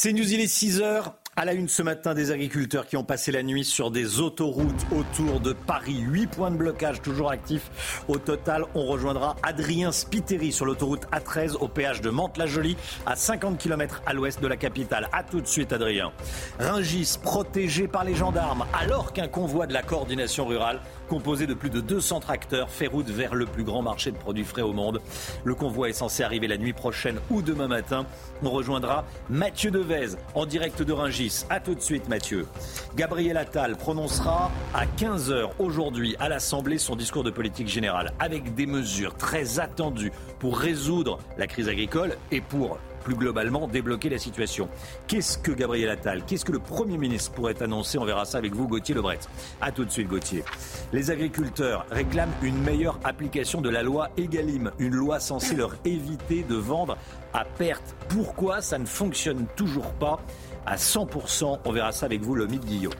C'est 0.00 0.12
News, 0.12 0.32
il 0.32 0.40
est 0.40 0.46
6 0.46 0.80
heures. 0.80 1.16
À 1.34 1.44
la 1.44 1.54
une 1.54 1.68
ce 1.68 1.82
matin, 1.82 2.14
des 2.14 2.30
agriculteurs 2.30 2.86
qui 2.86 2.96
ont 2.96 3.02
passé 3.02 3.32
la 3.32 3.42
nuit 3.42 3.64
sur 3.64 3.90
des 3.90 4.20
autoroutes 4.20 4.86
autour 4.92 5.40
de 5.40 5.52
Paris. 5.52 5.98
Huit 5.98 6.28
points 6.28 6.52
de 6.52 6.56
blocage 6.56 7.02
toujours 7.02 7.32
actifs. 7.32 8.04
Au 8.06 8.16
total, 8.18 8.64
on 8.76 8.86
rejoindra 8.86 9.34
Adrien 9.42 9.90
Spiteri 9.90 10.52
sur 10.52 10.66
l'autoroute 10.66 11.06
A13 11.10 11.56
au 11.56 11.66
péage 11.66 12.00
de 12.00 12.10
Mantes-la-Jolie, 12.10 12.76
à 13.06 13.16
50 13.16 13.58
km 13.58 14.00
à 14.06 14.14
l'ouest 14.14 14.40
de 14.40 14.46
la 14.46 14.56
capitale. 14.56 15.08
A 15.12 15.24
tout 15.24 15.40
de 15.40 15.48
suite, 15.48 15.72
Adrien. 15.72 16.12
Ringis, 16.60 17.18
protégé 17.20 17.88
par 17.88 18.04
les 18.04 18.14
gendarmes, 18.14 18.66
alors 18.80 19.12
qu'un 19.12 19.26
convoi 19.26 19.66
de 19.66 19.72
la 19.72 19.82
coordination 19.82 20.46
rurale 20.46 20.80
composé 21.08 21.46
de 21.46 21.54
plus 21.54 21.70
de 21.70 21.80
200 21.80 22.20
tracteurs, 22.20 22.70
fait 22.70 22.86
route 22.86 23.08
vers 23.08 23.34
le 23.34 23.46
plus 23.46 23.64
grand 23.64 23.82
marché 23.82 24.12
de 24.12 24.16
produits 24.16 24.44
frais 24.44 24.62
au 24.62 24.72
monde. 24.72 25.00
Le 25.44 25.54
convoi 25.54 25.88
est 25.88 25.94
censé 25.94 26.22
arriver 26.22 26.46
la 26.46 26.58
nuit 26.58 26.72
prochaine 26.72 27.18
ou 27.30 27.42
demain 27.42 27.66
matin. 27.66 28.06
On 28.42 28.50
rejoindra 28.50 29.04
Mathieu 29.28 29.70
Devez 29.70 30.16
en 30.34 30.46
direct 30.46 30.82
de 30.82 30.92
Ringis. 30.92 31.44
A 31.50 31.58
tout 31.60 31.74
de 31.74 31.80
suite 31.80 32.08
Mathieu. 32.08 32.46
Gabriel 32.94 33.36
Attal 33.36 33.76
prononcera 33.76 34.50
à 34.74 34.84
15h 34.86 35.50
aujourd'hui 35.58 36.14
à 36.20 36.28
l'Assemblée 36.28 36.78
son 36.78 36.94
discours 36.94 37.24
de 37.24 37.30
politique 37.30 37.68
générale 37.68 38.12
avec 38.20 38.54
des 38.54 38.66
mesures 38.66 39.16
très 39.16 39.58
attendues 39.58 40.12
pour 40.38 40.58
résoudre 40.58 41.18
la 41.36 41.46
crise 41.46 41.68
agricole 41.68 42.16
et 42.30 42.40
pour 42.40 42.78
plus 42.98 43.14
globalement 43.14 43.68
débloquer 43.68 44.08
la 44.08 44.18
situation. 44.18 44.68
Qu'est-ce 45.06 45.38
que 45.38 45.52
Gabriel 45.52 45.90
Attal, 45.90 46.24
qu'est-ce 46.24 46.44
que 46.44 46.52
le 46.52 46.58
Premier 46.58 46.98
ministre 46.98 47.32
pourrait 47.32 47.62
annoncer? 47.62 47.98
On 47.98 48.04
verra 48.04 48.24
ça 48.24 48.38
avec 48.38 48.54
vous, 48.54 48.68
Gauthier 48.68 48.94
Lebret. 48.94 49.18
A 49.60 49.72
tout 49.72 49.84
de 49.84 49.90
suite, 49.90 50.08
Gauthier. 50.08 50.44
Les 50.92 51.10
agriculteurs 51.10 51.86
réclament 51.90 52.32
une 52.42 52.60
meilleure 52.62 52.98
application 53.04 53.60
de 53.60 53.68
la 53.68 53.82
loi 53.82 54.10
Egalim, 54.16 54.70
une 54.78 54.94
loi 54.94 55.20
censée 55.20 55.54
leur 55.54 55.74
éviter 55.84 56.42
de 56.42 56.56
vendre 56.56 56.96
à 57.32 57.44
perte. 57.44 57.94
Pourquoi? 58.08 58.60
Ça 58.60 58.78
ne 58.78 58.86
fonctionne 58.86 59.46
toujours 59.56 59.92
pas 59.94 60.20
à 60.66 60.76
100% 60.76 61.60
On 61.64 61.72
verra 61.72 61.92
ça 61.92 62.06
avec 62.06 62.20
vous, 62.20 62.34
le 62.34 62.46
mythe 62.46 62.64
Guillaume. 62.64 62.94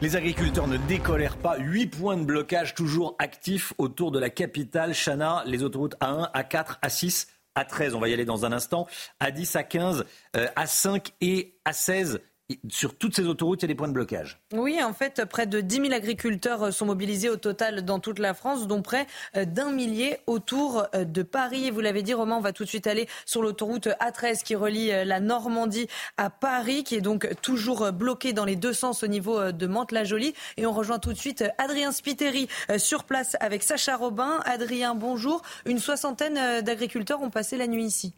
Les 0.00 0.16
agriculteurs 0.16 0.66
ne 0.66 0.76
décolèrent 0.76 1.36
pas. 1.36 1.56
Huit 1.58 1.86
points 1.86 2.16
de 2.16 2.24
blocage 2.24 2.74
toujours 2.74 3.14
actifs 3.18 3.72
autour 3.78 4.10
de 4.10 4.18
la 4.18 4.28
capitale. 4.28 4.92
Chana, 4.92 5.42
les 5.46 5.62
autoroutes 5.62 5.96
A1, 6.00 6.30
A4, 6.32 6.80
A6 6.82 7.28
à 7.54 7.64
13, 7.64 7.94
on 7.94 8.00
va 8.00 8.08
y 8.08 8.12
aller 8.12 8.24
dans 8.24 8.44
un 8.44 8.52
instant, 8.52 8.86
à 9.20 9.30
10, 9.30 9.56
à 9.56 9.62
15, 9.62 10.04
à 10.34 10.66
5 10.66 11.12
et 11.20 11.58
à 11.64 11.72
16 11.72 12.20
sur 12.68 12.96
toutes 12.96 13.16
ces 13.16 13.26
autoroutes, 13.26 13.62
il 13.62 13.64
y 13.64 13.66
a 13.66 13.68
des 13.68 13.74
points 13.74 13.88
de 13.88 13.94
blocage. 13.94 14.40
Oui, 14.52 14.78
en 14.82 14.92
fait, 14.92 15.24
près 15.24 15.46
de 15.46 15.60
10 15.60 15.76
000 15.76 15.92
agriculteurs 15.92 16.64
euh, 16.64 16.70
sont 16.70 16.84
mobilisés 16.84 17.30
au 17.30 17.36
total 17.36 17.84
dans 17.84 18.00
toute 18.00 18.18
la 18.18 18.34
France, 18.34 18.66
dont 18.66 18.82
près 18.82 19.06
euh, 19.36 19.46
d'un 19.46 19.70
millier 19.70 20.18
autour 20.26 20.86
euh, 20.94 21.04
de 21.04 21.22
Paris. 21.22 21.66
Et 21.66 21.70
vous 21.70 21.80
l'avez 21.80 22.02
dit, 22.02 22.12
Romain, 22.12 22.36
on 22.36 22.40
va 22.40 22.52
tout 22.52 22.64
de 22.64 22.68
suite 22.68 22.86
aller 22.86 23.08
sur 23.24 23.42
l'autoroute 23.42 23.88
A13 24.00 24.42
qui 24.42 24.54
relie 24.54 24.90
la 25.04 25.20
Normandie 25.20 25.88
à 26.18 26.28
Paris, 26.28 26.84
qui 26.84 26.96
est 26.96 27.00
donc 27.00 27.28
toujours 27.40 27.92
bloquée 27.92 28.32
dans 28.32 28.44
les 28.44 28.56
deux 28.56 28.72
sens 28.72 29.02
au 29.02 29.06
niveau 29.06 29.52
de 29.52 29.66
Mantes-la-Jolie. 29.66 30.34
Et 30.56 30.66
on 30.66 30.72
rejoint 30.72 30.98
tout 30.98 31.12
de 31.12 31.18
suite 31.18 31.44
Adrien 31.58 31.92
Spiteri 31.92 32.48
sur 32.76 33.04
place 33.04 33.36
avec 33.40 33.62
Sacha 33.62 33.96
Robin. 33.96 34.40
Adrien, 34.44 34.94
bonjour. 34.94 35.42
Une 35.66 35.78
soixantaine 35.78 36.62
d'agriculteurs 36.62 37.22
ont 37.22 37.30
passé 37.30 37.56
la 37.56 37.66
nuit 37.66 37.84
ici. 37.84 38.14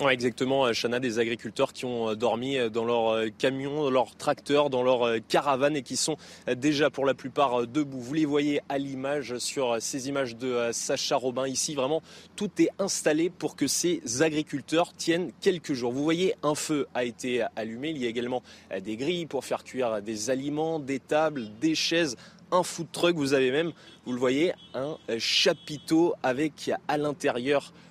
Exactement, 0.00 0.72
Chana, 0.72 0.98
des 0.98 1.20
agriculteurs 1.20 1.72
qui 1.72 1.84
ont 1.84 2.10
euh, 2.10 2.14
dormi 2.16 2.56
euh, 2.56 2.68
dans 2.68 2.84
leur 2.84 3.10
euh, 3.10 3.28
camion, 3.38 3.84
dans 3.84 3.90
leur 3.90 4.16
tracteur, 4.16 4.68
dans 4.68 4.82
leur 4.82 5.20
caravane 5.28 5.76
et 5.76 5.82
qui 5.82 5.96
sont 5.96 6.16
déjà 6.56 6.90
pour 6.90 7.06
la 7.06 7.14
plupart 7.14 7.68
debout. 7.68 8.00
Vous 8.00 8.14
les 8.14 8.24
voyez 8.24 8.60
à 8.68 8.78
l'image 8.78 9.38
sur 9.38 9.76
ces 9.80 10.08
images 10.08 10.36
de 10.36 10.70
Sacha 10.72 11.14
Robin 11.14 11.46
ici. 11.46 11.76
Vraiment, 11.76 12.02
tout 12.34 12.50
est 12.58 12.70
installé 12.80 13.30
pour 13.30 13.54
que 13.54 13.68
ces 13.68 14.02
agriculteurs 14.20 14.92
tiennent 14.94 15.30
quelques 15.40 15.74
jours. 15.74 15.92
Vous 15.92 16.02
voyez, 16.02 16.34
un 16.42 16.56
feu 16.56 16.88
a 16.92 17.04
été 17.04 17.44
allumé. 17.54 17.90
Il 17.90 17.98
y 17.98 18.06
a 18.06 18.08
également 18.08 18.42
des 18.82 18.96
grilles 18.96 19.26
pour 19.26 19.44
faire 19.44 19.62
cuire 19.62 20.02
des 20.02 20.28
aliments, 20.28 20.80
des 20.80 20.98
tables, 20.98 21.50
des 21.60 21.76
chaises, 21.76 22.16
un 22.50 22.64
food 22.64 22.88
truck. 22.90 23.14
Vous 23.14 23.32
avez 23.32 23.52
même, 23.52 23.72
vous 24.06 24.12
le 24.12 24.18
voyez, 24.18 24.54
un 24.74 24.96
chapiteau 25.18 26.14
avec 26.22 26.72
à 26.88 26.98
l'intérieur 26.98 27.72
euh, 27.72 27.83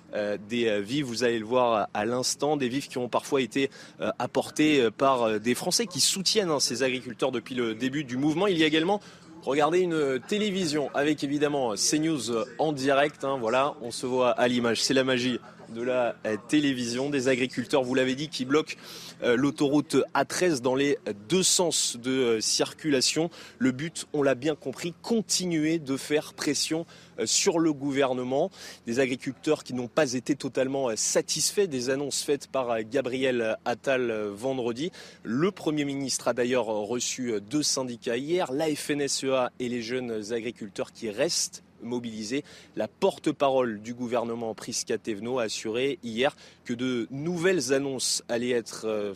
des 0.48 0.68
euh, 0.68 0.80
vivres, 0.80 1.08
vous 1.08 1.24
allez 1.24 1.38
le 1.38 1.44
voir 1.44 1.88
à 1.92 2.04
l'instant, 2.04 2.56
des 2.56 2.68
vivres 2.68 2.88
qui 2.88 2.98
ont 2.98 3.08
parfois 3.08 3.40
été 3.40 3.70
euh, 4.00 4.10
apportés 4.18 4.88
par 4.96 5.40
des 5.40 5.54
Français 5.54 5.86
qui 5.86 6.00
soutiennent 6.00 6.50
hein, 6.50 6.60
ces 6.60 6.82
agriculteurs 6.82 7.32
depuis 7.32 7.54
le 7.54 7.74
début 7.74 8.04
du 8.04 8.16
mouvement. 8.16 8.46
Il 8.46 8.58
y 8.58 8.64
a 8.64 8.66
également 8.66 9.00
Regardez 9.42 9.80
une 9.80 10.20
télévision 10.26 10.88
avec 10.94 11.22
évidemment 11.22 11.74
CNews 11.74 12.32
en 12.58 12.72
direct. 12.72 13.24
Hein, 13.24 13.36
voilà, 13.38 13.74
on 13.82 13.90
se 13.90 14.06
voit 14.06 14.30
à 14.30 14.48
l'image. 14.48 14.82
C'est 14.82 14.94
la 14.94 15.04
magie 15.04 15.38
de 15.68 15.82
la 15.82 16.16
télévision. 16.48 17.10
Des 17.10 17.28
agriculteurs, 17.28 17.82
vous 17.82 17.94
l'avez 17.94 18.14
dit, 18.14 18.28
qui 18.28 18.46
bloquent 18.46 18.76
euh, 19.22 19.36
l'autoroute 19.36 19.96
A13 20.14 20.60
dans 20.60 20.74
les 20.74 20.98
deux 21.28 21.42
sens 21.42 21.96
de 21.96 22.10
euh, 22.10 22.40
circulation. 22.40 23.30
Le 23.58 23.72
but, 23.72 24.06
on 24.12 24.22
l'a 24.22 24.34
bien 24.34 24.54
compris, 24.54 24.94
continuer 25.02 25.78
de 25.78 25.96
faire 25.96 26.34
pression 26.34 26.80
euh, 26.82 26.84
sur 27.24 27.58
le 27.58 27.72
gouvernement. 27.72 28.50
Des 28.86 29.00
agriculteurs 29.00 29.64
qui 29.64 29.74
n'ont 29.74 29.88
pas 29.88 30.14
été 30.14 30.34
totalement 30.36 30.94
satisfaits 30.96 31.66
des 31.66 31.90
annonces 31.90 32.22
faites 32.22 32.48
par 32.48 32.82
Gabriel 32.82 33.56
Attal 33.64 34.12
vendredi. 34.28 34.90
Le 35.22 35.50
Premier 35.50 35.84
ministre 35.84 36.28
a 36.28 36.34
d'ailleurs 36.34 36.66
reçu 36.66 37.40
deux 37.50 37.62
syndicats 37.62 38.16
hier, 38.16 38.52
la 38.52 38.74
FNSEA 38.74 39.50
et 39.58 39.68
les 39.68 39.82
jeunes 39.82 40.32
agriculteurs 40.32 40.92
qui 40.92 41.10
restent 41.10 41.64
mobilisés. 41.84 42.44
La 42.76 42.88
porte-parole 42.88 43.80
du 43.80 43.94
gouvernement 43.94 44.54
Prisca 44.54 44.98
Thévenot 44.98 45.38
a 45.38 45.44
assuré 45.44 45.98
hier 46.02 46.34
que 46.64 46.74
de 46.74 47.06
nouvelles 47.10 47.72
annonces 47.72 48.22
allaient 48.28 48.50
être, 48.50 48.86
euh, 48.86 49.14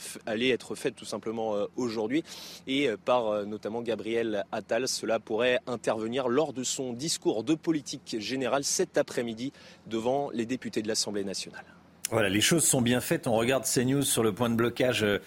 faites 0.74 0.94
tout 0.94 1.04
simplement 1.04 1.54
euh, 1.54 1.66
aujourd'hui 1.76 2.22
et 2.66 2.88
euh, 2.88 2.96
par 2.96 3.46
notamment 3.46 3.82
Gabriel 3.82 4.44
Attal. 4.52 4.88
Cela 4.88 5.18
pourrait 5.18 5.58
intervenir 5.66 6.28
lors 6.28 6.52
de 6.52 6.62
son 6.62 6.92
discours 6.92 7.44
de 7.44 7.54
politique 7.54 8.16
générale 8.18 8.64
cet 8.64 8.98
après-midi 8.98 9.52
devant 9.86 10.30
les 10.32 10.46
députés 10.46 10.82
de 10.82 10.88
l'Assemblée 10.88 11.24
nationale. 11.24 11.77
Voilà, 12.10 12.30
les 12.30 12.40
choses 12.40 12.64
sont 12.64 12.80
bien 12.80 13.00
faites. 13.00 13.26
On 13.26 13.34
regarde 13.34 13.64
CNews 13.64 14.02
sur 14.02 14.22
le 14.22 14.32
point 14.32 14.48
de 14.48 14.54
blocage 14.54 15.00
de, 15.02 15.20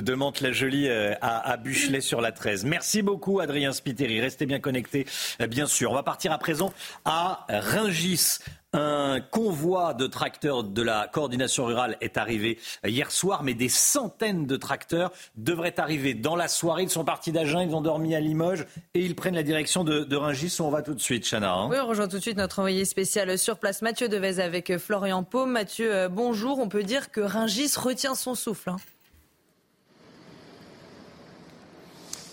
de 0.00 0.14
Mantes-la-Jolie 0.14 0.88
à, 0.88 1.38
à 1.38 1.56
Buchelet 1.56 2.00
sur 2.00 2.20
la 2.20 2.30
13. 2.30 2.64
Merci 2.64 3.02
beaucoup, 3.02 3.40
Adrien 3.40 3.72
Spiteri. 3.72 4.20
Restez 4.20 4.46
bien 4.46 4.60
connectés, 4.60 5.06
bien 5.48 5.66
sûr. 5.66 5.90
On 5.90 5.94
va 5.94 6.04
partir 6.04 6.30
à 6.30 6.38
présent 6.38 6.72
à 7.04 7.44
Ringis. 7.48 8.38
Un 8.74 9.20
convoi 9.20 9.94
de 9.94 10.06
tracteurs 10.06 10.62
de 10.62 10.82
la 10.82 11.08
coordination 11.10 11.64
rurale 11.64 11.96
est 12.02 12.18
arrivé 12.18 12.58
hier 12.84 13.10
soir, 13.10 13.42
mais 13.42 13.54
des 13.54 13.70
centaines 13.70 14.46
de 14.46 14.56
tracteurs 14.56 15.10
devraient 15.36 15.80
arriver 15.80 16.12
dans 16.12 16.36
la 16.36 16.48
soirée. 16.48 16.82
Ils 16.82 16.90
sont 16.90 17.04
partis 17.04 17.32
d'Agen, 17.32 17.62
ils 17.62 17.74
ont 17.74 17.80
dormi 17.80 18.14
à 18.14 18.20
Limoges 18.20 18.66
et 18.92 19.00
ils 19.00 19.14
prennent 19.14 19.36
la 19.36 19.42
direction 19.42 19.84
de, 19.84 20.14
Rungis. 20.14 20.58
On 20.60 20.68
va 20.68 20.82
tout 20.82 20.92
de 20.92 21.00
suite, 21.00 21.26
Chana. 21.26 21.54
Hein. 21.54 21.68
Oui, 21.70 21.76
on 21.80 21.86
rejoint 21.86 22.08
tout 22.08 22.18
de 22.18 22.22
suite 22.22 22.36
notre 22.36 22.58
envoyé 22.58 22.84
spécial 22.84 23.38
sur 23.38 23.56
place, 23.56 23.80
Mathieu 23.80 24.08
Devez, 24.08 24.38
avec 24.38 24.76
Florian 24.76 25.22
Paume. 25.22 25.50
Mathieu, 25.50 25.94
euh, 25.94 26.08
bonjour. 26.10 26.58
On 26.58 26.68
peut 26.68 26.82
dire 26.82 27.10
que 27.10 27.22
Rungis 27.22 27.72
retient 27.76 28.14
son 28.14 28.34
souffle. 28.34 28.68
Hein. 28.68 28.76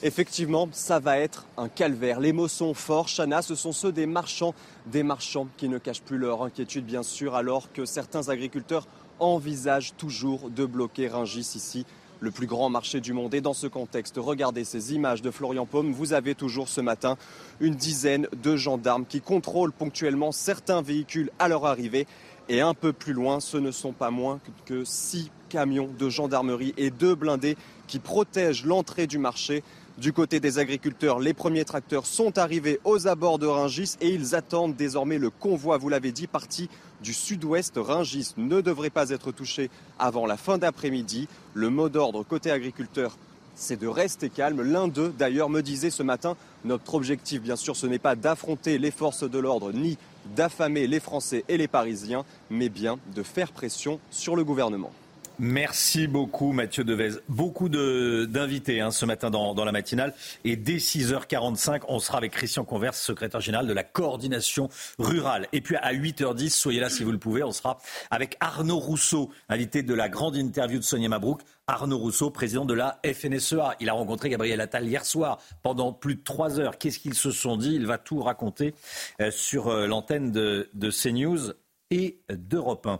Effectivement, 0.03 0.67
ça 0.71 0.99
va 0.99 1.17
être 1.17 1.45
un 1.57 1.69
calvaire. 1.69 2.19
Les 2.19 2.33
mots 2.33 2.47
sont 2.47 2.73
forts. 2.73 3.07
Chana, 3.07 3.41
ce 3.41 3.55
sont 3.55 3.71
ceux 3.71 3.91
des 3.91 4.05
marchands, 4.05 4.53
des 4.85 5.03
marchands 5.03 5.47
qui 5.57 5.69
ne 5.69 5.77
cachent 5.77 6.01
plus 6.01 6.17
leur 6.17 6.43
inquiétude, 6.43 6.85
bien 6.85 7.01
sûr, 7.01 7.35
alors 7.35 7.71
que 7.71 7.85
certains 7.85 8.29
agriculteurs 8.29 8.87
envisagent 9.19 9.95
toujours 9.95 10.49
de 10.49 10.65
bloquer 10.65 11.07
Ringis 11.07 11.53
ici 11.55 11.85
le 12.19 12.31
plus 12.31 12.47
grand 12.47 12.69
marché 12.69 13.01
du 13.01 13.13
monde. 13.13 13.33
Et 13.33 13.41
dans 13.41 13.53
ce 13.53 13.67
contexte, 13.67 14.15
regardez 14.17 14.63
ces 14.63 14.93
images 14.93 15.21
de 15.21 15.31
Florian 15.31 15.65
Paume. 15.65 15.91
Vous 15.91 16.13
avez 16.13 16.35
toujours 16.35 16.67
ce 16.67 16.81
matin 16.81 17.17
une 17.59 17.75
dizaine 17.75 18.27
de 18.41 18.55
gendarmes 18.55 19.05
qui 19.05 19.21
contrôlent 19.21 19.71
ponctuellement 19.71 20.31
certains 20.31 20.81
véhicules 20.81 21.31
à 21.39 21.47
leur 21.47 21.65
arrivée. 21.65 22.07
Et 22.47 22.61
un 22.61 22.73
peu 22.75 22.93
plus 22.93 23.13
loin, 23.13 23.39
ce 23.39 23.57
ne 23.57 23.71
sont 23.71 23.91
pas 23.91 24.11
moins 24.11 24.39
que 24.65 24.83
six 24.85 25.31
camions 25.49 25.89
de 25.97 26.09
gendarmerie 26.09 26.73
et 26.77 26.91
deux 26.91 27.15
blindés 27.15 27.57
qui 27.87 27.99
protègent 27.99 28.65
l'entrée 28.65 29.07
du 29.07 29.17
marché. 29.17 29.63
Du 29.97 30.11
côté 30.11 30.39
des 30.39 30.59
agriculteurs, 30.59 31.19
les 31.19 31.33
premiers 31.33 31.65
tracteurs 31.65 32.05
sont 32.05 32.37
arrivés 32.37 32.81
aux 32.83 33.07
abords 33.07 33.39
de 33.39 33.47
Ringis 33.47 33.95
et 34.01 34.09
ils 34.09 34.35
attendent 34.35 34.75
désormais 34.75 35.17
le 35.17 35.29
convoi, 35.29 35.77
vous 35.77 35.89
l'avez 35.89 36.11
dit, 36.11 36.27
parti 36.27 36.69
du 37.01 37.13
sud-ouest. 37.13 37.73
Ringis 37.77 38.33
ne 38.37 38.61
devrait 38.61 38.89
pas 38.89 39.09
être 39.09 39.31
touché 39.31 39.69
avant 39.97 40.25
la 40.25 40.37
fin 40.37 40.57
d'après-midi. 40.57 41.27
Le 41.53 41.69
mot 41.69 41.89
d'ordre 41.89 42.23
côté 42.23 42.51
agriculteur, 42.51 43.17
c'est 43.55 43.79
de 43.79 43.87
rester 43.87 44.29
calme. 44.29 44.61
L'un 44.61 44.87
d'eux, 44.89 45.13
d'ailleurs, 45.17 45.49
me 45.49 45.61
disait 45.61 45.89
ce 45.89 46.03
matin, 46.03 46.35
notre 46.65 46.93
objectif, 46.93 47.41
bien 47.41 47.55
sûr, 47.55 47.75
ce 47.75 47.87
n'est 47.87 47.97
pas 47.97 48.15
d'affronter 48.15 48.77
les 48.77 48.91
forces 48.91 49.23
de 49.23 49.39
l'ordre 49.39 49.71
ni 49.71 49.97
d'affamer 50.35 50.87
les 50.87 50.99
Français 50.99 51.43
et 51.47 51.57
les 51.57 51.67
Parisiens, 51.67 52.25
mais 52.49 52.69
bien 52.69 52.97
de 53.15 53.23
faire 53.23 53.51
pression 53.51 53.99
sur 54.11 54.35
le 54.35 54.43
gouvernement. 54.43 54.91
Merci 55.39 56.07
beaucoup 56.07 56.53
Mathieu 56.53 56.85
Devez. 56.85 57.11
Beaucoup 57.27 57.67
d'invités 57.67 58.79
hein, 58.79 58.91
ce 58.91 59.05
matin 59.05 59.29
dans, 59.29 59.65
la 59.65 59.71
matinale. 59.71 60.13
Et 60.45 60.55
dès 60.55 60.77
6h45, 60.77 61.81
on 61.89 61.99
sera 61.99 62.17
avec 62.17 62.31
Christian 62.31 62.63
Converse, 62.63 63.01
secrétaire 63.01 63.41
général 63.41 63.67
de 63.67 63.73
la 63.73 63.83
coordination 63.83 64.69
rurale. 64.97 65.47
Et 65.51 65.59
puis 65.59 65.75
à 65.75 65.93
8h10, 65.93 66.49
soyez 66.49 66.79
là 66.79 66.89
si 66.89 67.03
vous 67.03 67.11
le 67.11 67.17
pouvez, 67.17 67.43
on 67.43 67.51
sera 67.51 67.79
avec 68.11 68.37
Arnaud 68.39 68.79
Rousseau, 68.79 69.29
invité 69.49 69.83
de 69.83 69.93
la 69.93 70.07
grande 70.07 70.37
interview 70.37 70.79
de 70.79 70.83
Sonia 70.83 71.09
Mabrouk. 71.09 71.41
Arnaud 71.67 71.97
Rousseau, 71.97 72.29
président 72.29 72.63
de 72.63 72.75
la 72.75 72.99
FNSEA. 73.03 73.75
Il 73.79 73.89
a 73.89 73.93
rencontré 73.93 74.29
Gabriel 74.29 74.61
Attal 74.61 74.87
hier 74.87 75.03
soir 75.03 75.39
pendant 75.63 75.91
plus 75.93 76.15
de 76.15 76.21
trois 76.23 76.59
heures. 76.59 76.77
Qu'est-ce 76.77 76.99
qu'ils 76.99 77.15
se 77.15 77.31
sont 77.31 77.57
dit? 77.57 77.73
Il 77.73 77.87
va 77.87 77.97
tout 77.97 78.21
raconter 78.21 78.75
euh, 79.19 79.31
sur 79.31 79.69
euh, 79.69 79.87
l'antenne 79.87 80.31
de 80.31 80.69
CNews 80.91 81.53
et 81.91 82.23
d'Europe 82.29 82.87
1. 82.87 82.99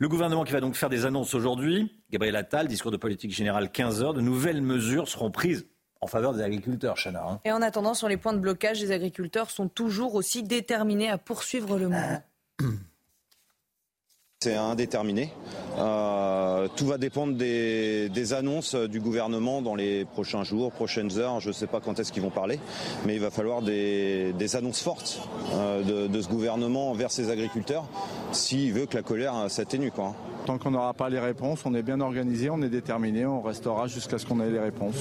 Le 0.00 0.08
gouvernement 0.08 0.44
qui 0.44 0.52
va 0.52 0.60
donc 0.60 0.74
faire 0.74 0.90
des 0.90 1.06
annonces 1.06 1.34
aujourd'hui, 1.34 2.02
Gabriel 2.10 2.36
Attal, 2.36 2.68
discours 2.68 2.90
de 2.90 2.96
politique 2.96 3.32
générale 3.32 3.70
15 3.70 4.02
heures, 4.02 4.14
de 4.14 4.20
nouvelles 4.20 4.62
mesures 4.62 5.08
seront 5.08 5.30
prises 5.30 5.66
en 6.00 6.06
faveur 6.06 6.34
des 6.34 6.42
agriculteurs, 6.42 6.96
Chana. 6.96 7.24
Hein. 7.26 7.40
Et 7.44 7.52
en 7.52 7.62
attendant, 7.62 7.94
sur 7.94 8.08
les 8.08 8.18
points 8.18 8.34
de 8.34 8.38
blocage, 8.38 8.80
les 8.80 8.92
agriculteurs 8.92 9.50
sont 9.50 9.68
toujours 9.68 10.14
aussi 10.14 10.42
déterminés 10.42 11.08
à 11.08 11.16
poursuivre 11.16 11.78
le 11.78 11.88
mouvement. 11.88 12.22
C'est 14.44 14.56
indéterminé. 14.56 15.30
Euh, 15.78 16.68
tout 16.76 16.84
va 16.84 16.98
dépendre 16.98 17.34
des, 17.34 18.32
annonces 18.34 18.74
du 18.74 19.00
gouvernement 19.00 19.62
dans 19.62 19.74
les 19.74 20.04
prochains 20.04 20.44
jours, 20.44 20.70
prochaines 20.70 21.16
heures. 21.16 21.40
Je 21.40 21.48
ne 21.48 21.54
sais 21.54 21.66
pas 21.66 21.80
quand 21.80 21.98
est-ce 21.98 22.12
qu'ils 22.12 22.22
vont 22.22 22.28
parler, 22.28 22.60
mais 23.06 23.14
il 23.14 23.22
va 23.22 23.30
falloir 23.30 23.62
des, 23.62 24.34
annonces 24.54 24.82
fortes 24.82 25.26
euh, 25.54 26.08
de, 26.08 26.20
ce 26.20 26.28
gouvernement 26.28 26.90
envers 26.90 27.10
ses 27.10 27.30
agriculteurs 27.30 27.86
s'il 28.32 28.74
veut 28.74 28.84
que 28.84 28.96
la 28.96 29.02
colère 29.02 29.32
s'atténue. 29.48 29.90
Tant 30.46 30.58
qu'on 30.58 30.72
n'aura 30.72 30.92
pas 30.92 31.08
les 31.08 31.20
réponses, 31.20 31.60
on 31.64 31.72
est 31.74 31.82
bien 31.82 32.02
organisé, 32.02 32.50
on 32.50 32.60
est 32.60 32.68
déterminé, 32.68 33.24
on 33.24 33.40
restera 33.40 33.86
jusqu'à 33.86 34.18
ce 34.18 34.26
qu'on 34.26 34.40
ait 34.40 34.50
les 34.50 34.58
réponses. 34.58 34.96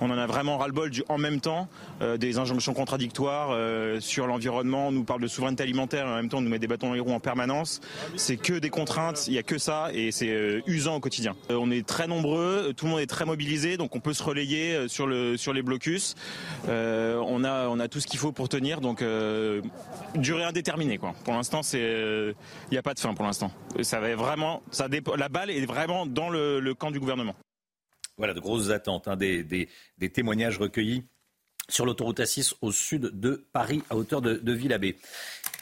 On 0.00 0.10
en 0.10 0.16
a 0.16 0.26
vraiment 0.26 0.56
ras-le-bol 0.56 0.88
du 0.88 1.04
en 1.10 1.18
même 1.18 1.40
temps, 1.40 1.68
euh, 2.00 2.16
des 2.16 2.38
injonctions 2.38 2.72
contradictoires 2.72 3.50
euh, 3.50 4.00
sur 4.00 4.26
l'environnement, 4.26 4.88
on 4.88 4.92
nous 4.92 5.04
parle 5.04 5.20
de 5.20 5.26
souveraineté 5.26 5.64
alimentaire 5.64 6.06
et 6.06 6.10
en 6.10 6.16
même 6.16 6.30
temps 6.30 6.38
on 6.38 6.42
nous 6.42 6.48
met 6.48 6.58
des 6.58 6.66
bâtons 6.66 6.88
dans 6.88 6.94
les 6.94 7.00
roues 7.00 7.12
en 7.12 7.20
permanence. 7.20 7.82
C'est 8.16 8.38
que 8.38 8.54
des 8.54 8.70
il 9.26 9.32
n'y 9.32 9.38
a 9.38 9.42
que 9.42 9.58
ça 9.58 9.90
et 9.92 10.10
c'est 10.12 10.30
euh, 10.30 10.60
usant 10.66 10.96
au 10.96 11.00
quotidien. 11.00 11.36
on 11.50 11.70
est 11.70 11.86
très 11.86 12.06
nombreux, 12.06 12.72
tout 12.76 12.86
le 12.86 12.92
monde 12.92 13.00
est 13.00 13.06
très 13.06 13.24
mobilisé, 13.24 13.76
donc 13.76 13.94
on 13.96 14.00
peut 14.00 14.14
se 14.14 14.22
relayer 14.22 14.88
sur, 14.88 15.06
le, 15.06 15.36
sur 15.36 15.52
les 15.52 15.62
blocus. 15.62 16.14
on, 16.66 17.44
a, 17.44 17.88
tout 17.88 18.00
ce 18.00 18.06
qu'il 18.06 18.18
faut 18.18 18.32
pour 18.32 18.48
tenir, 18.48 18.80
donc 18.80 19.02
durée 20.14 20.44
indéterminée. 20.44 20.98
Pour 20.98 21.34
l'instant, 21.34 21.60
il 21.72 22.34
n'y 22.70 22.78
a 22.78 22.82
pas 22.82 22.94
de 22.94 23.00
fin 23.00 23.14
pour 23.14 23.24
l'instant. 23.24 23.50
La 25.16 25.28
balle 25.28 25.50
est 25.50 25.66
vraiment 25.66 26.06
dans 26.06 26.30
le, 26.30 26.74
camp 26.74 26.90
du 26.90 27.00
gouvernement. 27.00 27.34
Voilà, 28.18 28.34
de 28.34 28.40
grosses 28.40 28.70
attentes, 28.70 29.08
hein, 29.08 29.16
des, 29.16 29.42
des, 29.42 30.10
témoignages 30.10 30.58
recueillis 30.58 31.04
sur 31.68 31.84
l'autoroute 31.84 32.20
A6 32.20 32.54
au 32.62 32.72
sud 32.72 33.10
de 33.12 33.46
Paris, 33.52 33.82
à 33.90 33.96
hauteur 33.96 34.22
de, 34.22 34.34
de 34.34 34.52
Villabé. 34.52 34.96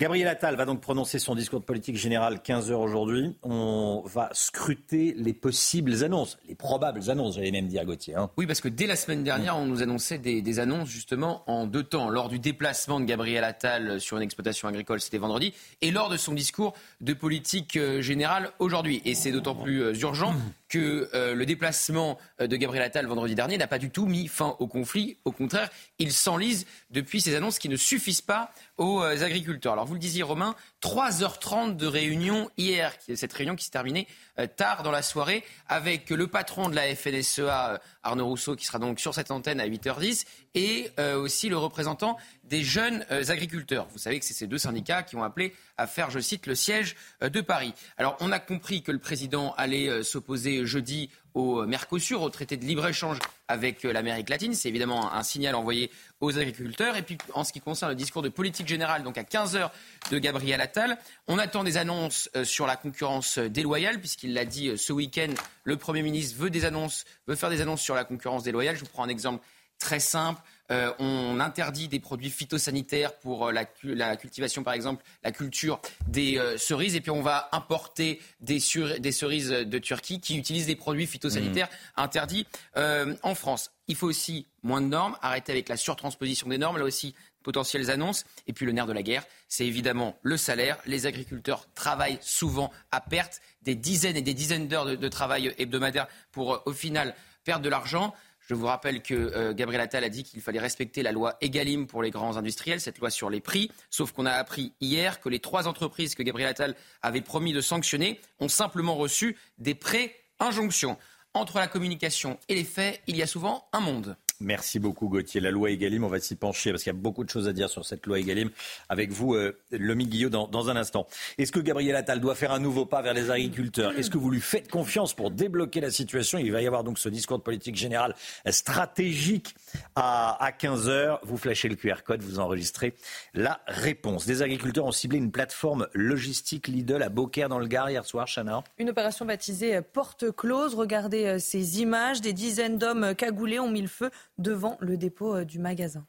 Gabriel 0.00 0.26
Attal 0.26 0.56
va 0.56 0.64
donc 0.64 0.80
prononcer 0.80 1.20
son 1.20 1.36
discours 1.36 1.60
de 1.60 1.64
politique 1.64 1.96
générale 1.96 2.42
15 2.42 2.72
heures 2.72 2.80
aujourd'hui. 2.80 3.36
On 3.44 4.02
va 4.04 4.28
scruter 4.32 5.14
les 5.16 5.32
possibles 5.32 6.02
annonces, 6.02 6.36
les 6.48 6.56
probables 6.56 7.10
annonces, 7.10 7.36
j'allais 7.36 7.52
même 7.52 7.68
dire 7.68 7.84
Gauthier. 7.84 8.16
Hein. 8.16 8.28
Oui, 8.36 8.46
parce 8.46 8.60
que 8.60 8.68
dès 8.68 8.86
la 8.86 8.96
semaine 8.96 9.22
dernière, 9.22 9.56
on 9.56 9.66
nous 9.66 9.82
annonçait 9.82 10.18
des, 10.18 10.58
annonces 10.58 10.88
justement 10.88 11.42
en 11.46 11.66
deux 11.66 11.84
temps. 11.84 12.08
Lors 12.08 12.28
du 12.28 12.40
déplacement 12.40 12.98
de 12.98 13.04
Gabriel 13.04 13.44
Attal 13.44 14.00
sur 14.00 14.16
une 14.16 14.24
exploitation 14.24 14.66
agricole, 14.66 15.00
c'était 15.00 15.18
vendredi, 15.18 15.54
et 15.80 15.92
lors 15.92 16.08
de 16.08 16.16
son 16.16 16.34
discours 16.34 16.74
de 17.00 17.12
politique 17.12 17.76
euh, 17.76 18.02
générale 18.02 18.50
aujourd'hui. 18.58 19.00
Et 19.04 19.14
c'est 19.14 19.30
d'autant 19.30 19.54
plus 19.54 19.82
euh, 19.82 19.94
urgent 20.00 20.34
que 20.68 21.10
euh, 21.14 21.34
le 21.34 21.46
déplacement 21.46 22.18
de 22.40 22.56
Gabriel 22.56 22.84
Attal 22.84 23.06
vendredi 23.06 23.34
dernier 23.34 23.58
n'a 23.58 23.66
pas 23.66 23.78
du 23.78 23.90
tout 23.90 24.06
mis 24.06 24.28
fin 24.28 24.56
au 24.58 24.66
conflit. 24.66 25.18
Au 25.24 25.32
contraire, 25.32 25.70
il 25.98 26.12
s'enlise 26.12 26.66
depuis 26.90 27.20
ces 27.20 27.34
annonces 27.34 27.58
qui 27.58 27.68
ne 27.68 27.76
suffisent 27.76 28.20
pas 28.20 28.52
aux 28.76 29.02
euh, 29.02 29.22
agriculteurs. 29.22 29.74
Alors 29.74 29.86
vous 29.86 29.94
le 29.94 30.00
disiez 30.00 30.22
Romain, 30.22 30.54
3h30 30.82 31.76
de 31.76 31.86
réunion 31.86 32.50
hier, 32.56 32.94
cette 33.14 33.32
réunion 33.32 33.56
qui 33.56 33.64
s'est 33.64 33.70
terminée 33.70 34.06
euh, 34.38 34.46
tard 34.46 34.82
dans 34.82 34.90
la 34.90 35.02
soirée 35.02 35.44
avec 35.68 36.10
le 36.10 36.26
patron 36.26 36.68
de 36.68 36.74
la 36.74 36.94
FNSEA, 36.94 37.74
euh, 37.74 37.78
Arnaud 38.02 38.26
Rousseau, 38.26 38.56
qui 38.56 38.64
sera 38.64 38.78
donc 38.78 39.00
sur 39.00 39.14
cette 39.14 39.30
antenne 39.30 39.60
à 39.60 39.66
8h10, 39.66 40.24
et 40.54 40.90
aussi 41.16 41.48
le 41.48 41.56
représentant 41.56 42.16
des 42.44 42.62
jeunes 42.62 43.04
agriculteurs. 43.10 43.86
Vous 43.92 43.98
savez 43.98 44.20
que 44.20 44.24
c'est 44.24 44.34
ces 44.34 44.46
deux 44.46 44.58
syndicats 44.58 45.02
qui 45.02 45.16
ont 45.16 45.24
appelé 45.24 45.54
à 45.76 45.86
faire, 45.86 46.10
je 46.10 46.20
cite, 46.20 46.46
le 46.46 46.54
siège 46.54 46.94
de 47.20 47.40
Paris. 47.40 47.74
Alors 47.96 48.16
on 48.20 48.30
a 48.30 48.38
compris 48.38 48.82
que 48.82 48.92
le 48.92 48.98
président 48.98 49.54
allait 49.56 50.02
s'opposer 50.04 50.64
jeudi 50.64 51.10
au 51.34 51.66
Mercosur, 51.66 52.22
au 52.22 52.30
traité 52.30 52.56
de 52.56 52.64
libre-échange 52.64 53.18
avec 53.48 53.82
l'Amérique 53.82 54.30
latine. 54.30 54.54
C'est 54.54 54.68
évidemment 54.68 55.12
un 55.12 55.22
signal 55.22 55.56
envoyé 55.56 55.90
aux 56.20 56.38
agriculteurs. 56.38 56.96
Et 56.96 57.02
puis, 57.02 57.18
en 57.34 57.44
ce 57.44 57.52
qui 57.52 57.60
concerne 57.60 57.90
le 57.90 57.96
discours 57.96 58.22
de 58.22 58.28
politique 58.28 58.68
générale, 58.68 59.02
donc 59.02 59.18
à 59.18 59.24
15h 59.24 59.70
de 60.10 60.18
Gabriel 60.18 60.60
Attal, 60.60 60.96
on 61.26 61.38
attend 61.38 61.64
des 61.64 61.76
annonces 61.76 62.30
euh, 62.36 62.44
sur 62.44 62.66
la 62.66 62.76
concurrence 62.76 63.38
déloyale, 63.38 63.98
puisqu'il 63.98 64.32
l'a 64.32 64.44
dit 64.44 64.68
euh, 64.68 64.76
ce 64.76 64.92
week-end, 64.92 65.34
le 65.64 65.76
Premier 65.76 66.02
ministre 66.02 66.38
veut 66.38 66.50
des 66.50 66.64
annonces, 66.64 67.04
veut 67.26 67.34
faire 67.34 67.50
des 67.50 67.60
annonces 67.60 67.82
sur 67.82 67.96
la 67.96 68.04
concurrence 68.04 68.44
déloyale. 68.44 68.76
Je 68.76 68.80
vous 68.80 68.90
prends 68.90 69.04
un 69.04 69.08
exemple 69.08 69.44
très 69.78 70.00
simple. 70.00 70.40
Euh, 70.70 70.92
on 70.98 71.40
interdit 71.40 71.88
des 71.88 72.00
produits 72.00 72.30
phytosanitaires 72.30 73.14
pour 73.18 73.48
euh, 73.48 73.52
la, 73.52 74.16
cultivation, 74.16 74.62
par 74.62 74.72
exemple, 74.72 75.04
la 75.22 75.30
culture 75.30 75.80
des 76.08 76.38
euh, 76.38 76.56
cerises. 76.56 76.96
Et 76.96 77.02
puis 77.02 77.10
on 77.10 77.20
va 77.20 77.50
importer 77.52 78.20
des, 78.40 78.60
cerises 78.60 79.50
de 79.50 79.78
Turquie 79.78 80.20
qui 80.20 80.38
utilisent 80.38 80.66
des 80.66 80.76
produits 80.76 81.06
phytosanitaires 81.06 81.68
mmh. 81.68 82.00
interdits 82.00 82.46
en 82.76 83.34
France. 83.34 83.72
Il 83.88 83.96
faut 83.96 84.06
aussi 84.06 84.46
moins 84.62 84.80
de 84.80 84.86
normes, 84.86 85.16
arrêter 85.20 85.52
avec 85.52 85.68
la 85.68 85.76
surtransposition 85.76 86.48
des 86.48 86.58
normes, 86.58 86.78
là 86.78 86.84
aussi 86.84 87.14
potentielles 87.42 87.90
annonces. 87.90 88.24
Et 88.46 88.54
puis 88.54 88.64
le 88.64 88.72
nerf 88.72 88.86
de 88.86 88.94
la 88.94 89.02
guerre, 89.02 89.24
c'est 89.48 89.66
évidemment 89.66 90.16
le 90.22 90.38
salaire. 90.38 90.78
Les 90.86 91.04
agriculteurs 91.04 91.68
travaillent 91.74 92.18
souvent 92.22 92.72
à 92.90 93.02
perte, 93.02 93.42
des 93.62 93.74
dizaines 93.74 94.16
et 94.16 94.22
des 94.22 94.32
dizaines 94.32 94.66
d'heures 94.66 94.86
de, 94.86 94.96
de 94.96 95.08
travail 95.08 95.54
hebdomadaire 95.58 96.08
pour 96.32 96.62
au 96.64 96.72
final 96.72 97.14
perdre 97.44 97.62
de 97.62 97.68
l'argent. 97.68 98.14
Je 98.46 98.54
vous 98.54 98.66
rappelle 98.66 99.02
que 99.02 99.14
euh, 99.14 99.54
Gabriel 99.54 99.80
Attal 99.80 100.04
a 100.04 100.08
dit 100.08 100.22
qu'il 100.22 100.40
fallait 100.40 100.60
respecter 100.60 101.02
la 101.02 101.12
loi 101.12 101.36
Egalim 101.40 101.86
pour 101.86 102.02
les 102.02 102.10
grands 102.10 102.36
industriels, 102.36 102.80
cette 102.80 102.98
loi 102.98 103.10
sur 103.10 103.30
les 103.30 103.40
prix. 103.40 103.70
Sauf 103.90 104.12
qu'on 104.12 104.26
a 104.26 104.32
appris 104.32 104.74
hier 104.80 105.20
que 105.20 105.28
les 105.28 105.38
trois 105.38 105.66
entreprises 105.66 106.14
que 106.14 106.22
Gabriel 106.22 106.50
Attal 106.50 106.74
avait 107.02 107.22
promis 107.22 107.52
de 107.52 107.60
sanctionner 107.60 108.20
ont 108.40 108.48
simplement 108.48 108.96
reçu 108.96 109.36
des 109.58 109.74
prêts 109.74 110.14
injonctions. 110.40 110.98
Entre 111.32 111.58
la 111.58 111.66
communication 111.66 112.38
et 112.48 112.54
les 112.54 112.64
faits, 112.64 113.00
il 113.06 113.16
y 113.16 113.22
a 113.22 113.26
souvent 113.26 113.66
un 113.72 113.80
monde. 113.80 114.16
Merci 114.40 114.78
beaucoup 114.78 115.08
Gauthier. 115.08 115.40
La 115.40 115.50
loi 115.50 115.70
Egalim, 115.70 116.04
on 116.04 116.08
va 116.08 116.18
s'y 116.18 116.34
pencher 116.34 116.70
parce 116.70 116.82
qu'il 116.82 116.92
y 116.92 116.96
a 116.96 116.98
beaucoup 116.98 117.24
de 117.24 117.30
choses 117.30 117.46
à 117.46 117.52
dire 117.52 117.70
sur 117.70 117.84
cette 117.84 118.04
loi 118.06 118.18
Egalim 118.18 118.50
avec 118.88 119.12
vous, 119.12 119.34
euh, 119.34 119.56
Lomi 119.70 120.06
Guillot, 120.06 120.28
dans, 120.28 120.68
un 120.68 120.76
instant. 120.76 121.06
Est-ce 121.38 121.52
que 121.52 121.60
Gabriel 121.60 121.94
Attal 121.94 122.20
doit 122.20 122.34
faire 122.34 122.52
un 122.52 122.58
nouveau 122.58 122.84
pas 122.84 123.02
vers 123.02 123.14
les 123.14 123.30
agriculteurs? 123.30 123.92
Est-ce 123.96 124.10
que 124.10 124.18
vous 124.18 124.30
lui 124.30 124.40
faites 124.40 124.70
confiance 124.70 125.14
pour 125.14 125.30
débloquer 125.30 125.80
la 125.80 125.90
situation? 125.90 126.38
Il 126.38 126.50
va 126.50 126.62
y 126.62 126.66
avoir 126.66 126.84
donc 126.84 126.98
ce 126.98 127.08
discours 127.08 127.38
de 127.38 127.42
politique 127.42 127.76
générale 127.76 128.14
stratégique 128.50 129.54
à, 129.94 130.42
à 130.44 130.50
15h. 130.50 131.18
Vous 131.22 131.36
flashez 131.36 131.68
le 131.68 131.76
QR 131.76 132.02
code, 132.04 132.22
vous 132.22 132.40
enregistrez 132.40 132.94
la 133.34 133.60
réponse. 133.66 134.26
Des 134.26 134.42
agriculteurs 134.42 134.86
ont 134.86 134.92
ciblé 134.92 135.18
une 135.18 135.30
plateforme 135.30 135.86
logistique 135.92 136.68
Lidl 136.68 137.02
à 137.02 137.08
Beaucaire 137.08 137.48
dans 137.48 137.58
le 137.58 137.66
Gard 137.66 137.90
hier 137.90 138.04
soir, 138.04 138.26
Chana. 138.26 138.64
Une 138.78 138.90
opération 138.90 139.24
baptisée 139.24 139.80
Porte 139.80 140.32
Close. 140.32 140.74
Regardez 140.74 141.26
euh, 141.26 141.38
ces 141.38 141.80
images. 141.80 142.20
Des 142.20 142.32
dizaines 142.32 142.78
d'hommes 142.78 143.14
cagoulés 143.14 143.60
ont 143.60 143.70
mis 143.70 143.82
le 143.82 143.88
feu 143.88 144.10
devant 144.38 144.76
le 144.80 144.96
dépôt 144.96 145.36
euh, 145.36 145.44
du 145.44 145.58
magasin. 145.58 146.04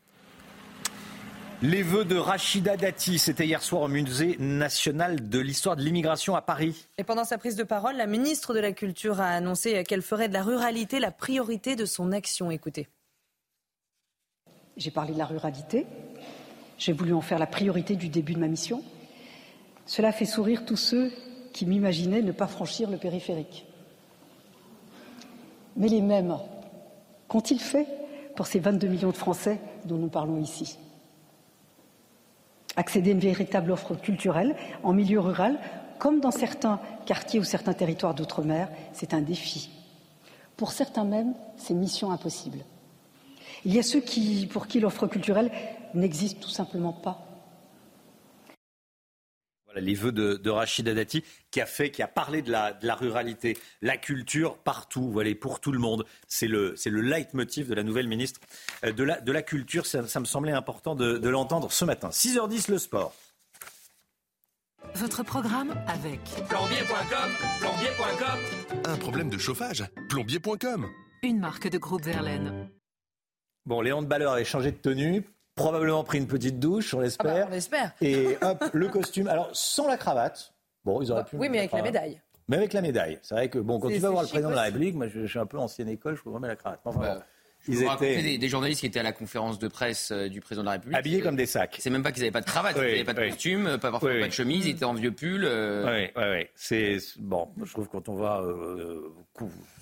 Les 1.62 1.84
vœux 1.84 2.04
de 2.04 2.18
Rachida 2.18 2.76
Dati, 2.76 3.18
c'était 3.18 3.46
hier 3.46 3.64
soir 3.64 3.84
au 3.84 3.88
Musée 3.88 4.36
national 4.40 5.30
de 5.30 5.40
l'histoire 5.40 5.78
de 5.78 5.82
l'immigration 5.82 6.36
à 6.36 6.42
Paris. 6.42 6.88
Et 6.98 7.04
pendant 7.04 7.24
sa 7.24 7.38
prise 7.38 7.56
de 7.56 7.64
parole, 7.64 7.96
la 7.96 8.08
ministre 8.08 8.54
de 8.54 8.60
la 8.60 8.74
Culture 8.74 9.22
a 9.22 9.30
annoncé 9.30 9.84
qu'elle 9.86 10.02
ferait 10.02 10.28
de 10.28 10.34
la 10.34 10.44
ruralité 10.44 11.00
la 11.00 11.12
priorité 11.12 11.78
de 11.78 11.86
son 11.86 12.12
action. 12.12 12.52
Écoutez. 12.52 12.90
J'ai 14.76 14.92
parlé 14.92 15.14
de 15.14 15.18
la 15.18 15.26
ruralité. 15.26 15.88
J'ai 16.78 16.92
voulu 16.92 17.14
en 17.14 17.22
faire 17.22 17.40
la 17.40 17.48
priorité 17.48 17.96
du 17.96 18.10
début 18.10 18.34
de 18.34 18.40
ma 18.40 18.50
mission. 18.50 18.84
Cela 19.86 20.12
fait 20.12 20.26
sourire 20.26 20.66
tous 20.66 20.76
ceux 20.76 21.12
qui 21.54 21.66
m'imaginaient 21.66 22.22
ne 22.22 22.34
pas 22.34 22.48
franchir 22.48 22.90
le 22.90 22.98
périphérique. 22.98 23.66
Mais 25.78 25.88
les 25.88 26.02
mêmes 26.02 26.38
qu'ont-ils 27.30 27.62
fait 27.62 27.88
pour 28.36 28.48
ces 28.48 28.60
22 28.60 28.88
millions 28.88 29.12
de 29.12 29.18
Français 29.18 29.60
dont 29.86 29.98
nous 29.98 30.10
parlons 30.10 30.38
ici 30.38 30.78
Accéder 32.78 33.12
à 33.12 33.14
une 33.14 33.20
véritable 33.20 33.72
offre 33.72 33.96
culturelle 33.96 34.56
en 34.84 34.92
milieu 34.92 35.22
rural, 35.22 35.58
comme 35.98 36.20
dans 36.20 36.32
certains 36.32 36.82
quartiers 37.06 37.40
ou 37.40 37.46
certains 37.46 37.74
territoires 37.74 38.14
d'outre-mer, 38.14 38.70
c'est 38.92 39.14
un 39.14 39.22
défi. 39.22 39.70
Pour 40.58 40.74
certains 40.74 41.06
même, 41.06 41.34
c'est 41.56 41.74
mission 41.74 42.12
impossible. 42.12 42.60
Il 43.64 43.74
y 43.74 43.80
a 43.80 43.84
ceux 43.84 44.02
qui, 44.02 44.46
pour 44.48 44.68
qui 44.68 44.82
l'offre 44.82 45.08
culturelle 45.08 45.52
n'existe 45.94 46.42
tout 46.42 46.50
simplement 46.50 46.92
pas 46.92 47.25
les 49.76 49.94
vœux 49.94 50.12
de, 50.12 50.50
Rachida 50.50 50.94
Dati, 50.94 51.24
qui 51.52 51.62
a 51.62 51.66
fait, 51.66 51.92
qui 51.92 52.02
a 52.02 52.08
parlé 52.08 52.42
de 52.42 52.52
la, 52.52 52.74
de 52.74 52.86
la 52.88 52.96
ruralité, 52.96 53.58
la 53.82 53.98
culture 53.98 54.58
partout, 54.58 55.10
voilà, 55.12 55.34
pour 55.36 55.60
tout 55.60 55.72
le 55.72 55.80
monde. 55.80 56.06
C'est 56.28 56.48
le, 56.48 56.76
c'est 56.76 56.90
le 56.90 57.02
leitmotiv 57.02 57.70
de 57.70 57.76
la 57.76 57.84
nouvelle 57.84 58.08
ministre 58.08 58.40
euh, 58.84 58.92
de 58.92 59.04
la, 59.04 59.22
de 59.22 59.32
la 59.32 59.42
culture. 59.42 59.86
Ça, 59.86 60.02
me 60.02 60.26
semblait 60.26 60.52
important 60.52 60.96
de, 60.96 61.18
de 61.18 61.30
l'entendre 61.30 61.72
ce 61.72 61.86
matin. 61.86 62.10
6h10 62.10 62.72
le 62.72 62.78
sport. 62.78 63.14
Votre 64.94 65.24
programme 65.24 65.74
avec 65.88 66.22
plombier.com, 66.48 67.32
plombier.com. 67.60 68.82
Un 68.86 68.98
problème 68.98 69.30
de 69.30 69.38
chauffage, 69.38 69.84
plombier.com. 70.10 70.88
Une 71.24 71.40
marque 71.40 71.68
de 71.68 71.78
groupe 71.78 72.04
Verlaine. 72.04 72.70
Bon, 73.66 73.82
Léon 73.82 74.04
de 74.04 74.08
Balleur 74.08 74.34
avait 74.34 74.46
changé 74.46 74.72
de 74.72 74.78
tenue 74.78 75.24
probablement 75.56 76.04
pris 76.04 76.18
une 76.18 76.28
petite 76.28 76.60
douche, 76.60 76.94
on 76.94 77.00
l'espère. 77.00 77.36
Ah 77.36 77.40
bah, 77.40 77.46
on 77.50 77.52
l'espère. 77.52 77.92
Et 78.02 78.38
hop, 78.42 78.64
le 78.74 78.88
costume. 78.90 79.28
Alors, 79.28 79.50
sans 79.54 79.88
la 79.88 79.98
cravate. 79.98 80.54
Bon, 80.84 81.02
ils 81.02 81.12
auraient 81.12 81.24
pu. 81.24 81.36
Oui, 81.38 81.50
mais 81.50 81.60
avec 81.60 81.72
la 81.72 81.82
médaille. 81.82 82.22
Mais 82.48 82.58
avec 82.58 82.74
la 82.74 82.82
médaille. 82.82 83.18
C'est 83.24 83.34
vrai 83.34 83.50
que, 83.50 83.58
bon, 83.58 83.80
quand 83.80 83.90
tu 83.90 83.98
vas 83.98 84.12
voir 84.12 84.24
le 84.24 84.30
président 84.30 84.52
de 84.52 84.56
la 84.56 84.64
République, 84.64 84.96
moi, 84.96 85.08
je, 85.08 85.26
suis 85.26 85.40
un 85.40 85.48
peu 85.48 85.58
ancienne 85.58 85.90
école, 85.90 86.16
je 86.16 86.22
trouve 86.22 86.34
vraiment 86.34 86.48
la 86.48 86.56
cravate. 86.56 86.82
Enfin, 86.86 87.00
bah, 87.00 87.26
ils 87.68 87.82
étaient 87.82 88.38
des, 88.38 88.48
journalistes 88.48 88.82
qui 88.82 88.86
étaient 88.86 89.00
à 89.00 89.04
la 89.04 89.12
conférence 89.12 89.58
de 89.58 89.68
presse 89.68 90.12
euh, 90.12 90.30
du 90.30 90.40
président 90.40 90.62
de 90.62 90.66
la 90.68 90.74
République. 90.74 90.98
Habillés 90.98 91.22
comme 91.22 91.36
des 91.36 91.48
sacs. 91.48 91.78
C'est 91.80 91.90
même 91.90 92.04
pas 92.04 92.12
qu'ils 92.12 92.22
n'avaient 92.22 92.32
pas 92.32 92.42
de 92.42 92.46
cravate, 92.46 92.76
ils 92.78 92.82
n'avaient 92.82 93.04
pas 93.04 93.14
de 93.14 93.30
costume, 93.30 93.78
pas, 93.80 93.92
parfois 93.92 94.20
pas 94.20 94.28
de 94.28 94.34
chemise, 94.34 94.68
ils 94.68 94.72
étaient 94.72 94.86
en 94.86 94.94
vieux 94.94 95.12
pull. 95.12 95.46
Euh. 95.46 95.86
Oui, 95.86 96.12
oui, 96.16 96.24
oui. 96.32 96.48
C'est 96.54 96.98
bon. 97.18 97.50
Je 97.64 97.72
trouve 97.72 97.88
quand 97.88 98.08
on 98.08 98.16
va 98.16 98.42
euh, 98.42 99.12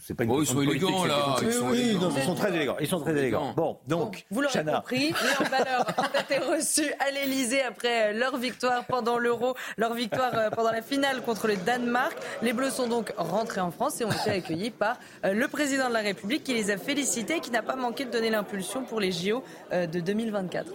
c'est 0.06 0.16
pas 0.16 0.26
une 0.26 0.32
oh, 0.32 0.42
ils 0.42 0.46
sont 0.46 0.62
élégants 0.62 1.06
là. 1.06 1.38
Ils 1.42 1.54
sont, 1.54 1.70
oui, 1.70 1.96
Non, 1.96 2.12
ils 2.14 2.24
sont 2.24 2.36
très 2.36 2.54
élégants. 2.54 2.76
Ils 2.82 2.88
sont 2.88 3.00
très 3.00 3.12
élégants. 3.12 3.54
Bon, 3.56 3.78
donc, 3.88 4.26
vous 4.30 4.42
l'aurez 4.42 4.66
compris, 4.66 5.00
Léon 5.00 5.50
Valeur 5.50 5.86
a 5.98 6.20
été 6.20 6.40
reçu 6.40 6.94
à 7.00 7.10
l'Elysée 7.10 7.62
après 7.62 8.10
euh, 8.10 8.20
leur 8.20 8.36
victoire 8.36 8.84
pendant 8.84 9.18
l'Euro, 9.18 9.56
leur 9.78 9.94
victoire 9.94 10.38
euh, 10.38 10.50
pendant 10.50 10.72
la 10.72 10.82
finale 10.82 11.22
contre 11.22 11.48
le 11.48 11.56
Danemark. 11.56 12.14
Les 12.42 12.52
Bleus 12.52 12.72
sont 12.72 12.88
donc 12.88 13.14
rentrés 13.18 13.62
en 13.62 13.72
France 13.72 14.02
et 14.02 14.06
ont 14.06 14.12
été 14.12 14.32
accueillis 14.32 14.72
par 14.72 14.98
euh, 15.24 15.32
le 15.32 15.48
président 15.48 15.88
de 15.88 15.94
la 15.94 16.02
République 16.02 16.44
qui 16.44 16.54
les 16.54 16.70
a 16.70 16.78
félicités 16.78 17.38
et 17.38 17.40
qui 17.40 17.52
n'a 17.52 17.62
pas 17.62 17.78
manqué 17.78 18.04
de 18.04 18.12
donner 18.12 18.30
l'impulsion 18.30 18.84
pour 18.84 19.00
les 19.00 19.14
JO 19.14 19.42
de 19.72 20.00
2024. 20.02 20.70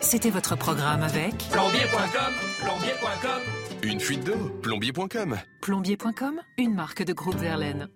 C'était 0.00 0.30
votre 0.30 0.56
programme 0.56 1.02
avec 1.02 1.34
plombier.com, 1.50 2.32
plombier.com. 2.60 3.42
Une 3.82 4.00
fuite 4.00 4.24
d'eau, 4.24 4.48
plombier.com. 4.62 5.38
Plombier.com, 5.60 6.40
une 6.56 6.74
marque 6.74 7.02
de 7.02 7.12
groupe 7.12 7.36
Verlaine. 7.36 7.88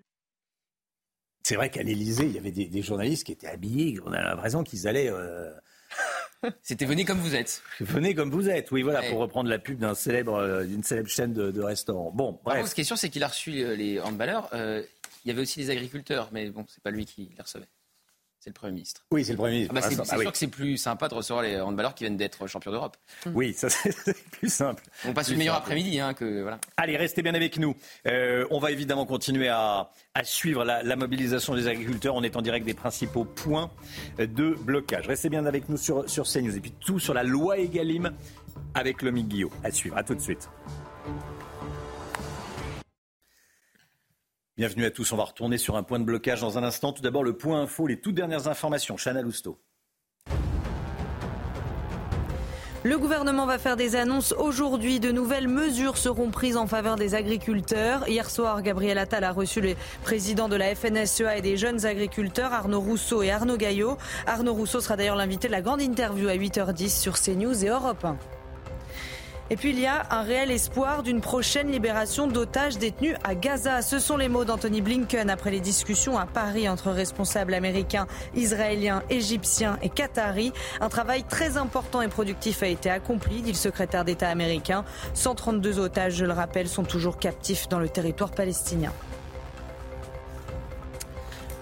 C'est 1.44 1.54
vrai 1.54 1.70
qu'à 1.70 1.82
l'Elysée, 1.82 2.26
il 2.26 2.32
y 2.32 2.38
avait 2.38 2.50
des, 2.50 2.82
journalistes 2.82 3.24
qui 3.24 3.32
étaient 3.32 3.48
habillés, 3.48 3.98
on 4.04 4.12
a 4.12 4.20
l'impression 4.20 4.64
qu'ils 4.64 4.88
allaient. 4.88 5.10
Euh, 5.10 5.52
C'était 6.62 6.84
venez 6.84 7.04
comme 7.04 7.18
vous 7.18 7.34
êtes. 7.34 7.62
Venez 7.80 8.14
comme 8.14 8.30
vous 8.30 8.48
êtes, 8.48 8.70
oui, 8.72 8.82
voilà, 8.82 9.02
pour 9.02 9.18
reprendre 9.18 9.48
la 9.48 9.58
pub 9.58 9.78
d'un 9.78 9.94
célèbre, 9.94 10.34
euh, 10.34 10.64
d'une 10.64 10.82
célèbre 10.82 11.08
chaîne 11.08 11.32
de, 11.32 11.60
restaurants. 11.60 12.10
Bon, 12.12 12.40
bref. 12.44 12.66
ce 12.66 12.74
qui 12.74 12.80
est 12.80 12.84
sûr, 12.84 12.98
c'est 12.98 13.10
qu'il 13.10 13.22
a 13.22 13.28
reçu 13.28 13.62
euh, 13.62 13.76
les 13.76 14.00
handballeurs. 14.00 14.48
il 14.52 15.28
y 15.28 15.30
avait 15.30 15.42
aussi 15.42 15.60
les 15.60 15.70
agriculteurs, 15.70 16.30
mais 16.32 16.50
bon, 16.50 16.64
c'est 16.68 16.82
pas 16.82 16.90
lui 16.90 17.06
qui 17.06 17.30
les 17.36 17.42
recevait. 17.42 17.68
C'est 18.42 18.50
le 18.50 18.54
Premier 18.54 18.72
ministre. 18.72 19.04
Oui, 19.12 19.24
c'est 19.24 19.34
le 19.34 19.38
Premier 19.38 19.52
ministre. 19.52 19.72
Ah 19.76 19.80
bah, 19.80 19.86
c'est 19.88 20.00
ah 20.00 20.18
sûr 20.18 20.32
que 20.32 20.36
c'est 20.36 20.48
plus 20.48 20.76
sympa 20.76 21.06
de 21.06 21.14
recevoir 21.14 21.44
les 21.44 21.60
handballeurs 21.60 21.94
qui 21.94 22.02
viennent 22.02 22.16
d'être 22.16 22.48
champions 22.48 22.72
d'Europe. 22.72 22.96
Oui, 23.34 23.54
ça 23.54 23.70
c'est 23.70 24.20
plus 24.32 24.52
simple. 24.52 24.82
On 25.06 25.12
passe 25.12 25.28
une 25.28 25.36
meilleure 25.36 25.54
après-midi. 25.54 26.00
Hein, 26.00 26.12
que, 26.12 26.42
voilà. 26.42 26.58
Allez, 26.76 26.96
restez 26.96 27.22
bien 27.22 27.34
avec 27.34 27.56
nous. 27.56 27.76
Euh, 28.08 28.44
on 28.50 28.58
va 28.58 28.72
évidemment 28.72 29.06
continuer 29.06 29.48
à, 29.48 29.92
suivre 30.24 30.64
la, 30.64 30.96
mobilisation 30.96 31.54
des 31.54 31.68
agriculteurs. 31.68 32.16
On 32.16 32.24
est 32.24 32.34
en 32.34 32.42
direct 32.42 32.66
des 32.66 32.74
principaux 32.74 33.24
points 33.24 33.70
de 34.18 34.56
blocage. 34.58 35.06
Restez 35.06 35.28
bien 35.28 35.46
avec 35.46 35.68
nous 35.68 35.76
sur, 35.76 36.10
sur 36.10 36.26
CNews. 36.26 36.56
Et 36.56 36.60
puis 36.60 36.72
tout 36.72 36.98
sur 36.98 37.14
la 37.14 37.22
loi 37.22 37.58
Egalim 37.58 38.10
avec 38.74 39.02
Lomi 39.02 39.22
Guillot. 39.22 39.52
À 39.62 39.70
suivre. 39.70 39.96
À 39.96 40.02
tout 40.02 40.16
de 40.16 40.20
suite. 40.20 40.50
Bienvenue 44.58 44.84
à 44.84 44.90
tous. 44.90 45.10
On 45.12 45.16
va 45.16 45.24
retourner 45.24 45.56
sur 45.56 45.76
un 45.76 45.82
point 45.82 45.98
de 45.98 46.04
blocage 46.04 46.42
dans 46.42 46.58
un 46.58 46.62
instant. 46.62 46.92
Tout 46.92 47.00
d'abord, 47.00 47.24
le 47.24 47.32
point 47.32 47.62
info, 47.62 47.86
les 47.86 47.98
toutes 47.98 48.14
dernières 48.14 48.48
informations. 48.48 48.96
Chana 49.02 49.22
Lousteau. 49.22 49.58
Le 52.84 52.98
gouvernement 52.98 53.46
va 53.46 53.58
faire 53.58 53.78
des 53.78 53.96
annonces 53.96 54.32
aujourd'hui. 54.32 55.00
De 55.00 55.10
nouvelles 55.10 55.48
mesures 55.48 55.96
seront 55.96 56.30
prises 56.30 56.58
en 56.58 56.66
faveur 56.66 56.96
des 56.96 57.14
agriculteurs. 57.14 58.06
Hier 58.08 58.28
soir, 58.28 58.60
Gabriel 58.60 58.98
Attal 58.98 59.24
a 59.24 59.32
reçu 59.32 59.62
les 59.62 59.74
présidents 60.02 60.50
de 60.50 60.56
la 60.56 60.74
FNSEA 60.74 61.38
et 61.38 61.40
des 61.40 61.56
jeunes 61.56 61.86
agriculteurs, 61.86 62.52
Arnaud 62.52 62.80
Rousseau 62.80 63.22
et 63.22 63.30
Arnaud 63.30 63.56
Gaillot. 63.56 63.96
Arnaud 64.26 64.52
Rousseau 64.52 64.82
sera 64.82 64.96
d'ailleurs 64.96 65.16
l'invité 65.16 65.48
de 65.48 65.52
la 65.52 65.62
grande 65.62 65.80
interview 65.80 66.28
à 66.28 66.34
8h10 66.34 67.00
sur 67.00 67.18
CNews 67.18 67.64
et 67.64 67.68
Europe 67.68 68.04
1. 68.04 68.18
Et 69.52 69.56
puis 69.56 69.68
il 69.68 69.80
y 69.80 69.84
a 69.84 70.06
un 70.08 70.22
réel 70.22 70.50
espoir 70.50 71.02
d'une 71.02 71.20
prochaine 71.20 71.70
libération 71.70 72.26
d'otages 72.26 72.78
détenus 72.78 73.16
à 73.22 73.34
Gaza. 73.34 73.82
Ce 73.82 73.98
sont 73.98 74.16
les 74.16 74.30
mots 74.30 74.46
d'Anthony 74.46 74.80
Blinken 74.80 75.28
après 75.28 75.50
les 75.50 75.60
discussions 75.60 76.16
à 76.16 76.24
Paris 76.24 76.70
entre 76.70 76.90
responsables 76.90 77.52
américains, 77.52 78.06
israéliens, 78.34 79.02
égyptiens 79.10 79.78
et 79.82 79.90
qataris. 79.90 80.54
Un 80.80 80.88
travail 80.88 81.24
très 81.24 81.58
important 81.58 82.00
et 82.00 82.08
productif 82.08 82.62
a 82.62 82.66
été 82.66 82.88
accompli, 82.88 83.42
dit 83.42 83.52
le 83.52 83.58
secrétaire 83.58 84.06
d'État 84.06 84.30
américain. 84.30 84.86
132 85.12 85.80
otages, 85.80 86.14
je 86.14 86.24
le 86.24 86.32
rappelle, 86.32 86.66
sont 86.66 86.84
toujours 86.84 87.18
captifs 87.18 87.68
dans 87.68 87.78
le 87.78 87.90
territoire 87.90 88.30
palestinien. 88.30 88.94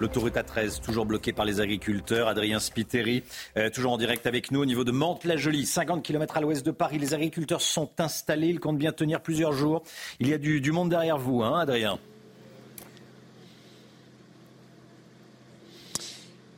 L'autoroute 0.01 0.35
A13, 0.35 0.81
toujours 0.81 1.05
bloquée 1.05 1.35
par 1.35 1.45
les 1.45 1.61
agriculteurs. 1.61 2.29
Adrien 2.29 2.59
Spiteri, 2.59 3.23
euh, 3.59 3.69
toujours 3.69 3.93
en 3.93 3.99
direct 3.99 4.27
avec 4.27 4.51
nous 4.51 4.61
au 4.61 4.65
niveau 4.65 4.83
de 4.83 4.93
Mantes-la-Jolie, 4.93 5.67
50 5.67 6.03
km 6.03 6.39
à 6.39 6.41
l'ouest 6.41 6.65
de 6.65 6.71
Paris. 6.71 6.99
Les 6.99 7.13
agriculteurs 7.13 7.61
sont 7.61 7.91
installés, 7.99 8.49
ils 8.49 8.61
comptent 8.61 8.79
bien 8.79 8.93
tenir 8.93 9.21
plusieurs 9.21 9.53
jours. 9.53 9.83
Il 10.19 10.29
y 10.29 10.33
a 10.33 10.39
du, 10.39 10.63
du 10.63 10.73
monde 10.73 10.89
derrière 10.89 11.19
vous, 11.19 11.43
hein, 11.43 11.61
Adrien 11.61 11.99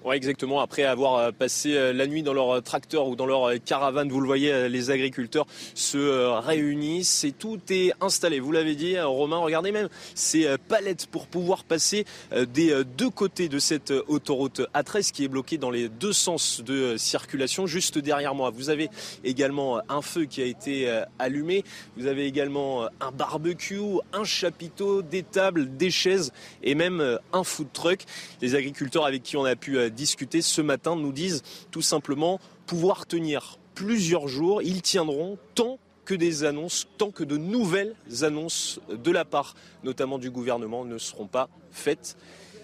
Oui, 0.04 0.16
exactement. 0.16 0.60
Après 0.60 0.82
avoir 0.82 1.14
euh, 1.14 1.30
passé 1.30 1.76
euh, 1.76 1.92
la 1.92 2.08
nuit 2.08 2.24
dans 2.24 2.32
leur 2.32 2.56
euh, 2.56 2.60
tracteur 2.60 3.06
ou 3.06 3.14
dans 3.14 3.26
leur 3.26 3.52
caravane, 3.64 4.08
vous 4.08 4.20
le 4.20 4.26
voyez, 4.26 4.68
les 4.68 4.90
agriculteurs 4.90 5.46
se 5.74 6.40
réunissent 6.40 7.22
et 7.22 7.30
tout 7.30 7.60
est 7.70 7.92
installé. 8.00 8.40
Vous 8.40 8.50
l'avez 8.50 8.74
dit, 8.74 8.98
Romain, 8.98 9.36
regardez 9.36 9.70
même 9.70 9.88
ces 10.16 10.56
palettes 10.68 11.06
pour 11.06 11.28
pouvoir 11.28 11.62
passer 11.64 12.04
des 12.32 12.82
deux 12.84 13.10
côtés 13.10 13.48
de 13.48 13.58
cette 13.58 13.92
autoroute 14.08 14.62
A13 14.74 15.12
qui 15.12 15.24
est 15.24 15.28
bloquée 15.28 15.58
dans 15.58 15.70
les 15.70 15.88
deux 15.88 16.12
sens 16.12 16.62
de 16.64 16.96
circulation 16.96 17.66
juste 17.66 17.98
derrière 17.98 18.34
moi. 18.34 18.50
Vous 18.50 18.70
avez 18.70 18.88
également 19.24 19.80
un 19.88 20.02
feu 20.02 20.24
qui 20.24 20.42
a 20.42 20.46
été 20.46 21.02
allumé. 21.18 21.64
Vous 21.96 22.06
avez 22.06 22.26
également 22.26 22.86
un 23.00 23.10
barbecue, 23.12 23.80
un 24.12 24.24
chapiteau, 24.24 25.02
des 25.02 25.22
tables, 25.22 25.76
des 25.76 25.90
chaises 25.90 26.32
et 26.62 26.74
même 26.74 27.18
un 27.32 27.44
food 27.44 27.68
truck. 27.72 28.00
Les 28.40 28.54
agriculteurs 28.54 29.06
avec 29.06 29.22
qui 29.22 29.36
on 29.36 29.44
a 29.44 29.56
pu 29.56 29.91
discuter 29.92 30.42
ce 30.42 30.60
matin 30.60 30.96
nous 30.96 31.12
disent 31.12 31.42
tout 31.70 31.82
simplement 31.82 32.40
pouvoir 32.66 33.06
tenir 33.06 33.58
plusieurs 33.74 34.28
jours. 34.28 34.62
Ils 34.62 34.82
tiendront 34.82 35.38
tant 35.54 35.78
que 36.04 36.14
des 36.14 36.44
annonces, 36.44 36.88
tant 36.98 37.10
que 37.10 37.24
de 37.24 37.36
nouvelles 37.36 37.94
annonces 38.22 38.80
de 38.88 39.10
la 39.10 39.24
part 39.24 39.54
notamment 39.84 40.18
du 40.18 40.30
gouvernement 40.30 40.84
ne 40.84 40.98
seront 40.98 41.26
pas 41.26 41.48
faites. 41.70 42.16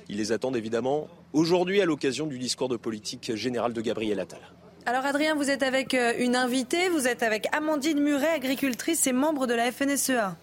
Ils 0.09 0.17
les 0.17 0.33
attendent 0.33 0.57
évidemment 0.57 1.09
aujourd'hui 1.33 1.81
à 1.81 1.85
l'occasion 1.85 2.27
du 2.27 2.39
discours 2.39 2.69
de 2.69 2.77
politique 2.77 3.35
générale 3.35 3.73
de 3.73 3.81
Gabriel 3.81 4.21
Attal. 4.21 4.41
Alors 4.87 5.05
Adrien, 5.05 5.35
vous 5.35 5.51
êtes 5.51 5.63
avec 5.63 5.93
euh, 5.93 6.15
une 6.19 6.35
invitée, 6.35 6.89
vous 6.89 7.07
êtes 7.07 7.23
avec 7.23 7.47
Amandine 7.55 8.01
Muret, 8.01 8.31
agricultrice 8.31 9.07
et 9.07 9.13
membre 9.13 9.47
de 9.47 9.53
la 9.53 9.71
FNSEA. 9.71 10.35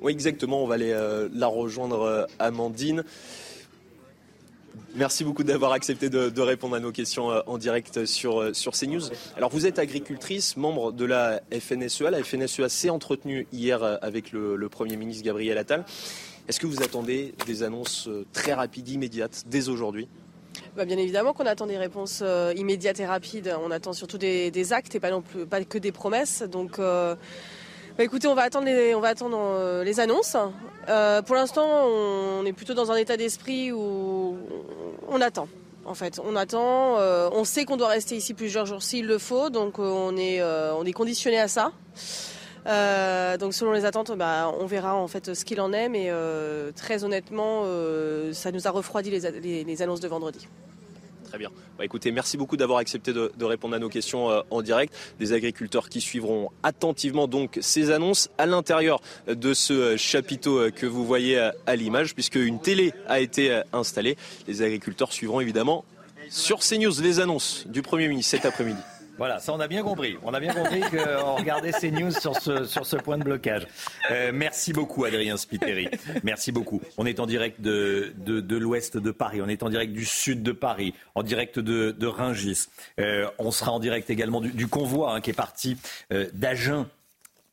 Oui, 0.00 0.12
exactement. 0.12 0.62
On 0.62 0.66
va 0.66 0.74
aller 0.74 0.92
euh, 0.92 1.28
la 1.32 1.46
rejoindre, 1.46 2.02
euh, 2.02 2.24
Amandine. 2.38 3.02
Merci 4.94 5.24
beaucoup 5.24 5.42
d'avoir 5.42 5.72
accepté 5.72 6.08
de, 6.08 6.40
répondre 6.40 6.74
à 6.74 6.80
nos 6.80 6.92
questions 6.92 7.30
euh, 7.30 7.40
en 7.46 7.58
direct 7.58 8.04
sur, 8.04 8.54
sur 8.54 8.72
CNews. 8.72 9.02
Alors 9.36 9.50
vous 9.50 9.66
êtes 9.66 9.78
agricultrice, 9.78 10.56
membre 10.56 10.92
de 10.92 11.04
la 11.04 11.40
FNSEA. 11.50 12.10
La 12.10 12.22
FNSEA 12.22 12.68
s'est 12.68 12.90
entretenue 12.90 13.46
hier 13.52 13.82
avec 14.02 14.32
le, 14.32 14.68
Premier 14.68 14.96
ministre 14.96 15.24
Gabriel 15.24 15.56
Attal. 15.58 15.84
Est-ce 16.48 16.60
que 16.60 16.66
vous 16.66 16.82
attendez 16.82 17.34
des 17.46 17.62
annonces 17.62 18.08
très 18.32 18.54
rapides, 18.54 18.88
immédiates, 18.88 19.44
dès 19.46 19.68
aujourd'hui? 19.68 20.08
Bah, 20.76 20.84
bien 20.84 20.98
évidemment 20.98 21.32
qu'on 21.32 21.46
attend 21.46 21.66
des 21.66 21.78
réponses 21.78 22.22
immédiates 22.54 23.00
et 23.00 23.06
rapides. 23.06 23.54
On 23.64 23.70
attend 23.70 23.92
surtout 23.92 24.18
des, 24.18 24.72
actes 24.72 24.94
et 24.94 25.00
pas, 25.00 25.10
non 25.10 25.22
plus, 25.22 25.46
pas 25.46 25.64
que 25.64 25.78
des 25.78 25.92
promesses. 25.92 26.42
Donc 26.42 26.78
bah, 27.96 28.04
écoutez, 28.04 28.28
on 28.28 28.34
va 28.34 28.42
attendre 28.42 28.66
les, 28.66 28.92
euh, 28.94 30.02
annonces. 30.02 30.36
Euh, 30.88 31.22
pour 31.22 31.34
l'instant, 31.34 31.66
on 31.66 32.44
est 32.44 32.52
plutôt 32.52 32.74
dans 32.74 32.92
un 32.92 32.96
état 32.96 33.16
d'esprit 33.16 33.72
où 33.72 34.36
on 35.08 35.20
attend. 35.22 35.48
En 35.86 35.94
fait, 35.94 36.20
on 36.22 36.36
attend. 36.36 36.98
Euh, 36.98 37.30
on 37.32 37.44
sait 37.44 37.64
qu'on 37.64 37.78
doit 37.78 37.88
rester 37.88 38.14
ici 38.14 38.34
plusieurs 38.34 38.66
jours 38.66 38.82
s'il 38.82 39.06
le 39.06 39.16
faut, 39.16 39.48
donc 39.48 39.78
on 39.78 40.14
est, 40.18 40.42
on 40.42 40.84
est 40.84 40.92
conditionné 40.92 41.38
à 41.38 41.48
ça. 41.48 41.72
donc 43.38 43.54
selon 43.54 43.72
les 43.72 43.86
attentes, 43.86 44.12
bah, 44.12 44.52
on 44.60 44.66
verra 44.66 44.94
en 44.94 45.08
fait 45.08 45.32
ce 45.32 45.44
qu'il 45.46 45.60
en 45.62 45.72
est, 45.72 45.88
mais 45.88 46.12
très 46.74 47.02
honnêtement, 47.02 47.64
ça 48.32 48.52
nous 48.52 48.68
a 48.68 48.70
refroidi 48.70 49.10
les 49.10 49.82
annonces 49.82 50.00
de 50.00 50.08
vendredi. 50.08 50.46
Très 51.26 51.38
bien. 51.38 51.50
Bah, 51.78 51.84
écoutez, 51.84 52.12
merci 52.12 52.36
beaucoup 52.36 52.56
d'avoir 52.56 52.78
accepté 52.78 53.12
de, 53.12 53.44
répondre 53.44 53.74
à 53.74 53.78
nos 53.78 53.88
questions 53.88 54.30
euh, 54.30 54.42
en 54.50 54.62
direct. 54.62 54.94
Des 55.18 55.32
agriculteurs 55.32 55.88
qui 55.88 56.00
suivront 56.00 56.50
attentivement 56.62 57.26
donc 57.26 57.58
ces 57.60 57.90
annonces 57.90 58.30
à 58.38 58.46
l'intérieur 58.46 59.00
de 59.26 59.54
ce 59.54 59.72
euh, 59.72 59.96
chapiteau 59.96 60.58
euh, 60.58 60.70
que 60.70 60.86
vous 60.86 61.04
voyez 61.04 61.38
à, 61.38 61.54
à 61.66 61.76
l'image, 61.76 62.14
puisque 62.14 62.36
une 62.36 62.60
télé 62.60 62.92
a 63.08 63.20
été 63.20 63.60
installée. 63.72 64.16
Les 64.46 64.62
agriculteurs 64.62 65.12
suivront 65.12 65.40
évidemment 65.40 65.84
sur 66.30 66.60
CNews 66.60 67.00
les 67.02 67.20
annonces 67.20 67.66
du 67.66 67.82
Premier 67.82 68.08
ministre 68.08 68.30
cet 68.30 68.46
après-midi. 68.46 68.80
Voilà, 69.18 69.38
ça 69.38 69.52
on 69.52 69.60
a 69.60 69.68
bien 69.68 69.82
compris. 69.82 70.16
On 70.22 70.34
a 70.34 70.40
bien 70.40 70.52
compris 70.52 70.80
qu'on 70.80 71.34
regardait 71.36 71.72
ces 71.72 71.90
news 71.90 72.10
sur 72.10 72.36
ce, 72.36 72.64
sur 72.64 72.84
ce 72.84 72.96
point 72.96 73.18
de 73.18 73.24
blocage. 73.24 73.66
Euh, 74.10 74.30
merci 74.34 74.72
beaucoup 74.72 75.04
Adrien 75.04 75.36
Spiteri. 75.36 75.88
Merci 76.22 76.52
beaucoup. 76.52 76.80
On 76.98 77.06
est 77.06 77.20
en 77.20 77.26
direct 77.26 77.60
de, 77.60 78.12
de, 78.16 78.56
l'ouest 78.56 78.96
de 78.96 79.10
Paris, 79.10 79.40
on 79.42 79.48
est 79.48 79.62
en 79.62 79.70
direct 79.70 79.92
du 79.92 80.04
sud 80.04 80.42
de 80.42 80.52
Paris, 80.52 80.94
en 81.14 81.22
direct 81.22 81.58
de, 81.58 81.92
de 81.92 82.06
Ringis. 82.06 82.66
Euh, 83.00 83.28
on 83.38 83.50
sera 83.50 83.72
en 83.72 83.80
direct 83.80 84.10
également 84.10 84.40
du, 84.40 84.66
convoi 84.66 85.14
hein, 85.14 85.20
qui 85.20 85.30
est 85.30 85.34
parti 85.34 85.76
euh, 86.12 86.26
d'Agen 86.32 86.86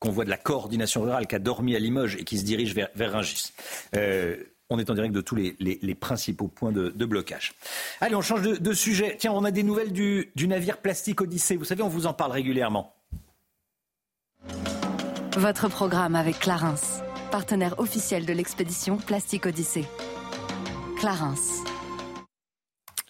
convoi 0.04 0.26
de 0.26 0.30
la 0.30 0.36
coordination 0.36 1.02
rurale 1.02 1.26
qui 1.26 1.34
a 1.34 1.38
dormi 1.38 1.74
à 1.74 1.78
Limoges 1.78 2.16
et 2.16 2.24
qui 2.24 2.36
se 2.36 2.44
dirige 2.44 2.74
vers, 2.74 2.88
vers 2.94 3.12
Ringis. 3.12 3.52
Euh, 3.96 4.36
on 4.70 4.78
est 4.78 4.90
en 4.90 4.94
direct 4.94 5.14
de 5.14 5.20
tous 5.20 5.36
les, 5.36 5.94
principaux 5.94 6.48
points 6.48 6.72
de, 6.72 7.04
blocage. 7.04 7.54
Allez, 8.00 8.14
on 8.14 8.22
change 8.22 8.42
de, 8.42 8.72
sujet. 8.72 9.16
Tiens, 9.18 9.32
on 9.32 9.44
a 9.44 9.50
des 9.50 9.62
nouvelles 9.62 9.92
du, 9.92 10.32
du 10.34 10.48
navire 10.48 10.78
Plastique 10.78 11.20
Odyssée. 11.20 11.56
Vous 11.56 11.64
savez, 11.64 11.82
on 11.82 11.88
vous 11.88 12.06
en 12.06 12.14
parle 12.14 12.32
régulièrement. 12.32 12.94
Votre 15.36 15.68
programme 15.68 16.14
avec 16.14 16.38
Clarence, 16.38 17.00
partenaire 17.30 17.78
officiel 17.78 18.24
de 18.24 18.32
l'expédition 18.32 18.96
Plastique 18.96 19.46
Odyssée. 19.46 19.84
Clarence. 20.98 21.64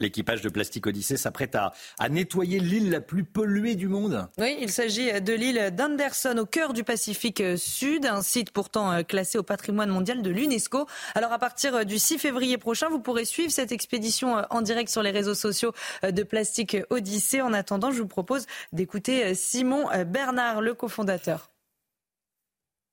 L'équipage 0.00 0.40
de 0.42 0.48
Plastique 0.48 0.86
Odyssée 0.86 1.16
s'apprête 1.16 1.54
à, 1.54 1.72
à, 2.00 2.08
nettoyer 2.08 2.58
l'île 2.58 2.90
la 2.90 3.00
plus 3.00 3.22
polluée 3.22 3.76
du 3.76 3.86
monde. 3.86 4.28
Oui, 4.38 4.56
il 4.60 4.70
s'agit 4.70 5.20
de 5.20 5.32
l'île 5.32 5.70
d'Anderson 5.72 6.36
au 6.38 6.46
cœur 6.46 6.72
du 6.72 6.82
Pacifique 6.82 7.42
Sud, 7.56 8.04
un 8.04 8.22
site 8.22 8.50
pourtant 8.50 9.04
classé 9.04 9.38
au 9.38 9.44
patrimoine 9.44 9.90
mondial 9.90 10.22
de 10.22 10.30
l'UNESCO. 10.30 10.86
Alors 11.14 11.32
à 11.32 11.38
partir 11.38 11.86
du 11.86 11.98
6 11.98 12.18
février 12.18 12.58
prochain, 12.58 12.88
vous 12.88 13.00
pourrez 13.00 13.24
suivre 13.24 13.52
cette 13.52 13.70
expédition 13.70 14.42
en 14.50 14.62
direct 14.62 14.90
sur 14.90 15.02
les 15.02 15.12
réseaux 15.12 15.34
sociaux 15.34 15.72
de 16.02 16.22
Plastique 16.24 16.76
Odyssée. 16.90 17.40
En 17.40 17.52
attendant, 17.52 17.92
je 17.92 18.00
vous 18.00 18.08
propose 18.08 18.46
d'écouter 18.72 19.34
Simon 19.34 19.86
Bernard, 20.06 20.60
le 20.60 20.74
cofondateur. 20.74 21.50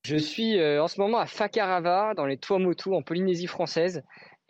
Je 0.03 0.17
suis 0.17 0.59
en 0.59 0.87
ce 0.87 0.99
moment 0.99 1.19
à 1.19 1.27
Fakarava, 1.27 2.13
dans 2.15 2.25
les 2.25 2.37
Tuamotu, 2.37 2.93
en 2.93 3.01
Polynésie 3.01 3.47
française 3.47 4.03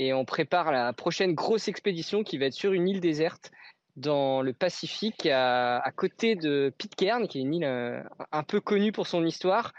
et 0.05 0.13
on 0.13 0.25
prépare 0.25 0.71
la 0.71 0.93
prochaine 0.93 1.33
grosse 1.33 1.67
expédition 1.67 2.23
qui 2.23 2.37
va 2.37 2.45
être 2.45 2.53
sur 2.53 2.73
une 2.73 2.87
île 2.87 3.01
déserte 3.01 3.51
dans 3.97 4.41
le 4.41 4.53
Pacifique, 4.53 5.25
à, 5.25 5.91
côté 5.95 6.35
de 6.35 6.73
Pitcairn, 6.77 7.27
qui 7.27 7.39
est 7.39 7.41
une 7.41 7.53
île 7.53 7.65
euh, 7.65 8.01
un 8.31 8.43
peu 8.43 8.61
connue 8.61 8.91
pour 8.91 9.07
son 9.07 9.25
histoire. 9.25 9.73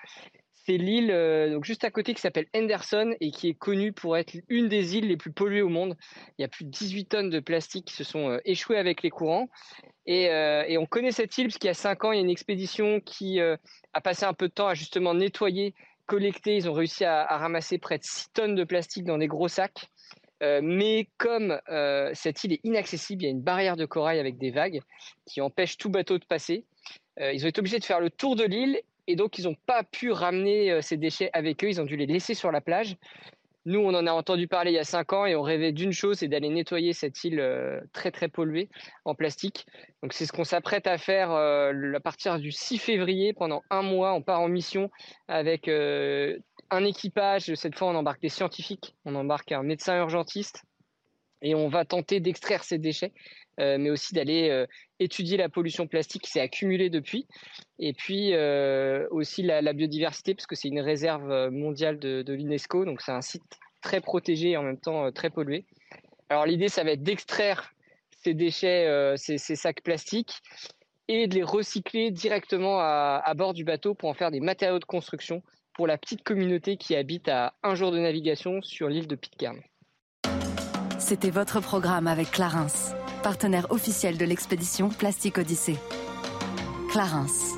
C'est 0.64 0.76
l'île 0.76 1.11
euh, 1.11 1.61
juste 1.62 1.83
à 1.83 1.91
côté 1.91 2.14
qui 2.14 2.21
s'appelle 2.21 2.47
Henderson 2.55 3.17
et 3.21 3.33
qui 3.33 3.49
est 3.49 3.55
connue 3.55 3.93
pour 3.93 4.17
être 4.17 4.37
une 4.49 4.69
des 4.69 4.97
îles 4.97 5.09
les 5.09 5.17
plus 5.17 5.33
polluées 5.33 5.62
au 5.62 5.69
monde. 5.69 5.97
Il 6.38 6.43
y 6.43 6.45
a 6.45 6.49
plus 6.49 6.64
de 6.64 6.71
18 6.71 7.07
tonnes 7.07 7.31
de 7.31 7.41
plastique 7.41 7.87
qui 7.87 7.95
se 7.95 8.05
sont 8.05 8.31
euh, 8.31 8.38
échouées 8.45 8.79
avec 8.79 9.02
les 9.02 9.11
courants. 9.11 9.49
Et, 10.07 10.31
euh, 10.31 10.79
on 10.79 10.87
connaît 10.87 11.11
cette 11.11 11.37
île 11.37 11.47
parce 11.49 11.59
qu'il 11.59 11.67
y 11.67 11.71
a 11.71 11.75
5 11.75 12.05
ans, 12.05 12.12
il 12.12 12.17
y 12.17 12.19
a 12.19 12.23
une 12.23 12.31
expédition 12.31 13.00
qui 13.00 13.41
a 13.41 14.00
passé 14.02 14.25
un 14.25 14.35
peu 14.35 14.49
de 14.49 14.52
temps 14.52 14.69
à 14.69 14.75
justement 14.75 15.14
nettoyer, 15.14 15.75
collecter. 16.07 16.57
Ils 16.57 16.69
ont 16.69 16.73
réussi 16.73 17.05
à, 17.05 17.23
à 17.23 17.38
ramasser 17.38 17.79
près 17.79 17.99
de 17.99 18.05
6 18.05 18.33
tonnes 18.33 18.55
de 18.55 18.64
plastique 18.64 19.05
dans 19.05 19.19
des 19.19 19.29
gros 19.29 19.49
sacs. 19.49 19.91
Euh, 20.42 20.61
mais 20.62 21.08
comme 21.18 21.58
euh, 21.70 22.11
cette 22.14 22.42
île 22.44 22.54
est 22.54 22.61
inaccessible, 22.64 23.22
il 23.22 23.26
y 23.26 23.28
a 23.28 23.30
une 23.30 23.42
barrière 23.42 23.76
de 23.76 23.84
corail 23.84 24.18
avec 24.18 24.38
des 24.38 24.50
vagues 24.50 24.80
qui 25.25 25.40
empêchent 25.40 25.78
tout 25.78 25.90
bateau 25.90 26.18
de 26.18 26.25
passer. 26.25 26.64
Euh, 27.20 27.32
ils 27.32 27.44
ont 27.44 27.49
été 27.49 27.61
obligés 27.61 27.78
de 27.78 27.84
faire 27.84 28.00
le 28.00 28.11
tour 28.11 28.34
de 28.34 28.44
l'île 28.44 28.80
et 29.06 29.14
donc 29.14 29.38
ils 29.38 29.44
n'ont 29.44 29.56
pas 29.66 29.84
pu 29.84 30.11
ramener 30.11 30.80
ces 30.82 30.96
déchets 30.96 31.30
avec 31.32 31.62
eux. 31.62 31.68
Ils 31.68 31.80
ont 31.80 31.84
dû 31.84 31.96
les 31.96 32.06
laisser 32.06 32.34
sur 32.34 32.50
la 32.50 32.61
plage. 32.61 32.96
Nous, 33.64 33.78
on 33.78 33.94
en 33.94 34.08
a 34.08 34.12
entendu 34.12 34.49
parler 34.49 34.72
il 34.72 34.75
y 34.75 34.78
a 34.78 34.84
cinq 34.84 35.12
ans 35.12 35.25
et 35.25 35.37
on 35.37 35.42
rêvait 35.42 35.70
d'une 35.70 35.92
chose, 35.92 36.18
c'est 36.18 36.26
d'aller 36.26 36.49
nettoyer 36.49 36.92
cette 36.92 37.22
île 37.22 37.40
très 37.92 38.11
très 38.11 38.26
polluée 38.26 38.68
en 39.04 39.14
plastique. 39.14 39.66
Donc 40.02 40.12
c'est 40.12 40.26
ce 40.26 40.32
qu'on 40.32 40.42
s'apprête 40.42 40.88
à 40.88 40.99
faire 40.99 41.30
à 41.30 42.00
partir 42.00 42.40
du 42.40 42.50
6 42.50 42.78
février. 42.78 43.32
Pendant 43.32 43.62
un 43.70 43.82
mois, 43.82 44.14
on 44.14 44.22
part 44.22 44.40
en 44.40 44.49
mission 44.49 44.90
avec 45.28 45.69
un 46.73 46.85
équipage, 46.85 47.54
cette 47.54 47.78
fois 47.78 47.89
on 47.89 47.95
embarque 47.95 48.23
des 48.23 48.30
scientifiques, 48.30 48.97
on 49.04 49.15
embarque 49.15 49.52
un 49.52 49.63
médecin 49.63 49.97
urgentiste 49.99 50.65
et 51.43 51.54
on 51.54 51.69
va 51.69 51.85
tenter 51.85 52.19
d'extraire 52.19 52.65
ces 52.65 52.78
déchets, 52.78 53.13
euh, 53.61 53.76
mais 53.78 53.91
aussi 53.91 54.15
d'aller 54.15 54.49
euh, 54.49 54.67
étudier 54.99 55.37
la 55.37 55.50
pollution 55.50 55.87
plastique 55.87 56.23
qui 56.23 56.30
s'est 56.30 56.41
accumulée 56.41 56.89
depuis, 56.89 57.26
et 57.78 57.93
puis 57.93 58.32
euh, 58.32 59.06
aussi 59.11 59.43
la, 59.43 59.73
biodiversité, 59.75 60.35
parce 60.35 60.47
que 60.47 60.54
c'est 60.54 60.69
une 60.69 60.80
réserve 60.80 61.50
mondiale 61.50 61.99
de, 61.99 62.32
l'UNESCO, 62.32 62.87
donc 62.87 63.02
c'est 63.02 63.13
un 63.13 63.21
site 63.21 63.43
très 63.82 64.00
protégé 64.00 64.50
et 64.50 64.56
en 64.56 64.63
même 64.63 64.78
temps 64.78 65.13
très 65.13 65.28
pollué. 65.28 65.67
Alors 66.30 66.47
l'idée, 66.47 66.69
ça 66.69 66.85
va 66.85 66.93
être 66.93 67.02
d'extraire 67.02 67.75
ces 68.23 68.32
déchets, 68.32 69.15
ces, 69.17 69.37
sacs 69.56 69.82
plastiques, 69.82 70.41
et 71.08 71.26
de 71.26 71.35
les 71.35 71.43
recycler 71.43 72.13
directement 72.13 72.78
à 72.80 73.35
bord 73.35 73.52
du 73.52 73.65
bateau 73.65 73.95
pour 73.95 74.08
en 74.08 74.15
faire 74.15 74.30
des 74.30 74.41
matériaux 74.41 74.78
de 74.78 74.85
construction 74.85 75.43
pour 75.75 75.87
la 75.87 75.99
petite 75.99 76.23
communauté 76.23 76.76
qui 76.76 76.95
habite 76.95 77.28
à 77.28 77.54
un 77.63 77.75
jour 77.75 77.93
de 77.93 77.99
navigation 77.99 78.61
sur 78.63 78.89
l'île 78.89 79.06
de 79.06 79.17
Pitcairn. 79.17 79.58
C'était 80.99 81.30
votre 81.30 81.61
programme 81.61 82.06
avec 82.06 82.30
Clarence, 82.30 82.93
partenaire 83.23 83.71
officiel 83.71 84.19
de 84.19 84.25
l'expédition 84.25 84.89
Plastique 84.89 85.39
Odyssée. 85.39 85.76
Clarence. 86.91 87.56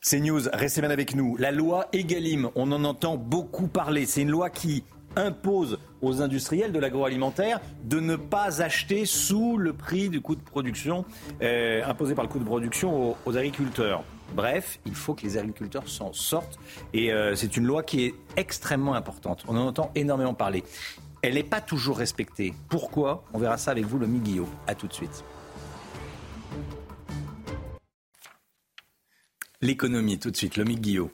C'est 0.00 0.20
News, 0.20 0.40
restez 0.52 0.80
bien 0.80 0.90
avec 0.90 1.14
nous. 1.14 1.36
La 1.36 1.50
loi 1.50 1.88
Egalim, 1.92 2.50
on 2.54 2.72
en 2.72 2.84
entend 2.84 3.16
beaucoup 3.16 3.68
parler. 3.68 4.06
C'est 4.06 4.22
une 4.22 4.30
loi 4.30 4.48
qui 4.48 4.82
impose 5.16 5.78
aux 6.00 6.22
industriels 6.22 6.72
de 6.72 6.78
l'agroalimentaire 6.78 7.60
de 7.84 8.00
ne 8.00 8.16
pas 8.16 8.62
acheter 8.62 9.04
sous 9.04 9.56
le 9.56 9.72
prix 9.72 10.08
du 10.08 10.20
coût 10.20 10.36
de 10.36 10.40
production 10.40 11.04
euh, 11.42 11.84
imposé 11.84 12.14
par 12.14 12.24
le 12.24 12.30
coût 12.30 12.38
de 12.38 12.44
production 12.44 13.10
aux, 13.10 13.16
aux 13.26 13.36
agriculteurs. 13.36 14.04
Bref, 14.34 14.78
il 14.86 14.94
faut 14.94 15.14
que 15.14 15.22
les 15.22 15.38
agriculteurs 15.38 15.88
s'en 15.88 16.12
sortent. 16.12 16.58
Et 16.92 17.12
euh, 17.12 17.34
c'est 17.34 17.56
une 17.56 17.64
loi 17.64 17.82
qui 17.82 18.04
est 18.04 18.14
extrêmement 18.36 18.94
importante. 18.94 19.44
On 19.48 19.56
en 19.56 19.66
entend 19.66 19.90
énormément 19.94 20.34
parler. 20.34 20.64
Elle 21.22 21.34
n'est 21.34 21.42
pas 21.42 21.60
toujours 21.60 21.98
respectée. 21.98 22.54
Pourquoi? 22.68 23.24
On 23.32 23.38
verra 23.38 23.58
ça 23.58 23.72
avec 23.72 23.84
vous, 23.84 23.98
le 23.98 24.06
Guillaume. 24.06 24.48
A 24.66 24.74
tout 24.74 24.86
de 24.86 24.92
suite. 24.92 25.24
L'économie, 29.60 30.18
tout 30.18 30.30
de 30.30 30.36
suite, 30.36 30.56
le 30.56 30.64
Guillaume. 30.64 31.10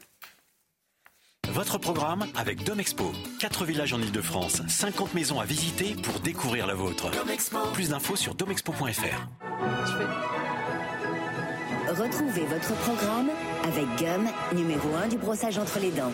Votre 1.49 1.79
programme 1.79 2.27
avec 2.37 2.65
Domexpo. 2.65 3.13
4 3.41 3.65
villages 3.65 3.93
en 3.93 4.01
Ile-de-France, 4.01 4.63
50 4.69 5.15
maisons 5.15 5.41
à 5.41 5.45
visiter 5.45 5.95
pour 5.95 6.21
découvrir 6.21 6.67
la 6.67 6.75
vôtre. 6.75 7.11
Plus 7.73 7.91
d'infos 7.91 8.17
sur 8.17 8.35
domexpo.fr. 8.35 10.46
Retrouvez 11.99 12.45
votre 12.45 12.75
programme 12.83 13.31
avec 13.65 13.87
Gum, 13.99 14.29
numéro 14.55 14.95
1 15.03 15.09
du 15.09 15.17
brossage 15.17 15.57
entre 15.57 15.79
les 15.81 15.91
dents. 15.91 16.13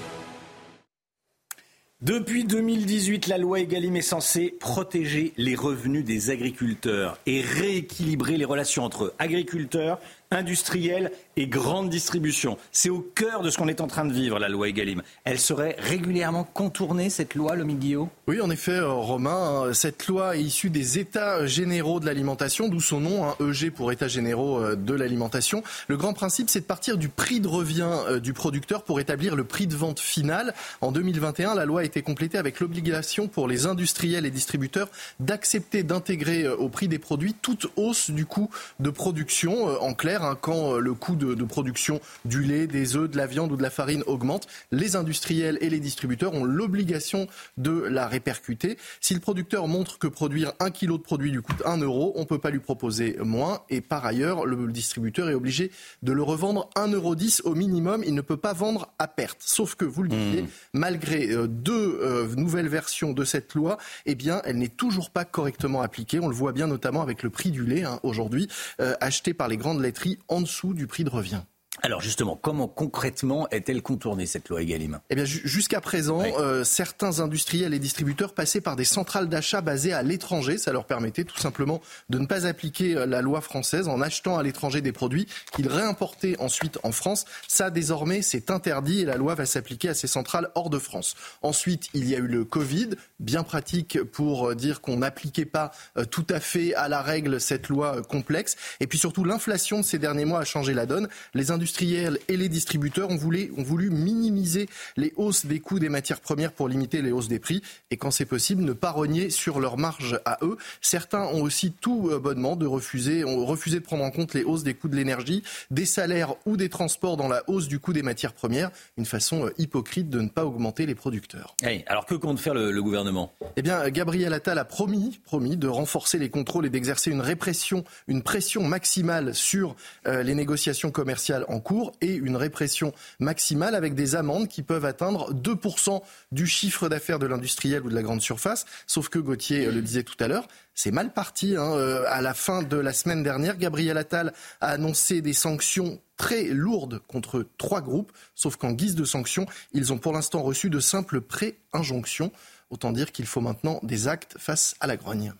Depuis 2.01 2.45
2018, 2.45 3.27
la 3.27 3.37
loi 3.37 3.59
Egalim 3.59 3.97
est 3.97 4.03
censée 4.03 4.55
protéger 4.61 5.33
les 5.37 5.57
revenus 5.57 6.05
des 6.05 6.31
agriculteurs 6.31 7.19
et 7.27 7.41
rééquilibrer 7.41 8.37
les 8.37 8.45
relations 8.45 8.85
entre 8.85 9.13
agriculteurs, 9.19 9.99
industriels 10.31 11.11
et 11.37 11.47
grande 11.47 11.89
distribution. 11.89 12.59
C'est 12.71 12.91
au 12.91 13.01
cœur 13.01 13.43
de 13.43 13.51
ce 13.51 13.59
qu'on 13.59 13.69
est 13.69 13.81
en 13.81 13.87
train 13.87 14.05
de 14.05 14.13
vivre, 14.13 14.39
la 14.39 14.49
loi 14.49 14.69
Egalim. 14.69 15.03
Elle 15.25 15.39
serait 15.39 15.77
régulièrement 15.79 16.45
contournée, 16.45 17.11
cette 17.11 17.35
loi, 17.35 17.57
le 17.57 17.65
Guillaume 17.65 18.09
Oui, 18.27 18.41
en 18.41 18.51
effet, 18.51 18.81
Romain, 18.81 19.65
hein, 19.69 19.75
cette 19.75 20.07
loi 20.07 20.37
est 20.37 20.43
issue 20.43 20.71
des 20.71 20.99
États 20.99 21.47
généraux 21.47 22.01
de 22.01 22.07
l'alimentation, 22.07 22.69
d'où 22.69 22.81
son 22.81 23.01
nom, 23.01 23.25
hein, 23.27 23.35
EG 23.41 23.71
pour 23.71 23.93
États 23.93 24.09
généraux 24.09 24.77
de 24.77 24.95
l'alimentation. 24.95 25.63
Le 25.89 25.97
grand 25.97 26.13
principe, 26.13 26.51
c'est 26.51 26.61
de 26.61 26.67
partir 26.67 26.99
du 26.99 27.09
prix 27.09 27.41
de 27.41 27.49
revient 27.49 28.21
du 28.23 28.33
producteur 28.35 28.83
pour 28.83 29.01
établir 29.01 29.35
le 29.35 29.45
prix 29.45 29.67
de 29.67 29.75
vente 29.75 30.01
final. 30.01 30.55
En 30.81 30.93
2021, 30.93 31.55
la 31.55 31.65
loi 31.65 31.81
a 31.81 31.85
été 31.85 32.03
complétée 32.03 32.39
avec 32.39 32.61
l'obligation 32.61 33.29
pour 33.29 33.49
les 33.49 33.67
industriels 33.67 34.27
et 34.27 34.31
distributeurs 34.31 34.89
d'accepter 35.21 35.83
d'intégrer 35.83 36.47
au 36.49 36.69
prix 36.69 36.89
des 36.89 36.99
produits 36.99 37.35
toute 37.35 37.67
hausse 37.77 38.11
du 38.11 38.27
coût 38.27 38.51
de 38.81 38.91
production. 38.91 39.67
En 39.81 39.95
clair, 39.95 40.03
clair, 40.03 40.25
hein, 40.25 40.37
quand 40.41 40.79
le 40.79 40.95
coût 40.95 41.15
de, 41.15 41.22
de 41.25 41.45
production 41.45 42.01
du 42.25 42.43
lait, 42.43 42.67
des 42.67 42.97
œufs, 42.97 43.09
de 43.09 43.17
la 43.17 43.27
viande 43.27 43.53
ou 43.53 43.57
de 43.57 43.63
la 43.63 43.71
farine 43.71 44.03
augmente, 44.07 44.47
les 44.71 44.97
industriels 44.97 45.59
et 45.61 45.71
les 45.71 45.81
distributeurs 45.81 46.35
ont 46.35 46.45
l'obligation 46.45 47.27
de 47.57 47.71
la 47.71 48.09
répercuter. 48.09 48.79
Si 49.01 49.15
le 49.15 49.21
producteur 49.21 49.69
montre 49.69 49.99
que 49.99 50.07
produire 50.07 50.53
un 50.61 50.71
kilo 50.71 50.99
de 50.99 51.03
produit 51.03 51.31
lui 51.31 51.43
coûte 51.43 51.63
1 51.65 51.79
euro, 51.79 52.13
on 52.17 52.21
ne 52.21 52.27
peut 52.27 52.39
pas 52.39 52.51
lui 52.51 52.61
proposer 52.61 53.17
moins. 53.21 53.63
Et 53.71 53.81
par 53.81 54.05
ailleurs, 54.05 54.47
le 54.47 54.71
distributeur 54.73 55.29
est 55.29 55.35
obligé 55.35 55.71
de 56.03 56.13
le 56.13 56.23
revendre 56.23 56.69
1,10 56.77 56.93
euro 56.95 57.15
au 57.45 57.55
minimum. 57.55 58.03
Il 58.07 58.15
ne 58.15 58.21
peut 58.21 58.37
pas 58.37 58.53
vendre 58.53 58.93
à 58.99 59.09
perte. 59.09 59.39
Sauf 59.41 59.75
que, 59.75 59.85
vous 59.85 60.03
le 60.03 60.09
disiez, 60.09 60.43
Mmh. 60.43 60.49
malgré 60.75 61.31
euh, 61.31 61.47
deux 61.47 61.99
euh, 62.03 62.29
nouvelles 62.37 62.69
versions 62.69 63.13
de 63.13 63.25
cette 63.25 63.55
loi, 63.55 63.79
eh 64.07 64.15
bien, 64.15 64.43
elle 64.45 64.59
n'est 64.59 64.69
toujours 64.69 65.11
pas 65.11 65.25
correctement 65.25 65.83
appliquée. 65.83 66.21
On 66.21 66.29
le 66.29 66.35
voit 66.35 66.53
bien 66.53 66.67
notamment 66.67 67.03
avec 67.03 67.23
le 67.23 67.31
prix 67.31 67.51
du 67.51 67.65
lait 67.65 67.85
hein, 67.85 68.01
aujourd'hui, 68.03 68.49
euh, 68.81 68.95
acheté 69.01 69.35
par 69.35 69.49
les 69.49 69.57
grandes 69.57 69.81
laiteries 69.81 70.19
en 70.29 70.41
dessous 70.41 70.75
du 70.75 70.87
prix 70.87 71.05
de 71.05 71.11
revient. 71.13 71.45
Alors 71.85 72.01
justement, 72.01 72.37
comment 72.41 72.69
concrètement 72.69 73.49
est-elle 73.51 73.83
contournée 73.83 74.25
cette 74.27 74.49
loi 74.49 74.63
Egalim? 74.63 75.01
Eh 75.11 75.17
bien, 75.17 75.25
ju- 75.25 75.41
jusqu'à 75.45 75.81
présent, 75.81 76.21
Oui. 76.23 76.31
euh, 76.39 76.63
certains 76.63 77.19
industriels 77.19 77.75
et 77.75 77.81
distributeurs 77.81 78.35
passaient 78.35 78.61
par 78.61 78.77
des 78.77 78.85
centrales 78.85 79.29
d'achat 79.29 79.63
basées 79.63 79.93
à 79.93 80.05
l'étranger. 80.05 80.59
Ça 80.59 80.73
leur 80.73 80.85
permettait 80.87 81.25
tout 81.25 81.39
simplement 81.39 81.81
de 82.09 82.21
ne 82.21 82.27
pas 82.27 82.47
appliquer 82.47 82.97
euh, 82.97 83.05
la 83.05 83.21
loi 83.21 83.41
française 83.41 83.89
en 83.89 84.01
achetant 84.01 84.39
à 84.39 84.45
l'étranger 84.45 84.81
des 84.81 84.93
produits 84.93 85.27
qu'ils 85.53 85.67
réimportaient 85.67 86.37
ensuite 86.39 86.79
en 86.85 86.93
France. 86.93 87.25
Ça, 87.49 87.71
désormais, 87.71 88.23
c'est 88.23 88.53
interdit 88.53 89.01
et 89.01 89.05
la 89.05 89.17
loi 89.17 89.35
va 89.35 89.45
s'appliquer 89.45 89.89
à 89.89 89.95
ces 89.95 90.07
centrales 90.07 90.51
hors 90.55 90.71
de 90.71 90.79
France. 90.79 91.17
Ensuite, 91.43 91.89
il 91.95 92.09
y 92.09 92.15
a 92.15 92.19
eu 92.19 92.29
le 92.29 92.45
Covid, 92.45 92.91
bien 93.19 93.43
pratique 93.43 94.01
pour 94.05 94.51
euh, 94.51 94.55
dire 94.55 94.83
qu'on 94.83 94.99
n'appliquait 94.99 95.47
pas 95.47 95.73
tout 96.13 96.27
à 96.31 96.39
fait 96.39 96.75
à 96.75 96.89
la 96.89 97.03
règle 97.03 97.41
cette 97.41 97.69
loi 97.69 98.03
complexe. 98.03 98.55
Et 98.79 98.87
puis 98.87 98.99
surtout, 98.99 99.25
l'inflation 99.25 99.81
de 99.81 99.85
ces 99.85 99.99
derniers 99.99 100.25
mois 100.27 100.39
a 100.41 100.45
changé 100.45 100.75
la 100.75 100.87
donne. 100.87 101.09
Les 101.35 101.51
industriels 101.73 102.19
et 102.29 102.37
les 102.37 102.51
distributeurs 102.51 103.09
ont 103.09 103.17
voulu, 103.17 103.51
ont 103.57 103.63
voulu 103.63 103.89
minimiser 103.89 104.69
les 104.99 105.13
hausses 105.17 105.47
des 105.47 105.61
coûts 105.61 105.79
des 105.79 105.89
matières 105.89 106.21
premières 106.21 106.53
pour 106.53 106.69
limiter 106.69 107.01
les 107.01 107.13
hausses 107.13 107.29
des 107.29 107.39
prix 107.39 107.63
et 107.91 107.97
quand 107.97 108.11
c'est 108.11 108.27
possible 108.27 108.63
ne 108.63 108.75
pas 108.75 108.91
rogner 108.91 109.31
sur 109.31 109.59
leur 109.59 109.79
marge 109.79 110.21
à 110.27 110.39
eux. 110.43 110.59
Certains 110.83 111.23
ont 111.23 111.41
aussi 111.41 111.73
tout 111.73 112.11
bonnement 112.23 112.57
de 112.57 112.67
refuser, 112.67 113.25
ont 113.25 113.47
refusé 113.47 113.81
de 113.81 113.85
prendre 113.85 114.05
en 114.05 114.11
compte 114.11 114.35
les 114.35 114.45
hausses 114.45 114.65
des 114.65 114.75
coûts 114.75 114.89
de 114.89 114.97
l'énergie, 114.97 115.43
des 115.71 115.87
salaires 115.87 116.35
ou 116.45 116.59
des 116.59 116.69
transports 116.69 117.17
dans 117.17 117.29
la 117.29 117.43
hausse 117.49 117.69
du 117.69 117.79
coût 117.79 117.95
des 117.95 118.03
matières 118.03 118.35
premières. 118.35 118.71
Une 118.99 119.07
façon 119.07 119.47
euh, 119.47 119.55
hypocrite 119.57 120.11
de 120.11 120.21
ne 120.21 120.29
pas 120.29 120.45
augmenter 120.45 120.85
les 120.85 120.95
producteurs. 120.95 121.57
Alors 121.87 122.05
que 122.05 122.15
compte 122.15 122.39
faire 122.39 122.55
le, 122.55 122.71
le 122.71 122.83
gouvernement? 122.83 123.33
Eh 123.57 123.63
bien, 123.63 123.89
Gabriel 123.89 124.35
Attal 124.35 124.59
a 124.59 124.67
promis, 124.67 125.21
promis 125.25 125.57
de 125.57 125.69
renforcer 125.69 126.19
les 126.19 126.29
contrôles 126.29 126.67
et 126.67 126.71
d'exercer 126.71 127.11
une 127.11 127.23
répression, 127.23 127.85
une 128.09 128.23
pression 128.23 128.63
maximale 128.63 129.35
sur 129.35 129.75
euh, 130.07 130.23
les 130.23 130.35
négociations 130.35 130.91
commerciales 130.91 131.47
en 131.49 131.61
cours 131.63 131.93
et 132.03 132.13
une 132.15 132.37
répression 132.37 132.93
maximale 133.19 133.75
avec 133.75 133.95
des 133.95 134.15
amendes 134.15 134.49
qui 134.49 134.63
peuvent 134.63 134.85
atteindre 134.85 135.33
2% 135.33 136.03
du 136.33 136.47
chiffre 136.47 136.91
d'affaires 136.91 137.19
de 137.19 137.27
l'industriel 137.27 137.83
ou 137.85 137.89
de 137.89 137.95
la 137.95 138.03
grande 138.03 138.21
surface. 138.21 138.67
Sauf 138.87 139.09
que 139.09 139.19
Gauthier 139.19 139.67
euh, 139.67 139.73
le 139.73 139.81
disait 139.81 140.03
tout 140.03 140.17
à 140.21 140.29
l'heure, 140.29 140.47
c'est 140.75 140.91
mal 140.91 141.13
parti. 141.15 141.57
hein. 141.57 141.73
Euh, 141.73 142.05
À 142.09 142.21
la 142.21 142.35
fin 142.35 142.63
de 142.63 142.77
la 142.77 142.93
semaine 142.93 143.23
dernière, 143.23 143.57
Gabriel 143.57 143.97
Attal 143.97 144.35
a 144.61 144.69
annoncé 144.69 145.23
des 145.23 145.33
sanctions 145.33 145.99
très 146.19 146.45
lourdes 146.45 147.01
contre 147.09 147.47
trois 147.59 147.81
groupes, 147.81 148.13
sauf 148.35 148.57
qu'en 148.57 148.73
guise 148.73 148.95
de 148.95 149.05
sanctions, 149.05 149.47
ils 149.73 149.93
ont 149.93 149.99
pour 149.99 150.13
l'instant 150.13 150.43
reçu 150.43 150.69
de 150.71 150.81
simples 150.81 151.21
pré-injonctions. 151.21 152.31
Autant 152.71 152.93
dire 152.93 153.13
qu'il 153.13 153.27
faut 153.27 153.41
maintenant 153.41 153.81
des 153.83 154.09
actes 154.09 154.37
face 154.39 154.75
à 154.81 154.87
la 154.87 154.97
grogne. 154.97 155.33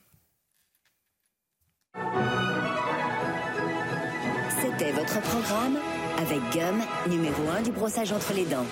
C'était 4.61 4.93
votre 4.93 5.21
programme 5.21 5.77
avec 6.19 6.41
Gum, 6.53 6.83
numéro 7.09 7.49
1 7.59 7.63
du 7.63 7.71
brossage 7.71 8.13
entre 8.13 8.33
les 8.33 8.45
dents. 8.45 8.67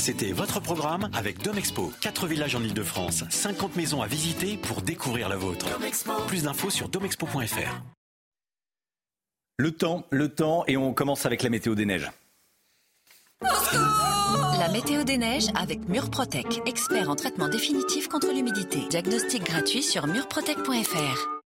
C'était 0.00 0.32
votre 0.32 0.60
programme 0.60 1.08
avec 1.14 1.42
Domexpo. 1.42 1.92
4 2.00 2.26
villages 2.26 2.56
en 2.56 2.62
Ile-de-France, 2.62 3.24
50 3.30 3.76
maisons 3.76 4.02
à 4.02 4.06
visiter 4.06 4.56
pour 4.56 4.82
découvrir 4.82 5.28
la 5.28 5.36
vôtre. 5.36 5.66
Plus 6.26 6.42
d'infos 6.42 6.70
sur 6.70 6.88
domexpo.fr. 6.88 7.82
Le 9.58 9.70
temps, 9.70 10.04
le 10.10 10.28
temps, 10.28 10.64
et 10.66 10.76
on 10.76 10.92
commence 10.92 11.24
avec 11.24 11.42
la 11.42 11.50
météo 11.50 11.74
des 11.74 11.86
neiges. 11.86 12.10
La 14.58 14.68
météo 14.72 15.04
des 15.04 15.18
neiges 15.18 15.48
avec 15.54 15.88
Murprotec, 15.88 16.62
expert 16.66 17.10
en 17.10 17.14
traitement 17.14 17.48
définitif 17.48 18.08
contre 18.08 18.32
l'humidité. 18.32 18.80
Diagnostic 18.88 19.44
gratuit 19.44 19.82
sur 19.82 20.06
murprotec.fr. 20.06 21.41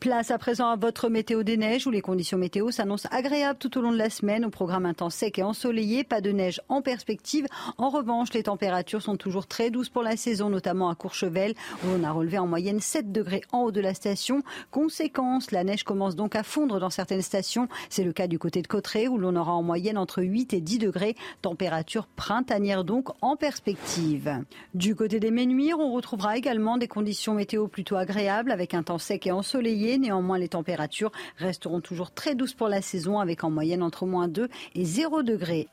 Place 0.00 0.30
à 0.30 0.38
présent 0.38 0.68
à 0.68 0.76
votre 0.76 1.08
météo 1.08 1.42
des 1.42 1.56
neiges 1.56 1.88
où 1.88 1.90
les 1.90 2.02
conditions 2.02 2.38
météo 2.38 2.70
s'annoncent 2.70 3.08
agréables 3.10 3.58
tout 3.58 3.76
au 3.76 3.80
long 3.80 3.90
de 3.90 3.96
la 3.96 4.10
semaine. 4.10 4.44
Au 4.44 4.48
programme 4.48 4.86
un 4.86 4.94
temps 4.94 5.10
sec 5.10 5.40
et 5.40 5.42
ensoleillé, 5.42 6.04
pas 6.04 6.20
de 6.20 6.30
neige 6.30 6.60
en 6.68 6.82
perspective. 6.82 7.46
En 7.78 7.88
revanche, 7.88 8.32
les 8.32 8.44
températures 8.44 9.02
sont 9.02 9.16
toujours 9.16 9.48
très 9.48 9.70
douces 9.70 9.88
pour 9.88 10.04
la 10.04 10.16
saison, 10.16 10.50
notamment 10.50 10.88
à 10.88 10.94
Courchevel 10.94 11.54
où 11.82 11.88
on 11.98 12.04
a 12.04 12.12
relevé 12.12 12.38
en 12.38 12.46
moyenne 12.46 12.78
7 12.78 13.10
degrés 13.10 13.40
en 13.50 13.62
haut 13.62 13.72
de 13.72 13.80
la 13.80 13.92
station. 13.92 14.44
Conséquence, 14.70 15.50
la 15.50 15.64
neige 15.64 15.82
commence 15.82 16.14
donc 16.14 16.36
à 16.36 16.44
fondre 16.44 16.78
dans 16.78 16.90
certaines 16.90 17.22
stations. 17.22 17.66
C'est 17.90 18.04
le 18.04 18.12
cas 18.12 18.28
du 18.28 18.38
côté 18.38 18.62
de 18.62 18.68
Cotteret 18.68 19.08
où 19.08 19.18
l'on 19.18 19.34
aura 19.34 19.52
en 19.52 19.64
moyenne 19.64 19.98
entre 19.98 20.22
8 20.22 20.54
et 20.54 20.60
10 20.60 20.78
degrés. 20.78 21.16
Température 21.42 22.06
printanière 22.06 22.84
donc 22.84 23.08
en 23.20 23.34
perspective. 23.34 24.44
Du 24.74 24.94
côté 24.94 25.18
des 25.18 25.32
Ménuires, 25.32 25.80
on 25.80 25.92
retrouvera 25.92 26.36
également 26.36 26.78
des 26.78 26.86
conditions 26.86 27.34
météo 27.34 27.66
plutôt 27.66 27.96
agréables 27.96 28.52
avec 28.52 28.74
un 28.74 28.84
temps 28.84 28.98
sec 28.98 29.26
et 29.26 29.32
ensoleillé. 29.32 29.87
Néanmoins, 29.96 30.38
les 30.38 30.48
températures 30.48 31.12
resteront 31.38 31.80
toujours 31.80 32.10
très 32.10 32.34
douces 32.34 32.54
pour 32.54 32.68
la 32.68 32.82
saison 32.82 33.18
avec 33.18 33.44
en 33.44 33.50
moyenne 33.50 33.82
entre 33.82 34.04
moins 34.04 34.28
2 34.28 34.48
et 34.74 34.84
0 34.84 35.22
degrés. 35.22 35.68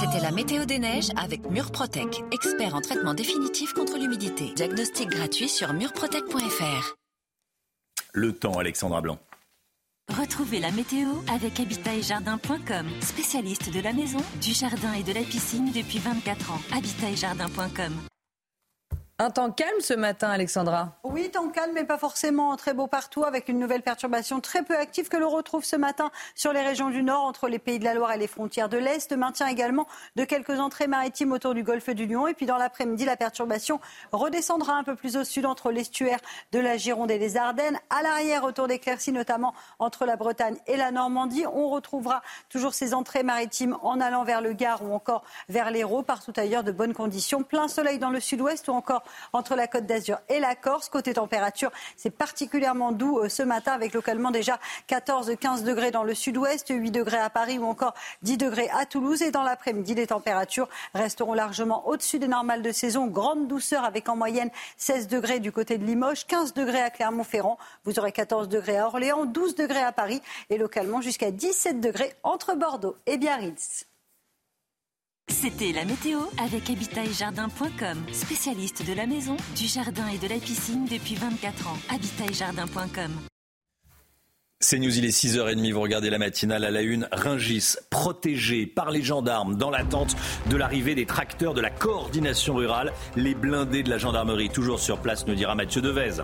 C'était 0.00 0.20
la 0.22 0.30
météo 0.30 0.64
des 0.64 0.78
neiges 0.78 1.10
avec 1.16 1.48
Murprotec, 1.50 2.22
expert 2.32 2.74
en 2.74 2.80
traitement 2.80 3.14
définitif 3.14 3.72
contre 3.72 3.98
l'humidité. 3.98 4.52
Diagnostic 4.54 5.08
gratuit 5.08 5.48
sur 5.48 5.72
murprotec.fr. 5.72 6.94
Le 8.12 8.32
temps, 8.32 8.58
Alexandra 8.58 9.00
Blanc. 9.00 9.18
Retrouvez 10.08 10.60
la 10.60 10.70
météo 10.70 11.08
avec 11.32 11.58
habitat-et-jardin.com, 11.60 12.86
spécialiste 13.00 13.72
de 13.72 13.80
la 13.80 13.92
maison, 13.92 14.20
du 14.40 14.52
jardin 14.52 14.92
et 14.94 15.02
de 15.02 15.12
la 15.12 15.22
piscine 15.22 15.72
depuis 15.72 15.98
24 15.98 16.52
ans. 16.52 16.60
Habitat-et-jardin.com. 16.72 17.92
Un 19.18 19.30
temps 19.30 19.50
calme 19.50 19.80
ce 19.80 19.94
matin, 19.94 20.28
Alexandra. 20.28 20.90
Oui, 21.02 21.30
temps 21.30 21.48
calme, 21.48 21.72
mais 21.72 21.84
pas 21.84 21.96
forcément 21.96 22.54
très 22.56 22.74
beau 22.74 22.86
partout, 22.86 23.24
avec 23.24 23.48
une 23.48 23.58
nouvelle 23.58 23.80
perturbation 23.80 24.40
très 24.40 24.62
peu 24.62 24.76
active 24.76 25.08
que 25.08 25.16
l'on 25.16 25.30
retrouve 25.30 25.64
ce 25.64 25.76
matin 25.76 26.10
sur 26.34 26.52
les 26.52 26.60
régions 26.60 26.90
du 26.90 27.02
Nord, 27.02 27.24
entre 27.24 27.48
les 27.48 27.58
pays 27.58 27.78
de 27.78 27.84
la 27.84 27.94
Loire 27.94 28.12
et 28.12 28.18
les 28.18 28.26
frontières 28.26 28.68
de 28.68 28.76
l'Est. 28.76 29.12
Maintien 29.12 29.46
également 29.46 29.86
de 30.16 30.24
quelques 30.24 30.60
entrées 30.60 30.86
maritimes 30.86 31.32
autour 31.32 31.54
du 31.54 31.62
golfe 31.62 31.88
du 31.88 32.04
Lion. 32.04 32.28
Et 32.28 32.34
puis 32.34 32.44
dans 32.44 32.58
l'après-midi, 32.58 33.06
la 33.06 33.16
perturbation 33.16 33.80
redescendra 34.12 34.74
un 34.74 34.84
peu 34.84 34.96
plus 34.96 35.16
au 35.16 35.24
sud, 35.24 35.46
entre 35.46 35.70
l'estuaire 35.70 36.18
de 36.52 36.58
la 36.58 36.76
Gironde 36.76 37.10
et 37.10 37.18
les 37.18 37.38
Ardennes. 37.38 37.78
À 37.88 38.02
l'arrière, 38.02 38.44
autour 38.44 38.68
d'éclaircies, 38.68 39.12
notamment 39.12 39.54
entre 39.78 40.04
la 40.04 40.16
Bretagne 40.16 40.58
et 40.66 40.76
la 40.76 40.90
Normandie. 40.90 41.46
On 41.46 41.70
retrouvera 41.70 42.20
toujours 42.50 42.74
ces 42.74 42.92
entrées 42.92 43.22
maritimes 43.22 43.78
en 43.80 43.98
allant 43.98 44.24
vers 44.24 44.42
le 44.42 44.52
Gard 44.52 44.82
ou 44.84 44.92
encore 44.92 45.24
vers 45.48 45.70
l'Hérault. 45.70 46.02
Partout 46.02 46.34
ailleurs, 46.36 46.64
de 46.64 46.72
bonnes 46.72 46.92
conditions. 46.92 47.42
Plein 47.44 47.66
soleil 47.66 47.98
dans 47.98 48.10
le 48.10 48.20
sud-ouest 48.20 48.68
ou 48.68 48.72
encore 48.72 49.04
entre 49.32 49.54
la 49.54 49.66
Côte 49.66 49.86
d'Azur 49.86 50.18
et 50.28 50.40
la 50.40 50.54
Corse. 50.54 50.88
Côté 50.88 51.14
température, 51.14 51.70
c'est 51.96 52.10
particulièrement 52.10 52.92
doux 52.92 53.18
euh, 53.18 53.28
ce 53.28 53.42
matin 53.42 53.72
avec 53.72 53.94
localement 53.94 54.30
déjà 54.30 54.58
14-15 54.88 55.64
degrés 55.64 55.90
dans 55.90 56.04
le 56.04 56.14
sud-ouest, 56.14 56.68
8 56.70 56.90
degrés 56.90 57.18
à 57.18 57.30
Paris 57.30 57.58
ou 57.58 57.64
encore 57.64 57.94
10 58.22 58.36
degrés 58.36 58.68
à 58.70 58.86
Toulouse. 58.86 59.22
Et 59.22 59.30
dans 59.30 59.42
l'après-midi, 59.42 59.94
les 59.94 60.08
températures 60.08 60.68
resteront 60.94 61.34
largement 61.34 61.86
au-dessus 61.88 62.18
des 62.18 62.28
normales 62.28 62.62
de 62.62 62.72
saison. 62.72 63.06
Grande 63.06 63.48
douceur 63.48 63.84
avec 63.84 64.08
en 64.08 64.16
moyenne 64.16 64.50
16 64.76 65.08
degrés 65.08 65.40
du 65.40 65.52
côté 65.52 65.78
de 65.78 65.84
Limoges, 65.84 66.26
15 66.26 66.54
degrés 66.54 66.82
à 66.82 66.90
Clermont-Ferrand. 66.90 67.58
Vous 67.84 67.98
aurez 67.98 68.12
14 68.12 68.48
degrés 68.48 68.78
à 68.78 68.86
Orléans, 68.86 69.24
12 69.24 69.54
degrés 69.54 69.82
à 69.82 69.92
Paris 69.92 70.22
et 70.50 70.58
localement 70.58 71.00
jusqu'à 71.00 71.30
17 71.30 71.80
degrés 71.80 72.12
entre 72.22 72.54
Bordeaux 72.54 72.96
et 73.06 73.16
Biarritz. 73.16 73.86
C'était 75.28 75.72
la 75.72 75.84
météo 75.84 76.20
avec 76.38 76.70
habitat-et-jardin.com, 76.70 77.98
spécialiste 78.12 78.86
de 78.86 78.92
la 78.94 79.06
maison, 79.06 79.36
du 79.56 79.66
jardin 79.66 80.06
et 80.08 80.18
de 80.18 80.28
la 80.28 80.38
piscine 80.38 80.84
depuis 80.84 81.16
24 81.16 81.66
ans. 81.68 81.78
Habitat-et-jardin.com. 81.90 83.10
C'est 84.58 84.78
News, 84.78 84.96
il 84.96 85.04
est 85.04 85.10
6h30, 85.10 85.70
vous 85.74 85.82
regardez 85.82 86.08
la 86.08 86.16
matinale 86.16 86.64
à 86.64 86.70
la 86.70 86.80
une. 86.80 87.10
Ringis, 87.12 87.76
protégé 87.90 88.64
par 88.64 88.90
les 88.90 89.02
gendarmes 89.02 89.56
dans 89.56 89.68
l'attente 89.68 90.16
de 90.48 90.56
l'arrivée 90.56 90.94
des 90.94 91.04
tracteurs 91.04 91.52
de 91.52 91.60
la 91.60 91.68
coordination 91.68 92.54
rurale. 92.54 92.94
Les 93.16 93.34
blindés 93.34 93.82
de 93.82 93.90
la 93.90 93.98
gendarmerie, 93.98 94.48
toujours 94.48 94.80
sur 94.80 94.96
place, 94.96 95.26
nous 95.26 95.34
dira 95.34 95.54
Mathieu 95.54 95.82
Devez. 95.82 96.22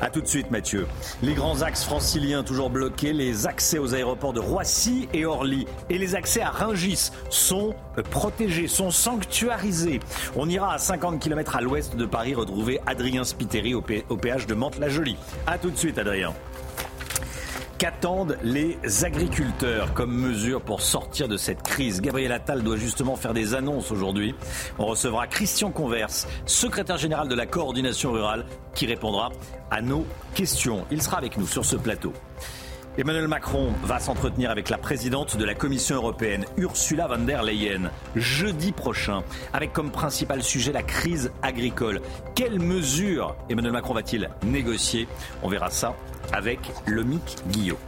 A 0.00 0.10
tout 0.10 0.20
de 0.20 0.28
suite 0.28 0.52
Mathieu. 0.52 0.86
Les 1.24 1.34
grands 1.34 1.62
axes 1.62 1.82
franciliens 1.82 2.44
toujours 2.44 2.70
bloqués, 2.70 3.12
les 3.12 3.48
accès 3.48 3.78
aux 3.78 3.94
aéroports 3.94 4.32
de 4.32 4.38
Roissy 4.38 5.08
et 5.12 5.24
Orly 5.24 5.66
et 5.90 5.98
les 5.98 6.14
accès 6.14 6.42
à 6.42 6.50
Ringis 6.50 7.10
sont 7.30 7.74
protégés, 8.12 8.68
sont 8.68 8.92
sanctuarisés. 8.92 9.98
On 10.36 10.48
ira 10.48 10.72
à 10.72 10.78
50 10.78 11.18
km 11.18 11.56
à 11.56 11.62
l'ouest 11.62 11.96
de 11.96 12.06
Paris 12.06 12.36
retrouver 12.36 12.78
Adrien 12.86 13.24
Spiteri 13.24 13.74
au, 13.74 13.82
péage 13.82 14.46
de 14.46 14.54
Mantes-la-Jolie. 14.54 15.16
A 15.48 15.58
tout 15.58 15.70
de 15.70 15.76
suite 15.76 15.98
Adrien. 15.98 16.32
Qu'attendent 17.78 18.38
les 18.42 18.78
agriculteurs 19.04 19.92
comme 19.92 20.16
mesure 20.16 20.62
pour 20.62 20.80
sortir 20.80 21.28
de 21.28 21.36
cette 21.36 21.62
crise? 21.62 22.00
Gabriel 22.00 22.32
Attal 22.32 22.62
doit 22.62 22.78
justement 22.78 23.16
faire 23.16 23.34
des 23.34 23.52
annonces 23.52 23.90
aujourd'hui. 23.90 24.34
On 24.78 24.86
recevra 24.86 25.26
Christian 25.26 25.70
Converse, 25.70 26.26
secrétaire 26.46 26.96
général 26.96 27.28
de 27.28 27.34
la 27.34 27.44
coordination 27.44 28.12
rurale, 28.12 28.46
qui 28.74 28.86
répondra 28.86 29.30
à 29.70 29.82
nos 29.82 30.06
questions. 30.34 30.86
Il 30.90 31.02
sera 31.02 31.18
avec 31.18 31.36
nous 31.36 31.46
sur 31.46 31.66
ce 31.66 31.76
plateau. 31.76 32.14
Emmanuel 32.96 33.28
Macron 33.28 33.74
va 33.84 33.98
s'entretenir 33.98 34.50
avec 34.50 34.70
la 34.70 34.78
présidente 34.78 35.36
de 35.36 35.44
la 35.44 35.54
Commission 35.54 35.96
européenne, 35.96 36.46
Ursula 36.56 37.06
von 37.06 37.26
der 37.26 37.42
Leyen, 37.42 37.90
jeudi 38.14 38.72
prochain, 38.72 39.22
avec 39.52 39.74
comme 39.74 39.90
principal 39.90 40.42
sujet 40.42 40.72
la 40.72 40.82
crise 40.82 41.30
agricole. 41.42 42.00
Quelles 42.34 42.58
mesures 42.58 43.36
Emmanuel 43.50 43.74
Macron 43.74 43.92
va-t-il 43.92 44.30
négocier? 44.46 45.08
On 45.42 45.50
verra 45.50 45.68
ça 45.68 45.94
avec 46.32 46.58
Lomic 46.86 47.36
Guillot. 47.48 47.78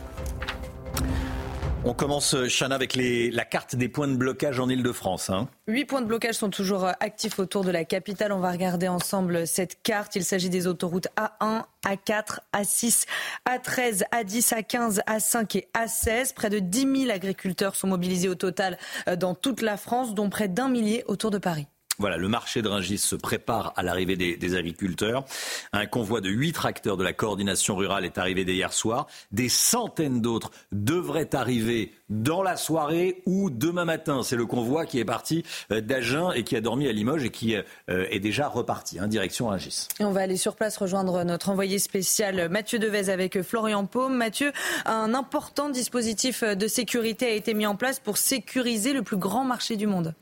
On 1.85 1.95
commence, 1.95 2.37
Chana, 2.49 2.75
avec 2.75 2.97
la 2.97 3.45
carte 3.45 3.77
des 3.77 3.89
points 3.89 4.09
de 4.09 4.17
blocage 4.17 4.59
en 4.59 4.69
Ile-de-France. 4.69 5.31
Hein. 5.31 5.49
Huit 5.69 5.85
points 5.85 6.03
de 6.03 6.07
blocage 6.07 6.35
sont 6.35 6.51
toujours 6.51 6.85
actifs 6.85 7.39
autour 7.39 7.65
de 7.65 7.71
la 7.71 7.85
capitale. 7.85 8.33
On 8.33 8.41
va 8.41 8.51
regarder 8.51 8.89
ensemble 8.89 9.47
cette 9.47 9.81
carte. 9.83 10.17
Il 10.17 10.25
s'agit 10.25 10.51
des 10.51 10.67
autoroutes 10.67 11.07
A1, 11.17 11.63
A4, 11.87 12.41
A6, 12.53 13.07
A13, 13.49 14.03
A10, 14.13 14.55
A15, 14.55 15.05
A5 15.07 15.57
et 15.57 15.69
A16. 15.75 16.35
Près 16.35 16.51
de 16.51 16.59
10 16.59 17.05
000 17.05 17.11
agriculteurs 17.11 17.77
sont 17.77 17.87
mobilisés 17.87 18.29
au 18.29 18.35
total 18.35 18.77
euh, 19.09 19.15
dans 19.15 19.35
toute 19.35 19.63
la 19.63 19.77
France, 19.77 20.15
dont 20.15 20.31
près 20.31 20.49
d'un 20.49 20.69
millier 20.69 21.05
autour 21.07 21.31
de 21.31 21.39
Paris. 21.39 21.69
Voilà, 22.01 22.17
le 22.17 22.29
marché 22.29 22.63
de 22.63 22.69
Rungis 22.69 22.99
se 22.99 23.17
prépare 23.17 23.73
à 23.77 23.83
l'arrivée 23.83 24.17
des, 24.17 24.55
agriculteurs. 24.55 25.25
Un 25.73 25.87
convoi 25.87 26.21
de 26.21 26.31
huit 26.31 26.53
tracteurs 26.53 26.97
de 26.97 27.03
la 27.03 27.13
coordination 27.13 27.75
rurale 27.75 28.05
est 28.05 28.19
arrivé 28.19 28.45
dès 28.45 28.55
hier 28.55 28.73
soir. 28.73 29.09
Des 29.33 29.49
centaines 29.49 30.21
d'autres 30.21 30.53
devraient 30.71 31.35
arriver 31.35 31.93
dans 32.09 32.43
la 32.45 32.57
soirée 32.57 33.23
ou 33.27 33.51
demain 33.51 33.85
matin. 33.85 34.23
C'est 34.23 34.37
le 34.37 34.47
convoi 34.47 34.87
qui 34.87 35.01
est 35.01 35.05
parti 35.05 35.45
euh, 35.73 35.81
d'Agen 35.81 36.31
et 36.31 36.45
qui 36.45 36.55
a 36.55 36.61
dormi 36.61 36.87
à 36.87 36.93
Limoges 36.93 37.25
et 37.25 37.31
qui 37.31 37.57
euh, 37.57 37.63
est 37.89 38.21
déjà 38.21 38.47
reparti, 38.47 39.01
hein, 39.01 39.09
direction 39.09 39.49
Rungis. 39.49 39.89
Et 39.99 40.05
on 40.05 40.13
va 40.13 40.21
aller 40.21 40.37
sur 40.37 40.55
place 40.55 40.77
rejoindre 40.77 41.25
notre 41.25 41.49
envoyé 41.49 41.81
spécial 41.81 42.49
Mathieu 42.49 42.79
Devez 42.79 43.11
avec 43.11 43.43
Florian 43.43 43.87
Paume. 43.87 44.15
Mathieu, 44.15 44.53
un 44.87 45.15
important 45.15 45.69
dispositif 45.69 46.45
de 46.45 46.69
sécurité 46.69 47.27
a 47.27 47.33
été 47.33 47.55
mis 47.55 47.67
en 47.67 47.75
place 47.75 47.99
pour 47.99 48.19
sécuriser 48.19 48.93
le 48.93 49.03
plus 49.03 49.17
grand 49.17 49.45
marché 49.45 49.77
du 49.77 49.89
monde. 49.89 50.15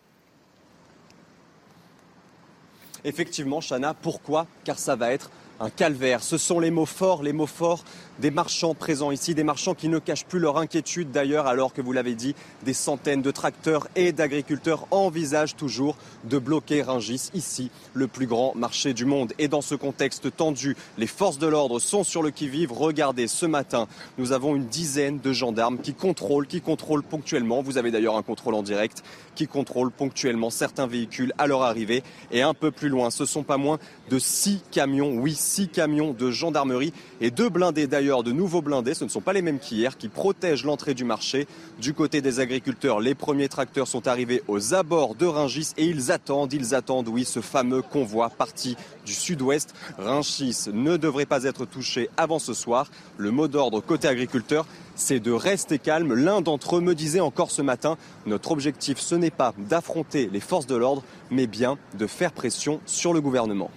Effectivement, 3.07 3.61
Chana, 3.61 3.95
pourquoi? 3.95 4.49
Car 4.64 4.81
ça 4.81 4.97
va 4.97 5.12
être 5.12 5.31
un 5.61 5.71
calvaire. 5.71 6.25
Ce 6.25 6.38
sont 6.38 6.59
les 6.59 6.73
mots 6.73 6.87
forts, 6.87 7.23
les 7.23 7.33
mots 7.33 7.47
forts 7.47 7.85
des 8.20 8.31
marchands 8.31 8.74
présents 8.74 9.11
ici, 9.11 9.35
des 9.35 9.44
marchands 9.44 9.74
qui 9.74 9.88
ne 9.88 9.98
cachent 9.98 10.24
plus 10.24 10.38
leur 10.38 10.59
inquiétude 10.59 11.11
d'ailleurs, 11.11 11.46
alors 11.46 11.72
que 11.72 11.83
vous 11.83 11.92
l'avez 11.92 12.14
dit, 12.14 12.35
des 12.64 12.72
centaines 12.72 13.22
de 13.22 13.31
tracteurs 13.31 13.88
et 13.96 14.12
d'agriculteurs 14.12 14.87
envisagent 14.90 15.57
toujours 15.57 15.96
de 16.24 16.38
bloquer 16.38 16.83
Ringis, 16.83 17.31
ici, 17.35 17.70
le 17.94 18.07
plus 18.07 18.26
grand 18.26 18.55
marché 18.55 18.94
du 18.94 19.05
monde. 19.05 19.33
Et 19.38 19.48
dans 19.48 19.61
ce 19.61 19.74
contexte 19.74 20.35
tendu, 20.35 20.76
les 20.98 21.07
forces 21.07 21.38
de 21.38 21.46
l'ordre 21.46 21.79
sont 21.79 22.05
sur 22.05 22.22
le 22.22 22.31
qui-vive. 22.31 22.72
Regardez, 22.72 23.26
ce 23.26 23.46
matin, 23.46 23.87
nous 24.18 24.33
avons 24.33 24.57
une 24.57 24.66
dizaine 24.66 25.18
de 25.20 25.33
gendarmes 25.33 25.79
qui 25.79 25.94
contrôlent, 25.94 26.46
qui 26.46 26.61
contrôlent 26.61 27.02
ponctuellement. 27.02 27.62
Vous 27.62 27.79
avez 27.79 27.90
d'ailleurs 27.90 28.16
un 28.16 28.22
contrôle 28.22 28.55
en 28.55 28.62
direct 28.62 29.02
qui 29.35 29.46
contrôle 29.46 29.90
ponctuellement 29.90 30.50
certains 30.50 30.87
véhicules 30.87 31.33
à 31.38 31.46
leur 31.46 31.62
arrivée. 31.62 32.02
Et 32.31 32.42
un 32.42 32.55
peu 32.55 32.70
plus 32.70 32.88
loin, 32.88 33.11
ce 33.11 33.24
sont 33.24 33.42
pas 33.42 33.59
moins 33.59 33.79
de 34.11 34.18
six 34.18 34.62
camions, 34.70 35.12
oui, 35.14 35.35
six 35.35 35.68
camions 35.68 36.12
de 36.12 36.31
gendarmerie 36.31 36.92
et 37.20 37.31
deux 37.31 37.48
blindés 37.48 37.87
de 38.07 38.31
nouveaux 38.31 38.62
blindés, 38.62 38.95
ce 38.95 39.03
ne 39.05 39.09
sont 39.09 39.21
pas 39.21 39.33
les 39.33 39.42
mêmes 39.42 39.59
qu'hier, 39.59 39.97
qui 39.97 40.09
protègent 40.09 40.64
l'entrée 40.64 40.95
du 40.95 41.05
marché. 41.05 41.49
Du 41.81 41.92
côté 41.92 42.21
des 42.21 42.38
agriculteurs, 42.38 43.01
les 43.01 43.14
premiers 43.14 43.49
tracteurs 43.49 43.88
sont 43.88 44.07
arrivés 44.07 44.42
aux 44.47 44.75
abords 44.75 45.16
de 45.16 45.27
Ringis 45.27 45.73
et 45.77 45.87
ils 45.87 46.12
attendent, 46.12 46.53
ils 46.53 46.75
attendent, 46.75 47.09
oui, 47.09 47.25
ce 47.25 47.40
fameux 47.40 47.83
convoi 47.83 48.31
parti 48.31 48.77
du 49.05 49.12
sud-ouest. 49.12 49.75
Ringis 49.99 50.66
ne 50.73 50.97
devrait 50.97 51.27
pas 51.27 51.45
être 51.45 51.64
touché 51.64 52.09
avant 52.16 52.38
ce 52.38 52.55
soir. 52.55 52.90
Le 53.19 53.33
mot 53.33 53.49
d'ordre 53.49 53.81
côté 53.81 54.07
agriculteur, 54.07 54.66
c'est 54.95 55.21
de 55.21 55.33
rester 55.33 55.79
calme. 55.81 56.14
L'un 56.14 56.40
d'entre 56.40 56.77
eux 56.77 56.81
me 56.81 56.95
disait 56.95 57.21
encore 57.21 57.51
ce 57.51 57.62
matin, 57.62 57.99
notre 58.25 58.53
objectif 58.53 59.01
ce 59.01 59.16
n'est 59.16 59.31
pas 59.31 59.53
d'affronter 59.59 60.31
les 60.33 60.40
forces 60.40 60.66
de 60.66 60.77
l'ordre, 60.77 61.03
mais 61.33 61.49
bien 61.49 61.77
de 61.99 62.07
faire 62.07 62.33
pression 62.33 62.81
sur 62.87 63.12
le 63.12 63.21
gouvernement. 63.21 63.71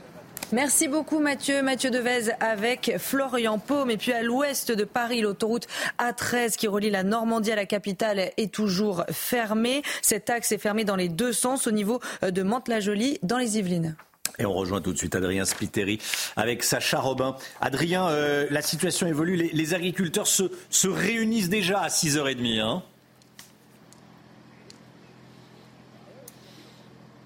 Merci 0.51 0.87
beaucoup 0.87 1.19
Mathieu. 1.19 1.61
Mathieu 1.61 1.91
Devez 1.91 2.31
avec 2.39 2.95
Florian 2.97 3.59
Paume. 3.59 3.91
Et 3.91 3.97
puis 3.97 4.11
à 4.11 4.23
l'ouest 4.23 4.71
de 4.71 4.83
Paris, 4.83 5.21
l'autoroute 5.21 5.67
A13 5.99 6.55
qui 6.55 6.67
relie 6.67 6.89
la 6.89 7.03
Normandie 7.03 7.51
à 7.51 7.55
la 7.55 7.67
capitale 7.67 8.31
est 8.35 8.51
toujours 8.51 9.03
fermée. 9.11 9.83
Cet 10.01 10.31
axe 10.31 10.51
est 10.51 10.57
fermé 10.57 10.85
dans 10.85 10.95
les 10.95 11.07
deux 11.07 11.33
sens 11.33 11.67
au 11.67 11.71
niveau 11.71 11.99
de 12.23 12.41
Mantes-la-Jolie 12.41 13.19
dans 13.21 13.37
les 13.37 13.59
Yvelines. 13.59 13.95
Et 14.39 14.45
on 14.45 14.53
rejoint 14.53 14.81
tout 14.81 14.93
de 14.93 14.97
suite 14.97 15.13
Adrien 15.15 15.45
Spiteri 15.45 15.99
avec 16.35 16.63
Sacha 16.63 16.99
Robin. 16.99 17.35
Adrien, 17.61 18.07
euh, 18.07 18.47
la 18.49 18.61
situation 18.61 19.05
évolue. 19.05 19.35
Les, 19.35 19.73
agriculteurs 19.73 20.27
se, 20.27 20.43
se, 20.69 20.87
réunissent 20.87 21.49
déjà 21.49 21.79
à 21.79 21.89
6h30. 21.89 22.59
Hein 22.59 22.83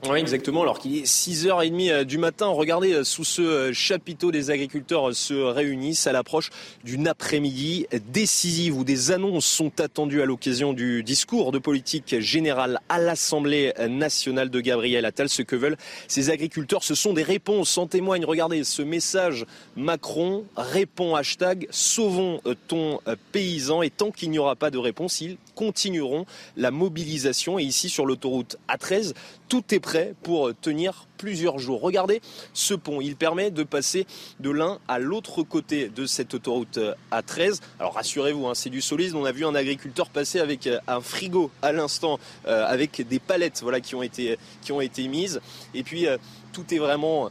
Oui, 0.10 0.20
exactement. 0.20 0.63
Alors 0.63 0.80
qu'il 0.80 0.98
est 0.98 1.06
6h30 1.06 1.89
euh, 1.89 2.04
du 2.04 2.18
matin, 2.18 2.48
regardez, 2.48 2.92
euh, 2.92 3.04
sous 3.06 3.24
ce 3.24 3.42
euh, 3.42 3.74
chapiteau, 3.74 4.32
des 4.32 4.52
agriculteurs 4.52 5.16
se 5.16 5.34
réunissent 5.34 6.08
à 6.08 6.12
l'approche 6.12 6.50
d'une 6.84 7.08
après-midi 7.08 7.88
décisive 8.12 8.78
où 8.78 8.84
des 8.84 9.12
annonces 9.12 9.46
sont 9.46 9.80
attendues 9.80 10.22
à 10.22 10.26
l'occasion 10.26 10.74
du 10.74 11.04
discours 11.04 11.54
de 11.54 11.60
politique 11.60 12.20
générale 12.20 12.82
à 12.89 13.00
l'Assemblée 13.00 13.72
nationale 13.89 14.50
de 14.50 14.60
Gabriel 14.60 15.06
Attal. 15.06 15.30
Ce 15.30 15.42
que 15.42 15.56
veulent 15.56 15.78
ces 16.10 16.30
agriculteurs, 16.32 16.84
ce 16.84 16.96
sont 16.96 17.13
des 17.13 17.24
réponses. 17.24 17.78
En 17.78 17.88
témoigne, 17.88 18.26
regardez 18.26 18.66
ce 18.66 18.82
message 18.82 19.46
Macron 19.78 20.44
répond 20.58 21.16
hashtag 21.16 21.68
sauvons 21.70 22.42
ton 22.68 23.00
paysan. 23.32 23.82
Et 23.82 23.89
tant 23.89 24.12
qu'il 24.12 24.32
n'y 24.32 24.39
aura 24.39 24.58
pas 24.58 24.70
de 24.70 24.78
réponse, 24.78 25.22
ils 25.22 25.38
continueront 25.56 26.26
la 26.58 26.72
mobilisation. 26.72 27.60
Et 27.60 27.63
ici, 27.63 27.89
sur 27.89 28.06
l'autoroute 28.06 28.58
A13, 28.70 29.13
tout 29.50 29.63
est 29.74 29.80
prêt 29.80 30.13
pour 30.24 30.52
tenir 30.62 31.08
plusieurs 31.18 31.60
jours. 31.60 31.82
Regardez 31.82 32.22
ce 32.54 32.74
pont, 32.74 33.00
il 33.00 33.16
permet 33.16 33.52
de 33.52 33.63
passer 33.63 34.06
de 34.39 34.50
l'un 34.50 34.80
à 34.88 35.00
l'autre 35.00 35.44
côté 35.44 35.88
de 35.88 36.06
cette 36.06 36.34
autoroute 36.34 36.80
A13. 37.12 37.62
Alors 37.80 37.94
rassurez-vous, 37.94 38.48
hein, 38.48 38.56
c'est 38.56 38.70
du 38.70 38.82
solisme. 38.82 39.18
On 39.18 39.26
a 39.26 39.32
vu 39.32 39.46
un 39.46 39.56
agriculteur 39.56 40.10
passer 40.10 40.39
avec 40.39 40.68
euh, 40.68 40.80
un 40.88 41.02
frigo 41.02 41.52
à 41.62 41.72
l'instant, 41.72 42.20
euh, 42.48 42.66
avec 42.66 43.08
des 43.08 43.20
palettes 43.20 43.60
voilà, 43.62 43.80
qui, 43.80 43.96
ont 43.96 44.04
été, 44.04 44.38
qui 44.62 44.72
ont 44.72 44.82
été 44.82 45.08
mises. 45.08 45.42
Et 45.74 45.84
puis 45.84 46.08
euh, 46.08 46.18
tout 46.52 46.74
est 46.74 46.80
vraiment 46.80 47.30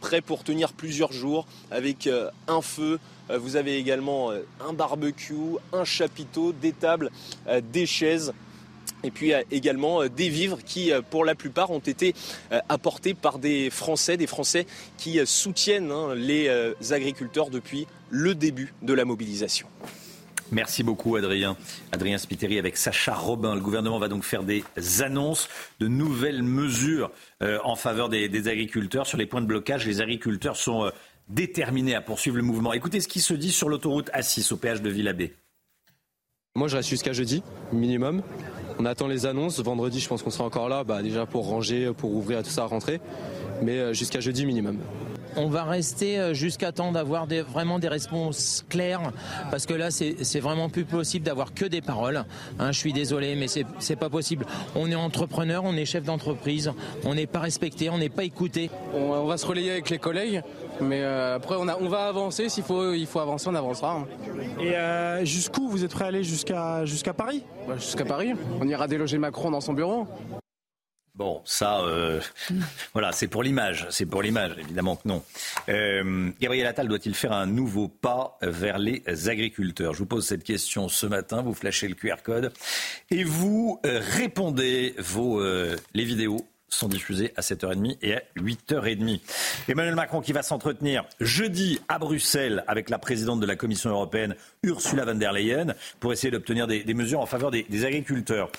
prêt 0.00 0.20
pour 0.20 0.44
tenir 0.44 0.72
plusieurs 0.72 1.12
jours 1.12 1.48
avec 1.72 2.08
un 2.46 2.62
feu, 2.62 3.00
vous 3.28 3.56
avez 3.56 3.78
également 3.78 4.30
un 4.60 4.72
barbecue, 4.72 5.56
un 5.72 5.84
chapiteau, 5.84 6.52
des 6.52 6.72
tables, 6.72 7.10
des 7.72 7.86
chaises 7.86 8.32
et 9.04 9.10
puis 9.10 9.32
également 9.50 10.02
euh, 10.02 10.08
des 10.08 10.28
vivres 10.28 10.58
qui, 10.64 10.90
euh, 10.90 11.02
pour 11.02 11.24
la 11.24 11.34
plupart, 11.34 11.70
ont 11.70 11.78
été 11.78 12.14
euh, 12.52 12.60
apportés 12.68 13.14
par 13.14 13.38
des 13.38 13.70
Français, 13.70 14.16
des 14.16 14.26
Français 14.26 14.66
qui 14.96 15.20
soutiennent 15.24 15.92
hein, 15.92 16.14
les 16.14 16.48
agriculteurs 16.90 17.50
depuis 17.50 17.86
le 18.10 18.34
début 18.34 18.72
de 18.82 18.94
la 18.94 19.04
mobilisation. 19.04 19.66
Merci 20.50 20.82
beaucoup 20.82 21.16
Adrien. 21.16 21.56
Adrien 21.92 22.18
Spiteri 22.18 22.58
avec 22.58 22.76
Sacha 22.76 23.14
Robin. 23.14 23.54
Le 23.54 23.60
gouvernement 23.60 23.98
va 23.98 24.08
donc 24.08 24.24
faire 24.24 24.42
des 24.42 24.64
annonces 25.00 25.48
de 25.80 25.88
nouvelles 25.88 26.42
mesures 26.42 27.10
en 27.40 27.76
faveur 27.76 28.08
des, 28.08 28.48
agriculteurs. 28.48 29.06
Sur 29.06 29.18
les 29.18 29.26
points 29.26 29.40
de 29.40 29.46
blocage, 29.46 29.86
les 29.86 30.00
agriculteurs 30.00 30.56
sont 30.56 30.90
déterminés 31.28 31.94
à 31.94 32.00
poursuivre 32.00 32.36
le 32.36 32.42
mouvement. 32.42 32.72
Écoutez 32.72 33.00
ce 33.00 33.08
qui 33.08 33.20
se 33.20 33.34
dit 33.34 33.52
sur 33.52 33.68
l'autoroute 33.68 34.10
A6 34.10 34.52
au 34.52 34.56
péage 34.56 34.82
de 34.82 34.90
Villabé. 34.90 35.34
Moi 36.54 36.68
je 36.68 36.76
reste 36.76 36.88
jusqu'à 36.88 37.12
jeudi, 37.12 37.42
minimum. 37.72 38.22
On 38.78 38.84
attend 38.84 39.06
les 39.06 39.26
annonces. 39.26 39.60
Vendredi, 39.60 40.00
je 40.00 40.08
pense 40.08 40.22
qu'on 40.22 40.30
sera 40.30 40.44
encore 40.44 40.68
là, 40.68 40.84
bah, 40.84 41.02
déjà 41.02 41.26
pour 41.26 41.46
ranger, 41.46 41.92
pour 41.96 42.14
ouvrir 42.14 42.42
tout 42.42 42.50
ça 42.50 42.62
à 42.62 42.66
rentrer. 42.66 43.00
Mais 43.62 43.78
euh, 43.78 43.92
jusqu'à 43.92 44.20
jeudi 44.20 44.46
minimum. 44.46 44.78
On 45.36 45.48
va 45.48 45.64
rester 45.64 46.18
euh, 46.18 46.34
jusqu'à 46.34 46.70
temps 46.70 46.92
d'avoir 46.92 47.26
vraiment 47.26 47.78
des 47.78 47.88
réponses 47.88 48.64
claires, 48.68 49.12
parce 49.50 49.66
que 49.66 49.74
là, 49.74 49.90
c'est 49.90 50.40
vraiment 50.40 50.68
plus 50.68 50.84
possible 50.84 51.24
d'avoir 51.24 51.54
que 51.54 51.64
des 51.64 51.80
paroles. 51.80 52.24
Hein, 52.58 52.70
je 52.72 52.78
suis 52.78 52.92
désolé, 52.92 53.34
mais 53.34 53.46
c'est 53.48 53.96
pas 53.96 54.10
possible. 54.10 54.46
On 54.76 54.90
est 54.90 54.94
entrepreneur, 54.94 55.62
on 55.64 55.74
est 55.74 55.84
chef 55.84 56.04
d'entreprise, 56.04 56.72
on 57.04 57.14
n'est 57.14 57.26
pas 57.26 57.40
respecté, 57.40 57.90
on 57.90 57.98
n'est 57.98 58.08
pas 58.08 58.24
écouté. 58.24 58.70
On, 58.94 59.24
va 59.24 59.36
se 59.36 59.46
relayer 59.46 59.72
avec 59.72 59.90
les 59.90 59.98
collègues, 59.98 60.42
mais 60.80 61.02
euh, 61.02 61.36
après, 61.36 61.56
on, 61.56 61.66
on, 61.68 61.88
va 61.88 62.06
avancer. 62.06 62.48
S'il 62.48 62.64
faut, 62.64 62.92
il 62.92 63.06
faut 63.06 63.20
avancer, 63.20 63.48
on 63.48 63.54
avancera. 63.54 64.04
Hein. 64.04 64.06
Et 64.60 65.26
jusqu'où 65.26 65.68
vous 65.68 65.84
êtes 65.84 65.92
prêt 65.92 66.04
à 66.04 66.08
aller 66.08 66.22
jusqu'à 66.22 66.84
jusqu'à 66.84 67.12
Paris? 67.12 67.42
Bah, 67.66 67.74
Jusqu'à 67.76 68.04
Paris. 68.04 68.32
On 68.60 68.68
ira 68.68 68.86
déloger 68.86 69.18
Macron 69.18 69.50
dans 69.50 69.60
son 69.60 69.72
bureau. 69.72 70.06
Bon, 71.14 71.42
ça, 71.44 71.80
euh, 71.82 72.20
voilà, 72.92 73.12
c'est 73.12 73.28
pour 73.28 73.44
l'image, 73.44 73.86
c'est 73.90 74.06
pour 74.06 74.20
l'image, 74.20 74.56
évidemment 74.58 74.96
que 74.96 75.06
non. 75.06 75.22
Euh, 75.68 76.30
Gabriel 76.40 76.66
Attal 76.66 76.88
doit-il 76.88 77.14
faire 77.14 77.32
un 77.32 77.46
nouveau 77.46 77.86
pas 77.86 78.36
vers 78.42 78.78
les 78.78 79.02
agriculteurs? 79.28 79.92
Je 79.92 80.00
vous 80.00 80.06
pose 80.06 80.26
cette 80.26 80.42
question 80.42 80.88
ce 80.88 81.06
matin, 81.06 81.42
vous 81.42 81.54
flashez 81.54 81.86
le 81.86 81.94
QR 81.94 82.16
code 82.24 82.52
et 83.12 83.22
vous 83.22 83.80
euh, 83.86 84.00
répondez. 84.02 84.96
Les 85.94 86.04
vidéos 86.04 86.44
sont 86.68 86.88
diffusées 86.88 87.32
à 87.36 87.42
7h30 87.42 87.96
et 88.02 88.16
à 88.16 88.22
8h30. 88.36 89.20
Emmanuel 89.68 89.94
Macron 89.94 90.20
qui 90.20 90.32
va 90.32 90.42
s'entretenir 90.42 91.04
jeudi 91.20 91.78
à 91.86 92.00
Bruxelles 92.00 92.64
avec 92.66 92.90
la 92.90 92.98
présidente 92.98 93.38
de 93.38 93.46
la 93.46 93.54
Commission 93.54 93.90
européenne, 93.90 94.34
Ursula 94.64 95.04
von 95.04 95.14
der 95.14 95.32
Leyen, 95.32 95.74
pour 96.00 96.12
essayer 96.12 96.32
d'obtenir 96.32 96.66
des, 96.66 96.94
mesures 96.94 97.20
en 97.20 97.26
faveur 97.26 97.52
des 97.52 97.84
agriculteurs. 97.84 98.50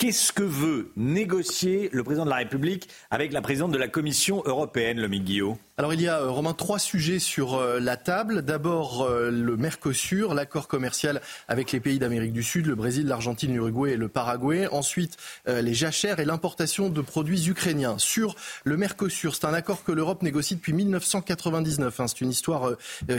Qu'est-ce 0.00 0.32
que 0.32 0.42
veut 0.42 0.92
négocier 0.96 1.90
le 1.92 2.02
président 2.02 2.24
de 2.24 2.30
la 2.30 2.36
République 2.36 2.88
avec 3.10 3.34
la 3.34 3.42
présidente 3.42 3.70
de 3.70 3.76
la 3.76 3.86
Commission 3.86 4.42
européenne, 4.46 4.98
le 4.98 5.08
Guillaume 5.08 5.58
alors 5.80 5.94
il 5.94 6.02
y 6.02 6.08
a, 6.08 6.20
euh, 6.20 6.28
Romain, 6.28 6.52
trois 6.52 6.78
sujets 6.78 7.18
sur 7.18 7.54
euh, 7.54 7.80
la 7.80 7.96
table. 7.96 8.42
D'abord 8.42 9.00
euh, 9.00 9.30
le 9.30 9.56
Mercosur, 9.56 10.34
l'accord 10.34 10.68
commercial 10.68 11.22
avec 11.48 11.72
les 11.72 11.80
pays 11.80 11.98
d'Amérique 11.98 12.34
du 12.34 12.42
Sud, 12.42 12.66
le 12.66 12.74
Brésil, 12.74 13.06
l'Argentine, 13.06 13.54
l'Uruguay 13.54 13.92
et 13.92 13.96
le 13.96 14.08
Paraguay. 14.08 14.68
Ensuite 14.70 15.16
les 15.46 15.72
jachères 15.72 16.20
et 16.20 16.26
l'importation 16.26 16.90
de 16.90 17.00
produits 17.00 17.48
ukrainiens. 17.48 17.96
Sur 17.96 18.34
le 18.64 18.76
Mercosur, 18.76 19.34
c'est 19.34 19.46
un 19.46 19.54
accord 19.54 19.82
que 19.82 19.90
l'Europe 19.90 20.22
négocie 20.22 20.56
depuis 20.56 20.74
1999. 20.74 21.98
Hein. 21.98 22.08
C'est 22.08 22.20
une 22.20 22.30
histoire 22.30 22.72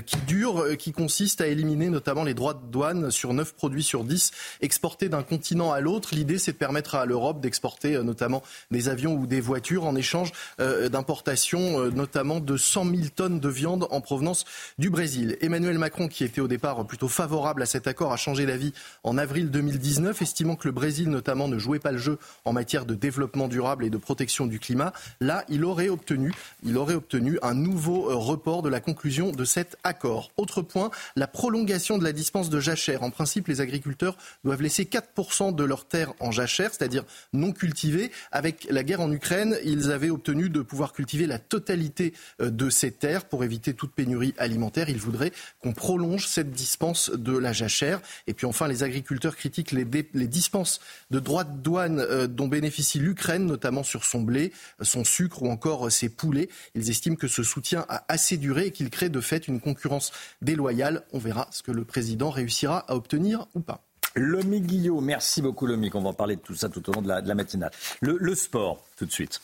qui 0.06 0.17
dure, 0.28 0.78
qui 0.78 0.91
consiste 0.91 1.41
à 1.41 1.48
éliminer 1.48 1.89
notamment 1.89 2.24
les 2.24 2.36
droits 2.36 2.54
de 2.54 2.72
douane 2.72 3.10
sur 3.10 3.34
9 3.34 3.56
produits 3.56 3.82
sur 3.82 4.04
10 4.04 4.32
exportés 4.62 5.10
d'un 5.10 5.24
continent 5.24 5.72
à 5.72 5.80
l'autre. 5.80 6.13
L'idée, 6.13 6.38
c'est 6.38 6.52
de 6.52 6.58
permettre 6.58 6.70
à 6.75 7.05
l'Europe 7.05 7.41
d'exporter 7.41 8.01
notamment 8.03 8.43
des 8.69 8.89
avions 8.89 9.15
ou 9.15 9.25
des 9.25 9.41
voitures 9.41 9.86
en 9.86 9.95
échange 9.95 10.31
d'importations, 10.60 11.89
notamment 11.91 12.39
de 12.39 12.51
de 12.51 12.57
100 12.57 12.86
000 12.86 13.01
tonnes 13.15 13.39
de 13.39 13.47
viande 13.47 13.88
en 13.91 14.01
provenance 14.01 14.43
du 14.77 14.89
Brésil. 14.89 15.38
Emmanuel 15.39 15.77
Macron, 15.77 16.10
qui 16.10 16.25
était 16.25 16.41
au 16.41 16.49
départ 16.49 16.86
plutôt 16.86 17.07
favorable 17.07 17.62
à 17.62 17.65
cet 17.65 17.88
accord, 17.88 18.12
a 18.12 18.17
changé 18.17 18.45
d'avis 18.45 18.73
en 19.03 19.17
avril 19.17 19.49
2019, 19.51 20.21
estimant 20.21 20.57
que 20.57 20.67
le 20.67 20.73
Brésil 20.73 21.10
notamment 21.10 21.47
ne 21.47 21.57
jouait 21.57 21.79
pas 21.79 21.93
le 21.93 21.97
jeu 21.97 22.19
en 22.43 22.51
matière 22.51 22.86
de 22.86 22.93
développement 22.93 23.47
durable 23.47 23.86
et 23.86 23.89
de 23.89 23.97
protection 23.97 24.47
du 24.47 24.60
climat. 24.60 24.91
Là, 25.21 25.45
il 25.47 25.63
aurait 25.63 25.88
obtenu, 25.88 26.34
il 26.63 26.77
aurait 26.77 26.95
obtenu 26.95 27.39
un 27.41 27.53
nouveau 27.53 28.10
euh, 28.10 28.15
report 28.15 28.63
de 28.63 28.69
la 28.69 28.81
conclusion 28.81 29.31
de 29.31 29.45
cet 29.45 29.77
accord. 29.86 30.31
Autre 30.36 30.62
point, 30.62 30.91
la 31.15 31.27
prolongation 31.27 31.97
de 31.97 32.03
la 32.03 32.12
dispense 32.12 32.49
de 32.49 32.60
jachère. 32.60 33.03
En 33.03 33.12
principe, 33.12 33.47
les 33.47 33.62
agriculteurs 33.62 34.17
doivent 34.43 34.62
laisser 34.62 34.84
4% 34.84 35.55
de 35.55 35.63
leurs 35.63 35.86
terres 35.86 36.13
en 36.19 36.31
jachère, 36.31 36.61
c'est-à-dire 36.69 37.04
non 37.34 37.52
cultivées. 37.52 38.12
Avec 38.32 38.67
la 38.69 38.84
guerre 38.84 39.02
en 39.02 39.12
Ukraine, 39.12 39.58
ils 39.63 39.91
avaient 39.91 40.10
obtenu 40.10 40.50
de 40.50 40.62
pouvoir 40.62 40.93
cultiver 40.93 41.28
la 41.28 41.39
totalité 41.39 42.13
euh, 42.41 42.50
de 42.50 42.69
ces 42.69 42.91
terres 42.91 43.26
pour 43.26 43.43
éviter 43.43 43.74
toute 43.74 43.93
pénurie 43.93 44.34
alimentaire. 44.38 44.89
Il 44.89 44.97
voudrait 44.97 45.32
qu'on 45.62 45.74
prolonge 45.74 46.28
cette 46.28 46.52
dispense 46.52 47.10
de 47.10 47.38
la 47.38 47.54
jachère. 47.54 48.02
Et 48.28 48.34
puis 48.34 48.45
enfin, 48.45 48.67
les 48.67 48.84
agriculteurs 48.84 49.36
critiquent 49.36 49.71
les, 49.71 49.86
dispenses 50.28 50.80
de 51.10 51.19
droits 51.19 51.43
de 51.43 51.58
douane 51.58 52.00
euh, 52.00 52.28
dont 52.28 52.47
bénéficie 52.47 53.00
l'Ukraine, 53.00 53.45
notamment 53.45 53.84
sur 53.84 54.04
son 54.06 54.21
blé, 54.21 54.52
son 54.82 55.04
sucre 55.04 55.43
ou 55.43 55.50
encore 55.50 55.91
ses 55.91 56.10
poulets. 56.10 56.50
Ils 56.76 56.89
estiment 56.89 57.15
que 57.15 57.28
ce 57.28 57.43
soutien 57.43 57.86
a 57.89 58.06
assez 58.08 58.38
duré 58.38 58.67
et 58.67 58.71
qu'il 58.71 58.89
crée 58.89 59.10
de 59.10 59.21
fait 59.21 59.47
une 59.47 59.60
concurrence 59.60 60.12
déloyale. 60.41 61.04
On 61.13 61.19
verra 61.19 61.47
ce 61.52 61.63
que 61.63 61.71
le 61.71 61.86
président 61.86 62.30
réussira 62.30 62.80
à 62.80 62.95
obtenir 62.95 63.47
ou 63.54 63.62
pas. 63.62 63.84
Lomi 64.15 64.62
Guillot, 64.62 65.00
merci 65.02 65.41
beaucoup 65.41 65.65
Lomi, 65.65 65.89
qu'on 65.89 66.02
va 66.02 66.10
en 66.10 66.13
parler 66.13 66.36
de 66.36 66.41
tout 66.41 66.56
ça 66.56 66.69
tout 66.69 66.88
au 66.89 66.93
long 66.93 67.02
de 67.02 67.08
la, 67.08 67.36
matinale. 67.36 67.71
le 68.02 68.36
sport, 68.36 68.84
tout 68.97 69.06
de 69.06 69.12
suite. 69.12 69.41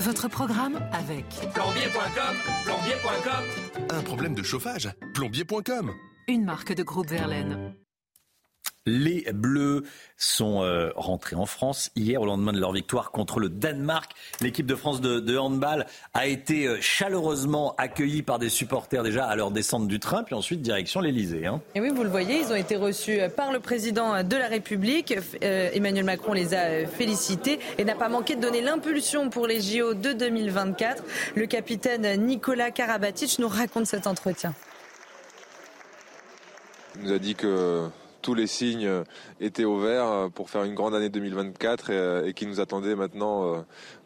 Votre 0.00 0.28
programme 0.28 0.80
avec 0.92 1.26
plombier.com, 1.52 2.36
plombier.com. 2.64 3.88
Un 3.90 4.02
problème 4.02 4.34
de 4.34 4.42
chauffage, 4.42 4.90
plombier.com. 5.14 5.92
Une 6.28 6.44
marque 6.44 6.74
de 6.74 6.82
groupe 6.82 7.08
Verlaine. 7.08 7.74
Les 8.86 9.24
Bleus 9.32 9.84
sont 10.18 10.62
euh, 10.62 10.90
rentrés 10.94 11.36
en 11.36 11.46
France 11.46 11.90
hier 11.96 12.20
au 12.20 12.26
lendemain 12.26 12.52
de 12.52 12.60
leur 12.60 12.72
victoire 12.72 13.12
contre 13.12 13.40
le 13.40 13.48
Danemark. 13.48 14.12
L'équipe 14.42 14.66
de 14.66 14.74
France 14.74 15.00
de, 15.00 15.38
handball 15.38 15.86
a 16.12 16.26
été 16.26 16.66
euh, 16.66 16.76
chaleureusement 16.82 17.74
accueillie 17.78 18.20
par 18.20 18.38
des 18.38 18.50
supporters 18.50 19.02
déjà 19.02 19.24
à 19.24 19.36
leur 19.36 19.52
descente 19.52 19.88
du 19.88 20.00
train, 20.00 20.22
puis 20.22 20.34
ensuite 20.34 20.60
direction 20.60 21.00
l'Elysée. 21.00 21.46
Hein. 21.46 21.62
Et 21.74 21.80
oui, 21.80 21.88
vous 21.94 22.02
le 22.02 22.10
voyez, 22.10 22.40
ils 22.40 22.52
ont 22.52 22.56
été 22.56 22.76
reçus 22.76 23.20
euh, 23.20 23.30
par 23.30 23.52
le 23.52 23.60
président 23.60 24.22
de 24.22 24.36
la 24.36 24.48
République. 24.48 25.14
Emmanuel 25.40 26.04
Macron 26.04 26.34
les 26.34 26.52
a 26.52 26.86
félicités 26.86 27.60
et 27.78 27.84
n'a 27.84 27.94
pas 27.94 28.10
manqué 28.10 28.36
de 28.36 28.42
donner 28.42 28.60
l'impulsion 28.60 29.30
pour 29.30 29.46
les 29.46 29.62
JO 29.62 29.94
de 29.94 30.12
2024. 30.12 31.02
Le 31.36 31.46
capitaine 31.46 32.22
Nicolas 32.22 32.70
Karabatic 32.70 33.38
nous 33.38 33.48
raconte 33.48 33.86
cet 33.86 34.06
entretien. 34.06 34.52
Il 36.96 37.04
nous 37.04 37.12
a 37.12 37.18
dit 37.18 37.34
que 37.34 37.88
tous 38.24 38.34
les 38.34 38.46
signes 38.46 38.90
étaient 39.38 39.64
au 39.64 39.78
vert 39.78 40.06
euh, 40.06 40.28
pour 40.30 40.48
faire 40.48 40.64
une 40.64 40.74
grande 40.74 40.94
année 40.94 41.10
2024 41.10 41.86
euh, 41.90 42.26
et, 42.26 42.32
qui 42.32 42.46
nous 42.46 42.58
attendait 42.58 42.96
maintenant 42.96 43.44
euh, 43.44 43.60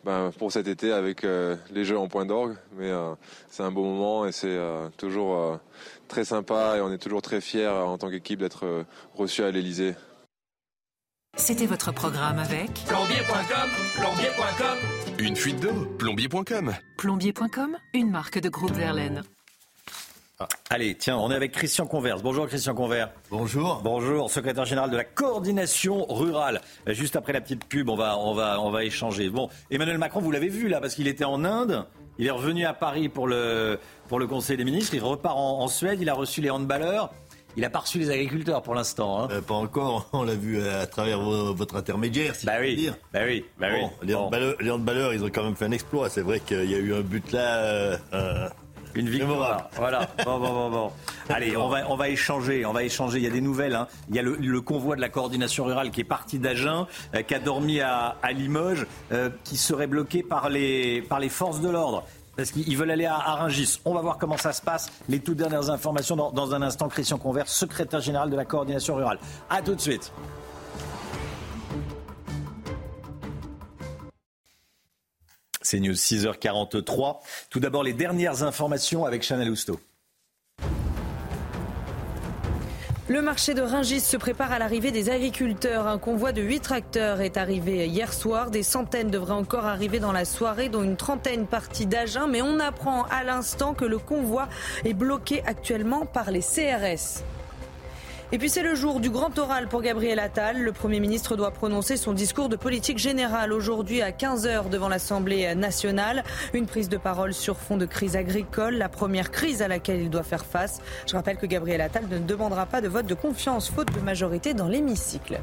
ben, 0.05 0.33
pour 0.37 0.51
cet 0.51 0.67
été 0.67 0.93
avec 0.93 1.23
les 1.23 1.85
Jeux 1.85 1.99
en 1.99 2.09
point 2.09 2.27
d'orgue. 2.27 2.57
Mais 2.77 2.91
c'est 3.49 3.63
un 3.63 3.71
beau 3.71 3.85
moment 3.85 4.27
et 4.27 4.33
c'est 4.33 4.59
toujours 4.97 5.59
très 6.09 6.25
sympa 6.25 6.77
et 6.77 6.81
on 6.81 6.93
est 6.93 6.99
toujours 6.99 7.23
très 7.23 7.41
fiers 7.41 7.69
en 7.69 7.99
tant 7.99 8.11
qu'équipe 8.11 8.41
d'être 8.41 8.85
reçus 9.15 9.43
à 9.43 9.51
l'Elysée. 9.51 9.95
C'était 11.37 11.67
votre 11.67 11.93
programme 11.93 12.39
avec 12.39 12.73
plombier.com, 12.87 13.71
plombier.com. 13.97 14.79
Une 15.19 15.37
fuite 15.37 15.61
d'eau, 15.61 15.87
plombier.com. 15.99 16.75
Plombier.com, 16.97 17.77
une 17.95 18.11
marque 18.11 18.41
de 18.41 18.49
groupe 18.49 18.73
Verlaine. 18.73 19.23
Ah. 20.41 20.47
Allez, 20.71 20.95
tiens, 20.95 21.17
on 21.17 21.33
est 21.33 21.35
avec 21.35 21.51
Christian 21.51 21.85
Converse. 21.85 22.23
Bonjour 22.23 22.47
Christian 22.47 22.73
Converse. 22.73 23.11
Bonjour. 23.29 23.81
Bonjour, 23.83 24.31
secrétaire 24.31 24.67
général 24.67 24.89
de 24.89 24.97
la 24.97 25.03
coordination 25.03 26.07
rurale. 26.07 26.61
Juste 26.87 27.17
après 27.17 27.33
la 27.33 27.41
petite 27.41 27.65
pub, 27.65 27.89
on 27.89 27.97
va, 27.97 28.17
on 28.19 28.35
va, 28.35 28.61
on 28.61 28.71
va 28.71 28.85
échanger. 28.85 29.31
Bon, 29.31 29.49
Emmanuel 29.69 29.99
Macron, 29.99 30.21
vous 30.21 30.31
l'avez 30.31 30.47
vu 30.47 30.69
là, 30.69 30.81
parce 30.81 30.95
qu'il 30.95 31.09
était 31.09 31.25
en 31.25 31.45
Inde. 31.45 31.87
Il 32.19 32.27
est 32.29 32.31
revenu 32.31 32.65
à 32.67 32.73
Paris 32.73 33.09
pour 33.09 33.27
le, 33.27 33.81
pour 34.07 34.21
le 34.21 34.29
Conseil 34.29 34.57
des 34.57 34.65
ministres. 34.65 34.95
Il 34.95 35.03
repart 35.03 35.35
en, 35.37 35.67
Suède. 35.67 35.99
Il 36.01 36.09
a 36.09 36.15
reçu 36.15 36.41
les 36.41 36.51
handballeurs. 36.51 37.13
Il 37.57 37.63
n'a 37.63 37.71
pas 37.71 37.81
reçu 37.81 37.99
les 37.99 38.11
agriculteurs 38.11 38.63
pour 38.63 38.77
l'instant. 38.77 39.25
Hein. 39.25 39.29
Euh, 39.33 39.41
pas 39.41 39.55
encore, 39.55 40.09
on 40.13 40.23
l'a 40.23 40.37
vu 40.37 40.63
à 40.63 40.87
travers 40.87 41.19
votre 41.19 41.75
intermédiaire, 41.75 42.37
si 42.37 42.47
bah 42.47 42.59
oui. 42.61 42.77
dire. 42.77 42.95
Bah 43.13 43.21
oui, 43.27 43.45
bah 43.59 43.67
oui. 43.73 43.89
Les, 44.05 44.15
handballeurs, 44.71 45.15
ils 45.15 45.25
ont 45.25 45.31
quand 45.31 45.43
même 45.43 45.57
fait 45.57 45.65
un 45.65 45.73
exploit. 45.73 46.09
C'est 46.09 46.23
vrai 46.23 46.39
qu'il 46.39 46.71
y 46.71 46.77
a 46.77 46.79
eu 46.79 46.95
un 46.95 47.01
but 47.01 47.33
là. 47.33 47.57
Euh, 47.57 47.97
euh, 48.13 48.49
une 48.99 49.09
victoire. 49.09 49.71
Voilà. 49.77 50.09
Bon, 50.25 50.39
bon, 50.39 50.53
bon, 50.53 50.71
bon. 50.71 50.93
Allez, 51.29 51.57
on 51.57 51.69
va, 51.69 51.89
on 51.89 51.97
va 51.97 52.09
échanger. 52.09 52.67
On 52.67 52.73
va 52.73 52.83
échanger. 52.83 53.19
Il 53.19 53.25
y 53.25 53.27
a 53.27 53.31
des 53.31 53.41
nouvelles. 53.41 53.75
Hein. 53.75 53.87
Il 54.11 54.17
y 54.17 54.19
a 54.19 54.23
le, 54.23 54.61
convoi 54.61 54.97
de 54.97 55.01
la 55.01 55.09
coordination 55.09 55.65
rurale 55.65 55.91
qui 55.91 56.01
est 56.01 56.05
parti 56.05 56.39
d'Agen, 56.39 56.87
euh, 57.15 57.23
qui 57.23 57.35
a 57.35 57.39
dormi 57.39 57.81
à, 57.81 58.17
Limoges, 58.33 58.87
euh, 59.13 59.31
qui 59.45 59.57
serait 59.57 59.87
bloqué 59.87 60.23
par 60.23 60.49
les, 60.49 61.03
par 61.03 61.21
les 61.21 61.29
forces 61.29 61.61
de 61.61 61.69
l'ordre. 61.69 62.05
Parce 62.37 62.53
qu'ils 62.53 62.77
veulent 62.77 62.91
aller 62.91 63.07
à, 63.07 63.17
à 63.17 63.49
On 63.85 63.95
va 63.95 64.01
voir 64.01 64.19
comment 64.19 64.37
ça 64.37 64.53
se 64.53 64.63
passe. 64.63 64.91
Les 65.09 65.21
toutes 65.21 65.39
dernières 65.39 65.71
informations 65.71 66.15
dans, 66.17 66.31
dans 66.31 66.55
un 66.55 66.63
instant. 66.63 66.89
Christian 66.89 67.19
Convert, 67.19 67.49
secrétaire 67.49 68.01
général 68.01 68.31
de 68.31 68.37
la 68.37 68.45
coordination 68.45 68.95
rurale. 68.95 69.19
A 69.51 69.63
tout 69.63 69.75
de 69.75 69.81
suite. 69.81 70.13
C'est 75.71 75.81
News 75.81 75.93
6h43. 75.93 77.19
Tout 77.51 77.61
d'abord, 77.61 77.83
les 77.83 77.93
dernières 77.93 78.43
informations 78.43 79.05
avec 79.05 79.23
Chanel 79.23 79.51
Housteau. 79.51 79.79
Le 83.07 83.21
marché 83.21 83.53
de 83.53 83.61
Ringis 83.61 84.01
se 84.01 84.17
prépare 84.17 84.51
à 84.51 84.59
l'arrivée 84.59 84.93
des 84.93 85.11
agriculteurs. 85.11 85.87
Un 85.87 85.99
convoi 85.99 86.33
de 86.33 86.41
8 86.41 86.61
tracteurs 86.61 87.21
est 87.21 87.37
arrivé 87.37 87.87
hier 87.87 88.15
soir. 88.15 88.51
Des 88.51 88.63
centaines 88.63 89.11
devraient 89.11 89.35
encore 89.35 89.67
arriver 89.67 90.01
dans 90.01 90.13
la 90.13 90.25
soirée, 90.25 90.71
dont 90.71 90.83
une 90.83 90.97
trentaine 90.97 91.47
partie 91.47 91.85
d'Agen. 91.85 92.29
Mais 92.29 92.41
on 92.41 92.61
apprend 92.61 93.03
à 93.11 93.23
l'instant 93.23 93.75
que 93.75 93.85
le 93.85 93.99
convoi 93.99 94.49
est 94.87 94.95
bloqué 94.95 95.43
actuellement 95.45 96.07
par 96.07 96.31
les 96.31 96.41
CRS. 96.41 97.23
Et 98.31 98.37
puis 98.37 98.51
c'est 98.51 98.63
le 98.63 98.75
jour 98.75 99.01
du 99.01 99.09
grand 99.09 99.39
oral 99.39 99.69
pour 99.69 99.81
Gabriel 99.81 100.19
Attal. 100.19 100.61
Le 100.61 100.73
Premier 100.73 101.01
ministre 101.01 101.35
doit 101.35 101.51
prononcer 101.51 101.97
son 101.97 102.13
discours 102.13 102.51
de 102.51 102.57
politique 102.57 102.99
générale 102.99 103.55
aujourd'hui 103.55 104.03
à 104.03 104.11
15h 104.11 104.69
devant 104.69 104.91
l'Assemblée 104.91 105.55
nationale. 105.55 106.25
Une 106.53 106.67
prise 106.67 106.91
de 106.91 106.99
parole 106.99 107.33
sur 107.33 107.57
fond 107.57 107.79
de 107.79 107.87
crise 107.87 108.17
agricole, 108.17 108.75
la 108.75 108.91
première 108.91 109.31
crise 109.31 109.63
à 109.63 109.69
laquelle 109.69 110.03
il 110.03 110.11
doit 110.11 110.25
faire 110.25 110.45
face. 110.45 110.83
Je 111.07 111.15
rappelle 111.15 111.39
que 111.39 111.47
Gabriel 111.47 111.81
Attal 111.81 112.07
ne 112.07 112.19
demandera 112.19 112.67
pas 112.67 112.83
de 112.83 112.89
vote 112.89 113.07
de 113.07 113.15
confiance 113.15 113.71
faute 113.71 113.95
de 113.95 114.01
majorité 114.01 114.53
dans 114.53 114.69
l'hémicycle. 114.69 115.41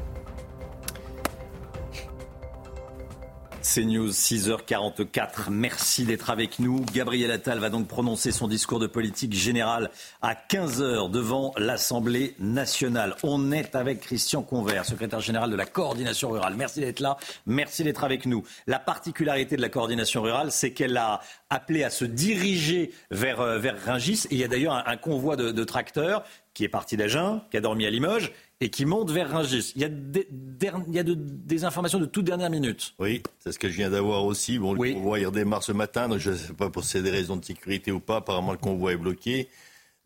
CNews, 3.66 4.10
6h44. 4.10 5.50
Merci 5.50 6.04
d'être 6.04 6.30
avec 6.30 6.60
nous. 6.60 6.84
Gabriel 6.94 7.32
Attal 7.32 7.58
va 7.58 7.68
donc 7.68 7.88
prononcer 7.88 8.30
son 8.30 8.46
discours 8.46 8.78
de 8.78 8.86
politique 8.86 9.34
générale 9.34 9.90
à 10.22 10.34
15h 10.34 11.10
devant 11.10 11.52
l'Assemblée 11.56 12.36
nationale. 12.38 13.16
On 13.24 13.50
est 13.50 13.74
avec 13.74 14.00
Christian 14.00 14.42
Convert, 14.42 14.84
secrétaire 14.84 15.18
général 15.18 15.50
de 15.50 15.56
la 15.56 15.66
coordination 15.66 16.30
rurale. 16.30 16.54
Merci 16.56 16.78
d'être 16.78 17.00
là. 17.00 17.16
Merci 17.46 17.82
d'être 17.82 18.04
avec 18.04 18.24
nous. 18.26 18.44
La 18.68 18.78
particularité 18.78 19.56
de 19.56 19.62
la 19.62 19.68
coordination 19.68 20.22
rurale, 20.22 20.52
c'est 20.52 20.70
qu'elle 20.70 20.96
a 20.96 21.20
appelé 21.50 21.82
à 21.82 21.90
se 21.90 22.04
diriger 22.04 22.92
vers, 23.10 23.40
euh, 23.40 23.58
vers 23.58 23.84
Ringis. 23.84 24.26
Et 24.30 24.36
il 24.36 24.38
y 24.38 24.44
a 24.44 24.48
d'ailleurs 24.48 24.80
un, 24.86 24.96
convoi 24.96 25.34
de, 25.34 25.50
de 25.50 25.64
tracteurs 25.64 26.22
qui 26.54 26.64
est 26.64 26.68
parti 26.68 26.96
d'Agen, 26.96 27.42
qui 27.50 27.56
a 27.56 27.60
dormi 27.60 27.84
à 27.84 27.90
Limoges 27.90 28.32
et 28.60 28.70
qui 28.70 28.86
monte 28.86 29.10
vers 29.10 29.30
Rungis. 29.30 29.72
Il 29.76 29.82
y 29.82 29.84
a, 29.84 29.88
des, 29.88 30.28
il 30.30 30.94
y 30.94 30.98
a 30.98 31.02
de, 31.02 31.14
des 31.14 31.64
informations 31.64 31.98
de 31.98 32.06
toute 32.06 32.24
dernière 32.24 32.50
minute. 32.50 32.94
Oui, 32.98 33.22
c'est 33.38 33.52
ce 33.52 33.58
que 33.58 33.68
je 33.68 33.74
viens 33.76 33.90
d'avoir 33.90 34.24
aussi. 34.24 34.58
Bon, 34.58 34.72
le 34.72 34.94
convoi 34.94 35.18
il 35.18 35.26
redémarre 35.26 35.62
ce 35.62 35.72
matin, 35.72 36.08
donc 36.08 36.18
je 36.18 36.30
ne 36.30 36.36
sais 36.36 36.52
pas 36.54 36.70
pour 36.70 36.84
c'est 36.84 37.02
des 37.02 37.10
raisons 37.10 37.36
de 37.36 37.44
sécurité 37.44 37.92
ou 37.92 38.00
pas. 38.00 38.16
Apparemment, 38.16 38.52
le 38.52 38.58
convoi 38.58 38.92
est 38.92 38.96
bloqué. 38.96 39.48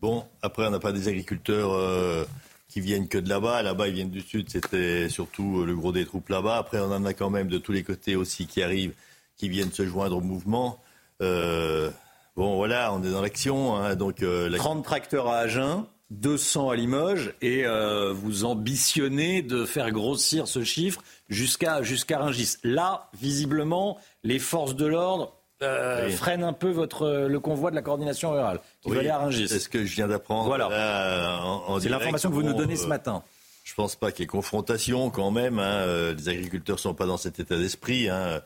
Bon, 0.00 0.24
après, 0.42 0.66
on 0.66 0.70
n'a 0.70 0.80
pas 0.80 0.92
des 0.92 1.08
agriculteurs 1.08 1.72
euh, 1.72 2.24
qui 2.68 2.80
viennent 2.80 3.06
que 3.06 3.18
de 3.18 3.28
là-bas. 3.28 3.62
Là-bas, 3.62 3.86
ils 3.88 3.94
viennent 3.94 4.10
du 4.10 4.22
sud. 4.22 4.48
C'était 4.50 5.08
surtout 5.08 5.64
le 5.64 5.76
gros 5.76 5.92
des 5.92 6.06
troupes 6.06 6.28
là-bas. 6.28 6.56
Après, 6.56 6.78
on 6.80 6.90
en 6.90 7.04
a 7.04 7.12
quand 7.12 7.30
même 7.30 7.48
de 7.48 7.58
tous 7.58 7.72
les 7.72 7.82
côtés 7.82 8.16
aussi 8.16 8.46
qui 8.46 8.62
arrivent, 8.62 8.94
qui 9.36 9.48
viennent 9.48 9.72
se 9.72 9.86
joindre 9.86 10.16
au 10.16 10.20
mouvement. 10.22 10.80
Euh, 11.22 11.90
bon, 12.34 12.56
voilà, 12.56 12.92
on 12.94 13.02
est 13.04 13.10
dans 13.10 13.20
l'action. 13.20 13.76
Hein, 13.76 13.94
donc, 13.94 14.22
euh, 14.22 14.48
la... 14.48 14.58
30 14.58 14.82
tracteurs 14.82 15.28
à 15.28 15.38
Agen. 15.38 15.86
200 16.10 16.70
à 16.70 16.76
Limoges 16.76 17.34
et 17.40 17.64
euh, 17.66 18.12
vous 18.12 18.44
ambitionnez 18.44 19.42
de 19.42 19.64
faire 19.64 19.90
grossir 19.90 20.48
ce 20.48 20.64
chiffre 20.64 21.02
jusqu'à 21.28 21.82
jusqu'à 21.82 22.18
Rungis. 22.18 22.56
Là, 22.64 23.08
visiblement, 23.20 23.98
les 24.24 24.38
forces 24.38 24.74
de 24.74 24.86
l'ordre 24.86 25.34
euh, 25.62 26.06
Oui. 26.06 26.12
freinent 26.12 26.42
un 26.44 26.52
peu 26.52 26.70
votre, 26.70 27.26
le 27.28 27.40
convoi 27.40 27.70
de 27.70 27.76
la 27.76 27.82
coordination 27.82 28.32
rurale 28.32 28.60
qui 28.82 28.88
Oui, 28.88 28.94
va 28.94 29.00
aller 29.00 29.10
à 29.10 29.18
Rungis. 29.18 29.48
C'est 29.48 29.58
ce 29.60 29.68
que 29.68 29.84
je 29.84 29.94
viens 29.94 30.08
d'apprendre. 30.08 30.46
Voilà. 30.46 30.68
là, 30.68 31.40
en- 31.44 31.74
en 31.74 31.80
C'est 31.80 31.88
l'information 31.88 32.30
que 32.30 32.34
vous 32.34 32.42
nous 32.42 32.54
donnez 32.54 32.76
ce 32.76 32.84
euh, 32.84 32.88
matin. 32.88 33.22
Je 33.62 33.74
pense 33.74 33.94
pas 33.94 34.10
qu'il 34.10 34.22
y 34.22 34.24
ait 34.24 34.26
confrontation 34.26 35.10
quand 35.10 35.30
même. 35.30 35.58
hein. 35.58 36.12
Les 36.16 36.28
agriculteurs 36.28 36.78
sont 36.80 36.94
pas 36.94 37.06
dans 37.06 37.18
cet 37.18 37.38
état 37.38 37.56
d'esprit. 37.56 38.08
hein. 38.08 38.40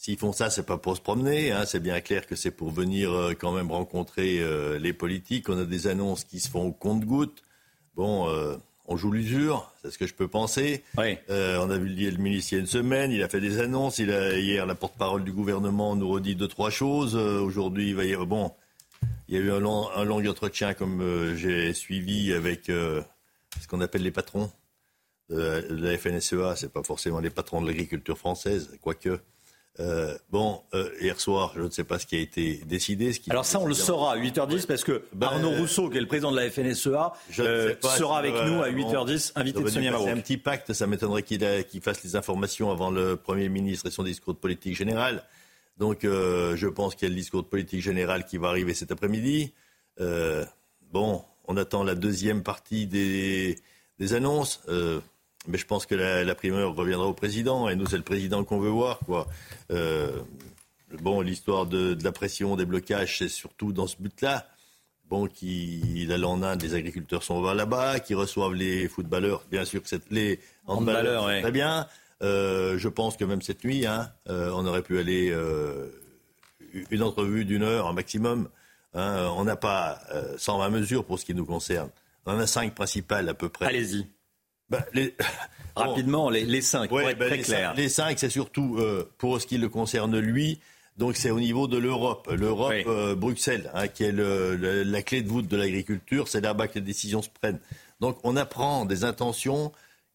S'ils 0.00 0.16
font 0.16 0.32
ça, 0.32 0.48
c'est 0.48 0.62
pas 0.62 0.78
pour 0.78 0.96
se 0.96 1.00
promener. 1.00 1.50
hein. 1.50 1.64
C'est 1.66 1.80
bien 1.80 2.00
clair 2.00 2.24
que 2.28 2.36
c'est 2.36 2.52
pour 2.52 2.70
venir 2.70 3.10
euh, 3.10 3.34
quand 3.34 3.50
même 3.50 3.72
rencontrer 3.72 4.38
euh, 4.40 4.78
les 4.78 4.92
politiques. 4.92 5.48
On 5.48 5.58
a 5.58 5.64
des 5.64 5.88
annonces 5.88 6.22
qui 6.22 6.38
se 6.38 6.48
font 6.48 6.68
au 6.68 6.72
compte-gouttes. 6.72 7.42
Bon, 7.96 8.28
euh, 8.28 8.54
on 8.86 8.96
joue 8.96 9.10
l'usure, 9.10 9.72
c'est 9.82 9.90
ce 9.90 9.98
que 9.98 10.06
je 10.06 10.14
peux 10.14 10.28
penser. 10.28 10.84
On 10.96 11.68
a 11.68 11.76
vu 11.78 11.88
le 11.88 12.16
ministre 12.16 12.52
il 12.52 12.54
y 12.54 12.58
a 12.58 12.60
une 12.60 12.68
semaine, 12.68 13.10
il 13.10 13.24
a 13.24 13.28
fait 13.28 13.40
des 13.40 13.58
annonces. 13.58 13.98
Il 13.98 14.12
a, 14.12 14.38
hier, 14.38 14.66
la 14.66 14.76
porte-parole 14.76 15.24
du 15.24 15.32
gouvernement 15.32 15.96
nous 15.96 16.08
redit 16.08 16.36
deux, 16.36 16.46
trois 16.46 16.70
choses. 16.70 17.16
Aujourd'hui, 17.16 17.88
il 17.88 17.96
va 17.96 18.04
y 18.04 18.12
avoir... 18.12 18.28
Bon, 18.28 18.52
il 19.28 19.34
y 19.34 19.38
a 19.38 19.40
eu 19.40 19.50
un 19.50 19.58
long, 19.58 19.90
un 19.96 20.04
long 20.04 20.24
entretien, 20.24 20.74
comme 20.74 21.34
j'ai 21.34 21.74
suivi, 21.74 22.32
avec 22.32 22.66
ce 22.66 23.02
qu'on 23.68 23.80
appelle 23.80 24.04
les 24.04 24.12
patrons 24.12 24.48
de 25.28 25.66
de 25.68 25.84
la 25.84 25.98
FNSEA. 25.98 26.54
C'est 26.54 26.72
pas 26.72 26.84
forcément 26.84 27.18
les 27.18 27.30
patrons 27.30 27.60
de 27.60 27.66
l'agriculture 27.66 28.16
française, 28.16 28.78
quoique. 28.80 29.18
Euh, 29.80 30.16
bon, 30.30 30.60
euh, 30.74 30.90
hier 31.00 31.20
soir, 31.20 31.52
je 31.54 31.62
ne 31.62 31.70
sais 31.70 31.84
pas 31.84 32.00
ce 32.00 32.06
qui 32.06 32.16
a 32.16 32.18
été 32.18 32.60
décidé. 32.66 33.12
Ce 33.12 33.20
qui 33.20 33.30
Alors 33.30 33.44
ça, 33.44 33.60
on 33.60 33.66
le 33.66 33.74
saura 33.74 34.14
à 34.14 34.16
8h10 34.16 34.66
parce 34.66 34.82
que 34.82 35.04
Ben, 35.12 35.28
Arnaud 35.28 35.50
Rousseau, 35.50 35.88
qui 35.88 35.98
est 35.98 36.00
le 36.00 36.08
président 36.08 36.32
de 36.32 36.36
la 36.36 36.50
FNSEA, 36.50 37.12
euh, 37.38 37.74
sera 37.80 37.96
si, 37.96 38.02
avec 38.18 38.34
euh, 38.34 38.48
nous 38.48 38.62
à 38.62 38.70
bon, 38.70 38.92
8h10, 38.92 39.32
invité 39.36 39.62
de 39.62 39.68
Sonia 39.68 39.92
Mabrouk. 39.92 40.08
un 40.08 40.20
petit 40.20 40.36
pacte, 40.36 40.72
ça 40.72 40.88
m'étonnerait 40.88 41.22
qu'il 41.22 41.80
fasse 41.80 42.02
les 42.02 42.16
informations 42.16 42.72
avant 42.72 42.90
le 42.90 43.14
Premier 43.16 43.48
ministre 43.48 43.86
et 43.86 43.90
son 43.92 44.02
discours 44.02 44.34
de 44.34 44.40
politique 44.40 44.76
générale. 44.76 45.22
Donc 45.78 46.04
euh, 46.04 46.56
je 46.56 46.66
pense 46.66 46.96
qu'il 46.96 47.06
y 47.06 47.10
a 47.10 47.14
le 47.14 47.20
discours 47.20 47.44
de 47.44 47.48
politique 47.48 47.80
générale 47.80 48.24
qui 48.24 48.36
va 48.36 48.48
arriver 48.48 48.74
cet 48.74 48.90
après-midi. 48.90 49.52
Euh, 50.00 50.44
bon, 50.92 51.22
on 51.46 51.56
attend 51.56 51.84
la 51.84 51.94
deuxième 51.94 52.42
partie 52.42 52.88
des, 52.88 53.56
des 54.00 54.14
annonces. 54.14 54.60
Mais 55.48 55.58
je 55.58 55.66
pense 55.66 55.86
que 55.86 55.94
la, 55.94 56.22
la 56.24 56.34
primeur 56.34 56.74
reviendra 56.74 57.06
au 57.06 57.14
président. 57.14 57.68
Et 57.68 57.74
nous, 57.76 57.86
c'est 57.86 57.96
le 57.96 58.02
président 58.02 58.44
qu'on 58.44 58.60
veut 58.60 58.68
voir. 58.70 58.98
Quoi. 59.00 59.26
Euh, 59.72 60.12
bon, 61.00 61.20
l'histoire 61.22 61.66
de, 61.66 61.94
de 61.94 62.04
la 62.04 62.12
pression, 62.12 62.54
des 62.54 62.66
blocages, 62.66 63.18
c'est 63.18 63.28
surtout 63.28 63.72
dans 63.72 63.86
ce 63.86 63.96
but-là. 63.98 64.46
Bon, 65.08 65.26
qui, 65.26 65.80
il 66.02 66.12
allait 66.12 66.24
en 66.26 66.42
Inde, 66.42 66.60
les 66.62 66.74
agriculteurs 66.74 67.22
sont 67.22 67.42
là-bas, 67.42 67.98
qui 67.98 68.12
reçoivent 68.14 68.52
les 68.52 68.88
footballeurs, 68.88 69.42
bien 69.50 69.64
sûr 69.64 69.82
que 69.82 69.88
c'est 69.88 70.02
les 70.10 70.38
Handballeurs, 70.66 71.24
ouais. 71.24 71.40
très 71.40 71.50
bien. 71.50 71.86
Euh, 72.22 72.76
je 72.76 72.88
pense 72.88 73.16
que 73.16 73.24
même 73.24 73.40
cette 73.40 73.64
nuit, 73.64 73.86
hein, 73.86 74.12
euh, 74.28 74.50
on 74.54 74.66
aurait 74.66 74.82
pu 74.82 74.98
aller 74.98 75.34
une 76.90 77.02
entrevue 77.02 77.46
d'une 77.46 77.62
heure 77.62 77.86
un 77.86 77.94
maximum. 77.94 78.48
hein. 78.92 79.30
on 79.36 79.44
n'a 79.44 79.56
pas 79.56 80.00
euh, 80.12 80.36
120 80.36 80.68
mesures 80.70 81.04
pour 81.06 81.18
ce 81.18 81.24
qui 81.24 81.34
nous 81.34 81.46
concerne. 81.46 81.88
On 82.26 82.32
en 82.34 82.38
a 82.40 82.46
cinq 82.46 82.74
principales 82.74 83.28
à 83.30 83.34
peu 83.34 83.48
près. 83.48 83.64
Allez-y. 83.66 84.06
Les- 84.92 85.14
Rapidement, 85.76 86.28
les, 86.28 86.44
les 86.44 86.60
cinq, 86.60 86.90
Ouais, 86.90 87.02
pour 87.02 87.10
être 87.10 87.18
ben, 87.18 87.26
très 87.28 87.36
les 87.36 87.42
clair. 87.44 87.70
Cinq, 87.70 87.76
les 87.76 87.88
cinq, 87.88 88.18
c'est 88.18 88.30
surtout 88.30 88.78
euh, 88.78 89.08
pour 89.18 89.40
ce 89.40 89.46
qui 89.46 89.58
le 89.58 89.68
concerne 89.68 90.18
lui. 90.18 90.58
Donc 90.96 91.14
c'est 91.16 91.30
au 91.30 91.38
niveau 91.38 91.68
de 91.68 91.78
l'Europe, 91.78 92.28
l'Europe, 92.36 92.74
euh, 92.88 93.14
Bruxelles, 93.14 93.70
hein, 93.74 93.86
qui 93.86 94.02
est 94.02 94.10
le- 94.10 94.56
le- 94.56 94.82
la 94.82 95.02
clé 95.02 95.22
de 95.22 95.28
voûte 95.28 95.46
de 95.46 95.56
l'agriculture. 95.56 96.26
C'est 96.26 96.40
là-bas 96.40 96.66
que 96.66 96.74
les 96.74 96.80
décisions 96.80 97.22
se 97.22 97.28
prennent. 97.28 97.60
Donc 98.00 98.18
on 98.24 98.34
apprend 98.36 98.84
des 98.86 99.04
intentions 99.04 99.70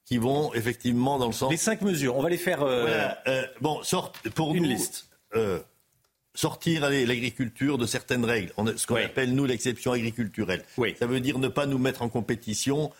qui 0.06 0.18
vont 0.18 0.54
effectivement 0.54 1.18
dans 1.18 1.28
le 1.28 1.32
sens. 1.34 1.50
Les 1.50 1.56
cinq 1.56 1.82
mesures, 1.82 2.18
on 2.18 2.22
va 2.22 2.30
les 2.30 2.38
faire. 2.38 2.62
euh, 2.62 2.82
Voilà, 2.82 3.18
euh, 3.30 3.44
bon, 3.62 3.82
sort, 3.84 4.12
pour 4.36 4.54
Une 4.54 4.64
nous, 4.64 4.70
liste. 4.70 5.08
sortir 6.36 6.82
l'agriculture 6.90 7.78
de 7.78 7.86
certaines 7.86 8.26
règles. 8.26 8.52
On 8.58 8.68
a 8.68 8.76
ce 8.76 8.88
qu'on 8.88 8.96
appelle, 8.96 9.34
nous, 9.34 9.46
l'exception 9.46 9.92
agriculturelle. 9.94 10.64
Ça 11.00 11.06
veut 11.06 11.20
dire 11.22 11.40
ne 11.40 11.48
pas 11.48 11.66
nous 11.68 11.78
mettre 11.78 12.02
en 12.02 12.10
compétition 12.10 12.92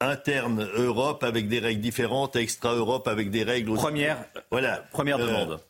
interne 0.00 0.68
Europe 0.76 1.24
avec 1.24 1.48
des 1.48 1.58
règles 1.58 1.80
différentes, 1.80 2.36
extra-Europe 2.36 3.08
avec 3.08 3.30
des 3.30 3.42
règles 3.42 3.70
aussi. 3.70 3.82
Première, 3.82 4.24
voilà. 4.50 4.84
première 4.92 5.18
Euh, 5.18 5.26
demande. 5.26 5.60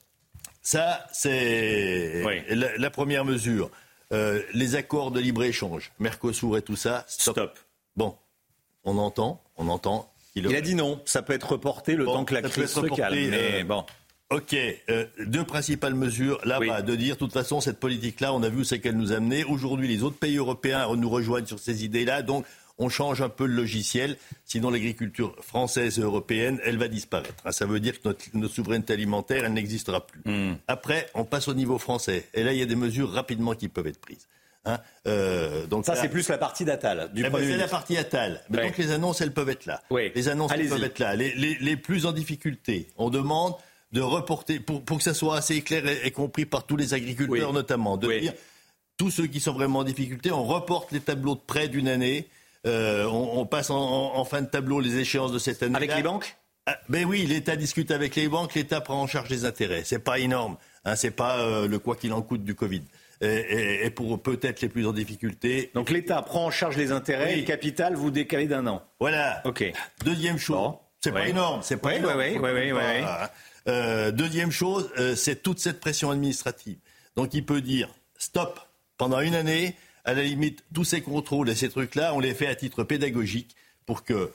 Ça, 0.62 1.06
c'est 1.12 2.22
la, 2.50 2.76
la 2.76 2.90
première 2.90 3.24
mesure. 3.24 3.70
Euh, 4.12 4.42
les 4.54 4.74
accords 4.74 5.10
de 5.10 5.20
libre-échange, 5.20 5.92
Mercosur 5.98 6.56
et 6.56 6.62
tout 6.62 6.76
ça, 6.76 7.04
stop. 7.08 7.58
Bon, 7.96 8.16
on 8.84 8.96
entend, 8.96 9.42
on 9.56 9.68
entend. 9.68 10.10
Il 10.34 10.54
a 10.54 10.60
dit 10.60 10.74
non, 10.74 11.00
ça 11.04 11.22
peut 11.22 11.32
être 11.32 11.52
reporté 11.52 11.94
le 11.94 12.04
Bon, 12.04 12.14
temps 12.14 12.24
que 12.24 12.34
la 12.34 12.42
crise 12.42 12.70
se 12.70 12.80
calme. 12.80 13.14
Mais 13.14 13.62
euh, 13.62 13.64
bon. 13.64 13.84
Ok, 14.30 14.54
euh, 14.90 15.06
deux 15.26 15.44
principales 15.44 15.94
mesures 15.94 16.38
là-bas, 16.44 16.82
de 16.82 16.94
dire, 16.96 17.14
de 17.14 17.18
toute 17.18 17.32
façon, 17.32 17.62
cette 17.62 17.80
politique-là, 17.80 18.34
on 18.34 18.42
a 18.42 18.50
vu 18.50 18.60
où 18.60 18.64
c'est 18.64 18.78
qu'elle 18.78 18.96
nous 18.96 19.12
a 19.12 19.16
amené. 19.16 19.44
Aujourd'hui, 19.44 19.88
les 19.88 20.02
autres 20.02 20.18
pays 20.18 20.36
européens 20.36 20.86
nous 20.96 21.08
rejoignent 21.08 21.46
sur 21.46 21.58
ces 21.58 21.84
idées-là, 21.84 22.20
donc 22.20 22.44
on 22.78 22.88
change 22.88 23.20
un 23.22 23.28
peu 23.28 23.46
le 23.46 23.54
logiciel. 23.54 24.16
Sinon, 24.44 24.70
l'agriculture 24.70 25.34
française 25.42 25.98
et 25.98 26.02
européenne, 26.02 26.58
elle 26.64 26.78
va 26.78 26.88
disparaître. 26.88 27.34
Ah, 27.44 27.52
Ça 27.52 27.66
veut 27.66 27.80
dire 27.80 28.00
que 28.00 28.08
notre, 28.08 28.24
notre 28.34 28.54
souveraineté 28.54 28.92
alimentaire, 28.92 29.44
elle 29.44 29.52
n'existera 29.52 30.06
plus. 30.06 30.20
Hmm. 30.24 30.54
Après, 30.68 31.08
on 31.14 31.24
passe 31.24 31.48
au 31.48 31.54
niveau 31.54 31.78
français. 31.78 32.26
Et 32.34 32.42
là, 32.44 32.52
il 32.52 32.58
y 32.58 32.62
a 32.62 32.66
des 32.66 32.76
mesures 32.76 33.10
rapidement 33.12 33.54
qui 33.54 33.68
peuvent 33.68 33.86
être 33.86 34.00
prises. 34.00 34.26
Hein, 34.64 34.78
euh, 35.06 35.66
donc 35.66 35.86
Ça, 35.86 35.94
là- 35.94 36.02
c'est 36.02 36.08
plus 36.08 36.28
la 36.28 36.36
partie 36.36 36.64
d'Attal, 36.64 37.10
du 37.14 37.24
eh 37.24 37.30
ben, 37.30 37.38
c'est 37.40 37.56
la 37.56 37.68
partie 37.68 37.96
Attal. 37.96 38.42
Mais 38.50 38.58
Ouais. 38.58 38.64
Donc 38.66 38.76
les 38.78 38.90
annonces, 38.90 39.20
elles 39.20 39.32
peuvent 39.32 39.48
être 39.48 39.66
là. 39.66 39.82
Les 40.14 40.28
annonces, 40.28 40.52
elles 40.52 40.68
peuvent 40.68 40.82
être 40.84 40.98
là. 40.98 41.14
Les, 41.16 41.32
les- 41.34 41.56
les 41.60 41.76
plus 41.76 42.04
en 42.06 42.12
difficulté, 42.12 42.88
on 42.98 43.08
demande 43.08 43.54
de 43.92 44.00
reporter, 44.02 44.58
pour, 44.60 44.82
pour 44.84 44.98
que 44.98 45.04
ça 45.04 45.14
soit 45.14 45.36
assez 45.38 45.62
clair 45.62 45.86
et, 45.86 46.06
et 46.06 46.10
compris 46.10 46.44
par 46.44 46.66
tous 46.66 46.76
les 46.76 46.92
agriculteurs 46.92 47.52
notamment, 47.54 47.96
de 47.96 48.12
dire, 48.18 48.34
tous 48.98 49.10
ceux 49.10 49.26
qui 49.26 49.40
sont 49.40 49.52
vraiment 49.52 49.78
en 49.78 49.84
difficulté, 49.84 50.30
on 50.32 50.44
reporte 50.44 50.92
les 50.92 51.00
tableaux 51.00 51.36
de 51.36 51.40
prêt 51.40 51.68
d'une 51.68 51.88
année, 51.88 52.28
euh, 52.66 53.04
on, 53.06 53.40
on 53.40 53.46
passe 53.46 53.70
en, 53.70 53.76
en- 53.78 54.16
en 54.18 54.24
fin 54.24 54.42
de 54.42 54.46
tableau 54.48 54.80
les 54.80 54.96
échéances 54.98 55.32
de 55.32 55.38
cette 55.38 55.62
année. 55.62 55.76
Avec 55.76 55.94
les 55.94 56.02
banques? 56.02 56.36
Ben 56.90 57.06
oui, 57.06 57.24
l'État 57.24 57.56
discute 57.56 57.90
avec 57.90 58.14
les 58.14 58.28
banques, 58.28 58.54
l'État 58.54 58.82
prend 58.82 59.00
en 59.00 59.06
charge 59.06 59.30
les 59.30 59.46
intérêts. 59.46 59.82
C'est 59.84 60.00
pas 60.00 60.18
énorme. 60.18 60.58
Hein, 60.84 60.96
c'est 60.96 61.10
pas 61.10 61.38
euh, 61.38 61.66
le 61.66 61.78
quoi 61.78 61.96
qu'il 61.96 62.12
en 62.12 62.20
coûte 62.20 62.44
du 62.44 62.54
Covid. 62.54 62.82
Et, 63.22 63.26
et- 63.26 63.86
et 63.86 63.90
pour 63.90 64.22
peut-être 64.22 64.60
les 64.60 64.68
plus 64.68 64.86
en 64.86 64.92
difficulté. 64.92 65.70
Donc 65.74 65.88
l'État 65.90 66.20
prend 66.20 66.44
en 66.46 66.50
charge 66.50 66.76
les 66.76 66.92
intérêts 66.92 67.28
Oui. 67.28 67.32
et 67.32 67.36
le 67.40 67.46
capital, 67.46 67.94
vous 67.94 68.10
décalez 68.10 68.46
d'un 68.46 68.66
an. 68.66 68.82
Voilà. 69.00 69.40
Ok. 69.46 69.64
Deuxième 70.04 70.36
chose, 70.38 70.72
c'est 71.00 71.10
pas 71.12 71.26
énorme, 71.26 71.60
c'est 71.62 71.78
pas 71.78 71.88
Ouais, 71.88 71.96
énorme. 71.96 72.18
ouais, 72.18 72.38
ouais, 72.38 72.72
ouais, 72.72 73.02
hein. 73.02 73.28
Euh, 73.68 74.10
deuxième 74.12 74.50
chose, 74.50 74.90
c'est 75.16 75.42
toute 75.42 75.58
cette 75.60 75.80
pression 75.80 76.10
administrative. 76.10 76.76
Donc 77.16 77.32
il 77.34 77.44
peut 77.46 77.60
dire 77.62 77.88
stop 78.18 78.60
pendant 78.98 79.20
une 79.20 79.34
année. 79.34 79.74
À 80.08 80.14
la 80.14 80.22
limite, 80.22 80.64
tous 80.74 80.84
ces 80.84 81.00
contrôles 81.02 81.50
et 81.50 81.54
ces 81.54 81.68
trucs-là, 81.68 82.14
on 82.14 82.20
les 82.20 82.32
fait 82.34 82.46
à 82.46 82.54
titre 82.54 82.82
pédagogique 82.82 83.54
pour 83.84 84.04
que 84.04 84.30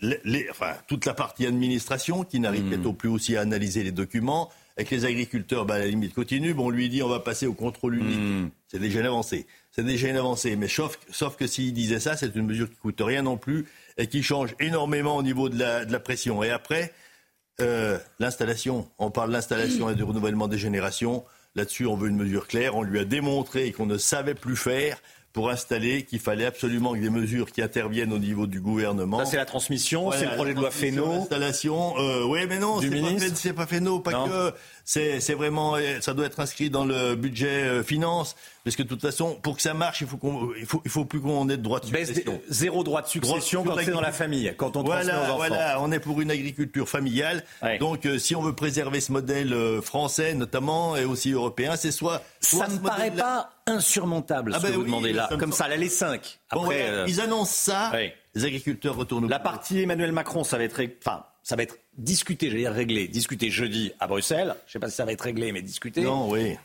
les, 0.00 0.18
les- 0.24 0.46
enfin, 0.50 0.72
toute 0.86 1.04
la 1.04 1.12
partie 1.14 1.44
administration, 1.46 2.24
qui 2.24 2.40
n'arrive 2.40 2.64
Hmm. 2.64 2.68
bientôt 2.70 2.92
plus 2.94 3.08
aussi 3.10 3.36
à 3.36 3.42
analyser 3.42 3.82
les 3.82 3.92
documents, 3.92 4.50
avec 4.76 4.90
les 4.90 5.04
agriculteurs, 5.04 5.66
bah, 5.66 5.74
à 5.74 5.78
la 5.80 5.86
limite 5.86 6.14
continue. 6.14 6.54
Bon, 6.54 6.66
on 6.66 6.70
lui 6.70 6.88
dit 6.88 7.02
on 7.02 7.08
va 7.08 7.20
passer 7.20 7.46
au 7.46 7.52
contrôle 7.52 7.96
unique. 7.96 8.18
Hmm. 8.18 8.48
C'est 8.68 8.78
déjà 8.78 9.00
une 9.00 9.06
avancée. 9.06 9.46
C'est 9.72 9.84
déjà 9.84 10.08
une 10.08 10.16
avancée. 10.16 10.56
Mais 10.56 10.68
sauf, 10.68 10.98
sauf 11.10 11.36
que 11.36 11.46
s'il 11.46 11.72
disait 11.74 12.00
ça, 12.00 12.16
c'est 12.16 12.34
une 12.34 12.46
mesure 12.46 12.70
qui 12.70 12.76
coûte 12.76 13.00
rien 13.00 13.22
non 13.22 13.36
plus 13.36 13.66
et 13.98 14.06
qui 14.06 14.22
change 14.22 14.54
énormément 14.60 15.16
au 15.16 15.22
niveau 15.22 15.48
de 15.48 15.58
la, 15.58 15.84
de 15.84 15.92
la 15.92 16.00
pression. 16.00 16.42
Et 16.42 16.50
après, 16.50 16.92
Euh, 17.60 17.98
l'installation, 18.20 18.88
on 19.00 19.10
parle 19.10 19.32
d'installation 19.32 19.90
et 19.90 19.96
de 19.96 20.04
renouvellement 20.04 20.46
des 20.46 20.58
générations. 20.58 21.24
Là-dessus, 21.56 21.86
on 21.86 21.96
veut 21.96 22.08
une 22.08 22.14
mesure 22.16 22.46
claire. 22.46 22.76
On 22.76 22.84
lui 22.84 23.00
a 23.00 23.04
démontré 23.04 23.72
qu'on 23.72 23.86
ne 23.86 23.98
savait 23.98 24.36
plus 24.36 24.54
faire 24.54 25.02
pour 25.32 25.50
installer, 25.50 26.04
qu'il 26.04 26.18
fallait 26.20 26.46
absolument 26.46 26.94
que 26.94 26.98
des 26.98 27.10
mesures 27.10 27.52
qui 27.52 27.62
interviennent 27.62 28.12
au 28.12 28.18
niveau 28.18 28.46
du 28.46 28.60
gouvernement. 28.60 29.18
Ça, 29.20 29.26
c'est 29.26 29.36
la 29.36 29.44
transmission, 29.44 30.04
Voilà, 30.04 30.18
c'est 30.20 30.26
le 30.26 30.34
projet 30.34 30.54
de 30.54 30.60
loi 30.60 30.70
Fesneau. 30.70 31.12
L'installation, 31.12 31.94
euh, 31.98 32.24
oui, 32.24 32.40
mais 32.48 32.58
non, 32.58 32.80
c'est 32.80 33.52
pas, 33.52 33.62
pas 33.64 33.66
Fesneau, 33.66 34.00
pas 34.00 34.12
Non. 34.12 34.28
que. 34.28 34.52
C'est 34.90 35.34
vraiment, 35.34 35.76
euh, 35.76 36.00
ça 36.00 36.14
doit 36.14 36.24
être 36.24 36.40
inscrit 36.40 36.70
dans 36.70 36.86
le 36.86 37.14
budget 37.14 37.46
euh, 37.64 37.82
finance, 37.82 38.34
parce 38.64 38.74
que 38.74 38.82
de 38.82 38.88
toute 38.88 39.02
façon, 39.02 39.34
pour 39.42 39.56
que 39.56 39.60
ça 39.62 39.74
marche, 39.74 40.00
il 40.00 40.06
faut 40.06 40.16
qu'on, 40.16 40.48
il 40.58 40.64
faut, 40.64 40.80
il 40.82 40.90
faut 40.90 41.04
plus 41.04 41.20
qu'on 41.20 41.46
ait 41.50 41.58
de 41.58 41.62
droit 41.62 41.78
de 41.80 41.90
Baisse 41.90 42.08
succession. 42.08 42.40
zéro 42.48 42.82
droit 42.84 43.02
de 43.02 43.06
succession 43.06 43.64
Droit- 43.64 43.76
quand 43.76 43.82
c'est 43.84 43.90
dans 43.90 44.00
la 44.00 44.12
famille, 44.12 44.54
quand 44.56 44.76
on 44.78 44.82
transmet 44.84 45.04
voilà, 45.12 45.20
aux 45.20 45.24
enfants. 45.34 45.36
Voilà, 45.48 45.76
on 45.82 45.92
est 45.92 46.00
pour 46.00 46.22
une 46.22 46.30
agriculture 46.30 46.88
familiale. 46.88 47.44
Donc, 47.80 48.06
euh, 48.06 48.18
si 48.18 48.34
on 48.34 48.40
veut 48.40 48.54
préserver 48.54 49.00
ce 49.02 49.12
modèle 49.12 49.54
français, 49.82 50.32
notamment, 50.32 50.96
et 50.96 51.04
aussi 51.04 51.32
européen, 51.32 51.76
c'est 51.76 51.90
soit, 51.92 52.22
soit 52.40 52.64
Ça 52.64 52.70
ce 52.70 52.76
me 52.76 52.80
paraît 52.80 53.10
pas 53.10 53.50
insurmontable 53.66 54.52
Ah 54.54 54.58
ce 54.58 54.62
ben 54.62 54.68
que 54.70 54.74
vous 54.76 54.80
oui, 54.82 54.86
demandez 54.86 55.12
là. 55.12 55.28
Comme 55.38 55.52
ça, 55.52 55.68
là, 55.68 55.76
les 55.76 55.90
5. 55.90 56.40
Bon, 56.52 56.62
Après, 56.62 56.82
voilà, 56.82 56.98
euh, 57.02 57.04
ils 57.08 57.20
annoncent 57.20 57.52
ça. 57.52 57.92
Les 58.34 58.44
agriculteurs 58.44 58.96
retournent 58.96 59.26
au 59.26 59.28
La 59.28 59.38
partie 59.38 59.80
Emmanuel 59.82 60.12
Macron, 60.12 60.44
ça 60.44 60.56
va 60.56 60.64
être, 60.64 60.80
enfin, 61.04 61.24
ça 61.42 61.56
va 61.56 61.62
être 61.64 61.76
discuté, 61.98 62.48
j'allais 62.48 62.62
dire 62.62 62.72
réglé, 62.72 63.08
discuté 63.08 63.50
jeudi 63.50 63.92
à 64.00 64.06
Bruxelles. 64.06 64.54
Je 64.66 64.70
ne 64.70 64.72
sais 64.72 64.78
pas 64.78 64.88
si 64.88 64.96
ça 64.96 65.04
va 65.04 65.12
être 65.12 65.20
réglé, 65.22 65.52
mais 65.52 65.60
discuté. 65.62 66.00
Non, 66.02 66.30
oui. 66.30 66.56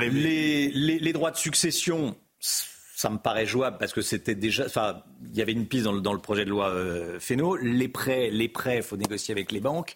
Les, 0.00 0.70
les, 0.70 0.98
les 0.98 1.12
droits 1.12 1.30
de 1.30 1.36
succession, 1.36 2.16
ça 2.40 3.10
me 3.10 3.18
paraît 3.18 3.46
jouable 3.46 3.76
parce 3.78 3.92
que 3.92 4.02
c'était 4.02 4.34
déjà, 4.34 4.66
enfin, 4.66 5.02
il 5.30 5.36
y 5.36 5.42
avait 5.42 5.52
une 5.52 5.66
piste 5.66 5.84
dans 5.84 5.92
le, 5.92 6.00
dans 6.00 6.12
le 6.12 6.18
projet 6.18 6.44
de 6.44 6.50
loi 6.50 6.70
euh. 6.70 7.18
Les 7.62 7.88
prêts, 7.88 8.30
les 8.30 8.48
prêts, 8.48 8.82
faut 8.82 8.96
négocier 8.96 9.32
avec 9.32 9.52
les 9.52 9.60
banques. 9.60 9.94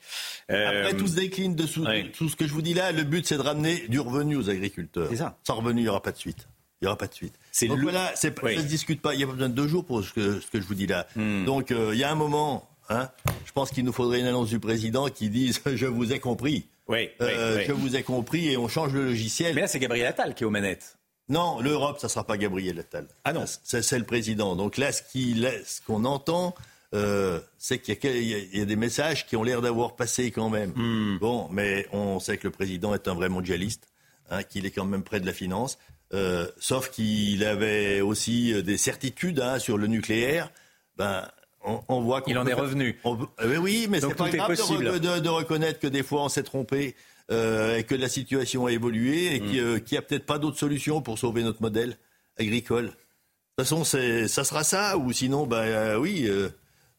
Euh, 0.51 0.82
Après, 0.82 0.97
tout 0.97 1.09
se 1.09 1.14
décline 1.16 1.55
dessous. 1.57 1.84
Tout 2.16 2.28
ce 2.28 2.36
que 2.36 2.47
je 2.47 2.53
vous 2.53 2.62
dis 2.62 2.74
là, 2.74 2.93
le 2.93 3.03
but, 3.05 3.26
c'est 3.26 3.36
de 3.36 3.43
ramener 3.43 3.86
du 3.89 3.99
revenu 3.99 4.36
aux 4.36 4.51
agriculteurs. 4.51 5.09
C'est 5.11 5.16
ça. 5.16 5.36
Sans 5.45 5.57
revenu, 5.57 5.80
il 5.80 5.84
n'y 5.84 5.89
aura 5.89 6.03
pas 6.03 6.12
de 6.12 6.18
suite. 6.18 6.47
Il 6.80 6.84
n'y 6.84 6.89
aura 6.89 6.99
pas 6.99 7.09
de 7.09 7.14
suite. 7.14 7.34
C'est 7.51 7.66
Donc 7.66 7.78
le- 7.78 7.82
voilà, 7.84 8.12
c'est 8.14 8.30
pas- 8.30 8.43
Oui. 8.45 8.53
ça 8.55 8.59
ne 8.61 8.66
se 8.66 8.70
discute 8.70 9.01
pas. 9.03 9.14
Il 9.14 9.16
n'y 9.18 9.24
a 9.24 9.26
pas 9.26 9.32
besoin 9.32 9.49
de 9.49 9.55
deux 9.55 9.66
jours 9.66 9.84
pour 9.84 10.05
ce 10.05 10.12
que, 10.12 10.39
ce 10.39 10.47
que 10.47 10.61
je 10.61 10.66
vous 10.66 10.74
dis 10.76 10.86
là. 10.86 11.09
Hmm. 11.16 11.45
Donc 11.45 11.72
euh, 11.72 11.91
il 11.93 11.99
y 11.99 12.05
a 12.05 12.11
un 12.12 12.14
moment, 12.14 12.67
hein, 12.89 13.11
je 13.45 13.53
pense 13.53 13.70
qu'il 13.70 13.84
nous 13.84 13.93
faudrait 13.93 14.20
une 14.20 14.26
annonce 14.26 14.49
du 14.49 14.61
président 14.61 15.09
qui 15.09 15.30
dise 15.30 15.61
Je 15.66 15.86
vous 15.86 16.12
ai 16.12 16.18
compris. 16.18 16.66
Oui, 16.89 17.11
Euh, 17.20 17.57
oui, 17.57 17.61
oui. 17.61 17.64
Je 17.68 17.72
vous 17.72 17.97
ai 17.97 18.03
compris 18.03 18.49
et 18.49 18.57
on 18.57 18.68
change 18.68 18.93
le 18.95 19.05
logiciel. 19.05 19.55
Mais 19.55 19.61
là, 19.62 19.66
c'est 19.66 19.78
Gabriel 19.78 20.07
Attal 20.07 20.34
qui 20.34 20.45
est 20.45 20.47
aux 20.47 20.51
manettes. 20.51 20.97
Non, 21.28 21.61
l'Europe, 21.61 21.99
ça 22.01 22.07
ne 22.07 22.11
sera 22.11 22.24
pas 22.24 22.39
Gabriel 22.39 22.78
Attal. 22.78 23.07
Ah 23.24 23.34
non. 23.34 23.45
C'est 23.62 23.99
le 23.99 24.05
président. 24.05 24.57
Donc 24.57 24.78
là, 24.78 24.91
ce 24.93 25.03
qu'on 25.86 26.07
entend, 26.07 26.55
euh, 26.95 27.41
c'est 27.59 27.78
qu'il 27.80 27.95
y, 28.03 28.34
a 28.34 28.39
y 28.39 28.66
des 28.66 28.76
messages 28.76 29.26
qui 29.26 29.36
ont 29.36 29.43
l'air 29.43 29.61
d'avoir 29.61 29.95
passé 29.95 30.30
quand 30.30 30.49
même. 30.49 30.72
Hmm. 30.74 31.18
Bon, 31.18 31.49
mais 31.51 31.86
on 31.93 32.18
sait 32.18 32.39
que 32.39 32.47
le 32.47 32.51
président 32.51 32.95
est 32.95 33.09
un 33.09 33.14
vrai 33.14 33.28
mondialiste, 33.28 33.89
hein, 34.30 34.43
qu'il 34.43 34.64
est 34.64 34.70
quand 34.70 34.86
même 34.86 35.03
près 35.03 35.20
de 35.20 35.26
la 35.26 35.34
finance. 35.34 35.78
Euh, 36.14 36.49
sauf 36.59 36.91
qu'il 36.91 37.45
avait 37.45 38.01
aussi 38.01 38.62
des 38.62 38.78
certitudes 38.78 39.41
hein, 39.41 39.59
sur 39.59 39.76
le 39.76 39.86
nucléaire. 39.86 40.51
Ben, 40.97 41.28
on, 41.64 41.80
on 41.88 42.00
voit 42.00 42.22
qu'on 42.22 42.30
Il 42.30 42.38
en 42.38 42.46
est 42.46 42.54
revenu. 42.54 42.98
on 43.04 43.18
euh, 43.40 43.56
oui, 43.59 43.86
mais 43.90 44.00
c'est 44.00 44.14
pas 44.14 44.30
grave 44.30 44.50
de, 44.56 44.98
de- 44.98 45.18
de 45.20 45.28
reconnaître 45.28 45.78
que 45.80 45.86
des 45.88 46.02
fois 46.02 46.22
on 46.24 46.28
s'est 46.28 46.42
trompé 46.44 46.94
euh, 47.30 47.76
et 47.78 47.84
que 47.84 47.94
la 47.94 48.09
situation 48.09 48.66
a 48.66 48.72
évolué 48.72 49.36
et 49.36 49.40
Mm. 49.40 49.46
qu'il 49.82 49.92
n'y 49.92 49.98
a 49.98 50.02
peut-être 50.02 50.24
pas 50.26 50.38
d'autre 50.38 50.59
solution 50.59 51.02
pour 51.02 51.18
sauver 51.18 51.42
notre 51.42 51.61
modèle 51.62 51.96
agricole. 52.38 52.86
De 52.86 52.90
toute 53.64 53.68
façon, 53.68 53.82
ça 53.84 54.44
sera 54.44 54.62
ça, 54.64 54.96
ou 54.96 55.12
sinon, 55.12 55.46
ben 55.46 55.56
euh, 55.59 55.96
oui, 55.98 56.24
euh, 56.28 56.48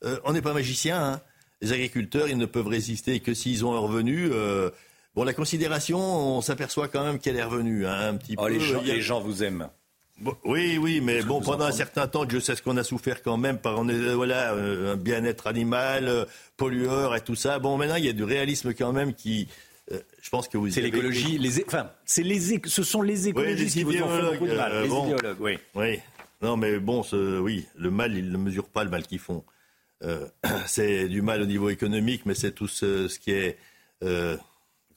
euh, 0.04 0.20
on 0.26 0.34
n'est 0.34 0.42
pas 0.42 0.54
magicien. 0.54 1.02
hein. 1.14 1.22
Les 1.62 1.72
agriculteurs, 1.74 2.28
ils 2.30 2.38
ne 2.38 2.46
peuvent 2.46 2.68
résister 2.68 3.20
que 3.22 3.34
s'ils 3.34 3.66
ont 3.66 3.74
un 3.76 3.80
revenu. 3.80 4.30
euh, 4.32 4.70
bon, 5.16 5.24
la 5.24 5.34
considération, 5.34 6.00
on 6.00 6.42
s'aperçoit 6.42 6.90
quand 6.90 7.04
même 7.06 7.18
qu'elle 7.20 7.38
est 7.38 7.44
revenue 7.44 7.86
hein, 7.88 8.10
un 8.10 8.16
petit 8.18 8.36
Oh, 8.38 8.44
peu. 8.46 8.50
les, 8.52 8.60
gens, 8.60 8.82
Il 8.82 8.88
y 8.88 8.92
a- 8.92 8.96
les 8.96 9.02
gens 9.02 9.20
vous 9.22 9.42
aiment. 9.44 9.70
Oui, 10.44 10.78
oui, 10.78 11.02
mais 11.02 11.22
bon, 11.24 11.42
pendant 11.42 11.66
un 11.66 11.72
certain 11.72 12.08
temps, 12.08 12.26
je 12.28 12.40
sais 12.40 12.56
ce 12.56 12.62
qu'on 12.62 12.78
a 12.78 12.84
souffert 12.84 13.22
quand 13.24 13.38
même 13.38 13.58
par 13.58 13.80
euh, 13.84 14.16
voilà, 14.16 14.54
euh, 14.54 14.94
un 14.94 14.96
bien-être 14.98 15.48
animal, 15.48 16.08
euh, 16.08 16.26
pollueur 16.58 17.16
et 17.16 17.22
tout 17.22 17.36
ça. 17.36 17.60
Bon, 17.60 17.78
maintenant, 17.78 17.96
il 17.96 18.06
y 18.06 18.10
a 18.10 18.14
du 18.14 18.24
réalisme 18.24 18.74
quand 18.74 18.92
même 18.92 19.14
qui. 19.14 19.48
euh, 19.92 20.00
je 20.22 20.30
pense 20.30 20.48
que 20.48 20.58
vous. 20.58 20.70
C'est 20.70 20.82
l'écologie, 20.82 21.38
les, 21.38 21.64
enfin, 21.66 21.90
c'est 22.06 22.24
les, 22.24 22.60
ce 22.66 22.84
sont 22.84 23.02
les 23.02 23.24
Oui, 23.26 23.30
écologistes 23.30 23.76
les 23.76 23.82
qui 23.82 23.84
vous 23.84 24.04
ont 24.04 24.10
fait 24.10 24.32
beaucoup 24.34 24.48
de 24.48 24.56
mal. 24.56 24.72
euh, 24.72 24.82
les 24.84 24.90
bon. 24.90 25.06
idéologues, 25.06 25.38
oui. 25.40 25.58
Oui. 25.76 26.00
Non, 26.42 26.56
mais 26.58 26.80
bon, 26.80 27.04
ce- 27.04 27.40
oui, 27.40 27.66
le 27.78 27.92
mal, 27.92 28.16
ils 28.18 28.32
ne 28.32 28.38
mesurent 28.38 28.70
pas 28.70 28.84
le 28.84 28.90
mal 28.90 29.04
qu'ils 29.06 29.20
font. 29.20 29.44
Euh, 30.04 30.26
c'est 30.68 31.08
du 31.10 31.22
mal 31.22 31.42
au 31.42 31.46
niveau 31.46 31.70
économique, 31.70 32.26
mais 32.26 32.34
c'est 32.36 32.52
tout 32.52 32.68
ce, 32.68 33.08
ce 33.08 33.20
qui 33.20 33.32
est. 33.32 33.58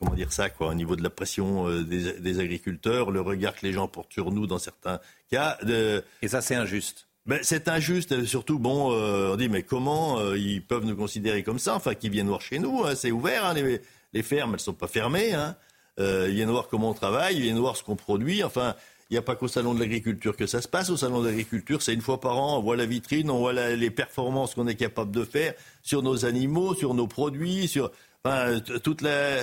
comment 0.02 0.14
dire 0.16 0.32
ça, 0.32 0.50
quoi, 0.50 0.68
au 0.68 0.74
niveau 0.74 0.96
de 0.96 1.02
la 1.02 1.10
pression 1.10 1.68
euh, 1.68 1.84
des, 1.84 2.14
des 2.14 2.40
agriculteurs, 2.40 3.10
le 3.10 3.20
regard 3.20 3.54
que 3.54 3.64
les 3.66 3.72
gens 3.72 3.86
portent 3.88 4.12
sur 4.12 4.32
nous 4.32 4.46
dans 4.46 4.58
certains 4.58 4.98
cas. 5.30 5.56
De, 5.62 6.02
Et 6.22 6.28
ça, 6.28 6.40
c'est 6.40 6.56
injuste. 6.56 7.06
ben, 7.26 7.38
c'est 7.42 7.68
injuste, 7.68 8.12
euh, 8.12 8.24
surtout, 8.24 8.58
bon, 8.58 8.92
euh, 8.92 9.32
on 9.32 9.36
dit, 9.36 9.48
mais 9.48 9.62
comment 9.62 10.18
euh, 10.18 10.36
ils 10.36 10.60
peuvent 10.64 10.84
nous 10.84 10.96
considérer 10.96 11.42
comme 11.44 11.58
ça 11.60 11.76
Enfin, 11.76 11.94
qu'ils 11.94 12.10
viennent 12.10 12.26
voir 12.28 12.40
chez 12.40 12.58
nous, 12.58 12.82
hein, 12.84 12.94
c'est 12.96 13.12
ouvert, 13.12 13.44
hein, 13.46 13.54
les, 13.54 13.80
les 14.12 14.22
fermes, 14.22 14.50
elles 14.50 14.56
ne 14.56 14.58
sont 14.60 14.72
pas 14.74 14.88
fermées. 14.88 15.32
Hein. 15.34 15.56
Ils 15.98 16.34
viennent 16.34 16.50
voir 16.50 16.66
comment 16.68 16.90
on 16.90 16.94
travaille, 16.94 17.36
ils 17.36 17.42
viennent 17.42 17.58
voir 17.60 17.76
ce 17.76 17.84
qu'on 17.84 17.96
produit. 17.96 18.42
Enfin, 18.42 18.74
il 19.10 19.12
n'y 19.14 19.18
a 19.18 19.22
pas 19.22 19.36
qu'au 19.36 19.46
salon 19.46 19.72
de 19.74 19.78
l'agriculture 19.78 20.36
que 20.36 20.46
ça 20.46 20.60
se 20.62 20.66
passe. 20.66 20.88
Au 20.90 20.96
salon 20.96 21.20
de 21.20 21.26
l'agriculture, 21.28 21.80
c'est 21.82 21.92
une 21.94 22.00
fois 22.00 22.18
par 22.18 22.38
an, 22.38 22.58
on 22.58 22.62
voit 22.62 22.76
la 22.76 22.86
vitrine, 22.86 23.30
on 23.30 23.38
voit 23.38 23.52
la- 23.52 23.76
les 23.76 23.90
performances 23.90 24.54
qu'on 24.54 24.66
est 24.66 24.74
capable 24.74 25.12
de 25.12 25.22
faire 25.22 25.52
sur 25.82 26.02
nos 26.02 26.24
animaux, 26.24 26.74
sur 26.74 26.94
nos 26.94 27.06
produits, 27.06 27.68
sur... 27.68 27.92
Enfin, 28.24 28.60
toute 28.60 29.00
la, 29.00 29.42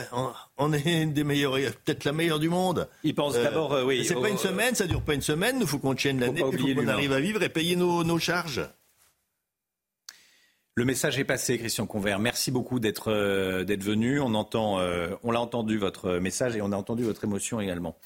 on, 0.58 0.72
est 0.72 1.04
une 1.04 1.12
des 1.12 1.26
meilleures, 1.26 1.56
peut-être 1.84 2.06
la 2.06 2.14
meilleure 2.14 2.40
du 2.40 2.48
monde. 2.48 2.88
Ils 3.04 3.14
pensent 3.14 3.34
d'abord, 3.34 3.74
euh, 3.74 3.84
oui, 3.84 4.06
C'est 4.06 4.16
au- 4.16 4.22
pas 4.22 4.30
une 4.30 4.38
semaine, 4.38 4.74
ça 4.74 4.88
dure 4.88 5.02
pas 5.02 5.16
une 5.16 5.22
semaine. 5.22 5.58
Il 5.60 5.68
faut 5.68 5.80
qu'on 5.80 5.96
tienne 5.96 6.22
l'année, 6.22 6.42
il 6.54 6.58
faut 6.60 6.76
qu'on 6.82 6.88
arrive 6.88 7.12
à 7.12 7.20
vivre 7.20 7.44
et 7.44 7.50
payer 7.50 7.76
nos, 7.76 8.06
nos 8.06 8.20
charges. 8.20 8.62
Le 10.76 10.86
message 10.86 11.20
est 11.20 11.26
passé, 11.26 11.58
Christian 11.58 11.86
Convert. 11.88 12.20
Merci 12.20 12.52
beaucoup 12.52 12.80
d'être 12.80 13.12
euh, 13.12 13.66
d'être 13.66 13.84
venu. 13.84 14.22
On 14.22 14.34
entend, 14.34 14.80
euh, 14.80 15.10
on 15.24 15.32
l'a 15.32 15.42
entendu 15.42 15.78
votre 15.78 16.12
message 16.20 16.56
et 16.56 16.62
on 16.62 16.72
a 16.72 16.78
entendu 16.78 17.04
votre 17.04 17.26
émotion 17.26 17.60
également. 17.60 17.98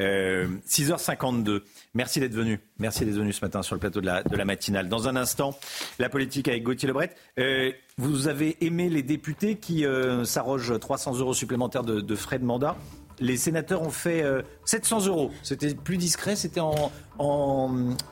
Euh, 0.00 0.48
6h52. 0.66 1.62
Merci 1.94 2.20
d'être 2.20 2.34
venu. 2.34 2.60
Merci 2.78 3.04
d'être 3.04 3.14
venu 3.14 3.32
ce 3.32 3.44
matin 3.44 3.62
sur 3.62 3.74
le 3.74 3.80
plateau 3.80 4.00
de 4.00 4.06
la, 4.06 4.44
matinale. 4.44 4.88
Dans 4.88 5.08
un 5.08 5.16
instant, 5.16 5.56
la 5.98 6.08
politique 6.08 6.48
avec 6.48 6.62
Gauthier 6.62 6.88
Lebret. 6.88 7.14
Euh, 7.38 7.70
vous 7.96 8.26
avez 8.26 8.56
aimé 8.64 8.88
les 8.88 9.02
députés 9.02 9.56
qui 9.56 9.86
euh, 9.86 10.24
s'arrogent 10.24 10.78
300 10.78 11.18
euros 11.18 11.34
supplémentaires 11.34 11.84
de, 11.84 12.16
frais 12.16 12.38
de 12.38 12.44
mandat. 12.44 12.76
Les 13.20 13.36
sénateurs 13.36 13.82
ont 13.82 13.90
fait 13.90 14.24
euh, 14.24 14.42
700 14.64 15.06
euros. 15.06 15.30
C'était 15.44 15.72
plus 15.72 15.96
discret, 15.96 16.34
c'était 16.34 16.60
en, 16.60 16.90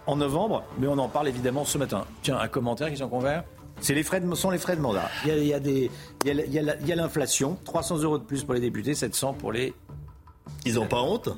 novembre, 0.07 0.63
mais 0.79 0.87
on 0.87 0.99
en 0.99 1.09
parle 1.09 1.27
évidemment 1.27 1.65
ce 1.65 1.79
matin. 1.79 2.05
Tiens, 2.23 2.39
un 2.39 2.47
commentaire, 2.47 2.87
Christian 2.87 3.09
Convert? 3.09 3.43
C'est 3.81 3.95
les 3.95 4.05
frais 4.05 4.21
de, 4.21 4.35
sont 4.37 4.51
les 4.51 4.59
frais 4.59 4.77
de 4.77 4.81
mandat. 4.81 5.11
Il 5.25 5.45
y 5.45 5.53
a, 5.53 5.59
il 5.59 6.87
y 6.87 6.93
a 6.93 6.95
l'inflation. 6.95 7.59
300 7.65 8.03
euros 8.03 8.19
de 8.19 8.23
plus 8.23 8.45
pour 8.45 8.55
les 8.55 8.61
députés, 8.61 8.95
700 8.95 9.33
pour 9.33 9.51
les. 9.51 9.75
Ils 10.65 10.75
n'ont 10.75 10.87
pas 10.87 11.03
honte? 11.03 11.31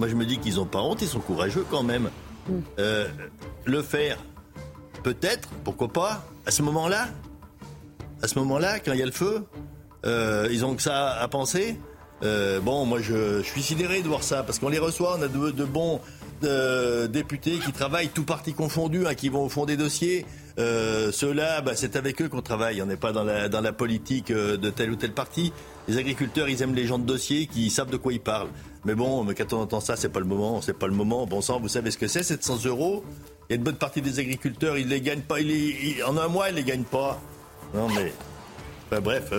Moi, 0.00 0.08
je 0.08 0.14
me 0.14 0.24
dis 0.24 0.38
qu'ils 0.38 0.54
n'ont 0.54 0.64
pas 0.64 0.80
honte, 0.80 1.02
ils 1.02 1.08
sont 1.08 1.20
courageux 1.20 1.66
quand 1.70 1.82
même. 1.82 2.08
Euh, 2.78 3.06
le 3.66 3.82
faire, 3.82 4.16
peut-être, 5.02 5.50
pourquoi 5.62 5.88
pas, 5.88 6.24
à 6.46 6.50
ce 6.50 6.62
moment-là. 6.62 7.08
À 8.22 8.26
ce 8.26 8.38
moment-là, 8.38 8.80
quand 8.80 8.94
il 8.94 8.98
y 8.98 9.02
a 9.02 9.04
le 9.04 9.12
feu, 9.12 9.44
euh, 10.06 10.48
ils 10.50 10.64
ont 10.64 10.74
que 10.74 10.80
ça 10.80 11.10
à 11.20 11.28
penser. 11.28 11.78
Euh, 12.22 12.60
Bon, 12.60 12.86
moi, 12.86 13.00
je, 13.02 13.42
je 13.42 13.46
suis 13.46 13.60
sidéré 13.60 14.00
de 14.00 14.08
voir 14.08 14.22
ça, 14.22 14.42
parce 14.42 14.58
qu'on 14.58 14.70
les 14.70 14.78
reçoit, 14.78 15.18
on 15.18 15.22
a 15.22 15.28
de, 15.28 15.50
de 15.50 15.64
bons 15.66 16.00
euh, 16.44 17.06
députés 17.06 17.58
qui 17.58 17.72
travaillent, 17.72 18.08
tout 18.08 18.24
parti 18.24 18.54
confondu, 18.54 19.06
hein, 19.06 19.14
qui 19.14 19.28
vont 19.28 19.44
au 19.44 19.48
fond 19.48 19.66
des 19.66 19.76
dossiers. 19.76 20.24
Euh, 20.58 21.12
Ceux-là, 21.12 21.60
bah, 21.60 21.72
c'est 21.74 21.96
avec 21.96 22.20
eux 22.22 22.28
qu'on 22.28 22.42
travaille. 22.42 22.80
On 22.82 22.86
n'est 22.86 22.96
pas 22.96 23.12
dans 23.12 23.24
la, 23.24 23.72
politique 23.72 24.30
euh, 24.30 24.56
de 24.56 24.70
tel 24.70 24.90
ou 24.90 24.96
tel 24.96 25.12
parti. 25.12 25.52
Les 25.88 25.98
agriculteurs, 25.98 26.48
ils 26.48 26.62
aiment 26.62 26.74
les 26.74 26.86
gens 26.86 26.98
de 26.98 27.04
dossier 27.04 27.46
qui 27.46 27.70
savent 27.70 27.90
de 27.90 27.96
quoi 27.96 28.12
ils 28.12 28.20
parlent. 28.20 28.50
Mais 28.84 28.94
bon, 28.94 29.26
quand 29.36 29.52
on 29.52 29.60
entend 29.60 29.80
ça, 29.80 29.96
c'est 29.96 30.08
pas 30.08 30.20
le 30.20 30.26
moment, 30.26 30.60
c'est 30.60 30.78
pas 30.78 30.86
le 30.86 30.94
moment. 30.94 31.26
Bon 31.26 31.40
sang, 31.40 31.60
vous 31.60 31.68
savez 31.68 31.90
ce 31.90 31.98
que 31.98 32.08
c'est, 32.08 32.22
700 32.22 32.64
euros? 32.64 33.04
Il 33.48 33.52
y 33.52 33.54
a 33.54 33.56
une 33.56 33.64
bonne 33.64 33.76
partie 33.76 34.00
des 34.00 34.18
agriculteurs, 34.18 34.78
ils 34.78 34.88
les 34.88 35.00
gagnent 35.00 35.20
pas. 35.20 35.36
En 36.06 36.16
un 36.16 36.28
mois, 36.28 36.50
ils 36.50 36.54
les 36.54 36.64
gagnent 36.64 36.84
pas. 36.84 37.20
Non 37.74 37.88
mais, 37.88 39.00
bref. 39.00 39.32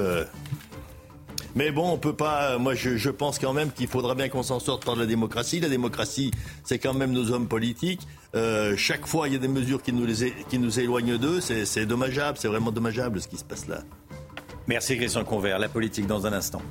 Euh, 1.51 1.55
mais 1.55 1.71
bon, 1.71 1.91
on 1.91 1.97
peut 1.97 2.15
pas. 2.15 2.57
Moi, 2.57 2.73
je, 2.75 3.09
pense 3.09 3.39
quand 3.39 3.53
même 3.53 3.71
qu'il 3.71 3.87
faudra 3.87 4.15
bien 4.15 4.29
qu'on 4.29 4.43
s'en 4.43 4.59
sorte 4.59 4.85
par 4.85 4.95
la 4.95 5.05
démocratie. 5.05 5.59
La 5.59 5.69
démocratie, 5.69 6.31
c'est 6.63 6.79
quand 6.79 6.93
même 6.93 7.11
nos 7.11 7.31
hommes 7.31 7.47
politiques. 7.47 8.07
Euh, 8.35 8.75
chaque 8.77 9.05
fois, 9.05 9.27
il 9.27 9.33
y 9.33 9.35
a 9.35 9.39
des 9.39 9.47
mesures 9.47 9.81
qui 9.81 9.93
nous, 9.93 10.05
les 10.05 10.33
qui 10.49 10.59
nous 10.59 10.79
éloignent 10.79 11.17
d'eux. 11.17 11.41
C'est 11.41 11.65
c'est 11.65 11.85
dommageable, 11.85 12.37
c'est 12.39 12.47
vraiment 12.47 12.71
dommageable 12.71 13.21
ce 13.21 13.27
qui 13.27 13.37
se 13.37 13.43
passe 13.43 13.67
là. 13.67 13.81
Merci 14.67 14.97
Christian 14.97 15.23
Convert. 15.23 15.59
La 15.59 15.69
politique 15.69 16.07
dans 16.07 16.25
un 16.25 16.33
instant. 16.33 16.61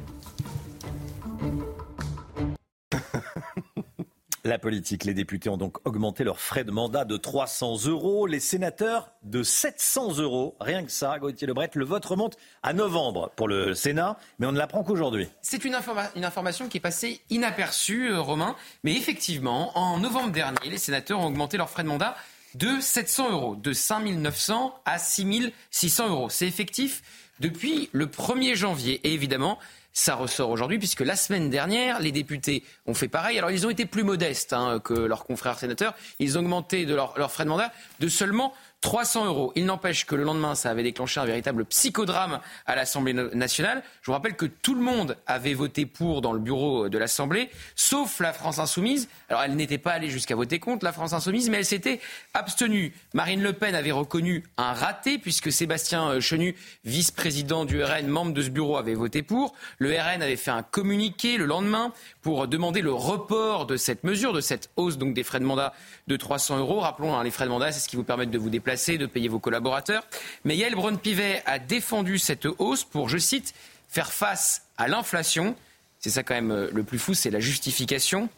La 4.51 4.59
politique, 4.59 5.05
les 5.05 5.15
députés 5.15 5.49
ont 5.49 5.57
donc 5.57 5.77
augmenté 5.87 6.25
leurs 6.25 6.41
frais 6.41 6.65
de 6.65 6.73
mandat 6.73 7.05
de 7.05 7.17
300 7.17 7.87
euros, 7.87 8.27
les 8.27 8.41
sénateurs 8.41 9.13
de 9.23 9.45
700 9.45 10.19
euros. 10.19 10.57
Rien 10.59 10.85
que 10.85 10.91
ça, 10.91 11.17
Gauthier 11.21 11.47
Lebret, 11.47 11.71
le 11.75 11.85
vote 11.85 12.05
remonte 12.05 12.37
à 12.65 12.73
novembre 12.73 13.31
pour 13.37 13.47
le 13.47 13.77
Sénat, 13.77 14.19
mais 14.41 14.49
on 14.49 14.53
ne 14.53 14.59
l'apprend 14.59 14.83
qu'aujourd'hui. 14.83 15.29
C'est 15.41 15.65
une, 15.65 15.77
information 15.77 16.67
qui 16.67 16.79
est 16.79 16.81
passée 16.81 17.21
inaperçue, 17.31 18.11
euh, 18.11 18.21
Romain, 18.21 18.57
mais 18.83 18.97
effectivement, 18.97 19.79
en 19.79 19.99
novembre 20.01 20.33
dernier, 20.33 20.69
les 20.69 20.79
sénateurs 20.79 21.21
ont 21.21 21.27
augmenté 21.27 21.57
leurs 21.57 21.71
frais 21.71 21.85
de 21.85 21.89
mandat 21.89 22.17
de 22.57 22.81
700 22.81 23.31
euros, 23.31 23.55
de 23.55 23.73
5 23.73 24.05
900 24.05 24.75
à 24.85 24.99
6 24.99 25.53
600 25.71 26.09
euros. 26.09 26.29
C'est 26.29 26.49
effectif 26.49 27.03
depuis 27.39 27.89
le 27.93 28.07
1er 28.07 28.57
janvier. 28.57 29.01
Et 29.05 29.15
évidemment, 29.15 29.61
ça 29.93 30.15
ressort 30.15 30.51
aujourd'hui, 30.51 30.79
puisque 30.79 31.01
la 31.01 31.17
semaine 31.17 31.51
dernière, 31.51 32.01
les 32.01 32.13
députés 32.13 32.65
ont 32.87 32.95
fait 32.95 33.09
pareil. 33.09 33.39
Alors, 33.39 33.51
ils 33.51 33.67
ont 33.67 33.71
été 33.71 33.87
plus 33.87 34.05
modestes 34.05 34.53
hein, 34.53 34.81
que 34.83 34.95
leurs 34.95 35.25
confrères 35.25 35.59
sénateurs. 35.59 35.95
Ils 36.19 36.39
ont 36.39 36.41
augmenté 36.41 36.87
de 36.87 36.95
leur, 36.95 37.19
leur 37.19 37.33
frais 37.33 37.45
de 37.45 37.49
mandat 37.49 37.73
de 37.99 38.09
seulement 38.09 38.55
300 38.81 39.27
euros. 39.27 39.53
Il 39.57 39.67
n'empêche 39.67 40.07
que 40.07 40.15
le 40.15 40.25
lendemain, 40.25 40.55
ça 40.55 40.71
avait 40.71 40.83
déclenché 40.83 41.21
un 41.21 41.27
véritable 41.27 41.65
psychodrame 41.67 42.41
à 42.67 42.77
l'Assemblée 42.77 43.13
nationale. 43.13 43.83
Je 44.01 44.07
vous 44.07 44.13
rappelle 44.13 44.37
que 44.37 44.47
tout 44.47 44.75
le 44.75 44.81
monde 44.81 45.17
avait 45.27 45.53
voté 45.53 45.85
pour 45.85 46.23
dans 46.23 46.33
le 46.33 46.39
bureau 46.39 46.89
de 46.89 46.99
l'Assemblée, 46.99 47.51
sauf 47.75 48.21
la 48.21 48.33
France 48.33 48.59
insoumise. 48.59 49.09
Alors 49.29 49.43
elle 49.43 49.55
n'était 49.55 49.79
pas 49.79 49.93
allée 49.93 50.09
jusqu'à 50.09 50.35
voter 50.35 50.59
contre 50.59 50.85
la 50.85 50.93
France 50.93 51.13
insoumise, 51.13 51.51
mais 51.51 51.59
elle 51.59 51.67
s'était 51.67 52.01
abstenue. 52.33 52.95
Marine 53.13 53.43
Le 53.43 53.53
Pen 53.53 53.75
avait 53.75 53.93
reconnu 53.93 54.45
un 54.57 54.73
raté, 54.73 55.19
puisque 55.19 55.53
Sébastien 55.53 56.09
euh, 56.09 56.21
Chenu, 56.21 56.57
vice-président 56.85 57.67
du 57.67 57.83
RN, 57.83 58.07
membre 58.07 58.33
de 58.33 58.43
ce 58.43 58.51
bureau, 58.51 58.79
avait 58.79 58.95
voté 58.95 59.23
pour. 59.23 59.55
Le 59.79 59.91
RN 59.91 60.23
avait 60.23 60.37
fait 60.37 60.51
un 60.51 60.63
communiqué 60.63 61.37
le 61.37 61.45
lendemain 61.45 61.93
pour 62.23 62.49
demander 62.49 62.81
le 62.81 62.93
report 62.93 63.67
de 63.67 63.77
cette 63.77 64.05
mesure, 64.05 64.33
de 64.33 64.41
cette 64.41 64.71
hausse 64.77 64.97
donc 64.97 65.13
des 65.13 65.23
frais 65.23 65.41
de 65.41 65.45
mandat 65.45 65.75
de 66.07 66.17
300 66.17 66.59
euros. 66.59 66.81
Rappelons, 66.81 67.15
hein, 67.15 67.25
les 67.25 67.31
frais 67.31 67.45
de 67.45 67.51
mandat, 67.51 67.73
c'est 67.73 67.81
ce 67.81 67.89
qui 67.89 67.97
vous 67.97 68.05
permet 68.05 68.27
de 68.27 68.39
vous 68.39 68.51
déplacer, 68.51 68.70
de 68.71 69.07
payer 69.07 69.29
vos 69.29 69.39
collaborateurs. 69.39 70.07
Mais 70.45 70.57
Yael 70.57 70.75
Braun-Pivet 70.75 71.43
a 71.47 71.59
défendu 71.59 72.19
cette 72.19 72.47
hausse 72.59 72.85
pour, 72.85 73.09
je 73.09 73.19
cite, 73.19 73.55
faire 73.89 74.13
face 74.13 74.63
à 74.77 74.89
l'inflation. 74.89 75.57
C'est 75.99 76.11
ça 76.11 76.23
quand 76.23 76.35
même 76.35 76.53
euh, 76.53 76.71
le 76.73 76.83
plus 76.83 76.99
fou, 76.99 77.15
c'est 77.15 77.31
la 77.31 77.41
justification. 77.41 78.29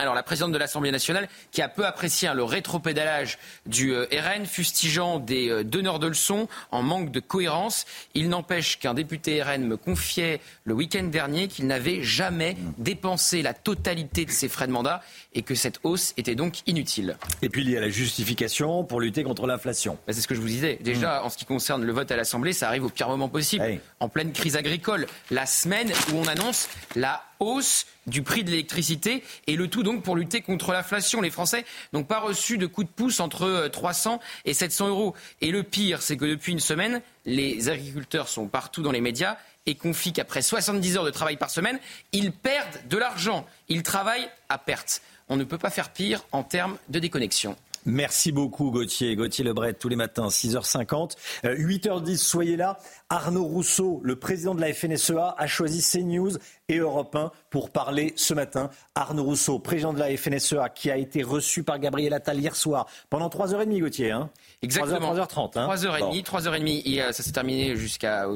Alors 0.00 0.14
la 0.14 0.22
présidente 0.22 0.52
de 0.52 0.56
l'Assemblée 0.56 0.92
nationale, 0.92 1.28
qui 1.52 1.60
a 1.60 1.68
peu 1.68 1.84
apprécié 1.84 2.26
hein, 2.26 2.32
le 2.32 2.42
rétropédalage 2.42 3.36
du 3.66 3.92
euh, 3.92 4.06
RN, 4.10 4.46
fustigeant 4.46 5.18
des 5.18 5.50
euh, 5.50 5.62
donneurs 5.62 5.98
de 5.98 6.06
leçons 6.06 6.48
en 6.70 6.82
manque 6.82 7.10
de 7.10 7.20
cohérence, 7.20 7.84
il 8.14 8.30
n'empêche 8.30 8.78
qu'un 8.78 8.94
député 8.94 9.42
RN 9.42 9.62
me 9.62 9.76
confiait 9.76 10.40
le 10.64 10.72
week-end 10.72 11.02
dernier 11.02 11.48
qu'il 11.48 11.66
n'avait 11.66 12.02
jamais 12.02 12.56
dépensé 12.78 13.42
la 13.42 13.52
totalité 13.52 14.24
de 14.24 14.30
ses 14.30 14.48
frais 14.48 14.66
de 14.66 14.72
mandat 14.72 15.02
et 15.34 15.42
que 15.42 15.54
cette 15.54 15.80
hausse 15.82 16.14
était 16.16 16.34
donc 16.34 16.60
inutile. 16.66 17.18
Et 17.42 17.50
puis 17.50 17.60
il 17.60 17.68
y 17.68 17.76
a 17.76 17.80
la 17.82 17.90
justification 17.90 18.84
pour 18.84 19.02
lutter 19.02 19.22
contre 19.22 19.46
l'inflation. 19.46 19.98
Bah, 20.06 20.14
c'est 20.14 20.22
ce 20.22 20.28
que 20.28 20.34
je 20.34 20.40
vous 20.40 20.48
disais. 20.48 20.78
Déjà, 20.80 21.20
mm. 21.20 21.26
en 21.26 21.28
ce 21.28 21.36
qui 21.36 21.44
concerne 21.44 21.84
le 21.84 21.92
vote 21.92 22.10
à 22.10 22.16
l'Assemblée, 22.16 22.54
ça 22.54 22.68
arrive 22.68 22.86
au 22.86 22.88
pire 22.88 23.08
moment 23.08 23.28
possible, 23.28 23.80
en 24.00 24.08
pleine 24.08 24.32
crise 24.32 24.56
agricole, 24.56 25.06
la 25.30 25.44
semaine 25.44 25.92
où 26.10 26.16
on 26.16 26.26
annonce 26.26 26.70
la 26.96 27.22
hausse 27.40 27.86
du 28.06 28.22
prix 28.22 28.44
de 28.44 28.50
l'électricité 28.50 29.24
et 29.46 29.56
le 29.56 29.68
tout 29.68 29.82
donc 29.82 30.02
pour 30.02 30.14
lutter 30.14 30.42
contre 30.42 30.72
l'inflation. 30.72 31.20
Les 31.20 31.30
Français 31.30 31.64
n'ont 31.92 32.04
pas 32.04 32.20
reçu 32.20 32.58
de 32.58 32.66
coup 32.66 32.84
de 32.84 32.88
pouce 32.88 33.18
entre 33.20 33.68
300 33.72 34.14
euh, 34.14 34.26
et 34.44 34.54
700 34.54 34.88
euros. 34.88 35.14
Et 35.40 35.50
le 35.50 35.62
pire, 35.62 36.02
c'est 36.02 36.16
que 36.16 36.26
depuis 36.26 36.52
une 36.52 36.60
semaine, 36.60 37.00
les 37.24 37.68
agriculteurs 37.68 38.28
sont 38.28 38.46
partout 38.46 38.82
dans 38.82 38.92
les 38.92 39.00
médias 39.00 39.36
et 39.66 39.74
confient 39.74 40.12
qu'après 40.12 40.42
70 40.42 40.96
heures 40.96 41.04
de 41.04 41.10
travail 41.10 41.36
par 41.36 41.50
semaine, 41.50 41.78
ils 42.12 42.32
perdent 42.32 42.88
de 42.88 42.96
l'argent. 42.96 43.46
Ils 43.68 43.82
travaillent 43.82 44.28
à 44.48 44.58
perte. 44.58 45.02
On 45.28 45.36
ne 45.36 45.44
peut 45.44 45.58
pas 45.58 45.70
faire 45.70 45.90
pire 45.90 46.24
en 46.32 46.42
termes 46.42 46.76
de 46.88 46.98
déconnexion. 46.98 47.56
Merci 47.86 48.32
beaucoup 48.32 48.70
Gauthier. 48.70 49.16
Gauthier 49.16 49.44
Lebret 49.44 49.74
tous 49.74 49.88
les 49.88 49.96
matins, 49.96 50.28
6h50. 50.28 51.12
8h10, 51.44 52.12
euh, 52.12 52.16
soyez 52.16 52.56
là. 52.56 52.78
Arnaud 53.08 53.44
Rousseau, 53.44 54.00
le 54.04 54.16
président 54.16 54.54
de 54.54 54.60
la 54.60 54.72
FNSEA, 54.72 55.34
a 55.36 55.46
choisi 55.46 55.82
CNews 55.82 56.32
et 56.68 56.76
Europe 56.78 57.16
1 57.16 57.32
pour 57.48 57.70
parler 57.70 58.12
ce 58.16 58.34
matin. 58.34 58.70
Arnaud 58.94 59.24
Rousseau, 59.24 59.58
président 59.58 59.92
de 59.92 59.98
la 59.98 60.16
FNSEA, 60.16 60.68
qui 60.68 60.90
a 60.90 60.96
été 60.96 61.22
reçu 61.22 61.62
par 61.62 61.78
Gabriel 61.78 62.12
Attal 62.12 62.38
hier 62.38 62.54
soir 62.54 62.86
pendant 63.08 63.28
3h30, 63.28 63.80
Gauthier. 63.80 64.10
Hein 64.10 64.30
Exactement. 64.62 65.14
3h30. 65.14 65.58
Hein 65.58 65.68
3h30, 65.74 66.24
3h30. 66.24 67.12
ça 67.12 67.22
s'est 67.22 67.32
terminé 67.32 67.76
jusqu'à 67.76 68.26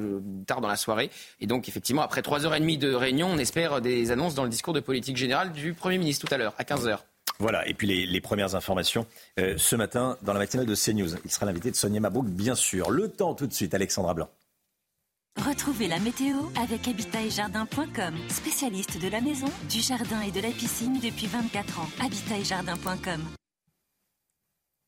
tard 0.47 0.61
dans 0.61 0.68
la 0.68 0.76
soirée. 0.76 1.11
Et 1.40 1.47
donc, 1.47 1.68
effectivement, 1.68 2.03
après 2.03 2.22
3h30 2.22 2.78
de 2.78 2.95
réunion, 2.95 3.28
on 3.30 3.38
espère 3.38 3.80
des 3.80 4.11
annonces 4.11 4.34
dans 4.34 4.45
le 4.45 4.51
discours 4.51 4.72
de 4.72 4.80
politique 4.80 5.16
générale 5.16 5.53
du 5.53 5.74
Premier 5.74 5.99
ministre 5.99 6.26
tout 6.26 6.34
à 6.34 6.38
l'heure, 6.38 6.55
à 6.59 6.64
15h. 6.64 6.99
Voilà, 7.38 7.66
et 7.68 7.74
puis 7.74 8.06
les, 8.06 8.20
premières 8.20 8.54
informations 8.54 9.06
euh, 9.40 9.54
ce 9.58 9.76
matin 9.76 10.16
dans 10.22 10.32
la 10.32 10.38
matinale 10.38 10.66
de 10.66 10.74
CNews. 10.74 11.16
Il 11.24 11.30
sera 11.30 11.46
l'invité 11.46 11.70
de 11.70 11.76
Sonia 11.76 12.00
Mabrouk, 12.00 12.26
bien 12.26 12.54
sûr. 12.54 12.90
Le 12.90 13.08
temps 13.08 13.34
tout 13.34 13.46
de 13.46 13.52
suite, 13.52 13.74
Alexandra 13.74 14.14
Blanc. 14.14 14.28
Retrouvez 15.36 15.88
la 15.88 15.98
météo 15.98 16.36
avec 16.62 16.86
habitaetjardin.com, 16.86 18.14
spécialiste 18.28 19.02
de 19.02 19.08
la 19.08 19.20
maison, 19.20 19.50
du 19.68 19.80
jardin 19.80 20.20
et 20.20 20.30
de 20.30 20.40
la 20.40 20.50
piscine 20.50 21.00
depuis 21.00 21.26
24 21.26 21.80
ans. 21.80 21.88
Habitaetjardin.com. 22.00 23.20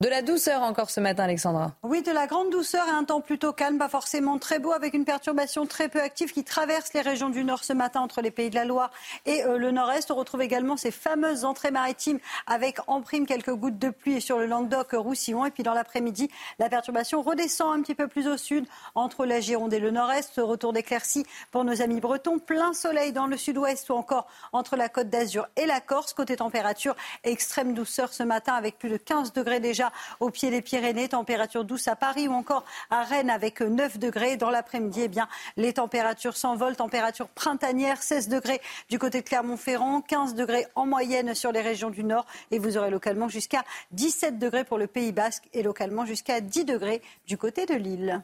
De 0.02 0.10
la 0.10 0.20
douceur 0.20 0.60
encore 0.60 0.90
ce 0.90 1.00
matin, 1.00 1.24
Alexandra. 1.24 1.72
Oui, 1.82 2.02
de 2.02 2.10
la 2.10 2.26
grande 2.26 2.50
douceur 2.50 2.86
et 2.86 2.90
un 2.90 3.04
temps 3.04 3.22
plutôt 3.22 3.54
calme, 3.54 3.78
pas 3.78 3.88
forcément 3.88 4.38
très 4.38 4.58
beau, 4.58 4.72
avec 4.72 4.92
une 4.92 5.06
perturbation 5.06 5.64
très 5.64 5.88
peu 5.88 6.02
active 6.02 6.34
qui 6.34 6.44
traverse 6.44 6.92
les 6.92 7.00
régions 7.00 7.30
du 7.30 7.44
nord 7.44 7.64
ce 7.64 7.72
matin 7.72 8.02
entre 8.02 8.20
les 8.20 8.30
pays 8.30 8.50
de 8.50 8.56
la 8.56 8.66
Loire 8.66 8.90
et 9.24 9.42
euh, 9.44 9.56
le 9.56 9.70
nord-est. 9.70 10.10
On 10.10 10.16
retrouve 10.16 10.42
également 10.42 10.76
ces 10.76 10.90
fameuses 10.90 11.46
entrées 11.46 11.70
maritimes 11.70 12.18
avec 12.46 12.78
en 12.88 13.00
prime 13.00 13.24
quelques 13.24 13.54
gouttes 13.54 13.78
de 13.78 13.88
pluie 13.88 14.20
sur 14.20 14.38
le 14.38 14.44
Languedoc-Roussillon. 14.44 15.46
Et 15.46 15.50
puis 15.50 15.62
dans 15.62 15.72
l'après-midi, 15.72 16.28
la 16.58 16.68
perturbation 16.68 17.22
redescend 17.22 17.78
un 17.78 17.80
petit 17.80 17.94
peu 17.94 18.06
plus 18.06 18.28
au 18.28 18.36
sud 18.36 18.66
entre 18.94 19.24
la 19.24 19.40
Gironde 19.40 19.72
et 19.72 19.80
le 19.80 19.90
nord-est. 19.90 20.34
Retour 20.36 20.74
d'éclaircie 20.74 21.24
pour 21.50 21.64
nos 21.64 21.80
amis 21.80 22.00
bretons. 22.00 22.38
Plein 22.38 22.74
soleil 22.74 23.14
dans 23.14 23.26
le 23.26 23.38
sud-ouest 23.38 23.88
ou 23.88 23.94
encore 23.94 24.26
entre 24.52 24.76
la 24.76 24.90
côte 24.90 25.08
d'Azur 25.08 25.48
et 25.56 25.64
la 25.64 25.80
Corse. 25.80 26.12
Côté 26.12 26.36
température, 26.36 26.94
extrême 27.24 27.72
douceur 27.72 28.12
ce 28.12 28.24
matin 28.24 28.52
avec 28.52 28.78
plus 28.78 28.90
de 28.90 28.98
15 28.98 29.32
degrés 29.32 29.58
déjà 29.58 29.85
au 30.20 30.30
pied 30.30 30.50
des 30.50 30.62
Pyrénées, 30.62 31.08
température 31.08 31.64
douce 31.64 31.88
à 31.88 31.96
Paris 31.96 32.28
ou 32.28 32.32
encore 32.32 32.64
à 32.90 33.02
Rennes 33.02 33.30
avec 33.30 33.60
9 33.60 33.98
degrés. 33.98 34.36
Dans 34.36 34.50
l'après-midi, 34.50 35.02
eh 35.04 35.08
bien, 35.08 35.28
les 35.56 35.74
températures 35.74 36.36
s'envolent, 36.36 36.76
température 36.76 37.28
printanière, 37.28 38.02
16 38.02 38.28
degrés 38.28 38.60
du 38.88 38.98
côté 38.98 39.20
de 39.22 39.26
Clermont-Ferrand, 39.26 40.00
15 40.00 40.34
degrés 40.34 40.66
en 40.74 40.86
moyenne 40.86 41.34
sur 41.34 41.52
les 41.52 41.60
régions 41.60 41.90
du 41.90 42.04
Nord 42.04 42.26
et 42.50 42.58
vous 42.58 42.76
aurez 42.76 42.90
localement 42.90 43.28
jusqu'à 43.28 43.64
17 43.92 44.38
degrés 44.38 44.64
pour 44.64 44.78
le 44.78 44.86
Pays 44.86 45.12
Basque 45.12 45.44
et 45.52 45.62
localement 45.62 46.06
jusqu'à 46.06 46.40
10 46.40 46.64
degrés 46.64 47.02
du 47.26 47.36
côté 47.36 47.66
de 47.66 47.74
Lille. 47.74 48.22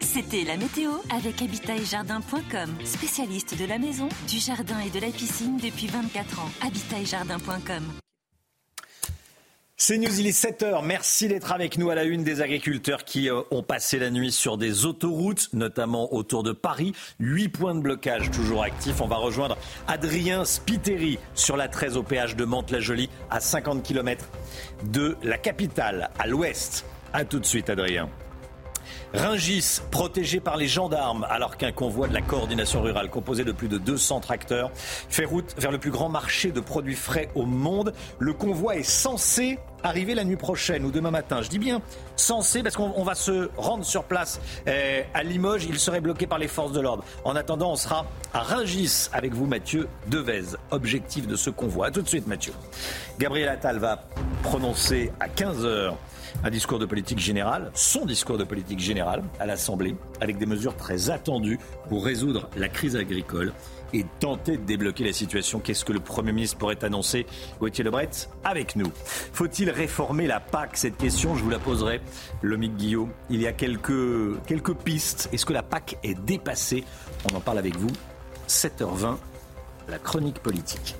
C'était 0.00 0.44
la 0.44 0.56
météo 0.56 0.92
avec 1.10 1.40
habitaetjardin.com, 1.40 2.76
spécialiste 2.84 3.58
de 3.58 3.64
la 3.64 3.78
maison, 3.78 4.08
du 4.28 4.38
jardin 4.38 4.78
et 4.80 4.90
de 4.90 5.00
la 5.00 5.08
piscine 5.08 5.56
depuis 5.56 5.86
24 5.86 6.40
ans. 6.40 6.50
Habitaetjardin.com. 6.62 8.05
C'est 9.78 9.98
News, 9.98 10.20
il 10.20 10.26
est 10.26 10.30
7h. 10.30 10.82
Merci 10.86 11.28
d'être 11.28 11.52
avec 11.52 11.76
nous 11.76 11.90
à 11.90 11.94
la 11.94 12.04
une 12.04 12.24
des 12.24 12.40
agriculteurs 12.40 13.04
qui 13.04 13.28
euh, 13.28 13.42
ont 13.50 13.62
passé 13.62 13.98
la 13.98 14.08
nuit 14.08 14.32
sur 14.32 14.56
des 14.56 14.86
autoroutes, 14.86 15.50
notamment 15.52 16.14
autour 16.14 16.42
de 16.42 16.52
Paris. 16.52 16.94
Huit 17.20 17.50
points 17.50 17.74
de 17.74 17.80
blocage 17.80 18.30
toujours 18.30 18.62
actifs. 18.62 19.02
On 19.02 19.06
va 19.06 19.16
rejoindre 19.16 19.58
Adrien 19.86 20.46
Spiteri 20.46 21.18
sur 21.34 21.58
la 21.58 21.68
13 21.68 21.98
au 21.98 22.02
péage 22.02 22.36
de 22.36 22.46
Mantes-la-Jolie 22.46 23.10
à 23.28 23.40
50 23.40 23.82
km 23.82 24.24
de 24.84 25.14
la 25.22 25.36
capitale, 25.36 26.08
à 26.18 26.26
l'ouest. 26.26 26.86
A 27.12 27.26
tout 27.26 27.38
de 27.38 27.44
suite, 27.44 27.68
Adrien. 27.68 28.08
Ringis, 29.16 29.80
protégé 29.90 30.40
par 30.40 30.58
les 30.58 30.68
gendarmes, 30.68 31.26
alors 31.30 31.56
qu'un 31.56 31.72
convoi 31.72 32.06
de 32.06 32.12
la 32.12 32.20
coordination 32.20 32.82
rurale, 32.82 33.08
composé 33.08 33.44
de 33.44 33.52
plus 33.52 33.68
de 33.68 33.78
200 33.78 34.20
tracteurs, 34.20 34.70
fait 34.74 35.24
route 35.24 35.54
vers 35.56 35.70
le 35.70 35.78
plus 35.78 35.90
grand 35.90 36.10
marché 36.10 36.52
de 36.52 36.60
produits 36.60 36.94
frais 36.94 37.30
au 37.34 37.46
monde. 37.46 37.94
Le 38.18 38.34
convoi 38.34 38.76
est 38.76 38.82
censé 38.82 39.58
arriver 39.82 40.14
la 40.14 40.24
nuit 40.24 40.36
prochaine 40.36 40.84
ou 40.84 40.90
demain 40.90 41.10
matin. 41.10 41.40
Je 41.40 41.48
dis 41.48 41.58
bien 41.58 41.80
censé 42.16 42.62
parce 42.62 42.76
qu'on 42.76 43.04
va 43.04 43.14
se 43.14 43.48
rendre 43.56 43.86
sur 43.86 44.04
place 44.04 44.38
eh, 44.66 45.04
à 45.14 45.22
Limoges. 45.22 45.64
Il 45.64 45.78
serait 45.78 46.02
bloqué 46.02 46.26
par 46.26 46.38
les 46.38 46.48
forces 46.48 46.72
de 46.72 46.80
l'ordre. 46.80 47.02
En 47.24 47.36
attendant, 47.36 47.72
on 47.72 47.76
sera 47.76 48.04
à 48.34 48.40
Ringis 48.40 49.08
avec 49.14 49.32
vous, 49.32 49.46
Mathieu 49.46 49.88
Devez. 50.08 50.56
Objectif 50.70 51.26
de 51.26 51.36
ce 51.36 51.48
convoi. 51.48 51.86
A 51.86 51.90
tout 51.90 52.02
de 52.02 52.08
suite, 52.08 52.26
Mathieu. 52.26 52.52
Gabriel 53.18 53.48
Attal 53.48 53.78
va 53.78 54.04
prononcer 54.42 55.10
à 55.20 55.28
15 55.28 55.64
heures 55.64 55.96
un 56.44 56.50
discours 56.50 56.78
de 56.78 56.86
politique 56.86 57.18
générale, 57.18 57.70
son 57.74 58.04
discours 58.06 58.38
de 58.38 58.44
politique 58.44 58.80
générale 58.80 59.22
à 59.40 59.46
l'Assemblée, 59.46 59.96
avec 60.20 60.38
des 60.38 60.46
mesures 60.46 60.76
très 60.76 61.10
attendues 61.10 61.58
pour 61.88 62.04
résoudre 62.04 62.48
la 62.56 62.68
crise 62.68 62.96
agricole 62.96 63.52
et 63.92 64.04
tenter 64.20 64.56
de 64.56 64.64
débloquer 64.64 65.04
la 65.04 65.12
situation. 65.12 65.60
Qu'est-ce 65.60 65.84
que 65.84 65.92
le 65.92 66.00
Premier 66.00 66.32
ministre 66.32 66.58
pourrait 66.58 66.84
annoncer 66.84 67.26
Gauthier 67.60 67.84
Lebret 67.84 68.10
avec 68.44 68.76
nous? 68.76 68.90
Faut-il 69.32 69.70
réformer 69.70 70.26
la 70.26 70.40
PAC? 70.40 70.76
Cette 70.76 70.96
question, 70.96 71.36
je 71.36 71.42
vous 71.42 71.50
la 71.50 71.58
poserai. 71.58 72.00
Lomique 72.42 72.76
Guillaume, 72.76 73.10
il 73.30 73.40
y 73.40 73.46
a 73.46 73.52
quelques, 73.52 74.42
quelques 74.46 74.74
pistes. 74.74 75.28
Est-ce 75.32 75.46
que 75.46 75.52
la 75.52 75.62
PAC 75.62 75.98
est 76.02 76.14
dépassée? 76.14 76.84
On 77.30 77.36
en 77.36 77.40
parle 77.40 77.58
avec 77.58 77.76
vous. 77.76 77.90
7h20, 78.48 79.16
la 79.88 79.98
chronique 79.98 80.40
politique. 80.40 80.96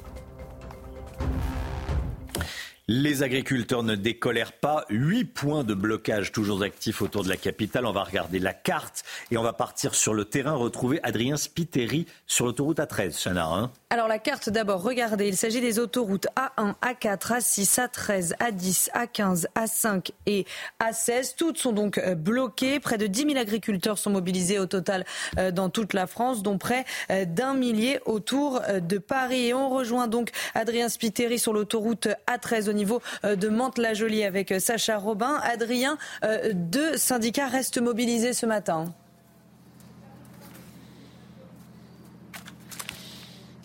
Les 2.89 3.25
agriculteurs 3.25 3.83
ne 3.83 3.97
décolèrent 3.97 4.53
pas. 4.53 4.85
Huit 4.91 5.25
points 5.25 5.65
de 5.65 5.75
blocage 5.75 6.31
toujours 6.31 6.63
actifs 6.63 7.03
autour 7.03 7.25
de 7.25 7.29
la 7.29 7.37
capitale. 7.37 7.85
On 7.85 7.91
va 7.91 8.05
regarder 8.05 8.39
la 8.39 8.53
carte 8.53 9.03
et 9.33 9.37
on 9.37 9.43
va 9.43 9.53
partir 9.53 9.97
sur 9.97 10.15
le 10.15 10.25
terrain 10.25 10.53
retrouver 10.53 11.01
Adrien 11.03 11.37
Spiteri 11.37 12.07
sur 12.29 12.47
l'autoroute 12.47 12.79
A13. 12.79 13.21
Chana, 13.21 13.49
hein 13.49 13.73
Alors 13.91 14.07
la 14.07 14.21
carte 14.21 14.51
d'abord, 14.51 14.83
regardez, 14.83 15.27
il 15.27 15.37
s'agit 15.37 15.61
des 15.61 15.81
autoroutes 15.81 16.29
A1, 16.37 16.75
A4, 16.81 17.41
A6, 17.41 17.89
A13, 17.89 18.37
A10, 18.37 18.91
A15, 18.93 19.47
A5 19.57 20.13
et 20.27 20.47
A16. 20.81 21.35
Toutes 21.37 21.59
sont 21.59 21.73
donc 21.73 21.99
euh, 21.99 22.15
bloquées. 22.15 22.79
Près 22.79 22.99
de 22.99 23.09
10 23.09 23.33
000 23.33 23.37
agriculteurs 23.37 23.99
sont 23.99 24.11
mobilisés 24.11 24.61
au 24.61 24.67
total 24.67 25.05
euh, 25.39 25.51
dans 25.51 25.71
toute 25.71 25.93
la 25.93 26.07
France, 26.07 26.45
dont 26.45 26.57
près 26.57 26.85
euh, 27.11 27.25
d'un 27.25 27.55
millier 27.55 27.99
autour 28.07 28.63
de 28.81 28.99
Paris. 28.99 29.49
Et 29.49 29.55
on 29.55 29.71
rejoint 29.71 30.07
donc 30.07 30.31
Adrien 30.55 30.89
Spiteri 30.89 31.41
sur 31.41 31.53
l'autoroute 31.53 32.07
A13 32.29 32.71
au 32.71 32.76
niveau 32.77 33.03
euh, 33.25 33.35
de 33.35 33.49
Mantes-la-Jolie 33.49 34.23
avec 34.23 34.53
euh, 34.53 34.61
Sacha 34.61 34.99
Robin. 34.99 35.41
Adrien, 35.43 35.99
euh, 36.25 36.53
deux 36.55 36.97
syndicats 36.97 37.49
restent 37.49 37.81
mobilisés 37.81 38.33
ce 38.33 38.47
matin. 38.47 38.93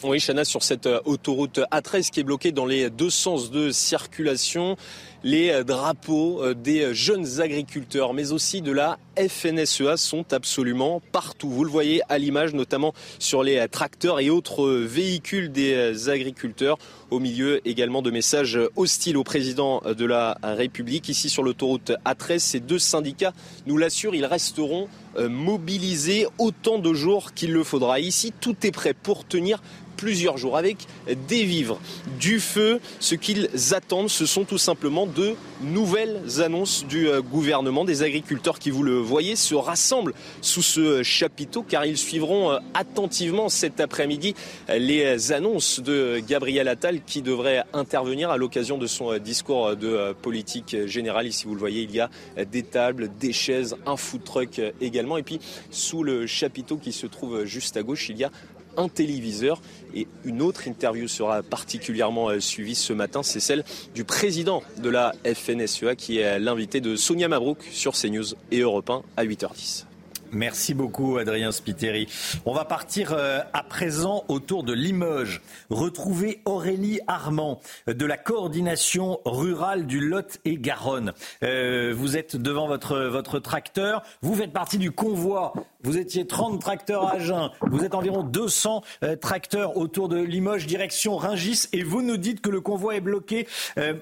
Oui, 0.03 0.19
Chana, 0.19 0.43
sur 0.45 0.63
cette 0.63 0.87
autoroute 1.05 1.59
A13 1.71 2.09
qui 2.09 2.21
est 2.21 2.23
bloquée 2.23 2.51
dans 2.51 2.65
les 2.65 2.89
deux 2.89 3.11
sens 3.11 3.51
de 3.51 3.69
circulation 3.69 4.75
les 5.23 5.49
euh, 5.49 5.63
drapeaux 5.63 6.41
euh, 6.41 6.53
des 6.53 6.81
euh, 6.81 6.93
jeunes 6.93 7.41
agriculteurs, 7.41 8.13
mais 8.13 8.31
aussi 8.31 8.61
de 8.61 8.71
la 8.71 8.97
FNSEA 9.17 9.97
sont 9.97 10.33
absolument 10.33 11.01
partout. 11.11 11.49
Vous 11.49 11.63
le 11.63 11.69
voyez 11.69 12.01
à 12.09 12.17
l'image, 12.17 12.53
notamment 12.53 12.93
sur 13.19 13.43
les 13.43 13.67
tracteurs 13.67 14.19
et 14.19 14.29
autres 14.29 14.67
véhicules 14.69 15.51
des 15.51 16.09
agriculteurs, 16.09 16.77
au 17.09 17.19
milieu 17.19 17.65
également 17.67 18.01
de 18.01 18.09
messages 18.09 18.57
hostiles 18.75 19.17
au 19.17 19.23
président 19.23 19.81
de 19.85 20.05
la 20.05 20.37
République. 20.43 21.09
Ici 21.09 21.29
sur 21.29 21.43
l'autoroute 21.43 21.91
A13, 22.05 22.39
ces 22.39 22.59
deux 22.61 22.79
syndicats 22.79 23.33
nous 23.67 23.77
l'assurent, 23.77 24.15
ils 24.15 24.25
resteront 24.25 24.87
mobilisés 25.19 26.25
autant 26.37 26.79
de 26.79 26.93
jours 26.93 27.33
qu'il 27.33 27.51
le 27.51 27.65
faudra. 27.65 27.99
Ici, 27.99 28.31
tout 28.39 28.55
est 28.65 28.71
prêt 28.71 28.93
pour 28.93 29.25
tenir 29.25 29.61
plusieurs 30.01 30.35
jours 30.35 30.57
avec 30.57 30.87
des 31.29 31.43
vivres, 31.43 31.79
du 32.19 32.39
feu. 32.39 32.79
Ce 32.99 33.13
qu'ils 33.13 33.49
attendent, 33.73 34.09
ce 34.09 34.25
sont 34.25 34.45
tout 34.45 34.57
simplement 34.57 35.05
de 35.05 35.35
nouvelles 35.61 36.41
annonces 36.41 36.87
du 36.87 37.07
euh, 37.07 37.21
gouvernement. 37.21 37.85
Des 37.85 38.01
agriculteurs 38.01 38.57
qui, 38.57 38.71
vous 38.71 38.81
le 38.81 38.97
voyez, 38.97 39.35
se 39.35 39.53
rassemblent 39.53 40.15
sous 40.41 40.63
ce 40.63 41.03
chapiteau 41.03 41.61
car 41.61 41.85
ils 41.85 41.99
suivront 41.99 42.51
euh, 42.51 42.57
attentivement 42.73 43.47
cet 43.47 43.79
après-midi 43.79 44.33
les 44.69 45.31
annonces 45.33 45.79
de 45.79 46.19
Gabriel 46.27 46.67
Attal 46.67 47.01
qui 47.05 47.21
devrait 47.21 47.63
intervenir 47.71 48.31
à 48.31 48.37
l'occasion 48.37 48.79
de 48.79 48.87
son 48.87 49.11
euh, 49.11 49.19
discours 49.19 49.75
de 49.75 50.13
politique 50.13 50.87
générale. 50.87 51.27
Ici, 51.27 51.45
vous 51.45 51.53
le 51.53 51.59
voyez, 51.59 51.83
il 51.83 51.91
y 51.91 51.99
a 51.99 52.09
des 52.51 52.63
tables, 52.63 53.11
des 53.19 53.33
chaises, 53.33 53.75
un 53.85 53.97
food 53.97 54.23
truck 54.23 54.59
également. 54.81 55.17
Et 55.17 55.23
puis, 55.23 55.39
sous 55.69 56.01
le 56.01 56.25
chapiteau 56.25 56.77
qui 56.77 56.91
se 56.91 57.05
trouve 57.05 57.45
juste 57.45 57.77
à 57.77 57.83
gauche, 57.83 58.09
il 58.09 58.17
y 58.17 58.23
a 58.23 58.31
un 58.77 58.89
téléviseur. 58.89 59.61
Et 59.93 60.07
une 60.23 60.41
autre 60.41 60.67
interview 60.67 61.07
sera 61.07 61.43
particulièrement 61.43 62.29
euh, 62.29 62.39
suivie 62.39 62.75
ce 62.75 62.93
matin, 62.93 63.23
c'est 63.23 63.39
celle 63.39 63.63
du 63.93 64.03
président 64.03 64.63
de 64.77 64.89
la 64.89 65.13
FNSEA 65.25 65.95
qui 65.95 66.19
est 66.19 66.39
l'invité 66.39 66.79
de 66.79 66.95
Sonia 66.95 67.27
Mabrouk 67.27 67.57
sur 67.71 67.93
CNews 67.93 68.35
et 68.51 68.59
Europe 68.59 68.89
1 68.89 69.01
à 69.17 69.25
8h10. 69.25 69.85
Merci 70.33 70.73
beaucoup, 70.73 71.17
Adrien 71.17 71.51
Spiteri. 71.51 72.07
On 72.45 72.53
va 72.53 72.63
partir 72.63 73.11
euh, 73.11 73.39
à 73.53 73.63
présent 73.63 74.23
autour 74.29 74.63
de 74.63 74.71
Limoges. 74.71 75.41
Retrouver 75.69 76.41
Aurélie 76.45 77.01
Armand 77.07 77.59
de 77.87 78.05
la 78.05 78.17
coordination 78.17 79.19
rurale 79.25 79.85
du 79.85 79.99
Lot 79.99 80.39
et 80.45 80.57
Garonne. 80.57 81.11
Euh, 81.43 81.93
vous 81.93 82.15
êtes 82.15 82.37
devant 82.37 82.67
votre, 82.67 82.97
votre 82.97 83.39
tracteur. 83.39 84.03
Vous 84.21 84.33
faites 84.35 84.53
partie 84.53 84.77
du 84.77 84.91
convoi. 84.91 85.53
Vous 85.83 85.97
étiez 85.97 86.25
30 86.25 86.61
tracteurs 86.61 87.07
à 87.07 87.15
Agen. 87.15 87.51
Vous 87.69 87.83
êtes 87.83 87.93
environ 87.95 88.23
200 88.23 88.83
euh, 89.03 89.17
tracteurs 89.17 89.75
autour 89.75 90.07
de 90.07 90.21
Limoges, 90.21 90.65
direction 90.65 91.17
Ringis. 91.17 91.67
Et 91.73 91.83
vous 91.83 92.01
nous 92.01 92.17
dites 92.17 92.39
que 92.39 92.49
le 92.49 92.61
convoi 92.61 92.95
est 92.95 93.01
bloqué. 93.01 93.47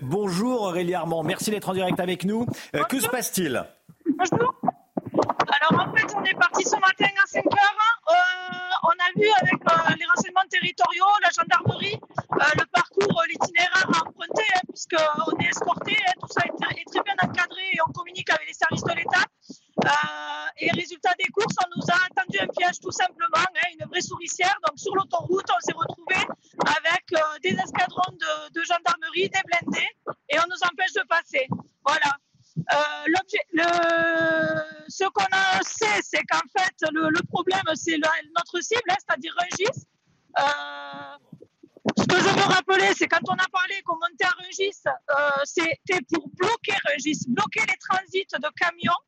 bonjour, 0.01 0.61
Aurélie 0.61 0.93
Armand. 0.93 1.23
Merci 1.23 1.49
d'être 1.49 1.69
en 1.69 1.73
direct 1.73 1.99
avec 1.99 2.23
nous. 2.23 2.45
que 2.87 2.99
se 2.99 3.07
passe-t-il? 3.07 3.65
Bonjour. 4.17 4.58
Alors 5.49 5.87
en 5.87 5.95
fait, 5.95 6.05
on 6.15 6.23
est 6.23 6.33
parti 6.35 6.63
ce 6.63 6.75
matin 6.75 7.09
à 7.23 7.27
5 7.27 7.39
heures. 7.39 7.79
Euh, 8.07 8.13
on 8.83 8.93
a 8.93 9.09
vu 9.15 9.27
avec 9.41 9.55
euh, 9.55 9.95
les 9.97 10.05
renseignements 10.05 10.47
territoriaux, 10.49 11.09
la 11.23 11.29
gendarmerie, 11.29 11.95
euh, 11.95 12.45
le 12.55 12.65
parcours, 12.67 13.23
l'itinéraire 13.27 13.89
à 13.93 14.07
emprunter, 14.07 14.45
hein, 14.55 14.61
puisqu'on 14.69 15.37
est 15.39 15.49
escorté. 15.49 15.97
Hein, 16.07 16.13
tout 16.21 16.27
ça 16.29 16.45
est, 16.45 16.85
très 16.85 17.01
bien 17.01 17.15
encadré 17.23 17.61
et 17.73 17.79
on 17.87 17.91
communique 17.91 18.29
avec 18.29 18.47
les 18.47 18.53
services 18.53 18.83
de 18.83 18.93
l'État. 18.93 19.25
et 20.57 20.69
résultat 20.71 21.13
des 21.17 21.31
courses, 21.31 21.55
on 21.65 21.69
nous 21.75 21.85
a 21.89 21.97
attendu 22.05 22.37
un 22.39 22.47
piège 22.47 22.79
tout 22.79 22.91
simplement, 22.91 23.37
hein, 23.37 23.69
une 23.79 23.87
vraie 23.87 24.01
souricière. 24.01 24.55
Donc 24.67 24.77
sur 24.77 24.95
l'autoroute, 24.95 25.49
on 25.49 25.59
s'est 25.61 25.75
retrouvé 25.75 26.15
avec 26.61 27.05
des 27.41 27.57
escadrons 27.57 28.11
de, 28.13 28.53
de 28.53 28.61
gendarmerie, 28.65 29.29
des 29.29 29.41
blindés, 29.45 29.89
et 30.29 30.37
on 30.39 30.47
nous 30.47 30.61
empêche 30.69 30.93
de 30.93 31.05
passer. 31.07 31.47
Voilà. 31.85 32.17
Euh, 32.71 33.03
le, 33.53 33.63
ce 34.87 35.03
qu'on 35.05 35.63
sait, 35.63 36.01
c'est 36.03 36.23
qu'en 36.29 36.45
fait, 36.57 36.75
le, 36.91 37.21
problème, 37.27 37.63
c'est 37.75 37.97
notre 37.97 38.61
cible, 38.61 38.81
hein, 38.89 38.95
c'est-à-dire 38.99 39.33
Rungis. 39.39 39.85
Euh, 40.39 40.43
ce 41.97 42.05
que 42.05 42.17
je 42.17 42.29
veux 42.35 42.53
rappeler, 42.53 42.93
c'est 42.95 43.07
quand 43.07 43.27
on 43.27 43.33
a 43.33 43.47
parlé 43.51 43.81
qu'on 43.85 43.95
montait 43.95 44.25
à 44.25 44.33
Rungis, 44.41 44.81
euh, 44.87 45.41
c'était 45.45 46.01
pour 46.13 46.29
bloquer 46.29 46.75
Rungis, 46.85 47.25
bloquer 47.27 47.61
les 47.61 47.77
transits 47.89 48.27
de 48.31 48.49
camions. 48.55 49.01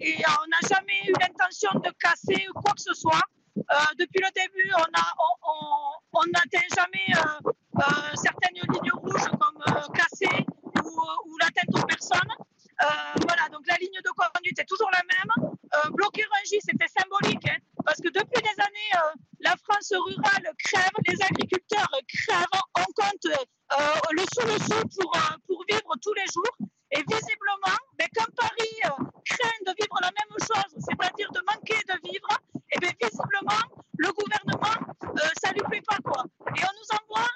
et 0.00 0.16
on 0.26 0.46
n'a 0.48 0.68
jamais 0.68 1.00
eu 1.08 1.12
l'intention 1.20 1.70
de 1.80 1.90
casser 1.98 2.46
quoi 2.54 2.72
que 2.74 2.82
ce 2.82 2.94
soit. 2.94 3.22
depuis 3.98 4.20
le 4.20 4.30
début, 4.34 4.72
on 6.12 6.24
n'atteint 6.26 6.68
jamais 6.74 7.12
certaines 8.14 8.54
lignes 8.54 8.92
rouges 8.92 9.28
comme 9.40 9.92
casser 9.92 10.46
ou, 10.82 11.00
ou 11.26 11.38
l'atteinte 11.38 11.74
aux 11.74 11.86
personnes. 11.86 12.43
Euh, 12.84 12.88
voilà, 13.26 13.48
donc 13.48 13.62
la 13.66 13.76
ligne 13.76 14.00
de 14.04 14.10
conduite 14.10 14.58
est 14.58 14.68
toujours 14.68 14.90
la 14.92 15.00
même. 15.08 15.32
Euh, 15.74 15.90
bloquer 15.90 16.24
Rungis, 16.30 16.60
c'était 16.60 16.90
symbolique, 16.92 17.48
hein, 17.48 17.56
parce 17.84 17.96
que 17.96 18.08
depuis 18.08 18.42
des 18.42 18.56
années, 18.60 18.92
euh, 18.96 19.16
la 19.40 19.54
France 19.56 19.92
rurale 19.92 20.52
crève, 20.58 20.92
les 21.08 21.16
agriculteurs 21.22 21.88
crèvent, 22.08 22.60
on 22.76 22.84
compte 22.92 23.26
le 24.12 24.22
sous 24.34 24.46
le 24.46 24.58
sous 24.58 25.00
pour, 25.00 25.12
pour 25.46 25.64
vivre 25.68 25.94
tous 26.02 26.12
les 26.14 26.26
jours. 26.32 26.56
Et 26.92 27.02
visiblement, 27.08 27.78
mais 27.98 28.06
comme 28.14 28.32
Paris 28.36 28.78
craint 29.24 29.60
de 29.66 29.74
vivre 29.80 29.98
la 30.00 30.12
même 30.14 30.38
chose, 30.38 30.70
c'est-à-dire 30.78 31.28
de 31.32 31.40
manquer 31.40 31.80
de 31.88 32.08
vivre, 32.08 32.28
et 32.70 32.78
bien 32.78 32.92
visiblement, 33.02 33.64
le 33.98 34.12
gouvernement, 34.12 34.94
ça 35.42 35.50
lui 35.52 35.62
plaît 35.62 35.82
pas 35.88 35.98
quoi. 36.04 36.22
Et 36.54 36.60
on 36.62 36.74
nous 36.78 36.98
envoie 37.00 37.26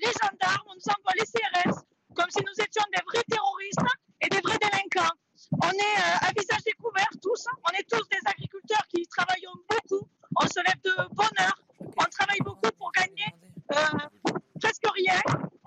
les 0.00 0.12
gendarmes, 0.22 0.68
on 0.68 0.74
nous 0.74 0.92
envoie 0.92 1.12
les 1.18 1.26
CRS, 1.26 1.82
comme 2.14 2.30
si 2.30 2.44
nous 2.44 2.62
étions 2.62 2.84
des 2.94 3.02
vrais 3.06 3.24
terroristes 3.28 3.90
et 4.20 4.28
des 4.28 4.40
vrais 4.40 4.58
délinquants. 4.58 5.14
On 5.62 5.70
est 5.70 5.98
euh, 5.98 6.28
à 6.28 6.32
visage 6.36 6.62
découvert 6.64 7.08
tous, 7.22 7.46
on 7.64 7.72
est 7.78 7.88
tous 7.88 8.06
des 8.08 8.20
agriculteurs 8.24 8.86
qui 8.88 9.02
travaillent 9.06 9.46
beaucoup, 9.68 10.08
on 10.36 10.46
se 10.46 10.60
lève 10.60 10.80
de 10.84 11.14
bonne 11.14 11.38
heure, 11.40 11.58
on 11.80 12.04
travaille 12.04 12.40
beaucoup 12.40 12.70
pour 12.78 12.92
gagner 12.92 13.26
euh, 13.72 14.30
presque 14.60 14.86
rien, 14.94 15.20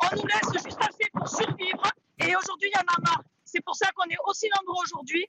on 0.03 0.15
nous 0.15 0.27
laisse 0.27 0.63
juste 0.63 0.77
assez 0.79 1.09
pour 1.13 1.27
survivre 1.27 1.83
et 2.19 2.35
aujourd'hui 2.35 2.69
il 2.69 2.75
y 2.75 2.77
en 2.77 2.81
a 2.81 3.01
marre. 3.01 3.23
C'est 3.45 3.61
pour 3.61 3.75
ça 3.75 3.89
qu'on 3.95 4.09
est 4.09 4.17
aussi 4.25 4.49
nombreux 4.57 4.83
aujourd'hui. 4.83 5.25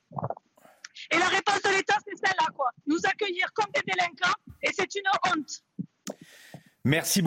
Et 1.11 1.19
la 1.19 1.27
réponse 1.27 1.61
de 1.63 1.71
l'État, 1.71 1.97
c'est 2.07 2.17
celle-là, 2.17 2.47
quoi. 2.57 2.71
Nous 2.87 2.99
accueillir 3.05 3.53
comme 3.53 3.71
des 3.75 3.83
délinquants 3.83 4.39
et 4.63 4.71
c'est 4.73 4.95
une 4.95 5.03
honte. 5.27 5.63
Merci 6.85 7.23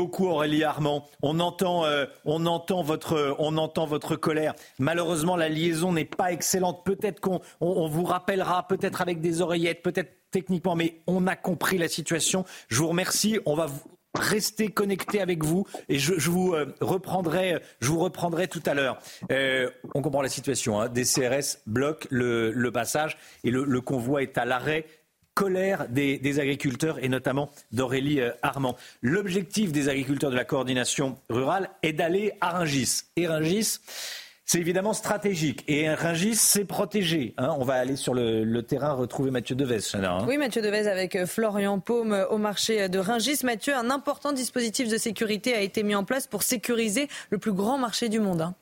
entend, 0.85 1.85
euh, 1.85 2.05
on 2.25 2.45
entend 2.45 2.83
votre, 2.83 4.15
colère. 4.15 4.53
Malheureusement, 4.79 5.35
la 5.35 5.49
liaison 5.49 5.91
n'est 5.91 6.05
pas 6.05 6.31
excellente. 6.31 6.85
Peut-être 6.85 7.19
qu'on 7.19 7.41
on, 7.61 7.87
vous 7.87 8.03
rappellera, 8.03 8.67
peut-être 8.67 9.01
avec 9.01 9.21
des 9.21 9.41
oreillettes, 9.41 9.81
peut-être 9.81 10.11
techniquement, 10.31 10.75
mais 10.75 11.01
on 11.07 11.27
a 11.27 11.35
compris 11.35 11.77
la 11.77 11.87
situation. 11.87 12.45
Je 12.67 12.77
vous 12.77 12.89
remercie. 12.89 13.39
On 13.45 13.55
va 13.55 13.67
rester 14.15 14.69
connecté 14.69 15.21
avec 15.21 15.43
vous 15.43 15.67
et 15.89 15.99
je, 15.99 16.29
vous 16.29 16.53
euh, 16.53 16.73
reprendrai, 16.81 17.61
je 17.79 17.89
vous 17.89 17.99
reprendrai 17.99 18.47
tout 18.47 18.63
à 18.65 18.73
l'heure. 18.73 18.97
Euh, 19.31 19.69
on 19.93 20.01
comprend 20.01 20.23
la 20.23 20.29
situation. 20.29 20.81
Hein. 20.81 20.89
Des 20.89 21.03
CRS 21.03 21.59
bloquent 21.67 22.07
le, 22.09 22.69
passage 22.71 23.17
et 23.43 23.51
le 23.51 23.81
convoi 23.81 24.23
est 24.23 24.37
à 24.37 24.45
l'arrêt 24.45 24.85
colère 25.37 25.87
des, 25.87 26.39
agriculteurs 26.39 26.97
et 27.03 27.09
notamment 27.09 27.51
d'Aurélie 27.71 28.21
euh, 28.21 28.31
Armand. 28.41 28.75
L'objectif 29.03 29.71
des 29.71 29.87
agriculteurs 29.87 30.31
de 30.31 30.35
la 30.35 30.45
coordination 30.45 31.19
rurale 31.29 31.69
est 31.83 31.93
d'aller 31.93 32.33
à 32.41 32.57
Rungis. 32.57 33.03
Et 33.17 33.27
Rungis, 33.27 33.77
c'est 34.45 34.59
évidemment 34.59 34.93
stratégique. 34.93 35.63
Et 35.67 35.93
Rungis, 35.93 36.37
c'est 36.37 36.65
protégé. 36.65 37.35
Hein. 37.37 37.55
On 37.59 37.65
va 37.65 37.75
aller 37.75 37.95
sur 37.95 38.15
le, 38.15 38.61
terrain 38.61 38.93
retrouver 38.93 39.29
Mathieu 39.29 39.55
Devez, 39.55 39.77
hein. 39.93 40.25
Oui, 40.27 40.37
Mathieu 40.37 40.63
Devez 40.63 40.87
avec 40.87 41.15
euh, 41.15 41.27
Florian 41.27 41.77
Paume 41.79 42.13
euh, 42.13 42.27
au 42.29 42.39
marché 42.39 42.89
de 42.89 42.97
Rungis. 42.97 43.41
Mathieu, 43.43 43.75
un 43.75 43.91
important 43.91 44.33
dispositif 44.33 44.89
de 44.89 44.97
sécurité 44.97 45.53
a 45.53 45.61
été 45.61 45.83
mis 45.83 45.93
en 45.93 46.03
place 46.03 46.25
pour 46.25 46.41
sécuriser 46.41 47.09
le 47.29 47.37
plus 47.37 47.53
grand 47.53 47.77
marché 47.77 48.09
du 48.09 48.19
monde. 48.19 48.41
Hein. 48.41 48.55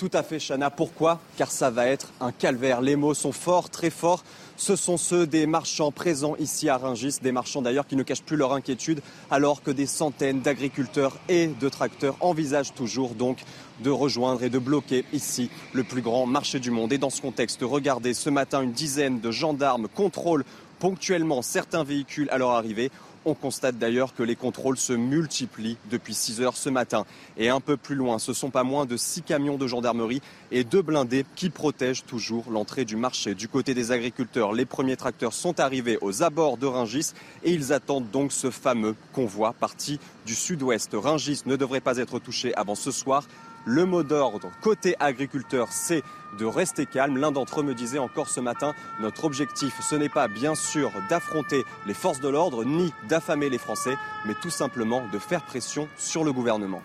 Tout 0.00 0.10
à 0.14 0.22
fait, 0.22 0.38
Chana. 0.38 0.70
Pourquoi? 0.70 1.20
Car 1.36 1.50
ça 1.50 1.68
va 1.68 1.86
être 1.86 2.06
un 2.22 2.32
calvaire. 2.32 2.80
Les 2.80 2.96
mots 2.96 3.12
sont 3.12 3.32
forts, 3.32 3.68
très 3.68 3.90
forts. 3.90 4.24
Ce 4.56 4.74
sont 4.74 4.96
ceux 4.96 5.26
des 5.26 5.44
marchands 5.44 5.92
présents 5.92 6.36
ici 6.36 6.70
à 6.70 6.78
Rungis, 6.78 7.18
des 7.20 7.32
marchands 7.32 7.60
d'ailleurs 7.60 7.86
qui 7.86 7.96
ne 7.96 8.02
cachent 8.02 8.22
plus 8.22 8.38
leur 8.38 8.54
inquiétude, 8.54 9.02
alors 9.30 9.62
que 9.62 9.70
des 9.70 9.84
centaines 9.84 10.40
d'agriculteurs 10.40 11.18
et 11.28 11.48
de 11.48 11.68
tracteurs 11.68 12.16
envisagent 12.20 12.72
toujours 12.72 13.10
donc 13.10 13.40
de 13.84 13.90
rejoindre 13.90 14.42
et 14.42 14.48
de 14.48 14.58
bloquer 14.58 15.04
ici 15.12 15.50
le 15.74 15.84
plus 15.84 16.00
grand 16.00 16.24
marché 16.24 16.60
du 16.60 16.70
monde. 16.70 16.94
Et 16.94 16.98
dans 16.98 17.10
ce 17.10 17.20
contexte, 17.20 17.60
regardez, 17.60 18.14
ce 18.14 18.30
matin, 18.30 18.62
une 18.62 18.72
dizaine 18.72 19.20
de 19.20 19.30
gendarmes 19.30 19.86
contrôlent 19.94 20.46
ponctuellement 20.78 21.42
certains 21.42 21.84
véhicules 21.84 22.30
à 22.30 22.38
leur 22.38 22.52
arrivée. 22.52 22.90
On 23.26 23.34
constate 23.34 23.76
d'ailleurs 23.76 24.14
que 24.14 24.22
les 24.22 24.34
contrôles 24.34 24.78
se 24.78 24.94
multiplient 24.94 25.76
depuis 25.90 26.14
6 26.14 26.40
heures 26.40 26.56
ce 26.56 26.70
matin. 26.70 27.04
Et 27.36 27.50
un 27.50 27.60
peu 27.60 27.76
plus 27.76 27.94
loin, 27.94 28.18
ce 28.18 28.32
sont 28.32 28.48
pas 28.48 28.62
moins 28.62 28.86
de 28.86 28.96
6 28.96 29.22
camions 29.22 29.58
de 29.58 29.66
gendarmerie 29.66 30.22
et 30.50 30.64
deux 30.64 30.80
blindés 30.80 31.26
qui 31.36 31.50
protègent 31.50 32.04
toujours 32.04 32.50
l'entrée 32.50 32.86
du 32.86 32.96
marché. 32.96 33.34
Du 33.34 33.46
côté 33.46 33.74
des 33.74 33.92
agriculteurs, 33.92 34.54
les 34.54 34.64
premiers 34.64 34.96
tracteurs 34.96 35.34
sont 35.34 35.60
arrivés 35.60 35.98
aux 36.00 36.22
abords 36.22 36.56
de 36.56 36.66
Ringis 36.66 37.12
et 37.44 37.52
ils 37.52 37.74
attendent 37.74 38.10
donc 38.10 38.32
ce 38.32 38.50
fameux 38.50 38.96
convoi 39.12 39.52
parti 39.52 40.00
du 40.24 40.34
sud-ouest. 40.34 40.92
Ringis 40.94 41.42
ne 41.44 41.56
devrait 41.56 41.80
pas 41.80 41.98
être 41.98 42.20
touché 42.20 42.54
avant 42.54 42.74
ce 42.74 42.90
soir. 42.90 43.24
Le 43.64 43.84
mot 43.84 44.02
d'ordre 44.02 44.50
côté 44.62 44.96
agriculteur, 45.00 45.68
c'est 45.70 46.02
de 46.38 46.44
rester 46.44 46.86
calme. 46.86 47.18
L'un 47.18 47.32
d'entre 47.32 47.60
eux 47.60 47.62
me 47.62 47.74
disait 47.74 47.98
encore 47.98 48.28
ce 48.28 48.40
matin, 48.40 48.74
notre 49.00 49.24
objectif, 49.24 49.74
ce 49.80 49.94
n'est 49.94 50.08
pas 50.08 50.28
bien 50.28 50.54
sûr 50.54 50.92
d'affronter 51.08 51.64
les 51.86 51.94
forces 51.94 52.20
de 52.20 52.28
l'ordre, 52.28 52.64
ni 52.64 52.92
d'affamer 53.08 53.50
les 53.50 53.58
Français, 53.58 53.94
mais 54.26 54.34
tout 54.40 54.50
simplement 54.50 55.02
de 55.12 55.18
faire 55.18 55.42
pression 55.42 55.88
sur 55.98 56.24
le 56.24 56.32
gouvernement. 56.32 56.82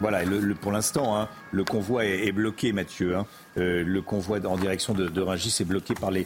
Voilà, 0.00 0.20
pour 0.60 0.72
l'instant, 0.72 1.16
hein, 1.16 1.28
le 1.52 1.64
convoi 1.64 2.04
est, 2.04 2.32
bloqué, 2.32 2.72
Mathieu. 2.72 3.16
Hein. 3.16 3.26
Euh, 3.56 3.82
le 3.82 4.02
convoi 4.02 4.38
en 4.46 4.56
direction 4.56 4.92
de, 4.92 5.08
de 5.08 5.20
Rungis 5.22 5.56
est 5.60 5.64
bloqué 5.64 5.94
par 5.94 6.10
les, 6.10 6.24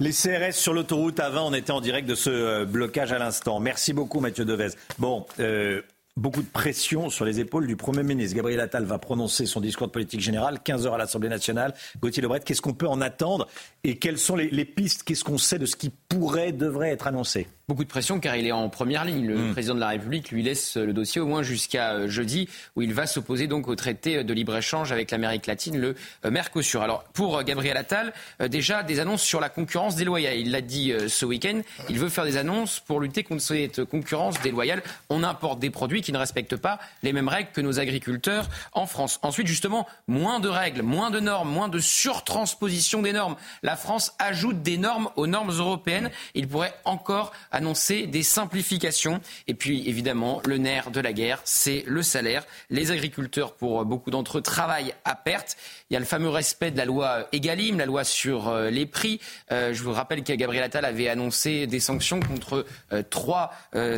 CRS 0.00 0.52
sur 0.52 0.72
l'autoroute 0.72 1.18
avant. 1.18 1.48
On 1.48 1.54
était 1.54 1.72
en 1.72 1.80
direct 1.80 2.08
de 2.08 2.14
ce 2.14 2.30
euh, 2.30 2.64
blocage 2.64 3.12
à 3.12 3.18
l'instant. 3.18 3.58
Merci 3.58 3.92
beaucoup, 3.92 4.20
Mathieu 4.20 4.44
Devez. 4.44 4.68
Bon, 4.98 5.26
euh, 5.40 5.82
beaucoup 6.18 6.42
de 6.42 6.48
pression 6.48 7.08
sur 7.10 7.24
les 7.24 7.40
épaules 7.40 7.66
du 7.66 7.76
Premier 7.76 8.02
ministre. 8.02 8.36
Gabriel 8.36 8.60
Attal 8.60 8.84
va 8.84 8.98
prononcer 8.98 9.46
son 9.46 9.60
discours 9.60 9.86
de 9.86 9.92
politique 9.92 10.20
générale, 10.20 10.58
15h 10.64 10.92
à 10.92 10.98
l'Assemblée 10.98 11.28
nationale. 11.28 11.74
Gauthier 12.00 12.22
Lebret, 12.22 12.40
qu'est-ce 12.40 12.60
qu'on 12.60 12.74
peut 12.74 12.88
en 12.88 13.00
attendre 13.00 13.48
et 13.84 13.98
quelles 13.98 14.18
sont 14.18 14.36
les, 14.36 14.50
les 14.50 14.64
pistes 14.64 15.04
Qu'est-ce 15.04 15.24
qu'on 15.24 15.38
sait 15.38 15.58
de 15.58 15.66
ce 15.66 15.76
qui 15.76 15.90
pourrait, 15.90 16.52
devrait 16.52 16.90
être 16.90 17.06
annoncé? 17.06 17.48
Beaucoup 17.68 17.84
de 17.84 17.90
pression 17.90 18.18
car 18.18 18.34
il 18.34 18.46
est 18.46 18.52
en 18.52 18.70
première 18.70 19.04
ligne. 19.04 19.26
Le 19.26 19.36
hmm. 19.36 19.52
président 19.52 19.74
de 19.74 19.80
la 19.80 19.88
République 19.88 20.30
lui 20.30 20.42
laisse 20.42 20.78
le 20.78 20.94
dossier 20.94 21.20
au 21.20 21.26
moins 21.26 21.42
jusqu'à 21.42 21.92
euh, 21.92 22.08
jeudi 22.08 22.48
où 22.76 22.80
il 22.80 22.94
va 22.94 23.06
s'opposer 23.06 23.46
donc 23.46 23.68
au 23.68 23.74
traité 23.74 24.24
de 24.24 24.32
libre-échange 24.32 24.90
avec 24.90 25.10
l'Amérique 25.10 25.46
latine, 25.46 25.76
le 25.76 25.94
euh, 26.24 26.30
Mercosur. 26.30 26.80
Alors 26.80 27.04
pour 27.12 27.36
euh, 27.36 27.42
Gabriel 27.42 27.76
Attal, 27.76 28.14
déjà 28.48 28.82
des 28.82 29.00
annonces 29.00 29.20
sur 29.20 29.38
la 29.38 29.50
concurrence 29.50 29.96
déloyale. 29.96 30.38
Il 30.38 30.50
l'a 30.50 30.62
dit 30.62 30.94
ce 31.08 31.26
week-end, 31.26 31.60
il 31.90 31.98
veut 31.98 32.08
faire 32.08 32.24
des 32.24 32.38
annonces 32.38 32.80
pour 32.80 33.00
lutter 33.00 33.22
contre 33.22 33.42
cette 33.42 33.84
concurrence 33.84 34.40
déloyale. 34.40 34.82
On 35.10 35.22
importe 35.22 35.58
des 35.58 35.68
produits 35.68 36.00
qui 36.00 36.12
ne 36.12 36.18
respectent 36.18 36.56
pas 36.56 36.78
les 37.02 37.12
mêmes 37.12 37.28
règles 37.28 37.50
que 37.52 37.60
nos 37.60 37.80
agriculteurs 37.80 38.48
en 38.72 38.86
France. 38.86 39.18
Ensuite, 39.20 39.46
justement, 39.46 39.86
moins 40.06 40.40
de 40.40 40.48
règles, 40.48 40.80
moins 40.80 41.10
de 41.10 41.20
normes, 41.20 41.50
moins 41.50 41.68
de 41.68 41.80
surtransposition 41.80 43.02
des 43.02 43.12
normes. 43.12 43.36
La 43.62 43.76
France 43.76 44.14
ajoute 44.18 44.62
des 44.62 44.78
normes 44.78 45.10
aux 45.16 45.26
normes 45.26 45.52
européennes. 45.52 46.10
Il 46.34 46.48
pourrait 46.48 46.74
encore 46.86 47.32
annoncer 47.58 48.06
des 48.06 48.22
simplifications. 48.22 49.20
Et 49.48 49.54
puis, 49.54 49.88
évidemment, 49.88 50.40
le 50.46 50.58
nerf 50.58 50.90
de 50.92 51.00
la 51.00 51.12
guerre, 51.12 51.40
c'est 51.44 51.84
le 51.86 52.02
salaire. 52.02 52.44
Les 52.70 52.92
agriculteurs, 52.92 53.54
pour 53.54 53.84
beaucoup 53.84 54.10
d'entre 54.10 54.38
eux, 54.38 54.42
travaillent 54.42 54.94
à 55.04 55.16
perte. 55.16 55.56
Il 55.90 55.94
y 55.94 55.96
a 55.96 56.00
le 56.00 56.06
fameux 56.06 56.28
respect 56.28 56.70
de 56.70 56.76
la 56.76 56.84
loi 56.84 57.26
Egalim, 57.32 57.78
la 57.78 57.86
loi 57.86 58.04
sur 58.04 58.48
euh, 58.48 58.70
les 58.70 58.86
prix. 58.86 59.20
Euh, 59.50 59.74
je 59.74 59.82
vous 59.82 59.92
rappelle 59.92 60.22
que 60.22 60.32
Gabriel 60.32 60.62
Attal 60.62 60.84
avait 60.84 61.08
annoncé 61.08 61.66
des 61.66 61.80
sanctions 61.80 62.20
contre 62.20 62.64
euh, 62.92 63.02
trois 63.08 63.50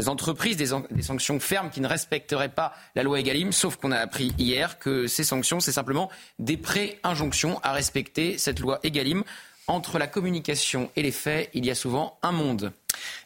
entreprises, 0.06 0.56
des, 0.56 0.70
des, 0.90 1.02
sanctions 1.02 1.38
fermes 1.38 1.70
qui 1.70 1.80
ne 1.80 1.86
respecteraient 1.86 2.48
pas 2.48 2.72
la 2.94 3.02
loi 3.02 3.20
Egalim, 3.20 3.52
sauf 3.52 3.76
qu'on 3.76 3.92
a 3.92 3.98
appris 3.98 4.32
hier 4.38 4.78
que 4.78 5.06
ces 5.06 5.24
sanctions, 5.24 5.60
c'est 5.60 5.72
simplement 5.72 6.10
des 6.38 6.56
pré-injonctions 6.56 7.60
à 7.62 7.72
respecter 7.72 8.38
cette 8.38 8.60
loi 8.60 8.80
Egalim. 8.82 9.22
Entre 9.70 10.00
la 10.00 10.08
communication 10.08 10.90
et 10.96 11.02
les 11.02 11.12
faits, 11.12 11.48
il 11.54 11.64
y 11.64 11.70
a 11.70 11.76
souvent 11.76 12.18
un 12.24 12.32
monde. 12.32 12.72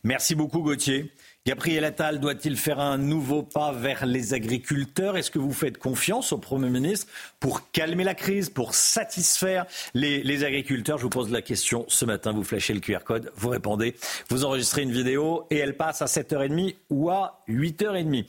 Merci 0.02 0.34
beaucoup 0.34 0.60
Gauthier. 0.60 1.10
Gabriel 1.46 1.86
Attal 1.86 2.20
doit-il 2.20 2.58
faire 2.58 2.80
un 2.80 2.98
nouveau 2.98 3.42
pas 3.42 3.72
vers 3.72 4.04
les 4.04 4.34
agriculteurs? 4.34 5.16
Est-ce 5.16 5.30
que 5.30 5.38
vous 5.38 5.54
faites 5.54 5.78
confiance 5.78 6.32
au 6.34 6.38
Premier 6.38 6.68
ministre 6.68 7.06
pour 7.40 7.70
calmer 7.72 8.04
la 8.04 8.14
crise, 8.14 8.50
pour 8.50 8.74
satisfaire 8.74 9.64
les, 9.94 10.44
agriculteurs? 10.44 10.98
Je 10.98 11.04
vous 11.04 11.08
pose 11.08 11.30
la 11.30 11.40
question 11.40 11.86
ce 11.88 12.04
matin, 12.04 12.32
vous 12.32 12.44
flashez 12.44 12.74
le 12.74 12.80
QR 12.80 13.04
code, 13.06 13.32
vous 13.36 13.48
répondez, 13.48 13.94
vous 14.28 14.44
enregistrez 14.44 14.82
une 14.82 14.92
vidéo 14.92 15.46
et 15.48 15.56
elle 15.56 15.78
passe 15.78 16.02
à 16.02 16.04
7h30 16.04 16.74
ou 16.90 17.08
à 17.08 17.42
8h30. 17.48 18.26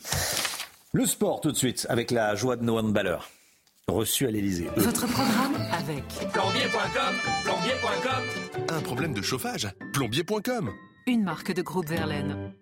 Le 0.94 1.06
sport 1.06 1.42
tout 1.42 1.52
de 1.52 1.58
suite 1.58 1.86
avec 1.90 2.12
la 2.12 2.34
joie 2.36 2.56
de 2.56 2.64
nos 2.64 2.80
handballeurs 2.80 3.30
reçus 3.88 4.28
à 4.28 4.32
l'Elysée. 4.32 4.68
Votre 4.78 5.08
programme 5.08 5.56
avec 5.72 6.04
plombier.com, 6.34 7.16
plombier.com. 7.44 8.24
Un 8.70 8.82
problème 8.82 9.14
de 9.14 9.22
chauffage, 9.22 9.68
plombier.com. 9.94 10.72
Une 11.08 11.24
marque 11.24 11.54
de 11.54 11.62
groupe 11.62 11.88
Verlaine 11.88 12.54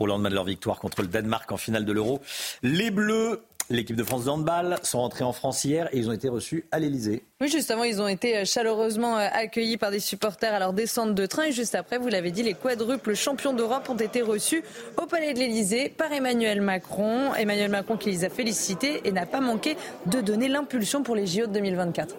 au 0.00 0.06
lendemain 0.06 0.28
de 0.28 0.34
leur 0.34 0.44
victoire 0.44 0.80
contre 0.80 1.02
le 1.02 1.08
Danemark 1.08 1.50
en 1.52 1.56
finale 1.56 1.84
de 1.84 1.92
l'Euro. 1.92 2.20
Les 2.62 2.90
Bleus 2.90 3.40
L'équipe 3.70 3.96
de 3.96 4.04
France 4.04 4.26
de 4.26 4.30
handball 4.30 4.78
sont 4.82 5.00
rentrés 5.00 5.24
en 5.24 5.32
France 5.32 5.64
hier 5.64 5.88
et 5.92 5.98
ils 5.98 6.08
ont 6.10 6.12
été 6.12 6.28
reçus 6.28 6.66
à 6.70 6.78
l'Elysée. 6.78 7.24
Oui, 7.40 7.48
justement, 7.48 7.84
ils 7.84 8.02
ont 8.02 8.08
été 8.08 8.36
euh, 8.36 8.44
chaleureusement 8.44 9.16
euh, 9.16 9.26
accueillis 9.32 9.78
par 9.78 9.90
des 9.90 10.00
supporters 10.00 10.52
à 10.52 10.58
leur 10.58 10.74
descente 10.74 11.14
de 11.14 11.26
train. 11.26 11.44
Et 11.44 11.52
juste 11.52 11.74
après, 11.74 11.96
vous 11.96 12.08
l'avez 12.08 12.30
dit, 12.30 12.42
les 12.42 12.52
quadruples 12.52 13.14
champions 13.14 13.54
d'Europe 13.54 13.88
ont 13.88 13.96
été 13.96 14.20
reçus 14.20 14.62
au 15.00 15.06
Palais 15.06 15.32
de 15.32 15.38
l'Elysée 15.38 15.88
par 15.88 16.12
Emmanuel 16.12 16.60
Macron. 16.60 17.34
Emmanuel 17.34 17.70
Macron 17.70 17.96
qui 17.96 18.10
les 18.10 18.24
a 18.24 18.28
félicités 18.28 19.00
et 19.04 19.12
n'a 19.12 19.24
pas 19.24 19.40
manqué 19.40 19.76
de 20.06 20.20
donner 20.20 20.48
l'impulsion 20.48 21.02
pour 21.02 21.16
les 21.16 21.26
JO 21.26 21.46
de 21.46 21.52
2024. 21.52 22.14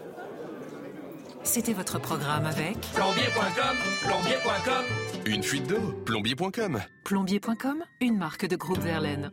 C'était 1.43 1.73
votre 1.73 1.99
programme 1.99 2.47
avec 2.47 2.79
plombier.com, 2.95 3.77
plombier.com. 4.01 4.83
Une 5.27 5.43
fuite 5.43 5.67
d'eau, 5.67 5.93
plombier.com. 6.05 6.81
Plombier.com, 7.03 7.83
une 8.01 8.17
marque 8.17 8.47
de 8.47 8.55
groupe 8.55 8.79
Verlaine. 8.79 9.31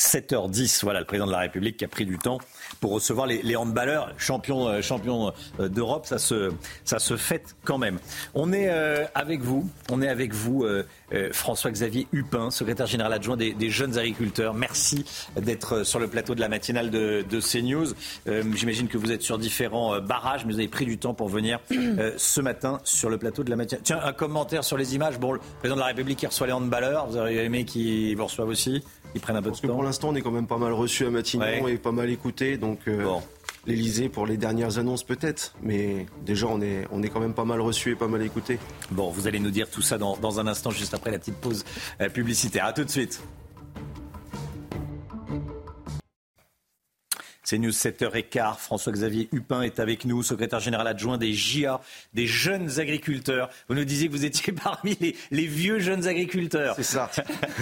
7h10, 0.00 0.80
voilà 0.82 1.00
le 1.00 1.04
président 1.04 1.26
de 1.26 1.32
la 1.32 1.40
République 1.40 1.76
qui 1.76 1.84
a 1.84 1.88
pris 1.88 2.06
du 2.06 2.16
temps 2.16 2.38
pour 2.80 2.92
recevoir 2.92 3.26
les, 3.26 3.56
handballeurs 3.56 4.14
champions, 4.16 4.66
euh, 4.66 4.80
champions 4.80 5.32
euh, 5.60 5.68
d'Europe. 5.68 6.06
Ça 6.06 6.18
se, 6.18 6.50
ça 6.84 6.98
se 6.98 7.18
fête 7.18 7.54
quand 7.64 7.76
même. 7.76 7.98
On 8.32 8.50
est 8.50 8.70
euh, 8.70 9.04
avec 9.14 9.42
vous, 9.42 9.68
on 9.90 10.00
est 10.00 10.08
avec 10.08 10.32
vous, 10.32 10.64
François-Xavier 11.32 12.06
Hupin, 12.12 12.50
secrétaire 12.50 12.86
général 12.86 13.12
adjoint 13.12 13.36
des, 13.36 13.70
jeunes 13.70 13.98
agriculteurs. 13.98 14.54
Merci 14.54 15.04
d'être 15.36 15.84
sur 15.84 15.98
le 15.98 16.06
plateau 16.06 16.34
de 16.34 16.40
la 16.40 16.48
matinale 16.48 16.90
de, 16.90 17.24
de 17.28 17.40
CNews. 17.40 17.92
J'imagine 18.54 18.88
que 18.88 18.96
vous 18.96 19.12
êtes 19.12 19.22
sur 19.22 19.38
différents 19.38 20.00
barrages, 20.00 20.44
mais 20.46 20.52
vous 20.52 20.58
avez 20.58 20.68
pris 20.68 20.86
du 20.86 20.98
temps 20.98 21.12
pour 21.12 21.28
venir 21.28 21.58
ce 22.16 22.40
matin 22.40 22.80
sur 22.84 23.10
le 23.10 23.18
plateau 23.18 23.44
de 23.44 23.50
la 23.50 23.56
matinale. 23.56 23.82
Tiens, 23.84 24.00
un 24.02 24.12
commentaire 24.12 24.64
sur 24.64 24.76
les 24.76 24.94
images. 24.94 25.18
Bon, 25.18 25.32
le 25.32 25.40
président 25.58 25.76
de 25.76 25.80
la 25.80 25.86
République 25.86 26.18
qui 26.18 26.26
reçoit 26.26 26.46
les 26.46 26.52
handballeurs, 26.52 27.06
vous 27.08 27.16
auriez 27.16 27.44
aimé 27.44 27.64
qu'il 27.64 28.16
vous 28.16 28.24
reçoive 28.24 28.48
aussi 28.48 28.82
ils 29.14 29.20
prennent 29.20 29.36
un 29.36 29.42
peu 29.42 29.50
de 29.50 29.54
temps. 29.54 29.62
Que 29.62 29.66
pour 29.66 29.82
l'instant, 29.82 30.08
on 30.10 30.14
est 30.14 30.20
quand 30.22 30.30
même 30.30 30.46
pas 30.46 30.58
mal 30.58 30.72
reçu 30.72 31.06
à 31.06 31.10
Matignon 31.10 31.68
et 31.68 31.76
pas 31.76 31.92
mal 31.92 32.10
écouté. 32.10 32.56
Donc, 32.56 32.80
euh, 32.88 33.04
l'Elysée 33.66 34.08
pour 34.08 34.26
les 34.26 34.36
dernières 34.36 34.78
annonces 34.78 35.04
peut-être, 35.04 35.54
mais 35.62 36.06
déjà 36.24 36.46
on 36.46 36.60
est, 36.60 36.86
on 36.90 37.02
est 37.02 37.08
quand 37.08 37.20
même 37.20 37.34
pas 37.34 37.44
mal 37.44 37.60
reçu 37.60 37.92
et 37.92 37.96
pas 37.96 38.08
mal 38.08 38.22
écouté. 38.22 38.58
Bon, 38.90 39.10
vous 39.10 39.26
allez 39.26 39.38
nous 39.38 39.50
dire 39.50 39.68
tout 39.68 39.82
ça 39.82 39.98
dans, 39.98 40.16
dans 40.16 40.40
un 40.40 40.46
instant, 40.46 40.70
juste 40.70 40.94
après 40.94 41.10
la 41.10 41.18
petite 41.18 41.36
pause 41.36 41.64
euh, 42.00 42.08
publicitaire. 42.08 42.64
A 42.64 42.72
tout 42.72 42.84
de 42.84 42.90
suite. 42.90 43.20
C'est 47.50 47.58
News 47.58 47.72
7h15. 47.72 48.58
François-Xavier 48.58 49.28
Hupin 49.32 49.62
est 49.62 49.80
avec 49.80 50.04
nous, 50.04 50.22
secrétaire 50.22 50.60
général 50.60 50.86
adjoint 50.86 51.18
des 51.18 51.32
JA, 51.32 51.80
des 52.14 52.28
jeunes 52.28 52.78
agriculteurs. 52.78 53.50
Vous 53.68 53.74
nous 53.74 53.84
disiez 53.84 54.06
que 54.06 54.12
vous 54.12 54.24
étiez 54.24 54.52
parmi 54.64 54.96
les, 55.32 55.46
vieux 55.46 55.80
jeunes 55.80 56.06
agriculteurs. 56.06 56.76
C'est 56.76 56.84
ça. 56.84 57.10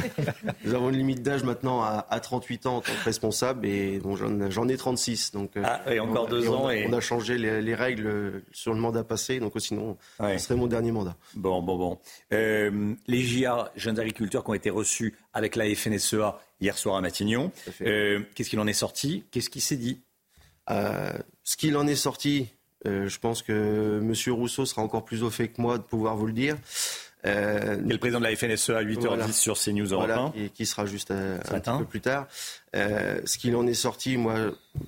nous 0.67 0.75
avons 0.75 0.91
une 0.91 0.99
limite 0.99 1.23
d'âge 1.23 1.43
maintenant 1.43 1.83
à, 1.83 2.21
38 2.21 2.67
ans 2.67 2.77
en 2.77 2.81
tant 2.83 2.93
que 2.93 3.05
responsable 3.07 3.65
et 3.65 3.99
bon, 3.99 4.15
j'en 4.15 4.69
ai 4.69 4.77
36. 4.77 5.33
Donc, 5.33 5.57
euh, 5.57 5.63
ah, 5.65 5.81
et 5.91 6.01
encore 6.01 6.27
deux 6.27 6.51
ans. 6.51 6.65
On, 6.65 6.71
et... 6.71 6.87
on 6.87 6.93
a 6.93 7.01
changé 7.01 7.39
les, 7.39 7.75
règles 7.75 8.43
sur 8.53 8.75
le 8.75 8.81
mandat 8.81 9.05
passé, 9.05 9.41
donc 9.41 9.55
sinon, 9.57 9.97
ce 10.21 10.37
serait 10.37 10.57
mon 10.57 10.67
dernier 10.67 10.93
mandat. 10.93 11.17
Bon, 11.35 11.63
bon, 11.63 11.79
bon. 11.79 11.99
Euh, 12.35 12.93
les 13.07 13.23
JA, 13.23 13.73
jeunes 13.75 13.99
agriculteurs 13.99 14.45
qui 14.45 14.51
ont 14.51 14.55
été 14.55 14.69
reçus 14.69 15.15
avec 15.33 15.57
la 15.57 15.65
FNSEA 15.75 16.39
hier 16.61 16.77
soir 16.79 16.97
à 16.97 17.01
Matignon. 17.01 17.51
Euh, 17.83 18.21
Qu'est-ce 18.35 18.51
qu'il 18.51 18.61
en 18.61 18.67
est 18.67 18.73
sorti? 18.73 19.25
Qu'est-ce 19.31 19.51
qui 19.51 19.61
s'est 19.61 19.77
dit? 19.77 20.01
Euh, 20.71 21.13
Ce 21.45 21.57
qu'il 21.57 21.77
en 21.77 21.87
est 21.87 21.95
sorti, 21.97 22.49
euh, 22.87 23.09
je 23.09 23.19
pense 23.19 23.43
que 23.43 24.01
M. 24.03 24.13
Rousseau 24.35 24.67
sera 24.67 24.83
encore 24.83 25.05
plus 25.05 25.23
au 25.23 25.31
fait 25.31 25.49
que 25.49 25.61
moi 25.61 25.79
de 25.79 25.83
pouvoir 25.83 26.17
vous 26.17 26.27
le 26.27 26.33
dire. 26.33 26.57
Euh, 27.27 27.77
Et 27.85 27.93
le 27.93 27.99
président 27.99 28.21
de 28.21 28.25
la 28.25 28.37
FNSEA 28.37 28.77
à 28.79 28.83
8h10 28.85 29.07
Voilà. 29.09 29.33
sur 29.33 29.59
CNews 29.59 29.87
Europe 29.87 30.07
Voilà, 30.07 30.23
1. 30.23 30.33
et 30.37 30.51
qui 30.51 30.67
sera 30.67 30.87
juste 30.87 31.11
un 31.11 31.39
petit 31.39 31.71
peu 31.79 31.85
plus 31.85 32.01
tard. 32.01 32.29
Euh, 32.77 33.21
ce 33.25 33.39
qu'il 33.39 33.57
en 33.57 33.67
est 33.67 33.75
sorti, 33.75 34.17
moi, 34.17 34.37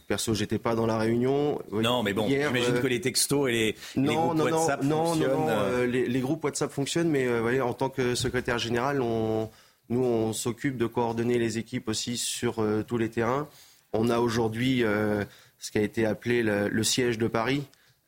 perso, 0.07 0.33
j'étais 0.33 0.61
pas 0.61 0.77
dans 0.77 0.87
la 0.87 0.97
réunion. 0.97 1.61
Non, 1.73 2.05
mais 2.05 2.13
bon, 2.13 2.29
j'imagine 2.29 2.77
euh, 2.77 2.81
que 2.81 2.87
les 2.87 3.01
textos 3.01 3.49
et 3.49 3.53
les, 3.53 3.77
les 3.97 4.03
non, 4.03 4.27
groupes 4.29 4.37
non, 4.37 4.45
WhatsApp 4.45 4.83
non, 4.85 4.89
non, 4.89 5.07
fonctionnent. 5.07 5.31
non, 5.33 5.47
non, 5.47 5.87
les, 5.87 6.07
les 6.07 6.21
groupes 6.21 6.45
WhatsApp 6.45 6.71
fonctionnent, 6.71 7.11
mais 7.11 7.27
voyez, 7.41 7.61
en 7.63 7.75
tant 7.75 7.89
que 7.91 8.15
secrétaire 8.15 8.59
général, 8.59 9.03
on, 9.03 9.51
nous, 9.91 10.05
on 10.05 10.33
s'occupe 10.33 10.77
de 10.77 10.87
coordonner 10.87 11.39
les 11.39 11.59
équipes 11.59 11.89
aussi 11.89 12.17
sur 12.17 12.61
euh, 12.61 12.83
tous 12.83 12.97
les 12.97 13.11
terrains. 13.11 13.49
On 13.93 14.09
a 14.09 14.21
aujourd'hui 14.21 14.85
euh, 14.85 15.25
ce 15.59 15.73
qui 15.73 15.79
a 15.79 15.83
été 15.83 16.07
appelé 16.07 16.45
le, 16.45 16.69
le 16.69 16.85
siège 16.85 17.19
de 17.19 17.27
Paris, 17.27 17.65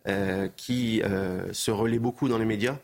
euh, 0.07 0.49
qui 0.57 1.03
se 1.53 1.71
relaie 1.71 1.99
beaucoup 1.99 2.29
dans 2.29 2.39
les 2.39 2.45
médias. 2.45 2.79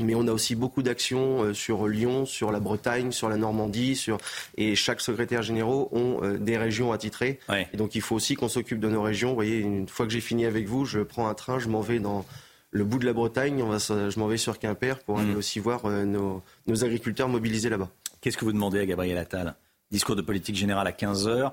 Mais 0.00 0.14
on 0.14 0.26
a 0.28 0.32
aussi 0.32 0.54
beaucoup 0.54 0.82
d'actions 0.82 1.52
sur 1.52 1.88
Lyon, 1.88 2.24
sur 2.24 2.52
la 2.52 2.60
Bretagne, 2.60 3.12
sur 3.12 3.28
la 3.28 3.36
Normandie, 3.36 3.96
sur 3.96 4.18
et 4.56 4.74
chaque 4.74 5.00
secrétaire 5.00 5.42
généraux 5.42 5.88
ont 5.92 6.20
des 6.38 6.56
régions 6.56 6.92
attitrées. 6.92 7.38
Et 7.72 7.76
donc 7.76 7.94
il 7.94 8.00
faut 8.00 8.14
aussi 8.14 8.34
qu'on 8.34 8.48
s'occupe 8.48 8.80
de 8.80 8.88
nos 8.88 9.02
régions. 9.02 9.30
Vous 9.30 9.34
voyez, 9.34 9.58
une 9.58 9.88
fois 9.88 10.06
que 10.06 10.12
j'ai 10.12 10.20
fini 10.20 10.46
avec 10.46 10.66
vous, 10.66 10.86
je 10.86 11.00
prends 11.00 11.28
un 11.28 11.34
train, 11.34 11.58
je 11.58 11.68
m'en 11.68 11.80
vais 11.80 11.98
dans 11.98 12.24
le 12.70 12.84
bout 12.84 12.98
de 12.98 13.04
la 13.04 13.12
Bretagne. 13.12 13.62
On 13.62 13.68
va, 13.68 13.78
je 13.78 14.18
m'en 14.18 14.28
vais 14.28 14.36
sur 14.38 14.58
Quimper 14.58 15.00
pour 15.00 15.18
aller 15.18 15.34
aussi 15.34 15.58
voir 15.58 15.86
nos, 15.88 16.42
nos 16.66 16.84
agriculteurs 16.84 17.28
mobilisés 17.28 17.68
là-bas. 17.68 17.90
Qu'est-ce 18.20 18.36
que 18.36 18.44
vous 18.44 18.52
demandez 18.52 18.80
à 18.80 18.86
Gabriel 18.86 19.18
Attal? 19.18 19.54
Discours 19.90 20.16
de 20.16 20.22
politique 20.22 20.56
générale 20.56 20.86
à 20.86 20.92
15h. 20.92 21.52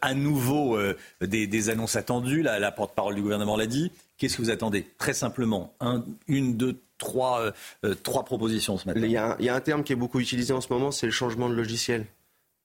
à 0.00 0.14
nouveau, 0.14 0.76
euh, 0.76 0.96
des, 1.20 1.68
annonces 1.68 1.96
attendues. 1.96 2.42
La, 2.42 2.72
porte-parole 2.72 3.14
du 3.14 3.22
gouvernement 3.22 3.56
l'a 3.56 3.66
dit. 3.66 3.92
Qu'est-ce 4.16 4.36
que 4.36 4.42
vous 4.42 4.50
attendez? 4.50 4.86
Très 4.96 5.12
simplement, 5.12 5.74
un, 5.80 6.04
une, 6.28 6.56
deux, 6.56 6.80
trois, 6.98 7.40
euh, 7.40 7.52
euh, 7.84 7.94
trois 7.94 8.24
propositions 8.24 8.78
ce 8.78 8.86
matin. 8.86 9.00
Il 9.02 9.10
y, 9.10 9.16
a 9.16 9.32
un, 9.32 9.36
il 9.38 9.44
y 9.44 9.48
a 9.48 9.54
un 9.54 9.60
terme 9.60 9.84
qui 9.84 9.92
est 9.92 9.96
beaucoup 9.96 10.20
utilisé 10.20 10.52
en 10.52 10.60
ce 10.60 10.72
moment, 10.72 10.90
c'est 10.90 11.06
le 11.06 11.12
changement 11.12 11.48
de 11.48 11.54
logiciel. 11.54 12.06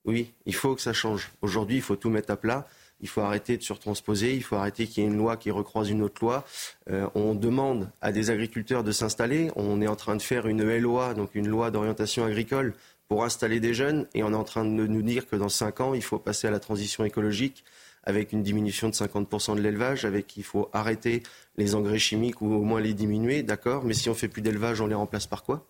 Oui, 0.06 0.32
il 0.46 0.56
faut 0.56 0.76
que 0.76 0.82
ça 0.82 0.94
change. 0.94 1.32
Aujourd'hui, 1.42 1.78
il 1.78 1.82
faut 1.82 1.96
tout 1.96 2.10
mettre 2.10 2.32
à 2.32 2.38
plat. 2.38 2.68
Il 3.02 3.08
faut 3.08 3.22
arrêter 3.22 3.58
de 3.58 3.64
surtransposer. 3.64 4.34
Il 4.34 4.44
faut 4.44 4.56
arrêter 4.56 4.88
qu'il 4.88 5.04
y 5.04 5.06
ait 5.06 5.10
une 5.10 5.18
loi 5.18 5.38
qui 5.38 5.52
recroise 5.52 5.90
une 5.90 6.02
autre 6.02 6.24
loi. 6.24 6.46
Euh, 6.90 7.08
on 7.16 7.36
demande 7.36 7.90
à 8.02 8.12
des 8.12 8.30
agriculteurs 8.30 8.84
de 8.84 8.92
s'installer. 8.92 9.52
On 9.56 9.82
est 9.82 9.88
en 9.88 9.96
train 9.96 10.16
de 10.16 10.22
faire 10.22 10.48
une 10.48 10.64
LOA, 10.64 11.14
donc 11.14 11.36
une 11.36 11.48
loi 11.48 11.70
d'orientation 11.72 12.26
agricole, 12.26 12.74
pour 13.10 13.26
installer 13.26 13.60
des 13.60 13.74
jeunes. 13.74 14.08
Et 14.14 14.24
on 14.24 14.32
est 14.32 14.36
en 14.36 14.44
train 14.46 14.64
de 14.64 14.70
nous 14.88 15.02
dire 15.02 15.28
que 15.28 15.36
dans 15.36 15.50
cinq 15.50 15.82
ans, 15.82 15.94
il 15.94 16.02
faut 16.04 16.20
passer 16.20 16.48
à 16.48 16.52
la 16.52 16.60
transition 16.60 17.04
écologique 17.04 17.66
avec 18.06 18.32
une 18.32 18.44
diminution 18.44 18.88
de 18.88 18.94
50% 18.94 19.56
de 19.58 19.62
l'élevage, 19.62 20.06
avec 20.06 20.26
qu'il 20.26 20.44
faut 20.44 20.70
arrêter 20.72 21.22
les 21.58 21.76
engrais 21.76 22.00
chimiques 22.00 22.40
ou 22.42 22.54
au 22.54 22.62
moins 22.64 22.80
les 22.80 22.94
diminuer, 22.94 23.44
d'accord? 23.44 23.84
Mais 23.84 23.94
si 23.94 24.10
on 24.10 24.14
fait 24.16 24.30
plus 24.30 24.42
d'élevage, 24.42 24.80
on 24.80 24.88
les 24.88 24.96
remplace 24.96 25.28
par 25.28 25.44
quoi? 25.44 25.68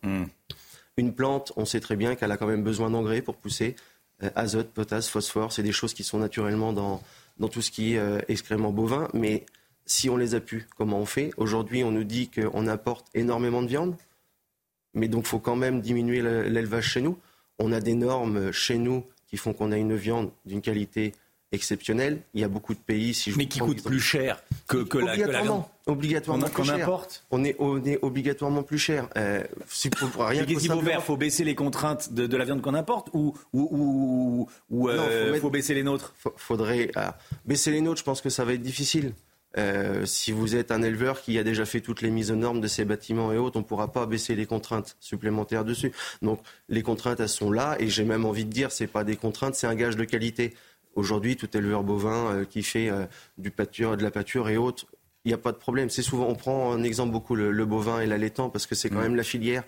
Une 0.98 1.14
plante, 1.14 1.54
on 1.56 1.66
sait 1.66 1.80
très 1.80 1.96
bien 1.96 2.16
qu'elle 2.16 2.32
a 2.32 2.38
quand 2.38 2.46
même 2.46 2.64
besoin 2.64 2.90
d'engrais 2.92 3.22
pour 3.22 3.36
pousser. 3.36 3.76
Euh, 4.22 4.30
azote, 4.36 4.70
potasse, 4.72 5.08
phosphore, 5.10 5.52
c'est 5.54 5.64
des 5.64 5.72
choses 5.72 5.94
qui 5.94 6.04
sont 6.04 6.20
naturellement 6.20 6.72
dans, 6.74 7.02
dans 7.40 7.48
tout 7.48 7.62
ce 7.62 7.72
qui 7.72 7.94
est 7.96 8.00
euh, 8.00 8.20
excrément 8.28 8.72
bovin. 8.72 9.08
Mais 9.14 9.46
si 9.86 10.10
on 10.10 10.18
les 10.18 10.36
a 10.36 10.42
pu, 10.42 10.68
comment 10.78 11.00
on 11.00 11.06
fait? 11.06 11.32
Aujourd'hui, 11.38 11.84
on 11.86 11.92
nous 11.92 12.04
dit 12.04 12.30
qu'on 12.30 12.68
importe 12.68 13.08
énormément 13.16 13.62
de 13.64 13.68
viande, 13.68 13.96
mais 14.94 15.08
donc 15.08 15.24
il 15.24 15.30
faut 15.30 15.40
quand 15.40 15.56
même 15.56 15.82
diminuer 15.82 16.22
le- 16.22 16.44
l'élevage 16.44 16.90
chez 16.90 17.02
nous. 17.02 17.18
On 17.60 17.72
a 17.72 17.80
des 17.80 17.94
normes 17.94 18.52
chez 18.52 18.78
nous 18.78 19.04
qui 19.28 19.38
font 19.38 19.54
qu'on 19.54 19.72
a 19.72 19.78
une 19.78 19.96
viande 19.96 20.32
d'une 20.46 20.62
qualité 20.62 21.14
exceptionnelle. 21.52 22.22
Il 22.36 22.42
y 22.42 22.44
a 22.44 22.48
beaucoup 22.48 22.74
de 22.74 22.80
pays, 22.80 23.14
si 23.14 23.32
je 23.32 23.38
Mais 23.38 23.48
qui 23.48 23.60
coûte 23.60 23.84
plus 23.84 24.00
cher 24.00 24.44
que, 24.68 24.78
que 24.84 24.98
la, 25.00 25.18
que 25.18 25.22
la 25.30 25.42
viande. 25.42 25.64
Obligatoirement, 25.88 26.44
Qu'on- 26.46 26.50
plus 26.52 26.56
qu'on 26.58 26.64
cher. 26.78 26.84
importe 26.88 27.26
On 27.32 27.44
est, 27.44 27.56
on 27.58 27.84
est 27.84 27.98
obligatoirement 28.04 28.62
plus 28.62 28.78
cher. 28.78 29.10
Euh, 29.18 29.44
pour, 30.14 30.26
rien 30.28 30.42
Mais 30.42 30.48
qu'est-ce 30.48 30.60
qu'il 30.62 30.72
faut 30.72 30.82
faire? 30.82 31.04
Faut 31.04 31.18
baisser 31.18 31.44
les 31.44 31.56
contraintes 31.56 32.14
de, 32.14 32.28
de 32.28 32.38
la 32.38 32.46
viande 32.46 32.62
qu'on 32.62 32.76
importe 32.76 33.10
ou, 33.14 33.36
ou, 33.54 33.68
ou, 33.72 34.50
ou, 34.70 34.90
euh, 34.90 35.26
faut 35.26 35.32
mettre- 35.32 35.42
faut 35.42 35.50
baisser 35.50 35.74
les 35.74 35.82
nôtres? 35.84 36.14
Fa- 36.20 36.30
Faudrait 36.38 36.92
ah, 36.96 37.18
baisser 37.46 37.72
les 37.72 37.82
nôtres. 37.82 38.00
Je 38.00 38.04
pense 38.06 38.22
que 38.22 38.30
ça 38.30 38.46
va 38.46 38.54
être 38.54 38.62
difficile. 38.62 39.14
Euh, 39.58 40.06
si 40.06 40.32
vous 40.32 40.56
êtes 40.56 40.72
un 40.72 40.84
éleveur 40.84 41.22
qui 41.22 41.40
a 41.40 41.44
déjà 41.44 41.66
fait 41.66 41.82
toutes 41.82 42.02
les 42.02 42.12
mises 42.12 42.32
aux 42.32 42.36
normes 42.36 42.62
de 42.62 42.68
ses 42.68 42.86
bâtiments 42.86 43.32
et 43.34 43.38
autres, 43.38 43.58
on 43.58 43.62
ne 43.62 43.66
pourra 43.66 43.92
pas 43.92 44.06
baisser 44.06 44.36
les 44.36 44.46
contraintes 44.46 44.96
supplémentaires 45.00 45.66
dessus. 45.66 45.92
Donc 46.22 46.40
les 46.68 46.84
contraintes, 46.84 47.20
elles 47.20 47.30
sont 47.30 47.52
là, 47.52 47.76
et 47.80 47.88
j'ai 47.88 48.04
même 48.04 48.26
envie 48.26 48.46
de 48.46 48.52
dire, 48.52 48.72
c'est 48.72 48.88
pas 48.88 49.04
des 49.04 49.16
contraintes, 49.16 49.56
c'est 49.56 49.68
un 49.68 49.76
gage 49.76 49.96
de 49.96 50.04
qualité. 50.04 50.54
Aujourd'hui, 50.96 51.36
tout 51.36 51.56
éleveur 51.58 51.84
bovin 51.84 52.32
euh, 52.32 52.46
qui 52.46 52.62
fait 52.62 52.90
euh, 52.90 53.06
du 53.38 53.52
pâture, 53.52 53.98
de 53.98 54.04
la 54.04 54.12
pâture 54.12 54.50
et 54.50 54.58
autres, 54.58 54.86
il 55.26 55.30
n'y 55.30 55.34
a 55.34 55.38
pas 55.38 55.52
de 55.52 55.58
problème. 55.58 55.90
C'est 55.90 56.02
souvent, 56.02 56.28
on 56.28 56.36
prend 56.36 56.72
un 56.72 56.84
exemple 56.84 57.12
beaucoup 57.12 57.36
le, 57.36 57.52
le 57.52 57.66
bovin 57.66 58.00
et 58.02 58.06
l'allaitant 58.06 58.50
parce 58.50 58.68
que 58.68 58.76
c'est 58.76 58.90
quand 58.90 59.02
même 59.02 59.16
la 59.16 59.24
filière 59.24 59.64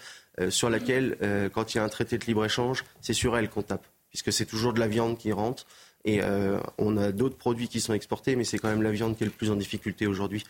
sur 0.49 0.69
laquelle, 0.69 1.17
quand 1.53 1.73
il 1.73 1.77
y 1.77 1.81
a 1.81 1.83
un 1.83 1.89
traité 1.89 2.17
de 2.17 2.23
libre 2.23 2.45
échange, 2.45 2.85
c'est 3.01 3.11
sur 3.11 3.37
elle 3.37 3.49
qu'on 3.49 3.61
tape, 3.61 3.85
puisque 4.09 4.31
c'est 4.31 4.45
toujours 4.45 4.71
de 4.71 4.79
la 4.79 4.87
viande 4.87 5.17
qui 5.17 5.33
rentre. 5.33 5.67
Et 6.05 6.21
euh, 6.21 6.59
on 6.77 6.97
a 6.97 7.11
d'autres 7.11 7.37
produits 7.37 7.67
qui 7.67 7.79
sont 7.79 7.93
exportés, 7.93 8.35
mais 8.35 8.43
c'est 8.43 8.57
quand 8.57 8.69
même 8.69 8.81
la 8.81 8.91
viande 8.91 9.17
qui 9.17 9.23
est 9.23 9.27
le 9.27 9.31
plus 9.31 9.51
en 9.51 9.55
difficulté 9.55 10.07
aujourd'hui. 10.07 10.43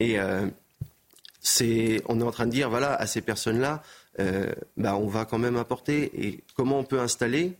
Et 0.00 0.18
euh, 0.18 0.46
c'est, 1.40 2.02
on 2.08 2.20
est 2.20 2.24
en 2.24 2.30
train 2.30 2.46
de 2.46 2.52
dire, 2.52 2.70
voilà, 2.70 2.94
à 2.94 3.06
ces 3.06 3.20
personnes-là, 3.20 3.82
euh, 4.20 4.52
bah, 4.76 4.96
on 4.96 5.06
va 5.06 5.24
quand 5.24 5.38
même 5.38 5.56
importer. 5.56 6.26
Et 6.26 6.40
comment 6.54 6.78
on 6.78 6.84
peut 6.84 7.00
installer, 7.00 7.54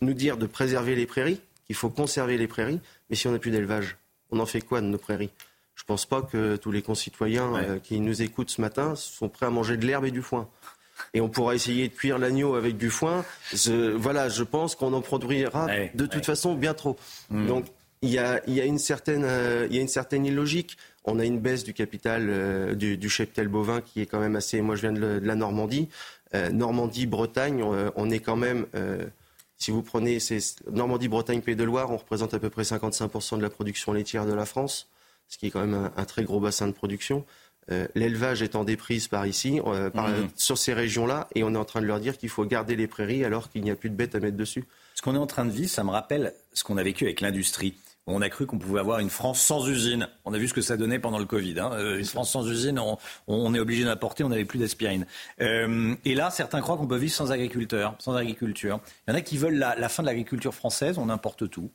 nous 0.00 0.14
dire 0.14 0.36
de 0.36 0.46
préserver 0.46 0.94
les 0.94 1.06
prairies, 1.06 1.40
qu'il 1.66 1.76
faut 1.76 1.90
conserver 1.90 2.36
les 2.36 2.48
prairies, 2.48 2.80
mais 3.08 3.16
si 3.16 3.28
on 3.28 3.32
n'a 3.32 3.38
plus 3.38 3.50
d'élevage, 3.50 3.96
on 4.30 4.40
en 4.40 4.46
fait 4.46 4.60
quoi 4.60 4.80
de 4.80 4.86
nos 4.86 4.98
prairies? 4.98 5.30
Je 5.76 5.84
pense 5.84 6.04
pas 6.04 6.20
que 6.20 6.56
tous 6.56 6.72
les 6.72 6.82
concitoyens 6.82 7.78
qui 7.82 8.00
nous 8.00 8.20
écoutent 8.20 8.50
ce 8.50 8.60
matin 8.60 8.94
sont 8.96 9.30
prêts 9.30 9.46
à 9.46 9.50
manger 9.50 9.78
de 9.78 9.86
l'herbe 9.86 10.04
et 10.04 10.10
du 10.10 10.20
foin. 10.20 10.46
Et 11.14 11.20
on 11.20 11.28
pourra 11.28 11.54
essayer 11.54 11.88
de 11.88 11.94
cuire 11.94 12.18
l'agneau 12.18 12.54
avec 12.54 12.76
du 12.76 12.90
foin. 12.90 13.24
Je, 13.52 13.90
voilà, 13.92 14.28
je 14.28 14.42
pense 14.42 14.74
qu'on 14.74 14.92
en 14.92 15.00
produira 15.00 15.70
de 15.94 16.06
toute 16.06 16.24
façon 16.26 16.54
bien 16.54 16.74
trop. 16.74 16.96
Donc 17.46 17.66
il 18.02 18.10
y 18.10 18.18
a, 18.18 18.40
il 18.46 18.54
y 18.54 18.60
a 18.60 18.64
une 18.64 18.78
certaine, 18.78 19.24
euh, 19.24 19.66
y 19.70 19.78
a 19.78 19.80
une 19.80 19.88
certaine 19.88 20.24
illogique. 20.24 20.76
On 21.04 21.18
a 21.18 21.24
une 21.24 21.38
baisse 21.38 21.64
du 21.64 21.72
capital 21.74 22.26
euh, 22.28 22.74
du, 22.74 22.96
du 22.96 23.08
cheptel 23.10 23.48
bovin 23.48 23.80
qui 23.80 24.00
est 24.02 24.06
quand 24.06 24.20
même 24.20 24.36
assez. 24.36 24.60
Moi, 24.62 24.76
je 24.76 24.82
viens 24.82 24.92
de, 24.92 25.00
le- 25.00 25.20
de 25.20 25.26
la 25.26 25.34
Normandie, 25.34 25.88
Euh, 26.34 26.50
Normandie, 26.50 27.06
Bretagne. 27.06 27.62
On, 27.62 27.90
on 27.96 28.10
est 28.10 28.20
quand 28.20 28.36
même. 28.36 28.66
euh, 28.74 29.04
si 29.58 29.70
vous 29.72 29.82
prenez 29.82 30.18
Normandie, 30.72 31.08
Bretagne, 31.08 31.42
Pays 31.42 31.56
de 31.56 31.64
Loire, 31.64 31.90
on 31.90 31.96
représente 31.98 32.32
à 32.32 32.38
peu 32.38 32.48
près 32.48 32.62
55% 32.62 33.36
de 33.36 33.42
la 33.42 33.50
production 33.50 33.92
laitière 33.92 34.24
de 34.24 34.32
la 34.32 34.46
France, 34.46 34.88
ce 35.28 35.36
qui 35.36 35.46
est 35.48 35.50
quand 35.50 35.60
même 35.60 35.74
un, 35.74 35.92
un 35.96 36.04
très 36.06 36.22
gros 36.24 36.40
bassin 36.40 36.66
de 36.66 36.72
production. 36.72 37.24
Euh, 37.70 37.86
L'élevage 37.94 38.42
est 38.42 38.56
en 38.56 38.64
déprise 38.64 39.06
par 39.08 39.26
ici, 39.26 39.60
euh, 39.66 39.90
par- 39.90 40.08
Mhm. 40.08 40.28
sur 40.36 40.58
ces 40.58 40.72
régions-là, 40.72 41.28
et 41.34 41.44
on 41.44 41.54
est 41.54 41.58
en 41.58 41.64
train 41.64 41.80
de 41.80 41.86
leur 41.86 42.00
dire 42.00 42.18
qu'il 42.18 42.28
faut 42.28 42.44
garder 42.44 42.74
les 42.76 42.86
prairies 42.86 43.24
alors 43.24 43.50
qu'il 43.50 43.62
n'y 43.62 43.70
a 43.70 43.76
plus 43.76 43.90
de 43.90 43.94
bêtes 43.94 44.14
à 44.14 44.20
mettre 44.20 44.36
dessus. 44.36 44.64
Ce 44.94 45.02
qu'on 45.02 45.14
est 45.14 45.18
en 45.18 45.26
train 45.26 45.44
de 45.44 45.50
vivre, 45.50 45.70
ça 45.70 45.84
me 45.84 45.90
rappelle 45.90 46.32
ce 46.52 46.64
qu'on 46.64 46.76
a 46.76 46.82
vécu 46.82 47.04
avec 47.04 47.20
l'industrie. 47.20 47.74
On 48.06 48.22
a 48.22 48.28
cru 48.28 48.44
qu'on 48.46 48.58
pouvait 48.58 48.80
avoir 48.80 48.98
une 48.98 49.10
France 49.10 49.40
sans 49.40 49.68
usine. 49.68 50.08
On 50.24 50.34
a 50.34 50.38
vu 50.38 50.48
ce 50.48 50.54
que 50.54 50.62
ça 50.62 50.76
donnait 50.76 50.98
pendant 50.98 51.18
le 51.18 51.26
Covid. 51.26 51.60
hein. 51.60 51.70
Euh, 51.74 51.98
Une 51.98 52.04
France 52.04 52.32
sans 52.32 52.48
usine, 52.50 52.78
on, 52.80 52.96
on 53.28 53.54
est 53.54 53.60
obligé 53.60 53.84
d'importer, 53.84 54.24
on 54.24 54.30
n'avait 54.30 54.46
plus 54.46 54.58
d'aspirine. 54.58 55.06
Euh, 55.40 55.94
et 56.04 56.14
là, 56.16 56.30
certains 56.30 56.60
croient 56.60 56.76
qu'on 56.76 56.88
peut 56.88 56.96
vivre 56.96 57.12
sans 57.12 57.30
agriculteurs, 57.30 57.94
sans 58.00 58.14
agriculture. 58.14 58.80
Il 59.06 59.10
y 59.12 59.14
en 59.14 59.16
a 59.16 59.20
qui 59.20 59.36
veulent 59.36 59.58
la, 59.58 59.76
la 59.76 59.88
fin 59.88 60.02
de 60.02 60.08
l'agriculture 60.08 60.54
française, 60.54 60.98
on 60.98 61.08
importe 61.08 61.48
tout. 61.50 61.70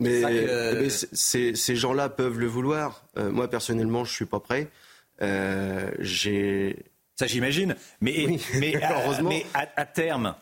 Mais, 0.00 0.22
que- 0.22 0.80
mais 0.82 0.90
c- 0.90 1.08
ces, 1.12 1.54
ces 1.54 1.76
gens-là 1.76 2.08
peuvent 2.08 2.38
le 2.38 2.46
vouloir. 2.46 3.04
Euh, 3.18 3.30
moi, 3.30 3.48
personnellement, 3.48 4.04
je 4.04 4.12
suis 4.12 4.26
pas 4.26 4.40
prêt. 4.40 4.68
Euh, 5.22 5.90
j'ai. 5.98 6.76
Ça, 7.16 7.26
j'imagine. 7.26 7.76
Mais, 8.00 8.26
mais, 8.58 8.74
heureusement. 9.04 9.28
mais 9.28 9.44
à, 9.54 9.68
à 9.76 9.84
terme. 9.86 10.34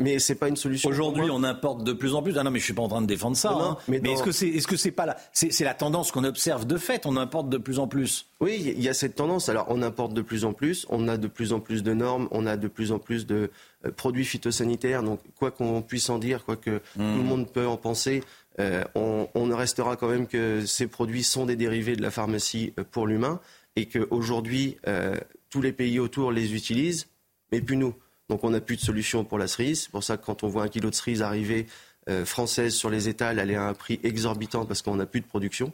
Mais 0.00 0.20
c'est 0.20 0.36
pas 0.36 0.46
une 0.46 0.54
solution. 0.54 0.88
Aujourd'hui, 0.88 1.28
on 1.32 1.42
importe 1.42 1.82
de 1.82 1.92
plus 1.92 2.14
en 2.14 2.22
plus. 2.22 2.38
Ah 2.38 2.44
non, 2.44 2.52
mais 2.52 2.60
je 2.60 2.64
suis 2.64 2.72
pas 2.74 2.82
en 2.82 2.88
train 2.88 3.02
de 3.02 3.08
défendre 3.08 3.36
ça. 3.36 3.50
Non, 3.50 3.70
hein. 3.72 3.76
mais 3.88 3.96
est-ce 4.04 4.22
que 4.22 4.30
c'est, 4.30 4.46
est-ce 4.46 4.68
que 4.68 4.76
c'est 4.76 4.92
pas 4.92 5.04
la, 5.04 5.16
c'est, 5.32 5.64
la 5.64 5.74
tendance 5.74 6.12
qu'on 6.12 6.22
observe 6.22 6.64
de 6.64 6.76
fait? 6.78 7.06
On 7.06 7.16
importe 7.16 7.48
de 7.48 7.58
plus 7.58 7.80
en 7.80 7.88
plus. 7.88 8.26
Oui, 8.38 8.62
il 8.76 8.80
y 8.80 8.88
a 8.88 8.94
cette 8.94 9.16
tendance. 9.16 9.48
Alors, 9.48 9.66
on 9.68 9.82
importe 9.82 10.14
de 10.14 10.22
plus 10.22 10.44
en 10.44 10.52
plus, 10.52 10.86
on 10.90 11.08
a 11.08 11.16
de 11.16 11.26
plus 11.26 11.52
en 11.52 11.58
plus 11.58 11.82
de 11.82 11.92
normes, 11.92 12.28
on 12.30 12.46
a 12.46 12.56
de 12.56 12.68
plus 12.68 12.92
en 12.92 13.00
plus 13.00 13.26
de 13.26 13.50
produits 13.96 14.24
phytosanitaires. 14.24 15.02
Donc, 15.02 15.20
quoi 15.36 15.50
qu'on 15.50 15.82
puisse 15.82 16.10
en 16.10 16.18
dire, 16.18 16.44
quoi 16.44 16.56
que 16.56 16.78
tout 16.78 17.00
le 17.00 17.22
monde 17.22 17.50
peut 17.50 17.66
en 17.66 17.76
penser, 17.76 18.22
euh, 18.58 18.84
on, 18.94 19.28
on 19.34 19.46
ne 19.46 19.54
restera 19.54 19.96
quand 19.96 20.08
même 20.08 20.26
que 20.26 20.66
ces 20.66 20.86
produits 20.86 21.22
sont 21.22 21.46
des 21.46 21.56
dérivés 21.56 21.96
de 21.96 22.02
la 22.02 22.10
pharmacie 22.10 22.74
euh, 22.78 22.84
pour 22.90 23.06
l'humain 23.06 23.40
et 23.76 23.86
qu'aujourd'hui, 23.86 24.76
euh, 24.86 25.16
tous 25.48 25.62
les 25.62 25.72
pays 25.72 25.98
autour 25.98 26.32
les 26.32 26.54
utilisent, 26.54 27.08
mais 27.52 27.60
plus 27.60 27.76
nous. 27.76 27.94
Donc, 28.28 28.44
on 28.44 28.50
n'a 28.50 28.60
plus 28.60 28.76
de 28.76 28.80
solution 28.80 29.24
pour 29.24 29.38
la 29.38 29.48
cerise. 29.48 29.82
C'est 29.82 29.90
pour 29.90 30.04
ça 30.04 30.16
que 30.16 30.24
quand 30.24 30.44
on 30.44 30.48
voit 30.48 30.64
un 30.64 30.68
kilo 30.68 30.90
de 30.90 30.94
cerise 30.94 31.22
arriver 31.22 31.66
euh, 32.08 32.24
française 32.24 32.74
sur 32.74 32.90
les 32.90 33.08
étals, 33.08 33.38
elle 33.38 33.50
est 33.50 33.56
à 33.56 33.66
un 33.66 33.74
prix 33.74 33.98
exorbitant 34.02 34.66
parce 34.66 34.82
qu'on 34.82 34.96
n'a 34.96 35.06
plus 35.06 35.20
de 35.20 35.26
production. 35.26 35.72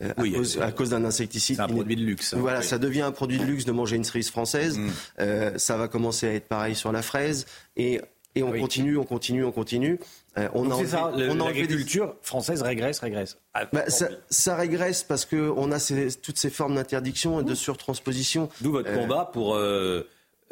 Euh, 0.00 0.10
à, 0.10 0.14
cause, 0.14 0.58
à 0.60 0.72
cause 0.72 0.90
d'un 0.90 1.04
insecticide. 1.04 1.56
C'est 1.56 1.62
un 1.62 1.68
produit 1.68 1.96
de 1.96 2.02
luxe. 2.02 2.32
hein. 2.34 2.38
Voilà, 2.40 2.60
Oui. 2.60 2.64
ça 2.64 2.78
devient 2.78 3.02
un 3.02 3.12
produit 3.12 3.38
de 3.38 3.44
luxe 3.44 3.64
de 3.64 3.72
manger 3.72 3.96
une 3.96 4.04
cerise 4.04 4.30
française. 4.30 4.78
Mm. 4.78 4.90
Euh, 5.20 5.58
ça 5.58 5.76
va 5.76 5.88
commencer 5.88 6.26
à 6.28 6.32
être 6.34 6.48
pareil 6.48 6.74
sur 6.74 6.90
la 6.92 7.02
fraise. 7.02 7.46
Et, 7.76 8.00
et 8.34 8.42
on 8.42 8.52
continue, 8.52 8.96
on 8.96 9.04
continue, 9.04 9.44
on 9.44 9.52
continue. 9.52 9.98
Euh, 10.38 10.48
on 10.54 10.64
Donc 10.64 10.72
a 10.72 10.76
c'est 10.78 10.86
ça, 10.92 11.10
enlevé- 11.10 11.26
le- 11.26 11.30
on 11.32 11.40
a 11.40 11.42
enlevé 11.42 11.52
des- 11.54 11.60
l'agriculture 11.60 12.14
française 12.22 12.62
régresse, 12.62 13.00
régresse. 13.00 13.36
Ah, 13.52 13.66
bah, 13.70 13.82
tant 13.82 14.06
ça, 14.30 14.56
régresse 14.56 15.02
parce 15.02 15.26
qu'on 15.26 15.70
a 15.70 15.78
ces- 15.78 16.18
toutes 16.18 16.38
ces 16.38 16.48
formes 16.48 16.74
d'interdiction 16.76 17.40
et 17.40 17.44
de 17.44 17.54
surtransposition. 17.54 18.48
D'où 18.62 18.72
votre 18.72 18.88
Euh, 18.90 18.96
combat 18.96 19.26
pour. 19.30 19.48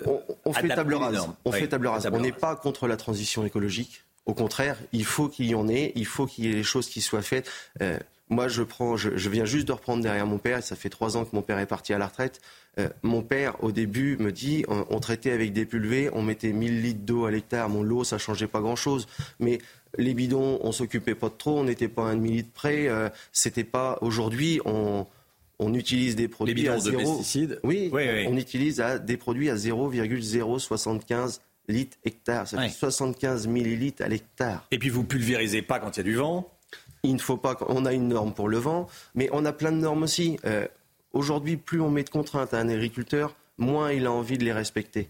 on, 0.07 0.20
on 0.45 0.53
fait 0.53 0.68
table 0.68 0.95
rase. 0.95 1.26
On 1.45 1.51
Oui, 1.51 1.59
fait 1.61 1.68
table 1.68 1.86
rase. 1.86 2.09
On 2.12 2.20
n'est 2.20 2.32
pas 2.32 2.57
contre 2.57 2.86
la 2.86 2.97
transition 2.99 3.45
écologique. 3.47 4.05
Au 4.26 4.34
contraire, 4.34 4.76
il 4.93 5.05
faut 5.07 5.28
qu'il 5.28 5.47
y 5.47 5.55
en 5.55 5.66
ait. 5.66 5.93
Il 5.97 6.07
faut 6.07 6.26
qu'il 6.26 6.45
y 6.45 6.51
ait 6.51 6.55
les 6.55 6.62
choses 6.62 6.88
qui 6.88 7.01
soient 7.01 7.22
faites. 7.22 7.51
Moi, 8.30 8.48
je 8.48 8.62
prends, 8.62 8.96
je, 8.96 9.16
je 9.16 9.28
viens 9.28 9.44
juste 9.44 9.66
de 9.68 9.72
reprendre 9.72 10.02
derrière 10.02 10.26
mon 10.26 10.38
père. 10.38 10.62
Ça 10.62 10.76
fait 10.76 10.88
trois 10.88 11.16
ans 11.16 11.24
que 11.24 11.34
mon 11.34 11.42
père 11.42 11.58
est 11.58 11.66
parti 11.66 11.92
à 11.92 11.98
la 11.98 12.06
retraite. 12.06 12.40
Euh, 12.78 12.88
mon 13.02 13.22
père, 13.22 13.62
au 13.62 13.72
début, 13.72 14.16
me 14.18 14.30
dit, 14.32 14.64
on, 14.68 14.86
on 14.88 15.00
traitait 15.00 15.32
avec 15.32 15.52
des 15.52 15.66
pulvées, 15.66 16.08
on 16.12 16.22
mettait 16.22 16.52
1000 16.52 16.80
litres 16.82 17.00
d'eau 17.04 17.24
à 17.26 17.30
l'hectare. 17.32 17.68
Mon 17.68 17.82
lot, 17.82 18.04
ça 18.04 18.18
changeait 18.18 18.46
pas 18.46 18.60
grand-chose. 18.60 19.08
Mais 19.40 19.58
les 19.98 20.14
bidons, 20.14 20.60
on 20.62 20.70
s'occupait 20.72 21.16
pas 21.16 21.28
de 21.28 21.34
trop. 21.36 21.58
On 21.58 21.64
n'était 21.64 21.88
pas 21.88 22.02
à 22.02 22.10
un 22.10 22.14
demi-litre 22.16 22.50
près. 22.54 22.86
Euh, 22.88 23.08
C'était 23.32 23.64
pas. 23.64 23.98
Aujourd'hui, 24.00 24.60
on 24.64 25.06
on 25.62 25.74
utilise 25.74 26.16
des 26.16 26.26
produits 26.26 26.54
bidons 26.54 26.72
à 26.72 26.76
de 26.76 26.80
zéro. 26.80 26.98
pesticides. 27.16 27.60
Oui, 27.64 27.90
Oui, 27.92 28.02
oui. 28.10 28.24
on 28.28 28.36
utilise 28.38 28.80
à 28.80 28.98
des 28.98 29.18
produits 29.18 29.50
à 29.50 29.56
0,075 29.56 31.40
litres 31.68 31.96
hectare. 32.04 32.46
Ça 32.48 32.60
fait 32.62 32.68
75 32.70 33.46
millilitres 33.46 34.02
à 34.02 34.08
l'hectare. 34.08 34.66
Et 34.70 34.78
puis 34.78 34.88
vous 34.88 35.04
pulvérisez 35.04 35.62
pas 35.62 35.78
quand 35.78 35.96
il 35.96 35.98
y 35.98 36.00
a 36.00 36.04
du 36.04 36.14
vent. 36.14 36.50
Il 37.03 37.14
ne 37.14 37.18
faut 37.18 37.36
pas. 37.36 37.57
On 37.68 37.86
a 37.86 37.92
une 37.92 38.09
norme 38.09 38.34
pour 38.34 38.48
le 38.48 38.59
vent, 38.59 38.86
mais 39.14 39.28
on 39.32 39.44
a 39.44 39.53
plein 39.53 39.72
de 39.72 39.78
normes 39.78 40.03
aussi. 40.03 40.38
Euh, 40.44 40.66
Aujourd'hui, 41.12 41.57
plus 41.57 41.80
on 41.80 41.90
met 41.90 42.05
de 42.05 42.09
contraintes 42.11 42.55
à 42.55 42.59
un 42.61 42.68
agriculteur, 42.68 43.34
moins 43.59 43.90
il 43.90 44.07
a 44.07 44.12
envie 44.12 44.38
de 44.38 44.44
les 44.44 44.53
respecter. 44.53 45.09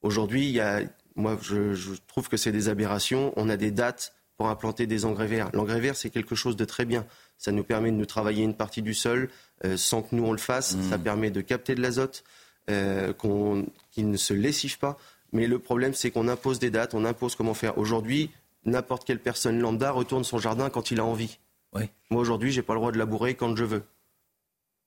Aujourd'hui, 0.00 0.46
il 0.46 0.52
y 0.52 0.60
a, 0.60 0.80
moi, 1.14 1.36
je, 1.42 1.74
je 1.74 1.90
trouve 2.06 2.30
que 2.30 2.38
c'est 2.38 2.52
des 2.52 2.70
aberrations. 2.70 3.34
On 3.36 3.50
a 3.50 3.58
des 3.58 3.70
dates 3.70 4.14
pour 4.38 4.48
implanter 4.48 4.86
des 4.86 5.04
engrais 5.04 5.26
verts. 5.26 5.50
L'engrais 5.52 5.78
vert, 5.80 5.94
c'est 5.94 6.08
quelque 6.08 6.34
chose 6.34 6.56
de 6.56 6.64
très 6.64 6.86
bien. 6.86 7.04
Ça 7.36 7.52
nous 7.52 7.64
permet 7.64 7.90
de 7.90 7.96
nous 7.96 8.06
travailler 8.06 8.42
une 8.44 8.54
partie 8.54 8.80
du 8.80 8.94
sol 8.94 9.28
euh, 9.66 9.76
sans 9.76 10.00
que 10.00 10.14
nous 10.16 10.24
on 10.24 10.32
le 10.32 10.38
fasse. 10.38 10.74
Ça 10.88 10.96
permet 10.96 11.30
de 11.30 11.42
capter 11.42 11.74
de 11.74 11.82
l'azote, 11.82 12.24
euh, 12.70 13.12
qu'on- 13.12 13.66
qui 13.90 14.04
ne 14.04 14.16
se 14.16 14.32
lessive 14.32 14.78
pas. 14.78 14.96
Mais 15.32 15.46
le 15.46 15.58
problème, 15.58 15.92
c'est 15.92 16.10
qu'on 16.10 16.28
impose 16.28 16.60
des 16.60 16.70
dates, 16.70 16.94
on 16.94 17.04
impose 17.04 17.34
comment 17.36 17.52
faire. 17.54 17.76
Aujourd'hui, 17.76 18.30
n'importe 18.64 19.04
quelle 19.04 19.18
personne 19.18 19.60
lambda 19.60 19.90
retourne 19.90 20.24
son 20.24 20.38
jardin 20.38 20.70
quand 20.70 20.90
il 20.90 21.00
a 21.00 21.04
envie. 21.04 21.38
Moi, 22.10 22.20
aujourd'hui, 22.20 22.52
j'ai 22.52 22.62
pas 22.62 22.74
le 22.74 22.80
droit 22.80 22.92
de 22.92 22.98
labourer 22.98 23.34
quand 23.34 23.56
je 23.56 23.64
veux. 23.64 23.82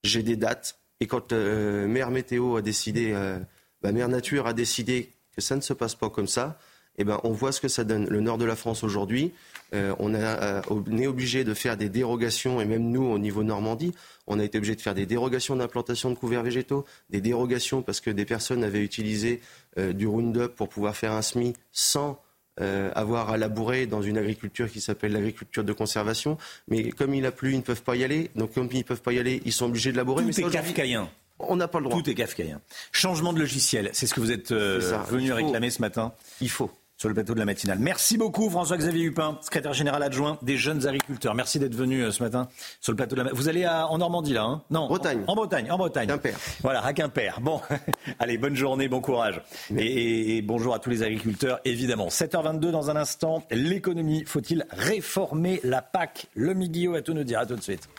J'ai 0.03 0.21
des 0.21 0.35
dates. 0.35 0.79
Et 0.99 1.07
quand 1.07 1.33
euh, 1.33 1.87
Mère 1.87 2.11
Météo 2.11 2.57
a 2.57 2.61
décidé, 2.61 3.11
euh, 3.13 3.39
bah, 3.81 3.91
Mère 3.91 4.07
Nature 4.07 4.45
a 4.45 4.53
décidé 4.53 5.11
que 5.35 5.41
ça 5.41 5.55
ne 5.55 5.61
se 5.61 5.73
passe 5.73 5.95
pas 5.95 6.11
comme 6.11 6.27
ça, 6.27 6.59
eh 6.97 7.03
ben, 7.03 7.19
on 7.23 7.31
voit 7.31 7.51
ce 7.51 7.59
que 7.59 7.67
ça 7.67 7.83
donne. 7.83 8.07
Le 8.07 8.21
nord 8.21 8.37
de 8.37 8.45
la 8.45 8.55
France 8.55 8.83
aujourd'hui, 8.83 9.33
euh, 9.73 9.93
on, 9.99 10.13
a, 10.13 10.17
euh, 10.17 10.61
on 10.69 10.97
est 10.97 11.07
obligé 11.07 11.43
de 11.43 11.53
faire 11.53 11.77
des 11.77 11.89
dérogations, 11.89 12.61
et 12.61 12.65
même 12.65 12.89
nous, 12.89 13.03
au 13.03 13.19
niveau 13.19 13.43
Normandie, 13.43 13.93
on 14.27 14.39
a 14.39 14.43
été 14.43 14.57
obligé 14.57 14.75
de 14.75 14.81
faire 14.81 14.95
des 14.95 15.05
dérogations 15.05 15.55
d'implantation 15.55 16.09
de 16.09 16.15
couverts 16.15 16.43
végétaux, 16.43 16.85
des 17.09 17.21
dérogations 17.21 17.81
parce 17.81 17.99
que 17.99 18.09
des 18.09 18.25
personnes 18.25 18.63
avaient 18.63 18.83
utilisé 18.83 19.41
euh, 19.77 19.93
du 19.93 20.07
Roundup 20.07 20.55
pour 20.55 20.69
pouvoir 20.69 20.95
faire 20.95 21.11
un 21.11 21.21
SMI 21.21 21.53
sans 21.71 22.21
euh, 22.61 22.91
avoir 22.95 23.29
à 23.29 23.37
labourer 23.37 23.85
dans 23.85 24.01
une 24.01 24.17
agriculture 24.17 24.71
qui 24.71 24.81
s'appelle 24.81 25.11
l'agriculture 25.11 25.63
de 25.63 25.73
conservation. 25.73 26.37
Mais 26.67 26.89
comme 26.91 27.13
il 27.13 27.25
a 27.25 27.31
plu, 27.31 27.51
ils 27.51 27.57
ne 27.57 27.61
peuvent 27.61 27.83
pas 27.83 27.95
y 27.95 28.03
aller. 28.03 28.31
Donc 28.35 28.53
comme 28.53 28.69
ils 28.71 28.77
ne 28.77 28.83
peuvent 28.83 29.01
pas 29.01 29.13
y 29.13 29.19
aller, 29.19 29.41
ils 29.45 29.51
sont 29.53 29.65
obligés 29.65 29.91
de 29.91 29.97
labourer. 29.97 30.23
Tout 30.23 30.31
Mais 30.37 30.47
est 30.47 30.51
kafkaïen. 30.51 31.09
On 31.39 31.57
n'a 31.57 31.67
pas 31.67 31.79
le 31.79 31.85
droit. 31.85 32.01
Tout 32.01 32.09
est 32.09 32.15
kafkaïen. 32.15 32.61
Changement 32.91 33.33
de 33.33 33.39
logiciel, 33.39 33.89
c'est 33.93 34.07
ce 34.07 34.13
que 34.13 34.21
vous 34.21 34.31
êtes 34.31 34.51
euh, 34.51 34.79
venu 35.09 35.33
réclamer 35.33 35.69
ce 35.69 35.81
matin. 35.81 36.13
Il 36.39 36.49
faut. 36.49 36.71
Sur 36.97 37.09
le 37.09 37.13
plateau 37.13 37.33
de 37.33 37.39
la 37.39 37.45
matinale. 37.45 37.77
Merci 37.79 38.17
beaucoup 38.17 38.49
François-Xavier 38.49 39.03
Hupin, 39.03 39.37
secrétaire 39.41 39.73
général 39.73 40.01
adjoint 40.01 40.37
des 40.41 40.55
jeunes 40.55 40.87
agriculteurs. 40.87 41.35
Merci 41.35 41.59
d'être 41.59 41.75
venu 41.75 42.01
euh, 42.01 42.11
ce 42.11 42.23
matin 42.23 42.47
sur 42.79 42.93
le 42.93 42.95
plateau 42.95 43.17
de 43.17 43.21
la 43.21 43.33
Vous 43.33 43.49
allez 43.49 43.65
à- 43.65 43.87
en 43.87 43.97
Normandie 43.97 44.31
là, 44.31 44.43
hein? 44.43 44.61
Non. 44.69 44.87
Bretagne. 44.87 45.23
En, 45.27 45.33
en 45.33 45.35
Bretagne, 45.35 45.69
en 45.71 45.77
Bretagne. 45.77 46.07
Quimper. 46.07 46.35
Voilà, 46.61 46.85
à 46.85 46.93
Quimper. 46.93 47.41
Bon, 47.41 47.59
allez, 48.19 48.37
bonne 48.37 48.55
journée, 48.55 48.87
bon 48.87 49.01
courage. 49.01 49.41
Et, 49.75 49.83
et- 49.85 50.37
et 50.37 50.41
bonjour 50.41 50.73
à 50.73 50.79
tous 50.79 50.89
les 50.89 51.03
agriculteurs, 51.03 51.59
évidemment. 51.65 52.07
7h22 52.07 52.71
dans 52.71 52.89
un 52.89 52.95
instant. 52.95 53.43
L'économie, 53.51 54.23
faut-il 54.25 54.65
réformer 54.71 55.59
la 55.65 55.81
PAC? 55.81 56.27
Le 56.33 56.53
Miguillot 56.53 56.93
va 56.93 57.01
tout 57.01 57.13
nous 57.13 57.25
dire. 57.25 57.39
À 57.39 57.45
tout 57.45 57.55
de 57.57 57.61
suite. 57.61 57.89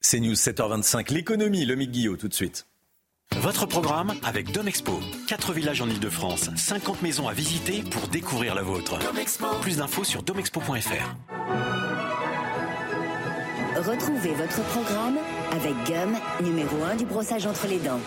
C'est 0.00 0.20
News 0.20 0.34
7h25. 0.34 1.12
L'économie, 1.12 1.64
le 1.64 1.74
Guillot, 1.76 2.16
tout 2.16 2.28
de 2.28 2.34
suite. 2.34 2.66
Votre 3.36 3.66
programme 3.66 4.14
avec 4.24 4.50
Domexpo. 4.50 5.00
4 5.28 5.52
villages 5.52 5.80
en 5.80 5.88
Ile-de-France, 5.88 6.50
50 6.56 7.02
maisons 7.02 7.28
à 7.28 7.32
visiter 7.32 7.82
pour 7.82 8.08
découvrir 8.08 8.54
la 8.54 8.62
vôtre. 8.62 8.98
Plus 9.60 9.76
d'infos 9.76 10.04
sur 10.04 10.22
domexpo.fr. 10.22 11.14
Retrouvez 13.76 14.34
votre 14.34 14.62
programme 14.64 15.18
avec 15.52 15.74
Gum, 15.86 16.16
numéro 16.42 16.82
1 16.82 16.96
du 16.96 17.04
brossage 17.04 17.46
entre 17.46 17.68
les 17.68 17.78
dents. 17.78 18.00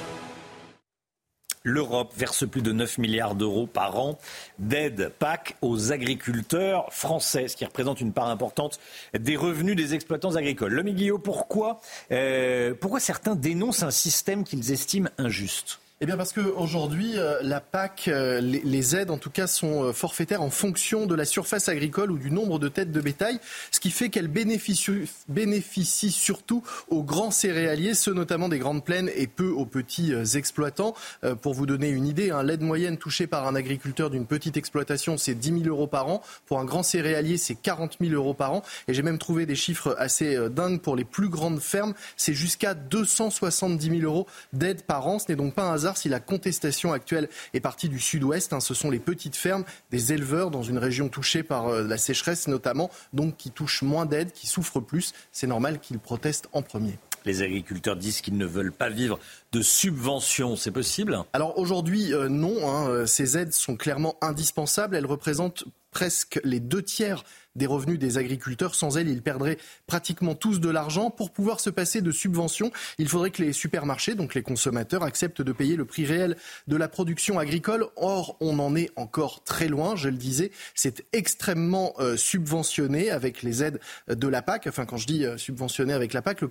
L'Europe 1.64 2.12
verse 2.18 2.48
plus 2.48 2.62
de 2.62 2.72
9 2.72 2.98
milliards 2.98 3.36
d'euros 3.36 3.68
par 3.68 4.00
an 4.00 4.18
d'aide 4.58 5.12
PAC 5.20 5.56
aux 5.62 5.92
agriculteurs 5.92 6.92
français, 6.92 7.48
ce 7.48 7.56
qui 7.56 7.66
représente 7.66 8.02
une 8.02 8.14
part 8.14 8.30
importante 8.30 8.80
des 9.18 9.36
revenus 9.36 9.76
des 9.76 9.94
exploitants 9.94 10.36
agricoles. 10.36 10.74
Le 10.74 10.82
Guillaume, 10.84 11.22
pourquoi, 11.22 11.80
euh, 12.12 12.74
pourquoi 12.74 13.00
certains 13.00 13.36
dénoncent 13.36 13.84
un 13.84 13.92
système 13.92 14.44
qu'ils 14.44 14.72
estiment 14.72 15.10
injuste? 15.18 15.80
Eh 16.04 16.08
bien 16.08 16.18
parce 16.18 16.34
qu'aujourd'hui, 16.34 17.20
euh, 17.20 17.38
la 17.44 17.62
PAC, 17.62 18.08
euh, 18.08 18.42
les, 18.42 18.96
aides 18.96 19.12
en 19.12 19.20
tout 19.20 19.30
cas 19.30 19.46
sont 19.46 19.84
euh, 19.84 19.94
forfaitaires 19.94 20.42
en 20.42 20.50
fonction 20.50 21.06
de 21.06 21.14
la 21.14 21.26
surface 21.26 21.70
agricole 21.70 22.10
ou 22.10 22.18
du 22.18 22.32
nombre 22.32 22.58
de 22.58 22.70
têtes 22.70 22.92
de 22.92 23.02
bétail, 23.02 23.40
ce 23.70 23.80
qui 23.80 23.92
fait 23.92 24.10
qu'elles 24.10 24.28
bénéficient, 24.28 26.12
surtout 26.12 26.64
aux 26.90 27.04
grands 27.04 27.30
céréaliers, 27.30 27.94
ceux 27.94 28.14
notamment 28.14 28.50
des 28.50 28.58
grandes 28.58 28.84
plaines 28.84 29.12
et 29.16 29.28
peu 29.28 29.50
aux 29.50 29.68
petits 29.68 30.12
exploitants. 30.34 30.96
Pour 31.42 31.54
vous 31.54 31.68
donner 31.68 31.90
une 31.90 32.08
idée, 32.08 32.32
hein, 32.32 32.42
l'aide 32.42 32.62
moyenne 32.62 32.98
touchée 32.98 33.28
par 33.28 33.46
un 33.46 33.54
agriculteur 33.54 34.10
d'une 34.10 34.26
petite 34.26 34.58
exploitation, 34.58 35.18
c'est 35.18 35.36
10 35.36 35.64
000 35.64 35.66
euros 35.68 35.86
par 35.86 36.08
an. 36.08 36.24
Pour 36.48 36.60
un 36.60 36.66
grand 36.66 36.82
céréalier, 36.82 37.38
c'est 37.38 37.54
40 37.54 37.98
000 38.02 38.14
euros 38.14 38.34
par 38.34 38.54
an. 38.54 38.64
Et 38.88 38.96
j'ai 38.96 39.04
même 39.04 39.20
trouvé 39.20 39.46
des 39.46 39.56
chiffres 39.56 39.96
assez 40.00 40.50
dingues 40.50 40.82
pour 40.82 40.96
les 40.96 41.06
plus 41.06 41.30
grandes 41.30 41.60
fermes, 41.60 41.94
c'est 42.18 42.34
jusqu'à 42.34 42.74
270 42.74 44.00
000 44.00 44.02
euros 44.02 44.26
d'aide 44.52 44.82
par 44.82 45.06
an. 45.06 45.20
Ce 45.20 45.26
n'est 45.30 45.36
donc 45.36 45.54
pas 45.54 45.66
un 45.66 45.74
hasard 45.74 45.91
si 45.98 46.10
la 46.10 46.20
contestation 46.20 46.94
actuelle 46.94 47.30
est 47.54 47.60
partie 47.60 47.90
du 47.90 48.00
sud-ouest. 48.00 48.54
hein. 48.54 48.60
Ce 48.60 48.74
sont 48.74 48.90
les 48.90 49.00
petites 49.00 49.36
fermes 49.36 49.64
des 49.92 50.14
éleveurs 50.14 50.52
dans 50.52 50.64
une 50.64 50.78
région 50.78 51.10
touchée 51.10 51.44
par 51.44 51.68
euh, 51.68 51.84
la 51.84 51.98
sécheresse 51.98 52.48
notamment, 52.48 52.90
donc 53.14 53.38
qui 53.38 53.52
touchent 53.52 53.82
moins 53.82 54.06
d'aide, 54.06 54.32
qui 54.32 54.48
souffrent 54.48 54.80
plus. 54.82 55.14
C'est 55.32 55.48
normal 55.48 55.80
qu'ils 55.80 56.00
protestent 56.00 56.48
en 56.54 56.62
premier. 56.62 56.98
Les 57.24 57.44
agriculteurs 57.44 57.96
disent 57.96 58.22
qu'ils 58.22 58.38
ne 58.38 58.48
veulent 58.48 58.72
pas 58.72 58.90
vivre 58.90 59.20
de 59.52 59.62
subventions. 59.62 60.56
C'est 60.56 60.72
possible? 60.72 61.20
Alors 61.34 61.58
aujourd'hui, 61.60 62.14
euh, 62.14 62.30
non. 62.30 62.68
hein, 62.68 62.90
euh, 62.90 63.06
ces 63.06 63.38
aides 63.38 63.54
sont 63.54 63.76
clairement 63.76 64.16
indispensables. 64.22 64.96
Elles 64.96 65.06
représentent 65.06 65.66
presque 65.92 66.40
les 66.44 66.60
deux 66.60 66.82
tiers 66.82 67.24
des 67.56 67.66
revenus 67.66 68.00
des 68.00 68.18
agriculteurs. 68.18 68.76
Sans 68.76 68.98
elles, 68.98 69.10
ils 69.10 69.22
perdraient 69.22 69.58
pratiquement 69.88 70.36
tous 70.36 70.60
de 70.60 70.70
l'argent. 70.70 71.10
Pour 71.10 71.32
pouvoir 71.32 71.60
se 71.60 71.70
passer 71.70 72.02
de 72.02 72.12
subventions, 72.12 72.72
il 72.98 73.08
faudrait 73.08 73.32
que 73.32 73.42
les 73.42 73.54
supermarchés, 73.54 74.16
donc 74.16 74.36
les 74.36 74.44
consommateurs, 74.44 75.04
acceptent 75.04 75.42
de 75.42 75.52
payer 75.52 75.76
le 75.76 75.86
prix 75.86 76.06
réel 76.06 76.38
de 76.68 76.78
la 76.78 76.88
production 76.88 77.40
agricole. 77.40 77.86
Or, 77.96 78.38
on 78.40 78.60
en 78.60 78.76
est 78.76 78.90
encore 78.96 79.44
très 79.44 79.68
loin, 79.68 79.96
je 79.96 80.10
le 80.10 80.18
disais. 80.18 80.52
C'est 80.76 81.06
extrêmement 81.14 81.94
euh, 82.00 82.18
subventionné 82.18 83.12
avec 83.12 83.44
les 83.44 83.64
aides 83.64 83.80
de 84.08 84.28
la 84.28 84.42
PAC. 84.42 84.68
Enfin, 84.68 84.86
quand 84.86 84.98
je 84.98 85.08
dis 85.08 85.26
euh, 85.26 85.38
subventionné 85.38 85.94
avec 85.94 86.14
la 86.14 86.22
PAC, 86.22 86.42
le, 86.42 86.48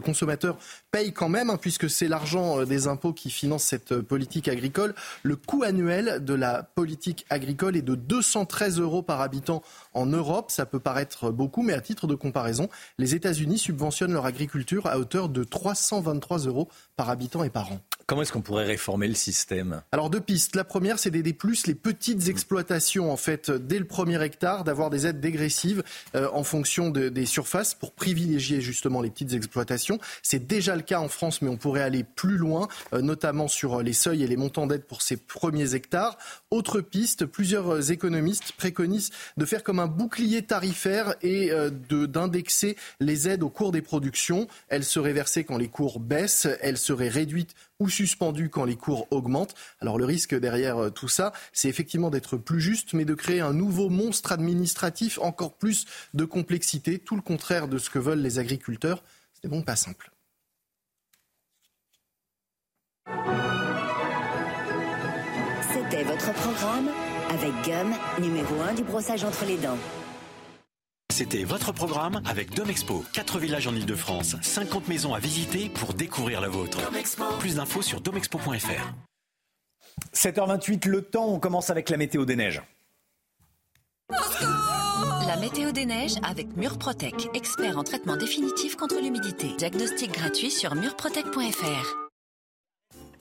consommateur 0.00 0.58
paye 0.90 1.12
quand 1.12 1.28
même, 1.28 1.50
hein, 1.50 1.58
puisque 1.60 1.88
c'est 1.88 2.08
l'argent 2.08 2.60
euh, 2.60 2.64
des 2.64 2.86
impôts 2.86 3.12
qui 3.12 3.30
finance 3.30 3.64
cette 3.64 3.94
politique 4.00 4.48
agricole. 4.48 4.94
Le 5.22 5.36
coût 5.36 5.62
annuel 5.62 6.24
de 6.24 6.34
la 6.34 6.62
politique 6.62 7.24
agricole 7.30 7.76
est 7.76 7.82
de 7.82 7.94
213 7.94 8.80
euros 8.80 9.02
par 9.02 9.20
habitant 9.20 9.62
en 9.94 10.06
Europe. 10.06 10.41
Ça 10.48 10.66
peut 10.66 10.80
paraître 10.80 11.30
beaucoup, 11.30 11.62
mais 11.62 11.72
à 11.72 11.80
titre 11.80 12.06
de 12.06 12.14
comparaison, 12.14 12.68
les 12.98 13.14
États-Unis 13.14 13.58
subventionnent 13.58 14.12
leur 14.12 14.26
agriculture 14.26 14.86
à 14.86 14.98
hauteur 14.98 15.28
de 15.28 15.44
323 15.44 16.38
euros 16.46 16.68
par 16.96 17.10
habitant 17.10 17.44
et 17.44 17.50
par 17.50 17.72
an. 17.72 17.80
Comment 18.06 18.22
est-ce 18.22 18.32
qu'on 18.32 18.42
pourrait 18.42 18.64
réformer 18.64 19.08
le 19.08 19.14
système? 19.14 19.82
Alors 19.92 20.10
deux 20.10 20.20
pistes. 20.20 20.56
La 20.56 20.64
première, 20.64 20.98
c'est 20.98 21.10
d'aider 21.10 21.32
plus 21.32 21.66
les 21.66 21.74
petites 21.74 22.28
exploitations, 22.28 23.12
en 23.12 23.16
fait, 23.16 23.50
dès 23.50 23.78
le 23.78 23.84
premier 23.84 24.22
hectare, 24.22 24.64
d'avoir 24.64 24.90
des 24.90 25.06
aides 25.06 25.20
dégressives 25.20 25.82
euh, 26.14 26.28
en 26.32 26.42
fonction 26.42 26.90
de, 26.90 27.08
des 27.08 27.26
surfaces 27.26 27.74
pour 27.74 27.92
privilégier 27.92 28.60
justement 28.60 29.00
les 29.00 29.10
petites 29.10 29.32
exploitations. 29.32 29.98
C'est 30.22 30.46
déjà 30.46 30.76
le 30.76 30.82
cas 30.82 31.00
en 31.00 31.08
France, 31.08 31.42
mais 31.42 31.48
on 31.48 31.56
pourrait 31.56 31.82
aller 31.82 32.04
plus 32.04 32.36
loin, 32.36 32.68
euh, 32.92 33.00
notamment 33.00 33.48
sur 33.48 33.82
les 33.82 33.92
seuils 33.92 34.22
et 34.22 34.26
les 34.26 34.36
montants 34.36 34.66
d'aide 34.66 34.84
pour 34.84 35.02
ces 35.02 35.16
premiers 35.16 35.74
hectares. 35.74 36.18
Autre 36.50 36.80
piste, 36.80 37.26
plusieurs 37.26 37.90
économistes 37.90 38.52
préconisent 38.52 39.10
de 39.36 39.44
faire 39.44 39.62
comme 39.62 39.78
un 39.78 39.86
bouclier 39.86 40.42
tarifaire 40.42 41.14
et 41.22 41.50
euh, 41.50 41.70
d'indexer 41.70 42.76
les 43.00 43.28
aides 43.28 43.42
au 43.42 43.48
cours 43.48 43.72
des 43.72 43.82
productions. 43.82 44.48
Elles 44.68 44.84
seraient 44.84 45.12
versées 45.12 45.44
quand 45.44 45.58
les 45.58 45.68
cours 45.68 46.00
baissent, 46.00 46.48
elles 46.60 46.78
seraient 46.78 47.08
réduites 47.08 47.54
ou 47.82 47.88
suspendu 47.88 48.48
quand 48.48 48.64
les 48.64 48.76
cours 48.76 49.08
augmentent. 49.10 49.54
Alors 49.80 49.98
le 49.98 50.04
risque 50.04 50.38
derrière 50.38 50.78
euh, 50.78 50.90
tout 50.90 51.08
ça, 51.08 51.32
c'est 51.52 51.68
effectivement 51.68 52.10
d'être 52.10 52.36
plus 52.36 52.60
juste, 52.60 52.92
mais 52.92 53.04
de 53.04 53.14
créer 53.14 53.40
un 53.40 53.52
nouveau 53.52 53.88
monstre 53.88 54.30
administratif, 54.30 55.18
encore 55.20 55.54
plus 55.54 55.86
de 56.14 56.24
complexité, 56.24 57.00
tout 57.00 57.16
le 57.16 57.22
contraire 57.22 57.66
de 57.66 57.78
ce 57.78 57.90
que 57.90 57.98
veulent 57.98 58.22
les 58.22 58.38
agriculteurs. 58.38 59.02
C'est 59.40 59.48
bon 59.48 59.62
pas 59.62 59.76
simple. 59.76 60.12
C'était 65.72 66.04
votre 66.04 66.32
programme 66.34 66.88
avec 67.30 67.52
Gum, 67.64 67.94
numéro 68.20 68.60
1 68.60 68.74
du 68.74 68.84
brossage 68.84 69.24
entre 69.24 69.44
les 69.44 69.56
dents. 69.56 69.78
C'était 71.12 71.44
votre 71.44 71.72
programme 71.72 72.22
avec 72.24 72.54
Domexpo. 72.54 73.04
4 73.12 73.38
villages 73.38 73.66
en 73.66 73.74
Ile-de-France, 73.74 74.36
50 74.40 74.88
maisons 74.88 75.12
à 75.12 75.18
visiter 75.18 75.68
pour 75.68 75.92
découvrir 75.92 76.40
la 76.40 76.48
vôtre. 76.48 76.78
Plus 77.38 77.56
d'infos 77.56 77.82
sur 77.82 78.00
domexpo.fr. 78.00 78.94
7h28, 80.14 80.88
le 80.88 81.02
temps, 81.02 81.26
on 81.26 81.38
commence 81.38 81.68
avec 81.68 81.90
la 81.90 81.98
météo 81.98 82.24
des 82.24 82.36
neiges. 82.36 82.62
La 84.08 85.36
météo 85.38 85.70
des 85.70 85.84
neiges 85.84 86.14
avec 86.22 86.56
Murprotec, 86.56 87.28
expert 87.34 87.76
en 87.76 87.84
traitement 87.84 88.16
définitif 88.16 88.76
contre 88.76 88.98
l'humidité. 88.98 89.48
Diagnostic 89.58 90.12
gratuit 90.12 90.50
sur 90.50 90.74
murprotec.fr. 90.74 92.01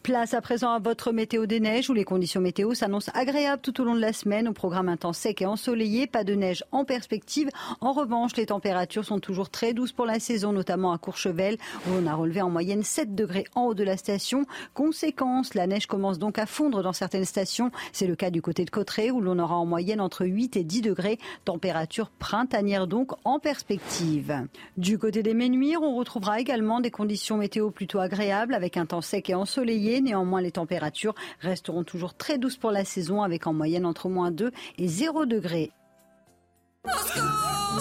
Place 0.04 0.34
à 0.34 0.42
présent 0.42 0.72
à 0.72 0.80
votre 0.80 1.12
météo 1.12 1.46
des 1.46 1.60
neiges 1.60 1.92
où 1.92 1.94
les 1.94 2.06
conditions 2.06 2.42
météo 2.42 2.74
s'annoncent 2.74 3.12
agréables 3.14 3.62
tout 3.62 3.80
au 3.82 3.84
long 3.84 3.94
de 3.94 4.00
la 4.00 4.14
semaine. 4.14 4.48
Au 4.48 4.52
programme 4.52 4.90
un 4.90 4.98
temps 4.98 5.14
sec 5.14 5.44
et 5.44 5.46
ensoleillé, 5.46 6.08
pas 6.08 6.24
de 6.24 6.34
neige 6.34 6.64
en 6.72 6.86
perspective. 6.86 7.50
En 7.82 7.92
revanche, 7.92 8.36
les 8.36 8.48
températures 8.48 9.06
sont 9.06 9.20
toujours 9.20 9.52
très 9.52 9.76
douces 9.76 9.92
pour 9.92 10.08
la 10.08 10.20
saison, 10.20 10.54
notamment 10.54 10.92
à 10.92 10.98
Courchevel 10.98 11.58
où 11.86 11.92
on 11.94 12.08
a 12.08 12.16
relevé 12.16 12.42
en 12.42 12.50
moyenne 12.50 12.82
7 12.82 13.14
degrés 13.14 13.44
en 13.54 13.66
haut 13.66 13.74
de 13.76 13.84
la 13.84 13.96
station. 13.96 14.48
Conséquence, 14.74 15.54
la 15.54 15.68
neige 15.68 15.86
commence 15.86 16.18
donc 16.18 16.40
à 16.40 16.48
fondre 16.48 16.82
dans 16.82 16.94
certaines 16.94 17.26
stations. 17.26 17.70
C'est 17.92 18.08
le 18.08 18.16
cas 18.16 18.32
du 18.32 18.42
côté 18.42 18.66
de 18.66 18.72
Cotteret 18.72 19.12
où 19.12 19.22
l'on 19.22 19.38
aura 19.38 19.56
en 19.56 19.68
moyenne 19.68 20.02
entre 20.02 20.26
8 20.26 20.58
et 20.58 20.64
10 20.64 20.82
degrés. 20.82 21.20
Température 21.46 22.10
printanière 22.10 22.88
donc 22.88 23.12
en 23.24 23.38
perspective. 23.38 24.48
Du 24.78 24.98
côté 24.98 25.22
des 25.22 25.36
Ménuires, 25.36 25.84
on 25.84 25.96
retrouvera 25.96 26.40
également 26.40 26.80
des 26.80 26.90
conditions 26.90 27.38
météo 27.38 27.70
plutôt 27.70 28.00
agréables 28.00 28.56
avec 28.56 28.78
un 28.78 28.88
temps 28.88 29.02
sec 29.02 29.30
et 29.30 29.36
ensoleillé. 29.36 29.91
Néanmoins, 30.00 30.42
les 30.42 30.52
températures 30.52 31.16
resteront 31.42 31.84
toujours 31.84 32.14
très 32.14 32.38
douces 32.38 32.58
pour 32.58 32.72
la 32.72 32.86
saison 32.86 33.22
avec 33.22 33.48
en 33.48 33.54
moyenne 33.54 33.86
entre 33.86 34.08
moins 34.08 34.32
2 34.32 34.52
et 34.78 34.88
0 34.88 35.26
degrés. 35.26 35.72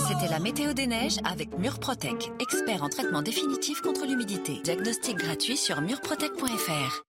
C'était 0.08 0.28
la 0.28 0.40
météo 0.40 0.72
des 0.72 0.86
neiges 0.86 1.18
avec 1.24 1.56
Murprotec, 1.56 2.32
expert 2.40 2.82
en 2.82 2.88
traitement 2.88 3.22
définitif 3.22 3.80
contre 3.80 4.06
l'humidité. 4.06 4.60
Diagnostic 4.62 5.16
gratuit 5.16 5.56
sur 5.56 5.80
murprotec.fr. 5.80 7.02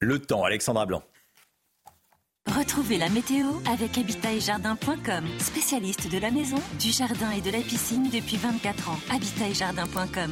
Le 0.00 0.18
temps, 0.20 0.44
Alexandra 0.44 0.86
Blanc. 0.86 1.02
Retrouvez 2.46 2.98
la 2.98 3.08
météo 3.08 3.46
avec 3.70 3.98
habitaetjardin.com, 3.98 5.24
spécialiste 5.38 6.10
de 6.10 6.18
la 6.18 6.30
maison, 6.30 6.56
du 6.78 6.90
jardin 6.90 7.30
et 7.32 7.40
de 7.40 7.50
la 7.50 7.58
piscine 7.58 8.04
depuis 8.04 8.36
24 8.36 8.90
ans. 8.90 8.98
Habitaetjardin.com. 9.10 10.30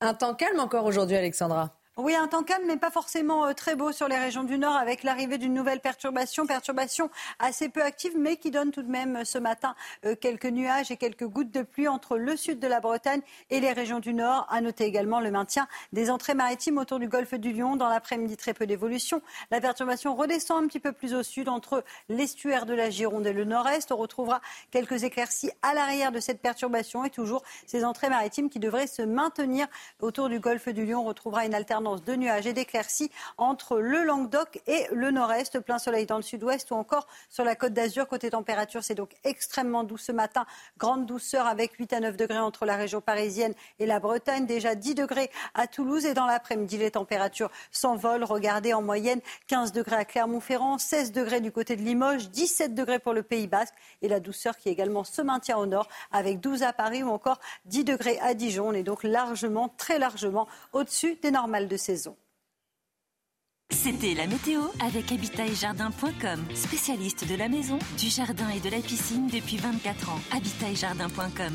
Un 0.00 0.14
temps 0.14 0.34
calme 0.34 0.60
encore 0.60 0.84
aujourd'hui, 0.84 1.16
Alexandra. 1.16 1.77
Oui, 2.00 2.14
un 2.14 2.28
temps 2.28 2.44
calme, 2.44 2.62
mais 2.64 2.76
pas 2.76 2.92
forcément 2.92 3.46
euh, 3.46 3.54
très 3.54 3.74
beau 3.74 3.90
sur 3.90 4.06
les 4.06 4.16
régions 4.16 4.44
du 4.44 4.56
Nord, 4.56 4.76
avec 4.76 5.02
l'arrivée 5.02 5.36
d'une 5.36 5.52
nouvelle 5.52 5.80
perturbation, 5.80 6.46
perturbation 6.46 7.10
assez 7.40 7.68
peu 7.68 7.82
active, 7.82 8.12
mais 8.16 8.36
qui 8.36 8.52
donne 8.52 8.70
tout 8.70 8.82
de 8.82 8.88
même 8.88 9.16
euh, 9.16 9.24
ce 9.24 9.36
matin 9.36 9.74
euh, 10.06 10.14
quelques 10.14 10.46
nuages 10.46 10.92
et 10.92 10.96
quelques 10.96 11.26
gouttes 11.26 11.50
de 11.50 11.62
pluie 11.62 11.88
entre 11.88 12.16
le 12.16 12.36
sud 12.36 12.60
de 12.60 12.68
la 12.68 12.78
Bretagne 12.78 13.20
et 13.50 13.58
les 13.58 13.72
régions 13.72 13.98
du 13.98 14.14
Nord. 14.14 14.46
À 14.48 14.60
noter 14.60 14.84
également 14.84 15.18
le 15.18 15.32
maintien 15.32 15.66
des 15.92 16.08
entrées 16.08 16.34
maritimes 16.34 16.78
autour 16.78 17.00
du 17.00 17.08
golfe 17.08 17.34
du 17.34 17.52
Lion. 17.52 17.74
Dans 17.74 17.88
l'après-midi, 17.88 18.36
très 18.36 18.54
peu 18.54 18.68
d'évolution. 18.68 19.20
La 19.50 19.60
perturbation 19.60 20.14
redescend 20.14 20.62
un 20.62 20.68
petit 20.68 20.78
peu 20.78 20.92
plus 20.92 21.14
au 21.14 21.24
sud, 21.24 21.48
entre 21.48 21.82
l'estuaire 22.08 22.64
de 22.64 22.74
la 22.74 22.90
Gironde 22.90 23.26
et 23.26 23.32
le 23.32 23.44
Nord-Est. 23.44 23.90
On 23.90 23.96
retrouvera 23.96 24.40
quelques 24.70 25.02
éclaircies 25.02 25.50
à 25.62 25.74
l'arrière 25.74 26.12
de 26.12 26.20
cette 26.20 26.42
perturbation 26.42 27.04
et 27.04 27.10
toujours 27.10 27.42
ces 27.66 27.84
entrées 27.84 28.08
maritimes 28.08 28.50
qui 28.50 28.60
devraient 28.60 28.86
se 28.86 29.02
maintenir 29.02 29.66
autour 29.98 30.28
du 30.28 30.38
golfe 30.38 30.68
du 30.68 30.86
Lion. 30.86 31.00
On 31.00 31.04
retrouvera 31.04 31.44
une 31.44 31.56
alternance 31.56 31.87
de 31.96 32.14
nuages 32.14 32.46
et 32.46 32.52
d'éclaircies 32.52 33.10
entre 33.38 33.78
le 33.78 34.04
Languedoc 34.04 34.60
et 34.66 34.86
le 34.92 35.10
nord-est. 35.10 35.60
Plein 35.60 35.78
soleil 35.78 36.06
dans 36.06 36.16
le 36.16 36.22
sud-ouest 36.22 36.70
ou 36.70 36.74
encore 36.74 37.06
sur 37.28 37.44
la 37.44 37.56
côte 37.56 37.72
d'Azur. 37.72 38.06
Côté 38.06 38.30
température, 38.30 38.84
c'est 38.84 38.94
donc 38.94 39.10
extrêmement 39.24 39.84
doux 39.84 39.96
ce 39.96 40.12
matin. 40.12 40.46
Grande 40.76 41.06
douceur 41.06 41.46
avec 41.46 41.72
8 41.74 41.92
à 41.94 42.00
9 42.00 42.16
degrés 42.16 42.38
entre 42.38 42.66
la 42.66 42.76
région 42.76 43.00
parisienne 43.00 43.54
et 43.78 43.86
la 43.86 44.00
Bretagne. 44.00 44.46
Déjà 44.46 44.74
10 44.74 44.94
degrés 44.94 45.30
à 45.54 45.66
Toulouse. 45.66 46.04
Et 46.04 46.14
dans 46.14 46.26
l'après-midi, 46.26 46.76
les 46.76 46.90
températures 46.90 47.50
s'envolent. 47.70 48.24
Regardez 48.24 48.74
en 48.74 48.82
moyenne 48.82 49.20
15 49.46 49.72
degrés 49.72 49.96
à 49.96 50.04
Clermont-Ferrand, 50.04 50.78
16 50.78 51.12
degrés 51.12 51.40
du 51.40 51.52
côté 51.52 51.76
de 51.76 51.82
Limoges, 51.82 52.28
17 52.28 52.74
degrés 52.74 52.98
pour 52.98 53.14
le 53.14 53.22
Pays 53.22 53.46
Basque. 53.46 53.74
Et 54.02 54.08
la 54.08 54.20
douceur 54.20 54.56
qui 54.56 54.68
également 54.68 55.04
se 55.04 55.22
maintient 55.22 55.56
au 55.56 55.66
nord 55.66 55.88
avec 56.12 56.40
12 56.40 56.62
à 56.62 56.72
Paris 56.72 57.02
ou 57.02 57.08
encore 57.08 57.40
10 57.64 57.84
degrés 57.84 58.18
à 58.20 58.34
Dijon. 58.34 58.68
On 58.68 58.72
est 58.72 58.82
donc 58.82 59.02
largement, 59.02 59.68
très 59.76 59.98
largement 59.98 60.46
au-dessus 60.72 61.16
des 61.22 61.30
normales 61.30 61.68
de 61.68 61.76
saison. 61.78 62.16
C'était 63.70 64.14
la 64.14 64.26
météo 64.26 64.62
avec 64.80 65.12
habitaetjardin.com, 65.12 66.44
spécialiste 66.54 67.28
de 67.28 67.34
la 67.34 67.48
maison, 67.48 67.78
du 67.98 68.08
jardin 68.08 68.48
et 68.48 68.60
de 68.60 68.70
la 68.70 68.80
piscine 68.80 69.26
depuis 69.26 69.58
24 69.58 70.10
ans. 70.10 70.20
Habitaetjardin.com. 70.32 71.52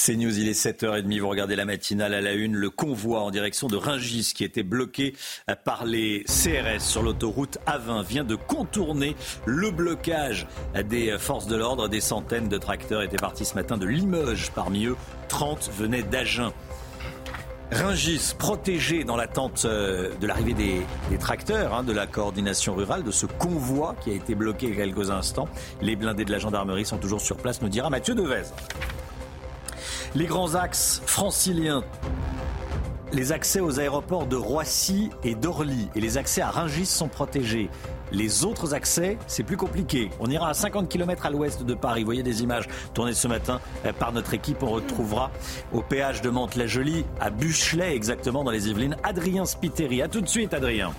C'est 0.00 0.14
News, 0.16 0.38
il 0.38 0.48
est 0.48 0.52
7h30, 0.52 1.18
vous 1.18 1.28
regardez 1.28 1.56
la 1.56 1.64
matinale 1.64 2.14
à 2.14 2.20
la 2.20 2.32
une, 2.34 2.54
le 2.54 2.70
convoi 2.70 3.20
en 3.20 3.30
direction 3.30 3.66
de 3.66 3.76
Ringis 3.76 4.32
qui 4.34 4.44
était 4.44 4.62
bloqué 4.62 5.14
par 5.64 5.84
les 5.84 6.24
CRS 6.24 6.80
sur 6.80 7.02
l'autoroute 7.02 7.58
A20 7.66 8.04
vient 8.04 8.24
de 8.24 8.36
contourner 8.36 9.16
le 9.44 9.70
blocage 9.70 10.46
des 10.88 11.18
forces 11.18 11.46
de 11.46 11.56
l'ordre. 11.56 11.88
Des 11.88 12.00
centaines 12.00 12.48
de 12.48 12.58
tracteurs 12.58 13.02
étaient 13.02 13.16
partis 13.16 13.44
ce 13.44 13.54
matin 13.54 13.76
de 13.76 13.86
Limoges, 13.86 14.52
parmi 14.54 14.86
eux 14.86 14.96
30 15.28 15.70
venaient 15.76 16.04
d'Agen. 16.04 16.52
Ringis 17.70 18.34
protégé 18.38 19.04
dans 19.04 19.16
l'attente 19.16 19.64
euh, 19.66 20.14
de 20.20 20.26
l'arrivée 20.26 20.54
des, 20.54 21.18
tracteurs, 21.18 21.74
hein, 21.74 21.82
de 21.82 21.92
la 21.92 22.06
coordination 22.06 22.74
rurale, 22.74 23.02
de 23.02 23.10
ce 23.10 23.26
convoi 23.26 23.94
qui 24.02 24.10
a 24.10 24.14
été 24.14 24.34
bloqué 24.34 24.66
il 24.66 24.70
y 24.70 24.80
a 24.80 24.84
quelques 24.84 25.10
instants. 25.10 25.48
Les 25.82 25.94
blindés 25.94 26.24
de 26.24 26.32
la 26.32 26.38
gendarmerie 26.38 26.86
sont 26.86 26.98
toujours 26.98 27.20
sur 27.20 27.36
place, 27.36 27.60
nous 27.60 27.68
dira 27.68 27.90
Mathieu 27.90 28.14
Devez. 28.14 28.44
Les 30.14 30.26
grands 30.26 30.54
axes 30.54 31.02
franciliens 31.04 31.84
les 33.12 33.32
accès 33.32 33.60
aux 33.60 33.80
aéroports 33.80 34.26
de 34.26 34.36
Roissy 34.36 35.10
et 35.24 35.34
d'Orly 35.34 35.88
et 35.94 36.00
les 36.00 36.18
accès 36.18 36.42
à 36.42 36.50
Ringis 36.50 36.86
sont 36.86 37.08
protégés. 37.08 37.70
Les 38.10 38.44
autres 38.44 38.74
accès, 38.74 39.18
c'est 39.26 39.42
plus 39.42 39.56
compliqué. 39.56 40.10
On 40.18 40.30
ira 40.30 40.48
à 40.48 40.54
50 40.54 40.88
km 40.88 41.26
à 41.26 41.30
l'ouest 41.30 41.62
de 41.62 41.74
Paris. 41.74 42.00
Vous 42.00 42.06
voyez 42.06 42.22
des 42.22 42.42
images 42.42 42.66
tournées 42.94 43.12
ce 43.14 43.28
matin 43.28 43.60
euh, 43.84 43.92
par 43.92 44.12
notre 44.12 44.34
équipe. 44.34 44.62
On 44.62 44.70
retrouvera 44.70 45.30
au 45.72 45.82
péage 45.82 46.22
de 46.22 46.30
Mantes-la-Jolie, 46.30 47.04
à 47.20 47.30
Buchelet 47.30 47.94
exactement 47.94 48.44
dans 48.44 48.50
les 48.50 48.68
Yvelines, 48.68 48.96
Adrien 49.02 49.44
Spiteri. 49.44 50.00
A 50.02 50.08
tout 50.08 50.20
de 50.20 50.28
suite, 50.28 50.54
Adrien. 50.54 50.92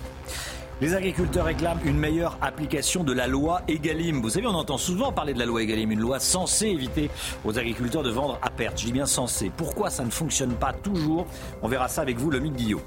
Les 0.80 0.94
agriculteurs 0.94 1.44
réclament 1.44 1.80
une 1.84 1.98
meilleure 1.98 2.38
application 2.40 3.04
de 3.04 3.12
la 3.12 3.26
loi 3.26 3.60
Egalim. 3.68 4.22
Vous 4.22 4.30
savez, 4.30 4.46
on 4.46 4.54
entend 4.54 4.78
souvent 4.78 5.12
parler 5.12 5.34
de 5.34 5.38
la 5.38 5.44
loi 5.44 5.62
Egalim, 5.62 5.90
une 5.90 6.00
loi 6.00 6.18
censée 6.20 6.68
éviter 6.68 7.10
aux 7.44 7.58
agriculteurs 7.58 8.02
de 8.02 8.10
vendre 8.10 8.38
à 8.40 8.48
perte. 8.48 8.80
Je 8.80 8.86
dis 8.86 8.92
bien 8.92 9.04
censée. 9.04 9.50
Pourquoi 9.54 9.90
ça 9.90 10.04
ne 10.04 10.10
fonctionne 10.10 10.54
pas 10.54 10.72
toujours? 10.72 11.26
On 11.60 11.68
verra 11.68 11.88
ça 11.88 12.00
avec 12.00 12.16
vous, 12.16 12.30
le 12.30 12.38
Guillot. 12.38 12.80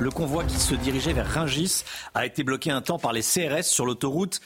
Le 0.00 0.10
convoi 0.10 0.44
qui 0.44 0.56
se 0.56 0.74
dirigeait 0.74 1.12
vers 1.12 1.26
Ringis 1.26 1.84
a 2.14 2.24
été 2.24 2.42
bloqué 2.42 2.70
un 2.70 2.80
temps 2.80 2.98
par 2.98 3.12
les 3.12 3.20
CRS 3.20 3.64
sur 3.64 3.84
l'autoroute 3.84 4.40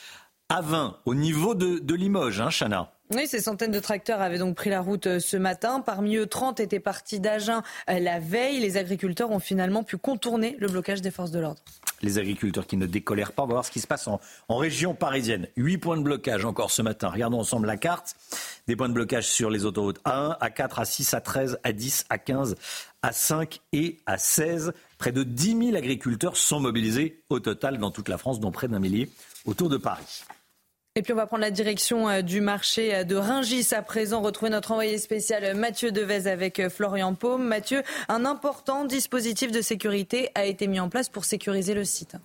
A20 0.51 0.95
au 1.05 1.15
niveau 1.15 1.55
de, 1.55 1.79
de 1.79 1.95
Limoges, 1.95 2.41
hein, 2.41 2.49
Chana 2.51 2.91
Oui, 3.15 3.29
ces 3.29 3.39
centaines 3.39 3.71
de 3.71 3.79
tracteurs 3.79 4.21
avaient 4.21 4.39
donc 4.39 4.57
pris 4.57 4.69
la 4.69 4.81
route 4.81 5.07
euh, 5.07 5.21
ce 5.21 5.37
matin. 5.37 5.79
Parmi 5.81 6.17
eux, 6.17 6.27
30 6.27 6.59
étaient 6.59 6.81
partis 6.81 7.21
d'Agen 7.21 7.63
euh, 7.89 8.01
la 8.01 8.19
veille. 8.19 8.59
Les 8.59 8.77
agriculteurs 8.77 9.31
ont 9.31 9.39
finalement 9.39 9.85
pu 9.85 9.97
contourner 9.97 10.57
le 10.59 10.67
blocage 10.67 11.03
des 11.03 11.13
forces 11.13 11.31
de 11.31 11.39
l'ordre. 11.39 11.61
Les 12.03 12.19
agriculteurs 12.19 12.67
qui 12.67 12.77
ne 12.77 12.87
décolèrent 12.87 13.33
pas, 13.33 13.45
on 13.45 13.47
va 13.47 13.55
voir 13.55 13.65
ce 13.65 13.71
qui 13.71 13.81
se 13.81 13.87
passe 13.87 14.09
en, 14.09 14.21
en 14.49 14.57
région 14.57 14.95
parisienne. 14.95 15.47
Huit 15.57 15.79
points 15.79 15.97
de 15.97 16.03
blocage 16.03 16.45
encore 16.45 16.73
ce 16.73 16.83
matin. 16.83 17.09
Regardons 17.09 17.39
ensemble 17.39 17.69
la 17.69 17.77
carte. 17.77 18.17
Des 18.67 18.75
points 18.75 18.89
de 18.89 18.95
blocage 18.95 19.29
sur 19.29 19.51
les 19.51 19.65
autoroutes 19.65 20.01
A1, 20.05 20.37
A4, 20.41 20.83
A6, 20.83 21.15
A13, 21.15 21.57
A10, 21.63 22.07
A15, 22.09 22.55
A5 23.05 23.61
et 23.73 23.99
A16. 24.07 24.73
Près 24.97 25.13
de 25.13 25.23
10 25.23 25.67
000 25.67 25.77
agriculteurs 25.77 26.39
sont 26.39 26.59
mobilisés 26.59 27.23
au 27.29 27.39
total 27.39 27.77
dans 27.77 27.91
toute 27.91 28.09
la 28.09 28.17
France, 28.17 28.41
dont 28.41 28.51
près 28.51 28.67
d'un 28.67 28.79
millier 28.79 29.11
autour 29.45 29.69
de 29.69 29.77
Paris. 29.77 30.25
Et 30.97 31.03
puis 31.03 31.13
on 31.13 31.17
va 31.17 31.27
prendre 31.27 31.43
la 31.43 31.51
direction 31.51 32.09
euh, 32.09 32.23
du 32.23 32.41
marché 32.41 32.95
euh, 32.95 33.05
de 33.05 33.17
Ringis 33.17 33.75
à 33.75 33.83
présent. 33.83 34.23
Retrouver 34.23 34.51
notre 34.51 34.71
envoyé 34.71 34.97
spécial 34.99 35.45
euh, 35.45 35.53
Mathieu 35.53 35.91
Devez 35.91 36.29
avec 36.29 36.69
Florian 36.69 37.15
Paume. 37.15 37.45
Mathieu, 37.45 37.83
un 38.09 38.25
important 38.25 38.85
dispositif 38.85 39.51
de 39.51 39.61
sécurité 39.61 40.31
a 40.37 40.45
été 40.45 40.69
mis 40.69 40.79
en 40.79 40.89
place 40.89 41.09
pour 41.09 41.25
sécuriser 41.25 41.75
le 41.75 41.85
site. 41.85 42.17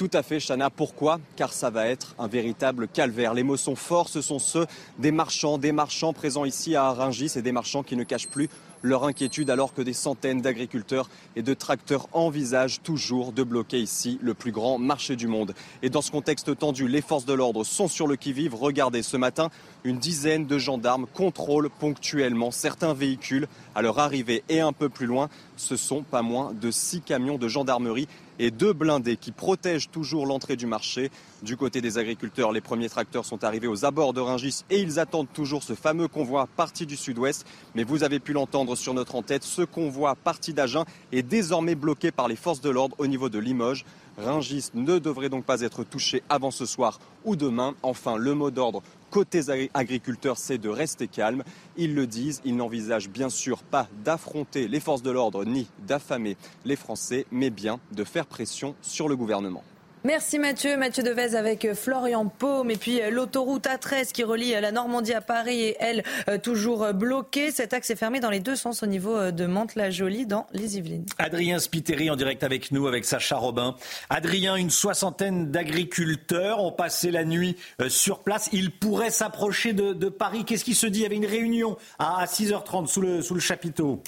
Tout 0.00 0.08
à 0.14 0.22
fait, 0.22 0.40
Chana. 0.40 0.70
Pourquoi? 0.70 1.20
Car 1.36 1.52
ça 1.52 1.68
va 1.68 1.86
être 1.86 2.14
un 2.18 2.26
véritable 2.26 2.88
calvaire. 2.88 3.34
Les 3.34 3.42
mots 3.42 3.58
sont 3.58 3.76
forts, 3.76 4.08
ce 4.08 4.22
sont 4.22 4.38
ceux 4.38 4.66
des 4.98 5.10
marchands, 5.10 5.58
des 5.58 5.72
marchands 5.72 6.14
présents 6.14 6.46
ici 6.46 6.74
à 6.74 6.90
Rungis 6.92 7.32
et 7.36 7.42
des 7.42 7.52
marchands 7.52 7.82
qui 7.82 7.96
ne 7.96 8.02
cachent 8.02 8.28
plus 8.28 8.48
leur 8.82 9.04
inquiétude 9.04 9.50
alors 9.50 9.74
que 9.74 9.82
des 9.82 9.92
centaines 9.92 10.40
d'agriculteurs 10.40 11.10
et 11.36 11.42
de 11.42 11.52
tracteurs 11.52 12.08
envisagent 12.12 12.80
toujours 12.82 13.32
de 13.32 13.42
bloquer 13.42 13.78
ici 13.78 14.18
le 14.22 14.32
plus 14.32 14.52
grand 14.52 14.78
marché 14.78 15.16
du 15.16 15.26
monde. 15.26 15.54
Et 15.82 15.90
dans 15.90 16.00
ce 16.00 16.10
contexte 16.10 16.56
tendu, 16.56 16.88
les 16.88 17.02
forces 17.02 17.26
de 17.26 17.34
l'ordre 17.34 17.62
sont 17.62 17.88
sur 17.88 18.06
le 18.06 18.16
qui-vive. 18.16 18.54
Regardez, 18.54 19.02
ce 19.02 19.18
matin, 19.18 19.50
une 19.84 19.98
dizaine 19.98 20.46
de 20.46 20.56
gendarmes 20.56 21.06
contrôlent 21.12 21.68
ponctuellement 21.68 22.50
certains 22.50 22.94
véhicules 22.94 23.48
à 23.74 23.82
leur 23.82 23.98
arrivée. 23.98 24.42
Et 24.48 24.60
un 24.60 24.72
peu 24.72 24.88
plus 24.88 25.06
loin, 25.06 25.28
ce 25.58 25.76
sont 25.76 26.02
pas 26.02 26.22
moins 26.22 26.54
de 26.58 26.70
six 26.70 27.02
camions 27.02 27.36
de 27.36 27.48
gendarmerie 27.48 28.08
et 28.40 28.50
deux 28.50 28.72
blindés 28.72 29.18
qui 29.18 29.32
protègent 29.32 29.90
toujours 29.90 30.26
l'entrée 30.26 30.56
du 30.56 30.66
marché. 30.66 31.10
Du 31.42 31.56
côté 31.56 31.80
des 31.80 31.98
agriculteurs, 31.98 32.52
les 32.52 32.62
premiers 32.62 32.88
tracteurs 32.88 33.26
sont 33.26 33.44
arrivés 33.44 33.66
aux 33.66 33.84
abords 33.84 34.14
de 34.14 34.20
Ringis 34.20 34.64
et 34.70 34.80
ils 34.80 34.98
attendent 34.98 35.32
toujours 35.32 35.62
ce 35.62 35.74
fameux 35.74 36.08
convoi 36.08 36.48
parti 36.56 36.86
du 36.86 36.96
sud-ouest. 36.96 37.46
Mais 37.74 37.84
vous 37.84 38.02
avez 38.02 38.18
pu 38.18 38.32
l'entendre 38.32 38.76
sur 38.76 38.94
notre 38.94 39.14
en-tête, 39.14 39.44
ce 39.44 39.62
convoi 39.62 40.14
parti 40.16 40.54
d'Agen 40.54 40.86
est 41.12 41.22
désormais 41.22 41.74
bloqué 41.74 42.10
par 42.10 42.28
les 42.28 42.36
forces 42.36 42.62
de 42.62 42.70
l'ordre 42.70 42.96
au 42.98 43.06
niveau 43.06 43.28
de 43.28 43.38
Limoges. 43.38 43.84
Ringis 44.16 44.70
ne 44.74 44.98
devrait 44.98 45.28
donc 45.28 45.44
pas 45.44 45.60
être 45.60 45.84
touché 45.84 46.22
avant 46.30 46.50
ce 46.50 46.64
soir 46.64 46.98
ou 47.24 47.36
demain. 47.36 47.74
Enfin, 47.82 48.16
le 48.16 48.34
mot 48.34 48.50
d'ordre 48.50 48.82
côté 49.10 49.40
agriculteurs, 49.74 50.38
c'est 50.38 50.58
de 50.58 50.68
rester 50.68 51.08
calme. 51.08 51.42
Ils 51.76 51.94
le 51.94 52.06
disent, 52.06 52.40
ils 52.44 52.56
n'envisagent 52.56 53.10
bien 53.10 53.28
sûr 53.28 53.62
pas 53.62 53.88
d'affronter 54.04 54.68
les 54.68 54.80
forces 54.80 55.02
de 55.02 55.10
l'ordre 55.10 55.44
ni 55.44 55.68
d'affamer 55.86 56.36
les 56.64 56.76
Français, 56.76 57.26
mais 57.30 57.50
bien 57.50 57.80
de 57.92 58.04
faire 58.04 58.26
pression 58.26 58.74
sur 58.82 59.08
le 59.08 59.16
gouvernement. 59.16 59.64
Merci 60.02 60.38
Mathieu. 60.38 60.78
Mathieu 60.78 61.02
Devez 61.02 61.34
avec 61.34 61.66
euh, 61.66 61.74
Florian 61.74 62.26
Paume. 62.26 62.70
Et 62.70 62.76
puis 62.76 63.02
euh, 63.02 63.10
l'autoroute 63.10 63.66
A13 63.66 64.12
qui 64.12 64.24
relie 64.24 64.54
euh, 64.54 64.60
la 64.62 64.72
Normandie 64.72 65.12
à 65.12 65.20
Paris 65.20 65.60
et 65.60 65.76
elle 65.78 66.02
toujours 66.42 66.94
bloquée. 66.94 67.50
Cet 67.50 67.74
axe 67.74 67.90
est 67.90 67.96
fermé 67.96 68.18
dans 68.18 68.30
les 68.30 68.40
deux 68.40 68.56
sens 68.56 68.82
au 68.82 68.86
niveau 68.86 69.30
de 69.30 69.46
Mantes-la-Jolie 69.46 70.24
dans 70.24 70.46
les 70.52 70.78
Yvelines. 70.78 71.04
Adrien 71.18 71.58
Spiteri 71.58 72.10
en 72.10 72.16
direct 72.16 72.42
avec 72.42 72.72
nous 72.72 72.86
avec 72.86 73.04
Sacha 73.04 73.36
Robin. 73.36 73.74
Adrien, 74.08 74.56
une 74.56 74.70
soixantaine 74.70 75.50
d'agriculteurs 75.50 76.62
ont 76.64 76.72
passé 76.72 77.10
la 77.10 77.24
nuit 77.24 77.56
sur 77.88 78.20
place. 78.20 78.48
Ils 78.52 78.70
pourraient 78.70 79.10
s'approcher 79.10 79.72
de, 79.72 80.08
Paris. 80.08 80.44
Qu'est-ce 80.44 80.64
qui 80.64 80.74
se 80.74 80.86
dit? 80.86 81.00
Il 81.00 81.02
y 81.02 81.06
avait 81.06 81.16
une 81.16 81.26
réunion 81.26 81.76
à 81.98 82.24
6h30 82.24 82.86
sous 82.86 83.00
le, 83.00 83.22
sous 83.22 83.34
le 83.34 83.40
chapiteau. 83.40 84.02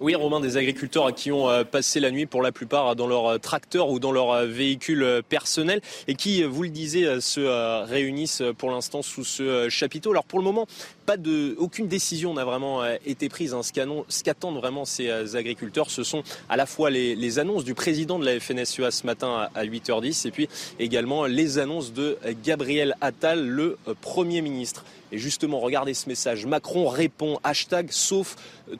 Oui, 0.00 0.16
Romain, 0.16 0.40
des 0.40 0.56
agriculteurs 0.56 1.14
qui 1.14 1.30
ont 1.30 1.48
euh, 1.48 1.62
passé 1.62 2.00
la 2.00 2.10
nuit 2.10 2.26
pour 2.26 2.42
la 2.42 2.50
plupart 2.50 2.96
dans 2.96 3.06
leur 3.06 3.26
euh, 3.28 3.38
tracteur 3.38 3.90
ou 3.90 4.00
dans 4.00 4.10
leur 4.10 4.32
euh, 4.32 4.44
véhicule 4.44 5.22
personnel 5.28 5.80
et 6.08 6.16
qui, 6.16 6.42
vous 6.42 6.64
le 6.64 6.70
disiez, 6.70 7.20
se 7.20 7.84
réunissent 7.84 8.42
pour 8.58 8.72
l'instant 8.72 9.02
sous 9.02 9.22
ce 9.22 9.68
chapiteau. 9.68 10.10
Alors 10.10 10.24
pour 10.24 10.40
le 10.40 10.44
moment, 10.44 10.66
pas 11.06 11.16
de, 11.16 11.54
aucune 11.58 11.86
décision 11.86 12.34
n'a 12.34 12.44
vraiment 12.44 12.84
été 13.06 13.28
prise. 13.28 13.54
Hein. 13.54 13.60
Ce 13.62 14.22
qu'attendent 14.24 14.56
vraiment 14.56 14.84
ces 14.84 15.36
agriculteurs, 15.36 15.90
ce 15.90 16.02
sont 16.02 16.24
à 16.48 16.56
la 16.56 16.66
fois 16.66 16.90
les, 16.90 17.38
annonces 17.38 17.64
du 17.64 17.74
président 17.74 18.18
de 18.18 18.24
la 18.24 18.40
FNSEA 18.40 18.90
ce 18.90 19.06
matin 19.06 19.48
à 19.54 19.64
8h10 19.64 20.26
et 20.26 20.30
puis 20.32 20.48
également 20.80 21.26
les 21.26 21.58
annonces 21.58 21.92
de 21.92 22.18
Gabriel 22.42 22.96
Attal, 23.00 23.46
le 23.46 23.78
Premier 24.00 24.42
ministre. 24.42 24.84
Et 25.14 25.18
justement, 25.18 25.60
regardez 25.60 25.94
ce 25.94 26.08
message. 26.08 26.44
Macron 26.44 26.88
répond 26.88 27.38
hashtag 27.44 27.92
sauf 27.92 28.34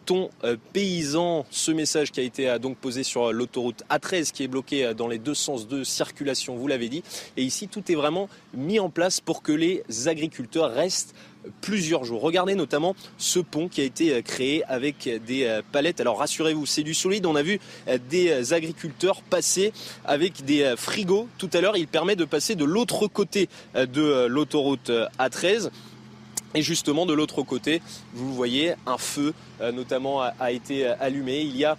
ton 0.04 0.30
euh, 0.42 0.56
paysan. 0.72 1.46
Ce 1.52 1.70
message 1.70 2.10
qui 2.10 2.18
a 2.18 2.24
été 2.24 2.50
euh, 2.50 2.58
donc 2.58 2.76
posé 2.76 3.04
sur 3.04 3.26
euh, 3.26 3.32
l'autoroute 3.32 3.84
A13 3.88 4.32
qui 4.32 4.42
est 4.42 4.48
bloquée 4.48 4.94
dans 4.96 5.06
les 5.06 5.18
deux 5.18 5.34
sens 5.34 5.68
de 5.68 5.84
circulation, 5.84 6.56
vous 6.56 6.66
l'avez 6.66 6.88
dit. 6.88 7.04
Et 7.36 7.44
ici, 7.44 7.68
tout 7.68 7.84
est 7.92 7.94
vraiment 7.94 8.28
mis 8.52 8.80
en 8.80 8.90
place 8.90 9.20
pour 9.20 9.42
que 9.42 9.52
les 9.52 9.84
agriculteurs 10.06 10.72
restent 10.72 11.14
plusieurs 11.60 12.04
jours. 12.04 12.20
Regardez 12.20 12.56
notamment 12.56 12.96
ce 13.16 13.38
pont 13.38 13.68
qui 13.68 13.82
a 13.82 13.84
été 13.84 14.22
créé 14.22 14.64
avec 14.64 15.08
des 15.26 15.60
palettes. 15.72 16.00
Alors 16.00 16.18
rassurez-vous, 16.18 16.64
c'est 16.64 16.82
du 16.82 16.94
solide. 16.94 17.26
On 17.26 17.36
a 17.36 17.42
vu 17.42 17.60
des 18.08 18.54
agriculteurs 18.54 19.20
passer 19.20 19.74
avec 20.06 20.46
des 20.46 20.72
frigos 20.78 21.28
tout 21.36 21.50
à 21.52 21.60
l'heure. 21.60 21.76
Il 21.76 21.86
permet 21.86 22.16
de 22.16 22.24
passer 22.24 22.54
de 22.54 22.64
l'autre 22.64 23.08
côté 23.08 23.50
de 23.74 24.24
l'autoroute 24.24 24.90
A13. 25.18 25.68
Et 26.54 26.62
justement, 26.62 27.04
de 27.04 27.12
l'autre 27.12 27.42
côté, 27.42 27.82
vous 28.14 28.32
voyez, 28.32 28.74
un 28.86 28.98
feu 28.98 29.34
euh, 29.60 29.72
notamment 29.72 30.20
a, 30.20 30.50
été 30.52 30.86
allumé. 30.86 31.40
Il 31.40 31.56
y 31.56 31.64
a 31.64 31.76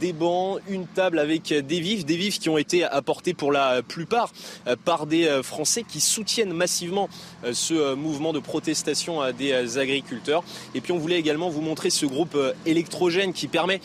des 0.00 0.12
bancs, 0.12 0.60
une 0.68 0.86
table 0.86 1.18
avec 1.18 1.52
des 1.52 1.80
vifs, 1.80 2.04
des 2.04 2.16
vifs 2.16 2.38
qui 2.38 2.48
ont 2.48 2.58
été 2.58 2.84
apportés 2.84 3.34
pour 3.34 3.50
la 3.50 3.82
plupart 3.82 4.30
euh, 4.66 4.76
par 4.82 5.06
des 5.06 5.26
euh, 5.26 5.42
Français 5.42 5.84
qui 5.86 6.00
soutiennent 6.00 6.52
massivement 6.52 7.08
ce 7.52 7.94
mouvement 7.94 8.32
de 8.32 8.38
protestation 8.38 9.20
des 9.32 9.78
agriculteurs. 9.78 10.42
Et 10.74 10.80
puis 10.80 10.92
on 10.92 10.98
voulait 10.98 11.18
également 11.18 11.50
vous 11.50 11.60
montrer 11.60 11.90
ce 11.90 12.06
groupe 12.06 12.36
électrogène 12.64 13.32
qui 13.32 13.48
permet 13.48 13.80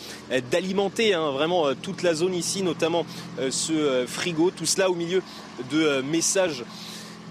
d'alimenter 0.52 1.14
hein, 1.14 1.32
vraiment 1.32 1.74
toute 1.76 2.04
la 2.04 2.14
zone 2.14 2.34
ici, 2.34 2.64
notamment 2.64 3.06
ce 3.50 4.06
frigo. 4.08 4.52
Tout 4.52 4.66
cela 4.66 4.90
au 4.90 4.96
milieu 4.96 5.22
de 5.72 6.02
messages 6.02 6.64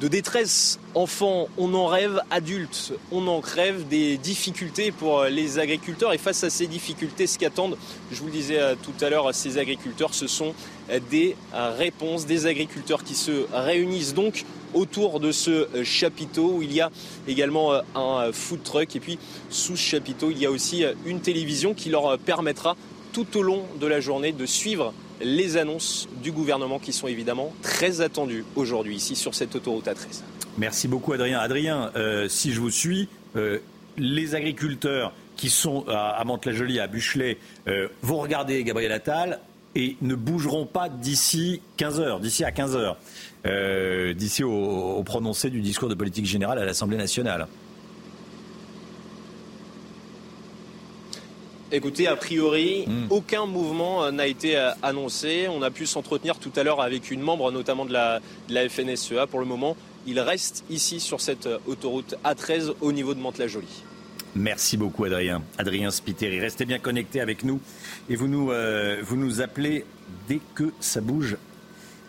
de 0.01 0.09
détresse. 0.09 0.79
Enfants, 0.95 1.49
on 1.59 1.75
en 1.75 1.87
rêve, 1.87 2.21
adultes, 2.31 2.93
on 3.11 3.27
en 3.27 3.41
crève, 3.41 3.87
des 3.89 4.17
difficultés 4.17 4.93
pour 4.93 5.21
euh, 5.21 5.29
les 5.29 5.59
agriculteurs. 5.59 6.13
Et 6.13 6.19
face 6.19 6.45
à 6.45 6.51
ces 6.51 6.67
difficultés, 6.67 7.27
ce 7.27 7.39
qu'attendent, 7.39 7.77
je 8.13 8.21
vous 8.21 8.27
le 8.27 8.33
disais 8.33 8.59
euh, 8.59 8.75
tout 8.81 9.05
à 9.05 9.11
l'heure, 9.11 9.35
ces 9.35 9.59
agriculteurs, 9.59 10.15
ce 10.15 10.27
sont 10.27 10.55
euh, 10.91 11.01
des 11.11 11.37
réponses, 11.53 12.27
des 12.27 12.47
agriculteurs 12.47 13.05
qui 13.05 13.15
se 13.15 13.47
réunissent 13.53 14.15
donc 14.15 14.45
autour 14.75 15.19
de 15.19 15.33
ce 15.33 15.67
chapiteau 15.83 16.53
où 16.57 16.63
il 16.63 16.73
y 16.73 16.81
a 16.81 16.91
également 17.27 17.73
un 17.95 18.33
food 18.33 18.63
truck. 18.63 18.95
Et 18.97 19.01
puis 19.01 19.19
sous 19.49 19.77
ce 19.77 19.83
chapiteau, 19.83 20.31
il 20.31 20.39
y 20.39 20.47
a 20.47 20.51
aussi 20.51 20.85
une 21.07 21.21
télévision 21.21 21.73
qui 21.73 21.89
leur 21.89 22.19
permettra 22.19 22.77
tout 23.13 23.39
au 23.39 23.43
long 23.43 23.63
de 23.81 23.87
la 23.87 24.01
journée 24.01 24.33
de 24.33 24.45
suivre 24.45 24.93
les 25.21 25.57
annonces 25.57 26.09
du 26.23 26.33
gouvernement 26.33 26.79
qui 26.79 26.93
sont 26.93 27.09
évidemment 27.09 27.53
très 27.63 28.01
attendues 28.01 28.45
aujourd'hui 28.57 28.97
ici 28.97 29.17
sur 29.17 29.35
cette 29.35 29.55
autoroute 29.57 29.87
A13. 29.87 30.23
Merci 30.59 30.89
beaucoup 30.89 31.13
Adrien. 31.13 31.39
Adrien, 31.39 31.91
euh, 31.97 32.29
si 32.29 32.53
je 32.53 32.61
vous 32.61 32.71
suis, 32.71 33.09
euh, 33.37 33.59
les 33.97 34.35
agriculteurs 34.35 35.13
qui 35.37 35.51
sont 35.51 35.85
à, 35.89 36.23
Mantes-la-Jolie, 36.25 36.81
à 36.81 36.89
Buchelet, 36.89 37.39
euh, 37.69 37.89
vont 38.03 38.19
regarder 38.19 38.65
Gabriel 38.65 38.91
Attal 38.91 39.39
et 39.77 39.97
ne 40.03 40.17
bougeront 40.17 40.67
pas 40.67 40.89
d'ici 40.89 41.63
15 41.77 42.01
heures, 42.01 42.21
d'ici 42.21 42.43
à 42.43 42.51
15 42.51 42.77
heures, 42.77 42.97
d'ici 44.17 44.43
au 44.43 45.01
prononcé 45.05 45.51
du 45.51 45.61
discours 45.61 45.89
de 45.89 45.95
politique 45.95 46.27
générale 46.27 46.59
à 46.59 46.65
l'Assemblée 46.65 46.97
nationale. 46.97 47.47
Écoutez, 51.71 52.07
a 52.07 52.17
priori, 52.17 52.87
hmm. 52.87 53.07
aucun 53.11 53.45
mouvement 53.45 54.05
euh, 54.05 54.11
n'a 54.11 54.27
été 54.27 54.57
euh, 54.57 54.71
annoncé. 54.83 55.49
On 55.51 55.61
a 55.61 55.71
pu 55.71 55.85
s'entretenir 55.85 56.39
tout 56.39 56.53
à 56.57 56.63
l'heure 56.63 56.81
avec 56.81 57.11
une 57.11 57.21
membre 57.21 57.53
notamment 57.53 57.85
de 57.85 57.93
la, 57.93 58.21
FNSEA. 58.71 59.27
Pour 59.27 59.39
le 59.39 59.45
moment, 59.45 59.77
il 60.07 60.19
reste 60.19 60.65
ici 60.71 60.99
sur 60.99 61.21
cette 61.21 61.47
euh, 61.47 61.59
autoroute 61.67 62.15
A13 62.25 62.73
au 62.81 62.91
niveau 62.93 63.13
de 63.13 63.21
Mantes-la-Jolie. 63.21 63.85
Merci 64.35 64.79
beaucoup 64.79 65.05
Adrien. 65.05 65.43
Adrien 65.59 65.91
Spiteri, 65.91 66.41
restez 66.41 66.65
bien 66.65 66.79
connecté 66.79 67.21
avec 67.21 67.45
nous 67.45 67.61
et 68.09 68.17
vous 68.17 68.29
nous, 68.29 68.53
vous 69.03 69.17
nous 69.17 69.41
appelez 69.41 69.85
dès 70.29 70.39
que 70.55 70.71
ça 70.81 71.01
bouge 71.01 71.37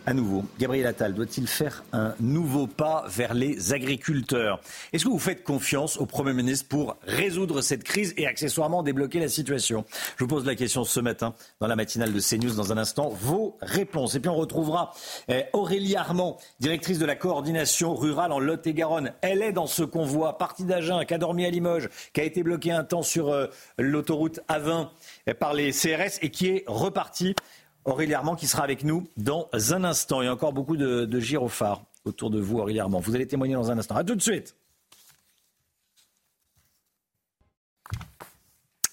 à 0.10 0.14
nouveau, 0.16 0.44
Gabriel 0.58 0.88
Attal 0.88 1.14
doit-il 1.14 1.46
faire 1.46 1.84
un 1.94 2.16
nouveau 2.20 2.66
pas 2.66 3.06
vers 3.10 3.36
les 3.36 3.74
agriculteurs? 3.74 4.60
Est-ce 4.92 5.06
que 5.06 5.10
vous 5.10 5.20
faites 5.20 5.44
confiance 5.44 5.98
au 5.98 6.08
Premier 6.08 6.34
ministre 6.34 6.68
pour 6.68 6.98
résoudre 7.04 7.62
cette 7.62 7.84
crise 7.84 8.16
et 8.18 8.26
accessoirement 8.26 8.82
débloquer 8.82 9.20
la 9.20 9.28
situation? 9.28 9.86
Je 10.18 10.24
vous 10.24 10.28
pose 10.28 10.48
la 10.48 10.56
question 10.56 10.84
ce 10.84 11.00
matin 11.00 11.36
dans 11.60 11.68
la 11.68 11.76
matinale 11.76 12.12
de 12.12 12.20
CNews. 12.20 12.56
Dans 12.56 12.72
un 12.72 12.80
instant, 12.80 13.10
vos 13.10 13.56
réponses. 13.62 14.16
Et 14.16 14.20
puis 14.20 14.30
on 14.30 14.36
retrouvera 14.36 14.96
eh, 15.28 15.44
Aurélie 15.54 15.96
Armand, 15.96 16.40
directrice 16.60 16.98
de 16.98 17.06
la 17.06 17.16
coordination 17.16 17.94
rurale 17.94 18.32
en 18.32 18.40
Lot-et-Garonne. 18.40 19.14
Elle 19.22 19.44
est 19.44 19.54
dans 19.54 19.68
ce 19.68 19.84
convoi 19.84 20.40
parti 20.40 20.64
d'Agen, 20.64 21.06
qui 21.06 21.14
a 21.14 21.20
dormi 21.20 21.46
à 21.46 21.52
Limoges, 21.52 21.88
qui 22.14 22.22
a 22.22 22.24
été 22.24 22.42
bloqué 22.42 22.72
un 22.72 22.84
temps 22.84 23.04
sur 23.04 23.30
euh, 23.30 23.46
l'autoroute 23.78 24.40
A20 24.50 24.88
eh, 25.28 25.36
par 25.36 25.54
les 25.54 25.72
CRS 25.72 26.18
et 26.24 26.32
qui 26.32 26.48
est 26.48 26.64
reparti 26.66 27.36
Aurélie 27.86 28.14
qui 28.38 28.48
sera 28.48 28.64
avec 28.64 28.84
nous 28.84 29.08
dans 29.18 29.50
un 29.54 29.84
instant. 29.84 30.22
Il 30.22 30.26
y 30.26 30.28
a 30.28 30.34
encore 30.34 30.54
beaucoup 30.54 30.78
de, 30.78 31.06
de 31.06 31.20
gyrophares 31.20 31.84
autour 32.06 32.30
de 32.30 32.40
vous, 32.40 32.60
Aurélie. 32.60 32.80
Vous 33.02 33.16
allez 33.16 33.28
témoigner 33.28 33.56
dans 33.56 33.72
un 33.72 33.78
instant. 33.78 33.96
A 33.96 34.04
tout 34.04 34.16
de 34.16 34.22
suite. 34.22 34.56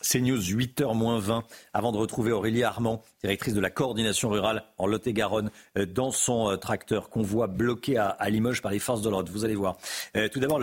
CNews, 0.06 0.38
8h20, 0.38 1.42
avant 1.72 1.92
de 1.92 1.96
retrouver 1.96 2.32
Aurélie 2.32 2.62
Armand, 2.62 3.02
directrice 3.22 3.54
de 3.54 3.60
la 3.60 3.70
coordination 3.70 4.30
rurale 4.30 4.64
en 4.78 4.86
Lot-et-Garonne, 4.86 5.50
euh, 5.76 5.86
dans 5.86 6.10
son 6.10 6.50
euh, 6.50 6.56
tracteur 6.56 7.10
convoi 7.10 7.46
bloqué 7.46 7.98
à, 7.98 8.16
Limoges 8.28 8.62
par 8.62 8.70
les 8.70 8.78
forces 8.78 9.02
de 9.02 9.10
l'ordre. 9.10 9.30
Vous 9.32 9.44
allez 9.44 9.54
voir. 9.54 9.76
Euh, 10.16 10.28
tout 10.28 10.40
d'abord, 10.40 10.60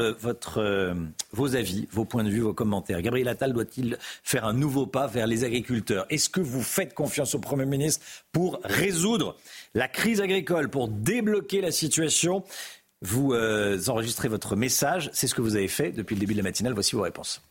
vos 1.31 1.55
avis, 1.55 1.87
vos 1.91 2.05
points 2.05 2.23
de 2.23 2.29
vue, 2.29 2.41
vos 2.41 2.53
commentaires. 2.53 3.01
Gabriel 3.01 3.27
Attal 3.27 3.53
doit-il 3.53 3.97
faire 4.23 4.45
un 4.45 4.53
nouveau 4.53 4.85
pas 4.85 5.07
vers 5.07 5.27
les 5.27 5.43
agriculteurs? 5.43 6.05
Est-ce 6.09 6.29
que 6.29 6.41
vous 6.41 6.61
faites 6.61 6.93
confiance 6.93 7.35
au 7.35 7.39
Premier 7.39 7.65
ministre 7.65 8.05
pour 8.31 8.59
résoudre 8.63 9.35
la 9.73 9.87
crise 9.87 10.21
agricole, 10.21 10.69
pour 10.69 10.87
débloquer 10.87 11.61
la 11.61 11.71
situation? 11.71 12.43
Vous 13.01 13.33
enregistrez 13.89 14.29
votre 14.29 14.55
message. 14.55 15.09
C'est 15.13 15.27
ce 15.27 15.35
que 15.35 15.41
vous 15.41 15.57
avez 15.57 15.67
fait 15.67 15.91
depuis 15.91 16.15
le 16.15 16.21
début 16.21 16.33
de 16.33 16.39
la 16.39 16.43
matinale. 16.43 16.73
Voici 16.73 16.95
vos 16.95 17.01
réponses. 17.01 17.41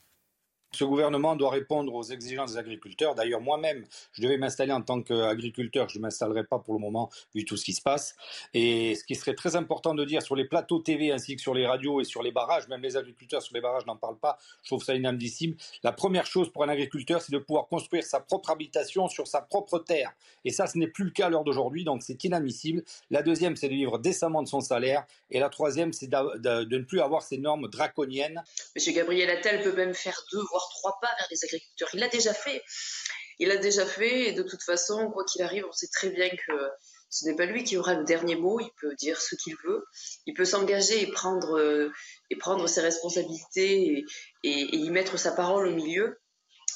Ce 0.75 0.85
gouvernement 0.85 1.37
doit 1.37 1.51
répondre 1.51 1.95
aux 1.95 2.03
exigences 2.03 2.53
des 2.53 2.59
agriculteurs. 2.59 3.15
D'ailleurs, 3.15 3.43
moi-même, 3.43 3.85
je 4.13 4.23
devais 4.23 4.39
m'installer 4.39 4.73
en 4.73 4.81
tant 4.81 5.03
qu'agriculteur. 5.03 5.91
Je 5.91 5.99
ne 5.99 6.03
m'installerai 6.03 6.45
pas 6.45 6.59
pour 6.59 6.73
le 6.73 6.81
moment, 6.81 7.11
vu 7.35 7.45
tout 7.45 7.59
ce 7.59 7.65
qui 7.67 7.75
se 7.75 7.83
passe. 7.83 8.17
Et 8.55 8.95
ce 8.95 9.05
qui 9.05 9.15
serait 9.15 9.35
très 9.35 9.55
important 9.55 9.95
de 9.95 10.03
dire 10.05 10.23
sur 10.23 10.35
les 10.35 10.47
plateaux 10.47 10.79
TV 10.79 11.13
ainsi 11.13 11.37
que 11.37 11.43
sur 11.43 11.53
les 11.53 11.67
radios 11.67 12.01
et 12.01 12.05
sur 12.05 12.23
les 12.23 12.33
barrages, 12.33 12.69
même 12.69 12.81
les 12.81 12.97
agriculteurs 12.97 13.43
sur 13.43 13.55
les 13.55 13.61
barrages 13.61 13.85
n'en 13.85 13.97
parlent 13.97 14.19
pas. 14.19 14.39
Je 14.63 14.69
trouve 14.71 14.83
ça 14.83 14.95
inadmissible. 14.95 15.57
La 15.83 15.93
première 15.93 16.25
chose 16.25 16.51
pour 16.51 16.65
un 16.65 16.71
agriculteur, 16.71 17.21
c'est 17.21 17.33
de 17.33 17.39
pouvoir 17.39 17.67
construire 17.67 18.05
sa 18.05 18.21
propre 18.21 18.49
habitation 18.49 19.09
sur 19.09 19.27
sa 19.27 19.43
propre 19.43 19.79
terre. 19.79 20.13
Et 20.47 20.51
ça, 20.51 20.67
ce 20.67 20.79
n'est 20.79 20.89
plus 20.89 21.05
le 21.05 21.11
cas 21.11 21.27
à 21.27 21.29
l'heure 21.29 21.45
d'aujourd'hui, 21.45 21.85
donc 21.85 22.03
c'est 22.03 22.25
inadmissible. 22.25 22.83
La 23.11 23.23
deuxième, 23.23 23.57
c'est 23.57 23.69
de 23.69 23.75
vivre 23.75 23.99
décemment 23.99 24.43
de 24.43 24.49
son 24.49 24.61
salaire. 24.61 25.05
Et 25.31 25.39
la 25.39 25.49
troisième, 25.49 25.93
c'est 25.93 26.09
de, 26.09 26.65
ne 26.65 26.83
plus 26.83 27.01
avoir 27.01 27.23
ces 27.23 27.39
normes 27.39 27.69
draconiennes. 27.69 28.43
Monsieur 28.75 28.93
Gabriel 28.93 29.31
Attal 29.31 29.63
peut 29.63 29.75
même 29.75 29.95
faire 29.95 30.19
deux, 30.33 30.43
voire 30.51 30.62
trois 30.71 30.99
pas 31.01 31.11
vers 31.19 31.29
les 31.31 31.45
agriculteurs. 31.45 31.89
Il 31.95 32.01
l'a 32.01 32.09
déjà 32.09 32.35
fait. 32.35 32.63
Il 33.39 33.49
l'a 33.49 33.57
déjà 33.57 33.87
fait 33.87 34.33
de 34.33 34.43
toute 34.43 34.63
façon, 34.63 35.11
quoi 35.11 35.25
qu'il 35.25 35.43
arrive, 35.43 35.65
on 35.69 35.73
sait 35.73 35.89
très 35.93 36.11
bien 36.11 36.29
que 36.29 36.53
ce 37.13 37.27
n'est 37.27 37.37
pas 37.37 37.45
lui 37.45 37.63
qui 37.63 37.77
aura 37.77 37.95
le 37.95 38.05
dernier 38.05 38.37
mot. 38.37 38.59
Il 38.59 38.71
peut 38.81 38.95
dire 38.97 39.21
ce 39.21 39.35
qu'il 39.35 39.55
veut. 39.65 39.85
Il 40.27 40.35
peut 40.35 40.47
s'engager 40.47 41.03
et 41.03 41.13
prendre, 41.13 41.59
euh, 41.59 41.93
et 42.31 42.37
prendre 42.37 42.67
ses 42.67 42.81
responsabilités 42.81 44.05
et, 44.43 44.77
y 44.77 44.91
mettre 44.91 45.19
sa 45.19 45.33
parole 45.33 45.69
au 45.69 45.75
milieu. 45.75 46.19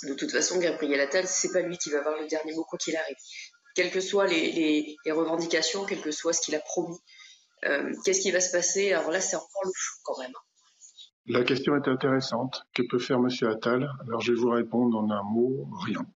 De 0.03 0.13
toute 0.13 0.31
façon, 0.31 0.59
Gabriel 0.59 1.01
Attal, 1.01 1.27
c'est 1.27 1.53
pas 1.53 1.61
lui 1.61 1.79
qui 1.79 1.91
va 1.91 2.01
avoir 2.01 2.21
le 2.21 2.27
dernier 2.27 2.53
mot 2.53 2.65
quoi 2.65 2.79
qu'il 2.79 2.95
arrive. 2.97 3.17
Quelles 3.75 3.91
que 3.91 4.01
soient 4.01 4.27
les, 4.27 4.97
revendications, 5.07 5.87
quel 5.87 6.03
que 6.03 6.11
soit 6.11 6.35
ce 6.35 6.43
qu'il 6.43 6.55
a 6.55 6.61
promis, 6.61 6.99
euh, 7.65 7.95
qu'est-ce 8.05 8.21
qui 8.21 8.31
va 8.31 8.41
se 8.41 8.51
passer? 8.51 8.93
Alors 8.93 9.11
là, 9.11 9.23
c'est 9.23 9.37
encore 9.37 9.65
le 9.65 9.73
flou 9.75 10.01
quand 10.05 10.19
même. 10.19 10.33
La 11.29 11.43
question 11.43 11.75
est 11.75 11.89
intéressante. 11.89 12.67
Que 12.73 12.83
peut 12.89 13.01
faire 13.01 13.19
Monsieur 13.19 13.49
Attal? 13.49 13.91
Alors 14.07 14.21
je 14.21 14.33
vais 14.33 14.39
vous 14.39 14.51
répondre 14.51 14.97
en 14.97 15.11
un 15.11 15.23
mot, 15.25 15.69
rien. 15.85 16.07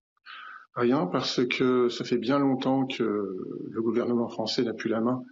Rien 0.75 1.07
parce 1.07 1.45
que 1.47 1.89
ça 1.89 2.05
fait 2.05 2.19
bien 2.19 2.39
longtemps 2.39 2.87
que 2.87 3.03
le 3.03 3.83
gouvernement 3.83 4.29
français 4.29 4.63
n'a 4.63 4.73
plus 4.73 4.89
la 4.89 5.01
main 5.01 5.23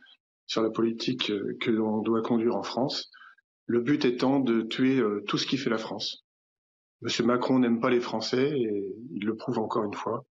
sur 0.46 0.62
la 0.62 0.70
politique 0.70 1.32
que 1.60 1.70
l'on 1.70 2.02
doit 2.02 2.22
conduire 2.22 2.56
en 2.56 2.64
France. 2.64 3.10
Le 3.66 3.80
but 3.80 4.04
étant 4.04 4.40
de 4.40 4.62
tuer 4.62 4.98
euh, 4.98 5.22
tout 5.28 5.38
ce 5.38 5.46
qui 5.46 5.58
fait 5.58 5.70
la 5.70 5.78
France. 5.78 6.24
Monsieur 7.00 7.24
Macron 7.24 7.60
n'aime 7.60 7.78
pas 7.78 7.90
les 7.90 8.00
Français 8.00 8.50
et 8.58 8.96
il 9.12 9.24
le 9.24 9.36
prouve 9.36 9.58
encore 9.58 9.84
une 9.84 9.94
fois. 9.94 10.24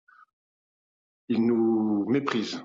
Il 1.28 1.44
nous 1.44 2.06
méprise. 2.08 2.64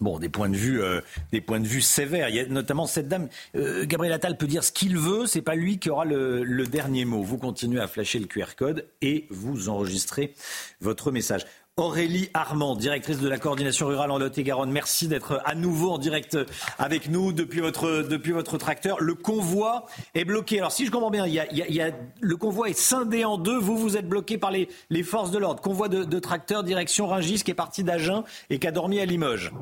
Bon, 0.00 0.18
des 0.18 0.30
points 0.30 0.48
de 0.48 0.56
vue, 0.56 0.82
euh, 0.82 1.02
des 1.30 1.42
points 1.42 1.60
de 1.60 1.66
vue 1.66 1.82
sévères. 1.82 2.30
Il 2.30 2.34
y 2.34 2.40
a 2.40 2.46
notamment 2.46 2.86
cette 2.86 3.06
dame. 3.06 3.28
Euh, 3.54 3.84
Gabriel 3.84 4.14
Attal 4.14 4.38
peut 4.38 4.46
dire 4.46 4.64
ce 4.64 4.72
qu'il 4.72 4.96
veut, 4.96 5.26
c'est 5.26 5.42
pas 5.42 5.54
lui 5.54 5.78
qui 5.78 5.90
aura 5.90 6.06
le, 6.06 6.64
dernier 6.66 7.04
mot. 7.04 7.22
Vous 7.22 7.36
continuez 7.36 7.80
à 7.80 7.86
flasher 7.86 8.18
le 8.18 8.26
QR 8.26 8.54
code 8.56 8.86
et 9.02 9.26
vous 9.28 9.68
enregistrez 9.68 10.34
votre 10.80 11.10
message. 11.10 11.44
Aurélie 11.76 12.30
Armand, 12.34 12.76
directrice 12.76 13.20
de 13.20 13.28
la 13.28 13.38
coordination 13.38 13.86
rurale 13.86 14.10
en 14.10 14.18
Lot-et-Garonne, 14.18 14.70
merci 14.70 15.08
d'être 15.08 15.40
à 15.44 15.54
nouveau 15.54 15.92
en 15.92 15.98
direct 15.98 16.36
avec 16.78 17.08
nous 17.08 17.32
depuis 17.32 17.60
votre, 17.60 18.02
depuis 18.02 18.32
votre 18.32 18.58
tracteur. 18.58 19.00
Le 19.00 19.14
convoi 19.14 19.86
est 20.14 20.24
bloqué. 20.24 20.58
Alors 20.58 20.72
si 20.72 20.84
je 20.84 20.90
comprends 20.90 21.10
bien, 21.10 21.26
il 21.26 21.34
y 21.34 21.80
a, 21.80 21.90
le 22.20 22.36
convoi 22.36 22.68
est 22.70 22.78
scindé 22.78 23.24
en 23.24 23.38
deux. 23.38 23.58
Vous, 23.58 23.76
vous 23.76 23.96
êtes 23.96 24.08
bloqué 24.08 24.38
par 24.38 24.50
les, 24.50 24.68
les 24.90 25.02
forces 25.02 25.30
de 25.30 25.38
l'ordre. 25.38 25.62
Convoi 25.62 25.88
de, 25.88 26.04
de 26.04 26.18
tracteurs 26.18 26.64
direction 26.64 27.06
Rungis 27.06 27.42
qui 27.42 27.50
est 27.50 27.54
parti 27.54 27.84
d'Agen 27.84 28.24
et 28.48 28.58
qui 28.58 28.66
a 28.66 28.72
dormi 28.72 29.00
à 29.00 29.04
Limoges. 29.04 29.52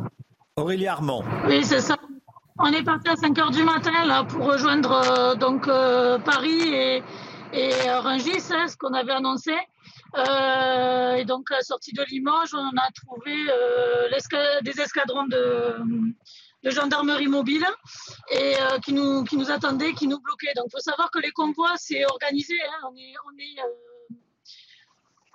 Aurélie 0.59 0.89
Armand. 0.89 1.23
Oui, 1.47 1.65
c'est 1.65 1.81
ça. 1.81 1.97
On 2.59 2.73
est 2.73 2.83
parti 2.83 3.09
à 3.09 3.15
5 3.15 3.39
heures 3.39 3.51
du 3.53 3.63
matin 3.63 4.05
là, 4.05 4.25
pour 4.25 4.45
rejoindre 4.45 4.91
euh, 4.91 5.35
donc 5.37 5.69
euh, 5.69 6.19
Paris 6.19 6.75
et, 6.75 7.03
et 7.53 7.73
euh, 7.89 8.01
Rungis, 8.01 8.43
hein, 8.51 8.67
ce 8.67 8.77
qu'on 8.77 8.93
avait 8.93 9.13
annoncé. 9.13 9.53
et 9.53 11.25
donc, 11.25 11.51
à 11.53 11.57
la 11.57 11.63
sortie 11.63 11.93
de 11.93 12.03
Limoges, 12.11 12.55
on 12.55 12.77
a 12.77 12.91
trouvé 12.91 13.37
des 14.63 14.81
escadrons 14.81 15.27
de, 15.27 15.77
gendarmerie 16.65 17.29
mobile 17.29 17.67
et 18.33 18.55
qui, 18.85 18.93
nous, 18.93 19.51
attendaient, 19.51 19.93
qui 19.93 20.09
nous 20.09 20.21
bloquaient. 20.21 20.55
Donc, 20.57 20.67
il 20.69 20.73
faut 20.73 20.81
savoir 20.81 21.13
que 21.13 21.21
les 21.21 21.31
convois, 21.31 21.75
c'est 21.77 22.05
organisé. 22.05 22.55
Hein. 22.55 22.89
on 22.91 22.97
est 22.97 23.63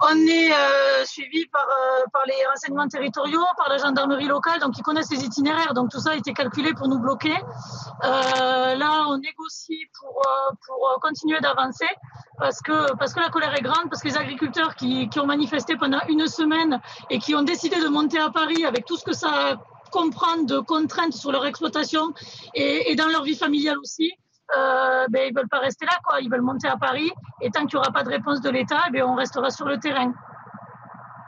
on 0.06 0.16
est 0.28 0.52
euh, 0.52 1.06
suivi 1.06 1.46
par, 1.48 1.66
euh, 1.66 2.06
par 2.12 2.24
les 2.26 2.46
renseignements 2.50 2.88
territoriaux, 2.88 3.46
par 3.58 3.70
la 3.70 3.78
gendarmerie 3.78 4.28
locale, 4.28 4.60
donc 4.60 4.78
ils 4.78 4.82
connaissent 4.82 5.12
les 5.12 5.24
itinéraires. 5.24 5.74
Donc 5.74 5.90
tout 5.92 6.00
ça 6.00 6.12
a 6.12 6.16
été 6.16 6.34
calculé 6.34 6.74
pour 6.74 6.88
nous 6.88 7.00
bloquer. 7.00 7.36
Euh, 8.04 8.76
là, 8.76 9.06
on 9.10 9.18
négocie 9.18 9.86
pour, 10.00 10.22
pour 10.66 11.00
continuer 11.02 11.40
d'avancer 11.40 11.88
parce 12.38 12.62
que, 12.62 12.94
parce 12.96 13.14
que 13.14 13.20
la 13.20 13.30
colère 13.30 13.54
est 13.56 13.62
grande, 13.62 13.90
parce 13.90 14.02
que 14.02 14.10
les 14.10 14.18
agriculteurs 14.18 14.76
qui, 14.76 15.08
qui 15.10 15.20
ont 15.20 15.26
manifesté 15.26 15.76
pendant 15.78 16.00
une 16.10 16.28
semaine 16.28 16.82
et 17.10 17.20
qui 17.20 17.36
ont 17.36 17.44
décidé 17.44 17.78
de 17.82 17.88
monter 17.88 18.20
à 18.20 18.30
Paris 18.30 18.66
avec 18.66 18.86
tout 18.86 18.98
ce 18.98 19.04
que 19.04 19.14
ça 19.14 19.58
comprend 19.92 20.38
de 20.38 20.60
contraintes 20.60 21.14
sur 21.14 21.32
leur 21.32 21.46
exploitation 21.46 22.14
et, 22.56 22.92
et 22.92 22.96
dans 22.96 23.08
leur 23.08 23.24
vie 23.24 23.36
familiale 23.36 23.78
aussi, 23.78 24.12
euh, 24.58 25.06
ben, 25.10 25.28
ils 25.30 25.36
veulent 25.36 25.50
pas 25.50 25.60
rester 25.60 25.86
là, 25.86 25.98
quoi. 26.04 26.20
Ils 26.22 26.30
veulent 26.30 26.42
monter 26.42 26.68
à 26.68 26.78
Paris. 26.78 27.12
Et 27.42 27.50
tant 27.50 27.66
qu'il 27.66 27.78
n'y 27.78 27.84
aura 27.84 27.92
pas 27.92 28.04
de 28.04 28.10
réponse 28.10 28.42
de 28.42 28.50
l'État, 28.50 28.82
ben, 28.92 29.04
on 29.04 29.16
restera 29.16 29.50
sur 29.50 29.68
le 29.68 29.80
terrain. 29.80 30.14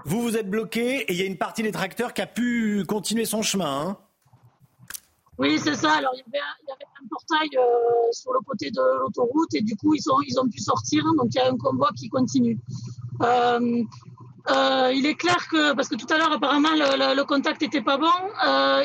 Vous, 0.05 0.21
vous 0.21 0.37
êtes 0.37 0.49
bloqué 0.49 1.01
et 1.01 1.13
il 1.13 1.19
y 1.19 1.23
a 1.23 1.25
une 1.25 1.37
partie 1.37 1.63
des 1.63 1.71
tracteurs 1.71 2.13
qui 2.13 2.21
a 2.21 2.27
pu 2.27 2.85
continuer 2.87 3.25
son 3.25 3.41
chemin. 3.41 3.87
Hein. 3.87 3.97
oui, 5.39 5.57
c'est 5.57 5.73
ça. 5.73 5.93
Alors, 5.93 6.11
il 6.13 6.19
y, 6.19 6.37
avait, 6.37 6.45
un 7.03 7.07
portail 7.09 7.49
euh, 7.57 8.11
sur 8.11 8.31
le 8.31 8.39
côté 8.41 8.69
de 8.69 8.99
l'autoroute 8.99 9.53
et 9.55 9.61
du 9.61 9.75
coup, 9.75 9.95
ils 9.95 10.11
ont, 10.11 10.21
ils 10.27 10.39
ont 10.39 10.47
pu 10.47 10.59
sortir. 10.59 11.03
Donc, 11.17 11.29
il 11.31 11.37
y 11.37 11.39
a 11.39 11.47
un 11.47 11.57
convoi 11.57 11.89
qui 11.97 12.07
continue. 12.07 12.59
Euh, 13.23 13.83
euh, 14.51 14.91
il 14.93 15.07
est 15.07 15.15
clair 15.15 15.47
que, 15.49 15.73
parce 15.73 15.89
que 15.89 15.95
tout 15.95 16.05
à 16.13 16.19
l'heure, 16.19 16.31
apparemment, 16.31 16.73
le, 16.73 17.15
le, 17.15 17.23
contact 17.23 17.61
n'était 17.61 17.81
pas 17.81 17.97
bon, 17.97 18.13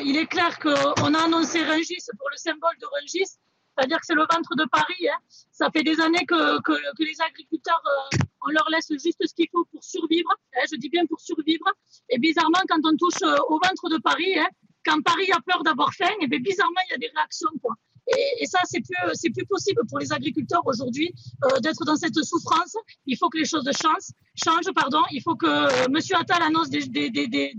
il 0.03 0.17
est 0.17 0.25
clair 0.25 0.57
qu'on 0.57 1.13
a 1.13 1.19
annoncé 1.19 1.63
Rungis 1.63 2.03
pour 2.17 2.29
le 2.31 2.37
symbole 2.37 2.77
de 2.81 2.87
Rungis. 2.87 3.37
C'est-à-dire 3.77 3.99
que 3.99 4.05
c'est 4.05 4.15
le 4.15 4.27
ventre 4.29 4.55
de 4.55 4.65
Paris. 4.65 5.07
Hein. 5.07 5.17
Ça 5.51 5.69
fait 5.71 5.83
des 5.83 5.99
années 5.99 6.25
que, 6.25 6.61
que, 6.61 6.73
que 6.73 7.03
les 7.03 7.19
agriculteurs, 7.21 7.81
euh, 7.85 8.17
on 8.45 8.51
leur 8.51 8.67
laisse 8.69 8.91
juste 8.91 9.25
ce 9.25 9.33
qu'il 9.33 9.47
faut 9.51 9.65
pour 9.71 9.83
survivre. 9.83 10.29
Hein, 10.55 10.63
je 10.71 10.77
dis 10.77 10.89
bien 10.89 11.05
pour 11.05 11.19
survivre. 11.19 11.65
Et 12.09 12.19
bizarrement, 12.19 12.61
quand 12.67 12.81
on 12.83 12.95
touche 12.97 13.21
euh, 13.23 13.35
au 13.49 13.59
ventre 13.63 13.89
de 13.89 13.97
Paris, 14.01 14.37
hein, 14.37 14.47
quand 14.85 15.01
Paris 15.01 15.31
a 15.31 15.39
peur 15.41 15.63
d'avoir 15.63 15.93
faim, 15.93 16.11
et 16.21 16.27
bien 16.27 16.39
bizarrement, 16.39 16.81
il 16.89 16.91
y 16.91 16.95
a 16.95 16.97
des 16.97 17.11
réactions. 17.15 17.51
Quoi. 17.61 17.75
Et, 18.07 18.43
et, 18.43 18.45
ça, 18.45 18.59
c'est 18.65 18.81
plus, 18.81 19.13
c'est 19.13 19.29
plus 19.29 19.45
possible 19.45 19.81
pour 19.87 19.99
les 19.99 20.11
agriculteurs 20.11 20.65
aujourd'hui 20.65 21.13
euh, 21.45 21.59
d'être 21.59 21.85
dans 21.85 21.95
cette 21.95 22.15
souffrance. 22.23 22.75
Il 23.05 23.17
faut 23.17 23.29
que 23.29 23.37
les 23.37 23.45
choses 23.45 23.69
changent. 23.73 24.73
pardon. 24.73 25.01
Il 25.11 25.21
faut 25.21 25.35
que 25.35 25.45
euh, 25.45 25.87
Monsieur 25.89 26.17
Attal 26.17 26.41
annonce 26.41 26.69
des, 26.69 26.87
des, 26.87 27.09
des, 27.09 27.27
des, 27.27 27.53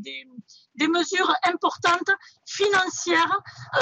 des 0.75 0.89
mesures 0.89 1.35
importantes 1.45 2.11
financières 2.47 3.41
euh, 3.77 3.81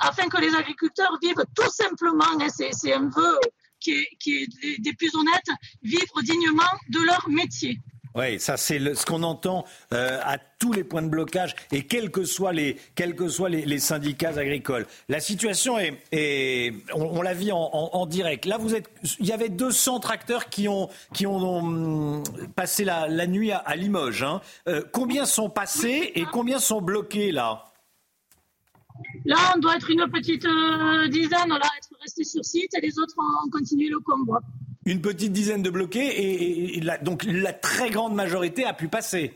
afin 0.00 0.28
que 0.28 0.38
les 0.38 0.54
agriculteurs 0.54 1.18
vivent 1.22 1.44
tout 1.54 1.70
simplement, 1.70 2.24
hein, 2.40 2.48
c'est 2.48 2.92
un 2.92 3.08
vœu 3.08 3.38
qui 3.80 3.92
est, 3.92 4.08
qui 4.18 4.36
est 4.42 4.80
des 4.80 4.92
plus 4.94 5.14
honnêtes, 5.14 5.50
vivre 5.82 6.22
dignement 6.22 6.62
de 6.88 7.00
leur 7.00 7.28
métier. 7.28 7.78
Oui, 8.18 8.40
ça 8.40 8.56
c'est 8.56 8.80
ce 8.96 9.06
qu'on 9.06 9.22
entend 9.22 9.64
euh, 9.94 10.18
à 10.24 10.38
tous 10.58 10.72
les 10.72 10.82
points 10.82 11.02
de 11.02 11.08
blocage 11.08 11.54
et 11.70 11.86
quels 11.86 12.10
que 12.10 12.24
soient 12.24 12.52
les, 12.52 13.78
syndicats 13.78 14.36
agricoles. 14.36 14.86
La 15.08 15.20
situation 15.20 15.78
est, 15.78 16.72
on, 16.94 17.22
l'a 17.22 17.32
vu 17.32 17.52
en, 17.52 18.06
direct. 18.06 18.44
Là, 18.44 18.58
vous 18.58 18.74
êtes, 18.74 18.90
il 19.20 19.26
y 19.26 19.32
avait 19.32 19.50
200 19.50 20.00
tracteurs 20.00 20.48
qui 20.48 20.66
ont, 20.66 20.88
qui 21.14 21.28
ont 21.28 21.58
hum, 21.58 22.24
passé 22.56 22.84
la, 22.84 23.26
nuit 23.28 23.52
à, 23.52 23.76
Limoges. 23.76 24.24
Hein. 24.24 24.40
Euh, 24.66 24.82
combien 24.92 25.24
sont 25.24 25.48
passés 25.48 26.10
et 26.16 26.24
combien 26.24 26.58
sont 26.58 26.80
bloqués 26.80 27.30
là? 27.30 27.66
Là, 29.26 29.36
on 29.54 29.60
doit 29.60 29.76
être 29.76 29.90
une 29.90 30.10
petite 30.10 30.44
euh, 30.44 31.06
dizaine, 31.06 31.50
là, 31.50 31.60
être 31.78 32.00
resté 32.00 32.24
sur 32.24 32.44
site 32.44 32.74
et 32.74 32.80
les 32.80 32.98
autres 32.98 33.14
ont 33.16 33.50
continué 33.50 33.88
le 33.88 34.00
combat. 34.00 34.40
Une 34.88 35.02
petite 35.02 35.32
dizaine 35.32 35.62
de 35.62 35.68
bloqués 35.68 36.78
et, 36.78 36.80
donc 37.02 37.24
la 37.28 37.52
très 37.52 37.90
grande 37.90 38.14
majorité 38.14 38.64
a 38.64 38.72
pu 38.72 38.88
passer. 38.88 39.34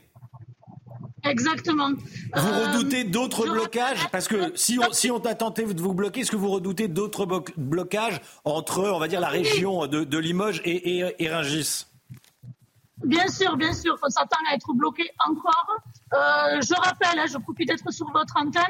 Exactement. 1.25 1.91
Vous 1.91 2.49
euh, 2.49 2.73
redoutez 2.73 3.05
d'autres 3.05 3.47
blocages 3.47 4.09
Parce 4.11 4.29
que 4.29 4.51
si 4.55 4.79
on, 4.79 4.91
si 4.93 5.11
on 5.11 5.21
t'a 5.21 5.35
tenté 5.35 5.63
de 5.65 5.81
vous 5.81 5.93
bloquer, 5.93 6.21
est-ce 6.21 6.31
que 6.31 6.37
vous 6.37 6.49
redoutez 6.49 6.89
d'autres 6.89 7.27
blocages 7.59 8.21
entre, 8.47 8.81
on 8.81 8.99
va 8.99 9.09
dire, 9.09 9.21
la 9.21 9.29
région 9.29 9.87
de, 9.87 10.19
Limoges 10.19 10.63
et, 10.65 10.99
et, 10.99 11.15
et 11.19 11.29
Rungis? 11.29 11.85
Bien 13.05 13.27
sûr, 13.27 13.57
bien 13.57 13.73
sûr, 13.73 13.99
on 14.01 14.09
s'attend 14.09 14.39
à 14.51 14.55
être 14.55 14.73
bloqué 14.73 15.11
encore. 15.27 15.67
Euh, 16.15 16.61
je 16.61 16.75
rappelle, 16.75 17.19
hein, 17.19 17.27
je 17.27 17.39
profite 17.39 17.69
d'être 17.69 17.91
sur 17.91 18.11
votre 18.13 18.37
antenne, 18.37 18.63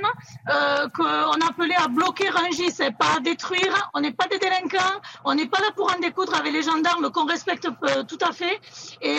euh, 0.49 0.89
qu'on 0.89 1.47
appelait 1.47 1.77
à 1.77 1.89
bloquer 1.89 2.31
Rungis, 2.31 2.81
et 2.81 2.93
pas 2.93 3.17
à 3.17 3.21
détruire. 3.21 3.91
On 3.95 4.01
n'est 4.01 4.13
pas 4.13 4.27
des 4.29 4.39
délinquants, 4.39 5.01
on 5.25 5.35
n'est 5.35 5.49
pas 5.49 5.61
là 5.61 5.69
pour 5.77 5.93
en 5.95 5.99
découdre 5.99 6.35
avec 6.35 6.53
les 6.53 6.63
gendarmes 6.63 7.11
qu'on 7.11 7.27
respecte 7.27 7.67
euh, 7.67 8.05
tout 8.05 8.19
à 8.27 8.33
fait. 8.33 8.59
Et, 9.03 9.19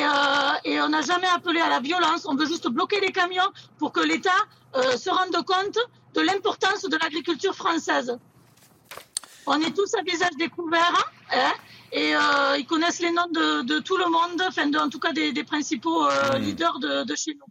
et 0.65 0.81
on 0.81 0.89
n'a 0.89 1.01
jamais 1.01 1.27
appelé 1.27 1.59
à 1.59 1.69
la 1.69 1.79
violence. 1.79 2.25
On 2.25 2.35
veut 2.35 2.47
juste 2.47 2.67
bloquer 2.69 2.99
les 2.99 3.11
camions 3.11 3.51
pour 3.77 3.91
que 3.91 3.99
l'État 3.99 4.31
se 4.73 5.09
rende 5.09 5.45
compte 5.45 5.77
de 6.15 6.21
l'importance 6.21 6.83
de 6.83 6.97
l'agriculture 6.97 7.53
française. 7.53 8.17
On 9.45 9.59
est 9.61 9.75
tous 9.75 9.93
à 9.95 10.01
visage 10.03 10.35
découvert. 10.37 11.13
Hein 11.31 11.53
et 11.93 12.15
euh, 12.15 12.57
ils 12.57 12.65
connaissent 12.65 12.99
les 12.99 13.11
noms 13.11 13.27
de, 13.31 13.79
tout 13.79 13.97
le 13.97 14.05
monde, 14.05 14.41
enfin 14.47 14.69
en 14.73 14.89
tout 14.89 14.99
cas 14.99 15.13
des, 15.13 15.31
principaux 15.43 16.05
euh, 16.05 16.39
hmm. 16.39 16.41
leaders 16.41 16.79
de, 16.79 17.15
chez 17.15 17.35
nous. 17.35 17.45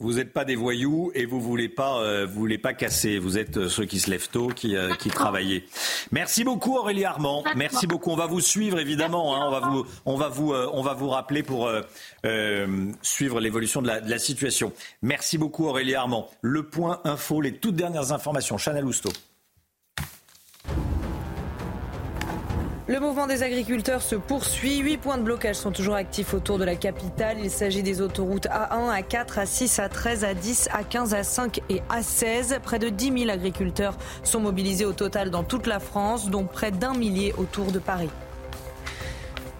Vous 0.00 0.14
n'êtes 0.14 0.32
pas 0.32 0.44
des 0.44 0.56
voyous 0.56 1.12
et 1.14 1.26
vous 1.26 1.40
voulez 1.40 1.68
pas, 1.68 2.00
euh, 2.00 2.26
voulez 2.26 2.58
pas 2.58 2.74
casser. 2.74 3.20
Vous 3.20 3.38
êtes 3.38 3.68
ceux 3.68 3.84
qui 3.84 4.00
se 4.00 4.10
lèvent 4.10 4.28
tôt, 4.30 4.48
qui, 4.48 4.74
qui 4.98 5.10
travaillent. 5.10 5.62
Merci 6.10 6.42
beaucoup 6.42 6.76
Aurélie 6.76 7.04
Armand. 7.04 7.44
Merci 7.54 7.86
beaucoup. 7.86 8.10
On 8.10 8.16
va 8.16 8.26
vous 8.26 8.40
suivre 8.40 8.80
évidemment. 8.80 9.36
Hein. 9.36 9.46
On 9.46 9.50
va 9.52 9.60
vous, 9.60 9.86
on 10.04 10.16
va 10.16 10.28
vous, 10.28 10.52
on 10.52 10.82
va 10.82 10.94
vous 10.94 11.08
rappeler 11.08 11.44
pour 11.44 11.70
suivre 13.02 13.38
l'évolution 13.38 13.80
de 13.80 13.86
la, 13.86 14.00
de 14.00 14.10
la, 14.10 14.18
situation. 14.18 14.72
Merci 15.02 15.38
beaucoup 15.38 15.66
Aurélie 15.66 15.94
Armand. 15.94 16.28
Le 16.40 16.64
point 16.64 17.00
info, 17.04 17.40
les 17.40 17.52
toutes 17.58 17.76
dernières 17.76 18.10
informations. 18.10 18.58
Chanel 18.58 18.84
Housteau. 18.84 19.12
Le 22.88 22.98
mouvement 22.98 23.28
des 23.28 23.44
agriculteurs 23.44 24.02
se 24.02 24.16
poursuit. 24.16 24.78
Huit 24.78 24.98
points 24.98 25.16
de 25.16 25.22
blocage 25.22 25.54
sont 25.54 25.70
toujours 25.70 25.94
actifs 25.94 26.34
autour 26.34 26.58
de 26.58 26.64
la 26.64 26.74
capitale. 26.74 27.36
Il 27.40 27.48
s'agit 27.48 27.84
des 27.84 28.00
autoroutes 28.00 28.48
A1, 28.48 29.00
A4, 29.00 29.44
A6, 29.44 29.80
A13, 29.80 30.34
A10, 30.34 30.68
A15, 30.68 31.10
A5 31.10 31.60
et 31.68 31.80
A16. 31.88 32.58
Près 32.58 32.80
de 32.80 32.88
10 32.88 33.20
000 33.20 33.30
agriculteurs 33.30 33.96
sont 34.24 34.40
mobilisés 34.40 34.84
au 34.84 34.92
total 34.92 35.30
dans 35.30 35.44
toute 35.44 35.68
la 35.68 35.78
France, 35.78 36.28
dont 36.28 36.44
près 36.44 36.72
d'un 36.72 36.94
millier 36.94 37.32
autour 37.38 37.70
de 37.70 37.78
Paris. 37.78 38.10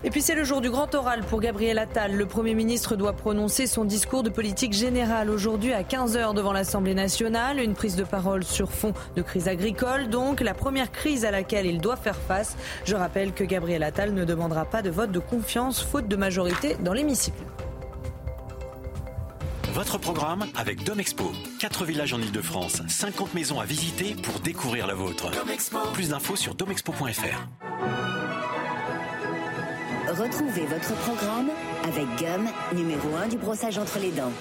Et 0.05 0.11
puis 0.11 0.21
c'est 0.21 0.35
le 0.35 0.43
jour 0.43 0.61
du 0.61 0.69
grand 0.69 0.93
oral 0.95 1.21
pour 1.21 1.41
Gabriel 1.41 1.79
Attal. 1.79 2.17
Le 2.17 2.27
Premier 2.27 2.55
ministre 2.55 2.97
doit 2.97 3.13
prononcer 3.13 3.69
son 3.69 3.85
discours 3.85 4.25
de 4.25 4.31
politique 4.31 4.73
générale 4.73 5.31
aujourd'hui 5.31 5.73
à 5.73 5.83
15h 5.83 6.35
devant 6.35 6.53
l'Assemblée 6.53 6.95
nationale. 6.95 7.61
Une 7.61 7.75
prise 7.75 7.95
de 7.95 8.03
parole 8.03 8.43
sur 8.43 8.73
fond 8.73 8.95
de 9.15 9.23
crise 9.23 9.47
agricole, 9.47 10.09
donc 10.09 10.41
la 10.41 10.55
première 10.55 10.91
crise 10.91 11.25
à 11.25 11.31
laquelle 11.31 11.67
il 11.67 11.81
doit 11.81 11.97
faire 11.97 12.17
face. 12.17 12.57
Je 12.85 12.97
rappelle 12.97 13.33
que 13.33 13.45
Gabriel 13.45 13.85
Attal 13.85 14.13
ne 14.13 14.25
demandera 14.25 14.65
pas 14.65 14.83
de 14.83 14.91
vote 14.91 15.13
de 15.13 15.21
confiance 15.21 15.81
faute 15.81 16.09
de 16.09 16.17
majorité 16.17 16.77
dans 16.81 16.93
l'hémicycle. 16.93 17.45
Votre 19.73 19.99
programme 19.99 20.45
avec 20.57 20.85
Domexpo. 20.85 21.31
4 21.61 21.85
villages 21.85 22.13
en 22.13 22.19
Ile-de-France, 22.19 22.83
50 22.89 23.35
maisons 23.35 23.61
à 23.61 23.65
visiter 23.65 24.15
pour 24.23 24.41
découvrir 24.41 24.87
la 24.87 24.95
vôtre. 24.95 25.31
Plus 25.95 26.11
d'infos 26.11 26.37
sur 26.37 26.55
domexpo.fr. 26.55 27.49
Retrouvez 30.13 30.67
votre 30.67 30.95
programme 31.07 31.49
avec 31.85 32.05
Gum, 32.19 32.47
numéro 32.75 33.17
1 33.17 33.29
du 33.29 33.39
brossage 33.39 33.79
entre 33.79 33.99
les 33.99 34.11
dents. 34.11 34.33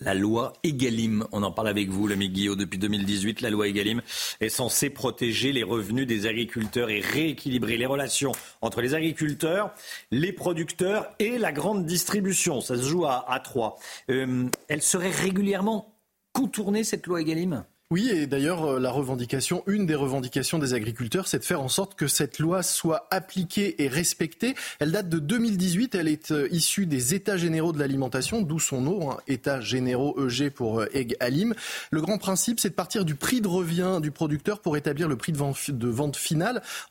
La 0.00 0.14
loi 0.14 0.54
Egalim, 0.64 1.24
on 1.30 1.44
en 1.44 1.52
parle 1.52 1.68
avec 1.68 1.90
vous, 1.90 2.08
l'ami 2.08 2.28
Guillaume, 2.28 2.56
depuis 2.56 2.80
2018. 2.80 3.40
La 3.40 3.50
loi 3.50 3.68
Egalim 3.68 4.02
est 4.40 4.48
censée 4.48 4.90
protéger 4.90 5.52
les 5.52 5.62
revenus 5.62 6.08
des 6.08 6.26
agriculteurs 6.26 6.90
et 6.90 6.98
rééquilibrer 6.98 7.76
les 7.76 7.86
relations 7.86 8.32
entre 8.62 8.80
les 8.80 8.94
agriculteurs, 8.94 9.72
les 10.10 10.32
producteurs 10.32 11.06
et 11.20 11.38
la 11.38 11.52
grande 11.52 11.86
distribution. 11.86 12.60
Ça 12.60 12.76
se 12.76 12.82
joue 12.82 13.06
à, 13.06 13.40
trois. 13.44 13.78
Euh, 14.10 14.48
elle 14.66 14.82
serait 14.82 15.10
régulièrement 15.10 15.94
contournée, 16.32 16.82
cette 16.82 17.06
loi 17.06 17.20
Egalim? 17.20 17.64
Oui, 17.92 18.08
et 18.08 18.28
d'ailleurs, 18.28 18.64
euh, 18.64 18.78
la 18.78 18.92
revendication, 18.92 19.64
une 19.66 19.84
des 19.84 19.96
revendications 19.96 20.60
des 20.60 20.74
agriculteurs, 20.74 21.26
c'est 21.26 21.40
de 21.40 21.44
faire 21.44 21.60
en 21.60 21.66
sorte 21.68 21.96
que 21.96 22.06
cette 22.06 22.38
loi 22.38 22.62
soit 22.62 23.08
appliquée 23.10 23.82
et 23.82 23.88
respectée. 23.88 24.54
Elle 24.78 24.92
date 24.92 25.08
de 25.08 25.18
2018, 25.18 25.96
elle 25.96 26.06
est 26.06 26.30
euh, 26.30 26.46
issue 26.52 26.86
des 26.86 27.16
États 27.16 27.36
généraux 27.36 27.72
de 27.72 27.80
l'alimentation, 27.80 28.42
d'où 28.42 28.60
son 28.60 28.80
nom, 28.80 29.10
hein, 29.10 29.16
États 29.26 29.60
généraux 29.60 30.16
EG 30.24 30.50
pour 30.50 30.78
euh, 30.78 30.86
Egg 30.94 31.16
Alim. 31.18 31.52
Le 31.90 32.00
grand 32.00 32.18
principe, 32.18 32.60
c'est 32.60 32.68
de 32.68 32.74
partir 32.74 33.04
du 33.04 33.16
prix 33.16 33.40
de 33.40 33.48
revient 33.48 33.98
du 34.00 34.12
producteur 34.12 34.60
pour 34.60 34.76
établir 34.76 35.08
le 35.08 35.16
prix 35.16 35.32
de 35.32 35.38
vente, 35.38 35.72
de 35.72 35.88
vente. 35.88 36.16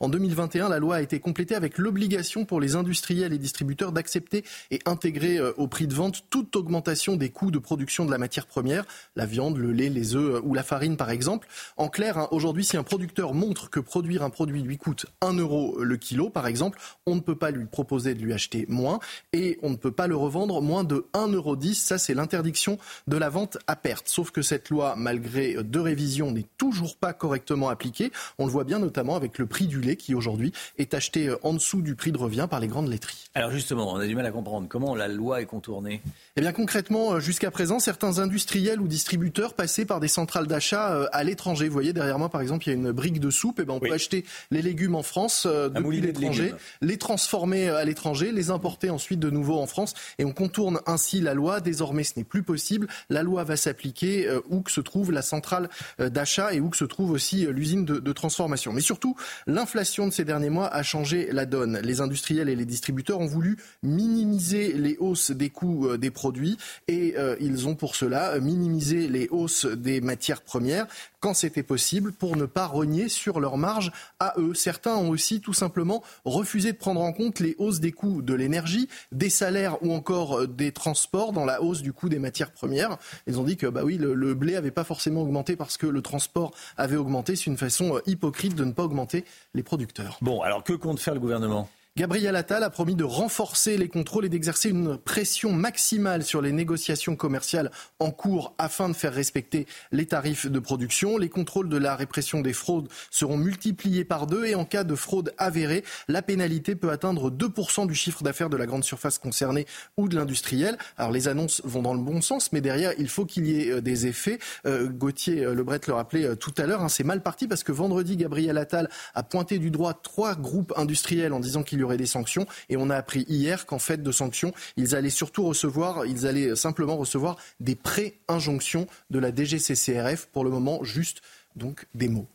En 0.02 0.10
2021, 0.10 0.68
la 0.68 0.80
loi 0.80 0.98
a 0.98 1.02
été 1.02 1.22
complétée 1.22 1.56
avec 1.56 1.78
l'obligation 1.78 2.44
pour 2.44 2.60
les 2.60 2.76
industriels 2.76 3.32
et 3.32 3.38
distributeurs 3.38 3.94
d'accepter 3.94 4.44
et 4.70 4.80
intégrer 4.86 5.40
au 5.56 5.68
prix 5.70 5.88
de 5.88 5.94
vente 5.94 6.26
toute 6.30 6.58
augmentation 6.58 7.16
des 7.16 7.30
coûts 7.30 7.52
de 7.52 7.60
production 7.60 8.06
de 8.06 8.12
la 8.12 8.18
matière 8.18 8.48
première, 8.48 8.84
la 9.16 9.26
viande, 9.26 9.58
le 9.58 9.72
lait, 9.72 9.88
les 9.88 10.16
œufs 10.16 10.42
ou 10.44 10.54
la 10.54 10.64
farine 10.64 10.89
par 10.98 11.10
exemple. 11.10 11.48
En 11.78 11.90
clair, 11.90 12.18
hein, 12.18 12.28
aujourd'hui, 12.32 12.64
si 12.64 12.78
un 12.78 12.84
producteur 12.84 13.34
montre 13.34 13.70
que 13.70 13.80
produire 13.80 14.24
un 14.24 14.30
produit 14.30 14.62
lui 14.62 14.78
coûte 14.78 15.06
1 15.22 15.34
euro 15.34 15.82
le 15.82 15.98
kilo, 15.98 16.30
par 16.30 16.48
exemple, 16.48 16.80
on 17.06 17.16
ne 17.16 17.20
peut 17.20 17.36
pas 17.36 17.52
lui 17.52 17.66
proposer 17.66 18.14
de 18.14 18.22
lui 18.22 18.34
acheter 18.34 18.66
moins 18.70 19.00
et 19.34 19.60
on 19.62 19.70
ne 19.70 19.76
peut 19.76 19.92
pas 19.92 20.08
le 20.08 20.16
revendre 20.16 20.62
moins 20.62 20.84
de 20.84 21.08
1,10 21.14 21.34
euro. 21.34 21.58
Ça, 21.74 21.98
c'est 21.98 22.14
l'interdiction 22.14 22.78
de 23.08 23.18
la 23.18 23.30
vente 23.30 23.58
à 23.68 23.76
perte. 23.76 24.08
Sauf 24.08 24.32
que 24.32 24.42
cette 24.42 24.70
loi, 24.70 24.96
malgré 24.98 25.56
deux 25.64 25.82
révisions, 25.82 26.32
n'est 26.32 26.48
toujours 26.58 26.96
pas 26.98 27.14
correctement 27.14 27.70
appliquée. 27.70 28.12
On 28.38 28.46
le 28.46 28.52
voit 28.52 28.64
bien 28.64 28.80
notamment 28.80 29.16
avec 29.16 29.38
le 29.38 29.46
prix 29.46 29.68
du 29.68 29.82
lait 29.82 29.96
qui 29.96 30.16
aujourd'hui 30.16 30.54
est 30.78 30.94
acheté 30.94 31.34
en 31.44 31.54
dessous 31.54 31.82
du 31.82 31.96
prix 31.96 32.12
de 32.12 32.18
revient 32.18 32.48
par 32.50 32.60
les 32.60 32.68
grandes 32.68 32.90
laiteries. 32.90 33.29
Alors 33.36 33.52
justement, 33.52 33.94
on 33.94 33.98
a 33.98 34.08
du 34.08 34.16
mal 34.16 34.26
à 34.26 34.32
comprendre 34.32 34.68
comment 34.68 34.96
la 34.96 35.08
loi 35.08 35.40
est 35.40 35.46
contournée. 35.46 36.02
Eh 36.36 36.42
bien 36.42 36.52
concrètement, 36.52 37.20
jusqu'à 37.20 37.52
présent, 37.52 37.78
certains 37.78 38.18
industriels 38.18 38.82
ou 38.82 38.88
distributeurs 38.88 39.54
passaient 39.54 39.86
par 39.86 40.00
des 40.00 40.08
centrales 40.08 40.48
d'achat 40.48 40.96
euh, 40.96 41.08
à 41.12 41.24
l'étranger. 41.24 41.68
Vous 41.68 41.74
voyez, 41.74 41.94
derrière 41.94 42.18
moi, 42.18 42.30
par 42.30 42.42
exemple, 42.42 42.66
il 42.66 42.70
y 42.70 42.72
a 42.72 42.76
une 42.76 42.92
brique 42.92 43.20
de 43.20 43.30
soupe. 43.30 43.60
Et 43.60 43.62
eh 43.62 43.66
ben, 43.66 43.76
on 43.76 43.80
peut 43.80 43.94
acheter 43.94 44.26
les 44.50 44.64
légumes 44.64 44.96
en 44.96 45.04
France 45.04 45.46
euh, 45.46 45.70
depuis 45.70 46.02
l'étranger, 46.02 46.56
les 46.82 46.98
transformer 46.98 47.70
euh, 47.70 47.78
à 47.78 47.86
l'étranger, 47.86 48.32
les 48.32 48.50
importer 48.50 48.90
ensuite 48.90 49.20
de 49.20 49.30
nouveau 49.30 49.60
en 49.60 49.68
France. 49.68 49.94
Et 50.18 50.26
on 50.26 50.32
contourne 50.32 50.80
ainsi 50.88 51.22
la 51.22 51.36
loi. 51.36 51.62
Désormais, 51.62 52.04
ce 52.04 52.14
n'est 52.18 52.24
plus 52.24 52.42
possible. 52.42 52.88
La 53.12 53.22
loi 53.22 53.44
va 53.44 53.58
s'appliquer 53.58 54.28
où 54.50 54.62
que 54.62 54.72
se 54.72 54.82
trouve 54.82 55.12
la 55.12 55.22
centrale 55.22 55.70
d'achat 56.00 56.52
et 56.54 56.60
où 56.60 56.70
que 56.70 56.78
se 56.78 56.86
trouve 56.86 57.12
aussi 57.12 57.46
l'usine 57.46 57.86
de, 57.86 58.00
de 58.00 58.12
transformation. 58.12 58.74
Mais 58.74 58.82
surtout, 58.82 59.16
l'inflation 59.46 60.08
de 60.08 60.14
ces 60.14 60.26
derniers 60.26 60.50
mois 60.50 60.68
a 60.68 60.82
changé 60.82 61.30
la 61.32 61.46
donne. 61.46 61.80
Les 61.84 62.02
industriels 62.02 62.50
et 62.50 62.56
les 62.56 62.66
distributeurs 62.66 63.19
ont 63.20 63.28
voulu 63.28 63.58
minimiser 63.84 64.74
les 64.74 64.98
hausses 64.98 65.32
des 65.32 65.50
coûts 65.50 65.98
des 65.98 66.12
produits 66.12 66.58
et 66.88 67.16
ils 67.40 67.68
ont 67.68 67.76
pour 67.76 67.96
cela 67.96 68.40
minimisé 68.40 69.08
les 69.08 69.28
hausses 69.30 69.66
des 69.66 70.02
matières 70.02 70.42
premières 70.42 70.88
quand 71.20 71.34
c'était 71.34 71.64
possible 71.64 72.12
pour 72.12 72.36
ne 72.36 72.46
pas 72.46 72.66
renier 72.66 73.10
sur 73.10 73.40
leur 73.40 73.58
marge 73.58 73.92
à 74.20 74.34
eux. 74.38 74.54
Certains 74.54 74.96
ont 74.96 75.10
aussi 75.10 75.42
tout 75.42 75.54
simplement 75.54 76.04
refusé 76.26 76.72
de 76.72 76.78
prendre 76.78 77.02
en 77.02 77.14
compte 77.14 77.40
les 77.40 77.56
hausses 77.58 77.80
des 77.80 77.92
coûts 77.92 78.22
de 78.22 78.34
l'énergie, 78.34 78.88
des 79.12 79.30
salaires 79.30 79.82
ou 79.84 79.94
encore 79.94 80.40
euh, 80.40 80.48
des 80.48 80.72
transports 80.72 81.34
dans 81.34 81.46
la 81.46 81.62
hausse 81.62 81.82
du 81.82 81.94
coût 81.94 82.10
des 82.10 82.20
matières 82.20 82.52
premières. 82.52 82.98
Ils 83.28 83.40
ont 83.40 83.44
dit 83.44 83.58
que 83.58 83.68
bah 83.68 83.82
oui, 83.84 83.98
le, 83.98 84.14
le 84.14 84.34
blé 84.34 84.54
n'avait 84.54 84.72
pas 84.72 84.84
forcément 84.84 85.22
augmenté 85.22 85.56
parce 85.56 85.78
que 85.78 85.88
le 85.88 86.02
transport 86.02 86.52
avait 86.78 86.96
augmenté. 86.96 87.36
C'est 87.36 87.48
une 87.48 87.58
façon 87.58 87.98
euh, 87.98 88.02
hypocrite 88.06 88.56
de 88.56 88.66
ne 88.66 88.72
pas 88.72 88.84
augmenter 88.84 89.26
les 89.54 89.64
producteurs. 89.64 90.18
Bon, 90.22 90.42
alors 90.42 90.64
que 90.64 90.74
compte 90.74 91.00
faire 91.00 91.14
le 91.14 91.20
gouvernement? 91.20 91.70
Gabriel 91.98 92.38
Attal 92.38 92.64
a 92.64 92.70
promis 92.70 92.96
de 92.96 93.04
renforcer 93.04 93.76
les 93.76 93.90
contrôles 93.90 94.24
et 94.24 94.30
d'exercer 94.30 94.70
une 94.70 94.98
pression 94.98 95.52
maximale 95.52 96.24
sur 96.24 96.42
les 96.42 96.54
négociations 96.54 97.18
commerciales 97.18 97.72
en 98.00 98.12
cours 98.12 98.54
afin 98.58 98.88
de 98.88 98.94
faire 98.94 99.14
respecter 99.14 99.68
les 99.92 100.06
tarifs 100.06 100.48
de 100.48 100.60
production. 100.60 101.18
Les 101.18 101.28
contrôles 101.28 101.68
de 101.68 101.76
la 101.76 101.98
répression 101.98 102.40
des 102.40 102.54
fraudes 102.54 102.88
seront 103.12 103.36
multipliés 103.36 104.06
par 104.06 104.28
deux 104.28 104.46
et 104.46 104.56
en 104.56 104.64
cas 104.64 104.86
de 104.86 104.96
fraude 104.96 105.34
avérée, 105.38 105.84
la 106.08 106.22
pénalité 106.22 106.76
peut 106.76 106.90
atteindre 106.90 107.32
2% 107.32 107.88
du 107.88 107.96
chiffre 107.96 108.24
d'affaires 108.24 108.50
de 108.50 108.56
la 108.56 108.66
grande 108.66 108.86
surface 108.86 109.18
concernée 109.18 109.66
ou 109.98 110.08
de 110.08 110.16
l'industriel. 110.16 110.78
Alors 110.98 111.12
les 111.12 111.28
annonces 111.28 111.62
vont 111.66 111.82
dans 111.82 111.94
le 111.94 112.02
bon 112.02 112.22
sens, 112.22 112.54
mais 112.54 112.62
derrière, 112.62 112.94
il 112.98 113.10
faut 113.10 113.26
qu'il 113.26 113.46
y 113.48 113.62
ait 113.62 113.72
euh, 113.72 113.82
des 113.82 114.08
effets. 114.08 114.40
Euh, 114.66 114.88
Gauthier 114.88 115.44
euh, 115.44 115.54
Lebret 115.54 115.82
le 115.88 115.94
rappelait 115.96 116.38
tout 116.38 116.54
à 116.58 116.66
l'heure, 116.66 116.82
hein, 116.82 116.90
c'est 116.90 117.04
mal 117.04 117.22
parti 117.22 117.48
parce 117.48 117.64
que 117.64 117.74
vendredi, 117.74 118.16
Gabriel 118.16 118.58
Attal 118.58 118.90
a 119.16 119.24
pointé 119.24 119.60
du 119.60 119.70
droit 119.70 119.94
trois 119.94 120.36
groupes 120.36 120.72
industriels 120.78 121.34
en 121.34 121.42
disant 121.42 121.64
qu'il 121.80 121.84
y 121.84 121.86
aurait 121.86 121.98
des 121.98 122.06
sanctions. 122.06 122.46
Et 122.68 122.76
on 122.76 122.90
a 122.90 122.96
appris 122.96 123.26
hier 123.30 123.66
qu'en 123.66 123.80
fait 123.80 124.04
de 124.04 124.12
sanctions, 124.12 124.54
ils 124.76 124.96
allaient 124.96 125.10
surtout 125.10 125.46
recevoir, 125.46 126.06
ils 126.06 126.28
allaient 126.28 126.56
simplement 126.56 126.98
recevoir 126.98 127.38
des 127.62 127.76
pré-injonctions 127.76 128.86
de 129.10 129.20
la 129.20 129.34
DGCCRF. 129.34 130.28
Pour 130.28 130.44
le 130.44 130.50
moment, 130.50 130.84
juste 130.84 131.22
donc 131.56 131.86
des 131.96 132.10
mots. 132.10 132.28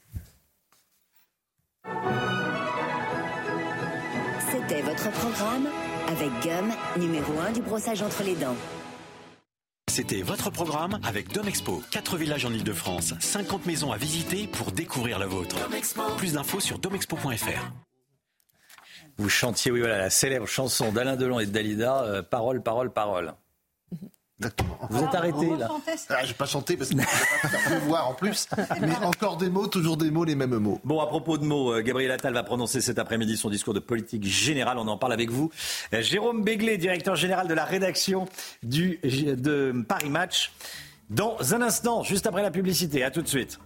C'était 4.51 4.81
votre 4.81 5.11
programme 5.11 5.69
avec 6.09 6.31
Gum, 6.43 6.73
numéro 6.97 7.39
1 7.39 7.53
du 7.53 7.61
brossage 7.61 8.01
entre 8.01 8.23
les 8.23 8.35
dents. 8.35 8.57
C'était 9.91 10.23
votre 10.23 10.51
programme 10.51 10.99
avec 11.05 11.33
Domexpo. 11.33 11.83
4 11.91 12.17
villages 12.17 12.45
en 12.47 12.53
Ile-de-France, 12.53 13.15
50 13.21 13.67
maisons 13.67 13.93
à 13.93 13.97
visiter 13.97 14.49
pour 14.49 14.73
découvrir 14.73 15.19
la 15.19 15.27
vôtre. 15.27 15.57
Plus 16.17 16.33
d'infos 16.33 16.61
sur 16.61 16.79
domexpo.fr. 16.79 17.94
Vous 19.19 19.29
chantiez, 19.29 19.71
oui, 19.71 19.81
voilà, 19.81 19.99
la 19.99 20.11
célèbre 20.11 20.47
chanson 20.47 20.93
d'Alain 20.93 21.17
Delon 21.17 21.39
et 21.39 21.47
de 21.47 21.53
Dalida, 21.53 22.03
euh, 22.03 22.23
Parole, 22.23 22.63
parole, 22.63 22.93
parole. 22.93 23.35
Exactement. 24.41 24.77
Vous 24.91 25.03
êtes 25.03 25.15
arrêté 25.15 25.57
là 25.57 25.69
ah, 26.09 26.25
Je 26.25 26.29
n'ai 26.29 26.35
pas 26.35 26.47
chanté 26.47 26.77
parce 26.77 26.91
que 26.91 26.97
je 26.97 27.01
ne 27.01 27.07
pas 27.07 27.49
faire 27.49 27.81
voir 27.83 28.09
en 28.09 28.15
plus. 28.15 28.49
Mais 28.81 28.97
encore 28.97 29.37
des 29.37 29.49
mots, 29.49 29.69
toujours 29.69 29.97
des 29.97 30.11
mots, 30.11 30.25
les 30.25 30.35
mêmes 30.35 30.59
mots. 30.59 30.81
Bon, 30.83 31.01
à 31.01 31.07
propos 31.07 31.39
de 31.39 31.45
mots, 31.45 31.73
euh, 31.73 31.83
Gabriel 31.83 32.11
Attal 32.11 32.35
va 32.35 32.43
prononcer 32.43 32.81
cet 32.81 32.99
après-midi 32.99 33.37
son 33.37 33.49
discours 33.49 33.75
de 33.75 33.79
politique 33.81 34.25
générale. 34.25 34.79
On 34.79 34.89
en 34.89 34.99
parle 34.99 35.13
avec 35.13 35.31
vous. 35.31 35.51
Euh, 35.93 36.03
Jérôme 36.03 36.43
Béglé, 36.43 36.79
directeur 36.79 37.15
général 37.15 37.47
de 37.47 37.55
la 37.55 37.65
rédaction 37.65 38.27
du, 38.65 38.99
de 39.05 39.85
Paris 39.87 40.11
Match. 40.11 40.53
Dans 41.11 41.55
un 41.55 41.63
instant, 41.63 42.03
juste 42.03 42.27
après 42.27 42.43
la 42.43 42.51
publicité. 42.51 43.05
À 43.05 43.13
tout 43.13 43.23
de 43.23 43.29
suite. 43.29 43.61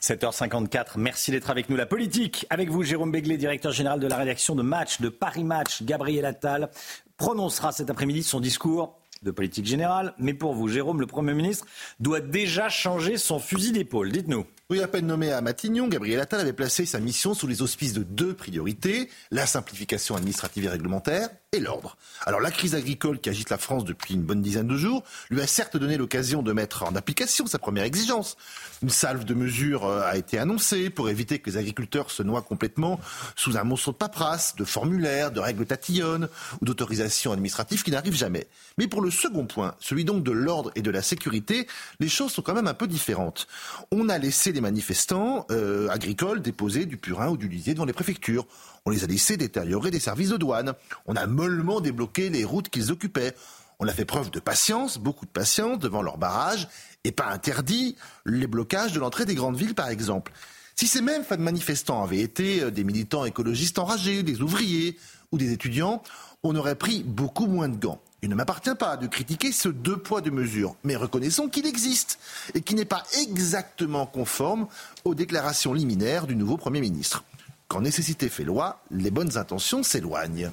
7h54, 0.00 0.92
merci 0.96 1.30
d'être 1.30 1.50
avec 1.50 1.68
nous. 1.68 1.76
La 1.76 1.86
politique, 1.86 2.46
avec 2.50 2.70
vous, 2.70 2.82
Jérôme 2.82 3.10
Béglé, 3.10 3.36
directeur 3.36 3.72
général 3.72 4.00
de 4.00 4.06
la 4.06 4.16
rédaction 4.16 4.54
de 4.54 4.62
Match, 4.62 5.00
de 5.00 5.08
Paris 5.08 5.44
Match. 5.44 5.82
Gabriel 5.82 6.24
Attal 6.24 6.70
prononcera 7.16 7.72
cet 7.72 7.90
après-midi 7.90 8.22
son 8.22 8.40
discours 8.40 8.98
de 9.22 9.30
politique 9.30 9.66
générale. 9.66 10.14
Mais 10.18 10.34
pour 10.34 10.54
vous, 10.54 10.68
Jérôme, 10.68 11.00
le 11.00 11.06
Premier 11.06 11.34
ministre 11.34 11.66
doit 11.98 12.20
déjà 12.20 12.68
changer 12.68 13.16
son 13.16 13.38
fusil 13.38 13.72
d'épaule. 13.72 14.12
Dites-nous. 14.12 14.46
Oui, 14.70 14.82
à 14.82 14.86
peine 14.86 15.06
nommé 15.06 15.32
à 15.32 15.40
Matignon, 15.40 15.88
Gabriel 15.88 16.20
Attal 16.20 16.40
avait 16.40 16.52
placé 16.52 16.84
sa 16.84 17.00
mission 17.00 17.32
sous 17.32 17.46
les 17.46 17.62
auspices 17.62 17.94
de 17.94 18.02
deux 18.02 18.34
priorités, 18.34 19.08
la 19.30 19.46
simplification 19.46 20.14
administrative 20.14 20.66
et 20.66 20.68
réglementaire 20.68 21.30
et 21.52 21.60
l'ordre. 21.60 21.96
Alors 22.26 22.40
la 22.40 22.50
crise 22.50 22.74
agricole 22.74 23.18
qui 23.18 23.30
agite 23.30 23.48
la 23.48 23.56
France 23.56 23.86
depuis 23.86 24.12
une 24.12 24.22
bonne 24.22 24.42
dizaine 24.42 24.66
de 24.66 24.76
jours 24.76 25.02
lui 25.30 25.40
a 25.40 25.46
certes 25.46 25.78
donné 25.78 25.96
l'occasion 25.96 26.42
de 26.42 26.52
mettre 26.52 26.82
en 26.82 26.94
application 26.94 27.46
sa 27.46 27.58
première 27.58 27.84
exigence. 27.84 28.36
Une 28.82 28.90
salve 28.90 29.24
de 29.24 29.32
mesures 29.32 29.86
euh, 29.86 30.02
a 30.02 30.18
été 30.18 30.36
annoncée 30.36 30.90
pour 30.90 31.08
éviter 31.08 31.38
que 31.38 31.48
les 31.48 31.56
agriculteurs 31.56 32.10
se 32.10 32.22
noient 32.22 32.42
complètement 32.42 33.00
sous 33.36 33.56
un 33.56 33.64
monceau 33.64 33.92
de 33.92 33.96
paperasse, 33.96 34.56
de 34.56 34.64
formulaires, 34.64 35.32
de 35.32 35.40
règles 35.40 35.64
tatillonnes 35.64 36.28
ou 36.60 36.66
d'autorisations 36.66 37.32
administratives 37.32 37.82
qui 37.82 37.92
n'arrivent 37.92 38.14
jamais. 38.14 38.46
Mais 38.76 38.86
pour 38.86 39.00
le 39.00 39.10
second 39.10 39.46
point, 39.46 39.74
celui 39.80 40.04
donc 40.04 40.22
de 40.24 40.32
l'ordre 40.32 40.70
et 40.74 40.82
de 40.82 40.90
la 40.90 41.00
sécurité, 41.00 41.66
les 42.00 42.08
choses 42.10 42.32
sont 42.32 42.42
quand 42.42 42.54
même 42.54 42.68
un 42.68 42.74
peu 42.74 42.86
différentes. 42.86 43.46
On 43.90 44.10
a 44.10 44.18
laissé 44.18 44.52
manifestants 44.60 45.46
euh, 45.50 45.88
agricoles 45.88 46.42
déposer 46.42 46.86
du 46.86 46.96
purin 46.96 47.28
ou 47.28 47.36
du 47.36 47.48
lisier 47.48 47.74
devant 47.74 47.84
les 47.84 47.92
préfectures. 47.92 48.46
On 48.86 48.90
les 48.90 49.04
a 49.04 49.06
laissés 49.06 49.36
détériorer 49.36 49.90
des 49.90 50.00
services 50.00 50.30
de 50.30 50.36
douane. 50.36 50.74
On 51.06 51.16
a 51.16 51.26
mollement 51.26 51.80
débloqué 51.80 52.30
les 52.30 52.44
routes 52.44 52.68
qu'ils 52.68 52.92
occupaient. 52.92 53.34
On 53.80 53.86
a 53.86 53.92
fait 53.92 54.04
preuve 54.04 54.30
de 54.30 54.40
patience, 54.40 54.98
beaucoup 54.98 55.24
de 55.24 55.30
patience 55.30 55.78
devant 55.78 56.02
leurs 56.02 56.18
barrages 56.18 56.68
et 57.04 57.12
pas 57.12 57.28
interdit 57.28 57.96
les 58.26 58.46
blocages 58.46 58.92
de 58.92 59.00
l'entrée 59.00 59.24
des 59.24 59.34
grandes 59.34 59.56
villes, 59.56 59.74
par 59.74 59.88
exemple. 59.88 60.32
Si 60.74 60.86
ces 60.86 61.00
mêmes 61.00 61.24
manifestants 61.38 62.02
avaient 62.02 62.20
été 62.20 62.62
euh, 62.62 62.70
des 62.70 62.84
militants 62.84 63.24
écologistes 63.24 63.78
enragés, 63.78 64.22
des 64.22 64.42
ouvriers 64.42 64.96
ou 65.32 65.38
des 65.38 65.52
étudiants, 65.52 66.02
on 66.42 66.54
aurait 66.56 66.76
pris 66.76 67.02
beaucoup 67.02 67.46
moins 67.46 67.68
de 67.68 67.76
gants. 67.76 68.00
Il 68.20 68.28
ne 68.28 68.34
m'appartient 68.34 68.74
pas 68.74 68.96
de 68.96 69.06
critiquer 69.06 69.52
ce 69.52 69.68
deux 69.68 69.96
poids 69.96 70.20
deux 70.20 70.30
mesures, 70.30 70.74
mais 70.82 70.96
reconnaissons 70.96 71.48
qu'il 71.48 71.66
existe 71.66 72.18
et 72.54 72.62
qu'il 72.62 72.76
n'est 72.76 72.84
pas 72.84 73.04
exactement 73.20 74.06
conforme 74.06 74.66
aux 75.04 75.14
déclarations 75.14 75.72
liminaires 75.72 76.26
du 76.26 76.34
nouveau 76.34 76.56
Premier 76.56 76.80
ministre. 76.80 77.24
Quand 77.68 77.80
nécessité 77.80 78.28
fait 78.28 78.44
loi, 78.44 78.82
les 78.90 79.10
bonnes 79.10 79.36
intentions 79.36 79.82
s'éloignent. 79.82 80.50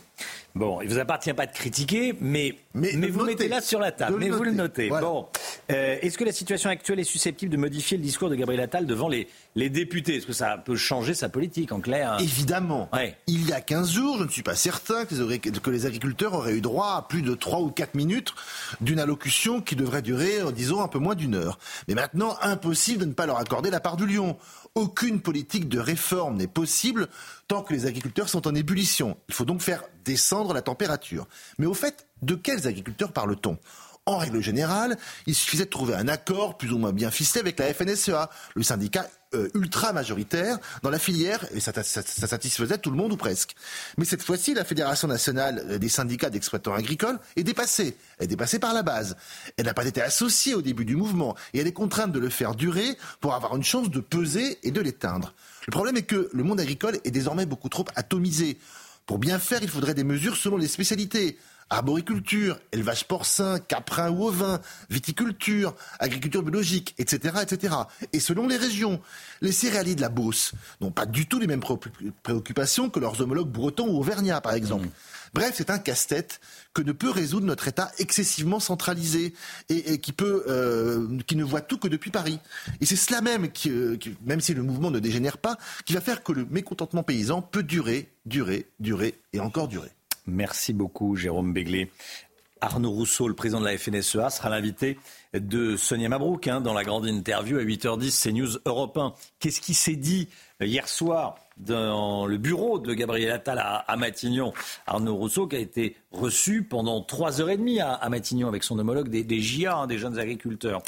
Bon, 0.55 0.79
il 0.81 0.87
vous 0.87 0.99
appartient 0.99 1.33
pas 1.33 1.45
de 1.45 1.51
critiquer, 1.51 2.15
mais, 2.21 2.55
mais, 2.73 2.91
vous 3.09 3.19
le 3.19 3.25
mettez 3.25 3.49
là 3.49 3.59
sur 3.59 3.79
la 3.79 3.91
table, 3.91 4.15
mais 4.19 4.29
vous 4.29 4.43
le 4.43 4.51
notez. 4.51 4.87
Bon, 4.87 5.27
euh, 5.69 5.97
est-ce 6.01 6.17
que 6.17 6.23
la 6.23 6.31
situation 6.31 6.69
actuelle 6.69 6.99
est 6.99 7.03
susceptible 7.03 7.51
de 7.51 7.57
modifier 7.57 7.97
le 7.97 8.03
discours 8.03 8.29
de 8.29 8.35
Gabriel 8.35 8.61
Attal 8.61 8.85
devant 8.85 9.09
les, 9.09 9.27
les 9.55 9.69
députés? 9.69 10.15
Est-ce 10.15 10.27
que 10.27 10.33
ça 10.33 10.57
peut 10.57 10.77
changer 10.77 11.13
sa 11.13 11.27
politique, 11.27 11.73
en 11.73 11.81
clair? 11.81 12.17
Évidemment. 12.21 12.89
Il 13.27 13.49
y 13.49 13.51
a 13.51 13.59
15 13.59 13.91
jours, 13.91 14.17
je 14.19 14.23
ne 14.23 14.29
suis 14.29 14.43
pas 14.43 14.55
certain 14.55 15.03
que 15.03 15.15
les, 15.15 15.39
que 15.39 15.69
les 15.69 15.85
agriculteurs 15.85 16.33
auraient 16.33 16.55
eu 16.55 16.61
droit 16.61 16.95
à 16.95 17.01
plus 17.01 17.21
de 17.21 17.33
3 17.33 17.59
ou 17.59 17.69
4 17.69 17.95
minutes 17.95 18.33
d'une 18.79 18.99
allocution 18.99 19.59
qui 19.59 19.75
devrait 19.75 20.01
durer, 20.01 20.39
disons, 20.53 20.81
un 20.81 20.87
peu 20.87 20.99
moins 20.99 21.15
d'une 21.15 21.35
heure. 21.35 21.59
Mais 21.89 21.95
maintenant, 21.95 22.37
impossible 22.41 23.01
de 23.01 23.05
ne 23.05 23.13
pas 23.13 23.25
leur 23.25 23.39
accorder 23.39 23.69
la 23.69 23.81
part 23.81 23.97
du 23.97 24.05
lion. 24.07 24.37
Aucune 24.75 25.21
politique 25.21 25.69
de 25.69 25.79
réforme 25.79 26.35
n'est 26.35 26.47
possible 26.47 27.07
tant 27.47 27.61
que 27.63 27.73
les 27.73 27.85
agriculteurs 27.85 28.29
sont 28.29 28.47
en 28.47 28.55
ébullition. 28.55 29.17
Il 29.29 29.33
faut 29.33 29.45
donc 29.45 29.61
faire 29.61 29.83
descendre 30.03 30.53
la 30.53 30.61
température. 30.61 31.27
Mais 31.57 31.65
au 31.65 31.73
fait, 31.73 32.07
de 32.21 32.35
quels 32.35 32.67
agriculteurs 32.67 33.11
parle-t-on? 33.11 33.57
En 34.07 34.17
règle 34.17 34.39
générale, 34.39 34.97
il 35.25 35.33
suffisait 35.33 35.65
de 35.65 35.69
trouver 35.71 35.95
un 35.95 36.07
accord 36.07 36.57
plus 36.57 36.71
ou 36.71 36.77
moins 36.77 36.93
bien 36.93 37.09
ficelé 37.09 37.39
avec 37.39 37.57
la 37.57 37.73
FNSEA, 37.73 38.29
le 38.53 38.61
syndicat 38.61 39.07
euh, 39.33 39.49
ultra 39.55 39.93
majoritaire 39.93 40.59
dans 40.83 40.91
la 40.91 40.99
filière, 40.99 41.43
et 41.55 41.59
ça, 41.59 41.73
satisfaisait 41.73 42.77
tout 42.77 42.91
le 42.91 42.97
monde 42.97 43.13
ou 43.13 43.17
presque. 43.17 43.55
Mais 43.97 44.05
cette 44.05 44.21
fois-ci, 44.21 44.53
la 44.53 44.63
Fédération 44.63 45.07
nationale 45.07 45.79
des 45.79 45.89
syndicats 45.89 46.29
d'exploitants 46.29 46.75
agricoles 46.75 47.19
est 47.35 47.41
dépassée. 47.43 47.97
Elle 48.19 48.25
est 48.25 48.27
dépassée 48.27 48.59
par 48.59 48.75
la 48.75 48.83
base. 48.83 49.17
Elle 49.57 49.65
n'a 49.65 49.73
pas 49.73 49.85
été 49.87 50.03
associée 50.03 50.53
au 50.53 50.61
début 50.61 50.85
du 50.85 50.95
mouvement, 50.95 51.35
et 51.55 51.59
elle 51.59 51.67
est 51.67 51.73
contrainte 51.73 52.11
de 52.11 52.19
le 52.19 52.29
faire 52.29 52.53
durer 52.53 52.99
pour 53.21 53.33
avoir 53.33 53.55
une 53.55 53.63
chance 53.63 53.89
de 53.89 54.01
peser 54.01 54.59
et 54.61 54.69
de 54.69 54.81
l'éteindre. 54.81 55.33
Le 55.67 55.71
problème 55.71 55.97
est 55.97 56.03
que 56.03 56.29
le 56.31 56.43
monde 56.43 56.59
agricole 56.59 56.99
est 57.03 57.11
désormais 57.11 57.45
beaucoup 57.45 57.69
trop 57.69 57.85
atomisé. 57.95 58.57
Pour 59.05 59.17
bien 59.17 59.39
faire, 59.39 59.61
il 59.61 59.69
faudrait 59.69 59.93
des 59.93 60.03
mesures 60.03 60.37
selon 60.37 60.57
les 60.57 60.67
spécialités. 60.67 61.37
Arboriculture, 61.71 62.59
élevage 62.71 63.07
porcin, 63.07 63.57
caprin 63.59 64.11
ou 64.11 64.27
ovin, 64.27 64.61
viticulture, 64.91 65.75
agriculture 65.99 66.43
biologique, 66.43 66.93
etc., 66.99 67.37
etc. 67.41 67.75
Et 68.13 68.19
selon 68.19 68.47
les 68.47 68.57
régions, 68.57 69.01
les 69.41 69.51
céréaliers 69.51 69.95
de 69.95 70.01
la 70.01 70.09
Beauce 70.09 70.53
n'ont 70.79 70.91
pas 70.91 71.07
du 71.07 71.25
tout 71.25 71.39
les 71.39 71.47
mêmes 71.47 71.63
préoccupations 72.21 72.91
que 72.91 72.99
leurs 72.99 73.19
homologues 73.19 73.49
bretons 73.49 73.87
ou 73.87 73.97
auvergnats, 73.97 74.41
par 74.41 74.53
exemple. 74.53 74.87
Bref, 75.33 75.53
c'est 75.55 75.71
un 75.71 75.79
casse-tête 75.79 76.39
que 76.73 76.83
ne 76.83 76.91
peut 76.91 77.09
résoudre 77.09 77.47
notre 77.47 77.67
État 77.67 77.91
excessivement 77.97 78.59
centralisé 78.59 79.33
et, 79.69 79.99
qui 79.99 80.11
peut, 80.11 80.45
euh, 80.47 81.07
ne 81.09 81.43
voit 81.43 81.61
tout 81.61 81.79
que 81.79 81.87
depuis 81.87 82.11
Paris. 82.11 82.39
Et 82.79 82.85
c'est 82.85 82.95
cela 82.95 83.21
même 83.21 83.49
euh, 83.67 83.97
qui, 83.97 84.15
même 84.23 84.39
si 84.39 84.53
le 84.53 84.61
mouvement 84.61 84.91
ne 84.91 84.99
dégénère 84.99 85.39
pas, 85.39 85.57
qui 85.85 85.93
va 85.93 86.01
faire 86.01 86.23
que 86.23 86.31
le 86.31 86.45
mécontentement 86.45 87.01
paysan 87.01 87.41
peut 87.41 87.63
durer, 87.63 88.13
durer, 88.25 88.69
durer 88.79 89.19
et 89.33 89.39
encore 89.39 89.67
durer. 89.67 89.94
Merci 90.27 90.73
beaucoup, 90.73 91.15
Jérôme 91.15 91.53
Béglé. 91.53 91.91
Arnaud 92.61 92.91
Rousseau, 92.91 93.27
le 93.27 93.35
président 93.35 93.59
de 93.59 93.65
la 93.65 93.77
FNSEA, 93.77 94.29
sera 94.29 94.49
l'invité 94.49 94.97
de 95.33 95.75
Sonia 95.77 96.09
Mabrouk 96.09 96.47
hein, 96.47 96.61
dans 96.61 96.73
la 96.73 96.83
grande 96.83 97.05
interview 97.05 97.57
à 97.57 97.61
8h10 97.61 98.09
c'est 98.09 98.31
News 98.31 98.57
Europe 98.65 98.97
1. 98.97 99.13
Qu'est-ce 99.39 99.61
qui 99.61 99.73
s'est 99.73 99.95
dit 99.95 100.29
euh, 100.61 100.65
hier 100.65 100.87
soir 100.87 101.35
dans 101.57 102.25
le 102.25 102.37
bureau 102.37 102.79
de 102.79 102.93
Gabriel 102.93 103.31
Attal 103.31 103.59
à, 103.59 103.95
Matignon? 103.97 104.53
Arnaud 104.87 105.15
Rousseau 105.15 105.47
qui 105.47 105.57
a 105.57 105.59
été 105.59 105.95
reçu 106.11 106.63
pendant 106.63 107.01
trois 107.01 107.41
heures 107.41 107.49
et 107.49 107.57
demie 107.57 107.81
à, 107.81 108.07
Matignon 108.09 108.47
avec 108.47 108.63
son 108.63 108.79
homologue 108.79 109.09
des, 109.09 109.23
des 109.23 109.65
hein, 109.67 109.85
des 109.85 109.97
jeunes 109.97 110.17
agriculteurs. 110.17 110.81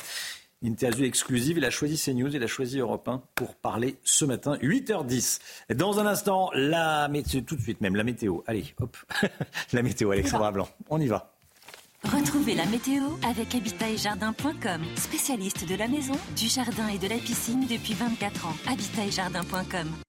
Interview 0.63 1.05
exclusive, 1.05 1.57
il 1.57 1.65
a 1.65 1.69
choisi 1.69 1.97
CNews, 1.97 2.35
il 2.35 2.43
a 2.43 2.47
choisi 2.47 2.79
Europe 2.79 3.07
1 3.07 3.21
pour 3.35 3.55
parler 3.55 3.97
ce 4.03 4.25
matin, 4.25 4.57
8h10. 4.57 5.39
Dans 5.75 5.99
un 5.99 6.07
instant, 6.07 6.49
la 6.53 7.07
météo, 7.09 7.41
tout 7.41 7.55
de 7.55 7.61
suite 7.61 7.79
même, 7.81 7.95
la 7.95 8.03
météo. 8.03 8.39
Allez, 8.47 8.73
hop, 8.79 8.97
la 9.73 9.83
météo, 9.83 10.11
Alexandra 10.11 10.51
Blanc, 10.51 10.67
on 10.89 10.99
y 10.99 11.07
va. 11.07 11.33
Retrouvez 12.03 12.55
la 12.55 12.65
météo 12.65 13.03
avec 13.27 13.53
habitaetjardin.com, 13.53 14.81
spécialiste 14.95 15.67
de 15.67 15.75
la 15.75 15.87
maison, 15.87 16.15
du 16.35 16.47
jardin 16.47 16.87
et 16.87 16.97
de 16.97 17.07
la 17.07 17.17
piscine 17.17 17.65
depuis 17.67 17.93
24 17.93 18.47
ans. 18.47 18.55
Habitaetjardin.com. 18.67 20.06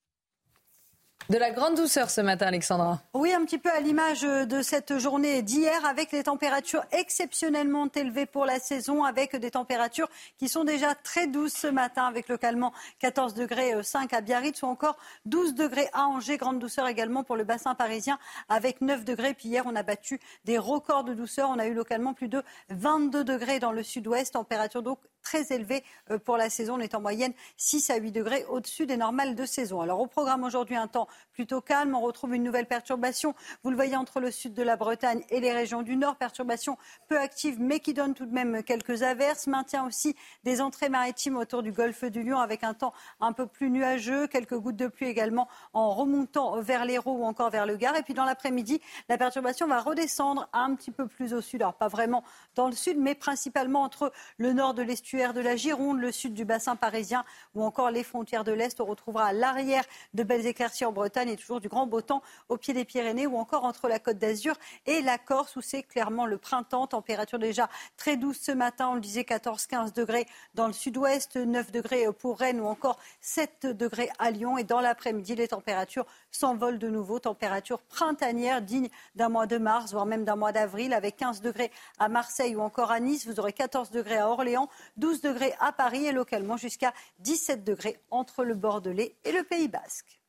De 1.29 1.37
la 1.37 1.51
grande 1.51 1.75
douceur 1.75 2.09
ce 2.09 2.23
matin, 2.23 2.47
Alexandra. 2.47 3.03
Oui, 3.13 3.35
un 3.35 3.45
petit 3.45 3.59
peu 3.59 3.71
à 3.71 3.81
l'image 3.81 4.23
de 4.23 4.63
cette 4.63 4.97
journée 4.97 5.43
d'hier, 5.43 5.85
avec 5.85 6.11
les 6.11 6.23
températures 6.23 6.87
exceptionnellement 6.91 7.87
élevées 7.95 8.25
pour 8.25 8.47
la 8.47 8.59
saison, 8.59 9.05
avec 9.05 9.37
des 9.37 9.51
températures 9.51 10.09
qui 10.39 10.49
sont 10.49 10.65
déjà 10.65 10.95
très 10.95 11.27
douces 11.27 11.53
ce 11.53 11.67
matin, 11.67 12.07
avec 12.07 12.29
localement 12.29 12.73
14 13.01 13.35
degrés 13.35 13.75
5 13.83 14.11
à 14.15 14.23
Biarritz 14.23 14.63
ou 14.63 14.67
encore 14.69 14.97
12 15.27 15.55
degrés 15.55 15.91
à 15.93 16.07
Angers. 16.07 16.39
Grande 16.39 16.61
douceur 16.61 16.89
également 16.89 17.25
pour 17.25 17.37
le 17.37 17.45
bassin 17.45 17.75
parisien, 17.75 18.19
avec 18.49 18.81
9 18.81 19.05
degrés. 19.05 19.35
Puis 19.35 19.51
hier, 19.51 19.65
on 19.67 19.77
a 19.77 19.83
battu 19.83 20.21
des 20.47 20.57
records 20.57 21.05
de 21.05 21.13
douceur. 21.13 21.51
On 21.51 21.59
a 21.59 21.67
eu 21.67 21.75
localement 21.75 22.15
plus 22.15 22.29
de 22.29 22.43
22 22.71 23.23
degrés 23.23 23.59
dans 23.59 23.73
le 23.73 23.83
sud-ouest, 23.83 24.33
température 24.33 24.83
donc 24.83 24.99
très 25.29 25.55
élevée 25.55 25.85
euh, 26.11 26.19
pour 26.19 26.39
la 26.39 26.49
saison. 26.49 26.77
On 26.77 26.81
est 26.81 26.95
en 26.95 27.03
moyenne 27.03 27.35
6 27.59 27.91
à 27.91 27.97
8 27.97 28.13
degrés 28.13 28.47
au-dessus 28.49 28.87
des 28.87 28.97
normales 28.97 29.35
de 29.35 29.45
saison. 29.45 29.83
Alors 29.83 30.01
au 30.01 30.07
programme 30.07 30.43
aujourd'hui, 30.43 30.75
un 30.75 30.89
temps 30.89 31.07
plutôt 31.33 31.61
calme. 31.61 31.95
On 31.95 32.01
retrouve 32.01 32.35
une 32.35 32.43
nouvelle 32.43 32.65
perturbation. 32.65 33.35
Vous 33.63 33.69
le 33.69 33.77
voyez 33.77 33.95
entre 33.95 34.21
le 34.21 34.31
sud 34.31 34.55
de 34.55 34.63
la 34.63 34.77
Bretagne 34.77 35.23
et 35.29 35.41
les 35.41 35.53
régions 35.53 35.83
du 35.83 35.97
nord. 35.97 36.17
Perturbation 36.17 36.79
peu 37.09 37.19
active, 37.19 37.61
mais 37.61 37.81
qui 37.81 37.93
donne 37.93 38.15
tout 38.15 38.25
de 38.25 38.33
même 38.33 38.63
quelques 38.63 39.03
averses. 39.03 39.49
Maintient 39.49 39.87
aussi 39.87 40.17
des 40.45 40.63
entrées 40.63 40.89
maritimes 40.89 41.37
autour 41.37 41.63
du 41.63 41.73
golfe 41.73 42.05
du 42.05 42.23
Lion 42.23 42.39
avec 42.39 42.65
un 42.65 42.73
temps 42.73 42.95
un 43.21 43.35
peu 43.35 43.47
plus 43.47 43.69
nuageux. 43.69 44.29
Quelques 44.29 44.57
gouttes 44.57 44.77
de 44.77 44.87
pluie 44.87 45.09
également 45.09 45.47
en 45.75 45.91
remontant 45.91 46.59
vers 46.63 46.87
l'Hérault 46.87 47.19
ou 47.19 47.25
encore 47.25 47.51
vers 47.51 47.67
le 47.67 47.77
Gard. 47.77 47.97
Et 47.97 48.03
puis 48.03 48.15
dans 48.15 48.25
l'après-midi, 48.25 48.81
la 49.11 49.19
perturbation 49.19 49.67
va 49.67 49.81
redescendre 49.81 50.49
un 50.55 50.75
petit 50.75 50.91
peu 50.91 51.07
plus 51.07 51.35
au 51.35 51.43
sud. 51.43 51.61
Alors 51.61 51.75
pas 51.75 51.89
vraiment 51.89 52.25
dans 52.55 52.69
le 52.69 52.75
sud, 52.75 52.97
mais 52.99 53.15
principalement 53.15 53.83
entre 53.83 54.11
le 54.39 54.55
nord 54.55 54.73
de 54.73 54.81
l'estuaire 54.81 55.18
de 55.19 55.41
la 55.41 55.57
Gironde, 55.57 55.99
le 55.99 56.13
sud 56.13 56.33
du 56.33 56.45
bassin 56.45 56.77
parisien 56.77 57.25
ou 57.57 57.65
encore 57.65 57.91
les 57.91 58.05
frontières 58.05 58.45
de 58.45 58.53
l'Est. 58.53 58.81
On 58.81 58.85
retrouvera 58.85 59.27
à 59.27 59.33
l'arrière 59.33 59.83
de 60.15 60.23
belles 60.23 60.47
éclaircies 60.47 60.85
en 60.85 60.93
Bretagne 60.93 61.31
et 61.31 61.37
toujours 61.37 61.61
du 61.61 61.69
grand 61.69 61.89
beau 61.89 62.01
temps 62.01 62.23
au 62.49 62.57
pied 62.57 62.73
des 62.73 62.85
Pyrénées 62.85 63.27
ou 63.27 63.37
encore 63.37 63.65
entre 63.65 63.89
la 63.89 63.99
Côte 63.99 64.19
d'Azur 64.19 64.55
et 64.87 65.03
la 65.03 65.19
Corse 65.19 65.57
où 65.57 65.61
c'est 65.61 65.83
clairement 65.83 66.25
le 66.25 66.39
printemps. 66.39 66.87
Température 66.87 67.41
déjà 67.41 67.69
très 67.97 68.17
douce 68.17 68.39
ce 68.41 68.53
matin, 68.53 68.91
on 68.91 68.95
le 68.95 69.01
disait 69.01 69.23
14-15 69.23 69.93
degrés 69.93 70.25
dans 70.55 70.69
le 70.69 70.73
sud-ouest, 70.73 71.35
9 71.37 71.73
degrés 71.73 72.07
pour 72.17 72.39
Rennes 72.39 72.61
ou 72.61 72.67
encore 72.67 73.01
7 73.21 73.67
degrés 73.67 74.11
à 74.21 74.31
Lyon. 74.31 74.57
Et 74.57 74.63
dans 74.63 74.81
l'après-midi, 74.81 75.35
les 75.35 75.49
températures 75.49 76.07
s'envolent 76.31 76.79
de 76.79 76.89
nouveau. 76.89 77.19
Température 77.19 77.81
printanière 77.81 78.63
digne 78.63 78.89
d'un 79.17 79.29
mois 79.29 79.47
de 79.47 79.59
mars, 79.59 79.91
voire 79.93 80.07
même 80.07 80.25
d'un 80.25 80.37
mois 80.37 80.53
d'avril, 80.53 80.95
avec 80.95 81.17
15 81.17 81.41
degrés 81.41 81.73
à 81.99 82.09
Marseille 82.09 82.55
ou 82.55 82.61
encore 82.61 82.93
à 82.93 83.01
Nice. 83.01 83.27
Vous 83.27 83.41
aurez 83.41 83.53
14 83.53 83.91
degrés 83.91 84.19
à 84.19 84.29
Orléans, 84.29 84.69
12 84.99 85.23
degrés 85.23 85.55
à 85.61 85.73
Paris 85.73 86.07
et 86.07 86.13
localement 86.13 86.57
jusqu'à 86.57 86.93
17 87.21 87.65
degrés 87.65 87.99
entre 88.11 88.45
le 88.45 88.55
Bordelais 88.55 89.17
et 89.25 89.33
le 89.33 89.43
Pays 89.45 89.69
Basque. 89.69 90.21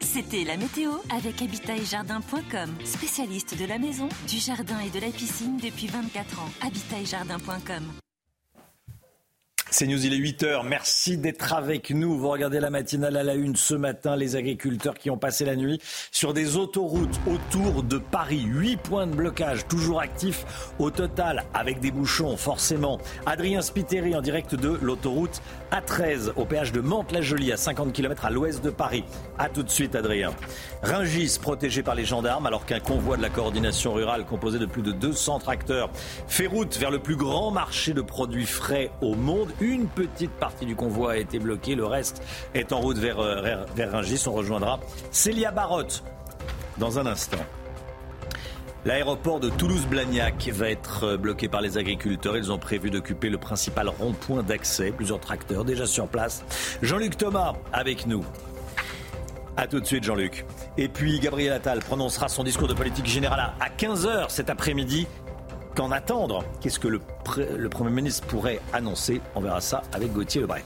C'était 0.00 0.44
la 0.44 0.56
météo 0.56 0.92
avec 1.10 1.40
habitaitjardin.com, 1.40 2.76
spécialiste 2.84 3.58
de 3.58 3.64
la 3.64 3.78
maison, 3.78 4.08
du 4.28 4.36
jardin 4.36 4.78
et 4.80 4.90
de 4.90 5.00
la 5.00 5.10
piscine 5.10 5.56
depuis 5.56 5.86
24 5.86 6.40
ans. 6.40 6.50
habitaitjardin.com. 6.60 8.05
C'est 9.68 9.88
News, 9.88 10.06
il 10.06 10.14
est 10.14 10.18
8h. 10.18 10.64
Merci 10.64 11.18
d'être 11.18 11.52
avec 11.52 11.90
nous. 11.90 12.16
Vous 12.16 12.28
regardez 12.28 12.60
la 12.60 12.70
matinale 12.70 13.16
à 13.16 13.24
la 13.24 13.34
une 13.34 13.56
ce 13.56 13.74
matin. 13.74 14.14
Les 14.14 14.36
agriculteurs 14.36 14.94
qui 14.94 15.10
ont 15.10 15.18
passé 15.18 15.44
la 15.44 15.56
nuit 15.56 15.80
sur 16.12 16.32
des 16.32 16.56
autoroutes 16.56 17.18
autour 17.26 17.82
de 17.82 17.98
Paris. 17.98 18.44
8 18.46 18.76
points 18.76 19.06
de 19.08 19.14
blocage 19.16 19.66
toujours 19.66 20.00
actifs 20.00 20.46
au 20.78 20.92
total 20.92 21.44
avec 21.52 21.80
des 21.80 21.90
bouchons 21.90 22.36
forcément. 22.36 23.00
Adrien 23.26 23.60
Spiteri 23.60 24.14
en 24.14 24.20
direct 24.20 24.54
de 24.54 24.78
l'autoroute 24.80 25.42
A13 25.72 26.30
au 26.36 26.44
péage 26.44 26.70
de 26.70 26.80
Mantes-la-Jolie 26.80 27.50
à 27.50 27.56
50 27.56 27.92
km 27.92 28.24
à 28.24 28.30
l'ouest 28.30 28.64
de 28.64 28.70
Paris. 28.70 29.02
A 29.36 29.48
tout 29.48 29.64
de 29.64 29.70
suite 29.70 29.96
Adrien. 29.96 30.30
Ringis 30.82 31.38
protégé 31.42 31.82
par 31.82 31.96
les 31.96 32.04
gendarmes 32.04 32.46
alors 32.46 32.66
qu'un 32.66 32.80
convoi 32.80 33.16
de 33.16 33.22
la 33.22 33.30
coordination 33.30 33.92
rurale 33.92 34.26
composé 34.26 34.60
de 34.60 34.66
plus 34.66 34.82
de 34.82 34.92
200 34.92 35.40
tracteurs 35.40 35.90
fait 36.28 36.46
route 36.46 36.76
vers 36.78 36.92
le 36.92 37.00
plus 37.00 37.16
grand 37.16 37.50
marché 37.50 37.94
de 37.94 38.00
produits 38.00 38.46
frais 38.46 38.90
au 39.02 39.16
monde. 39.16 39.50
Une 39.60 39.86
petite 39.86 40.32
partie 40.32 40.66
du 40.66 40.76
convoi 40.76 41.12
a 41.12 41.16
été 41.16 41.38
bloquée, 41.38 41.74
le 41.74 41.86
reste 41.86 42.22
est 42.54 42.72
en 42.72 42.80
route 42.80 42.98
vers, 42.98 43.18
euh, 43.20 43.40
vers, 43.40 43.66
vers 43.74 43.92
Rungis. 43.92 44.22
On 44.26 44.32
rejoindra 44.32 44.80
Célia 45.10 45.50
Barotte 45.50 46.04
dans 46.78 46.98
un 46.98 47.06
instant. 47.06 47.38
L'aéroport 48.84 49.40
de 49.40 49.48
Toulouse-Blagnac 49.50 50.48
va 50.52 50.70
être 50.70 51.04
euh, 51.04 51.16
bloqué 51.16 51.48
par 51.48 51.60
les 51.60 51.78
agriculteurs. 51.78 52.36
Ils 52.36 52.52
ont 52.52 52.58
prévu 52.58 52.90
d'occuper 52.90 53.30
le 53.30 53.38
principal 53.38 53.88
rond-point 53.88 54.42
d'accès. 54.42 54.92
Plusieurs 54.92 55.20
tracteurs 55.20 55.64
déjà 55.64 55.86
sur 55.86 56.06
place. 56.06 56.44
Jean-Luc 56.82 57.16
Thomas 57.16 57.54
avec 57.72 58.06
nous. 58.06 58.24
A 59.56 59.66
tout 59.66 59.80
de 59.80 59.86
suite, 59.86 60.04
Jean-Luc. 60.04 60.44
Et 60.76 60.88
puis, 60.88 61.18
Gabriel 61.18 61.54
Attal 61.54 61.78
prononcera 61.78 62.28
son 62.28 62.44
discours 62.44 62.68
de 62.68 62.74
politique 62.74 63.06
générale 63.06 63.54
à 63.58 63.70
15h 63.70 64.26
cet 64.28 64.50
après-midi. 64.50 65.08
Qu'en 65.76 65.90
attendre? 65.90 66.42
Qu'est-ce 66.62 66.80
que 66.80 66.88
le, 66.88 67.68
Premier 67.68 67.90
ministre 67.90 68.26
pourrait 68.26 68.60
annoncer? 68.72 69.20
On 69.34 69.42
verra 69.42 69.60
ça 69.60 69.82
avec 69.92 70.10
Gauthier 70.10 70.40
Lebret. 70.40 70.64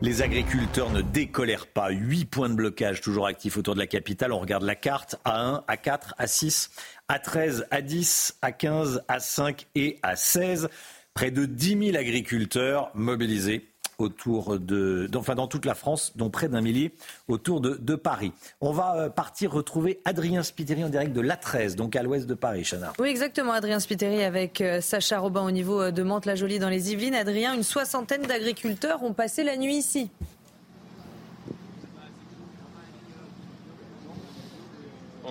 Les 0.00 0.22
agriculteurs 0.22 0.88
ne 0.88 1.02
décolèrent 1.02 1.66
pas. 1.66 1.90
Huit 1.90 2.24
points 2.24 2.48
de 2.48 2.54
blocage 2.54 3.02
toujours 3.02 3.26
actifs 3.26 3.58
autour 3.58 3.74
de 3.74 3.78
la 3.78 3.86
capitale. 3.86 4.32
On 4.32 4.38
regarde 4.38 4.62
la 4.62 4.76
carte 4.76 5.16
A1, 5.26 5.62
A4, 5.66 6.14
A6, 6.18 6.70
A13, 7.10 7.68
A10, 7.68 8.32
A15, 8.42 9.04
A5 9.08 9.66
et 9.74 9.98
A16. 10.02 10.68
Près 11.12 11.30
de 11.30 11.44
10 11.44 11.88
000 11.92 11.98
agriculteurs 11.98 12.90
mobilisés 12.94 13.69
autour 14.00 14.58
de, 14.58 15.08
enfin 15.14 15.34
dans 15.34 15.46
toute 15.46 15.64
la 15.64 15.74
France, 15.74 16.12
dont 16.16 16.30
près 16.30 16.48
d'un 16.48 16.60
millier 16.60 16.94
autour 17.28 17.60
de, 17.60 17.94
Paris. 17.96 18.32
On 18.60 18.72
va 18.72 18.96
euh, 18.96 19.08
partir 19.10 19.52
retrouver 19.52 20.00
Adrien 20.04 20.42
Spiteri 20.42 20.84
en 20.84 20.88
direct 20.88 21.12
de 21.12 21.20
l'A13, 21.20 21.74
donc 21.74 21.96
à 21.96 22.02
l'ouest 22.02 22.26
de 22.26 22.34
Paris, 22.34 22.64
Chana. 22.64 22.92
Oui, 22.98 23.08
exactement, 23.08 23.52
Adrien 23.52 23.80
Spiteri 23.80 24.22
avec 24.22 24.60
euh, 24.60 24.80
Sacha 24.80 25.18
Robin 25.18 25.42
au 25.42 25.50
niveau 25.50 25.80
euh, 25.80 25.90
de 25.90 26.02
Mantes-la-Jolie 26.02 26.58
dans 26.58 26.68
les 26.68 26.92
Yvelines. 26.92 27.14
Adrien, 27.14 27.54
une 27.54 27.62
soixantaine 27.62 28.22
d'agriculteurs 28.22 29.02
ont 29.02 29.12
passé 29.12 29.42
la 29.42 29.56
nuit 29.56 29.74
ici. 29.74 30.10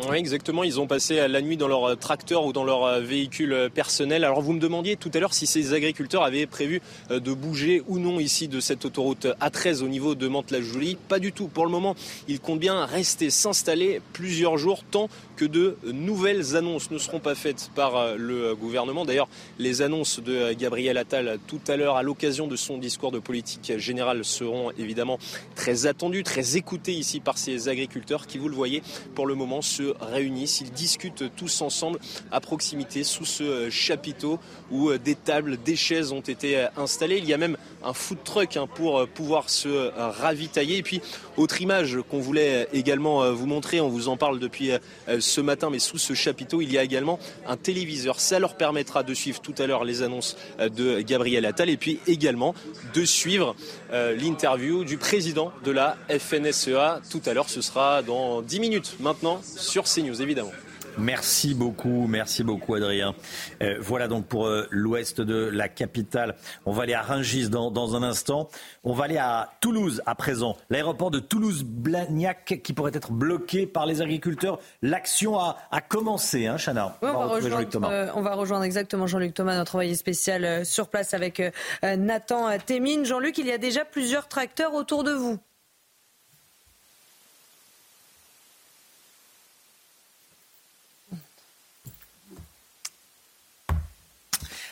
Oui, 0.07 0.17
exactement. 0.17 0.63
Ils 0.63 0.79
ont 0.79 0.87
passé 0.87 1.27
la 1.27 1.41
nuit 1.41 1.57
dans 1.57 1.67
leur 1.67 1.97
tracteur 1.97 2.45
ou 2.45 2.53
dans 2.53 2.63
leur 2.63 2.99
véhicule 3.01 3.69
personnel. 3.73 4.23
Alors 4.23 4.41
vous 4.41 4.53
me 4.53 4.59
demandiez 4.59 4.95
tout 4.95 5.11
à 5.13 5.19
l'heure 5.19 5.33
si 5.33 5.45
ces 5.45 5.73
agriculteurs 5.73 6.23
avaient 6.23 6.45
prévu 6.45 6.81
de 7.09 7.33
bouger 7.33 7.83
ou 7.87 7.99
non 7.99 8.19
ici 8.19 8.47
de 8.47 8.59
cette 8.59 8.85
autoroute 8.85 9.27
A13 9.41 9.83
au 9.83 9.87
niveau 9.87 10.15
de 10.15 10.27
Mantes-la-Jolie. 10.27 10.97
Pas 11.07 11.19
du 11.19 11.31
tout. 11.33 11.47
Pour 11.47 11.65
le 11.65 11.71
moment, 11.71 11.95
ils 12.27 12.39
comptent 12.39 12.59
bien 12.59 12.85
rester, 12.85 13.29
s'installer 13.29 14.01
plusieurs 14.13 14.57
jours 14.57 14.83
tant 14.89 15.09
que 15.35 15.45
de 15.45 15.77
nouvelles 15.91 16.55
annonces 16.55 16.91
ne 16.91 16.97
seront 16.97 17.19
pas 17.19 17.35
faites 17.35 17.69
par 17.75 18.15
le 18.17 18.55
gouvernement. 18.55 19.05
D'ailleurs, 19.05 19.29
les 19.57 19.81
annonces 19.81 20.21
de 20.21 20.53
Gabriel 20.53 20.97
Attal 20.97 21.39
tout 21.47 21.61
à 21.67 21.75
l'heure 21.75 21.97
à 21.97 22.03
l'occasion 22.03 22.47
de 22.47 22.55
son 22.55 22.77
discours 22.77 23.11
de 23.11 23.19
politique 23.19 23.73
générale 23.77 24.23
seront 24.23 24.71
évidemment 24.77 25.19
très 25.55 25.87
attendues, 25.87 26.23
très 26.23 26.57
écoutées 26.57 26.93
ici 26.93 27.19
par 27.19 27.37
ces 27.37 27.69
agriculteurs 27.69 28.27
qui, 28.27 28.37
vous 28.37 28.49
le 28.49 28.55
voyez, 28.55 28.81
pour 29.15 29.27
le 29.27 29.35
moment 29.35 29.61
se 29.61 29.88
réunissent, 29.99 30.61
ils 30.61 30.71
discutent 30.71 31.23
tous 31.35 31.61
ensemble 31.61 31.99
à 32.31 32.39
proximité 32.39 33.03
sous 33.03 33.25
ce 33.25 33.69
chapiteau 33.69 34.39
où 34.71 34.91
des 34.97 35.15
tables, 35.15 35.57
des 35.57 35.75
chaises 35.75 36.11
ont 36.11 36.21
été 36.21 36.67
installées. 36.77 37.17
Il 37.17 37.25
y 37.25 37.33
a 37.33 37.37
même 37.37 37.57
un 37.83 37.93
food 37.93 38.19
truck 38.23 38.57
hein, 38.57 38.67
pour 38.67 39.07
pouvoir 39.07 39.49
se 39.49 39.91
ravitailler. 40.21 40.77
Et 40.77 40.83
puis, 40.83 41.01
autre 41.37 41.61
image 41.61 41.97
qu'on 42.09 42.19
voulait 42.19 42.67
également 42.73 43.31
vous 43.31 43.45
montrer, 43.45 43.79
on 43.81 43.89
vous 43.89 44.07
en 44.07 44.17
parle 44.17 44.39
depuis 44.39 44.71
ce 45.19 45.41
matin, 45.41 45.69
mais 45.69 45.79
sous 45.79 45.97
ce 45.97 46.13
chapiteau, 46.13 46.61
il 46.61 46.71
y 46.71 46.77
a 46.77 46.83
également 46.83 47.19
un 47.47 47.57
téléviseur. 47.57 48.19
Ça 48.19 48.39
leur 48.39 48.55
permettra 48.55 49.03
de 49.03 49.13
suivre 49.13 49.39
tout 49.39 49.55
à 49.57 49.67
l'heure 49.67 49.83
les 49.83 50.01
annonces 50.01 50.37
de 50.59 51.01
Gabriel 51.01 51.45
Attal 51.45 51.69
et 51.69 51.77
puis 51.77 51.99
également 52.07 52.53
de 52.93 53.05
suivre 53.05 53.55
l'interview 53.91 54.83
du 54.83 54.97
président 54.97 55.51
de 55.63 55.71
la 55.71 55.97
FNSEA. 56.09 57.01
Tout 57.09 57.21
à 57.25 57.33
l'heure, 57.33 57.49
ce 57.49 57.61
sera 57.61 58.01
dans 58.01 58.41
10 58.41 58.59
minutes 58.59 58.97
maintenant 58.99 59.41
sur 59.85 60.03
CNews, 60.03 60.21
évidemment. 60.21 60.51
Merci 60.97 61.53
beaucoup, 61.53 62.07
merci 62.07 62.43
beaucoup 62.43 62.75
Adrien. 62.75 63.15
Euh, 63.61 63.77
voilà 63.79 64.09
donc 64.09 64.25
pour 64.25 64.47
euh, 64.47 64.67
l'ouest 64.69 65.21
de 65.21 65.45
la 65.45 65.69
capitale. 65.69 66.35
On 66.65 66.73
va 66.73 66.83
aller 66.83 66.93
à 66.93 67.01
Rungis 67.01 67.49
dans, 67.49 67.71
dans, 67.71 67.95
un 67.95 68.03
instant. 68.03 68.49
On 68.83 68.91
va 68.91 69.05
aller 69.05 69.17
à 69.17 69.51
Toulouse 69.61 70.01
à 70.05 70.15
présent. 70.15 70.57
L'aéroport 70.69 71.11
de 71.11 71.19
Toulouse-Blagnac 71.19 72.59
qui 72.63 72.73
pourrait 72.73 72.91
être 72.93 73.13
bloqué 73.13 73.65
par 73.65 73.85
les 73.85 74.01
agriculteurs. 74.01 74.59
L'action 74.81 75.39
a, 75.39 75.57
a, 75.71 75.79
commencé, 75.79 76.47
hein, 76.47 76.57
Chana 76.57 76.97
oui, 77.01 77.09
on, 77.13 77.15
on, 77.15 77.19
va 77.19 77.25
rejoindre, 77.27 77.89
euh, 77.89 78.07
on, 78.15 78.21
va 78.21 78.35
rejoindre, 78.35 78.65
exactement 78.65 79.07
Jean-Luc 79.07 79.33
Thomas, 79.33 79.55
notre 79.55 79.75
envoyé 79.75 79.95
spécial 79.95 80.65
sur 80.65 80.89
place 80.89 81.13
avec 81.13 81.41
Nathan 81.83 82.57
Témine. 82.65 83.05
Jean-Luc, 83.05 83.37
il 83.37 83.45
y 83.45 83.51
a 83.53 83.57
déjà 83.57 83.85
plusieurs 83.85 84.27
tracteurs 84.27 84.73
autour 84.73 85.05
de 85.05 85.11
vous. 85.11 85.39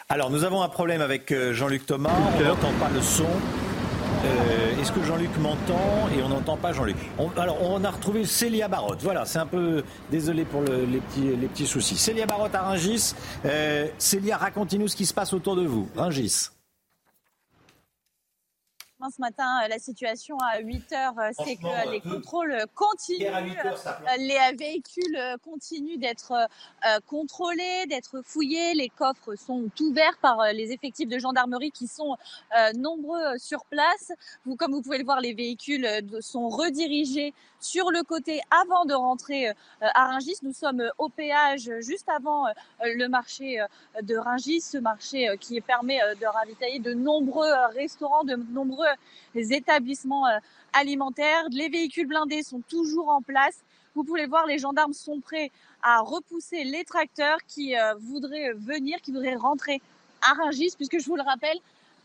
Alors, 0.09 0.29
nous 0.29 0.45
avons 0.45 0.61
un 0.61 0.69
problème 0.69 1.01
avec 1.01 1.33
Jean-Luc 1.51 1.85
Thomas. 1.85 2.11
On 2.37 2.43
n'entend 2.43 2.71
pas 2.79 2.89
le 2.93 3.01
son. 3.01 3.25
Euh, 4.25 4.81
est-ce 4.81 4.91
que 4.93 5.03
Jean-Luc 5.03 5.29
m'entend 5.37 6.07
Et 6.17 6.23
on 6.23 6.29
n'entend 6.29 6.55
pas 6.55 6.71
Jean-Luc? 6.71 6.95
alors, 7.37 7.61
on 7.61 7.83
a 7.83 7.91
retrouvé 7.91 8.25
Célia 8.25 8.69
Barotte. 8.69 9.01
Voilà, 9.03 9.25
c'est 9.25 9.39
un 9.39 9.45
peu. 9.45 9.83
Désolé 10.09 10.45
pour 10.45 10.61
les, 10.61 10.99
petits, 10.99 11.35
les 11.35 11.47
petits 11.47 11.67
soucis. 11.67 11.97
Célia 11.97 12.25
Barotte 12.25 12.55
à 12.55 12.61
Ringis. 12.61 13.15
Euh, 13.45 13.87
Célia, 13.97 14.37
racontez-nous 14.37 14.87
ce 14.87 14.95
qui 14.95 15.05
se 15.05 15.13
passe 15.13 15.33
autour 15.33 15.55
de 15.57 15.65
vous. 15.65 15.89
Ringis. 15.95 16.51
Ce 18.99 19.21
matin, 19.21 19.61
euh, 19.63 19.67
la 19.67 19.77
situation 19.77 20.37
à 20.39 20.59
8 20.59 20.91
heures, 20.93 21.19
euh, 21.19 21.29
c'est 21.45 21.55
que 21.55 21.67
euh, 21.67 21.91
les 21.91 22.01
contrôles 22.01 22.65
continuent. 22.73 23.27
les 24.17 24.39
véhicules 24.57 25.37
continuent 25.43 25.99
d'être 25.99 26.33
contrôlés, 27.05 27.85
d'être 27.87 28.21
fouillés. 28.25 28.73
Les 28.73 28.89
coffres 28.89 29.35
sont 29.35 29.69
ouverts 29.81 30.17
par 30.19 30.51
les 30.51 30.71
effectifs 30.71 31.07
de 31.07 31.19
gendarmerie 31.19 31.71
qui 31.71 31.87
sont 31.87 32.17
nombreux 32.75 33.37
sur 33.37 33.65
place. 33.65 34.11
Vous, 34.45 34.55
comme 34.55 34.71
vous 34.71 34.81
pouvez 34.81 34.97
le 34.97 35.05
voir, 35.05 35.21
les 35.21 35.33
véhicules 35.33 35.87
sont 36.21 36.49
redirigés 36.49 37.33
sur 37.59 37.91
le 37.91 38.03
côté 38.03 38.41
avant 38.51 38.85
de 38.85 38.93
rentrer 38.93 39.49
à 39.81 40.07
Ringis. 40.07 40.37
Nous 40.43 40.53
sommes 40.53 40.83
au 40.97 41.09
péage 41.09 41.71
juste 41.79 42.09
avant 42.09 42.45
le 42.81 43.07
marché 43.07 43.63
de 44.01 44.15
Ringis, 44.15 44.61
ce 44.61 44.77
marché 44.77 45.35
qui 45.39 45.59
permet 45.61 45.99
de 46.19 46.25
ravitailler 46.25 46.79
de 46.79 46.93
nombreux 46.93 47.51
restaurants, 47.73 48.23
de 48.23 48.35
nombreux 48.35 48.86
les 49.35 49.53
établissements 49.53 50.27
euh, 50.27 50.37
alimentaires. 50.73 51.45
Les 51.51 51.69
véhicules 51.69 52.07
blindés 52.07 52.43
sont 52.43 52.61
toujours 52.69 53.09
en 53.09 53.21
place. 53.21 53.55
Vous 53.95 54.03
pouvez 54.03 54.25
voir, 54.25 54.45
les 54.45 54.59
gendarmes 54.59 54.93
sont 54.93 55.19
prêts 55.19 55.51
à 55.81 56.01
repousser 56.01 56.63
les 56.63 56.83
tracteurs 56.83 57.39
qui 57.47 57.75
euh, 57.75 57.93
voudraient 57.99 58.53
venir, 58.53 58.99
qui 59.01 59.11
voudraient 59.11 59.35
rentrer 59.35 59.81
à 60.21 60.33
Rungis, 60.33 60.73
puisque 60.75 60.99
je 60.99 61.05
vous 61.05 61.15
le 61.15 61.23
rappelle, 61.23 61.57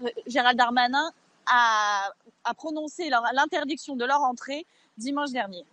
euh, 0.02 0.08
Gérald 0.26 0.58
Darmanin 0.58 1.10
a, 1.46 2.12
prononcé 2.56 3.10
l'interdiction 3.34 3.96
de 3.96 4.04
leur 4.04 4.22
entrée 4.22 4.66
dimanche 4.98 5.30
dernier. 5.30 5.64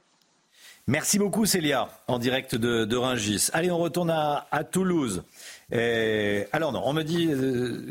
Merci 0.88 1.20
beaucoup 1.20 1.46
Célia, 1.46 1.88
en 2.08 2.18
direct 2.18 2.56
de, 2.56 2.84
de 2.84 2.98
Rungis. 2.98 3.50
Allez, 3.54 3.70
on 3.70 3.78
retourne 3.78 4.10
à, 4.10 4.64
Toulouse. 4.64 5.24
Euh, 5.72 6.44
alors 6.52 6.72
non, 6.72 6.82
on 6.84 6.94
me 6.94 7.04
dit 7.04 7.28
euh, 7.30 7.86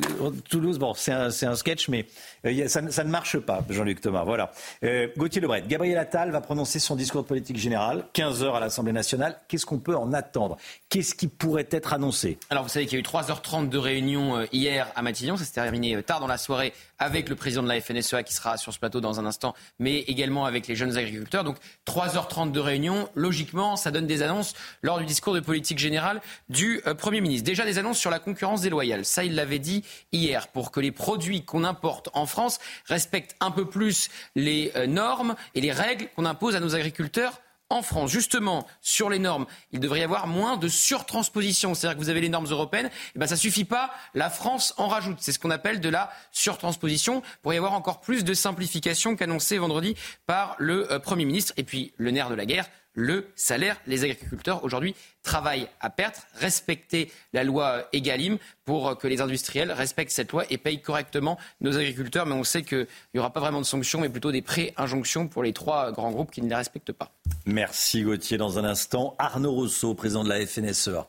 Toulouse, 0.51 0.81
bon, 0.81 0.95
c'est 0.95 1.12
un, 1.12 1.55
sketch, 1.55 1.89
mais 1.89 2.07
euh, 2.38 2.38
ça, 2.69 2.81
ça, 2.90 3.05
ne 3.05 3.10
marche 3.10 3.39
pas, 3.39 3.65
Jean-Luc 3.69 4.01
Thomas. 4.01 4.24
Voilà. 4.24 4.52
Euh, 4.85 5.09
Gauthier 5.16 5.40
Lebret, 5.40 5.65
Gabriel 5.66 5.98
Attal 5.98 6.31
va 6.31 6.40
prononcer 6.40 6.78
son 6.78 6.97
discours 6.97 7.23
de 7.23 7.28
politique 7.28 7.56
générale, 7.56 8.05
15 8.12 8.43
heures 8.43 8.56
à 8.56 8.60
l'Assemblée 8.60 8.93
nationale. 8.93 9.39
Qu'est-ce 9.48 9.66
qu'on 9.66 9.78
peut 9.78 9.97
en 9.97 10.12
attendre? 10.12 10.56
Qu'est-ce 10.89 11.15
qui 11.15 11.28
pourrait 11.28 11.69
être 11.70 11.93
annoncé? 11.93 12.39
Alors 12.51 12.62
vous 12.62 12.69
savez 12.69 12.86
qu'il 12.86 12.94
y 12.94 12.97
a 12.97 13.01
eu 13.01 13.02
3h30 13.02 13.69
de 13.69 13.78
réunion 13.78 14.47
hier 14.52 14.90
à 14.94 15.02
Matignon. 15.02 15.36
Ça 15.36 15.44
s'est 15.44 15.52
terminé 15.52 16.02
tard 16.02 16.20
dans 16.20 16.27
la 16.27 16.39
soirée 16.39 16.73
avec 16.98 17.28
le 17.28 17.36
président 17.36 17.62
de 17.62 17.69
la 17.69 17.81
FNSEA 17.81 18.23
qui 18.23 18.35
sera 18.35 18.56
sur 18.56 18.73
ce 18.73 18.78
plateau 18.78 19.01
dans 19.01 19.20
un 19.20 19.27
instant, 19.27 19.55
mais 19.78 20.01
également 20.01 20.47
avec 20.47 20.66
les 20.66 20.74
jeunes 20.74 20.97
agriculteurs. 20.97 21.44
Donc 21.44 21.56
3h30 21.86 22.52
de 22.52 22.60
réunion. 22.60 23.09
Logiquement, 23.15 23.77
ça 23.77 23.90
donne 23.90 24.06
des 24.06 24.23
annonces 24.23 24.55
lors 24.82 24.98
du 24.98 25.05
discours 25.05 25.35
de 25.35 25.40
politique 25.40 25.78
générale 25.78 26.20
du 26.48 26.82
Premier 26.98 27.20
ministre. 27.20 27.47
Déjà 27.47 27.65
des 27.65 27.78
annonces 27.78 27.98
sur 27.98 28.10
la 28.10 28.19
concurrence 28.19 28.60
déloyale. 28.60 29.05
Ça, 29.05 29.24
il 29.24 29.35
l'avait 29.35 29.59
dit 29.59 29.85
hier, 30.12 30.48
pour 30.48 30.70
que 30.70 30.81
les 30.81 30.93
produits 30.93 31.44
qu'on 31.44 31.65
importe 31.65 32.10
en 32.15 32.27
France 32.29 32.61
respectent 32.87 33.35
un 33.41 33.51
peu 33.51 33.65
plus 33.65 34.09
les 34.37 34.71
euh, 34.77 34.87
normes 34.87 35.35
et 35.57 35.61
les 35.61 35.73
règles 35.73 36.09
qu'on 36.15 36.25
impose 36.25 36.55
à 36.55 36.61
nos 36.61 36.77
agriculteurs 36.77 37.41
en 37.71 37.83
France. 37.83 38.11
Justement, 38.11 38.67
sur 38.81 39.11
les 39.11 39.19
normes, 39.19 39.47
il 39.73 39.81
devrait 39.81 40.01
y 40.01 40.03
avoir 40.03 40.27
moins 40.27 40.57
de 40.57 40.69
surtransposition. 40.69 41.75
C'est-à-dire 41.75 41.99
que 41.99 42.03
vous 42.03 42.09
avez 42.09 42.21
les 42.21 42.29
normes 42.29 42.47
européennes, 42.47 42.87
et 42.87 43.13
eh 43.17 43.19
ben 43.19 43.27
ça 43.27 43.37
suffit 43.37 43.65
pas, 43.65 43.91
la 44.15 44.31
France 44.31 44.75
en 44.79 44.89
rajoute. 44.89 45.19
C'est 45.21 45.33
ce 45.33 45.39
qu'on 45.39 45.51
appelle 45.51 45.81
de 45.81 45.89
la 45.89 46.11
surtransposition 46.33 47.23
pour 47.43 47.53
y 47.53 47.57
avoir 47.57 47.75
encore 47.75 48.01
plus 48.01 48.25
de 48.25 48.35
simplification 48.35 49.17
qu'annoncé 49.17 49.59
vendredi 49.59 49.97
par 50.27 50.57
le 50.59 50.91
euh, 50.91 50.99
Premier 50.99 51.25
ministre. 51.25 51.53
Et 51.57 51.65
puis, 51.65 51.93
le 51.97 52.11
nerf 52.11 52.31
de 52.31 52.35
la 52.35 52.47
guerre, 52.47 52.69
le 52.99 53.29
salaire. 53.37 53.81
Les 53.87 54.03
agriculteurs 54.03 54.65
aujourd'hui 54.65 54.97
travaillent 55.23 55.69
à 55.81 55.89
perte, 55.89 56.27
respecter 56.35 57.12
la 57.33 57.45
loi 57.45 57.87
Egalim 57.93 58.39
pour 58.65 58.99
que 58.99 59.07
les 59.07 59.20
industriels 59.20 59.70
respectent 59.70 60.11
cette 60.11 60.33
loi 60.33 60.45
et 60.51 60.59
payent 60.59 60.83
correctement 60.83 61.39
nos 61.61 61.77
agriculteurs. 61.77 62.27
Mais 62.27 62.35
on 62.35 62.43
sait 62.43 62.65
qu'il 62.65 62.89
n'y 63.15 63.20
aura 63.20 63.33
pas 63.33 63.39
vraiment 63.39 63.61
de 63.61 63.66
sanctions, 63.66 64.01
mais 64.01 64.09
plutôt 64.09 64.33
des 64.33 64.43
pré-injonctions 64.43 65.29
pour 65.29 65.45
les 65.45 65.53
trois 65.53 65.93
grands 65.93 66.11
groupes 66.11 66.33
qui 66.33 66.43
ne 66.43 66.49
les 66.49 66.57
respectent 66.57 66.93
pas. 66.93 67.12
Merci 67.47 68.03
Gauthier. 68.03 68.37
Dans 68.37 68.59
un 68.59 68.65
instant, 68.65 69.15
Arnaud 69.19 69.53
Rousseau, 69.53 69.95
président 69.95 70.25
de 70.25 70.29
la 70.29 70.45
FNSEA. 70.45 71.07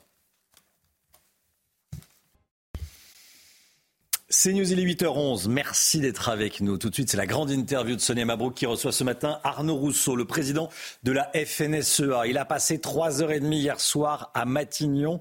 C'est 4.31 4.53
News, 4.53 4.71
il 4.71 4.79
est 4.79 4.83
8h11. 4.83 5.49
Merci 5.49 6.01
d'être 6.01 6.29
avec 6.29 6.61
nous. 6.61 6.77
Tout 6.77 6.91
de 6.91 6.93
suite, 6.93 7.09
c'est 7.09 7.17
la 7.17 7.25
grande 7.25 7.49
interview 7.49 7.95
de 7.95 8.01
Sonia 8.01 8.25
Mabrouk 8.25 8.53
qui 8.53 8.67
reçoit 8.67 8.91
ce 8.91 9.03
matin 9.03 9.39
Arnaud 9.43 9.75
Rousseau, 9.75 10.15
le 10.15 10.25
président 10.25 10.69
de 11.01 11.11
la 11.11 11.31
FNSEA. 11.33 12.27
Il 12.27 12.37
a 12.37 12.45
passé 12.45 12.77
3h30 12.77 13.51
hier 13.51 13.79
soir 13.79 14.29
à 14.35 14.45
Matignon. 14.45 15.19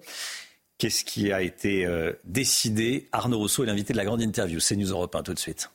Qu'est-ce 0.76 1.06
qui 1.06 1.32
a 1.32 1.40
été 1.40 1.86
euh, 1.86 2.12
décidé? 2.24 3.09
Arnaud 3.10 3.39
Rousseau 3.39 3.62
est 3.62 3.66
l'invité 3.66 3.94
de 3.94 3.98
la 3.98 4.05
grande 4.05 4.20
interview. 4.20 4.60
C'est 4.60 4.76
News 4.76 4.90
Europe 4.90 5.16
1 5.16 5.22
tout 5.22 5.32
de 5.32 5.39
suite. 5.39 5.70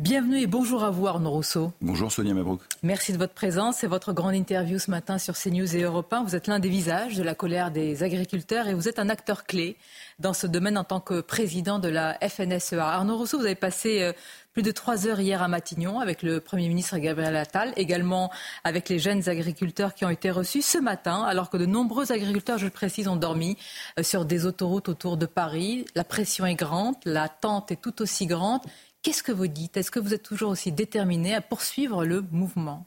Bienvenue 0.00 0.40
et 0.40 0.46
bonjour 0.46 0.82
à 0.82 0.88
vous 0.88 1.06
Arnaud 1.06 1.28
Rousseau. 1.28 1.74
Bonjour 1.82 2.10
Sonia 2.10 2.32
Mabrouk. 2.32 2.62
Merci 2.82 3.12
de 3.12 3.18
votre 3.18 3.34
présence. 3.34 3.76
C'est 3.76 3.86
votre 3.86 4.14
grande 4.14 4.34
interview 4.34 4.78
ce 4.78 4.90
matin 4.90 5.18
sur 5.18 5.36
CNews 5.36 5.76
et 5.76 5.82
Europe 5.82 6.10
1. 6.10 6.24
Vous 6.24 6.34
êtes 6.34 6.46
l'un 6.46 6.58
des 6.58 6.70
visages 6.70 7.18
de 7.18 7.22
la 7.22 7.34
colère 7.34 7.70
des 7.70 8.02
agriculteurs 8.02 8.66
et 8.66 8.72
vous 8.72 8.88
êtes 8.88 8.98
un 8.98 9.10
acteur 9.10 9.44
clé 9.44 9.76
dans 10.18 10.32
ce 10.32 10.46
domaine 10.46 10.78
en 10.78 10.84
tant 10.84 11.00
que 11.00 11.20
président 11.20 11.78
de 11.78 11.88
la 11.88 12.16
FNSEA. 12.26 12.80
Arnaud 12.80 13.18
Rousseau, 13.18 13.38
vous 13.40 13.44
avez 13.44 13.54
passé 13.54 14.00
euh, 14.00 14.12
plus 14.54 14.62
de 14.62 14.70
trois 14.70 15.06
heures 15.06 15.20
hier 15.20 15.42
à 15.42 15.48
Matignon 15.48 16.00
avec 16.00 16.22
le 16.22 16.40
Premier 16.40 16.68
ministre 16.68 16.96
Gabriel 16.96 17.36
Attal, 17.36 17.74
également 17.76 18.30
avec 18.64 18.88
les 18.88 18.98
jeunes 18.98 19.28
agriculteurs 19.28 19.92
qui 19.92 20.06
ont 20.06 20.10
été 20.10 20.30
reçus 20.30 20.62
ce 20.62 20.78
matin, 20.78 21.24
alors 21.24 21.50
que 21.50 21.58
de 21.58 21.66
nombreux 21.66 22.10
agriculteurs, 22.10 22.56
je 22.56 22.64
le 22.64 22.70
précise, 22.70 23.06
ont 23.06 23.16
dormi 23.16 23.58
euh, 23.98 24.02
sur 24.02 24.24
des 24.24 24.46
autoroutes 24.46 24.88
autour 24.88 25.18
de 25.18 25.26
Paris. 25.26 25.84
La 25.94 26.04
pression 26.04 26.46
est 26.46 26.54
grande, 26.54 26.96
l'attente 27.04 27.70
est 27.70 27.80
tout 27.82 28.00
aussi 28.00 28.24
grande. 28.24 28.62
Qu'est-ce 29.02 29.22
que 29.22 29.32
vous 29.32 29.46
dites? 29.46 29.76
Est-ce 29.76 29.90
que 29.90 29.98
vous 29.98 30.12
êtes 30.12 30.22
toujours 30.22 30.50
aussi 30.50 30.72
déterminé 30.72 31.34
à 31.34 31.40
poursuivre 31.40 32.04
le 32.04 32.22
mouvement? 32.32 32.86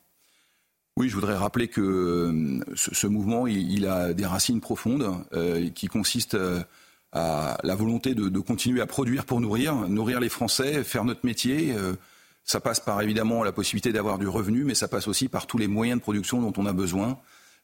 Oui, 0.95 1.09
je 1.09 1.15
voudrais 1.15 1.35
rappeler 1.35 1.67
que 1.67 1.81
euh, 1.81 2.59
ce, 2.75 3.07
mouvement, 3.07 3.47
il, 3.47 3.87
a 3.87 4.13
des 4.13 4.27
racines 4.27 4.61
profondes 4.61 5.11
euh, 5.33 5.69
qui 5.71 5.87
consistent 5.87 6.35
euh, 6.35 6.61
à 7.11 7.57
la 7.63 7.73
volonté 7.73 8.13
de, 8.13 8.39
continuer 8.39 8.79
à 8.79 8.85
produire 8.85 9.25
pour 9.25 9.41
nourrir, 9.41 9.73
nourrir 9.87 10.19
les 10.19 10.29
Français, 10.29 10.83
faire 10.83 11.03
notre 11.03 11.25
métier. 11.25 11.75
ça 12.43 12.59
passe 12.59 12.79
par 12.79 12.99
évidemment 13.01 13.43
la 13.43 13.51
possibilité 13.51 13.93
d'avoir 13.93 14.17
du 14.17 14.27
revenu, 14.27 14.63
mais 14.63 14.73
ça 14.73 14.87
passe 14.87 15.07
aussi 15.07 15.27
par 15.27 15.45
tous 15.45 15.59
les 15.59 15.67
moyens 15.67 15.99
de 15.99 16.01
production 16.01 16.41
dont 16.41 16.53
on 16.57 16.65
a 16.65 16.73
besoin 16.73 17.19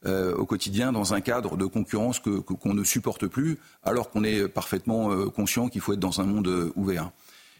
au 0.06 0.46
quotidien 0.46 0.92
dans 0.92 1.16
un 1.16 1.22
cadre 1.22 1.58
de 1.58 1.66
concurrence 1.66 2.20
que, 2.20 2.30
qu'on 2.30 2.76
ne 2.76 2.84
supporte 2.84 3.26
plus, 3.26 3.58
alors 3.82 4.12
qu'on 4.12 4.24
est 4.24 4.48
parfaitement 4.48 5.28
conscient 5.32 5.68
qu'il 5.68 5.82
faut 5.82 5.94
être 5.94 6.00
dans 6.00 6.22
un 6.22 6.26
monde 6.26 6.72
ouvert. 6.76 7.10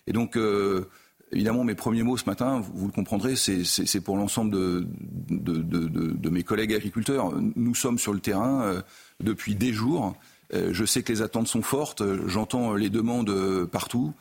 Et 0.10 0.14
donc, 0.14 0.36
euh, 0.36 0.86
évidemment, 1.32 1.64
mes 1.64 1.76
premiers 1.76 2.04
mots 2.04 2.18
ce 2.18 2.26
matin, 2.26 2.62
vous, 2.74 2.88
le 2.88 2.92
comprendrez, 2.92 3.36
c'est 3.36 4.02
pour 4.02 4.18
l'ensemble 4.18 4.52
de, 4.52 6.30
mes 6.30 6.44
collègues 6.44 6.74
agriculteurs. 6.74 7.32
Nous 7.56 7.76
sommes 7.76 8.00
sur 8.00 8.12
le 8.12 8.20
terrain 8.20 8.62
euh, 8.64 8.82
depuis 9.24 9.56
des 9.56 9.72
jours. 9.72 10.16
Euh, 10.54 10.70
je 10.74 10.84
sais 10.84 11.04
que 11.04 11.14
les 11.14 11.22
attentes 11.22 11.48
sont 11.48 11.62
fortes. 11.62 12.04
J'entends 12.28 12.74
les 12.74 12.90
demandes 12.90 13.66
partout. 13.68 14.14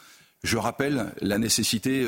Je 0.45 0.59
rappelle 0.59 1.13
la 1.21 1.39
nécessité 1.39 2.07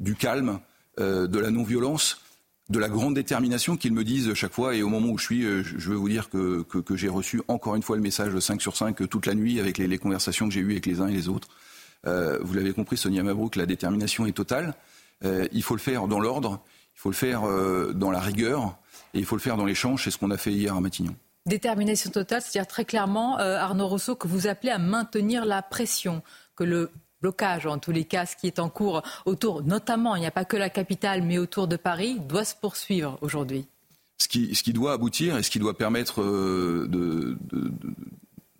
du 0.00 0.16
calme, 0.16 0.58
de 0.98 1.38
la 1.38 1.50
non-violence 1.50 2.22
de 2.70 2.78
la 2.78 2.90
grande 2.90 3.14
détermination 3.14 3.78
qu'ils 3.78 3.94
me 3.94 4.04
disent 4.04 4.34
chaque 4.34 4.52
fois. 4.52 4.74
Et 4.74 4.82
au 4.82 4.88
moment 4.88 5.10
où 5.10 5.18
je 5.18 5.24
suis, 5.24 5.42
je 5.42 5.90
veux 5.90 5.96
vous 5.96 6.08
dire 6.08 6.28
que, 6.28 6.64
j'ai 6.96 7.08
reçu 7.08 7.40
encore 7.46 7.76
une 7.76 7.82
fois 7.82 7.96
le 7.96 8.02
message 8.02 8.34
de 8.34 8.40
5 8.40 8.60
sur 8.60 8.76
5 8.76 9.08
toute 9.08 9.26
la 9.26 9.34
nuit 9.34 9.60
avec 9.60 9.78
les 9.78 9.98
conversations 9.98 10.48
que 10.48 10.54
j'ai 10.54 10.60
eues 10.60 10.72
avec 10.72 10.86
les 10.86 11.00
uns 11.00 11.06
et 11.06 11.12
les 11.12 11.28
autres. 11.28 11.48
Euh, 12.06 12.38
vous 12.42 12.54
l'avez 12.54 12.72
compris, 12.72 12.96
Sonia 12.96 13.22
Mabrouk, 13.22 13.56
la 13.56 13.66
détermination 13.66 14.26
est 14.26 14.32
totale. 14.32 14.74
Euh, 15.24 15.46
il 15.52 15.62
faut 15.62 15.74
le 15.74 15.80
faire 15.80 16.06
dans 16.06 16.20
l'ordre, 16.20 16.60
il 16.94 17.00
faut 17.00 17.10
le 17.10 17.14
faire 17.14 17.44
euh, 17.44 17.92
dans 17.92 18.10
la 18.10 18.20
rigueur 18.20 18.76
et 19.14 19.18
il 19.18 19.24
faut 19.24 19.36
le 19.36 19.40
faire 19.40 19.56
dans 19.56 19.64
l'échange. 19.64 20.04
C'est 20.04 20.10
ce 20.10 20.18
qu'on 20.18 20.30
a 20.30 20.36
fait 20.36 20.52
hier 20.52 20.74
à 20.74 20.80
Matignon. 20.80 21.14
Détermination 21.46 22.10
totale, 22.10 22.42
c'est-à-dire 22.42 22.68
très 22.68 22.84
clairement, 22.84 23.38
Arnaud 23.38 23.88
Rousseau, 23.88 24.14
que 24.14 24.28
vous 24.28 24.48
appelez 24.48 24.70
à 24.70 24.78
maintenir 24.78 25.46
la 25.46 25.62
pression, 25.62 26.22
que 26.54 26.64
le 26.64 26.90
blocage, 27.22 27.64
en 27.64 27.78
tous 27.78 27.90
les 27.90 28.04
cas, 28.04 28.26
ce 28.26 28.36
qui 28.36 28.46
est 28.46 28.58
en 28.58 28.68
cours 28.68 29.02
autour, 29.24 29.62
notamment, 29.62 30.14
il 30.14 30.20
n'y 30.20 30.26
a 30.26 30.30
pas 30.30 30.44
que 30.44 30.58
la 30.58 30.68
capitale, 30.68 31.22
mais 31.22 31.38
autour 31.38 31.66
de 31.66 31.76
Paris, 31.76 32.20
doit 32.28 32.44
se 32.44 32.54
poursuivre 32.54 33.16
aujourd'hui. 33.22 33.66
Ce 34.18 34.28
qui, 34.28 34.54
ce 34.54 34.62
qui, 34.62 34.74
doit 34.74 34.92
aboutir 34.92 35.38
et 35.38 35.42
ce 35.42 35.48
qui 35.48 35.58
doit 35.58 35.78
permettre 35.78 36.22
de, 36.22 36.86
de, 36.90 37.38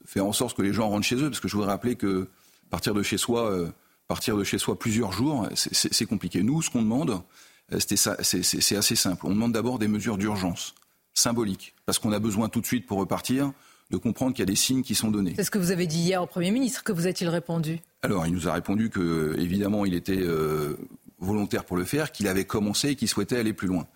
faire 0.06 0.24
en 0.24 0.32
sorte 0.32 0.56
que 0.56 0.62
les 0.62 0.72
gens 0.72 0.88
rentrent 0.88 1.06
chez 1.06 1.16
eux, 1.16 1.28
parce 1.28 1.40
que 1.40 1.48
je 1.48 1.56
voudrais 1.56 1.72
rappeler 1.72 1.96
que 1.96 2.30
partir 2.70 2.94
de 2.94 3.02
chez 3.02 3.18
soi, 3.18 3.50
euh, 3.50 3.68
partir 4.06 4.36
de 4.36 4.44
chez 4.44 4.58
soi 4.58 4.78
plusieurs 4.78 5.12
jours, 5.12 5.48
c'est 5.54 6.06
compliqué. 6.06 6.42
Nous, 6.42 6.62
ce 6.62 6.70
qu'on 6.70 6.82
demande, 6.82 7.20
euh, 7.72 7.78
c'est 7.80 8.76
assez 8.76 8.96
simple. 8.96 9.26
On 9.26 9.30
demande 9.30 9.52
d'abord 9.52 9.78
des 9.78 9.88
mesures 9.88 10.18
d'urgence 10.18 10.74
symboliques, 11.14 11.74
parce 11.84 11.98
qu'on 11.98 12.12
a 12.12 12.18
besoin 12.18 12.48
tout 12.48 12.60
de 12.60 12.66
suite 12.66 12.86
pour 12.86 12.98
repartir 12.98 13.52
de 13.90 13.96
comprendre 13.96 14.32
qu'il 14.32 14.42
y 14.42 14.42
a 14.42 14.46
des 14.46 14.54
signes 14.54 14.82
qui 14.82 14.94
sont 14.94 15.10
donnés. 15.10 15.32
C'est 15.36 15.44
ce 15.44 15.50
que 15.50 15.58
vous 15.58 15.70
avez 15.70 15.86
dit 15.86 15.98
hier 15.98 16.22
au 16.22 16.26
Premier 16.26 16.50
ministre. 16.50 16.84
Que 16.84 16.92
vous 16.92 17.06
a-t-il 17.06 17.28
répondu? 17.28 17.80
Alors, 18.02 18.26
il 18.26 18.32
nous 18.34 18.46
a 18.46 18.52
répondu 18.52 18.90
que, 18.90 19.34
évidemment, 19.38 19.84
il 19.86 19.94
était 19.94 20.20
euh, 20.20 20.76
volontaire 21.18 21.64
pour 21.64 21.76
le 21.76 21.84
faire, 21.84 22.12
qu'il 22.12 22.28
avait 22.28 22.44
commencé 22.44 22.90
et 22.90 22.96
qu'il 22.96 23.08
souhaitait 23.08 23.38
aller 23.38 23.54
plus 23.54 23.66
loin. 23.66 23.86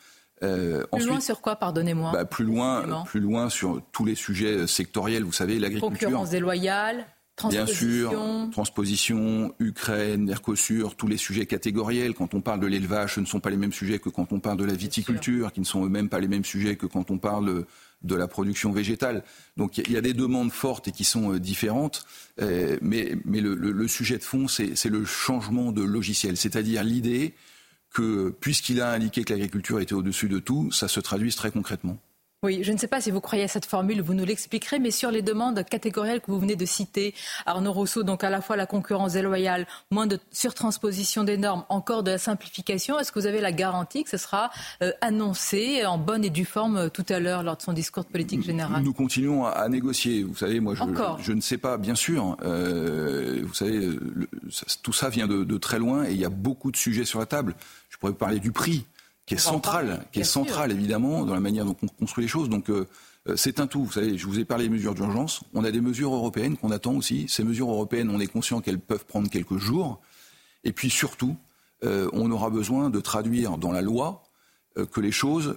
Euh, 0.42 0.84
plus 0.92 1.06
loin 1.06 1.20
sur 1.20 1.40
quoi, 1.40 1.56
pardonnez-moi? 1.56 2.10
Bah, 2.12 2.24
Plus 2.24 2.44
loin, 2.44 3.04
plus 3.04 3.20
loin 3.20 3.48
sur 3.48 3.80
tous 3.92 4.04
les 4.04 4.14
sujets 4.14 4.66
sectoriels. 4.66 5.22
Vous 5.24 5.32
savez, 5.32 5.58
l'agriculture. 5.58 6.08
Concurrence 6.08 6.30
déloyale. 6.30 7.06
Bien 7.48 7.66
sûr, 7.66 8.14
transposition, 8.52 9.54
Ukraine, 9.58 10.24
Mercosur, 10.24 10.96
tous 10.96 11.08
les 11.08 11.16
sujets 11.16 11.46
catégoriels. 11.46 12.14
Quand 12.14 12.34
on 12.34 12.40
parle 12.40 12.60
de 12.60 12.66
l'élevage, 12.66 13.14
ce 13.14 13.20
ne 13.20 13.26
sont 13.26 13.40
pas 13.40 13.50
les 13.50 13.56
mêmes 13.56 13.72
sujets 13.72 13.98
que 13.98 14.10
quand 14.10 14.32
on 14.32 14.38
parle 14.38 14.58
de 14.58 14.64
la 14.64 14.74
viticulture, 14.74 15.52
qui 15.52 15.60
ne 15.60 15.64
sont 15.64 15.84
eux-mêmes 15.84 16.08
pas 16.08 16.20
les 16.20 16.28
mêmes 16.28 16.44
sujets 16.44 16.76
que 16.76 16.86
quand 16.86 17.10
on 17.10 17.18
parle 17.18 17.64
de 18.02 18.14
la 18.14 18.28
production 18.28 18.70
végétale. 18.72 19.24
Donc 19.56 19.78
il 19.78 19.90
y, 19.90 19.96
a 19.96 20.00
des 20.00 20.12
demandes 20.12 20.52
fortes 20.52 20.88
et 20.88 20.92
qui 20.92 21.04
sont 21.04 21.34
euh, 21.34 21.40
différentes, 21.40 22.04
euh, 22.40 22.76
mais, 22.82 23.16
le, 23.26 23.54
le, 23.54 23.88
sujet 23.88 24.18
de 24.18 24.24
fond, 24.24 24.48
c'est 24.48 24.84
le 24.84 25.04
changement 25.04 25.72
de 25.72 25.82
logiciel, 25.82 26.36
c'est-à-dire 26.36 26.82
l'idée 26.82 27.34
que, 27.92 28.30
puisqu'il 28.40 28.80
a 28.80 28.90
indiqué 28.90 29.24
que 29.24 29.32
l'agriculture 29.32 29.80
était 29.80 29.94
au-dessus 29.94 30.28
de 30.28 30.38
tout, 30.38 30.70
ça 30.72 30.88
se 30.88 31.00
traduise 31.00 31.36
très 31.36 31.50
concrètement. 31.50 31.98
Oui, 32.44 32.64
je 32.64 32.72
ne 32.72 32.76
sais 32.76 32.88
pas 32.88 33.00
si 33.00 33.12
vous 33.12 33.20
croyez 33.20 33.44
à 33.44 33.48
cette 33.48 33.66
formule, 33.66 34.02
vous 34.02 34.14
nous 34.14 34.24
l'expliquerez, 34.24 34.80
mais 34.80 34.90
sur 34.90 35.12
les 35.12 35.22
demandes 35.22 35.64
catégorielles 35.64 36.20
que 36.20 36.28
vous 36.28 36.40
venez 36.40 36.56
de 36.56 36.66
citer, 36.66 37.14
Arnaud 37.46 37.70
Rousseau, 37.70 38.02
donc 38.02 38.24
à 38.24 38.30
la 38.30 38.40
fois 38.40 38.56
la 38.56 38.66
concurrence 38.66 39.12
déloyale, 39.12 39.64
moins 39.92 40.08
de 40.08 40.18
surtransposition 40.32 41.22
des 41.22 41.36
normes, 41.36 41.62
encore 41.68 42.02
de 42.02 42.10
la 42.10 42.18
simplification, 42.18 42.98
est-ce 42.98 43.12
que 43.12 43.20
vous 43.20 43.28
avez 43.28 43.40
la 43.40 43.52
garantie 43.52 44.02
que 44.02 44.10
ce 44.10 44.16
sera 44.16 44.50
euh, 44.82 44.90
annoncé 45.00 45.86
en 45.86 45.98
bonne 45.98 46.24
et 46.24 46.30
due 46.30 46.44
forme 46.44 46.78
euh, 46.78 46.88
tout 46.88 47.06
à 47.10 47.20
l'heure 47.20 47.44
lors 47.44 47.56
de 47.56 47.62
son 47.62 47.72
discours 47.72 48.02
de 48.02 48.08
politique 48.08 48.42
générale? 48.42 48.82
Nous 48.82 48.92
continuons 48.92 49.46
à, 49.46 49.68
négocier. 49.68 50.24
Vous 50.24 50.34
savez, 50.34 50.58
moi, 50.58 50.74
je, 50.74 50.82
je, 51.22 51.32
ne 51.32 51.40
sais 51.40 51.58
pas, 51.58 51.78
bien 51.78 51.94
sûr. 51.94 52.36
Euh, 52.42 53.40
vous 53.44 53.54
savez, 53.54 53.88
tout 54.82 54.92
ça 54.92 55.10
vient 55.10 55.28
de, 55.28 55.44
de 55.44 55.58
très 55.58 55.78
loin 55.78 56.06
et 56.06 56.10
il 56.10 56.18
y 56.18 56.24
a 56.24 56.28
beaucoup 56.28 56.72
de 56.72 56.76
sujets 56.76 57.04
sur 57.04 57.20
la 57.20 57.26
table. 57.26 57.54
Je 57.88 57.98
pourrais 57.98 58.10
vous 58.10 58.18
parler 58.18 58.40
du 58.40 58.50
prix 58.50 58.84
qui 59.26 59.34
est 59.34 59.38
centrale, 59.38 60.04
qui 60.12 60.20
est 60.20 60.24
centrale 60.24 60.72
évidemment 60.72 61.24
dans 61.24 61.34
la 61.34 61.40
manière 61.40 61.64
dont 61.64 61.76
on 61.82 61.88
construit 61.88 62.24
les 62.24 62.28
choses. 62.28 62.48
Donc 62.48 62.70
euh, 62.70 62.88
euh, 63.28 63.36
c'est 63.36 63.60
un 63.60 63.66
tout. 63.66 63.84
Vous 63.84 63.92
savez, 63.92 64.18
je 64.18 64.26
vous 64.26 64.38
ai 64.38 64.44
parlé 64.44 64.64
des 64.64 64.70
mesures 64.70 64.94
d'urgence. 64.94 65.42
On 65.54 65.64
a 65.64 65.70
des 65.70 65.80
mesures 65.80 66.12
européennes 66.12 66.56
qu'on 66.56 66.70
attend 66.70 66.94
aussi. 66.94 67.26
Ces 67.28 67.44
mesures 67.44 67.70
européennes, 67.70 68.10
on 68.10 68.20
est 68.20 68.26
conscient 68.26 68.60
qu'elles 68.60 68.80
peuvent 68.80 69.04
prendre 69.04 69.30
quelques 69.30 69.58
jours. 69.58 70.00
Et 70.64 70.72
puis 70.72 70.90
surtout, 70.90 71.36
euh, 71.84 72.08
on 72.12 72.30
aura 72.30 72.50
besoin 72.50 72.90
de 72.90 73.00
traduire 73.00 73.58
dans 73.58 73.72
la 73.72 73.82
loi 73.82 74.24
que 74.90 75.02
les 75.02 75.12
choses 75.12 75.54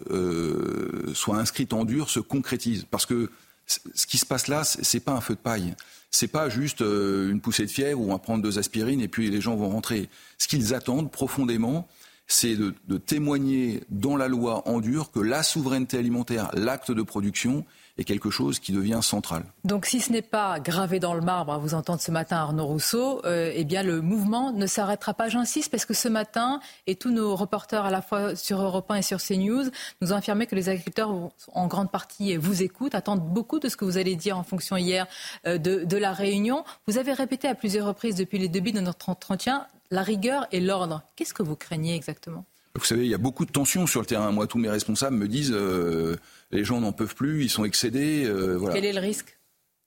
soient 1.14 1.38
inscrites 1.38 1.72
en 1.72 1.86
dur, 1.86 2.10
se 2.10 2.20
concrétisent. 2.20 2.84
Parce 2.92 3.06
que 3.06 3.32
ce 3.66 4.06
qui 4.08 4.18
se 4.18 4.26
passe 4.26 4.50
là, 4.50 4.66
c'est 4.66 5.00
pas 5.00 5.14
un 5.14 5.22
feu 5.22 5.36
de 5.36 5.40
paille. 5.40 5.74
C'est 6.12 6.28
pas 6.28 6.50
juste 6.50 6.82
une 6.82 7.40
poussée 7.40 7.66
de 7.66 7.72
fièvre 7.72 8.02
où 8.02 8.10
on 8.10 8.12
va 8.12 8.20
prendre 8.20 8.44
deux 8.44 8.60
aspirines 8.60 9.00
et 9.00 9.08
puis 9.08 9.30
les 9.30 9.40
gens 9.40 9.56
vont 9.56 9.70
rentrer. 9.70 10.10
Ce 10.38 10.50
qu'ils 10.50 10.74
attendent 10.74 11.10
profondément, 11.14 11.88
c'est 12.28 12.56
de, 12.56 12.98
témoigner 12.98 13.84
dans 13.90 14.18
la 14.18 14.28
loi 14.28 14.68
en 14.68 14.80
dur 14.80 15.12
que 15.12 15.20
la 15.20 15.44
souveraineté 15.44 15.98
alimentaire, 15.98 16.50
l'acte 16.54 16.92
de 16.92 17.02
production, 17.02 17.66
est 17.98 18.04
quelque 18.04 18.30
chose 18.30 18.60
qui 18.60 18.74
devient 18.74 19.00
central. 19.02 19.44
Donc 19.64 19.86
si 19.86 20.02
ce 20.02 20.12
n'est 20.12 20.22
pas 20.22 20.60
gravé 20.60 21.00
dans 21.00 21.14
le 21.14 21.22
marbre, 21.22 21.54
à 21.54 21.58
vous 21.58 21.74
entendre 21.74 22.02
ce 22.02 22.12
matin 22.12 22.38
Arnaud 22.38 22.66
Rousseau, 22.66 23.22
euh, 23.26 23.54
eh 23.56 23.64
bien 23.64 23.84
le 23.84 24.02
mouvement 24.02 24.52
ne 24.52 24.68
s'arrêtera 24.68 25.14
pas, 25.14 25.30
j'insiste, 25.30 25.72
parce 25.72 25.86
que 25.86 25.94
ce 25.94 26.10
matin, 26.10 26.60
et 26.88 26.96
tous 26.96 27.12
nos 27.12 27.36
reporters 27.36 27.86
à 27.86 27.92
la 27.92 28.02
fois 28.02 28.36
sur 28.36 28.62
Europe 28.62 28.92
1 28.92 28.96
et 28.96 29.02
sur 29.02 29.22
CNews 29.22 29.70
nous 30.02 30.12
ont 30.12 30.16
affirmé 30.18 30.46
que 30.46 30.56
les 30.56 30.68
agriculteurs 30.68 31.32
en 31.54 31.68
grande 31.68 31.90
partie 31.90 32.36
vous 32.36 32.64
écoutent, 32.64 32.96
attendent 32.96 33.26
beaucoup 33.26 33.60
de 33.60 33.70
ce 33.70 33.78
que 33.78 33.86
vous 33.86 33.98
allez 33.98 34.16
dire 34.18 34.38
en 34.38 34.44
fonction 34.44 34.76
hier 34.76 35.08
euh, 35.48 35.58
de, 35.58 35.86
de 35.86 35.98
la 35.98 36.12
réunion. 36.12 36.66
Vous 36.88 36.98
avez 36.98 37.14
répété 37.14 37.48
à 37.48 37.56
plusieurs 37.56 37.88
reprises 37.88 38.16
depuis 38.16 38.40
les 38.40 38.50
débuts 38.50 38.74
de 38.74 38.82
notre 38.82 39.08
entretien 39.08 39.68
la 39.92 40.04
rigueur 40.04 40.48
et 40.52 40.60
l'ordre. 40.60 41.04
Qu'est-ce 41.16 41.34
que 41.34 41.44
vous 41.44 41.56
craignez 41.56 41.96
exactement? 41.96 42.46
Vous 42.76 42.84
savez, 42.84 43.06
il 43.06 43.10
y 43.10 43.14
a 43.14 43.20
beaucoup 43.20 43.46
de 43.46 43.52
tensions 43.52 43.88
sur 43.88 44.02
le 44.02 44.06
terrain. 44.06 44.32
Moi, 44.32 44.48
tous 44.48 44.58
mes 44.58 44.70
responsables 44.70 45.16
me 45.16 45.28
disent 45.28 45.54
euh, 45.54 46.18
les 46.52 46.66
gens 46.66 46.82
n'en 46.82 46.92
peuvent 46.92 47.16
plus, 47.16 47.44
ils 47.44 47.50
sont 47.50 47.64
excédés. 47.64 48.26
Euh, 48.26 48.60
Quel 48.74 48.84
est 48.84 48.94
le 48.94 49.00
risque? 49.00 49.38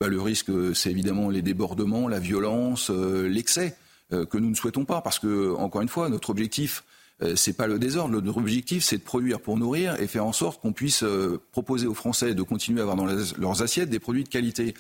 Bah, 0.01 0.09
Le 0.09 0.21
risque, 0.21 0.51
c'est 0.75 0.91
évidemment 0.91 1.29
les 1.29 1.43
débordements, 1.43 2.09
la 2.09 2.19
violence, 2.19 2.91
euh, 2.91 3.29
l'excès 3.29 3.77
que 4.11 4.39
nous 4.39 4.49
ne 4.49 4.55
souhaitons 4.55 4.87
pas. 4.87 5.03
Parce 5.03 5.19
que, 5.19 5.55
encore 5.57 5.83
une 5.83 5.89
fois, 5.89 6.09
notre 6.09 6.31
objectif, 6.31 6.83
c'est 7.37 7.53
pas 7.53 7.67
le 7.67 7.79
désordre. 7.79 8.23
Notre 8.23 8.39
objectif, 8.39 8.83
c'est 8.83 8.97
de 8.97 9.03
produire 9.03 9.39
pour 9.39 9.59
nourrir 9.59 10.01
et 10.01 10.07
faire 10.07 10.25
en 10.25 10.33
sorte 10.33 10.63
qu'on 10.63 10.73
puisse 10.73 11.05
proposer 11.53 11.87
aux 11.87 11.93
Français 11.93 12.35
de 12.35 12.41
continuer 12.41 12.81
à 12.81 12.85
avoir 12.85 12.97
dans 12.97 13.05
leurs 13.05 13.61
assiettes 13.61 13.91
des 13.91 13.99
produits 13.99 14.25
de 14.25 14.31
qualité. 14.31 14.73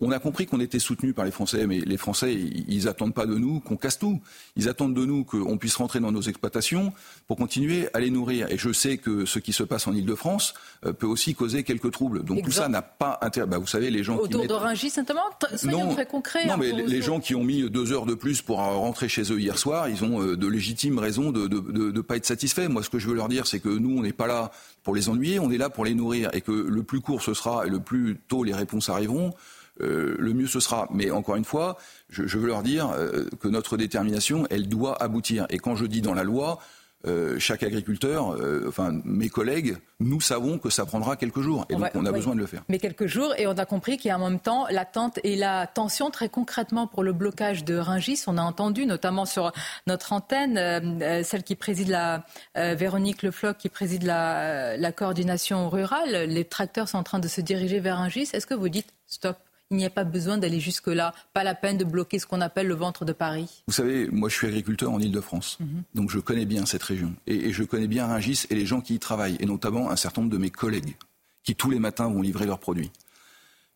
On 0.00 0.12
a 0.12 0.20
compris 0.20 0.46
qu'on 0.46 0.60
était 0.60 0.78
soutenu 0.78 1.12
par 1.12 1.24
les 1.24 1.32
Français, 1.32 1.66
mais 1.66 1.80
les 1.80 1.96
Français, 1.96 2.32
ils 2.32 2.86
attendent 2.86 3.14
pas 3.14 3.26
de 3.26 3.34
nous 3.34 3.58
qu'on 3.58 3.76
casse 3.76 3.98
tout. 3.98 4.20
Ils 4.54 4.68
attendent 4.68 4.94
de 4.94 5.04
nous 5.04 5.24
qu'on 5.24 5.58
puisse 5.58 5.74
rentrer 5.74 5.98
dans 5.98 6.12
nos 6.12 6.22
exploitations 6.22 6.92
pour 7.26 7.36
continuer 7.36 7.88
à 7.94 8.00
les 8.00 8.10
nourrir. 8.10 8.48
Et 8.50 8.58
je 8.58 8.72
sais 8.72 8.98
que 8.98 9.24
ce 9.24 9.40
qui 9.40 9.52
se 9.52 9.64
passe 9.64 9.88
en 9.88 9.94
Ile-de-France 9.94 10.54
euh, 10.86 10.92
peut 10.92 11.06
aussi 11.06 11.34
causer 11.34 11.64
quelques 11.64 11.90
troubles. 11.90 12.22
Donc 12.22 12.44
tout 12.44 12.52
ça 12.52 12.68
n'a 12.68 12.82
pas 12.82 13.18
intérêt. 13.22 13.48
Bah, 13.48 13.58
vous 13.58 13.66
savez, 13.66 13.90
les 13.90 14.04
gens 14.04 14.16
Autour 14.18 14.42
qui 14.42 14.48
de 14.48 14.52
Rungis, 14.52 14.90
simplement 14.90 15.22
Soyons 15.56 15.92
très 15.92 16.06
concrets. 16.06 16.46
Non, 16.46 16.56
mais 16.56 16.70
les, 16.70 17.02
gens 17.02 17.18
qui 17.18 17.34
ont 17.34 17.42
mis 17.42 17.68
deux 17.68 17.92
heures 17.92 18.06
de 18.06 18.14
plus 18.14 18.40
pour 18.40 18.58
rentrer 18.58 19.08
chez 19.08 19.32
eux 19.32 19.40
hier 19.40 19.58
soir, 19.58 19.88
ils 19.88 20.04
ont 20.04 20.22
euh, 20.22 20.36
de 20.36 20.46
légitimes 20.46 20.98
raisons 20.98 21.32
de 21.32 21.48
ne 21.48 22.00
pas 22.00 22.16
être 22.16 22.26
satisfaits. 22.26 22.68
Moi, 22.68 22.84
ce 22.84 22.90
que 22.90 23.00
je 23.00 23.08
veux 23.08 23.14
leur 23.14 23.28
dire, 23.28 23.48
c'est 23.48 23.58
que 23.58 23.68
nous, 23.68 23.98
on 23.98 24.02
n'est 24.02 24.12
pas 24.12 24.28
là 24.28 24.52
pour 24.84 24.94
les 24.94 25.08
ennuyer, 25.08 25.40
on 25.40 25.50
est 25.50 25.58
là 25.58 25.70
pour 25.70 25.84
les 25.84 25.94
nourrir. 25.94 26.30
Et 26.34 26.40
que 26.40 26.52
le 26.52 26.82
plus 26.84 27.00
court 27.00 27.22
ce 27.22 27.34
sera 27.34 27.66
et 27.66 27.70
le 27.70 27.80
plus 27.80 28.18
tôt 28.28 28.44
les 28.44 28.54
réponses 28.54 28.88
arriveront, 28.88 29.34
euh, 29.80 30.16
le 30.18 30.32
mieux 30.32 30.46
ce 30.46 30.60
sera. 30.60 30.88
Mais 30.90 31.10
encore 31.10 31.36
une 31.36 31.44
fois, 31.44 31.76
je, 32.10 32.38
veux 32.38 32.46
leur 32.46 32.62
dire 32.62 32.90
euh, 32.90 33.26
que 33.40 33.48
notre 33.48 33.76
détermination, 33.76 34.46
elle 34.50 34.68
doit 34.68 35.00
aboutir. 35.02 35.46
Et 35.50 35.58
quand 35.58 35.76
je 35.76 35.86
dis 35.86 36.00
dans 36.00 36.14
la 36.14 36.24
loi, 36.24 36.58
euh, 37.06 37.38
chaque 37.38 37.62
agriculteur, 37.62 38.36
enfin 38.66 39.00
mes 39.04 39.28
collègues, 39.28 39.76
nous 40.00 40.20
savons 40.20 40.58
que 40.58 40.68
ça 40.68 40.84
prendra 40.84 41.14
quelques 41.14 41.40
jours 41.40 41.64
et 41.70 41.76
on 41.76 41.78
donc 41.78 41.90
on 41.94 42.04
a 42.04 42.10
besoin 42.10 42.34
de 42.34 42.40
le 42.40 42.46
faire. 42.46 42.64
Mais 42.68 42.80
quelques 42.80 43.06
jours 43.06 43.32
et 43.38 43.46
on 43.46 43.52
a 43.52 43.66
compris 43.66 43.98
qu'il 43.98 44.08
y 44.08 44.10
a 44.10 44.18
en 44.18 44.28
même 44.28 44.40
temps 44.40 44.66
l'attente 44.68 45.20
et 45.22 45.36
la 45.36 45.68
tension 45.68 46.10
très 46.10 46.28
concrètement 46.28 46.88
pour 46.88 47.04
le 47.04 47.12
blocage 47.12 47.64
de 47.64 47.76
Ringis. 47.76 48.24
On 48.26 48.36
a 48.36 48.42
entendu 48.42 48.84
notamment 48.84 49.26
sur 49.26 49.52
notre 49.86 50.12
antenne 50.12 51.22
celle 51.22 51.44
qui 51.44 51.54
préside 51.54 51.88
la 51.88 52.24
Véronique 52.56 53.22
Lefloc 53.22 53.58
qui 53.58 53.68
préside 53.68 54.02
la, 54.02 54.76
la 54.76 54.90
coordination 54.90 55.70
rurale. 55.70 56.28
Les 56.28 56.44
tracteurs 56.44 56.88
sont 56.88 56.98
en 56.98 57.04
train 57.04 57.20
de 57.20 57.28
se 57.28 57.40
diriger 57.40 57.78
vers 57.78 57.98
Ringis. 57.98 58.30
Est-ce 58.32 58.46
que 58.46 58.54
vous 58.54 58.68
dites 58.68 58.92
stop? 59.06 59.38
Il 59.70 59.76
n'y 59.76 59.84
a 59.84 59.90
pas 59.90 60.04
besoin 60.04 60.38
d'aller 60.38 60.60
jusque-là. 60.60 61.14
Pas 61.34 61.44
la 61.44 61.54
peine 61.54 61.76
de 61.76 61.84
bloquer 61.84 62.18
ce 62.18 62.26
qu'on 62.26 62.40
appelle 62.40 62.66
le 62.66 62.74
ventre 62.74 63.04
de 63.04 63.12
Paris. 63.12 63.62
Vous 63.66 63.74
savez, 63.74 64.08
moi 64.08 64.28
je 64.28 64.34
suis 64.34 64.46
agriculteur 64.46 64.90
en 64.90 64.98
Ile-de-France. 64.98 65.58
Mhm. 65.60 65.82
Donc 65.94 66.10
je 66.10 66.18
connais 66.18 66.46
bien 66.46 66.64
cette 66.66 66.82
région. 66.82 67.14
Et, 67.26 67.52
je 67.52 67.64
connais 67.64 67.88
bien 67.88 68.06
Rungis 68.06 68.44
et 68.50 68.54
les 68.54 68.66
gens 68.66 68.80
qui 68.80 68.94
y 68.94 68.98
travaillent. 68.98 69.36
Et 69.40 69.46
notamment 69.46 69.90
un 69.90 69.96
certain 69.96 70.22
nombre 70.22 70.32
de 70.32 70.38
mes 70.38 70.50
collègues 70.50 70.96
qui 71.44 71.54
tous 71.54 71.70
les 71.70 71.78
matins 71.78 72.08
vont 72.08 72.22
livrer 72.22 72.46
leurs 72.46 72.58
produits. 72.58 72.90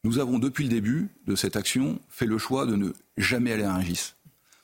Nous 0.05 0.19
avons 0.19 0.39
depuis 0.39 0.65
le 0.65 0.71
début 0.71 1.09
de 1.27 1.37
cette 1.37 1.57
action 1.57 2.01
fait 2.09 2.27
le 2.27 2.39
choix 2.39 2.67
de 2.67 2.75
ne 2.75 2.91
jamais 3.17 3.53
aller 3.53 3.65
à 3.65 3.75
Rungis. 3.75 4.15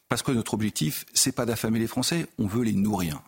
Parce 0.08 0.22
que 0.22 0.32
notre 0.32 0.54
objectif, 0.54 1.04
c'est 1.12 1.32
pas 1.32 1.46
d'affamer 1.46 1.78
les 1.78 1.86
Français, 1.86 2.26
on 2.38 2.46
veut 2.46 2.64
les 2.64 2.72
nourrir. 2.72 3.20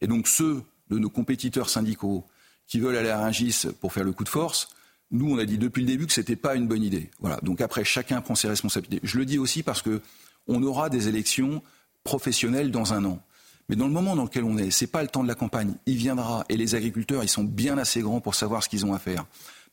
Et 0.00 0.06
donc 0.06 0.28
ceux 0.28 0.62
de 0.90 0.98
nos 0.98 1.10
compétiteurs 1.10 1.68
syndicaux 1.68 2.24
qui 2.66 2.78
veulent 2.78 2.96
aller 2.96 3.10
à 3.10 3.18
Rungis 3.18 3.66
pour 3.80 3.92
faire 3.92 4.04
le 4.04 4.12
coup 4.12 4.24
de 4.24 4.28
force, 4.28 4.68
nous, 5.14 5.32
on 5.32 5.38
a 5.38 5.44
dit 5.44 5.58
depuis 5.58 5.80
le 5.80 5.86
début 5.86 6.06
que 6.06 6.12
ce 6.12 6.20
n'était 6.20 6.34
pas 6.34 6.56
une 6.56 6.66
bonne 6.66 6.82
idée. 6.82 7.08
Voilà. 7.20 7.38
Donc 7.42 7.60
après, 7.60 7.84
chacun 7.84 8.20
prend 8.20 8.34
ses 8.34 8.48
responsabilités. 8.48 9.00
Je 9.04 9.16
le 9.16 9.24
dis 9.24 9.38
aussi 9.38 9.62
parce 9.62 9.80
que 9.80 10.00
on 10.48 10.60
aura 10.64 10.90
des 10.90 11.06
élections 11.08 11.62
professionnelles 12.02 12.72
dans 12.72 12.92
un 12.92 13.04
an. 13.04 13.20
Mais 13.68 13.76
dans 13.76 13.86
le 13.86 13.92
moment 13.92 14.16
dans 14.16 14.24
lequel 14.24 14.42
on 14.42 14.58
est, 14.58 14.72
ce 14.72 14.84
n'est 14.84 14.90
pas 14.90 15.02
le 15.02 15.08
temps 15.08 15.22
de 15.22 15.28
la 15.28 15.36
campagne. 15.36 15.74
Il 15.86 15.96
viendra 15.96 16.44
et 16.48 16.56
les 16.56 16.74
agriculteurs, 16.74 17.22
ils 17.22 17.28
sont 17.28 17.44
bien 17.44 17.78
assez 17.78 18.00
grands 18.00 18.20
pour 18.20 18.34
savoir 18.34 18.64
ce 18.64 18.68
qu'ils 18.68 18.84
ont 18.84 18.92
à 18.92 18.98
faire. 18.98 19.24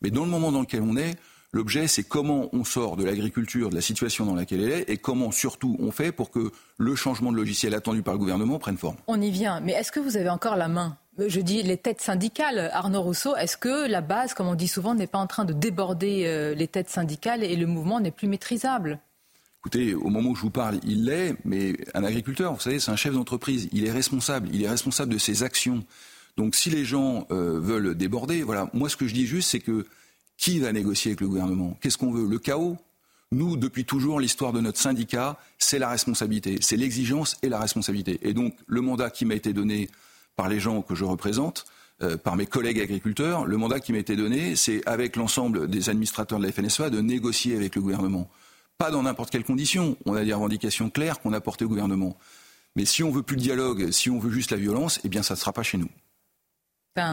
Mais 0.03 0.11
dans 0.11 0.23
le 0.23 0.30
moment 0.30 0.51
dans 0.51 0.61
lequel 0.61 0.84
on 0.84 0.95
est, 0.95 1.18
L'objet, 1.53 1.88
c'est 1.88 2.03
comment 2.03 2.49
on 2.53 2.64
sort 2.64 2.95
de 2.95 3.03
l'agriculture, 3.03 3.69
de 3.69 3.76
la 3.76 3.82
situation 3.82 4.26
dans 4.26 4.36
laquelle 4.36 4.61
elle 4.61 4.72
est, 4.72 4.90
et 4.90 4.98
comment 4.98 5.32
surtout 5.32 5.76
on 5.80 5.91
fait 5.91 6.14
pour 6.14 6.32
que 6.32 6.52
le 6.78 6.95
changement 6.95 7.30
de 7.32 7.36
logiciel 7.36 7.73
attendu 7.73 8.03
par 8.03 8.14
le 8.14 8.19
gouvernement 8.19 8.57
prenne 8.57 8.78
forme. 8.78 8.95
On 9.07 9.19
y 9.22 9.32
vient, 9.32 9.60
mais 9.60 9.73
est-ce 9.73 9.91
que 9.91 9.99
vous 9.99 10.15
avez 10.15 10.30
encore 10.30 10.56
la 10.56 10.69
main? 10.69 10.98
Je 11.18 11.41
dis 11.41 11.61
les 11.61 11.76
têtes 11.76 11.99
syndicales, 11.99 12.69
Arnaud 12.72 13.02
Rousseau, 13.02 13.36
est-ce 13.36 13.57
que 13.57 13.90
la 13.90 13.99
base, 13.99 14.34
comme 14.34 14.48
on 14.48 14.56
dit 14.56 14.69
souvent, 14.69 14.95
n'est 14.95 15.07
pas 15.07 15.19
en 15.19 15.28
train 15.28 15.44
de 15.44 15.52
déborder 15.52 16.23
euh, 16.26 16.56
les 16.56 16.69
têtes 16.69 16.90
syndicales 16.90 17.44
et 17.44 17.57
le 17.57 17.68
mouvement 17.68 17.99
n'est 17.99 18.11
plus 18.11 18.30
maîtrisable? 18.30 18.99
Écoutez, 19.60 19.94
au 19.94 20.07
moment 20.07 20.30
où 20.30 20.36
je 20.36 20.41
vous 20.41 20.49
parle, 20.49 20.80
il 20.86 21.06
l'est, 21.06 21.36
mais 21.44 21.76
un 21.94 22.06
agriculteur, 22.06 22.53
vous 22.53 22.61
savez, 22.61 22.80
c'est 22.80 22.91
un 22.91 22.95
chef 22.95 23.14
d'entreprise. 23.14 23.68
Il 23.73 23.86
est 23.86 23.91
responsable. 23.91 24.49
Il 24.53 24.64
est 24.64 24.69
responsable 24.69 25.14
de 25.14 25.19
ses 25.19 25.44
actions. 25.44 25.84
Donc, 26.38 26.56
si 26.56 26.69
les 26.69 26.86
gens 26.86 27.28
euh, 27.30 27.60
veulent 27.60 27.94
déborder, 27.94 28.41
voilà. 28.41 28.69
Moi, 28.73 28.88
ce 28.88 28.95
que 28.95 29.06
je 29.06 29.14
dis 29.14 29.28
juste, 29.28 29.49
c'est 29.49 29.60
que 29.60 29.86
qui 30.41 30.59
va 30.59 30.73
négocier 30.73 31.11
avec 31.11 31.22
le 31.22 31.27
gouvernement? 31.27 31.77
Qu'est-ce 31.81 31.99
qu'on 31.99 32.11
veut? 32.11 32.27
Le 32.27 32.39
chaos? 32.39 32.76
Nous, 33.31 33.57
depuis 33.57 33.85
toujours, 33.85 34.19
l'histoire 34.19 34.51
de 34.53 34.59
notre 34.59 34.80
syndicat, 34.80 35.38
c'est 35.59 35.77
la 35.77 35.88
responsabilité, 35.88 36.57
c'est 36.61 36.76
l'exigence 36.76 37.38
et 37.43 37.47
la 37.47 37.59
responsabilité. 37.59 38.19
Et 38.23 38.34
donc, 38.34 38.55
le 38.65 38.81
mandat 38.81 39.11
qui 39.11 39.23
m'a 39.26 39.35
été 39.35 39.53
donné 39.53 39.89
par 40.35 40.49
les 40.49 40.59
gens 40.59 40.81
que 40.81 40.95
je 40.95 41.05
représente, 41.05 41.65
euh, 42.01 42.18
par 42.18 42.35
mes 42.35 42.47
collègues 42.47 42.80
agriculteurs, 42.80 43.45
le 43.45 43.55
mandat 43.55 43.80
qui 43.80 43.93
m'a 43.93 43.99
été 43.99 44.15
donné, 44.15 44.55
c'est 44.55 44.85
avec 44.88 45.15
l'ensemble 45.15 45.69
des 45.69 45.89
administrateurs 45.89 46.39
de 46.39 46.45
la 46.45 46.51
FNSEA 46.51 46.89
de 46.89 46.99
négocier 47.01 47.55
avec 47.55 47.76
le 47.76 47.81
gouvernement 47.81 48.27
pas 48.81 48.89
dans 48.89 49.03
n'importe 49.03 49.30
quelles 49.30 49.43
conditions. 49.43 49.95
On 50.07 50.15
a 50.15 50.26
des 50.26 50.34
revendications 50.34 50.89
claires 50.89 51.19
qu'on 51.19 51.34
a 51.34 51.39
portées 51.39 51.65
au 51.65 51.68
gouvernement. 51.68 52.18
Mais 52.76 52.85
si 52.85 53.03
on 53.03 53.11
veut 53.11 53.22
plus 53.22 53.35
de 53.35 53.41
dialogue, 53.43 53.91
si 53.91 54.09
on 54.09 54.18
veut 54.18 54.31
juste 54.31 54.49
la 54.49 54.57
violence, 54.57 54.99
eh 55.03 55.07
bien, 55.07 55.22
ça 55.22 55.35
ne 55.35 55.39
sera 55.39 55.53
pas 55.53 55.61
chez 55.61 55.77
nous. 55.77 55.89
C'est 56.97 57.03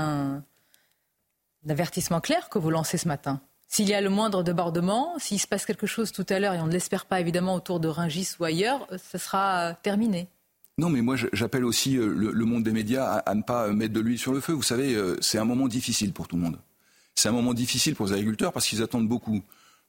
un 1.66 1.70
avertissement 1.70 2.20
clair 2.20 2.48
que 2.48 2.58
vous 2.58 2.70
lancez 2.70 2.98
ce 2.98 3.08
matin. 3.08 3.40
S'il 3.68 3.88
y 3.88 3.94
a 3.94 4.00
le 4.00 4.08
moindre 4.08 4.42
débordement, 4.42 5.18
s'il 5.18 5.38
se 5.38 5.46
passe 5.46 5.66
quelque 5.66 5.86
chose 5.86 6.10
tout 6.12 6.24
à 6.28 6.38
l'heure, 6.38 6.54
et 6.54 6.60
on 6.60 6.66
ne 6.66 6.72
l'espère 6.72 7.04
pas 7.04 7.20
évidemment 7.20 7.54
autour 7.54 7.80
de 7.80 7.88
Ringis 7.88 8.30
ou 8.40 8.44
ailleurs, 8.44 8.86
ce 8.96 9.18
sera 9.18 9.74
terminé. 9.82 10.28
Non, 10.78 10.88
mais 10.88 11.02
moi 11.02 11.16
j'appelle 11.32 11.64
aussi 11.64 11.94
le, 11.94 12.44
monde 12.44 12.62
des 12.62 12.72
médias 12.72 13.04
à, 13.04 13.34
ne 13.34 13.42
pas 13.42 13.68
mettre 13.72 13.92
de 13.92 14.00
l'huile 14.00 14.18
sur 14.18 14.32
le 14.32 14.40
feu. 14.40 14.52
Vous 14.52 14.62
savez, 14.62 14.96
c'est 15.20 15.38
un 15.38 15.44
moment 15.44 15.68
difficile 15.68 16.12
pour 16.12 16.28
tout 16.28 16.36
le 16.36 16.42
monde. 16.42 16.58
C'est 17.14 17.28
un 17.28 17.32
moment 17.32 17.52
difficile 17.52 17.96
pour 17.96 18.06
les 18.06 18.12
agriculteurs 18.12 18.52
parce 18.52 18.66
qu'ils 18.66 18.80
attendent 18.80 19.08
beaucoup. 19.08 19.42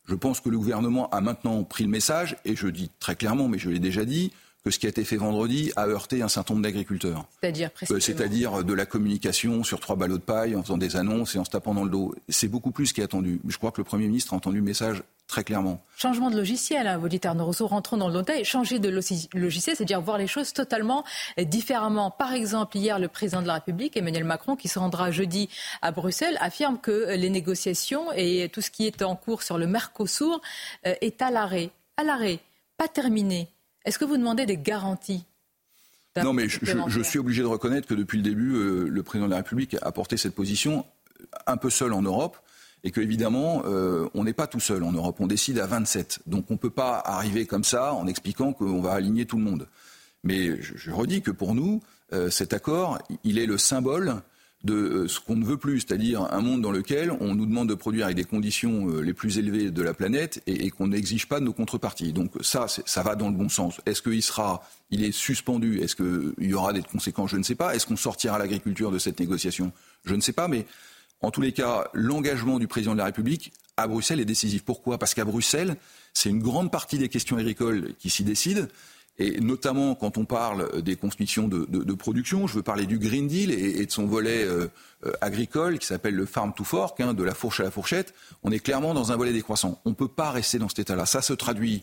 Je 0.08 0.16
pense 0.16 0.40
que 0.40 0.50
le 0.50 0.58
gouvernement 0.58 1.08
a 1.12 1.22
maintenant 1.22 1.64
pris 1.64 1.84
le 1.84 1.92
message, 1.92 2.36
et 2.44 2.56
je 2.56 2.68
dis 2.68 2.90
très 3.00 3.16
clairement, 3.16 3.48
mais 3.48 3.60
je 3.60 3.70
l'ai 3.70 3.78
déjà 3.78 4.04
dit, 4.04 4.34
que 4.64 4.72
ce 4.72 4.80
qui 4.80 4.86
a 4.86 4.90
été 4.90 5.06
fait 5.06 5.18
vendredi 5.18 5.72
a 5.76 5.88
heurté 5.88 6.22
un 6.22 6.28
certain 6.28 6.54
nombre 6.54 6.64
d'agriculteurs. 6.64 7.26
C'est-à-dire 7.42 7.70
euh, 7.92 8.00
C'est-à-dire 8.00 8.64
de 8.64 8.74
la 8.74 8.86
communication 8.86 9.64
sur 9.64 9.80
trois 9.80 9.96
ballots 9.96 10.18
de 10.18 10.24
paille, 10.24 10.56
en 10.56 10.64
faisant 10.64 10.78
des 10.78 10.96
annonces 10.96 11.36
et 11.36 11.40
en 11.40 11.46
se 11.46 11.50
tapant 11.50 11.74
dans 11.74 11.84
le 11.84 11.90
dos. 11.90 12.14
C'est 12.28 12.48
beaucoup 12.48 12.72
plus 12.72 12.92
qui 12.92 13.02
est 13.02 13.06
attendu. 13.06 13.40
Je 13.48 13.58
crois 13.58 13.72
que 13.72 13.80
le 13.80 13.86
Premier 13.86 14.08
ministre 14.08 14.34
a 14.34 14.38
entendu 14.38 14.58
le 14.58 14.64
message 14.64 15.04
très 15.28 15.44
clairement. 15.44 15.80
Changement 15.96 16.32
de 16.32 16.36
logiciel, 16.36 16.88
hein, 16.88 16.98
vous 16.98 17.08
dites 17.08 17.26
Arnaud 17.26 17.46
Rousseau, 17.46 17.68
rentrons 17.68 17.98
dans 17.98 18.10
le 18.10 18.20
détail. 18.20 18.44
Changer 18.44 18.80
de 18.80 18.90
logiciel, 18.90 19.76
c'est-à-dire 19.76 20.02
voir 20.02 20.18
les 20.18 20.28
choses 20.28 20.52
totalement 20.54 21.06
différemment. 21.38 22.12
Par 22.12 22.34
exemple, 22.34 22.78
hier, 22.78 23.00
le 23.00 23.08
président 23.08 23.42
de 23.42 23.48
la 23.48 23.54
République, 23.56 23.96
Emmanuel 23.96 24.24
Macron, 24.24 24.56
qui 24.56 24.68
se 24.68 24.80
rendra 24.80 25.12
jeudi 25.12 25.48
à 25.82 25.92
Bruxelles, 25.92 26.38
affirme 26.42 26.80
que 26.80 27.14
les 27.16 27.30
négociations 27.30 28.12
et 28.14 28.50
tout 28.52 28.62
ce 28.62 28.72
qui 28.72 28.88
est 28.88 29.02
en 29.04 29.16
cours 29.16 29.44
sur 29.44 29.58
le 29.58 29.68
Mercosur 29.68 30.42
euh, 30.88 30.96
est 31.02 31.22
à 31.22 31.30
l'arrêt. 31.30 31.70
À 31.98 32.04
l'arrêt, 32.04 32.40
pas 32.78 32.88
terminé. 32.88 33.50
Est-ce 33.86 34.00
que 34.00 34.06
vous 34.06 34.18
demandez 34.18 34.46
des 34.46 34.58
garanties 34.58 35.26
non, 36.24 36.34
mais 36.34 36.50
je, 36.50 37.02
suis 37.02 37.20
obligé 37.20 37.42
de 37.42 37.48
reconnaître 37.48 37.88
que 37.88 37.94
depuis 37.94 38.18
le 38.18 38.24
début, 38.24 38.56
euh, 38.56 38.88
le 38.90 39.04
président 39.04 39.28
de 39.28 39.32
la 39.32 39.38
République 39.38 39.78
a 39.82 39.92
porté 39.92 40.18
cette 40.18 40.36
position 40.36 40.86
un 41.48 41.56
peu 41.56 41.70
seul 41.70 41.94
en 41.94 42.02
Europe 42.02 42.38
et 42.84 42.92
qu'évidemment, 42.92 43.64
euh, 43.66 44.08
on 44.14 44.24
n'est 44.24 44.34
pas 44.34 44.48
tout 44.48 44.60
seul 44.60 44.84
en 44.84 44.92
Europe. 44.92 45.18
On 45.20 45.28
décide 45.28 45.60
à 45.60 45.66
27. 45.66 46.22
Donc 46.26 46.46
on 46.50 46.54
ne 46.54 46.58
peut 46.58 46.70
pas 46.70 46.98
arriver 46.98 47.46
comme 47.46 47.64
ça 47.64 47.94
en 47.94 48.08
expliquant 48.08 48.54
qu'on 48.54 48.82
va 48.82 48.94
aligner 48.94 49.26
tout 49.26 49.38
le 49.38 49.44
monde. 49.44 49.68
Mais 50.24 50.62
je, 50.62 50.92
redis 50.92 51.22
que 51.22 51.32
pour 51.32 51.56
nous, 51.56 51.82
euh, 52.14 52.30
cet 52.30 52.54
accord, 52.54 53.00
il 53.24 53.38
est 53.38 53.46
le 53.46 53.58
symbole 53.58 54.22
de 54.64 54.74
euh, 54.74 55.08
ce 55.08 55.20
qu'on 55.20 55.36
ne 55.36 55.46
veut 55.46 55.58
plus, 55.58 55.80
c'est-à-dire 55.82 56.28
un 56.34 56.42
monde 56.42 56.62
dans 56.62 56.72
lequel 56.72 57.12
on 57.22 57.34
nous 57.34 57.46
demande 57.46 57.70
de 57.70 57.76
produire 57.76 58.06
avec 58.06 58.18
des 58.18 58.26
conditions 58.26 58.90
euh, 58.90 59.02
les 59.02 59.14
plus 59.14 59.38
élevées 59.38 59.72
de 59.72 59.82
la 59.82 59.94
planète 59.94 60.42
et, 60.48 60.70
qu'on 60.70 60.88
n'exige 60.88 61.28
pas 61.28 61.40
de 61.40 61.46
nos 61.46 61.54
contreparties. 61.54 62.12
Donc 62.12 62.32
ça, 62.42 62.68
ça 62.68 63.04
va 63.04 63.16
dans 63.16 63.30
le 63.30 63.36
bon 63.36 63.48
sens. 63.48 63.80
Est-ce 63.86 64.02
qu'il 64.02 64.22
sera, 64.22 64.62
il 64.92 65.04
est 65.04 65.14
suspendu? 65.14 65.80
Est-ce 65.80 65.96
qu'il 65.96 66.34
y 66.46 66.54
aura 66.54 66.74
des 66.74 66.82
conséquences? 66.82 67.32
Je 67.32 67.38
ne 67.38 67.44
sais 67.44 67.56
pas. 67.56 67.74
Est-ce 67.74 67.86
qu'on 67.86 67.96
sortira 67.96 68.38
l'agriculture 68.38 68.92
de 68.92 69.00
cette 69.00 69.20
négociation? 69.20 69.72
Je 70.04 70.14
ne 70.14 70.22
sais 70.22 70.34
pas. 70.34 70.50
Mais 70.50 70.66
en 71.22 71.32
tous 71.32 71.42
les 71.42 71.54
cas, 71.54 71.90
l'engagement 71.94 72.60
du 72.60 72.68
président 72.68 72.94
de 72.94 72.98
la 72.98 73.06
République 73.06 73.54
à 73.78 73.88
Bruxelles 73.88 74.20
est 74.20 74.26
décisif. 74.26 74.64
Pourquoi? 74.64 74.98
Parce 74.98 75.14
qu'à 75.14 75.24
Bruxelles, 75.24 75.78
c'est 76.14 76.30
une 76.30 76.42
grande 76.42 76.70
partie 76.70 76.98
des 76.98 77.08
questions 77.08 77.38
agricoles 77.38 77.94
qui 77.98 78.10
s'y 78.10 78.26
décident 78.26 78.68
et 79.20 79.42
notamment 79.42 79.96
quand 79.96 80.18
on 80.18 80.26
parle 80.26 80.82
des 80.82 80.96
conditions 80.96 81.48
de, 81.48 81.94
production, 81.94 82.48
je 82.48 82.56
veux 82.56 82.64
parler 82.64 82.86
du 82.86 82.98
Green 82.98 83.28
Deal 83.28 83.52
et, 83.52 83.86
de 83.86 83.92
son 83.92 84.06
volet 84.06 84.44
euh, 84.44 84.68
euh, 85.06 85.12
agricole 85.20 85.78
qui 85.78 85.86
s'appelle 85.86 86.16
le 86.16 86.26
Farm 86.26 86.54
to 86.54 86.64
Fork, 86.64 87.02
hein, 87.02 87.14
de 87.14 87.24
la 87.24 87.34
fourche 87.34 87.60
à 87.60 87.64
la 87.64 87.72
fourchette, 87.72 88.14
on 88.44 88.52
est 88.52 88.60
clairement 88.60 88.94
dans 88.94 89.12
un 89.12 89.18
volet 89.18 89.34
décroissant. 89.34 89.82
On 89.84 89.90
ne 89.90 89.96
peut 89.96 90.08
pas 90.08 90.32
rester 90.32 90.58
dans 90.58 90.70
cet 90.70 90.80
état-là. 90.80 91.06
Ça 91.06 91.22
se 91.22 91.34
traduit 91.34 91.82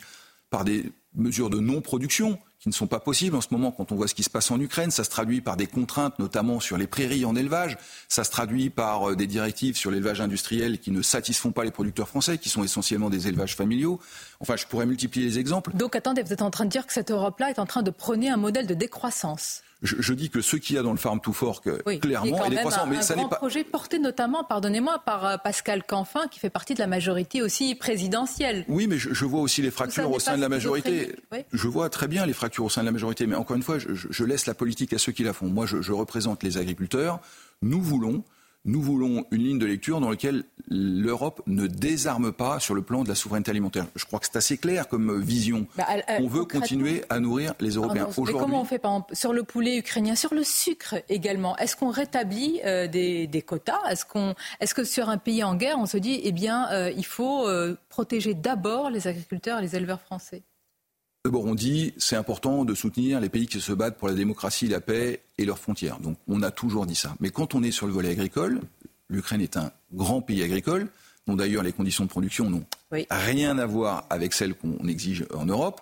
par 0.51 0.65
des 0.65 0.93
mesures 1.15 1.51
de 1.51 1.59
non-production 1.59 2.39
qui 2.59 2.69
ne 2.69 2.75
sont 2.75 2.87
pas 2.87 3.01
possibles 3.01 3.37
en 3.37 3.41
ce 3.41 3.49
moment 3.51 3.71
quand 3.71 3.93
on 3.93 3.97
voit 3.97 4.09
ce 4.09 4.15
qui 4.15 4.23
se 4.23 4.31
passe 4.31 4.51
en 4.51 4.61
Ukraine. 4.61 4.91
Ça 4.91 5.05
se 5.05 5.11
traduit 5.11 5.41
par 5.41 5.57
des 5.57 5.67
contraintes, 5.67 6.19
notamment 6.19 6.59
sur 6.59 6.79
les 6.79 6.87
prairies 6.87 7.25
en 7.25 7.37
élevage. 7.37 7.77
Ça 8.09 8.25
se 8.25 8.31
traduit 8.31 8.71
par 8.71 9.11
euh, 9.11 9.17
des 9.17 9.27
directives 9.27 9.77
sur 9.77 9.91
l'élevage 9.91 10.21
industriel 10.21 10.79
qui 10.79 10.91
ne 10.91 11.03
satisfont 11.03 11.53
pas 11.53 11.65
les 11.65 11.71
producteurs 11.71 12.09
français, 12.09 12.39
qui 12.39 12.49
sont 12.49 12.65
essentiellement 12.65 13.11
des 13.11 13.29
élevages 13.29 13.57
familiaux. 13.57 14.01
Enfin, 14.41 14.57
je 14.57 14.67
pourrais 14.67 14.87
multiplier 14.87 15.27
les 15.27 15.39
exemples. 15.39 15.73
Donc 15.75 15.97
attendez, 15.97 16.23
vous 16.23 16.33
êtes 16.33 16.43
en 16.43 16.51
train 16.51 16.65
de 16.65 16.71
dire 16.71 16.87
que 16.87 16.93
cette 16.93 17.11
Europe-là 17.11 17.51
est 17.51 17.59
en 17.59 17.67
train 17.67 17.83
de 17.83 17.91
prôner 17.91 18.31
un 18.31 18.37
modèle 18.37 18.67
de 18.67 18.75
décroissance 18.75 19.63
je, 19.83 20.13
dis 20.15 20.31
que 20.31 20.41
ce 20.41 20.57
qu'il 20.57 20.77
y 20.77 20.79
a 20.79 20.83
dans 20.83 20.93
le 20.93 20.97
Farm 20.97 21.21
to 21.21 21.33
Fork, 21.33 21.69
clairement, 22.01 22.45
est 22.47 22.51
décroissant. 22.51 22.85
Un, 22.85 22.87
mais 22.87 23.03
ça 23.03 23.15
n'est 23.15 23.29
pas. 23.29 23.37
projet 23.37 23.63
porté 23.63 23.99
notamment, 23.99 24.43
pardonnez-moi, 24.43 25.03
par 25.05 25.27
euh, 25.27 25.37
Pascal 25.37 25.85
Canfin, 25.85 26.29
qui 26.29 26.41
fait 26.41 26.51
partie 26.51 26.75
de 26.75 26.79
la 26.79 26.87
majorité 26.87 27.43
aussi 27.43 27.75
présidentielle. 27.75 28.65
Oui, 28.69 28.87
mais 28.87 28.97
je, 28.99 29.25
vois 29.27 29.41
aussi 29.41 29.61
les 29.61 29.71
fractures 29.71 30.11
au 30.11 30.19
sein 30.19 30.37
de 30.37 30.41
la 30.41 30.49
majorité. 30.49 31.15
Je 31.53 31.69
vois 31.69 31.91
très 31.91 32.09
bien 32.09 32.25
les 32.25 32.33
fractures 32.33 32.65
au 32.65 32.71
sein 32.71 32.81
de 32.81 32.87
la 32.87 32.93
majorité, 32.93 33.27
mais 33.27 33.37
encore 33.37 33.57
une 33.57 33.63
fois, 33.63 33.77
je, 33.79 34.25
laisse 34.25 34.47
la 34.47 34.55
politique 34.55 34.93
à 34.93 34.99
ceux 34.99 35.13
qui 35.13 35.23
la 35.23 35.33
font. 35.33 35.47
Moi, 35.47 35.67
je 35.67 35.93
représente 35.93 36.43
les 36.43 36.59
agriculteurs. 36.59 37.21
Nous 37.63 37.81
voulons 37.81 38.25
nous 38.67 38.83
voulons 38.83 39.25
une 39.31 39.43
ligne 39.43 39.59
de 39.59 39.67
lecture 39.67 40.01
dans 40.01 40.11
laquelle 40.11 40.45
l'Europe 40.69 41.41
ne 41.47 41.67
désarme 41.67 42.33
pas 42.33 42.59
sur 42.59 42.75
le 42.75 42.83
plan 42.83 43.05
de 43.05 43.09
la 43.09 43.15
souveraineté 43.15 43.53
alimentaire. 43.53 43.87
Je 43.95 44.05
crois 44.05 44.19
que 44.19 44.27
c'est 44.27 44.37
assez 44.37 44.59
clair 44.59 44.89
comme 44.89 45.21
vision. 45.21 45.67
Bah, 45.77 45.87
on 46.19 46.27
veut 46.27 46.45
continuer 46.45 47.05
à 47.09 47.21
nourrir 47.21 47.55
les 47.61 47.71
Européens. 47.71 48.09
Mais 48.19 48.33
comment 48.33 48.61
on 48.61 48.65
fait 48.65 48.81
par 48.81 48.93
exemple, 48.93 49.15
sur 49.15 49.33
le 49.33 49.45
poulet 49.45 49.79
ukrainien, 49.79 50.17
sur 50.17 50.35
le 50.35 50.43
sucre 50.43 50.97
également 51.09 51.57
Est-ce 51.59 51.77
qu'on 51.77 51.91
rétablit 51.91 52.61
euh, 52.65 52.89
des, 52.89 53.45
quotas? 53.47 53.81
Est-ce 53.89 54.05
qu'on, 54.05 54.35
est-ce 54.61 54.75
que 54.75 54.85
sur 54.85 55.09
un 55.09 55.19
pays 55.19 55.45
en 55.45 55.55
guerre, 55.55 55.79
on 55.79 55.87
se 55.87 55.97
dit, 55.97 56.21
eh 56.25 56.33
bien, 56.33 56.69
euh, 56.73 56.93
il 56.97 57.07
faut 57.07 57.47
euh, 57.47 57.77
protéger 57.89 58.35
d'abord 58.35 58.91
les 58.91 59.07
agriculteurs 59.07 59.61
et 59.61 59.63
les 59.63 59.77
éleveurs 59.77 60.01
français? 60.01 60.43
Le 61.27 61.33
Burundi, 61.33 61.93
c'est 61.99 62.15
important 62.15 62.65
de 62.65 62.73
soutenir 62.73 63.21
les 63.21 63.29
pays 63.29 63.49
qui 63.49 63.61
se 63.61 63.73
battent 63.73 63.99
pour 63.99 64.07
la 64.07 64.15
démocratie, 64.15 64.69
la 64.69 64.81
paix 64.81 65.23
et 65.39 65.45
leurs 65.45 65.59
frontières. 65.59 65.99
Donc 65.99 66.17
on 66.29 66.41
a 66.41 66.53
toujours 66.53 66.87
dit 66.87 66.95
ça. 66.95 67.17
Mais 67.19 67.31
quand 67.31 67.57
on 67.57 67.65
est 67.65 67.73
sur 67.73 67.89
le 67.89 67.93
volet 67.93 68.11
agricole, 68.11 68.61
l'Ukraine 69.09 69.41
est 69.41 69.57
un 69.57 69.73
grand 69.93 70.23
pays 70.23 70.45
agricole, 70.45 70.87
dont 71.27 71.35
d'ailleurs 71.35 71.65
les 71.65 71.73
conditions 71.73 72.05
de 72.05 72.09
production 72.09 72.49
n'ont 72.49 72.65
rien 73.11 73.59
à 73.59 73.67
voir 73.67 74.07
avec 74.09 74.35
celles 74.35 74.55
qu'on 74.55 74.87
exige 74.87 75.27
en 75.35 75.47
Europe. 75.47 75.81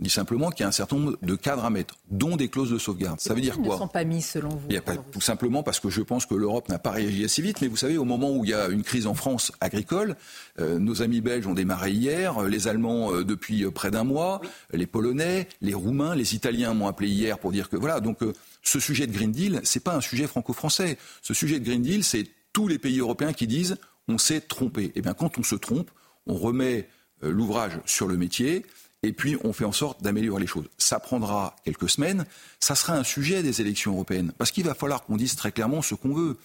Dit 0.00 0.10
simplement 0.10 0.50
qu'il 0.50 0.60
y 0.60 0.64
a 0.64 0.68
un 0.68 0.72
certain 0.72 0.96
nombre 0.96 1.16
de 1.22 1.34
cadres 1.34 1.64
à 1.64 1.70
mettre, 1.70 1.96
dont 2.10 2.36
des 2.36 2.48
clauses 2.48 2.70
de 2.70 2.78
sauvegarde. 2.78 3.20
Ça 3.20 3.34
veut 3.34 3.40
dire 3.40 3.56
quoi 3.56 3.64
Ils 3.64 3.70
ne 3.70 3.76
sont 3.76 3.88
pas 3.88 4.04
mis 4.04 4.22
selon 4.22 4.50
vous 4.50 4.68
Tout 5.12 5.20
simplement 5.20 5.62
parce 5.62 5.80
que 5.80 5.90
je 5.90 6.02
pense 6.02 6.26
que 6.26 6.34
l'Europe 6.34 6.68
n'a 6.68 6.78
pas 6.78 6.90
réagi 6.90 7.24
assez 7.24 7.42
vite. 7.42 7.60
Mais 7.60 7.68
vous 7.68 7.76
savez, 7.76 7.98
au 7.98 8.04
moment 8.04 8.30
où 8.30 8.44
il 8.44 8.50
y 8.50 8.54
a 8.54 8.68
une 8.68 8.82
crise 8.82 9.06
en 9.06 9.14
France 9.14 9.52
agricole, 9.60 10.16
euh, 10.60 10.78
nos 10.78 11.02
amis 11.02 11.20
belges 11.20 11.46
ont 11.46 11.54
démarré 11.54 11.92
hier, 11.92 12.42
euh, 12.42 12.48
les 12.48 12.68
Allemands 12.68 13.12
euh, 13.12 13.24
depuis 13.24 13.64
près 13.70 13.90
d'un 13.90 14.04
mois, 14.04 14.40
les 14.72 14.86
Polonais, 14.86 15.48
les 15.60 15.74
Roumains, 15.74 16.14
les 16.14 16.34
Italiens 16.34 16.74
m'ont 16.74 16.86
appelé 16.86 17.08
hier 17.08 17.38
pour 17.38 17.52
dire 17.52 17.68
que 17.68 17.76
voilà. 17.76 18.00
Donc 18.00 18.18
ce 18.62 18.80
sujet 18.80 19.06
de 19.06 19.12
Green 19.12 19.32
Deal, 19.32 19.60
c'est 19.64 19.82
pas 19.82 19.94
un 19.94 20.00
sujet 20.00 20.26
franco-français. 20.26 20.98
Ce 21.22 21.34
sujet 21.34 21.60
de 21.60 21.64
Green 21.64 21.82
Deal, 21.82 22.04
c'est 22.04 22.26
tous 22.52 22.68
les 22.68 22.78
pays 22.78 22.98
européens 22.98 23.32
qui 23.32 23.46
disent 23.46 23.76
on 24.08 24.18
s'est 24.18 24.40
trompé. 24.40 24.84
Et 24.84 24.92
eh 24.96 25.02
bien 25.02 25.14
quand 25.14 25.38
on 25.38 25.42
se 25.42 25.54
trompe, 25.54 25.90
on 26.26 26.34
remet 26.34 26.88
l'ouvrage 27.20 27.78
sur 27.86 28.08
le 28.08 28.16
métier 28.16 28.64
et 29.02 29.12
puis 29.12 29.36
on 29.44 29.52
fait 29.52 29.64
en 29.64 29.72
sorte 29.72 30.02
d'améliorer 30.02 30.40
les 30.40 30.46
choses. 30.46 30.68
Ça 30.78 31.00
prendra 31.00 31.56
quelques 31.64 31.90
semaines, 31.90 32.24
ça 32.60 32.74
sera 32.74 32.94
un 32.94 33.04
sujet 33.04 33.42
des 33.42 33.60
élections 33.60 33.92
européennes, 33.92 34.32
parce 34.38 34.50
qu'il 34.50 34.64
va 34.64 34.74
falloir 34.74 35.04
qu'on 35.04 35.16
dise 35.16 35.36
très 35.36 35.52
clairement 35.52 35.82
ce 35.82 35.94
qu'on 35.94 36.14
veut. 36.14 36.38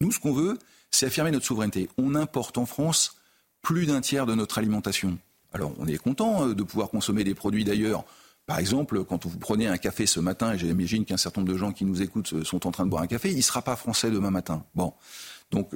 Nous, 0.00 0.12
ce 0.12 0.18
qu'on 0.18 0.32
veut, 0.32 0.58
c'est 0.90 1.06
affirmer 1.06 1.30
notre 1.30 1.46
souveraineté. 1.46 1.88
On 1.98 2.14
importe 2.14 2.58
en 2.58 2.66
France 2.66 3.16
plus 3.62 3.86
d'un 3.86 4.00
tiers 4.00 4.26
de 4.26 4.34
notre 4.34 4.58
alimentation. 4.58 5.18
Alors 5.52 5.72
on 5.78 5.86
est 5.86 5.98
content 5.98 6.48
euh, 6.48 6.54
de 6.54 6.62
pouvoir 6.62 6.90
consommer 6.90 7.24
des 7.24 7.34
produits 7.34 7.64
d'ailleurs. 7.64 8.04
Par 8.46 8.58
exemple, 8.58 9.04
quand 9.04 9.24
vous 9.24 9.38
prenez 9.38 9.66
un 9.68 9.78
café 9.78 10.04
ce 10.04 10.20
matin, 10.20 10.52
et 10.52 10.58
j'imagine 10.58 11.04
qu'un 11.06 11.16
certain 11.16 11.40
nombre 11.40 11.52
de 11.52 11.58
gens 11.58 11.72
qui 11.72 11.84
nous 11.84 12.02
écoutent 12.02 12.34
euh, 12.34 12.44
sont 12.44 12.66
en 12.66 12.70
train 12.70 12.84
de 12.84 12.90
boire 12.90 13.02
un 13.02 13.06
café, 13.06 13.30
il 13.30 13.36
ne 13.36 13.42
sera 13.42 13.62
pas 13.62 13.76
français 13.76 14.10
demain 14.10 14.30
matin. 14.30 14.64
Bon. 14.74 14.92
Donc 15.50 15.70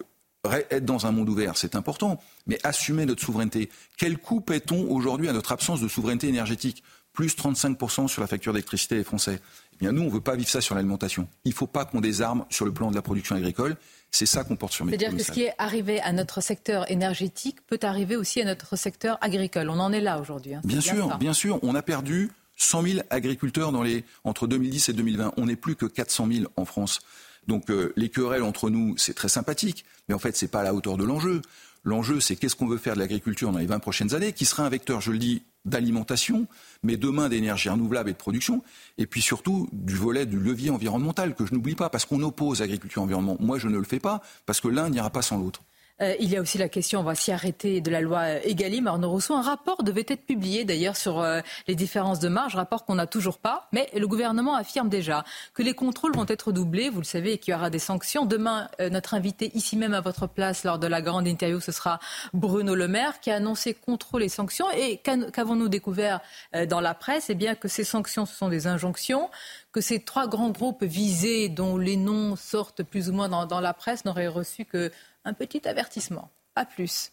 être 0.70 0.84
dans 0.84 1.06
un 1.06 1.12
monde 1.12 1.28
ouvert, 1.28 1.56
c'est 1.56 1.74
important, 1.74 2.20
mais 2.46 2.58
assumer 2.64 3.06
notre 3.06 3.22
souveraineté. 3.22 3.70
Quel 3.96 4.18
coût 4.18 4.40
paie-t-on 4.40 4.90
aujourd'hui 4.90 5.28
à 5.28 5.32
notre 5.32 5.52
absence 5.52 5.80
de 5.80 5.88
souveraineté 5.88 6.28
énergétique? 6.28 6.82
Plus 7.12 7.36
35% 7.36 8.06
sur 8.06 8.20
la 8.20 8.28
facture 8.28 8.52
d'électricité 8.52 8.96
des 8.96 9.02
Français. 9.02 9.40
Eh 9.74 9.76
bien, 9.80 9.92
nous, 9.92 10.02
on 10.02 10.06
ne 10.06 10.10
veut 10.10 10.20
pas 10.20 10.36
vivre 10.36 10.48
ça 10.48 10.60
sur 10.60 10.74
l'alimentation. 10.74 11.26
Il 11.44 11.50
ne 11.50 11.54
faut 11.54 11.66
pas 11.66 11.84
qu'on 11.84 12.00
désarme 12.00 12.44
sur 12.50 12.64
le 12.64 12.72
plan 12.72 12.90
de 12.90 12.94
la 12.94 13.02
production 13.02 13.34
agricole. 13.34 13.76
C'est 14.10 14.26
ça 14.26 14.44
qu'on 14.44 14.56
porte 14.56 14.72
sur 14.72 14.84
mes 14.84 14.92
C'est-à-dire 14.92 15.16
que 15.16 15.22
ce 15.22 15.32
qui 15.32 15.42
est 15.42 15.54
arrivé 15.58 16.00
à 16.00 16.12
notre 16.12 16.40
secteur 16.40 16.90
énergétique 16.90 17.58
peut 17.66 17.78
arriver 17.82 18.16
aussi 18.16 18.40
à 18.40 18.44
notre 18.44 18.76
secteur 18.76 19.18
agricole. 19.20 19.68
On 19.68 19.80
en 19.80 19.92
est 19.92 20.00
là 20.00 20.20
aujourd'hui. 20.20 20.54
Hein. 20.54 20.60
Bien, 20.64 20.80
sûr, 20.80 21.16
bien 21.18 21.32
sûr. 21.32 21.58
On 21.62 21.74
a 21.74 21.82
perdu 21.82 22.30
100 22.56 22.82
000 22.82 23.00
agriculteurs 23.10 23.72
dans 23.72 23.82
les, 23.82 24.04
entre 24.24 24.46
2010 24.46 24.88
et 24.88 24.92
2020. 24.92 25.34
On 25.36 25.46
n'est 25.46 25.56
plus 25.56 25.76
que 25.76 25.86
400 25.86 26.28
000 26.30 26.46
en 26.56 26.64
France. 26.64 27.00
Donc 27.48 27.70
euh, 27.70 27.92
les 27.96 28.10
querelles 28.10 28.42
entre 28.42 28.70
nous, 28.70 28.94
c'est 28.98 29.14
très 29.14 29.28
sympathique, 29.28 29.84
mais 30.08 30.14
en 30.14 30.18
fait, 30.18 30.36
ce 30.36 30.44
n'est 30.44 30.50
pas 30.50 30.60
à 30.60 30.64
la 30.64 30.74
hauteur 30.74 30.96
de 30.96 31.04
l'enjeu. 31.04 31.42
L'enjeu, 31.82 32.20
c'est 32.20 32.36
qu'est-ce 32.36 32.54
qu'on 32.54 32.66
veut 32.66 32.76
faire 32.76 32.94
de 32.94 32.98
l'agriculture 32.98 33.50
dans 33.50 33.58
les 33.58 33.66
20 33.66 33.78
prochaines 33.78 34.14
années, 34.14 34.32
qui 34.34 34.44
sera 34.44 34.64
un 34.64 34.68
vecteur, 34.68 35.00
je 35.00 35.10
le 35.10 35.18
dis, 35.18 35.42
d'alimentation, 35.64 36.46
mais 36.82 36.96
demain 36.96 37.28
d'énergie 37.28 37.68
renouvelable 37.68 38.10
et 38.10 38.12
de 38.12 38.18
production, 38.18 38.62
et 38.98 39.06
puis 39.06 39.22
surtout 39.22 39.68
du 39.72 39.94
volet 39.94 40.26
du 40.26 40.38
levier 40.38 40.70
environnemental, 40.70 41.34
que 41.34 41.46
je 41.46 41.54
n'oublie 41.54 41.74
pas, 41.74 41.88
parce 41.88 42.04
qu'on 42.04 42.22
oppose 42.22 42.60
agriculture 42.60 43.02
et 43.02 43.04
environnement. 43.04 43.36
Moi, 43.40 43.58
je 43.58 43.68
ne 43.68 43.78
le 43.78 43.84
fais 43.84 44.00
pas, 44.00 44.20
parce 44.44 44.60
que 44.60 44.68
l'un 44.68 44.90
n'ira 44.90 45.10
pas 45.10 45.22
sans 45.22 45.38
l'autre. 45.38 45.62
Euh, 46.00 46.14
il 46.20 46.30
y 46.30 46.36
a 46.36 46.40
aussi 46.40 46.58
la 46.58 46.68
question, 46.68 47.00
on 47.00 47.02
va 47.02 47.14
s'y 47.14 47.32
arrêter, 47.32 47.80
de 47.80 47.90
la 47.90 48.00
loi 48.00 48.20
euh, 48.20 48.40
Egalim. 48.44 48.86
Arnaud 48.86 49.10
Rousseau, 49.10 49.34
un 49.34 49.42
rapport 49.42 49.82
devait 49.82 50.06
être 50.06 50.24
publié 50.24 50.64
d'ailleurs 50.64 50.96
sur 50.96 51.20
euh, 51.20 51.40
les 51.66 51.74
différences 51.74 52.20
de 52.20 52.28
marge, 52.28 52.54
rapport 52.54 52.84
qu'on 52.84 52.94
n'a 52.94 53.06
toujours 53.06 53.38
pas, 53.38 53.68
mais 53.72 53.88
le 53.94 54.06
gouvernement 54.06 54.54
affirme 54.54 54.88
déjà 54.88 55.24
que 55.54 55.62
les 55.62 55.74
contrôles 55.74 56.14
vont 56.14 56.26
être 56.28 56.52
doublés, 56.52 56.88
vous 56.88 57.00
le 57.00 57.04
savez, 57.04 57.32
et 57.32 57.38
qu'il 57.38 57.52
y 57.52 57.56
aura 57.56 57.70
des 57.70 57.78
sanctions. 57.78 58.26
Demain, 58.26 58.68
notre 58.90 59.14
invité 59.14 59.50
ici 59.54 59.76
même 59.76 59.94
à 59.94 60.00
votre 60.00 60.26
place 60.26 60.64
lors 60.64 60.78
de 60.78 60.86
la 60.86 61.02
grande 61.02 61.26
interview, 61.26 61.60
ce 61.60 61.72
sera 61.72 61.98
Bruno 62.32 62.74
Le 62.74 62.88
Maire 62.88 63.20
qui 63.20 63.30
a 63.30 63.36
annoncé 63.36 63.74
contrôle 63.74 64.22
et 64.22 64.28
sanctions. 64.28 64.70
Et 64.70 64.98
qu'avons-nous 64.98 65.68
découvert 65.68 66.20
dans 66.68 66.80
la 66.80 66.94
presse? 66.94 67.30
Eh 67.30 67.34
bien 67.34 67.54
que 67.54 67.68
ces 67.68 67.84
sanctions, 67.84 68.26
ce 68.26 68.34
sont 68.34 68.48
des 68.48 68.66
injonctions, 68.66 69.30
que 69.72 69.80
ces 69.80 70.00
trois 70.00 70.26
grands 70.26 70.50
groupes 70.50 70.84
visés, 70.84 71.48
dont 71.48 71.76
les 71.76 71.96
noms 71.96 72.36
sortent 72.36 72.82
plus 72.82 73.08
ou 73.08 73.12
moins 73.12 73.28
dans, 73.28 73.46
dans 73.46 73.60
la 73.60 73.74
presse, 73.74 74.04
n'auraient 74.04 74.28
reçu 74.28 74.64
que 74.64 74.90
un 75.28 75.34
petit 75.34 75.66
avertissement, 75.68 76.30
pas 76.54 76.64
plus. 76.64 77.12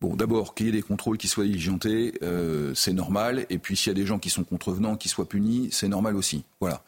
Bon, 0.00 0.14
d'abord, 0.14 0.54
qu'il 0.54 0.66
y 0.66 0.68
ait 0.68 0.72
des 0.72 0.82
contrôles 0.82 1.18
qui 1.18 1.26
soient 1.26 1.44
diligentés, 1.44 2.14
euh, 2.22 2.72
c'est 2.74 2.92
normal. 2.92 3.46
Et 3.50 3.58
puis, 3.58 3.76
s'il 3.76 3.88
y 3.88 3.90
a 3.90 3.94
des 3.94 4.06
gens 4.06 4.20
qui 4.20 4.30
sont 4.30 4.44
contrevenants, 4.44 4.96
qui 4.96 5.08
soient 5.08 5.28
punis, 5.28 5.70
c'est 5.72 5.88
normal 5.88 6.14
aussi. 6.14 6.44
Voilà. 6.60 6.84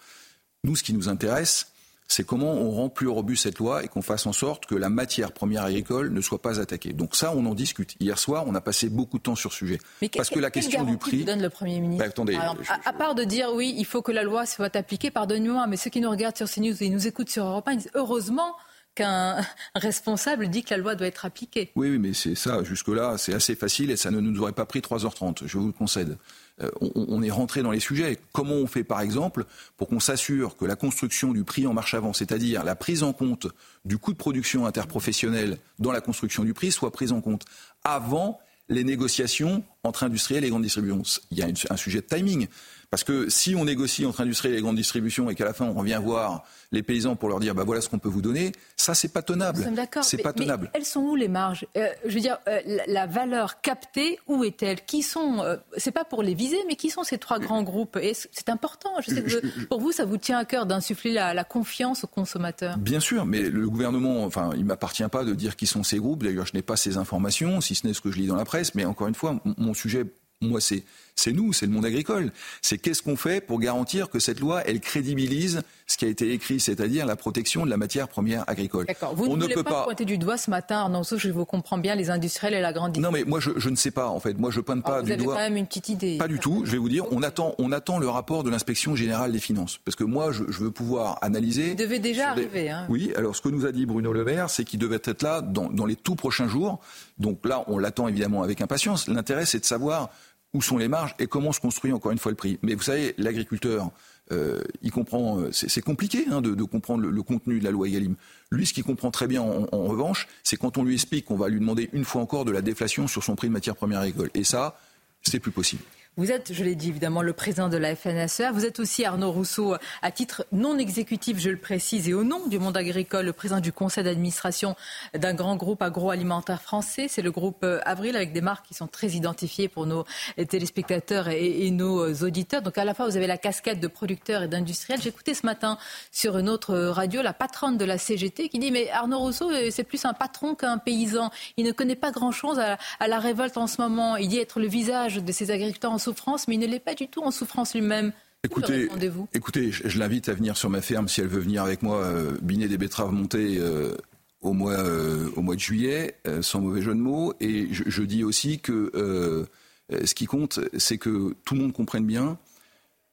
Nous, 0.62 0.77
ce 0.77 0.85
qui 0.85 0.93
nous 0.93 1.09
intéresse, 1.09 1.73
c'est 2.07 2.24
comment 2.24 2.53
on 2.53 2.70
rend 2.70 2.89
plus 2.89 3.09
robuste 3.09 3.45
cette 3.45 3.59
loi 3.59 3.85
et 3.85 3.89
qu'on 3.89 4.03
fasse 4.03 4.27
en 4.27 4.32
sorte 4.32 4.66
que 4.66 4.74
la 4.74 4.91
matière 4.91 5.32
première 5.32 5.65
agricole 5.65 6.12
ne 6.12 6.20
soit 6.20 6.43
pas 6.43 6.61
attaquée. 6.61 6.93
Donc 6.93 7.15
ça, 7.15 7.32
on 7.35 7.47
en 7.47 7.55
discute. 7.55 7.95
Hier 8.01 8.19
soir, 8.19 8.45
on 8.47 8.55
a 8.55 8.61
passé 8.61 8.89
beaucoup 8.89 9.19
de 9.19 9.23
temps 9.23 9.37
sur 9.37 9.53
ce 9.53 9.59
sujet. 9.59 9.78
Mais 10.03 10.09
parce 10.09 10.28
que 10.28 10.41
la 10.41 10.51
question 10.51 10.85
du 10.85 10.97
prix. 10.97 11.24
donne 11.24 11.41
le 11.41 11.51
Premier 11.51 11.81
ministre 11.81 12.05
bah, 12.05 12.11
attendez, 12.11 12.37
à, 12.85 12.93
part 12.93 13.15
de 13.15 13.23
dire 13.23 13.51
oui, 13.55 13.74
il 13.77 13.87
faut 13.87 14.03
que 14.03 14.11
la 14.11 14.24
loi 14.24 14.45
soit 14.45 14.74
appliquée, 14.74 15.11
pardonnez-moi, 15.11 15.66
mais 15.69 15.77
ceux 15.77 15.91
qui 15.91 16.01
nous 16.01 16.11
regardent 16.11 16.37
sur 16.37 16.51
CNews 16.51 16.82
et 16.82 16.91
nous 16.91 17.07
écoutent 17.07 17.31
sur 17.31 17.45
Europe 17.45 17.69
1, 17.69 17.73
ils 17.73 17.78
disent 17.78 17.91
heureusement 17.95 18.57
qu'un 18.94 19.44
responsable 19.74 20.48
dit 20.48 20.62
que 20.62 20.70
la 20.70 20.78
loi 20.78 20.94
doit 20.94 21.06
être 21.06 21.24
appliquée. 21.24 21.70
Oui, 21.76 21.98
mais 21.98 22.12
c'est 22.14 22.34
ça. 22.34 22.62
Jusque-là, 22.64 23.16
c'est 23.18 23.34
assez 23.34 23.54
facile 23.54 23.90
et 23.90 23.96
ça 23.96 24.10
ne 24.10 24.20
nous 24.20 24.40
aurait 24.40 24.52
pas 24.52 24.66
pris 24.66 24.80
3h30, 24.80 25.46
je 25.46 25.58
vous 25.58 25.66
le 25.66 25.72
concède. 25.72 26.16
Euh, 26.62 26.70
on, 26.80 27.22
est 27.22 27.30
rentré 27.30 27.62
dans 27.62 27.70
les 27.70 27.80
sujets. 27.80 28.18
Comment 28.32 28.54
on 28.54 28.66
fait, 28.66 28.84
par 28.84 29.00
exemple, 29.00 29.44
pour 29.76 29.88
qu'on 29.88 30.00
s'assure 30.00 30.56
que 30.56 30.64
la 30.64 30.76
construction 30.76 31.32
du 31.32 31.44
prix 31.44 31.66
en 31.66 31.72
marche 31.72 31.94
avant, 31.94 32.12
c'est-à-dire 32.12 32.64
la 32.64 32.74
prise 32.74 33.02
en 33.02 33.12
compte 33.12 33.46
du 33.84 33.96
coût 33.96 34.12
de 34.12 34.18
production 34.18 34.66
interprofessionnel 34.66 35.58
dans 35.78 35.92
la 35.92 36.00
construction 36.00 36.44
du 36.44 36.52
prix, 36.52 36.70
soit 36.70 36.92
prise 36.92 37.12
en 37.12 37.20
compte 37.20 37.44
avant 37.82 38.40
les 38.68 38.84
négociations 38.84 39.64
entre 39.84 40.04
industriels 40.04 40.44
et 40.44 40.50
grandes 40.50 40.62
distributions? 40.62 41.02
Il 41.30 41.38
y 41.38 41.42
a 41.42 41.46
un 41.70 41.76
sujet 41.76 42.00
de 42.00 42.06
timing. 42.06 42.46
Parce 42.90 43.04
que 43.04 43.28
si 43.28 43.54
on 43.54 43.64
négocie 43.64 44.04
entre 44.04 44.20
industriels 44.20 44.54
et 44.54 44.56
les 44.56 44.62
grandes 44.62 44.76
distributions 44.76 45.30
et 45.30 45.36
qu'à 45.36 45.44
la 45.44 45.52
fin 45.52 45.64
on 45.64 45.74
revient 45.74 46.00
voir 46.02 46.44
les 46.72 46.82
paysans 46.82 47.14
pour 47.14 47.28
leur 47.28 47.38
dire 47.38 47.54
bah 47.54 47.62
voilà 47.64 47.80
ce 47.80 47.88
qu'on 47.88 48.00
peut 48.00 48.08
vous 48.08 48.20
donner, 48.20 48.50
ça 48.76 48.94
c'est 48.94 49.12
pas 49.12 49.22
tenable. 49.22 49.64
C'est 50.02 50.18
pas 50.22 50.32
tenable. 50.32 50.70
elles 50.74 50.84
sont 50.84 51.00
où 51.00 51.14
les 51.14 51.28
marges? 51.28 51.66
Euh, 51.76 51.86
Je 52.04 52.14
veux 52.14 52.20
dire, 52.20 52.38
euh, 52.48 52.60
la, 52.88 53.06
valeur 53.06 53.60
captée, 53.60 54.18
où 54.26 54.42
est-elle? 54.42 54.84
Qui 54.84 55.02
sont 55.02 55.38
euh, 55.38 55.56
C'est 55.76 55.92
pas 55.92 56.04
pour 56.04 56.24
les 56.24 56.34
viser, 56.34 56.58
mais 56.66 56.74
qui 56.74 56.90
sont 56.90 57.04
ces 57.04 57.18
trois 57.18 57.38
grands 57.38 57.62
groupes? 57.62 57.96
Et 57.96 58.12
c'est 58.14 58.48
important. 58.48 58.90
Je 59.06 59.14
sais 59.14 59.22
que 59.22 59.64
pour 59.66 59.80
vous, 59.80 59.92
ça 59.92 60.04
vous 60.04 60.16
tient 60.16 60.38
à 60.38 60.44
cœur 60.44 60.66
d'insuffler 60.66 61.12
la, 61.12 61.32
la, 61.32 61.44
confiance 61.44 62.02
aux 62.02 62.08
consommateurs. 62.08 62.76
Bien 62.78 63.00
sûr, 63.00 63.24
mais 63.24 63.42
le 63.42 63.68
gouvernement, 63.68 64.24
enfin, 64.24 64.50
il 64.56 64.64
m'appartient 64.64 65.08
pas 65.10 65.24
de 65.24 65.34
dire 65.34 65.54
qui 65.54 65.66
sont 65.66 65.84
ces 65.84 65.98
groupes. 65.98 66.24
D'ailleurs, 66.24 66.46
je 66.46 66.54
n'ai 66.54 66.62
pas 66.62 66.76
ces 66.76 66.96
informations, 66.96 67.60
si 67.60 67.76
ce 67.76 67.86
n'est 67.86 67.94
ce 67.94 68.00
que 68.00 68.10
je 68.10 68.18
lis 68.18 68.26
dans 68.26 68.36
la 68.36 68.44
presse. 68.44 68.74
Mais 68.74 68.84
encore 68.84 69.06
une 69.06 69.14
fois, 69.14 69.40
mon 69.58 69.74
sujet 69.74 70.04
moi, 70.42 70.60
c'est 70.60 70.84
c'est 71.20 71.32
nous, 71.32 71.52
c'est 71.52 71.66
le 71.66 71.72
monde 71.72 71.84
agricole. 71.84 72.32
C'est 72.62 72.78
qu'est-ce 72.78 73.02
qu'on 73.02 73.16
fait 73.16 73.40
pour 73.40 73.60
garantir 73.60 74.09
que 74.09 74.18
cette 74.18 74.40
loi, 74.40 74.62
elle 74.64 74.80
crédibilise 74.80 75.60
ce 75.86 75.98
qui 75.98 76.05
a 76.05 76.09
été 76.09 76.32
écrit, 76.32 76.60
c'est-à-dire 76.60 77.05
la 77.05 77.16
protection 77.16 77.64
de 77.64 77.70
la 77.70 77.76
matière 77.76 78.09
première 78.09 78.48
agricole. 78.48 78.86
D'accord. 78.86 79.14
Vous 79.14 79.36
ne, 79.36 79.42
voulez 79.42 79.55
pas, 79.55 79.84
pointer 79.84 80.05
du 80.05 80.18
doigt 80.18 80.38
ce 80.38 80.51
matin, 80.51 80.78
Arnaud 80.78 81.02
je 81.02 81.30
vous 81.30 81.44
comprends 81.44 81.78
bien, 81.78 81.94
les 81.94 82.10
industriels 82.10 82.55
et 82.55 82.60
la 82.60 82.72
grande 82.72 82.97
Non, 82.97 83.10
mais 83.10 83.24
moi, 83.24 83.40
je, 83.40 83.68
ne 83.68 83.76
sais 83.76 83.90
pas, 83.90 84.09
en 84.09 84.20
fait. 84.20 84.34
Moi, 84.38 84.51
je 84.51 84.60
pointe 84.60 84.82
pas 84.82 85.02
du 85.02 85.16
doigt. 85.16 85.16
Vous 85.16 85.30
avez 85.30 85.38
quand 85.38 85.48
même 85.51 85.56
une 85.56 85.66
petite 85.66 85.88
idée. 85.88 86.16
Pas 86.16 86.28
du 86.28 86.38
tout. 86.38 86.62
Je 86.64 86.72
vais 86.72 86.78
vous 86.78 86.88
dire, 86.88 87.05
on 87.12 87.22
attend, 87.22 87.55
on 87.59 87.72
attend 87.72 87.98
le 87.98 88.09
rapport 88.09 88.42
de 88.42 88.51
l'inspection 88.51 88.97
générale 88.97 89.32
des 89.32 89.40
finances. 89.40 89.78
Parce 89.84 89.97
que 89.97 90.05
moi, 90.05 90.32
je, 90.32 90.44
veux 90.44 90.70
pouvoir 90.70 91.18
analyser. 91.22 91.70
Il 91.70 91.76
devait 91.76 91.98
déjà 91.98 92.30
arriver. 92.30 92.70
Hein. 92.70 92.86
Oui, 92.88 93.12
alors 93.16 93.36
ce 93.36 93.42
que 93.42 93.48
nous 93.48 93.66
a 93.66 93.72
dit 93.72 93.84
Bruno 93.84 94.12
Le 94.12 94.24
Maire, 94.24 94.48
c'est 94.48 94.64
qu'il 94.64 94.78
devait 94.78 95.01
être 95.05 95.22
là 95.22 95.40
dans, 95.40 95.68
dans 95.68 95.86
les 95.86 95.97
tout 95.97 96.14
prochains 96.14 96.48
jours. 96.48 96.80
Donc 97.18 97.44
là, 97.44 97.64
on 97.66 97.78
l'attend 97.78 98.09
évidemment 98.09 98.42
avec 98.42 98.60
impatience. 98.60 99.09
L'intérêt, 99.09 99.44
c'est 99.44 99.60
de 99.60 99.64
savoir 99.64 100.10
où 100.52 100.62
sont 100.62 100.78
les 100.78 100.89
marges 100.89 101.14
et 101.18 101.27
comment 101.27 101.52
se 101.52 101.60
construit 101.60 101.93
encore 101.93 102.12
une 102.12 102.18
fois 102.18 102.32
le 102.32 102.36
prix. 102.36 102.59
Mais 102.62 102.74
vous 102.74 102.82
savez, 102.82 103.14
l'agriculteur, 103.18 103.90
euh, 104.32 104.62
il 104.82 104.90
comprend, 104.90 105.40
euh, 105.40 105.51
c'est 105.52 105.82
compliqué 105.82 106.24
hein, 106.31 106.40
de, 106.40 106.62
comprendre 106.64 107.05
le, 107.05 107.22
contenu 107.22 107.59
de 107.59 107.64
la 107.64 107.70
loi 107.70 107.89
Egalim. 107.89 108.16
Lui, 108.51 108.66
ce 108.66 108.72
qu'il 108.72 108.85
comprend 108.85 109.10
très 109.10 109.27
bien, 109.27 109.43
en, 109.43 109.85
revanche, 109.85 110.28
c'est 110.43 110.56
quand 110.56 110.78
on 110.78 110.85
lui 110.85 110.94
explique 110.94 111.27
qu'on 111.27 111.36
va 111.36 111.48
lui 111.48 111.60
demander 111.60 111.89
une 111.93 112.05
fois 112.05 112.22
encore 112.22 112.44
de 112.44 112.52
la 112.52 112.62
déflation 112.62 113.06
sur 113.06 113.22
son 113.22 113.36
prix 113.36 113.48
de 113.48 113.52
matière 113.52 113.77
première 113.77 114.01
agricole. 114.01 114.31
Et 114.35 114.44
ça, 114.44 114.78
c'est 115.22 115.40
plus 115.40 115.52
possible. 115.52 115.82
Vous 116.16 116.32
êtes, 116.32 116.53
je 116.53 116.65
l'ai 116.65 116.74
dit 116.74 116.89
évidemment, 116.89 117.23
le 117.23 117.32
président 117.32 117.69
de 117.69 117.77
la 117.77 117.95
FNSEA. 117.95 118.51
Vous 118.53 118.66
êtes 118.66 118.81
aussi 118.81 119.05
Arnaud 119.05 119.31
Rousseau, 119.31 119.77
à 120.03 120.11
titre 120.11 120.45
non 120.51 120.77
exécutif, 120.77 121.39
je 121.39 121.51
le 121.51 121.57
précise, 121.57 122.09
et 122.09 122.15
au 122.15 122.24
nom 122.24 122.49
du 122.49 122.59
monde 122.59 122.77
agricole, 122.77 123.27
le 123.27 123.32
président 123.32 123.61
du 123.61 123.73
conseil 123.73 124.03
d'administration 124.03 124.74
d'un 125.15 125.35
grand 125.35 125.55
groupe 125.55 125.81
agroalimentaire 125.82 126.61
français. 126.61 127.07
C'est 127.09 127.23
le 127.23 127.31
groupe 127.31 127.62
euh, 127.62 127.78
Avril, 127.85 128.16
avec 128.16 128.32
des 128.32 128.41
marques 128.41 128.66
qui 128.66 128.74
sont 128.74 128.89
très 128.89 129.11
identifiées 129.11 129.69
pour 129.69 129.87
nos 129.87 130.05
téléspectateurs 130.49 131.28
et, 131.28 131.70
nos 131.70 132.01
euh, 132.01 132.27
auditeurs. 132.27 132.62
Donc 132.62 132.77
à 132.77 132.85
la 132.85 132.93
fois, 132.93 133.07
vous 133.07 133.16
avez 133.16 133.28
la 133.28 133.39
casquette 133.39 133.78
de 133.78 133.87
producteurs 133.87 134.43
et 134.43 134.49
d'industriels. 134.49 135.01
J'écoutais 135.01 135.35
ce 135.35 135.47
matin 135.47 135.78
sur 136.11 136.37
une 136.37 136.49
autre 136.49 136.77
radio 136.77 137.23
la 137.23 137.32
patronne 137.32 137.78
de 137.78 137.85
la 137.85 137.99
CGT 137.99 138.49
qui 138.49 138.59
dit 138.59 138.73
Mais 138.73 138.91
Arnaud 138.91 139.20
Rousseau, 139.20 139.49
euh, 139.49 139.69
c'est 139.70 139.85
plus 139.85 140.05
un 140.05 140.12
patron 140.12 140.57
qu'un 140.57 140.78
paysan. 140.78 141.31
Il 141.57 141.65
ne 141.65 141.73
connaît 141.73 141.95
pas 141.95 142.11
grand-chose 142.11 142.59
à, 142.59 142.78
à, 142.99 143.07
la 143.07 143.20
révolte 143.20 143.57
en 143.57 143.69
ce 143.69 143.81
moment. 143.81 144.16
Il 144.16 144.28
dit 144.28 144.39
être 144.39 144.59
le 144.59 144.66
visage 144.66 145.16
de 145.16 145.32
ces 145.32 145.53
agriculteurs 145.53 145.93
en 145.93 145.99
souffrance, 146.11 146.49
mais 146.49 146.55
il 146.55 146.61
ne 146.61 146.66
l'est 146.66 146.81
pas 146.81 146.95
du 146.95 147.09
tout 147.09 147.23
en 147.23 147.31
souffrance 147.31 147.74
lui-même. 147.74 148.12
Écoutez, 148.43 148.89
écoutez, 149.35 149.70
je, 149.70 149.99
l'invite 149.99 150.31
à 150.31 150.35
venir 150.35 150.57
sur 150.57 150.70
ma 150.70 150.81
ferme 150.81 151.09
si 151.09 151.20
elle 151.20 151.27
veut 151.27 151.41
venir 151.41 151.62
avec 151.62 151.82
moi 151.82 151.97
euh, 151.97 152.39
biner 152.41 152.69
des 152.69 152.78
betteraves 152.78 153.12
montées 153.12 153.59
euh, 153.59 153.95
au, 154.41 154.55
mois, 154.55 154.78
euh, 154.78 155.28
au 155.37 155.43
mois 155.43 155.57
de 155.57 155.61
juillet, 155.61 156.16
sans 156.41 156.61
mauvais 156.61 156.81
jeu 156.81 156.95
de 156.95 157.01
mots. 157.01 157.35
Et 157.41 157.69
je, 157.70 158.03
dis 158.03 158.24
aussi 158.24 158.59
que 158.59 159.47
ce 159.91 160.15
qui 160.15 160.24
compte, 160.24 160.59
c'est 160.78 160.97
que 160.97 161.35
tout 161.45 161.55
le 161.55 161.61
monde 161.61 161.73
comprenne 161.74 162.07
bien 162.07 162.39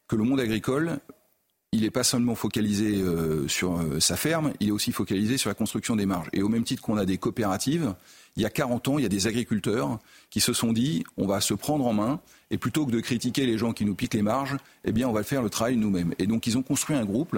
que 0.07 0.15
le 0.15 0.23
monde 0.23 0.39
agricole, 0.39 0.99
il 1.73 1.81
n'est 1.81 1.91
pas 1.91 2.05
seulement 2.05 2.35
focalisé 2.35 3.03
sur 3.49 3.83
sa 3.99 4.15
ferme, 4.15 4.53
il 4.61 4.69
est 4.69 4.71
aussi 4.71 4.93
focalisé 4.93 5.35
sur 5.35 5.49
la 5.49 5.55
construction 5.55 5.97
des 5.97 6.05
marges. 6.05 6.29
Et 6.31 6.41
au 6.41 6.47
même 6.47 6.63
titre 6.63 6.81
qu'on 6.81 6.95
a 6.95 7.05
des 7.05 7.17
coopératives, 7.17 7.93
il 8.37 8.43
y 8.43 8.45
a 8.45 8.49
40 8.51 8.87
ans, 8.87 8.97
il 8.99 9.03
y 9.03 9.05
a 9.05 9.09
des 9.09 9.27
agriculteurs 9.27 9.99
qui 10.29 10.39
se 10.39 10.53
sont 10.53 10.71
dit 10.71 11.03
on 11.17 11.25
va 11.25 11.41
se 11.41 11.55
prendre 11.55 11.85
en 11.85 11.93
main 11.93 12.21
et 12.51 12.57
plutôt 12.57 12.85
que 12.85 12.91
de 12.91 12.99
critiquer 12.99 13.45
les 13.45 13.57
gens 13.57 13.73
qui 13.73 13.83
nous 13.83 13.95
piquent 13.95 14.13
les 14.13 14.21
marges, 14.21 14.55
eh 14.85 14.91
bien 14.91 15.09
on 15.09 15.11
va 15.11 15.21
le 15.21 15.25
faire 15.25 15.41
le 15.41 15.49
travail 15.49 15.75
nous-mêmes. 15.75 16.13
Et 16.19 16.27
donc 16.27 16.47
ils 16.47 16.57
ont 16.57 16.61
construit 16.61 16.95
un 16.95 17.03
groupe 17.03 17.35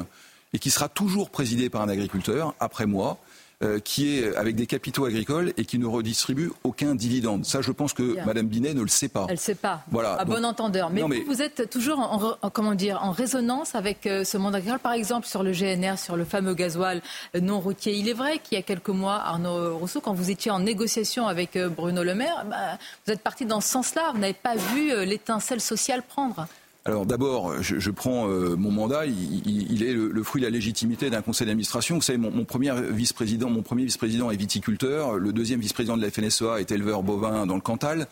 et 0.54 0.60
qui 0.60 0.70
sera 0.70 0.90
toujours 0.90 1.30
présidé 1.30 1.70
par 1.70 1.82
un 1.82 1.90
agriculteur 1.90 2.54
après 2.60 2.86
moi 2.86 3.18
euh, 3.62 3.80
qui 3.80 4.16
est 4.16 4.36
avec 4.38 4.56
des 4.56 4.68
capitaux 4.68 5.04
agricoles 5.04 5.52
et 5.58 5.66
qui 5.66 5.80
ne 5.80 5.86
redistribue 5.86 6.50
aucun 6.64 6.96
dividende. 6.96 7.44
Ça, 7.44 7.60
je 7.62 7.74
pense 7.74 7.92
que 7.92 8.16
Madame 8.26 8.48
Binet 8.48 8.74
ne 8.74 8.82
le 8.82 8.88
sait 8.88 9.10
pas. 9.10 9.26
Elle 9.28 9.36
ne 9.36 9.40
sait 9.40 9.54
pas. 9.54 9.84
Voilà. 9.92 10.14
À 10.14 10.24
bon 10.24 10.46
entendeur. 10.46 10.90
Mais, 10.90 11.02
vous, 11.02 11.42
êtes 11.42 11.70
toujours 11.70 12.00
en, 12.00 12.50
comment 12.52 12.74
dire, 12.74 13.00
en 13.04 13.12
résonance 13.12 13.76
avec 13.76 14.08
euh, 14.08 14.24
ce 14.24 14.38
monde 14.38 14.56
agricole, 14.56 14.80
par 14.80 14.94
exemple 14.94 15.28
sur 15.28 15.44
le 15.44 15.52
GNR, 15.52 15.98
sur 15.98 16.16
le 16.16 16.24
fameux 16.24 16.54
gasoil 16.54 17.02
euh, 17.36 17.42
non 17.42 17.60
routier. 17.60 17.94
Il 17.96 18.08
est 18.08 18.14
vrai 18.14 18.40
qu'il 18.40 18.58
y 18.58 18.60
a 18.60 18.64
quelques 18.64 18.88
mois, 18.88 19.16
Arnaud 19.16 19.78
Rousseau, 19.78 20.00
quand 20.00 20.14
vous 20.14 20.32
étiez 20.32 20.52
en 20.52 20.60
négociation 20.60 21.28
avec 21.28 21.58
Bruno 21.58 22.02
Le 22.02 22.16
Maire, 22.16 22.46
bah, 22.50 22.78
vous 23.06 23.12
êtes 23.12 23.22
parti 23.22 23.46
dans 23.46 23.60
ce 23.60 23.68
sens-là. 23.68 24.12
Vous 24.14 24.20
n'avez 24.20 24.32
pas 24.32 24.56
vu 24.56 25.06
l'étincelle 25.06 25.60
sociale 25.60 26.02
prendre. 26.02 26.48
Alors 26.90 27.06
d'abord, 27.06 27.62
je, 27.62 27.92
prends 27.92 28.28
euh, 28.28 28.56
mon 28.56 28.72
mandat, 28.72 29.06
il, 29.06 29.84
est 29.84 29.94
le, 29.94 30.24
fruit 30.24 30.42
de 30.42 30.48
la 30.48 30.50
légitimité 30.50 31.12
d'un 31.12 31.22
conseil 31.22 31.46
d'administration. 31.46 31.94
Vous 31.94 32.02
savez, 32.02 32.18
mon, 32.18 32.46
premier 32.46 32.74
vice-président, 32.90 33.48
mon 33.48 33.62
premier 33.62 33.86
vice-président 33.86 34.32
est 34.32 34.36
viticulteur, 34.36 35.20
le 35.20 35.32
deuxième 35.32 35.60
vice-président 35.60 35.98
de 35.98 36.02
la 36.02 36.10
FNSEA 36.10 36.60
est 36.60 36.72
éleveur 36.72 37.04
bovin 37.04 37.46
dans 37.46 37.54
le 37.54 37.62
Cantal, 37.62 38.08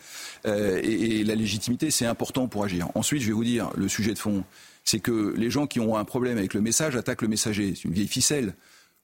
euh, 0.46 0.80
et, 0.80 1.24
la 1.24 1.34
légitimité, 1.34 1.90
c'est 1.90 2.06
important 2.06 2.46
pour 2.46 2.62
agir. 2.62 2.86
Ensuite, 2.94 3.20
je 3.20 3.26
vais 3.26 3.32
vous 3.32 3.42
dire, 3.42 3.68
le 3.76 3.88
sujet 3.88 4.14
de 4.14 4.18
fond, 4.20 4.44
c'est 4.84 5.00
que 5.00 5.34
les 5.36 5.50
gens 5.50 5.66
qui 5.66 5.80
ont 5.80 5.96
un 5.96 6.04
problème 6.04 6.38
avec 6.38 6.54
le 6.54 6.60
message 6.60 6.94
attaquent 6.94 7.22
le 7.22 7.28
messager. 7.28 7.74
C'est 7.74 7.88
une 7.88 7.94
vieille 7.94 8.06
ficelle. 8.06 8.54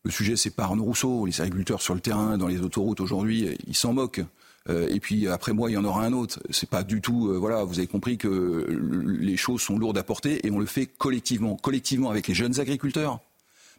Le 0.05 0.12
sujet, 0.12 0.36
c'est 0.36 0.55
pas 0.55 0.62
Arnaud 0.62 0.84
Rousseau. 0.84 1.26
Les 1.26 1.40
agriculteurs 1.40 1.82
sur 1.82 1.94
le 1.94 2.01
terrain, 2.01 2.38
dans 2.38 2.46
les 2.46 2.60
autoroutes 2.60 3.01
aujourd'hui, 3.01 3.48
ils 3.66 3.74
s'en 3.74 3.92
moquent. 3.92 4.22
Euh, 4.69 4.89
et 4.89 5.01
puis 5.01 5.28
après 5.28 5.53
moi, 5.53 5.70
il 5.70 5.74
y 5.74 5.77
en 5.77 5.85
aura 5.85 6.05
un 6.05 6.12
autre. 6.12 6.41
C'est 6.51 6.69
pas 6.69 6.82
du 6.82 7.01
tout. 7.01 7.28
Euh, 7.28 7.36
voilà, 7.36 7.65
vous 7.65 7.78
avez 7.78 7.86
compris 7.86 8.16
que 8.16 8.66
les 8.69 9.36
choses 9.36 9.61
sont 9.61 9.78
lourdes 9.78 9.99
à 9.99 10.03
porter 10.03 10.47
et 10.47 10.51
on 10.51 10.59
le 10.59 10.66
fait 10.66 10.86
collectivement, 10.86 11.57
collectivement 11.57 12.11
avec 12.11 12.28
les 12.28 12.35
jeunes 12.35 12.61
agriculteurs. 12.61 13.20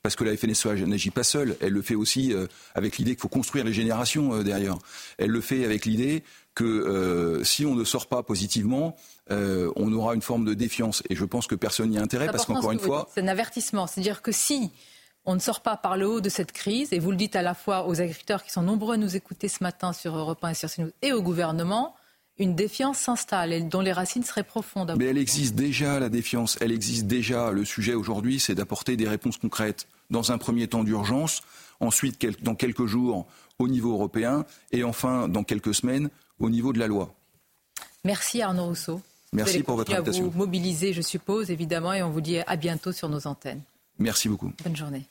Parce 0.03 0.15
que 0.15 0.23
la 0.23 0.37
FNSEA 0.37 0.85
n'agit 0.85 1.09
pas 1.09 1.23
seule, 1.23 1.57
elle 1.61 1.73
le 1.73 1.81
fait 1.81 1.95
aussi 1.95 2.31
euh, 2.31 2.45
avec 2.75 2.99
l'idée 2.99 3.15
qu'il 3.15 3.21
faut 3.21 3.27
construire 3.27 3.65
les 3.65 3.73
générations 3.73 4.43
derrière. 4.43 4.77
Elle 5.17 5.31
le 5.31 5.41
fait 5.41 5.65
avec 5.65 5.85
l'idée 5.85 6.23
que 6.53 7.41
si 7.43 7.65
on 7.65 7.75
ne 7.75 7.83
sort 7.83 8.07
pas 8.07 8.21
positivement, 8.23 8.95
on 9.29 9.93
aura 9.93 10.13
une 10.13 10.21
forme 10.21 10.45
de 10.45 10.53
défiance. 10.53 11.01
Et 11.09 11.15
je 11.15 11.25
pense 11.25 11.47
que 11.47 11.55
personne 11.55 11.89
n'y 11.89 11.97
a 11.97 12.01
intérêt 12.01 12.27
parce 12.27 12.45
qu'encore 12.45 12.71
une 12.71 12.79
fois. 12.79 13.09
C'est 13.13 13.21
un 13.21 13.27
avertissement. 13.27 13.87
C'est-à-dire 13.87 14.21
que 14.21 14.31
si 14.31 14.71
on 15.25 15.35
ne 15.35 15.39
sort 15.39 15.61
pas 15.61 15.77
par 15.77 15.97
le 15.97 16.07
haut 16.07 16.21
de 16.21 16.29
cette 16.29 16.51
crise, 16.51 16.93
et 16.93 16.99
vous 16.99 17.11
le 17.11 17.17
dites 17.17 17.35
à 17.35 17.41
la 17.41 17.53
fois 17.53 17.87
aux 17.87 17.99
agriculteurs 18.01 18.43
qui 18.43 18.51
sont 18.51 18.61
nombreux 18.61 18.95
à 18.95 18.97
nous 18.97 19.15
écouter 19.15 19.47
ce 19.47 19.63
matin 19.63 19.93
sur 19.93 20.15
Europe 20.15 20.43
1 20.43 20.49
et 20.49 20.53
sur 20.53 20.71
CNews, 20.71 20.91
et 21.01 21.13
au 21.13 21.21
gouvernement, 21.21 21.95
une 22.37 22.55
défiance 22.55 22.97
s'installe 22.97 23.53
et 23.53 23.61
dont 23.61 23.81
les 23.81 23.93
racines 23.93 24.23
seraient 24.23 24.43
profondes. 24.43 24.93
Mais 24.97 25.05
elle 25.05 25.17
existe 25.17 25.55
déjà, 25.55 25.99
la 25.99 26.09
défiance, 26.09 26.57
elle 26.59 26.71
existe 26.71 27.07
déjà. 27.07 27.51
Le 27.51 27.63
sujet 27.63 27.93
aujourd'hui, 27.93 28.39
c'est 28.39 28.55
d'apporter 28.55 28.97
des 28.97 29.07
réponses 29.07 29.37
concrètes. 29.37 29.87
Dans 30.09 30.31
un 30.31 30.37
premier 30.37 30.67
temps 30.67 30.83
d'urgence, 30.83 31.41
ensuite, 31.79 32.43
dans 32.43 32.55
quelques 32.55 32.85
jours, 32.85 33.25
au 33.57 33.67
niveau 33.67 33.93
européen, 33.93 34.45
et 34.71 34.83
enfin, 34.83 35.29
dans 35.29 35.43
quelques 35.43 35.73
semaines, 35.73 36.09
au 36.39 36.49
niveau 36.49 36.73
de 36.73 36.79
la 36.79 36.87
loi. 36.87 37.13
Merci 38.03 38.41
Arnaud 38.41 38.65
Rousseau. 38.65 39.01
Merci 39.31 39.63
pour 39.63 39.77
votre 39.77 39.93
invitation. 39.93 40.25
À 40.25 40.27
vous 40.27 40.37
mobiliser, 40.37 40.93
je 40.93 41.01
suppose, 41.01 41.49
évidemment, 41.49 41.93
et 41.93 42.03
on 42.03 42.09
vous 42.09 42.21
dit 42.21 42.37
à 42.39 42.55
bientôt 42.55 42.91
sur 42.91 43.09
nos 43.09 43.27
antennes. 43.27 43.61
Merci 43.97 44.29
beaucoup. 44.29 44.51
Bonne 44.63 44.75
journée. 44.75 45.05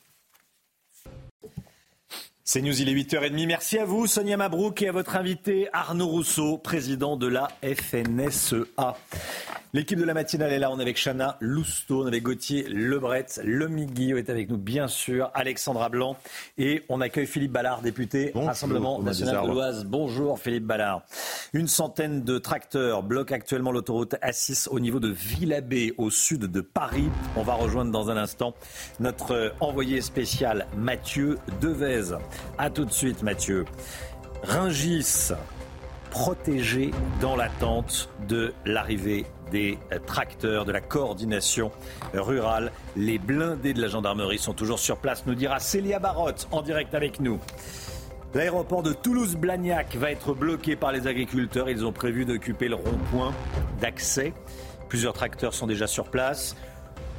C'est 2.47 2.61
News, 2.61 2.79
il 2.79 2.91
est 2.91 2.95
8h30. 2.95 3.47
Merci 3.47 3.79
à 3.79 3.87
vous, 3.87 4.07
Sonia 4.07 4.37
Mabrouk, 4.37 4.83
et 4.83 4.89
à 4.89 4.93
votre 4.93 5.17
invité, 5.17 5.69
Arnaud 5.73 6.09
Rousseau, 6.09 6.59
président 6.59 7.17
de 7.17 7.27
la 7.27 7.49
FNSEA. 7.63 8.99
L'équipe 9.75 9.99
de 9.99 10.05
la 10.05 10.15
matinale 10.15 10.53
est 10.53 10.61
là. 10.61 10.71
On 10.71 10.79
est 10.79 10.83
avec 10.83 10.97
Chana 10.97 11.37
Lousteau, 11.41 12.03
on 12.03 12.05
est 12.05 12.11
avec 12.11 12.23
Gauthier 12.23 12.63
Lebret. 12.69 13.27
Lomi 13.43 13.87
Guillot 13.87 14.19
est 14.19 14.31
avec 14.31 14.49
nous, 14.49 14.57
bien 14.57 14.87
sûr. 14.87 15.33
Alexandra 15.35 15.89
Blanc. 15.89 16.17
Et 16.59 16.85
on 16.89 17.01
accueille 17.01 17.27
Philippe 17.27 17.51
Ballard, 17.51 17.83
député 17.83 18.31
Rassemblement 18.37 19.03
National 19.03 19.43
de 19.43 19.49
l'Oise. 19.49 19.85
Bonjour, 19.85 20.39
Philippe 20.39 20.63
Ballard. 20.63 21.03
Une 21.55 21.67
centaine 21.67 22.23
de 22.23 22.39
tracteurs 22.39 23.03
bloquent 23.03 23.35
actuellement 23.35 23.73
l'autoroute 23.73 24.15
A6 24.23 24.69
au 24.69 24.79
niveau 24.79 25.01
de 25.01 25.09
Villabé, 25.09 25.93
au 25.99 26.09
sud 26.09 26.43
de 26.43 26.61
Paris. 26.61 27.09
On 27.35 27.43
va 27.43 27.55
rejoindre 27.55 27.91
dans 27.91 28.11
un 28.11 28.17
instant 28.17 28.55
notre 29.01 29.55
envoyé 29.59 30.03
spécial, 30.03 30.69
Mathieu 30.77 31.37
Devez. 31.61 32.17
A 32.59 32.71
tout 32.71 32.85
de 32.85 32.93
suite, 32.93 33.25
Mathieu. 33.25 33.65
Ringis, 34.45 35.33
protégé 36.15 36.93
dans 37.21 37.35
l'attente 37.35 38.09
de 38.29 38.55
l'arrivée 38.65 39.27
des 39.51 39.81
tracteurs, 40.07 40.65
de 40.65 40.71
la 40.71 40.81
coordination 40.81 41.73
rurale. 42.15 42.71
Les 42.95 43.19
blindés 43.19 43.75
de 43.75 43.83
la 43.83 43.89
gendarmerie 43.89 44.39
sont 44.39 44.53
toujours 44.53 44.79
sur 44.79 44.99
place, 44.99 45.27
nous 45.27 45.35
dira 45.35 45.59
Célia 45.59 45.99
Barotte 45.99 46.47
en 46.53 46.63
direct 46.63 46.95
avec 46.95 47.19
nous. 47.19 47.41
L'aéroport 48.33 48.85
de 48.85 48.93
Toulouse-Blagnac 48.93 49.97
va 49.97 50.13
être 50.13 50.35
bloqué 50.35 50.77
par 50.77 50.93
les 50.93 51.09
agriculteurs. 51.09 51.69
Ils 51.69 51.85
ont 51.85 51.93
prévu 51.93 52.25
d'occuper 52.25 52.69
le 52.69 52.77
rond-point 52.77 53.35
d'accès. 53.81 54.35
Plusieurs 54.89 55.15
tracteurs 55.15 55.53
sont 55.53 55.67
déjà 55.67 55.89
sur 55.89 56.05
place. 56.05 56.55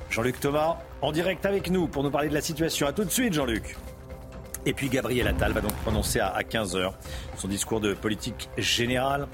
Jean-Luc 0.09 0.39
Thomas, 0.39 0.77
en 1.01 1.11
direct 1.11 1.45
avec 1.45 1.69
nous 1.69 1.89
pour 1.89 2.01
nous 2.01 2.11
parler 2.11 2.29
de 2.29 2.33
la 2.33 2.41
situation. 2.41 2.87
A 2.87 2.93
tout 2.93 3.03
de 3.03 3.11
suite, 3.11 3.33
Jean-Luc. 3.33 3.75
Et 4.65 4.73
puis 4.73 4.89
Gabriel 4.89 5.27
Attal 5.27 5.51
va 5.51 5.61
donc 5.61 5.73
prononcer 5.83 6.19
à 6.19 6.39
15h 6.41 6.93
son 7.37 7.47
discours 7.47 7.79
de 7.79 7.93
politique 7.93 8.49
générale 8.57 9.27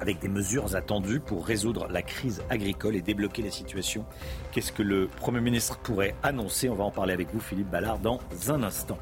avec 0.00 0.20
des 0.20 0.28
mesures 0.28 0.76
attendues 0.76 1.20
pour 1.20 1.46
résoudre 1.46 1.88
la 1.88 2.02
crise 2.02 2.42
agricole 2.50 2.94
et 2.94 3.02
débloquer 3.02 3.42
la 3.42 3.50
situation. 3.50 4.04
Qu'est-ce 4.52 4.72
que 4.72 4.82
le 4.82 5.08
Premier 5.08 5.40
ministre 5.40 5.78
pourrait 5.78 6.14
annoncer? 6.22 6.68
On 6.68 6.74
va 6.74 6.84
en 6.84 6.90
parler 6.90 7.12
avec 7.12 7.32
vous, 7.32 7.40
Philippe 7.40 7.70
Ballard, 7.70 7.98
dans 7.98 8.20
un 8.48 8.62
instant. 8.62 8.98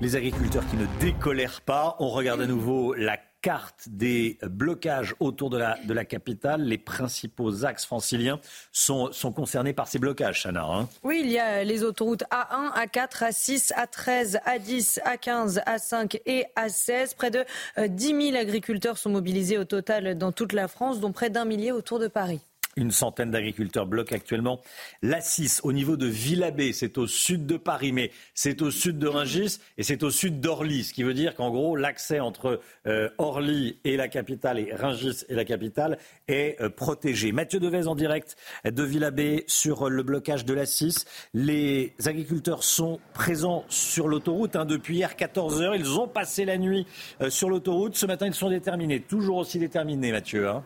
Les 0.00 0.16
agriculteurs 0.16 0.66
qui 0.68 0.76
ne 0.76 0.86
décolèrent 1.00 1.60
pas, 1.60 1.96
on 1.98 2.08
regarde 2.08 2.40
à 2.40 2.46
nouveau 2.46 2.94
la 2.94 3.18
carte 3.48 3.88
des 3.88 4.36
blocages 4.42 5.14
autour 5.20 5.48
de 5.48 5.56
la, 5.56 5.78
de 5.82 5.94
la 5.94 6.04
capitale. 6.04 6.64
Les 6.64 6.76
principaux 6.76 7.64
axes 7.64 7.86
franciliens 7.86 8.40
sont, 8.72 9.10
sont 9.10 9.32
concernés 9.32 9.72
par 9.72 9.88
ces 9.88 9.98
blocages, 9.98 10.42
Chana. 10.42 10.66
Hein. 10.66 10.86
oui, 11.02 11.22
il 11.24 11.30
y 11.30 11.38
a 11.38 11.64
les 11.64 11.82
autoroutes 11.82 12.24
A1, 12.24 12.74
A4, 12.76 13.30
A6, 13.30 13.72
A13, 13.72 14.38
A10, 14.44 15.00
A15, 15.02 15.64
A5 15.64 16.20
et 16.26 16.44
A16. 16.58 17.16
Près 17.16 17.30
de 17.30 17.42
10 17.78 18.12
euh, 18.12 18.20
000 18.32 18.36
agriculteurs 18.36 18.98
sont 18.98 19.08
mobilisés 19.08 19.56
au 19.56 19.64
total 19.64 20.18
dans 20.18 20.30
toute 20.30 20.52
la 20.52 20.68
France, 20.68 21.00
dont 21.00 21.12
près 21.12 21.30
d'un 21.30 21.46
millier 21.46 21.72
autour 21.72 21.98
de 21.98 22.08
Paris. 22.08 22.42
Une 22.78 22.92
centaine 22.92 23.32
d'agriculteurs 23.32 23.86
bloquent 23.86 24.14
actuellement 24.14 24.60
l'A6 25.02 25.62
au 25.64 25.72
niveau 25.72 25.96
de 25.96 26.06
Villabé. 26.06 26.72
C'est 26.72 26.96
au 26.96 27.08
sud 27.08 27.44
de 27.44 27.56
Paris, 27.56 27.90
mais 27.90 28.12
c'est 28.34 28.62
au 28.62 28.70
sud 28.70 29.00
de 29.00 29.08
Rungis 29.08 29.58
et 29.78 29.82
c'est 29.82 30.04
au 30.04 30.10
sud 30.10 30.40
d'Orly. 30.40 30.84
Ce 30.84 30.94
qui 30.94 31.02
veut 31.02 31.12
dire 31.12 31.34
qu'en 31.34 31.50
gros, 31.50 31.74
l'accès 31.74 32.20
entre 32.20 32.60
euh, 32.86 33.08
Orly 33.18 33.80
et 33.82 33.96
la 33.96 34.06
capitale 34.06 34.60
et 34.60 34.72
Rungis 34.72 35.24
et 35.28 35.34
la 35.34 35.44
capitale 35.44 35.98
est 36.28 36.56
euh, 36.60 36.68
protégé. 36.70 37.32
Mathieu 37.32 37.58
Devez 37.58 37.88
en 37.88 37.96
direct 37.96 38.36
de 38.64 38.82
Villabé 38.84 39.42
sur 39.48 39.90
le 39.90 40.04
blocage 40.04 40.44
de 40.44 40.54
l'A6. 40.54 41.04
Les 41.34 41.94
agriculteurs 42.06 42.62
sont 42.62 43.00
présents 43.12 43.64
sur 43.68 44.06
l'autoroute 44.06 44.54
hein, 44.54 44.66
depuis 44.66 44.98
hier 44.98 45.16
14 45.16 45.62
heures. 45.62 45.74
Ils 45.74 45.98
ont 45.98 46.06
passé 46.06 46.44
la 46.44 46.58
nuit 46.58 46.86
euh, 47.22 47.28
sur 47.28 47.50
l'autoroute. 47.50 47.96
Ce 47.96 48.06
matin, 48.06 48.26
ils 48.26 48.34
sont 48.34 48.50
déterminés, 48.50 49.00
toujours 49.00 49.38
aussi 49.38 49.58
déterminés, 49.58 50.12
Mathieu. 50.12 50.48
Hein 50.48 50.62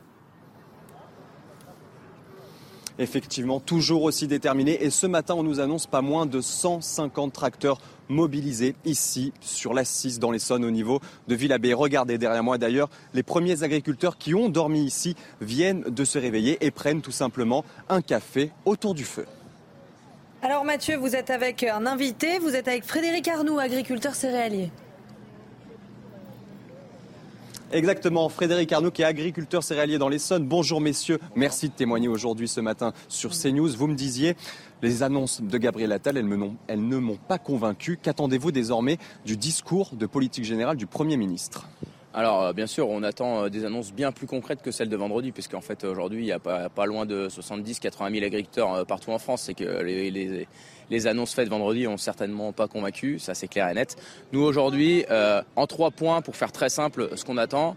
effectivement 3.03 3.61
toujours 3.61 4.03
aussi 4.05 4.27
déterminé. 4.27 4.83
Et 4.83 4.91
ce 4.91 5.07
matin, 5.07 5.35
on 5.35 5.43
nous 5.43 5.61
annonce 5.61 5.87
pas 5.87 6.03
moins 6.03 6.27
de 6.27 6.41
150 6.41 7.33
tracteurs 7.33 7.79
mobilisés 8.09 8.75
ici 8.85 9.33
sur 9.41 9.75
la 9.75 9.85
6 9.85 10.19
dans 10.19 10.31
l'Essonne 10.31 10.65
au 10.65 10.71
niveau 10.71 11.01
de 11.29 11.35
Villabé. 11.35 11.75
Regardez 11.75 12.19
derrière 12.19 12.45
moi 12.45 12.59
d'ailleurs, 12.59 12.91
les 13.15 13.23
premiers 13.23 13.63
agriculteurs 13.63 14.19
qui 14.19 14.35
ont 14.35 14.49
dormi 14.49 14.85
ici 14.85 15.17
viennent 15.41 15.83
de 15.83 16.05
se 16.05 16.19
réveiller 16.19 16.59
et 16.65 16.71
prennent 16.71 17.01
tout 17.01 17.13
simplement 17.13 17.65
un 17.89 18.03
café 18.03 18.51
autour 18.65 18.95
du 18.95 19.05
feu. 19.05 19.27
Alors 20.43 20.65
Mathieu, 20.65 20.97
vous 20.97 21.15
êtes 21.15 21.31
avec 21.31 21.63
un 21.63 21.87
invité, 21.87 22.39
vous 22.39 22.57
êtes 22.57 22.67
avec 22.67 22.85
Frédéric 22.85 23.29
Arnoux, 23.29 23.59
agriculteur 23.59 24.15
céréalier. 24.15 24.71
Exactement, 27.73 28.29
Frédéric 28.29 28.71
Arnaud 28.71 28.91
qui 28.91 29.01
est 29.01 29.07
agriculteur 29.07 29.63
céréalier 29.63 29.97
dans 29.97 30.11
l'Essonne. 30.11 30.47
Bonjour 30.47 30.79
messieurs, 30.79 31.19
merci 31.35 31.71
de 31.71 31.73
témoigner 31.73 32.07
aujourd'hui 32.07 32.47
ce 32.47 32.61
matin 32.61 32.93
sur 33.09 33.31
CNews. 33.31 33.71
Vous 33.71 33.87
me 33.87 33.95
disiez, 33.95 34.37
les 34.83 35.03
annonces 35.03 35.41
de 35.41 35.57
Gabriel 35.57 35.91
Attal, 35.93 36.19
elles, 36.19 36.29
elles 36.69 36.87
ne 36.87 36.97
m'ont 36.99 37.17
pas 37.17 37.39
convaincu. 37.39 37.97
Qu'attendez-vous 37.97 38.53
désormais 38.53 38.99
du 39.25 39.39
discours 39.39 39.93
de 39.95 40.05
politique 40.05 40.45
générale 40.45 40.77
du 40.77 40.87
Premier 40.87 41.17
ministre? 41.17 41.67
Alors 42.15 42.43
euh, 42.43 42.53
bien 42.53 42.67
sûr, 42.67 42.91
on 42.91 43.03
attend 43.03 43.45
euh, 43.45 43.49
des 43.49 43.65
annonces 43.65 43.93
bien 43.93 44.13
plus 44.13 44.27
concrètes 44.27 44.61
que 44.61 44.71
celles 44.71 44.91
de 44.91 44.97
vendredi, 44.97 45.33
puisqu'en 45.33 45.63
fait 45.63 45.85
aujourd'hui, 45.85 46.21
il 46.21 46.27
n'y 46.27 46.33
a 46.33 46.39
pas, 46.39 46.87
loin 46.87 47.07
de 47.07 47.29
70-80 47.29 48.13
000 48.13 48.27
agriculteurs 48.27 48.75
euh, 48.75 48.85
partout 48.85 49.13
en 49.13 49.19
France. 49.19 49.51
Que 49.57 49.83
les, 49.83 50.47
les 50.93 51.07
annonces 51.07 51.33
faites 51.33 51.49
vendredi 51.49 51.87
ont 51.87 51.97
certainement 51.97 52.53
pas 52.53 52.69
convaincu, 52.69 53.19
ça 53.19 53.35
c'est 53.35 53.49
clair 53.49 53.69
et 53.69 53.75
net. 53.75 53.97
Nous 54.33 54.43
aujourd'hui, 54.43 55.05
euh, 55.11 55.43
en 55.57 55.67
trois 55.67 55.91
points, 55.91 56.21
pour 56.21 56.37
faire 56.37 56.53
très 56.53 56.69
simple, 56.69 57.09
ce 57.17 57.25
qu'on 57.25 57.39
attend. 57.39 57.77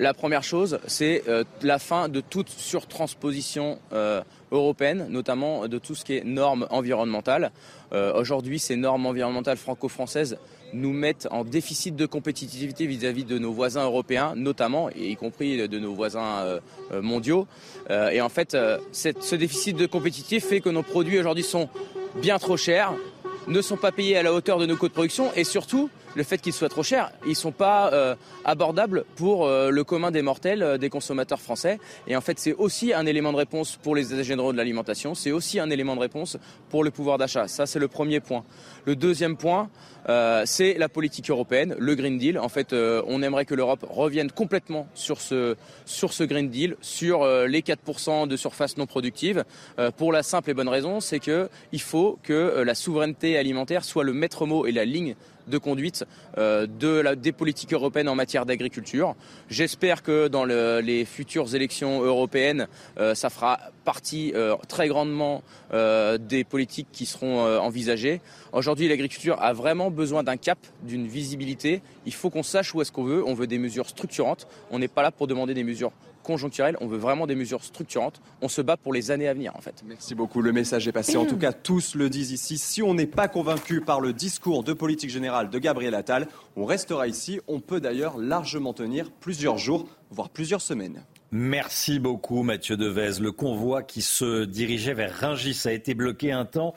La 0.00 0.12
première 0.12 0.42
chose, 0.42 0.80
c'est 0.86 1.22
euh, 1.28 1.44
la 1.62 1.78
fin 1.78 2.08
de 2.08 2.20
toute 2.20 2.48
surtransposition 2.48 3.78
euh, 3.92 4.22
européenne, 4.50 5.06
notamment 5.08 5.68
de 5.68 5.78
tout 5.78 5.94
ce 5.94 6.04
qui 6.04 6.16
est 6.16 6.24
normes 6.24 6.66
environnementales. 6.70 7.52
Aujourd'hui, 7.90 8.58
ces 8.58 8.76
normes 8.76 9.06
environnementales 9.06 9.56
franco-françaises 9.56 10.36
nous 10.74 10.92
mettent 10.92 11.26
en 11.30 11.42
déficit 11.42 11.96
de 11.96 12.04
compétitivité 12.04 12.86
vis-à-vis 12.86 13.24
de 13.24 13.38
nos 13.38 13.50
voisins 13.50 13.84
européens, 13.84 14.34
notamment, 14.36 14.90
et 14.90 15.12
y 15.12 15.16
compris 15.16 15.66
de 15.66 15.78
nos 15.78 15.94
voisins 15.94 16.60
mondiaux. 17.00 17.46
et 17.88 18.20
en 18.20 18.28
fait, 18.28 18.54
ce 18.92 19.36
déficit 19.36 19.74
de 19.74 19.86
compétitivité 19.86 20.38
fait 20.38 20.60
que 20.60 20.68
nos 20.68 20.82
produits 20.82 21.18
aujourd'hui 21.18 21.44
sont 21.44 21.70
bien 22.16 22.38
trop 22.38 22.56
chers, 22.56 22.92
ne 23.46 23.62
sont 23.62 23.76
pas 23.76 23.92
payés 23.92 24.16
à 24.16 24.22
la 24.22 24.32
hauteur 24.32 24.58
de 24.58 24.66
nos 24.66 24.76
coûts 24.76 24.88
de 24.88 24.92
production 24.92 25.32
et 25.34 25.44
surtout 25.44 25.90
le 26.14 26.22
fait 26.24 26.38
qu'ils 26.38 26.52
soient 26.52 26.68
trop 26.68 26.82
chers, 26.82 27.12
ils 27.24 27.30
ne 27.30 27.34
sont 27.34 27.52
pas 27.52 27.92
euh, 27.92 28.14
abordables 28.44 29.04
pour 29.16 29.46
euh, 29.46 29.70
le 29.70 29.84
commun 29.84 30.10
des 30.10 30.22
mortels, 30.22 30.62
euh, 30.62 30.78
des 30.78 30.90
consommateurs 30.90 31.40
français. 31.40 31.78
Et 32.06 32.16
en 32.16 32.20
fait, 32.20 32.38
c'est 32.38 32.54
aussi 32.54 32.92
un 32.92 33.06
élément 33.06 33.32
de 33.32 33.36
réponse 33.36 33.76
pour 33.76 33.94
les 33.94 34.12
états 34.12 34.22
généraux 34.22 34.52
de 34.52 34.56
l'alimentation, 34.56 35.14
c'est 35.14 35.30
aussi 35.30 35.60
un 35.60 35.70
élément 35.70 35.94
de 35.94 36.00
réponse 36.00 36.36
pour 36.70 36.82
le 36.82 36.90
pouvoir 36.90 37.18
d'achat. 37.18 37.46
Ça, 37.46 37.66
c'est 37.66 37.78
le 37.78 37.88
premier 37.88 38.20
point. 38.20 38.44
Le 38.88 38.96
deuxième 38.96 39.36
point, 39.36 39.68
c'est 40.46 40.72
la 40.78 40.88
politique 40.88 41.28
européenne, 41.28 41.76
le 41.78 41.94
Green 41.94 42.16
Deal. 42.16 42.38
En 42.38 42.48
fait, 42.48 42.72
on 42.72 43.22
aimerait 43.22 43.44
que 43.44 43.54
l'Europe 43.54 43.84
revienne 43.86 44.32
complètement 44.32 44.88
sur 44.94 45.20
ce, 45.20 46.24
Green 46.24 46.48
Deal, 46.48 46.74
sur 46.80 47.26
les 47.46 47.60
4% 47.60 48.26
de 48.26 48.34
surface 48.34 48.78
non 48.78 48.86
productive, 48.86 49.44
pour 49.98 50.10
la 50.10 50.22
simple 50.22 50.48
et 50.48 50.54
bonne 50.54 50.70
raison, 50.70 51.00
c'est 51.00 51.20
qu'il 51.20 51.80
faut 51.82 52.18
que 52.22 52.62
la 52.62 52.74
souveraineté 52.74 53.36
alimentaire 53.36 53.84
soit 53.84 54.04
le 54.04 54.14
maître 54.14 54.46
mot 54.46 54.64
et 54.64 54.72
la 54.72 54.86
ligne 54.86 55.16
de 55.48 55.58
conduite 55.58 56.04
euh, 56.36 56.66
des 56.66 57.32
politiques 57.32 57.72
européennes 57.72 58.08
en 58.08 58.14
matière 58.14 58.46
d'agriculture. 58.46 59.14
J'espère 59.48 60.02
que 60.02 60.28
dans 60.28 60.44
le, 60.44 60.80
les 60.80 61.04
futures 61.04 61.54
élections 61.54 62.02
européennes, 62.02 62.68
euh, 62.98 63.14
ça 63.14 63.30
fera 63.30 63.58
partie 63.84 64.34
très 64.68 64.86
grandement 64.88 65.42
des 65.72 66.44
politiques 66.44 66.88
qui 66.92 67.06
seront 67.06 67.40
envisagées. 67.58 68.20
Aujourd'hui, 68.52 68.86
l'agriculture 68.86 69.40
a 69.40 69.54
vraiment 69.54 69.90
besoin 69.90 70.22
d'un 70.22 70.36
cap, 70.36 70.58
d'une 70.82 71.06
visibilité. 71.06 71.80
Il 72.04 72.12
faut 72.12 72.28
qu'on 72.28 72.42
sache 72.42 72.74
où 72.74 72.82
est-ce 72.82 72.92
qu'on 72.92 73.04
veut. 73.04 73.24
On 73.26 73.32
veut 73.32 73.46
des 73.46 73.58
mesures 73.58 73.88
structurantes. 73.88 74.46
On 74.70 74.78
n'est 74.78 74.88
pas 74.88 75.02
là 75.02 75.10
pour 75.10 75.26
demander 75.26 75.54
des 75.54 75.64
mesures 75.64 75.92
On 76.80 76.86
veut 76.86 76.98
vraiment 76.98 77.26
des 77.26 77.34
mesures 77.34 77.64
structurantes. 77.64 78.20
On 78.42 78.48
se 78.48 78.60
bat 78.60 78.76
pour 78.76 78.92
les 78.92 79.10
années 79.10 79.28
à 79.28 79.34
venir, 79.34 79.56
en 79.56 79.60
fait. 79.60 79.82
Merci 79.86 80.14
beaucoup. 80.14 80.42
Le 80.42 80.52
message 80.52 80.86
est 80.86 80.92
passé. 80.92 81.16
En 81.16 81.26
tout 81.26 81.38
cas, 81.38 81.52
tous 81.52 81.94
le 81.94 82.10
disent 82.10 82.32
ici. 82.32 82.58
Si 82.58 82.82
on 82.82 82.94
n'est 82.94 83.06
pas 83.06 83.28
convaincu 83.28 83.80
par 83.80 84.00
le 84.00 84.12
discours 84.12 84.64
de 84.64 84.72
politique 84.72 85.10
générale 85.10 85.50
de 85.50 85.58
Gabriel 85.58 85.94
Attal, 85.94 86.28
on 86.56 86.64
restera 86.64 87.08
ici. 87.08 87.40
On 87.48 87.60
peut 87.60 87.80
d'ailleurs 87.80 88.18
largement 88.18 88.72
tenir 88.72 89.10
plusieurs 89.10 89.58
jours, 89.58 89.86
voire 90.10 90.28
plusieurs 90.28 90.60
semaines. 90.60 91.02
Merci 91.30 91.98
beaucoup 91.98 92.42
Mathieu 92.42 92.78
Devez. 92.78 93.20
Le 93.20 93.32
convoi 93.32 93.82
qui 93.82 94.00
se 94.00 94.44
dirigeait 94.44 94.94
vers 94.94 95.14
Ringis 95.14 95.60
a 95.66 95.72
été 95.72 95.92
bloqué 95.92 96.32
un 96.32 96.46
temps 96.46 96.74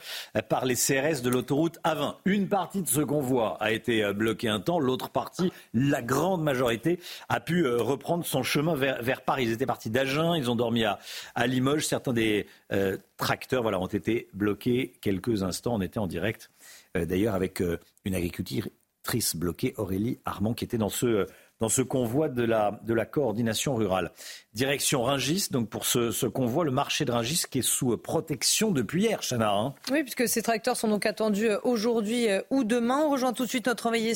par 0.49 0.65
les 0.65 0.75
CRS 0.75 1.21
de 1.21 1.29
l'autoroute 1.29 1.79
A20. 1.85 2.15
Une 2.25 2.49
partie 2.49 2.81
de 2.81 2.87
ce 2.89 2.99
convoi 2.99 3.55
a 3.61 3.71
été 3.71 4.11
bloquée 4.13 4.49
un 4.49 4.59
temps, 4.59 4.79
l'autre 4.79 5.09
partie, 5.09 5.53
la 5.73 6.01
grande 6.01 6.43
majorité, 6.43 6.99
a 7.29 7.39
pu 7.39 7.65
euh, 7.65 7.77
reprendre 7.77 8.25
son 8.25 8.43
chemin 8.43 8.75
vers, 8.75 9.21
Paris. 9.21 9.45
Ils 9.45 9.51
étaient 9.53 9.65
partis 9.65 9.89
d'Agen, 9.89 10.35
ils 10.35 10.51
ont 10.51 10.55
dormi 10.55 10.83
à, 10.83 10.99
Limoges. 11.47 11.87
Certains 11.87 12.13
des 12.13 12.45
euh, 12.73 12.97
tracteurs 13.15 13.61
voilà, 13.61 13.79
ont 13.79 13.87
été 13.87 14.27
bloqués 14.33 14.93
quelques 14.99 15.43
instants. 15.43 15.75
On 15.75 15.81
était 15.81 15.99
en 15.99 16.07
direct 16.07 16.51
euh, 16.97 17.05
d'ailleurs 17.05 17.35
avec 17.35 17.63
une 18.03 18.15
agricultrice 18.15 19.35
bloquée, 19.35 19.73
Aurélie 19.77 20.19
Armand, 20.25 20.53
qui 20.53 20.65
était 20.65 20.77
dans 20.77 20.89
ce 20.89 21.25
dans 21.61 21.69
ce 21.69 21.83
convoi 21.83 22.27
de 22.27 22.43
la, 22.43 23.05
coordination 23.05 23.75
rurale. 23.75 24.11
Direction 24.53 25.03
Ringis, 25.03 25.47
donc 25.51 25.69
pour 25.69 25.85
ce, 25.85 26.25
convoi, 26.25 26.65
le 26.65 26.71
marché 26.71 27.05
de 27.05 27.11
Ringis 27.11 27.43
qui 27.49 27.59
est 27.59 27.61
sous 27.61 27.95
protection 27.97 28.71
depuis 28.71 29.03
hier, 29.03 29.21
Chana. 29.21 29.53
Hein. 29.53 29.75
oui, 29.91 30.01
puisque 30.01 30.27
ces 30.27 30.41
tracteurs 30.41 30.75
sont 30.75 30.87
donc 30.87 31.05
attendus 31.05 31.49
euh, 31.49 31.59
aujourd'hui 31.63 32.29
euh, 32.29 32.41
ou 32.49 32.63
demain. 32.63 33.03
On 33.05 33.11
rejoint 33.11 33.31
tout 33.31 33.45
de 33.45 33.49
suite 33.49 33.67
notre 33.67 33.85
envoyé, 33.85 34.13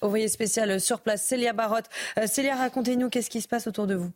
envoyé 0.00 0.28
spécial 0.28 0.80
sur 0.80 1.00
place, 1.00 1.22
Célia 1.22 1.52
Barotte. 1.52 1.86
Euh, 2.18 2.26
Célia, 2.26 2.56
racontez-nous 2.56 3.08
qu'est-ce 3.08 3.30
qui 3.30 3.40
se 3.40 3.48
passe 3.48 3.68
autour 3.68 3.86
de 3.86 3.94
vous? 3.94 4.10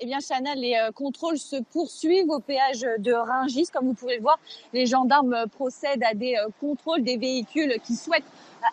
Eh 0.00 0.06
bien, 0.06 0.18
Chana, 0.20 0.54
les 0.54 0.76
contrôles 0.94 1.38
se 1.38 1.56
poursuivent 1.56 2.30
au 2.30 2.40
péage 2.40 2.86
de 2.98 3.12
Ringis. 3.12 3.68
Comme 3.72 3.86
vous 3.86 3.94
pouvez 3.94 4.16
le 4.16 4.22
voir, 4.22 4.38
les 4.72 4.86
gendarmes 4.86 5.44
procèdent 5.52 6.04
à 6.04 6.14
des 6.14 6.36
contrôles 6.60 7.02
des 7.02 7.16
véhicules 7.16 7.74
qui 7.84 7.94
souhaitent 7.94 8.24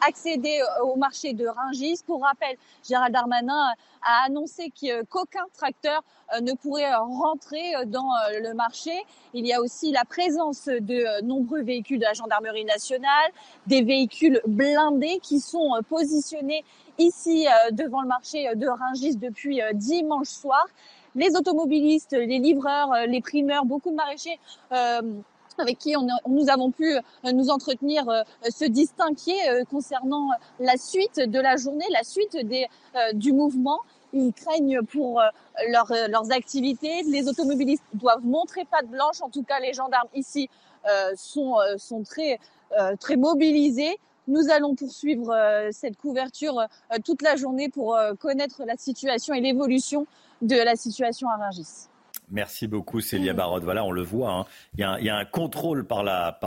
accéder 0.06 0.62
euh, 0.62 0.84
au 0.84 0.96
marché 0.96 1.34
de 1.34 1.48
Ringis. 1.48 2.02
Pour 2.06 2.24
rappel, 2.24 2.56
Gérald 2.88 3.14
Darmanin 3.14 3.74
a 4.02 4.26
annoncé 4.26 4.72
qu'aucun 4.72 5.46
tracteur 5.54 6.04
euh, 6.34 6.42
ne 6.42 6.54
pourrait 6.54 6.94
rentrer 6.96 7.74
dans 7.88 8.10
euh, 8.10 8.40
le 8.42 8.54
marché. 8.54 8.94
Il 9.34 9.46
y 9.46 9.54
a 9.54 9.62
aussi 9.62 9.92
la 9.92 10.06
présence 10.06 10.66
de 10.66 11.22
nombreux 11.24 11.62
véhicules 11.62 12.00
de 12.00 12.06
la 12.06 12.14
gendarmerie 12.14 12.66
nationale, 12.66 13.32
des 13.68 13.82
véhicules 13.82 14.42
blindés 14.48 15.20
qui 15.22 15.40
sont 15.40 15.72
positionnés 15.88 16.64
ici 16.98 17.48
devant 17.72 18.02
le 18.02 18.08
marché 18.08 18.54
de 18.56 18.68
Ringis 18.68 19.16
depuis 19.16 19.62
dimanche 19.74 20.28
soir. 20.28 20.66
Les 21.16 21.36
automobilistes, 21.36 22.14
les 22.14 22.40
livreurs, 22.40 22.94
les 23.08 23.22
primeurs, 23.22 23.66
beaucoup 23.66 23.90
de 23.90 23.96
maraîchers 23.96 24.40
avec 25.60 25.78
qui 25.78 25.96
on, 25.96 26.08
nous 26.28 26.50
avons 26.50 26.72
pu 26.72 26.96
euh, 26.96 27.32
nous 27.34 27.50
entretenir 27.50 28.08
euh, 28.10 28.24
se 28.50 28.66
distinguer 28.66 29.38
euh, 29.50 29.64
concernant 29.66 30.30
la 30.60 30.78
suite 30.78 31.20
de 31.20 31.40
la 31.40 31.58
journée, 31.58 31.86
la 31.92 32.04
suite 32.04 32.38
des, 32.38 32.68
du 33.14 33.34
mouvement. 33.34 33.80
Ils 34.12 34.34
craignent 34.34 34.82
pour 34.82 35.22
leur, 35.68 35.92
leurs 36.10 36.32
activités. 36.32 37.04
Les 37.04 37.28
automobilistes 37.28 37.84
doivent 37.94 38.26
montrer 38.26 38.66
patte 38.66 38.88
blanche. 38.88 39.22
En 39.22 39.30
tout 39.30 39.44
cas, 39.44 39.60
les 39.60 39.74
gendarmes 39.74 40.08
ici 40.16 40.50
sont, 41.16 41.58
sont 41.78 42.02
très, 42.02 42.40
très 43.00 43.18
mobilisés. 43.18 44.00
Nous 44.30 44.50
allons 44.50 44.76
poursuivre 44.76 45.36
cette 45.72 45.98
couverture 45.98 46.68
toute 47.04 47.22
la 47.22 47.36
journée 47.36 47.68
pour 47.68 48.00
connaître 48.20 48.64
la 48.66 48.78
situation 48.78 49.34
et 49.34 49.42
l'évolution 49.42 50.08
de 50.42 50.56
la 50.56 50.76
situation 50.76 51.28
à 51.30 51.38
Rungis. 51.38 51.88
Merci 52.32 52.68
beaucoup 52.68 53.02
Célia 53.02 53.34
Barotte. 53.34 53.64
Voilà, 53.64 53.84
on 53.84 53.92
le 53.92 54.04
voit. 54.04 54.32
Hein. 54.32 54.46
Il, 54.78 54.82
y 54.82 55.10
a 55.10 55.16
un, 55.16 55.26
contrôle 55.26 55.86
par 55.86 56.04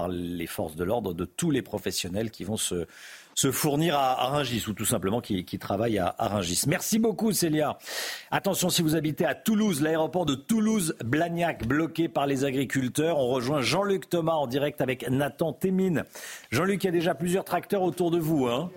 les 0.08 0.46
forces 0.46 0.76
de 0.76 0.84
l'ordre 0.84 1.12
de 1.12 1.24
tous 1.24 1.50
les 1.50 1.62
professionnels 1.62 2.30
qui 2.30 2.44
vont 2.44 2.56
se, 2.56 2.86
se 3.34 3.50
fournir 3.50 3.96
à, 3.96 4.26
Rungis 4.26 4.64
ou 4.68 4.72
tout 4.72 4.84
simplement 4.84 5.20
qui, 5.20 5.44
travaillent 5.58 5.98
à, 5.98 6.14
à, 6.18 6.28
Rungis. 6.28 6.64
Merci 6.66 6.98
beaucoup 6.98 7.32
Célia. 7.32 7.78
Attention 8.30 8.70
si 8.70 8.82
vous 8.82 8.96
habitez 8.96 9.24
à 9.24 9.34
Toulouse, 9.34 9.80
l'aéroport 9.80 10.26
de 10.26 10.34
Toulouse-Blagnac 10.34 11.66
bloqué 11.66 12.08
par 12.08 12.26
les 12.26 12.44
agriculteurs. 12.44 13.18
On 13.18 13.28
rejoint 13.28 13.60
Jean-Luc 13.60 14.08
Thomas 14.08 14.34
en 14.34 14.46
direct 14.46 14.80
avec 14.80 15.08
Nathan 15.10 15.52
Témine. 15.52 16.04
Jean-Luc, 16.50 16.84
il 16.84 16.86
y 16.86 16.88
a 16.88 16.92
déjà 16.92 17.14
plusieurs 17.14 17.44
tracteurs 17.44 17.82
autour 17.82 18.10
de 18.10 18.18
vous. 18.18 18.46
Hein 18.46 18.70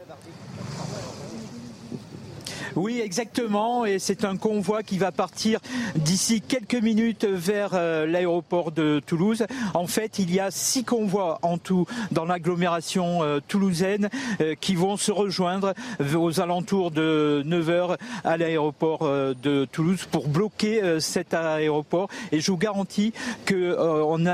oui, 2.76 3.00
exactement. 3.00 3.86
Et 3.86 4.00
c'est 4.00 4.26
un 4.26 4.36
convoi 4.36 4.84
qui 4.84 4.98
va 4.98 5.14
partir 5.14 5.60
d'ici 5.96 6.42
quelques 6.42 6.76
minutes 6.76 7.26
vers 7.26 7.72
euh, 7.74 8.06
l'aéroport 8.06 8.72
de 8.72 9.02
Toulouse. 9.06 9.46
En 9.74 9.88
fait, 9.88 10.20
il 10.20 10.34
y 10.34 10.42
a 10.42 10.52
six 10.52 10.84
convois 10.84 11.40
en 11.42 11.58
tout 11.58 11.86
dans 12.12 12.26
l'agglomération 12.26 13.24
euh, 13.24 13.40
toulousaine 13.48 14.10
euh, 14.42 14.56
qui 14.60 14.76
vont 14.76 14.98
se 14.98 15.14
rejoindre 15.14 15.74
aux 16.16 16.42
alentours 16.42 16.92
de 16.92 17.44
9 17.46 17.70
h 17.70 17.98
à 18.26 18.38
l'aéroport 18.38 19.08
de 19.08 19.66
Toulouse 19.72 20.08
pour 20.12 20.28
bloquer 20.28 21.00
cet 21.00 21.34
aéroport. 21.34 22.10
Et 22.32 22.42
je 22.42 22.52
vous 22.52 22.58
garantis 22.58 23.14
que 23.46 23.76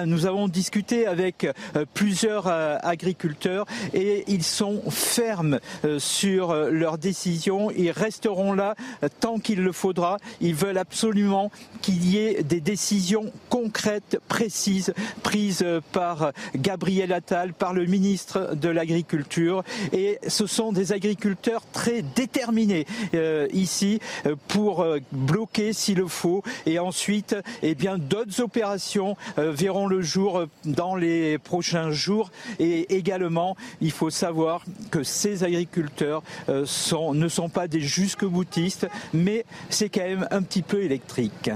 nous 0.06 0.26
avons 0.26 0.48
discuté 0.48 1.06
avec 1.06 1.48
plusieurs 1.94 2.48
agriculteurs 2.48 3.66
et 3.94 4.24
ils 4.28 4.44
sont 4.44 4.82
fermes 4.90 5.60
sur 5.98 6.54
leur 6.54 6.98
décision. 6.98 7.70
Seront 8.32 8.54
là 8.54 8.76
tant 9.20 9.40
qu'il 9.40 9.62
le 9.62 9.74
faudra. 9.74 10.18
Ils 10.40 10.56
veulent 10.56 10.78
absolument 10.78 11.52
qu'il 11.82 12.06
y 12.10 12.18
ait 12.18 12.44
des 12.44 12.62
décisions 12.62 13.32
concrètes, 13.50 14.20
précises, 14.30 14.94
prises 15.22 15.66
par 15.92 16.32
Gabriel 16.56 17.12
Attal, 17.12 17.54
par 17.54 17.74
le 17.74 17.86
ministre 17.86 18.56
de 18.56 18.70
l'Agriculture. 18.70 19.64
Et 19.92 20.20
ce 20.28 20.46
sont 20.48 20.72
des 20.72 20.94
agriculteurs 20.94 21.64
très 21.74 22.02
déterminés 22.02 22.86
euh, 23.14 23.48
ici 23.52 24.00
euh, 24.26 24.36
pour 24.48 24.82
euh, 24.82 25.00
bloquer 25.12 25.74
s'il 25.74 25.98
le 25.98 26.08
faut. 26.08 26.42
Et 26.66 26.80
ensuite, 26.80 27.36
eh 27.64 27.76
bien, 27.76 27.98
d'autres 27.98 28.40
opérations 28.42 29.18
verront 29.38 29.88
le 29.88 30.02
jour 30.02 30.46
dans 30.64 30.96
les 30.96 31.38
prochains 31.38 31.92
jours. 31.92 32.32
Et 32.60 32.96
également, 32.96 33.58
il 33.82 33.92
faut 33.92 34.10
savoir 34.10 34.64
que 34.90 35.04
ces 35.04 35.44
agriculteurs 35.44 36.24
ne 36.48 37.28
sont 37.28 37.50
pas 37.50 37.68
des 37.68 37.82
jusques 37.82 38.21
boutiste, 38.26 38.88
mais 39.14 39.46
c'est 39.70 39.90
quand 39.90 40.02
même 40.02 40.28
un 40.32 40.42
petit 40.42 40.62
peu 40.62 40.84
électrique. 40.84 41.50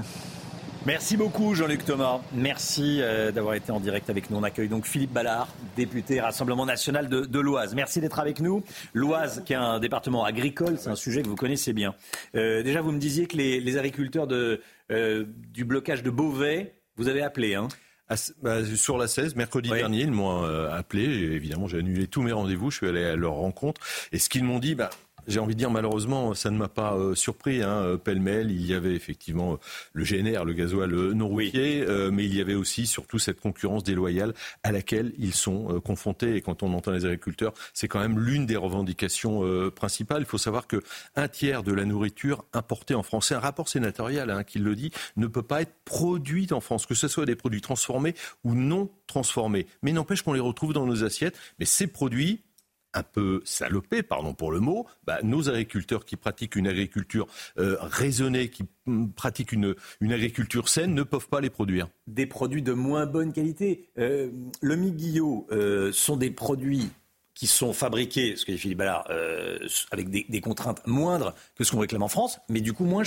Merci 0.86 1.16
beaucoup 1.16 1.52
Jean-Luc 1.56 1.84
Thomas. 1.84 2.20
Merci 2.32 3.00
euh, 3.00 3.32
d'avoir 3.32 3.54
été 3.54 3.72
en 3.72 3.80
direct 3.80 4.08
avec 4.08 4.30
nous. 4.30 4.36
On 4.36 4.44
accueille 4.44 4.68
donc 4.68 4.86
Philippe 4.86 5.12
Ballard, 5.12 5.48
député 5.74 6.20
Rassemblement 6.20 6.64
national 6.64 7.08
de, 7.08 7.40
l'Oise. 7.40 7.74
Merci 7.74 8.00
d'être 8.00 8.20
avec 8.20 8.38
nous. 8.38 8.62
L'Oise, 8.94 9.42
qui 9.44 9.52
est 9.52 9.56
un 9.56 9.80
département 9.80 10.24
agricole, 10.24 10.76
c'est 10.78 10.88
un 10.88 10.94
sujet 10.94 11.22
que 11.22 11.28
vous 11.28 11.34
connaissez 11.34 11.72
bien. 11.72 11.96
Euh, 12.36 12.62
déjà, 12.62 12.82
vous 12.82 12.92
me 12.92 13.00
disiez 13.00 13.26
que 13.26 13.36
les, 13.36 13.78
agriculteurs 13.78 14.28
de, 14.28 14.60
euh, 14.92 15.24
du 15.52 15.64
blocage 15.64 16.04
de 16.04 16.10
Beauvais, 16.10 16.76
vous 16.94 17.08
avez 17.08 17.22
appelé. 17.22 17.56
Hein 17.56 17.66
bah, 18.40 18.64
sur 18.76 18.96
la 18.96 19.08
16, 19.08 19.34
mercredi 19.34 19.70
dernier, 19.70 20.02
ils 20.02 20.12
m'ont 20.12 20.44
appelé. 20.68 21.02
évidemment, 21.02 21.66
j'ai 21.66 21.78
annulé 21.78 22.06
tous 22.06 22.22
mes 22.22 22.30
rendez-vous. 22.30 22.70
Je 22.70 22.76
suis 22.76 22.86
allé 22.86 23.04
à 23.04 23.16
leur 23.16 23.32
rencontre. 23.32 23.80
Et 24.12 24.20
ce 24.20 24.28
qu'ils 24.28 24.44
m'ont 24.44 24.60
dit, 24.60 24.76
bah, 24.76 24.90
j'ai 25.26 25.40
envie 25.40 25.54
de 25.54 25.58
dire 25.58 25.70
malheureusement, 25.70 26.34
ça 26.34 26.50
ne 26.50 26.56
m'a 26.56 26.68
pas 26.68 26.94
euh, 26.94 27.14
surpris. 27.14 27.62
Hein, 27.62 27.82
euh, 27.82 27.96
Pêle-mêle, 27.96 28.50
il 28.50 28.64
y 28.64 28.74
avait 28.74 28.94
effectivement 28.94 29.54
euh, 29.54 29.56
le 29.92 30.04
GNR, 30.04 30.44
le 30.44 30.52
gasoil 30.52 30.90
non 30.90 31.28
routier, 31.28 31.84
mais 32.12 32.24
il 32.24 32.34
y 32.34 32.40
avait 32.40 32.54
aussi 32.54 32.86
surtout 32.86 33.18
cette 33.18 33.40
concurrence 33.40 33.82
déloyale 33.82 34.34
à 34.62 34.72
laquelle 34.72 35.12
ils 35.18 35.34
sont 35.34 35.80
confrontés. 35.80 36.36
Et 36.36 36.40
quand 36.40 36.62
on 36.62 36.72
entend 36.74 36.92
les 36.92 37.04
agriculteurs, 37.04 37.52
c'est 37.74 37.88
quand 37.88 38.00
même 38.00 38.18
l'une 38.18 38.46
des 38.46 38.56
revendications 38.56 39.70
principales. 39.70 40.22
Il 40.22 40.26
faut 40.26 40.38
savoir 40.38 40.66
que 40.66 40.82
un 41.14 41.28
tiers 41.28 41.62
de 41.62 41.72
la 41.72 41.84
nourriture 41.84 42.44
importée 42.52 42.94
en 42.94 43.02
France, 43.02 43.28
c'est 43.28 43.34
un 43.34 43.40
rapport 43.40 43.68
sénatorial 43.68 44.30
hein, 44.30 44.44
qui 44.44 44.58
le 44.58 44.74
dit, 44.74 44.90
ne 45.16 45.26
peut 45.26 45.42
pas 45.42 45.62
être 45.62 45.74
produite 45.84 46.52
en 46.52 46.60
France, 46.60 46.86
que 46.86 46.94
ce 46.94 47.08
soit 47.08 47.26
des 47.26 47.36
produits 47.36 47.60
transformés 47.60 48.14
ou 48.44 48.54
non 48.54 48.90
transformés. 49.06 49.66
Mais 49.82 49.92
n'empêche 49.92 50.22
qu'on 50.22 50.32
les 50.32 50.40
retrouve 50.40 50.72
dans 50.72 50.86
nos 50.86 51.04
assiettes. 51.04 51.38
Mais 51.58 51.66
ces 51.66 51.86
produits, 51.86 52.42
un 52.96 53.02
peu 53.02 53.42
salopé, 53.44 54.02
pardon 54.02 54.34
pour 54.34 54.50
le 54.50 54.58
mot, 54.58 54.86
bah, 55.06 55.18
nos 55.22 55.48
agriculteurs 55.48 56.04
qui 56.04 56.16
pratiquent 56.16 56.56
une 56.56 56.66
agriculture 56.66 57.26
euh, 57.58 57.76
raisonnée, 57.80 58.48
qui 58.48 58.64
mm, 58.86 59.10
pratiquent 59.10 59.52
une, 59.52 59.74
agriculture 60.00 60.68
saine, 60.68 60.94
ne 60.94 61.02
peuvent 61.02 61.28
pas 61.28 61.40
les 61.40 61.50
produire. 61.50 61.88
Des 62.06 62.26
produits 62.26 62.62
de 62.62 62.72
moins 62.72 63.06
bonne 63.06 63.32
qualité. 63.32 63.90
Euh, 63.98 64.30
le 64.60 64.76
miguillot 64.76 65.46
euh, 65.52 65.92
sont 65.92 66.16
des 66.16 66.30
produits 66.30 66.88
qui 67.34 67.46
sont 67.46 67.74
fabriqués, 67.74 68.34
ce 68.36 68.46
que 68.46 68.52
dit 68.52 68.58
Philippe 68.58 68.78
Ballard, 68.78 69.06
avec 69.90 70.08
des, 70.08 70.40
contraintes 70.40 70.86
moindres 70.86 71.34
que 71.54 71.64
ce 71.64 71.72
qu'on 71.72 71.80
réclame 71.80 72.02
en 72.02 72.08
France, 72.08 72.38
mais 72.48 72.62
du 72.62 72.72
coup 72.72 72.86
moins 72.86 73.04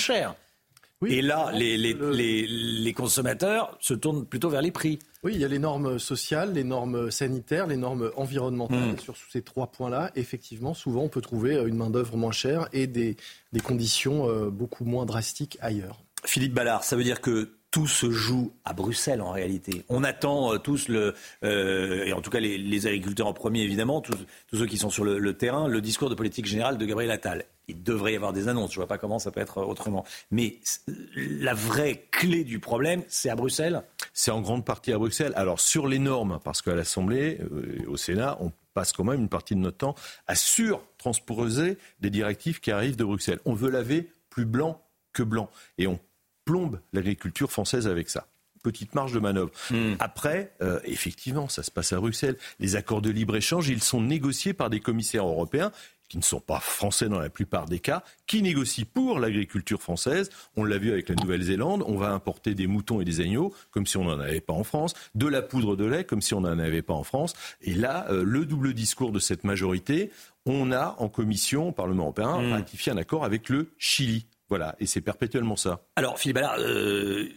et 1.07 1.21
là, 1.21 1.51
les, 1.53 1.77
les, 1.77 2.93
consommateurs 2.93 3.77
se 3.79 3.93
tournent 3.93 4.25
plutôt 4.25 4.49
vers 4.49 4.61
les 4.61 4.71
prix. 4.71 4.99
Oui, 5.23 5.33
il 5.35 5.39
y 5.39 5.45
a 5.45 5.47
les 5.47 5.59
normes 5.59 5.99
sociales, 5.99 6.53
les 6.53 6.63
normes 6.63 7.09
sanitaires, 7.11 7.67
les 7.67 7.77
normes 7.77 8.11
environnementales. 8.15 8.93
Hmm. 8.93 8.99
Sur 8.99 9.15
ces 9.31 9.41
trois 9.41 9.67
points-là, 9.67 10.11
effectivement, 10.15 10.73
souvent, 10.73 11.03
on 11.03 11.09
peut 11.09 11.21
trouver 11.21 11.55
une 11.55 11.75
main-d'œuvre 11.75 12.17
moins 12.17 12.31
chère 12.31 12.67
et 12.73 12.87
des, 12.87 13.15
des 13.53 13.59
conditions 13.59 14.29
euh, 14.29 14.49
beaucoup 14.49 14.85
moins 14.85 15.05
drastiques 15.05 15.57
ailleurs. 15.61 16.03
Philippe 16.25 16.53
Ballard, 16.53 16.83
ça 16.83 16.95
veut 16.95 17.03
dire 17.03 17.21
que 17.21 17.53
tout 17.71 17.87
se 17.87 18.09
joue 18.09 18.51
à 18.65 18.73
Bruxelles 18.73 19.21
en 19.21 19.31
réalité. 19.31 19.83
On 19.89 20.03
attend 20.03 20.53
euh, 20.53 20.57
tous 20.57 20.87
le, 20.87 21.13
euh, 21.43 22.05
et 22.05 22.13
en 22.13 22.21
tout 22.21 22.29
cas 22.29 22.39
les, 22.39 22.87
agriculteurs 22.87 23.27
en 23.27 23.33
premier 23.33 23.61
évidemment, 23.61 24.01
tous, 24.01 24.17
ceux 24.51 24.65
qui 24.65 24.77
sont 24.77 24.89
sur 24.89 25.03
le, 25.05 25.33
terrain, 25.33 25.67
le 25.67 25.81
discours 25.81 26.09
de 26.09 26.15
politique 26.15 26.45
générale 26.45 26.77
de 26.77 26.85
Gabriel 26.85 27.11
Attal. 27.11 27.45
Il 27.69 27.83
devrait 27.83 28.13
y 28.13 28.15
avoir 28.15 28.33
des 28.33 28.47
annonces. 28.47 28.71
Je 28.71 28.75
ne 28.75 28.81
vois 28.81 28.87
pas 28.87 28.97
comment 28.97 29.19
ça 29.19 29.31
peut 29.31 29.39
être 29.39 29.61
autrement. 29.61 30.05
Mais 30.31 30.59
la 31.15 31.53
vraie 31.53 32.07
clé 32.11 32.43
du 32.43 32.59
problème, 32.59 33.03
c'est 33.07 33.29
à 33.29 33.35
Bruxelles. 33.35 33.83
C'est 34.13 34.31
en 34.31 34.41
grande 34.41 34.65
partie 34.65 34.91
à 34.91 34.97
Bruxelles. 34.97 35.33
Alors 35.35 35.59
sur 35.59 35.87
les 35.87 35.99
normes, 35.99 36.39
parce 36.43 36.61
qu'à 36.61 36.75
l'Assemblée, 36.75 37.39
euh, 37.51 37.83
au 37.87 37.97
Sénat, 37.97 38.37
on 38.41 38.51
passe 38.73 38.91
quand 38.91 39.03
même 39.03 39.21
une 39.21 39.29
partie 39.29 39.55
de 39.55 39.59
notre 39.59 39.77
temps 39.77 39.95
à 40.27 40.35
surtransposer 40.35 41.77
des 41.99 42.09
directives 42.09 42.59
qui 42.59 42.71
arrivent 42.71 42.95
de 42.95 43.03
Bruxelles. 43.03 43.39
On 43.45 43.53
veut 43.53 43.69
laver 43.69 44.11
plus 44.29 44.45
blanc 44.45 44.81
que 45.13 45.23
blanc. 45.23 45.49
Et 45.77 45.87
on 45.87 45.99
plombe 46.45 46.79
l'agriculture 46.93 47.51
française 47.51 47.87
avec 47.87 48.09
ça 48.09 48.27
petite 48.63 48.95
marge 48.95 49.13
de 49.13 49.19
manœuvre. 49.19 49.51
Hmm. 49.71 49.93
Après, 49.99 50.53
euh, 50.61 50.79
effectivement, 50.83 51.47
ça 51.47 51.63
se 51.63 51.71
passe 51.71 51.93
à 51.93 51.97
Bruxelles. 51.97 52.37
Les 52.59 52.75
accords 52.75 53.01
de 53.01 53.09
libre-échange, 53.09 53.69
ils 53.69 53.81
sont 53.81 54.01
négociés 54.01 54.53
par 54.53 54.69
des 54.69 54.79
commissaires 54.79 55.25
européens 55.25 55.71
qui 56.09 56.17
ne 56.17 56.23
sont 56.23 56.39
pas 56.39 56.59
français 56.59 57.07
dans 57.07 57.19
la 57.19 57.29
plupart 57.29 57.65
des 57.65 57.79
cas, 57.79 58.03
qui 58.27 58.41
négocient 58.41 58.85
pour 58.91 59.19
l'agriculture 59.19 59.81
française. 59.81 60.29
On 60.57 60.63
l'a 60.63 60.77
vu 60.77 60.91
avec 60.91 61.07
la 61.07 61.15
Nouvelle-Zélande, 61.15 61.83
on 61.87 61.95
va 61.95 62.09
importer 62.09 62.55
des 62.55 62.67
moutons 62.67 62.99
et 62.99 63.05
des 63.05 63.21
agneaux 63.21 63.53
comme 63.71 63.85
si 63.85 63.95
on 63.97 64.03
n'en 64.03 64.19
avait 64.19 64.41
pas 64.41 64.53
en 64.53 64.63
France, 64.63 64.93
de 65.15 65.27
la 65.27 65.41
poudre 65.41 65.75
de 65.75 65.85
lait 65.85 66.03
comme 66.03 66.21
si 66.21 66.33
on 66.33 66.41
n'en 66.41 66.59
avait 66.59 66.81
pas 66.81 66.95
en 66.95 67.03
France. 67.03 67.33
Et 67.61 67.75
là, 67.75 68.07
euh, 68.09 68.23
le 68.23 68.45
double 68.45 68.73
discours 68.73 69.11
de 69.11 69.19
cette 69.19 69.43
majorité, 69.43 70.11
on 70.45 70.71
a 70.71 70.95
en 70.97 71.09
commission 71.09 71.69
au 71.69 71.71
Parlement 71.71 72.03
européen 72.03 72.41
hmm. 72.41 72.51
ratifié 72.53 72.91
un 72.91 72.97
accord 72.97 73.23
avec 73.23 73.49
le 73.49 73.71
Chili. 73.77 74.25
Voilà, 74.49 74.75
et 74.79 74.87
c'est 74.87 75.01
perpétuellement 75.01 75.55
ça. 75.55 75.85
Alors, 75.95 76.17
Philippe 76.17 76.37
Allard, 76.37 76.55
euh, 76.57 77.29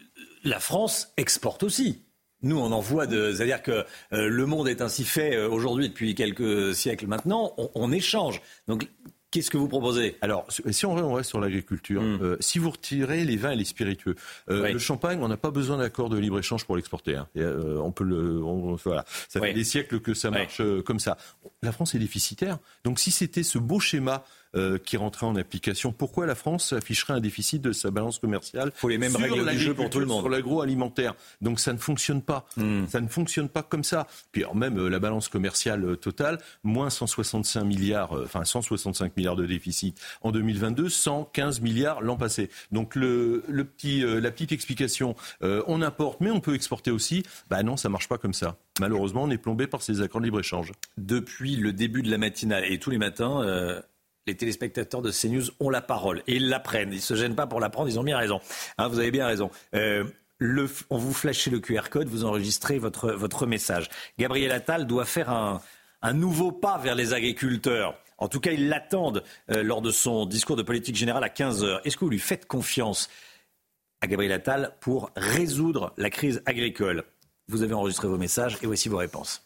la 0.45 0.61
France 0.61 1.13
exporte 1.19 1.63
aussi. 1.63 2.03
Nous, 2.43 2.59
on 2.59 2.73
envoie 2.73 3.07
de. 3.07 3.33
C'est-à-dire 3.33 3.63
que 3.63 3.85
euh, 4.13 4.29
le 4.29 4.47
monde 4.47 4.69
est 4.69 4.81
ainsi 4.81 5.05
fait 5.05 5.37
euh, 5.37 5.49
aujourd'hui 5.49 5.89
depuis 5.89 6.15
quelques 6.15 6.75
siècles 6.75 7.07
maintenant. 7.07 7.55
On, 7.75 7.93
échange. 7.93 8.41
Donc, 8.69 8.89
Qu'est-ce 9.31 9.51
que 9.51 9.57
vous 9.57 9.69
proposez? 9.69 10.19
Alors, 10.21 10.47
si 10.51 10.85
on 10.85 11.15
reste 11.15 11.31
sur 11.31 11.41
l'agriculture, 11.41 12.03
hmm. 12.03 12.37
si 12.41 12.59
vous 12.59 12.69
retirez 12.69 13.25
les 13.25 13.39
vins 13.39 13.53
et 13.53 13.57
les 13.57 13.65
spiritueux, 13.65 14.15
le 14.47 14.77
champagne, 14.77 15.21
on 15.23 15.29
n'a 15.29 15.39
pas 15.39 15.51
besoin 15.51 15.79
d'accord 15.79 16.11
de 16.11 16.19
libre-échange 16.19 16.67
pour 16.67 16.77
l'exporter. 16.77 17.17
Hein. 17.17 17.27
on 17.35 17.93
peut 17.93 18.05
le, 18.05 18.41
voilà, 18.85 19.07
ça 19.31 19.41
fait 19.41 19.55
des 19.55 19.65
siècles 19.65 20.01
que 20.01 20.13
ça 20.13 20.31
marche 20.31 20.61
comme 20.85 20.99
ça. 20.99 21.17
La 21.63 21.73
France 21.73 21.95
est 21.95 21.99
déficitaire. 21.99 22.59
Donc, 22.85 22.99
si 22.99 23.11
c'était 23.11 23.43
ce 23.43 23.57
beau 23.57 23.81
schéma 23.81 24.23
euh, 24.55 24.77
qui 24.77 24.99
rentrait 24.99 25.25
en 25.25 25.35
application. 25.37 25.93
Pourquoi 25.93 26.27
la 26.27 26.35
France 26.35 26.75
afficherait 26.75 27.15
un 27.15 27.21
déficit 27.21 27.63
de 27.63 27.73
sa 27.73 27.91
balance 27.91 28.19
commerciale 28.19 28.71
Faut 28.75 28.91
les 28.91 28.99
mêmes 28.99 29.17
règles 29.17 29.49
du 29.49 29.59
jeu 29.59 29.73
pour 29.73 29.89
tout 29.89 29.99
le 29.99 30.05
monde. 30.05 30.21
Sur 30.21 30.29
l'agroalimentaire? 30.29 31.15
Donc 31.41 31.59
ça 31.59 31.73
ne 31.73 31.79
fonctionne 31.79 32.21
pas. 32.21 32.47
Hmm. 32.59 32.87
Ça 32.87 33.01
ne 33.01 33.09
fonctionne 33.09 33.49
pas 33.49 33.63
comme 33.63 33.83
ça. 33.83 34.07
Puis 34.31 34.43
alors 34.43 34.55
même 34.55 34.79
euh, 34.79 34.89
la 34.91 34.99
balance 34.99 35.29
commerciale 35.29 35.85
euh, 35.87 35.97
totale, 35.97 36.39
moins 36.65 36.91
165 36.91 37.65
milliards, 37.65 38.13
enfin 38.13 38.45
165 38.45 39.17
milliards 39.17 39.37
de 39.37 39.47
déficit 39.47 39.99
en 40.21 40.33
2022, 40.33 40.91
115 40.91 41.63
milliards 41.63 42.03
l'an 42.03 42.17
passé. 42.17 42.51
Donc 42.73 42.95
le, 42.95 43.45
le 43.49 43.65
petit, 43.65 44.03
la 44.03 44.31
petite 44.31 44.53
explication, 44.53 45.17
on 45.41 45.81
importe, 45.83 46.21
mais 46.21 46.31
on 46.31 46.41
peut 46.41 46.55
exporter 46.55 46.91
aussi. 46.91 47.23
Bah 47.49 47.63
non, 47.63 47.77
ça 47.77 47.89
marche 47.89 48.09
pas 48.09 48.19
comme 48.19 48.35
ça. 48.35 48.57
Malheureusement, 48.81 49.23
on 49.25 49.31
est 49.31 49.39
plombé 49.39 49.67
par 49.67 49.83
ces 49.83 50.03
accords 50.03 50.21
de 50.21 50.27
libre-échange. 50.27 50.73
Depuis 50.99 51.57
le 51.57 51.73
début 51.73 52.03
de 52.03 52.11
la 52.11 52.19
matinale 52.19 52.65
et 52.71 52.79
tous 52.79 52.91
les 52.91 52.99
matins, 52.99 53.83
les 54.27 54.37
téléspectateurs 54.37 55.03
de 55.03 55.11
CNews 55.11 55.51
ont 55.61 55.71
la 55.71 55.81
parole 55.81 56.23
et 56.27 56.37
ils 56.37 56.49
la 56.49 56.61
prennent. 56.61 56.93
Ils 56.93 56.97
ne 56.97 57.01
se 57.01 57.15
gênent 57.15 57.35
pas 57.35 57.47
pour 57.47 57.61
la 57.61 57.71
prendre, 57.71 57.89
ils 57.89 57.99
ont 57.99 58.05
bien 58.05 58.19
raison. 58.19 58.41
Hein, 58.79 58.89
vous 58.89 58.99
avez 58.99 59.11
bien 59.11 59.27
raison. 59.27 59.51
Euh, 59.75 60.05
on 60.91 60.99
vous 60.99 61.13
flashez 61.13 61.51
le 61.51 61.61
QR 61.61 61.89
code, 61.91 62.09
vous 62.09 62.25
enregistrez 62.25 62.79
votre, 62.79 63.13
votre 63.13 63.47
message. 63.47 63.89
Gabriel 64.19 64.51
Attal 64.51 64.87
doit 64.87 65.05
faire 65.05 65.31
un, 65.31 65.61
un 66.03 66.13
nouveau 66.13 66.53
pas 66.53 66.79
vers 66.79 66.95
les 66.95 67.13
agriculteurs. 67.13 67.97
En 68.19 68.29
tout 68.29 68.41
cas, 68.41 68.53
ils 68.53 68.69
l'attendent 68.69 69.25
euh, 69.51 69.63
lors 69.63 69.83
de 69.83 69.91
son 69.91 70.27
discours 70.27 70.57
de 70.57 70.63
politique 70.63 70.97
générale 70.97 71.25
à 71.25 71.29
15 71.29 71.65
heures. 71.65 71.81
Est-ce 71.85 71.97
que 71.97 72.05
vous 72.05 72.11
lui 72.11 72.19
faites 72.19 72.47
confiance 72.47 73.09
à 74.01 74.07
Gabriel 74.07 74.33
Attal 74.33 74.77
pour 74.81 75.11
résoudre 75.17 75.93
la 75.97 76.11
crise 76.11 76.43
agricole? 76.47 77.05
Vous 77.49 77.63
avez 77.63 77.75
enregistré 77.75 78.09
vos 78.09 78.19
messages 78.19 78.59
et 78.63 78.67
voici 78.67 78.89
vos 78.89 78.99
réponses. 78.99 79.45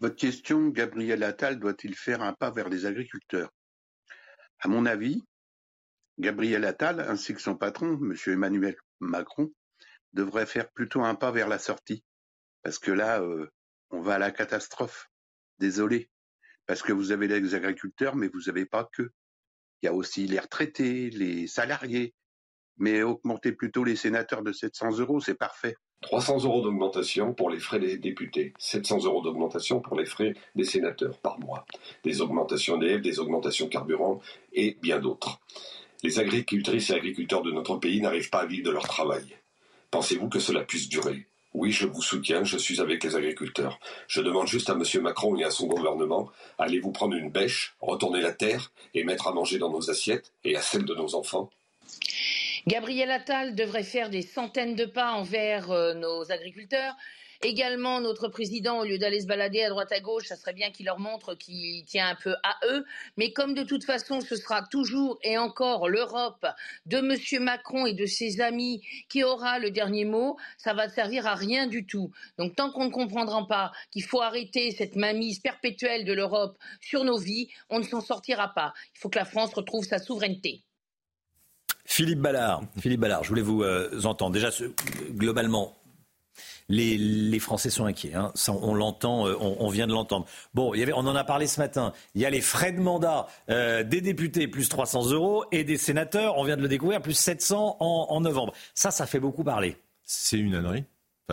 Votre 0.00 0.14
question, 0.14 0.68
Gabriel 0.68 1.24
Attal 1.24 1.58
doit-il 1.58 1.96
faire 1.96 2.22
un 2.22 2.32
pas 2.32 2.52
vers 2.52 2.68
les 2.68 2.86
agriculteurs? 2.86 3.50
À 4.60 4.68
mon 4.68 4.86
avis, 4.86 5.24
Gabriel 6.18 6.64
Attal, 6.64 7.00
ainsi 7.00 7.34
que 7.34 7.40
son 7.40 7.56
patron, 7.56 7.94
M. 7.94 8.14
Emmanuel 8.26 8.76
Macron, 9.00 9.52
devraient 10.12 10.46
faire 10.46 10.70
plutôt 10.70 11.02
un 11.02 11.16
pas 11.16 11.32
vers 11.32 11.48
la 11.48 11.58
sortie. 11.58 12.04
Parce 12.62 12.78
que 12.78 12.92
là, 12.92 13.20
euh, 13.20 13.50
on 13.90 14.00
va 14.00 14.14
à 14.14 14.18
la 14.18 14.30
catastrophe. 14.30 15.10
Désolé. 15.58 16.08
Parce 16.66 16.82
que 16.82 16.92
vous 16.92 17.10
avez 17.10 17.26
les 17.26 17.54
agriculteurs, 17.56 18.14
mais 18.14 18.28
vous 18.28 18.42
n'avez 18.46 18.66
pas 18.66 18.88
que. 18.92 19.10
Il 19.82 19.86
y 19.86 19.88
a 19.88 19.94
aussi 19.94 20.28
les 20.28 20.38
retraités, 20.38 21.10
les 21.10 21.48
salariés. 21.48 22.14
Mais 22.76 23.02
augmenter 23.02 23.50
plutôt 23.50 23.82
les 23.82 23.96
sénateurs 23.96 24.42
de 24.42 24.52
700 24.52 24.98
euros, 24.98 25.20
c'est 25.20 25.34
parfait. 25.34 25.74
300 26.02 26.44
euros 26.44 26.62
d'augmentation 26.62 27.32
pour 27.34 27.50
les 27.50 27.58
frais 27.58 27.80
des 27.80 27.98
députés, 27.98 28.52
700 28.58 29.04
euros 29.04 29.22
d'augmentation 29.22 29.80
pour 29.80 29.96
les 29.98 30.06
frais 30.06 30.34
des 30.54 30.64
sénateurs 30.64 31.18
par 31.18 31.40
mois, 31.40 31.66
des 32.04 32.20
augmentations 32.20 32.78
d'élèves, 32.78 33.00
des 33.00 33.18
augmentations 33.18 33.68
carburant 33.68 34.20
et 34.52 34.76
bien 34.80 35.00
d'autres. 35.00 35.40
Les 36.04 36.20
agricultrices 36.20 36.90
et 36.90 36.94
agriculteurs 36.94 37.42
de 37.42 37.50
notre 37.50 37.76
pays 37.76 38.00
n'arrivent 38.00 38.30
pas 38.30 38.42
à 38.42 38.46
vivre 38.46 38.66
de 38.66 38.70
leur 38.70 38.86
travail. 38.86 39.36
Pensez-vous 39.90 40.28
que 40.28 40.38
cela 40.38 40.62
puisse 40.62 40.88
durer? 40.88 41.26
Oui, 41.54 41.72
je 41.72 41.86
vous 41.86 42.02
soutiens, 42.02 42.44
je 42.44 42.58
suis 42.58 42.80
avec 42.80 43.02
les 43.02 43.16
agriculteurs. 43.16 43.80
Je 44.06 44.20
demande 44.20 44.46
juste 44.46 44.70
à 44.70 44.74
M. 44.74 44.84
Macron 45.02 45.36
et 45.36 45.44
à 45.44 45.50
son 45.50 45.66
gouvernement, 45.66 46.30
allez-vous 46.58 46.92
prendre 46.92 47.16
une 47.16 47.30
bêche, 47.30 47.74
retourner 47.80 48.20
la 48.20 48.32
terre 48.32 48.70
et 48.94 49.02
mettre 49.02 49.26
à 49.26 49.32
manger 49.32 49.58
dans 49.58 49.70
nos 49.70 49.90
assiettes 49.90 50.32
et 50.44 50.54
à 50.56 50.62
celles 50.62 50.84
de 50.84 50.94
nos 50.94 51.16
enfants? 51.16 51.50
Gabriel 52.66 53.10
Attal 53.10 53.54
devrait 53.54 53.82
faire 53.82 54.10
des 54.10 54.22
centaines 54.22 54.74
de 54.74 54.84
pas 54.84 55.12
envers 55.12 55.70
euh, 55.70 55.94
nos 55.94 56.30
agriculteurs. 56.32 56.94
Également, 57.42 58.00
notre 58.00 58.26
président, 58.26 58.80
au 58.80 58.84
lieu 58.84 58.98
d'aller 58.98 59.20
se 59.20 59.28
balader 59.28 59.62
à 59.62 59.68
droite 59.68 59.92
à 59.92 60.00
gauche, 60.00 60.26
ça 60.26 60.34
serait 60.34 60.54
bien 60.54 60.72
qu'il 60.72 60.86
leur 60.86 60.98
montre 60.98 61.36
qu'il 61.36 61.84
tient 61.84 62.08
un 62.08 62.16
peu 62.16 62.34
à 62.42 62.58
eux. 62.66 62.84
Mais 63.16 63.32
comme 63.32 63.54
de 63.54 63.62
toute 63.62 63.84
façon, 63.84 64.20
ce 64.20 64.34
sera 64.34 64.66
toujours 64.66 65.20
et 65.22 65.38
encore 65.38 65.88
l'Europe 65.88 66.44
de 66.86 66.98
M. 66.98 67.44
Macron 67.44 67.86
et 67.86 67.94
de 67.94 68.06
ses 68.06 68.40
amis 68.40 68.82
qui 69.08 69.22
aura 69.22 69.60
le 69.60 69.70
dernier 69.70 70.04
mot, 70.04 70.36
ça 70.56 70.74
va 70.74 70.88
servir 70.88 71.28
à 71.28 71.36
rien 71.36 71.68
du 71.68 71.86
tout. 71.86 72.10
Donc, 72.38 72.56
tant 72.56 72.72
qu'on 72.72 72.86
ne 72.86 72.90
comprendra 72.90 73.46
pas 73.46 73.70
qu'il 73.92 74.02
faut 74.02 74.20
arrêter 74.20 74.72
cette 74.72 74.96
mamise 74.96 75.38
perpétuelle 75.38 76.04
de 76.04 76.12
l'Europe 76.12 76.58
sur 76.80 77.04
nos 77.04 77.18
vies, 77.18 77.48
on 77.70 77.78
ne 77.78 77.84
s'en 77.84 78.00
sortira 78.00 78.52
pas. 78.52 78.74
Il 78.96 78.98
faut 78.98 79.10
que 79.10 79.18
la 79.18 79.24
France 79.24 79.54
retrouve 79.54 79.84
sa 79.84 80.00
souveraineté. 80.00 80.64
Philippe 81.90 82.20
Ballard, 82.20 82.62
Philippe 82.78 83.00
Ballard, 83.00 83.24
je 83.24 83.30
voulais 83.30 83.42
vous 83.42 83.62
euh, 83.62 84.02
entendre. 84.04 84.32
Déjà, 84.32 84.50
globalement, 85.14 85.74
les, 86.68 87.38
Français 87.40 87.70
sont 87.70 87.86
inquiets. 87.86 88.12
Hein. 88.14 88.30
on 88.48 88.74
l'entend, 88.74 89.26
euh, 89.26 89.34
on, 89.40 89.68
vient 89.70 89.86
de 89.86 89.94
l'entendre. 89.94 90.26
Bon, 90.52 90.74
on 90.76 91.06
en 91.06 91.16
a 91.16 91.24
parlé 91.24 91.46
ce 91.46 91.58
matin. 91.58 91.94
Il 92.14 92.20
y 92.20 92.26
a 92.26 92.30
les 92.30 92.42
frais 92.42 92.72
de 92.72 92.80
mandat 92.80 93.26
euh, 93.48 93.84
des 93.84 94.02
députés 94.02 94.48
plus 94.48 94.68
300 94.68 95.12
euros 95.12 95.46
et 95.50 95.64
des 95.64 95.78
sénateurs, 95.78 96.36
on 96.36 96.44
vient 96.44 96.58
de 96.58 96.62
le 96.62 96.68
découvrir, 96.68 97.00
plus 97.00 97.14
700 97.14 97.78
en, 97.80 98.06
en 98.10 98.20
novembre. 98.20 98.52
Ça, 98.74 98.90
ça 98.90 99.06
fait 99.06 99.18
beaucoup 99.18 99.42
parler. 99.42 99.78
C'est 100.04 100.38
une 100.38 100.56
ânerie 100.56 100.84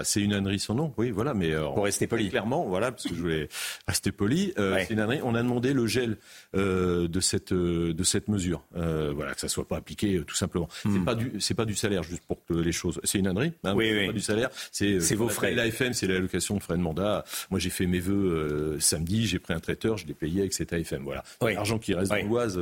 c'est 0.03 0.21
une 0.21 0.33
ânerie 0.33 0.59
son 0.59 0.75
nom, 0.75 0.93
oui, 0.97 1.11
voilà, 1.11 1.33
mais 1.33 1.51
euh, 1.51 1.69
pour 1.69 1.85
rester 1.85 2.07
poli. 2.07 2.29
Clairement, 2.29 2.65
voilà, 2.65 2.91
parce 2.91 3.05
que 3.05 3.15
je 3.15 3.21
voulais 3.21 3.47
rester 3.87 4.11
poli. 4.11 4.53
Euh, 4.57 4.77
c'est 4.85 4.93
une 4.93 4.99
ânerie. 4.99 5.19
On 5.23 5.35
a 5.35 5.41
demandé 5.41 5.73
le 5.73 5.87
gel 5.87 6.17
euh, 6.55 7.07
de 7.07 7.19
cette 7.21 7.53
de 7.53 8.03
cette 8.03 8.27
mesure, 8.27 8.63
voilà, 8.73 9.33
que 9.33 9.39
ça 9.39 9.47
soit 9.47 9.67
pas 9.67 9.77
appliqué 9.77 10.21
tout 10.25 10.35
simplement. 10.35 10.67
C'est 10.83 11.05
pas 11.05 11.15
du 11.15 11.39
c'est 11.39 11.53
pas 11.53 11.65
du 11.65 11.75
salaire 11.75 12.03
juste 12.03 12.23
pour 12.27 12.43
que 12.45 12.53
les 12.53 12.71
choses. 12.71 12.99
C'est 13.03 13.19
une 13.19 13.27
ânerie. 13.27 13.53
Hein, 13.63 13.73
oui, 13.75 13.91
oui. 13.93 14.07
Pas 14.07 14.13
du 14.13 14.19
salaire. 14.19 14.49
C'est 14.71 15.15
vos 15.15 15.29
frais. 15.29 15.53
L'AFM, 15.53 15.93
c'est 15.93 16.07
l'allocation 16.07 16.57
de 16.57 16.63
frais 16.63 16.75
de 16.75 16.81
mandat. 16.81 17.23
Moi, 17.49 17.59
j'ai 17.59 17.69
fait 17.69 17.85
mes 17.85 17.99
vœux 17.99 18.77
samedi, 18.79 19.25
j'ai 19.25 19.39
pris 19.39 19.53
un 19.53 19.59
traiteur, 19.59 19.97
je 19.97 20.05
l'ai 20.07 20.13
payé 20.13 20.41
avec 20.41 20.53
cette 20.53 20.73
AFM. 20.73 21.03
Voilà, 21.03 21.23
l'argent 21.41 21.79
qui 21.79 21.93
reste 21.93 22.11
dans 22.11 22.27
l'Oise. 22.27 22.59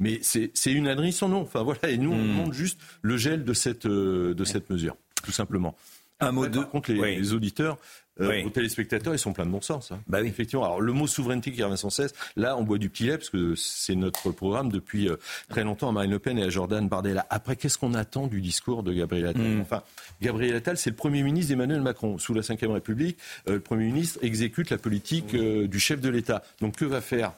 mais 0.00 0.18
c'est 0.22 0.50
c'est 0.54 0.72
une 0.72 0.88
ânerie 0.88 1.12
sans 1.12 1.28
nom. 1.28 1.40
Enfin 1.40 1.62
voilà, 1.62 1.88
et 1.88 1.96
nous 1.96 2.12
on 2.12 2.18
hmm. 2.18 2.28
demande 2.28 2.52
juste 2.52 2.78
le 3.00 3.16
gel 3.16 3.44
de 3.44 3.54
cette 3.54 3.86
de 3.86 4.44
cette 4.44 4.68
mesure, 4.68 4.96
tout 5.24 5.32
simplement. 5.32 5.74
Un 6.24 6.32
mot 6.32 6.46
de... 6.46 6.58
Par 6.58 6.70
contre, 6.70 6.92
les, 6.92 7.16
les 7.16 7.32
auditeurs, 7.32 7.78
euh, 8.20 8.44
aux 8.44 8.50
téléspectateurs, 8.50 9.12
ils 9.14 9.18
sont 9.18 9.32
pleins 9.32 9.46
de 9.46 9.50
bon 9.50 9.60
sens. 9.60 9.90
Hein. 9.90 10.00
Bah 10.06 10.18
oui. 10.22 10.28
Effectivement. 10.28 10.64
Alors, 10.64 10.80
le 10.80 10.92
mot 10.92 11.06
souveraineté 11.06 11.50
qui 11.50 11.62
revient 11.62 11.76
sans 11.76 11.90
cesse, 11.90 12.14
là, 12.36 12.56
on 12.56 12.62
boit 12.62 12.78
du 12.78 12.88
petit 12.88 13.04
lait, 13.04 13.18
parce 13.18 13.30
que 13.30 13.54
c'est 13.56 13.96
notre 13.96 14.30
programme 14.30 14.70
depuis 14.70 15.08
euh, 15.08 15.16
très 15.48 15.64
longtemps 15.64 15.88
à 15.88 15.92
Marine 15.92 16.12
Le 16.12 16.18
Pen 16.18 16.38
et 16.38 16.44
à 16.44 16.48
Jordan 16.48 16.88
Bardella. 16.88 17.26
Après, 17.30 17.56
qu'est-ce 17.56 17.78
qu'on 17.78 17.94
attend 17.94 18.26
du 18.26 18.40
discours 18.40 18.82
de 18.82 18.92
Gabriel 18.92 19.26
Attal 19.26 19.42
Mm. 19.44 19.60
Enfin, 19.60 19.82
Gabriel 20.22 20.54
Attal, 20.56 20.78
c'est 20.78 20.90
le 20.90 20.96
Premier 20.96 21.22
ministre 21.22 21.50
d'Emmanuel 21.50 21.80
Macron. 21.80 22.18
Sous 22.18 22.34
la 22.34 22.42
Ve 22.42 22.72
République, 22.72 23.18
euh, 23.48 23.54
le 23.54 23.60
Premier 23.60 23.86
ministre 23.86 24.18
exécute 24.22 24.70
la 24.70 24.78
politique 24.78 25.34
du 25.34 25.80
chef 25.80 26.00
de 26.00 26.08
l'État. 26.08 26.42
Donc, 26.60 26.76
que 26.76 26.84
va 26.84 27.00
faire 27.00 27.32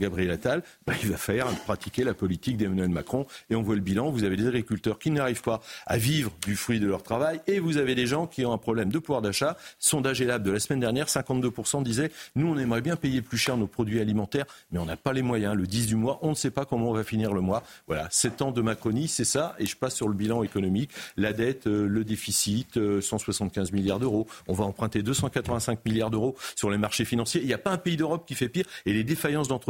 Gabriel 0.00 0.30
Attal, 0.30 0.62
bah, 0.86 0.94
il 1.02 1.10
va 1.10 1.16
faire 1.16 1.46
pratiquer 1.64 2.02
la 2.02 2.14
politique 2.14 2.56
d'Emmanuel 2.56 2.88
Macron. 2.88 3.26
Et 3.50 3.56
on 3.56 3.62
voit 3.62 3.74
le 3.74 3.80
bilan. 3.80 4.10
Vous 4.10 4.24
avez 4.24 4.36
des 4.36 4.46
agriculteurs 4.46 4.98
qui 4.98 5.10
n'arrivent 5.10 5.42
pas 5.42 5.60
à 5.86 5.98
vivre 5.98 6.32
du 6.46 6.56
fruit 6.56 6.80
de 6.80 6.86
leur 6.86 7.02
travail. 7.02 7.40
Et 7.46 7.58
vous 7.58 7.76
avez 7.76 7.94
des 7.94 8.06
gens 8.06 8.26
qui 8.26 8.44
ont 8.46 8.52
un 8.52 8.58
problème 8.58 8.90
de 8.90 8.98
pouvoir 8.98 9.20
d'achat. 9.20 9.56
Sondage 9.78 10.20
ELAB 10.22 10.42
de 10.42 10.50
la 10.50 10.60
semaine 10.60 10.80
dernière, 10.80 11.08
52% 11.08 11.82
disaient 11.82 12.10
Nous, 12.36 12.46
on 12.46 12.56
aimerait 12.56 12.80
bien 12.80 12.96
payer 12.96 13.20
plus 13.20 13.36
cher 13.36 13.56
nos 13.56 13.66
produits 13.66 14.00
alimentaires, 14.00 14.46
mais 14.70 14.78
on 14.78 14.86
n'a 14.86 14.96
pas 14.96 15.12
les 15.12 15.22
moyens. 15.22 15.54
Le 15.54 15.66
10 15.66 15.86
du 15.88 15.96
mois, 15.96 16.18
on 16.22 16.30
ne 16.30 16.34
sait 16.34 16.50
pas 16.50 16.64
comment 16.64 16.90
on 16.90 16.94
va 16.94 17.04
finir 17.04 17.34
le 17.34 17.42
mois. 17.42 17.62
Voilà, 17.86 18.08
7 18.10 18.42
ans 18.42 18.52
de 18.52 18.62
Macronie, 18.62 19.08
c'est 19.08 19.24
ça. 19.24 19.54
Et 19.58 19.66
je 19.66 19.76
passe 19.76 19.94
sur 19.94 20.08
le 20.08 20.14
bilan 20.14 20.42
économique. 20.42 20.90
La 21.16 21.32
dette, 21.34 21.66
euh, 21.66 21.86
le 21.86 22.04
déficit, 22.04 22.78
euh, 22.78 23.02
175 23.02 23.72
milliards 23.72 24.00
d'euros. 24.00 24.26
On 24.48 24.54
va 24.54 24.64
emprunter 24.64 25.02
285 25.02 25.84
milliards 25.84 26.10
d'euros 26.10 26.34
sur 26.54 26.70
les 26.70 26.78
marchés 26.78 27.04
financiers. 27.04 27.42
Il 27.42 27.46
n'y 27.46 27.54
a 27.54 27.58
pas 27.58 27.70
un 27.70 27.78
pays 27.78 27.96
d'Europe 27.96 28.24
qui 28.26 28.34
fait 28.34 28.48
pire. 28.48 28.64
Et 28.86 28.92
les 28.92 29.04
défaillances 29.04 29.48
d'entreprises, 29.48 29.65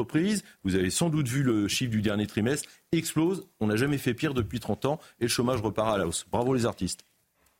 vous 0.65 0.75
avez 0.75 0.91
sans 0.91 1.09
doute 1.09 1.29
vu 1.29 1.43
le 1.43 1.69
chiffre 1.69 1.91
du 1.91 2.03
dernier 2.03 2.27
trimestre, 2.27 2.69
explosent. 2.93 3.47
On 3.61 3.67
n'a 3.67 3.77
jamais 3.77 3.99
fait 3.99 4.15
pire 4.15 4.35
depuis 4.35 4.61
30 4.61 4.85
ans 4.87 5.01
et 5.21 5.25
le 5.25 5.29
chômage 5.29 5.61
repart 5.61 5.95
à 5.95 5.99
la 5.99 6.07
hausse. 6.07 6.27
Bravo 6.31 6.55
les 6.55 6.67
artistes. 6.67 7.05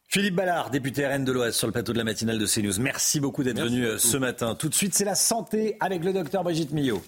Philippe 0.09 0.37
Ballard, 0.37 0.71
député 0.71 1.07
RN 1.07 1.25
de 1.25 1.33
l'Ouest 1.33 1.59
sur 1.59 1.67
le 1.67 1.73
plateau 1.73 1.93
de 1.93 1.99
la 1.99 2.05
matinale 2.05 2.39
de 2.39 2.47
CNews. 2.47 2.81
Merci 2.81 3.19
beaucoup 3.19 3.43
d'être 3.43 3.61
venu 3.61 3.85
euh, 3.85 3.95
beaucoup. 3.95 4.07
ce 4.07 4.17
matin. 4.17 4.55
Tout 4.55 4.69
de 4.69 4.75
suite, 4.75 4.95
c'est 4.95 5.05
la 5.05 5.17
santé 5.17 5.77
avec 5.81 6.05
le 6.05 6.13
docteur 6.13 6.45
Brigitte 6.45 6.73
Millot. 6.73 7.03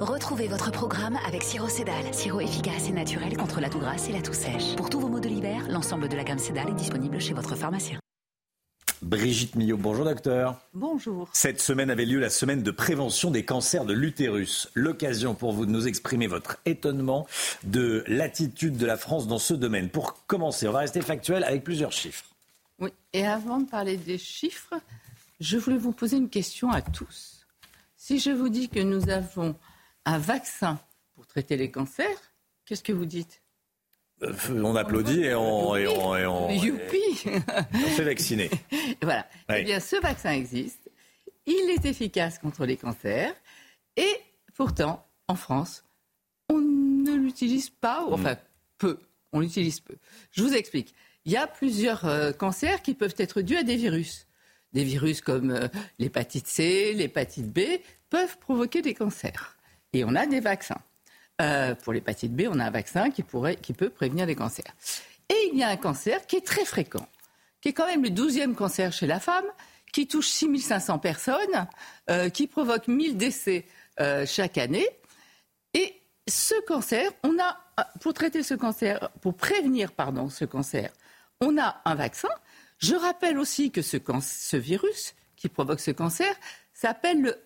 Retrouvez 0.00 0.48
votre 0.48 0.70
programme 0.70 1.18
avec 1.26 1.42
Sirop 1.42 1.68
Cédal. 1.68 2.12
Sirop 2.12 2.40
efficace 2.40 2.88
et 2.88 2.92
naturel 2.92 3.36
contre 3.36 3.60
la 3.60 3.68
toux 3.68 3.80
grasse 3.80 4.08
et 4.08 4.12
la 4.12 4.22
toux 4.22 4.32
sèche. 4.32 4.76
Pour 4.76 4.90
tous 4.90 5.00
vos 5.00 5.08
maux 5.08 5.20
de 5.20 5.28
l'hiver, 5.28 5.66
l'ensemble 5.70 6.08
de 6.08 6.16
la 6.16 6.24
gamme 6.24 6.38
Cédal 6.38 6.68
est 6.68 6.74
disponible 6.74 7.20
chez 7.20 7.34
votre 7.34 7.56
pharmacien. 7.56 7.98
Brigitte 9.02 9.54
Millot, 9.54 9.76
bonjour 9.76 10.04
docteur. 10.04 10.60
Bonjour. 10.74 11.28
Cette 11.32 11.60
semaine 11.60 11.90
avait 11.90 12.04
lieu 12.04 12.18
la 12.18 12.30
semaine 12.30 12.62
de 12.62 12.70
prévention 12.72 13.30
des 13.30 13.44
cancers 13.44 13.84
de 13.84 13.92
l'utérus. 13.92 14.68
L'occasion 14.74 15.34
pour 15.34 15.52
vous 15.52 15.66
de 15.66 15.70
nous 15.70 15.86
exprimer 15.86 16.26
votre 16.26 16.58
étonnement 16.66 17.26
de 17.62 18.02
l'attitude 18.08 18.76
de 18.76 18.86
la 18.86 18.96
France 18.96 19.28
dans 19.28 19.38
ce 19.38 19.54
domaine. 19.54 19.88
Pour 19.88 20.26
commencer, 20.26 20.66
on 20.66 20.72
va 20.72 20.80
rester 20.80 21.00
factuel 21.00 21.44
avec 21.44 21.62
plusieurs 21.62 21.92
chiffres. 21.92 22.24
Oui, 22.80 22.90
et 23.12 23.24
avant 23.24 23.60
de 23.60 23.68
parler 23.68 23.96
des 23.96 24.18
chiffres, 24.18 24.74
je 25.40 25.58
voulais 25.58 25.78
vous 25.78 25.92
poser 25.92 26.16
une 26.16 26.30
question 26.30 26.70
à 26.70 26.82
tous. 26.82 27.46
Si 27.96 28.18
je 28.18 28.30
vous 28.30 28.48
dis 28.48 28.68
que 28.68 28.80
nous 28.80 29.10
avons 29.10 29.54
un 30.06 30.18
vaccin 30.18 30.80
pour 31.14 31.26
traiter 31.26 31.56
les 31.56 31.70
cancers, 31.70 32.32
qu'est-ce 32.64 32.82
que 32.82 32.92
vous 32.92 33.06
dites? 33.06 33.42
On 34.50 34.74
applaudit 34.76 35.22
et 35.24 35.34
on, 35.34 35.76
et 35.76 35.86
on, 35.86 36.16
et 36.16 36.26
on- 36.26 36.48
fait 37.96 38.02
vacciner. 38.04 38.50
Voilà. 39.02 39.26
Oui. 39.48 39.56
Eh 39.60 39.62
bien, 39.64 39.80
ce 39.80 39.96
vaccin 40.00 40.32
existe. 40.32 40.90
Il 41.46 41.70
est 41.70 41.84
efficace 41.88 42.38
contre 42.38 42.66
les 42.66 42.76
cancers. 42.76 43.32
Et 43.96 44.10
pourtant, 44.54 45.06
en 45.28 45.34
France, 45.36 45.84
on 46.48 46.58
ne 46.58 47.14
l'utilise 47.14 47.70
pas, 47.70 48.04
ou- 48.04 48.12
enfin, 48.14 48.36
peu. 48.78 48.98
On 49.32 49.40
l'utilise 49.40 49.80
peu. 49.80 49.94
Je 50.32 50.42
vous 50.42 50.54
explique. 50.54 50.94
Il 51.24 51.32
y 51.32 51.36
a 51.36 51.46
plusieurs 51.46 52.04
euh, 52.06 52.32
cancers 52.32 52.82
qui 52.82 52.94
peuvent 52.94 53.14
être 53.18 53.40
dus 53.42 53.56
à 53.56 53.62
des 53.62 53.76
virus. 53.76 54.26
Des 54.72 54.84
virus 54.84 55.20
comme 55.20 55.50
euh, 55.50 55.68
l'hépatite 55.98 56.46
C, 56.46 56.92
l'hépatite 56.94 57.46
B 57.52 57.60
peuvent 58.10 58.38
provoquer 58.38 58.82
des 58.82 58.94
cancers. 58.94 59.56
Et 59.92 60.04
on 60.04 60.14
a 60.14 60.26
des 60.26 60.40
vaccins. 60.40 60.80
Euh, 61.40 61.74
pour 61.76 61.92
l'hépatite 61.92 62.34
B, 62.34 62.42
on 62.50 62.58
a 62.58 62.64
un 62.64 62.70
vaccin 62.70 63.10
qui, 63.10 63.22
pourrait, 63.22 63.56
qui 63.56 63.72
peut 63.72 63.90
prévenir 63.90 64.26
les 64.26 64.34
cancers. 64.34 64.74
Et 65.28 65.50
il 65.52 65.58
y 65.58 65.62
a 65.62 65.68
un 65.68 65.76
cancer 65.76 66.26
qui 66.26 66.36
est 66.36 66.44
très 66.44 66.64
fréquent, 66.64 67.06
qui 67.60 67.68
est 67.68 67.72
quand 67.72 67.86
même 67.86 68.02
le 68.02 68.10
12e 68.10 68.54
cancer 68.54 68.92
chez 68.92 69.06
la 69.06 69.20
femme, 69.20 69.44
qui 69.92 70.06
touche 70.06 70.28
6500 70.28 70.98
personnes, 70.98 71.68
euh, 72.10 72.28
qui 72.28 72.46
provoque 72.46 72.88
1000 72.88 73.16
décès 73.16 73.66
euh, 74.00 74.26
chaque 74.26 74.58
année. 74.58 74.88
Et 75.74 75.94
ce 76.28 76.54
cancer, 76.66 77.10
on 77.22 77.36
a, 77.38 77.56
pour 78.00 78.14
traiter 78.14 78.42
ce 78.42 78.54
cancer, 78.54 79.08
pour 79.20 79.36
prévenir 79.36 79.92
pardon, 79.92 80.28
ce 80.28 80.44
cancer, 80.44 80.92
on 81.40 81.56
a 81.58 81.80
un 81.84 81.94
vaccin. 81.94 82.28
Je 82.78 82.94
rappelle 82.94 83.38
aussi 83.38 83.70
que 83.70 83.82
ce, 83.82 84.56
virus 84.56 85.14
qui 85.36 85.48
provoque 85.48 85.80
ce 85.80 85.90
cancer 85.90 86.34
s'appelle 86.72 87.22
le 87.22 87.36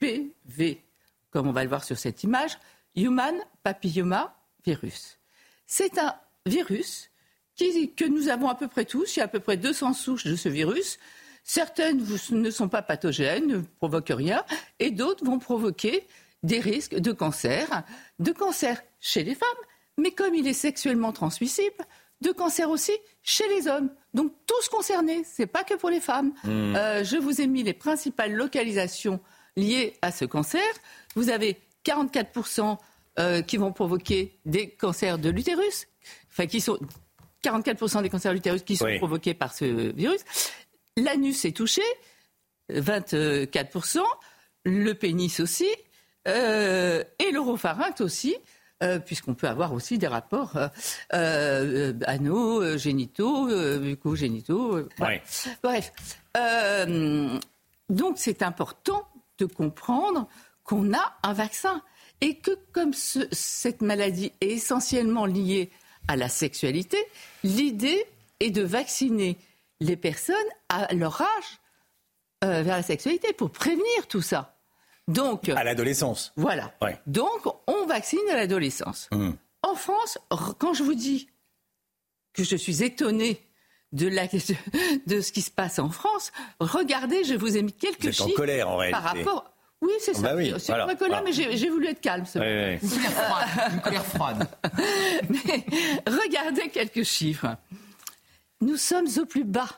HPV, 0.00 0.82
comme 1.30 1.48
on 1.48 1.52
va 1.52 1.62
le 1.62 1.68
voir 1.68 1.84
sur 1.84 1.98
cette 1.98 2.22
image, 2.24 2.58
Human 2.96 3.34
Papilloma 3.62 4.34
Virus. 4.64 5.18
C'est 5.66 5.98
un 5.98 6.14
virus 6.46 7.10
qui- 7.54 7.92
que 7.92 8.04
nous 8.04 8.28
avons 8.28 8.48
à 8.48 8.54
peu 8.54 8.68
près 8.68 8.84
tous. 8.84 9.16
Il 9.16 9.18
y 9.20 9.22
a 9.22 9.26
à 9.26 9.28
peu 9.28 9.40
près 9.40 9.56
200 9.56 9.92
souches 9.92 10.24
de 10.26 10.36
ce 10.36 10.48
virus. 10.48 10.98
Certaines 11.44 12.04
ne 12.32 12.50
sont 12.50 12.68
pas 12.68 12.82
pathogènes, 12.82 13.46
ne 13.46 13.58
provoquent 13.58 14.12
rien, 14.16 14.44
et 14.80 14.90
d'autres 14.90 15.24
vont 15.24 15.38
provoquer 15.38 16.04
des 16.42 16.58
risques 16.60 16.96
de 16.96 17.12
cancer, 17.12 17.84
de 18.18 18.32
cancer 18.32 18.82
chez 19.00 19.22
les 19.22 19.34
femmes, 19.34 19.48
mais 19.96 20.10
comme 20.10 20.34
il 20.34 20.46
est 20.48 20.52
sexuellement 20.52 21.12
transmissible, 21.12 21.76
de 22.20 22.32
cancer 22.32 22.68
aussi 22.70 22.92
chez 23.22 23.46
les 23.48 23.68
hommes. 23.68 23.90
Donc 24.14 24.32
tous 24.46 24.68
concernés, 24.68 25.22
c'est 25.24 25.46
pas 25.46 25.64
que 25.64 25.74
pour 25.74 25.90
les 25.90 26.00
femmes. 26.00 26.32
Hmm. 26.44 26.74
Euh, 26.76 27.04
je 27.04 27.16
vous 27.16 27.40
ai 27.40 27.46
mis 27.46 27.62
les 27.62 27.74
principales 27.74 28.32
localisations 28.32 29.20
liées 29.56 29.96
à 30.02 30.10
ce 30.12 30.24
cancer. 30.24 30.62
Vous 31.14 31.30
avez 31.30 31.60
44% 31.86 32.76
euh, 33.18 33.42
qui 33.42 33.56
vont 33.56 33.72
provoquer 33.72 34.38
des 34.44 34.70
cancers 34.70 35.18
de 35.18 35.30
l'utérus, 35.30 35.86
enfin 36.30 36.46
qui 36.46 36.60
sont 36.60 36.78
44% 37.44 38.02
des 38.02 38.10
cancers 38.10 38.32
de 38.32 38.36
l'utérus 38.36 38.62
qui 38.62 38.76
sont 38.76 38.86
Oui. 38.86 38.98
provoqués 38.98 39.34
par 39.34 39.54
ce 39.54 39.64
virus. 39.92 40.20
L'anus 40.96 41.44
est 41.44 41.56
touché, 41.56 41.82
24%, 42.70 44.00
le 44.64 44.92
pénis 44.94 45.40
aussi, 45.40 45.68
euh, 46.26 47.04
et 47.18 47.30
l'oropharynx 47.30 48.00
aussi, 48.00 48.36
euh, 48.82 48.98
puisqu'on 48.98 49.34
peut 49.34 49.48
avoir 49.48 49.72
aussi 49.72 49.96
des 49.96 50.06
rapports 50.08 50.56
euh, 50.56 50.68
euh, 51.14 52.76
génitaux, 52.78 53.46
bucco-génitaux. 53.78 54.80
Bref. 54.98 55.48
Donc 57.88 58.14
c'est 58.18 58.42
important 58.42 59.06
de 59.38 59.46
comprendre 59.46 60.28
qu'on 60.66 60.92
a 60.94 61.16
un 61.22 61.32
vaccin 61.32 61.82
et 62.20 62.36
que 62.38 62.50
comme 62.72 62.92
ce- 62.94 63.28
cette 63.32 63.82
maladie 63.82 64.32
est 64.40 64.48
essentiellement 64.52 65.26
liée 65.26 65.70
à 66.08 66.16
la 66.16 66.28
sexualité, 66.28 66.98
l'idée 67.44 68.04
est 68.40 68.50
de 68.50 68.62
vacciner 68.62 69.38
les 69.80 69.96
personnes 69.96 70.36
à 70.68 70.92
leur 70.94 71.20
âge 71.20 71.60
euh, 72.44 72.62
vers 72.62 72.76
la 72.76 72.82
sexualité 72.82 73.32
pour 73.32 73.50
prévenir 73.50 74.06
tout 74.08 74.22
ça. 74.22 74.56
Donc, 75.08 75.48
À 75.48 75.62
l'adolescence. 75.64 76.32
voilà. 76.36 76.74
Ouais. 76.82 76.98
Donc, 77.06 77.46
on 77.66 77.86
vaccine 77.86 78.18
à 78.30 78.34
l'adolescence. 78.36 79.08
Hum. 79.12 79.36
En 79.62 79.74
France, 79.74 80.18
quand 80.58 80.74
je 80.74 80.82
vous 80.82 80.94
dis 80.94 81.28
que 82.32 82.44
je 82.44 82.56
suis 82.56 82.82
étonnée 82.82 83.40
de, 83.92 84.08
la, 84.08 84.26
de 85.06 85.20
ce 85.20 85.32
qui 85.32 85.42
se 85.42 85.50
passe 85.50 85.78
en 85.78 85.90
France, 85.90 86.32
regardez, 86.60 87.24
je 87.24 87.34
vous 87.34 87.56
ai 87.56 87.62
mis 87.62 87.72
quelques 87.72 88.02
Vous 88.02 88.08
êtes 88.08 88.20
en 88.20 88.24
chiffres 88.26 88.36
colère, 88.36 88.68
en 88.68 88.72
par 88.90 89.02
réalité. 89.02 89.24
rapport. 89.24 89.52
Oui, 89.82 89.92
c'est 90.00 90.14
ça. 90.14 90.22
Bah 90.22 90.34
oui, 90.36 90.52
c'est 90.58 90.72
voilà, 90.72 90.86
voilà. 90.98 91.22
mais 91.22 91.32
j'ai 91.32 91.68
voulu 91.68 91.86
être 91.88 92.00
calme. 92.00 92.24
ce 92.24 92.38
ouais. 92.38 92.80
Une 92.82 93.80
colère 93.82 94.04
froide. 94.06 94.48
Mais 95.28 95.64
regardez 96.06 96.70
quelques 96.70 97.02
chiffres. 97.02 97.56
Nous 98.62 98.76
sommes 98.76 99.06
au 99.18 99.26
plus 99.26 99.44
bas 99.44 99.68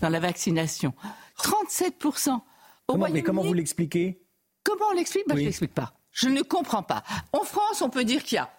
dans 0.00 0.08
la 0.08 0.20
vaccination. 0.20 0.94
37%. 1.42 2.30
Au 2.30 2.42
Comment- 2.86 3.08
mais 3.10 3.22
comment 3.22 3.42
vous 3.42 3.54
l'expliquez? 3.54 4.20
Comment 4.62 4.84
on 4.90 4.94
l'explique? 4.94 5.24
Bah, 5.26 5.34
Je 5.34 5.40
ne 5.40 5.46
l'explique 5.46 5.74
pas. 5.74 5.94
Je 6.12 6.28
ne 6.28 6.42
comprends 6.42 6.82
pas. 6.84 7.02
En 7.32 7.42
France, 7.42 7.82
on 7.82 7.90
peut 7.90 8.04
dire 8.04 8.22
qu'il 8.22 8.36
y 8.36 8.38
a 8.38 8.50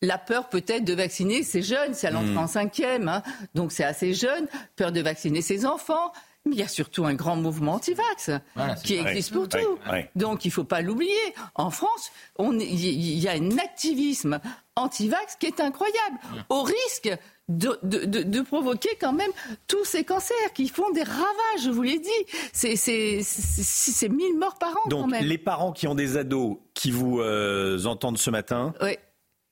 la 0.00 0.18
peur 0.18 0.48
peut-être 0.48 0.84
de 0.84 0.94
vacciner 0.94 1.42
ses 1.42 1.62
jeunes, 1.62 1.94
c'est 1.94 2.06
à 2.08 2.10
l'entrée 2.10 2.30
Mm. 2.32 2.38
en 2.38 2.46
cinquième, 2.48 3.08
hein, 3.08 3.22
donc 3.54 3.70
c'est 3.70 3.84
assez 3.84 4.14
jeune, 4.14 4.48
peur 4.76 4.90
de 4.92 5.00
vacciner 5.00 5.42
ses 5.42 5.64
enfants. 5.66 6.12
Mais 6.44 6.56
il 6.56 6.58
y 6.58 6.62
a 6.62 6.68
surtout 6.68 7.04
un 7.04 7.14
grand 7.14 7.36
mouvement 7.36 7.74
anti-vax 7.74 8.30
Voilà, 8.56 8.74
qui 8.74 8.94
existe 8.94 9.30
Ouais, 9.32 9.38
pour 9.38 9.48
tout. 9.48 9.78
Donc 10.16 10.44
il 10.44 10.48
ne 10.48 10.52
faut 10.52 10.64
pas 10.64 10.80
l'oublier. 10.80 11.12
En 11.54 11.70
France, 11.70 12.10
il 12.38 13.18
y, 13.20 13.28
a 13.28 13.32
un 13.32 13.58
activisme 13.58 14.40
anti-vax 14.74 15.36
qui 15.36 15.46
est 15.46 15.60
incroyable, 15.60 16.18
au 16.48 16.62
risque 16.62 17.16
de, 17.48 17.78
de- 17.82 18.04
de- 18.06 18.22
de 18.22 18.40
provoquer 18.40 18.96
quand 19.00 19.12
même 19.12 19.30
tous 19.68 19.84
ces 19.84 20.04
cancers 20.04 20.52
qui 20.54 20.68
font 20.68 20.90
des 20.92 21.02
ravages, 21.02 21.64
je 21.64 21.70
vous 21.70 21.82
l'ai 21.82 21.98
dit. 21.98 22.08
C'est- 22.52 22.76
C'est 22.76 23.22
c'est- 23.22 23.62
c'est 23.92 24.08
1000 24.08 24.38
morts 24.38 24.58
par 24.58 24.70
an 24.70 24.80
quand 24.84 24.88
Donc, 24.90 25.10
même. 25.10 25.24
les 25.24 25.38
parents 25.38 25.72
qui 25.72 25.86
ont 25.86 25.94
des 25.94 26.16
ados 26.16 26.56
qui 26.74 26.90
vous 26.90 27.20
euh, 27.20 27.84
entendent 27.84 28.18
ce 28.18 28.30
matin. 28.30 28.74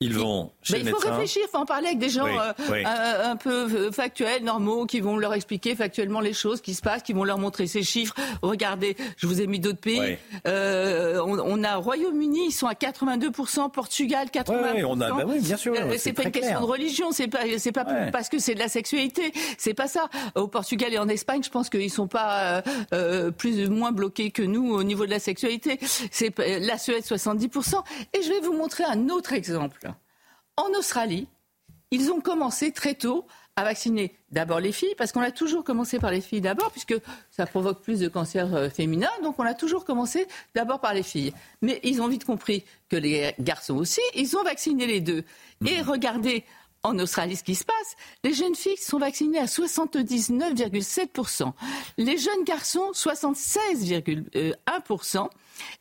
Ils 0.02 0.14
vont 0.14 0.50
chez 0.62 0.78
Mais 0.78 0.80
il 0.80 0.88
faut 0.88 1.10
réfléchir, 1.10 1.42
il 1.46 1.50
faut 1.50 1.58
en 1.58 1.66
parler 1.66 1.88
avec 1.88 1.98
des 1.98 2.08
gens 2.08 2.26
euh, 2.26 2.52
Un, 2.86 3.36
peu 3.36 3.90
factuels, 3.90 4.42
normaux, 4.42 4.86
qui 4.86 5.00
vont 5.00 5.18
leur 5.18 5.34
expliquer 5.34 5.76
factuellement 5.76 6.20
les 6.20 6.32
choses 6.32 6.62
qui 6.62 6.72
se 6.72 6.80
passent, 6.80 7.02
qui 7.02 7.12
vont 7.12 7.24
leur 7.24 7.36
montrer 7.36 7.66
ces 7.66 7.82
chiffres. 7.82 8.14
Regardez, 8.40 8.96
je 9.18 9.26
vous 9.26 9.42
ai 9.42 9.46
mis 9.46 9.60
d'autres 9.60 9.80
pays. 9.80 10.16
Euh, 10.46 11.20
on, 11.22 11.62
a 11.62 11.76
Royaume-Uni, 11.76 12.46
ils 12.46 12.50
sont 12.50 12.66
à 12.66 12.72
82%, 12.72 13.70
Portugal 13.70 14.28
80%. 14.28 14.74
Oui, 14.74 14.84
on 14.84 14.98
a, 15.02 15.10
bah 15.10 15.24
oui 15.26 15.40
bien 15.40 15.58
sûr. 15.58 15.74
Euh, 15.76 15.94
c'est 15.98 16.14
pas 16.14 16.22
une 16.22 16.32
question 16.32 16.60
de 16.60 16.64
religion, 16.64 17.12
c'est 17.12 17.28
pas, 17.28 17.40
c'est 17.58 17.72
pas 17.72 17.84
parce 18.10 18.30
que 18.30 18.38
c'est 18.38 18.54
de 18.54 18.58
la 18.58 18.68
sexualité, 18.68 19.34
c'est 19.58 19.74
pas 19.74 19.86
ça. 19.86 20.08
Au 20.34 20.48
Portugal 20.48 20.94
et 20.94 20.98
en 20.98 21.10
Espagne, 21.10 21.42
je 21.44 21.50
pense 21.50 21.68
qu'ils 21.68 21.90
sont 21.90 22.08
pas 22.08 22.62
plus 23.36 23.68
ou 23.68 23.72
moins 23.72 23.92
bloqués 23.92 24.30
que 24.30 24.42
nous 24.42 24.72
au 24.72 24.82
niveau 24.82 25.04
de 25.04 25.10
la 25.10 25.18
sexualité. 25.18 25.78
C'est 26.10 26.32
la 26.38 26.78
Suède 26.78 27.04
70%. 27.04 27.82
Et 28.14 28.22
je 28.22 28.30
vais 28.30 28.40
vous 28.40 28.54
montrer 28.54 28.84
un 28.84 29.10
autre 29.10 29.34
exemple. 29.34 29.89
En 30.60 30.70
Australie, 30.78 31.26
ils 31.90 32.12
ont 32.12 32.20
commencé 32.20 32.70
très 32.70 32.94
tôt 32.94 33.26
à 33.56 33.64
vacciner 33.64 34.14
d'abord 34.30 34.60
les 34.60 34.72
filles, 34.72 34.94
parce 34.98 35.10
qu'on 35.10 35.22
a 35.22 35.30
toujours 35.30 35.64
commencé 35.64 35.98
par 35.98 36.10
les 36.10 36.20
filles 36.20 36.42
d'abord, 36.42 36.70
puisque 36.70 36.94
ça 37.30 37.46
provoque 37.46 37.80
plus 37.80 38.00
de 38.00 38.08
cancers 38.08 38.54
euh, 38.54 38.68
féminins, 38.68 39.08
donc 39.22 39.38
on 39.38 39.44
a 39.44 39.54
toujours 39.54 39.86
commencé 39.86 40.28
d'abord 40.54 40.80
par 40.80 40.92
les 40.92 41.02
filles. 41.02 41.32
Mais 41.62 41.80
ils 41.82 42.02
ont 42.02 42.08
vite 42.08 42.26
compris 42.26 42.62
que 42.90 42.96
les 42.96 43.34
garçons 43.40 43.76
aussi, 43.76 44.02
ils 44.14 44.36
ont 44.36 44.42
vacciné 44.42 44.86
les 44.86 45.00
deux. 45.00 45.24
Et 45.66 45.80
regardez 45.80 46.44
en 46.82 46.98
Australie 46.98 47.36
ce 47.36 47.44
qui 47.44 47.54
se 47.54 47.64
passe. 47.64 47.96
Les 48.22 48.34
jeunes 48.34 48.54
filles 48.54 48.76
sont 48.76 48.98
vaccinées 48.98 49.38
à 49.38 49.46
79,7%, 49.46 51.54
les 51.96 52.18
jeunes 52.18 52.44
garçons 52.44 52.90
76,1%, 52.92 55.28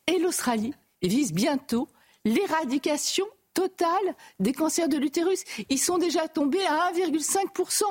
et 0.06 0.18
l'Australie 0.18 0.72
vise 1.02 1.34
bientôt 1.34 1.86
l'éradication 2.24 3.26
totale 3.54 4.14
des 4.38 4.52
cancers 4.52 4.88
de 4.88 4.96
l'utérus. 4.96 5.44
Ils 5.68 5.78
sont 5.78 5.98
déjà 5.98 6.28
tombés 6.28 6.64
à 6.66 6.92
1,5%. 6.92 7.82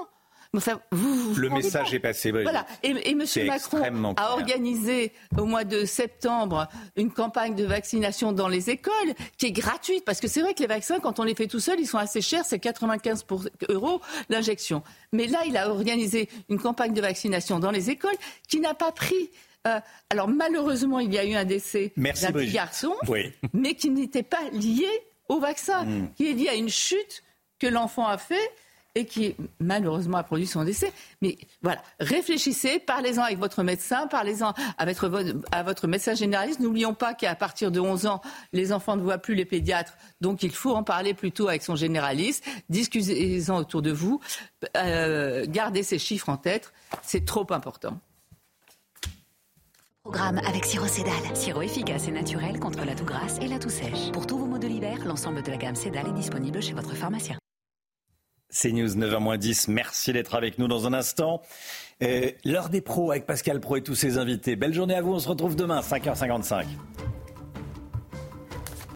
Enfin, 0.55 0.81
vous, 0.91 1.35
le 1.35 1.49
message 1.49 1.93
est 1.93 1.99
passé. 1.99 2.31
Voilà. 2.31 2.65
Et, 2.81 2.89
et 2.89 3.11
M. 3.11 3.23
Macron 3.45 4.15
a 4.17 4.31
organisé 4.31 5.11
au 5.37 5.45
mois 5.45 5.63
de 5.63 5.85
septembre 5.85 6.67
une 6.95 7.11
campagne 7.11 7.53
de 7.53 7.65
vaccination 7.65 8.31
dans 8.31 8.47
les 8.47 8.71
écoles 8.71 9.13
qui 9.37 9.45
est 9.45 9.51
gratuite 9.51 10.03
parce 10.05 10.19
que 10.19 10.27
c'est 10.27 10.41
vrai 10.41 10.55
que 10.55 10.61
les 10.61 10.67
vaccins, 10.67 10.99
quand 10.99 11.19
on 11.19 11.23
les 11.23 11.35
fait 11.35 11.45
tout 11.45 11.59
seul, 11.59 11.79
ils 11.79 11.85
sont 11.85 11.99
assez 11.99 12.21
chers. 12.21 12.45
C'est 12.45 12.57
95 12.57 13.25
euros 13.69 14.01
l'injection. 14.29 14.81
Mais 15.13 15.27
là, 15.27 15.43
il 15.45 15.55
a 15.55 15.69
organisé 15.69 16.29
une 16.49 16.59
campagne 16.59 16.93
de 16.93 17.01
vaccination 17.01 17.59
dans 17.59 17.71
les 17.71 17.91
écoles 17.91 18.17
qui 18.47 18.59
n'a 18.59 18.73
pas 18.73 18.91
pris 18.91 19.29
euh, 19.67 19.79
alors 20.09 20.29
malheureusement, 20.29 20.99
il 20.99 21.13
y 21.13 21.17
a 21.17 21.25
eu 21.25 21.33
un 21.33 21.43
décès 21.43 21.91
d'un 21.97 22.31
petit 22.31 22.51
garçon, 22.51 22.95
mais 23.53 23.73
qui 23.73 23.89
n'était 23.89 24.23
pas 24.23 24.49
lié 24.53 24.87
au 25.29 25.39
vaccin, 25.39 25.85
mm. 25.85 26.13
qui 26.15 26.29
est 26.29 26.33
lié 26.33 26.49
à 26.49 26.55
une 26.55 26.69
chute 26.69 27.23
que 27.59 27.67
l'enfant 27.67 28.07
a 28.07 28.17
fait 28.17 28.51
et 28.95 29.05
qui 29.05 29.35
malheureusement 29.59 30.17
a 30.17 30.23
produit 30.23 30.47
son 30.47 30.63
décès. 30.63 30.91
Mais 31.21 31.37
voilà, 31.61 31.81
réfléchissez, 31.99 32.79
parlez-en 32.79 33.21
avec 33.21 33.37
votre 33.37 33.63
médecin, 33.63 34.07
parlez-en 34.07 34.53
votre, 34.79 35.35
à 35.51 35.63
votre 35.63 35.87
médecin 35.87 36.15
généraliste. 36.15 36.59
N'oublions 36.59 36.93
pas 36.93 37.13
qu'à 37.13 37.35
partir 37.35 37.71
de 37.71 37.79
11 37.79 38.07
ans, 38.07 38.21
les 38.51 38.73
enfants 38.73 38.95
ne 38.95 39.01
voient 39.01 39.19
plus 39.19 39.35
les 39.35 39.45
pédiatres, 39.45 39.93
donc 40.21 40.43
il 40.43 40.51
faut 40.51 40.73
en 40.73 40.83
parler 40.83 41.13
plutôt 41.13 41.47
avec 41.47 41.61
son 41.61 41.75
généraliste. 41.75 42.43
Discutez-en 42.69 43.57
autour 43.57 43.81
de 43.81 43.91
vous, 43.91 44.19
euh, 44.75 45.45
gardez 45.47 45.83
ces 45.83 45.99
chiffres 45.99 46.29
en 46.29 46.37
tête, 46.37 46.73
c'est 47.03 47.25
trop 47.25 47.45
important. 47.51 47.99
Programme 50.03 50.39
avec 50.47 50.63
sirop 50.63 50.87
Cédal. 50.87 51.13
Sirop 51.35 51.61
efficace 51.61 52.07
et 52.07 52.11
naturel 52.11 52.57
contre 52.59 52.85
la 52.85 52.95
toux 52.95 53.03
grasse 53.03 53.37
et 53.41 53.47
la 53.47 53.59
toux 53.59 53.69
sèche. 53.69 54.11
Pour 54.13 54.25
tous 54.25 54.37
vos 54.37 54.45
maux 54.45 54.57
de 54.57 54.65
l'hiver, 54.65 54.97
l'ensemble 55.05 55.43
de 55.43 55.51
la 55.51 55.57
gamme 55.57 55.75
Cédal 55.75 56.07
est 56.07 56.13
disponible 56.13 56.61
chez 56.61 56.73
votre 56.73 56.95
pharmacien. 56.95 57.37
C'est 58.49 58.71
News 58.71 58.87
9h10. 58.87 59.69
Merci 59.69 60.13
d'être 60.13 60.35
avec 60.35 60.57
nous 60.57 60.69
dans 60.69 60.87
un 60.87 60.93
instant. 60.93 61.41
Euh, 62.01 62.31
l'heure 62.45 62.69
des 62.69 62.79
pros 62.79 63.11
avec 63.11 63.25
Pascal 63.25 63.59
Pro 63.59 63.75
et 63.75 63.83
tous 63.83 63.95
ses 63.95 64.17
invités. 64.17 64.55
Belle 64.55 64.73
journée 64.73 64.95
à 64.95 65.01
vous. 65.01 65.13
On 65.13 65.19
se 65.19 65.27
retrouve 65.27 65.57
demain, 65.57 65.81
5h55. 65.81 66.65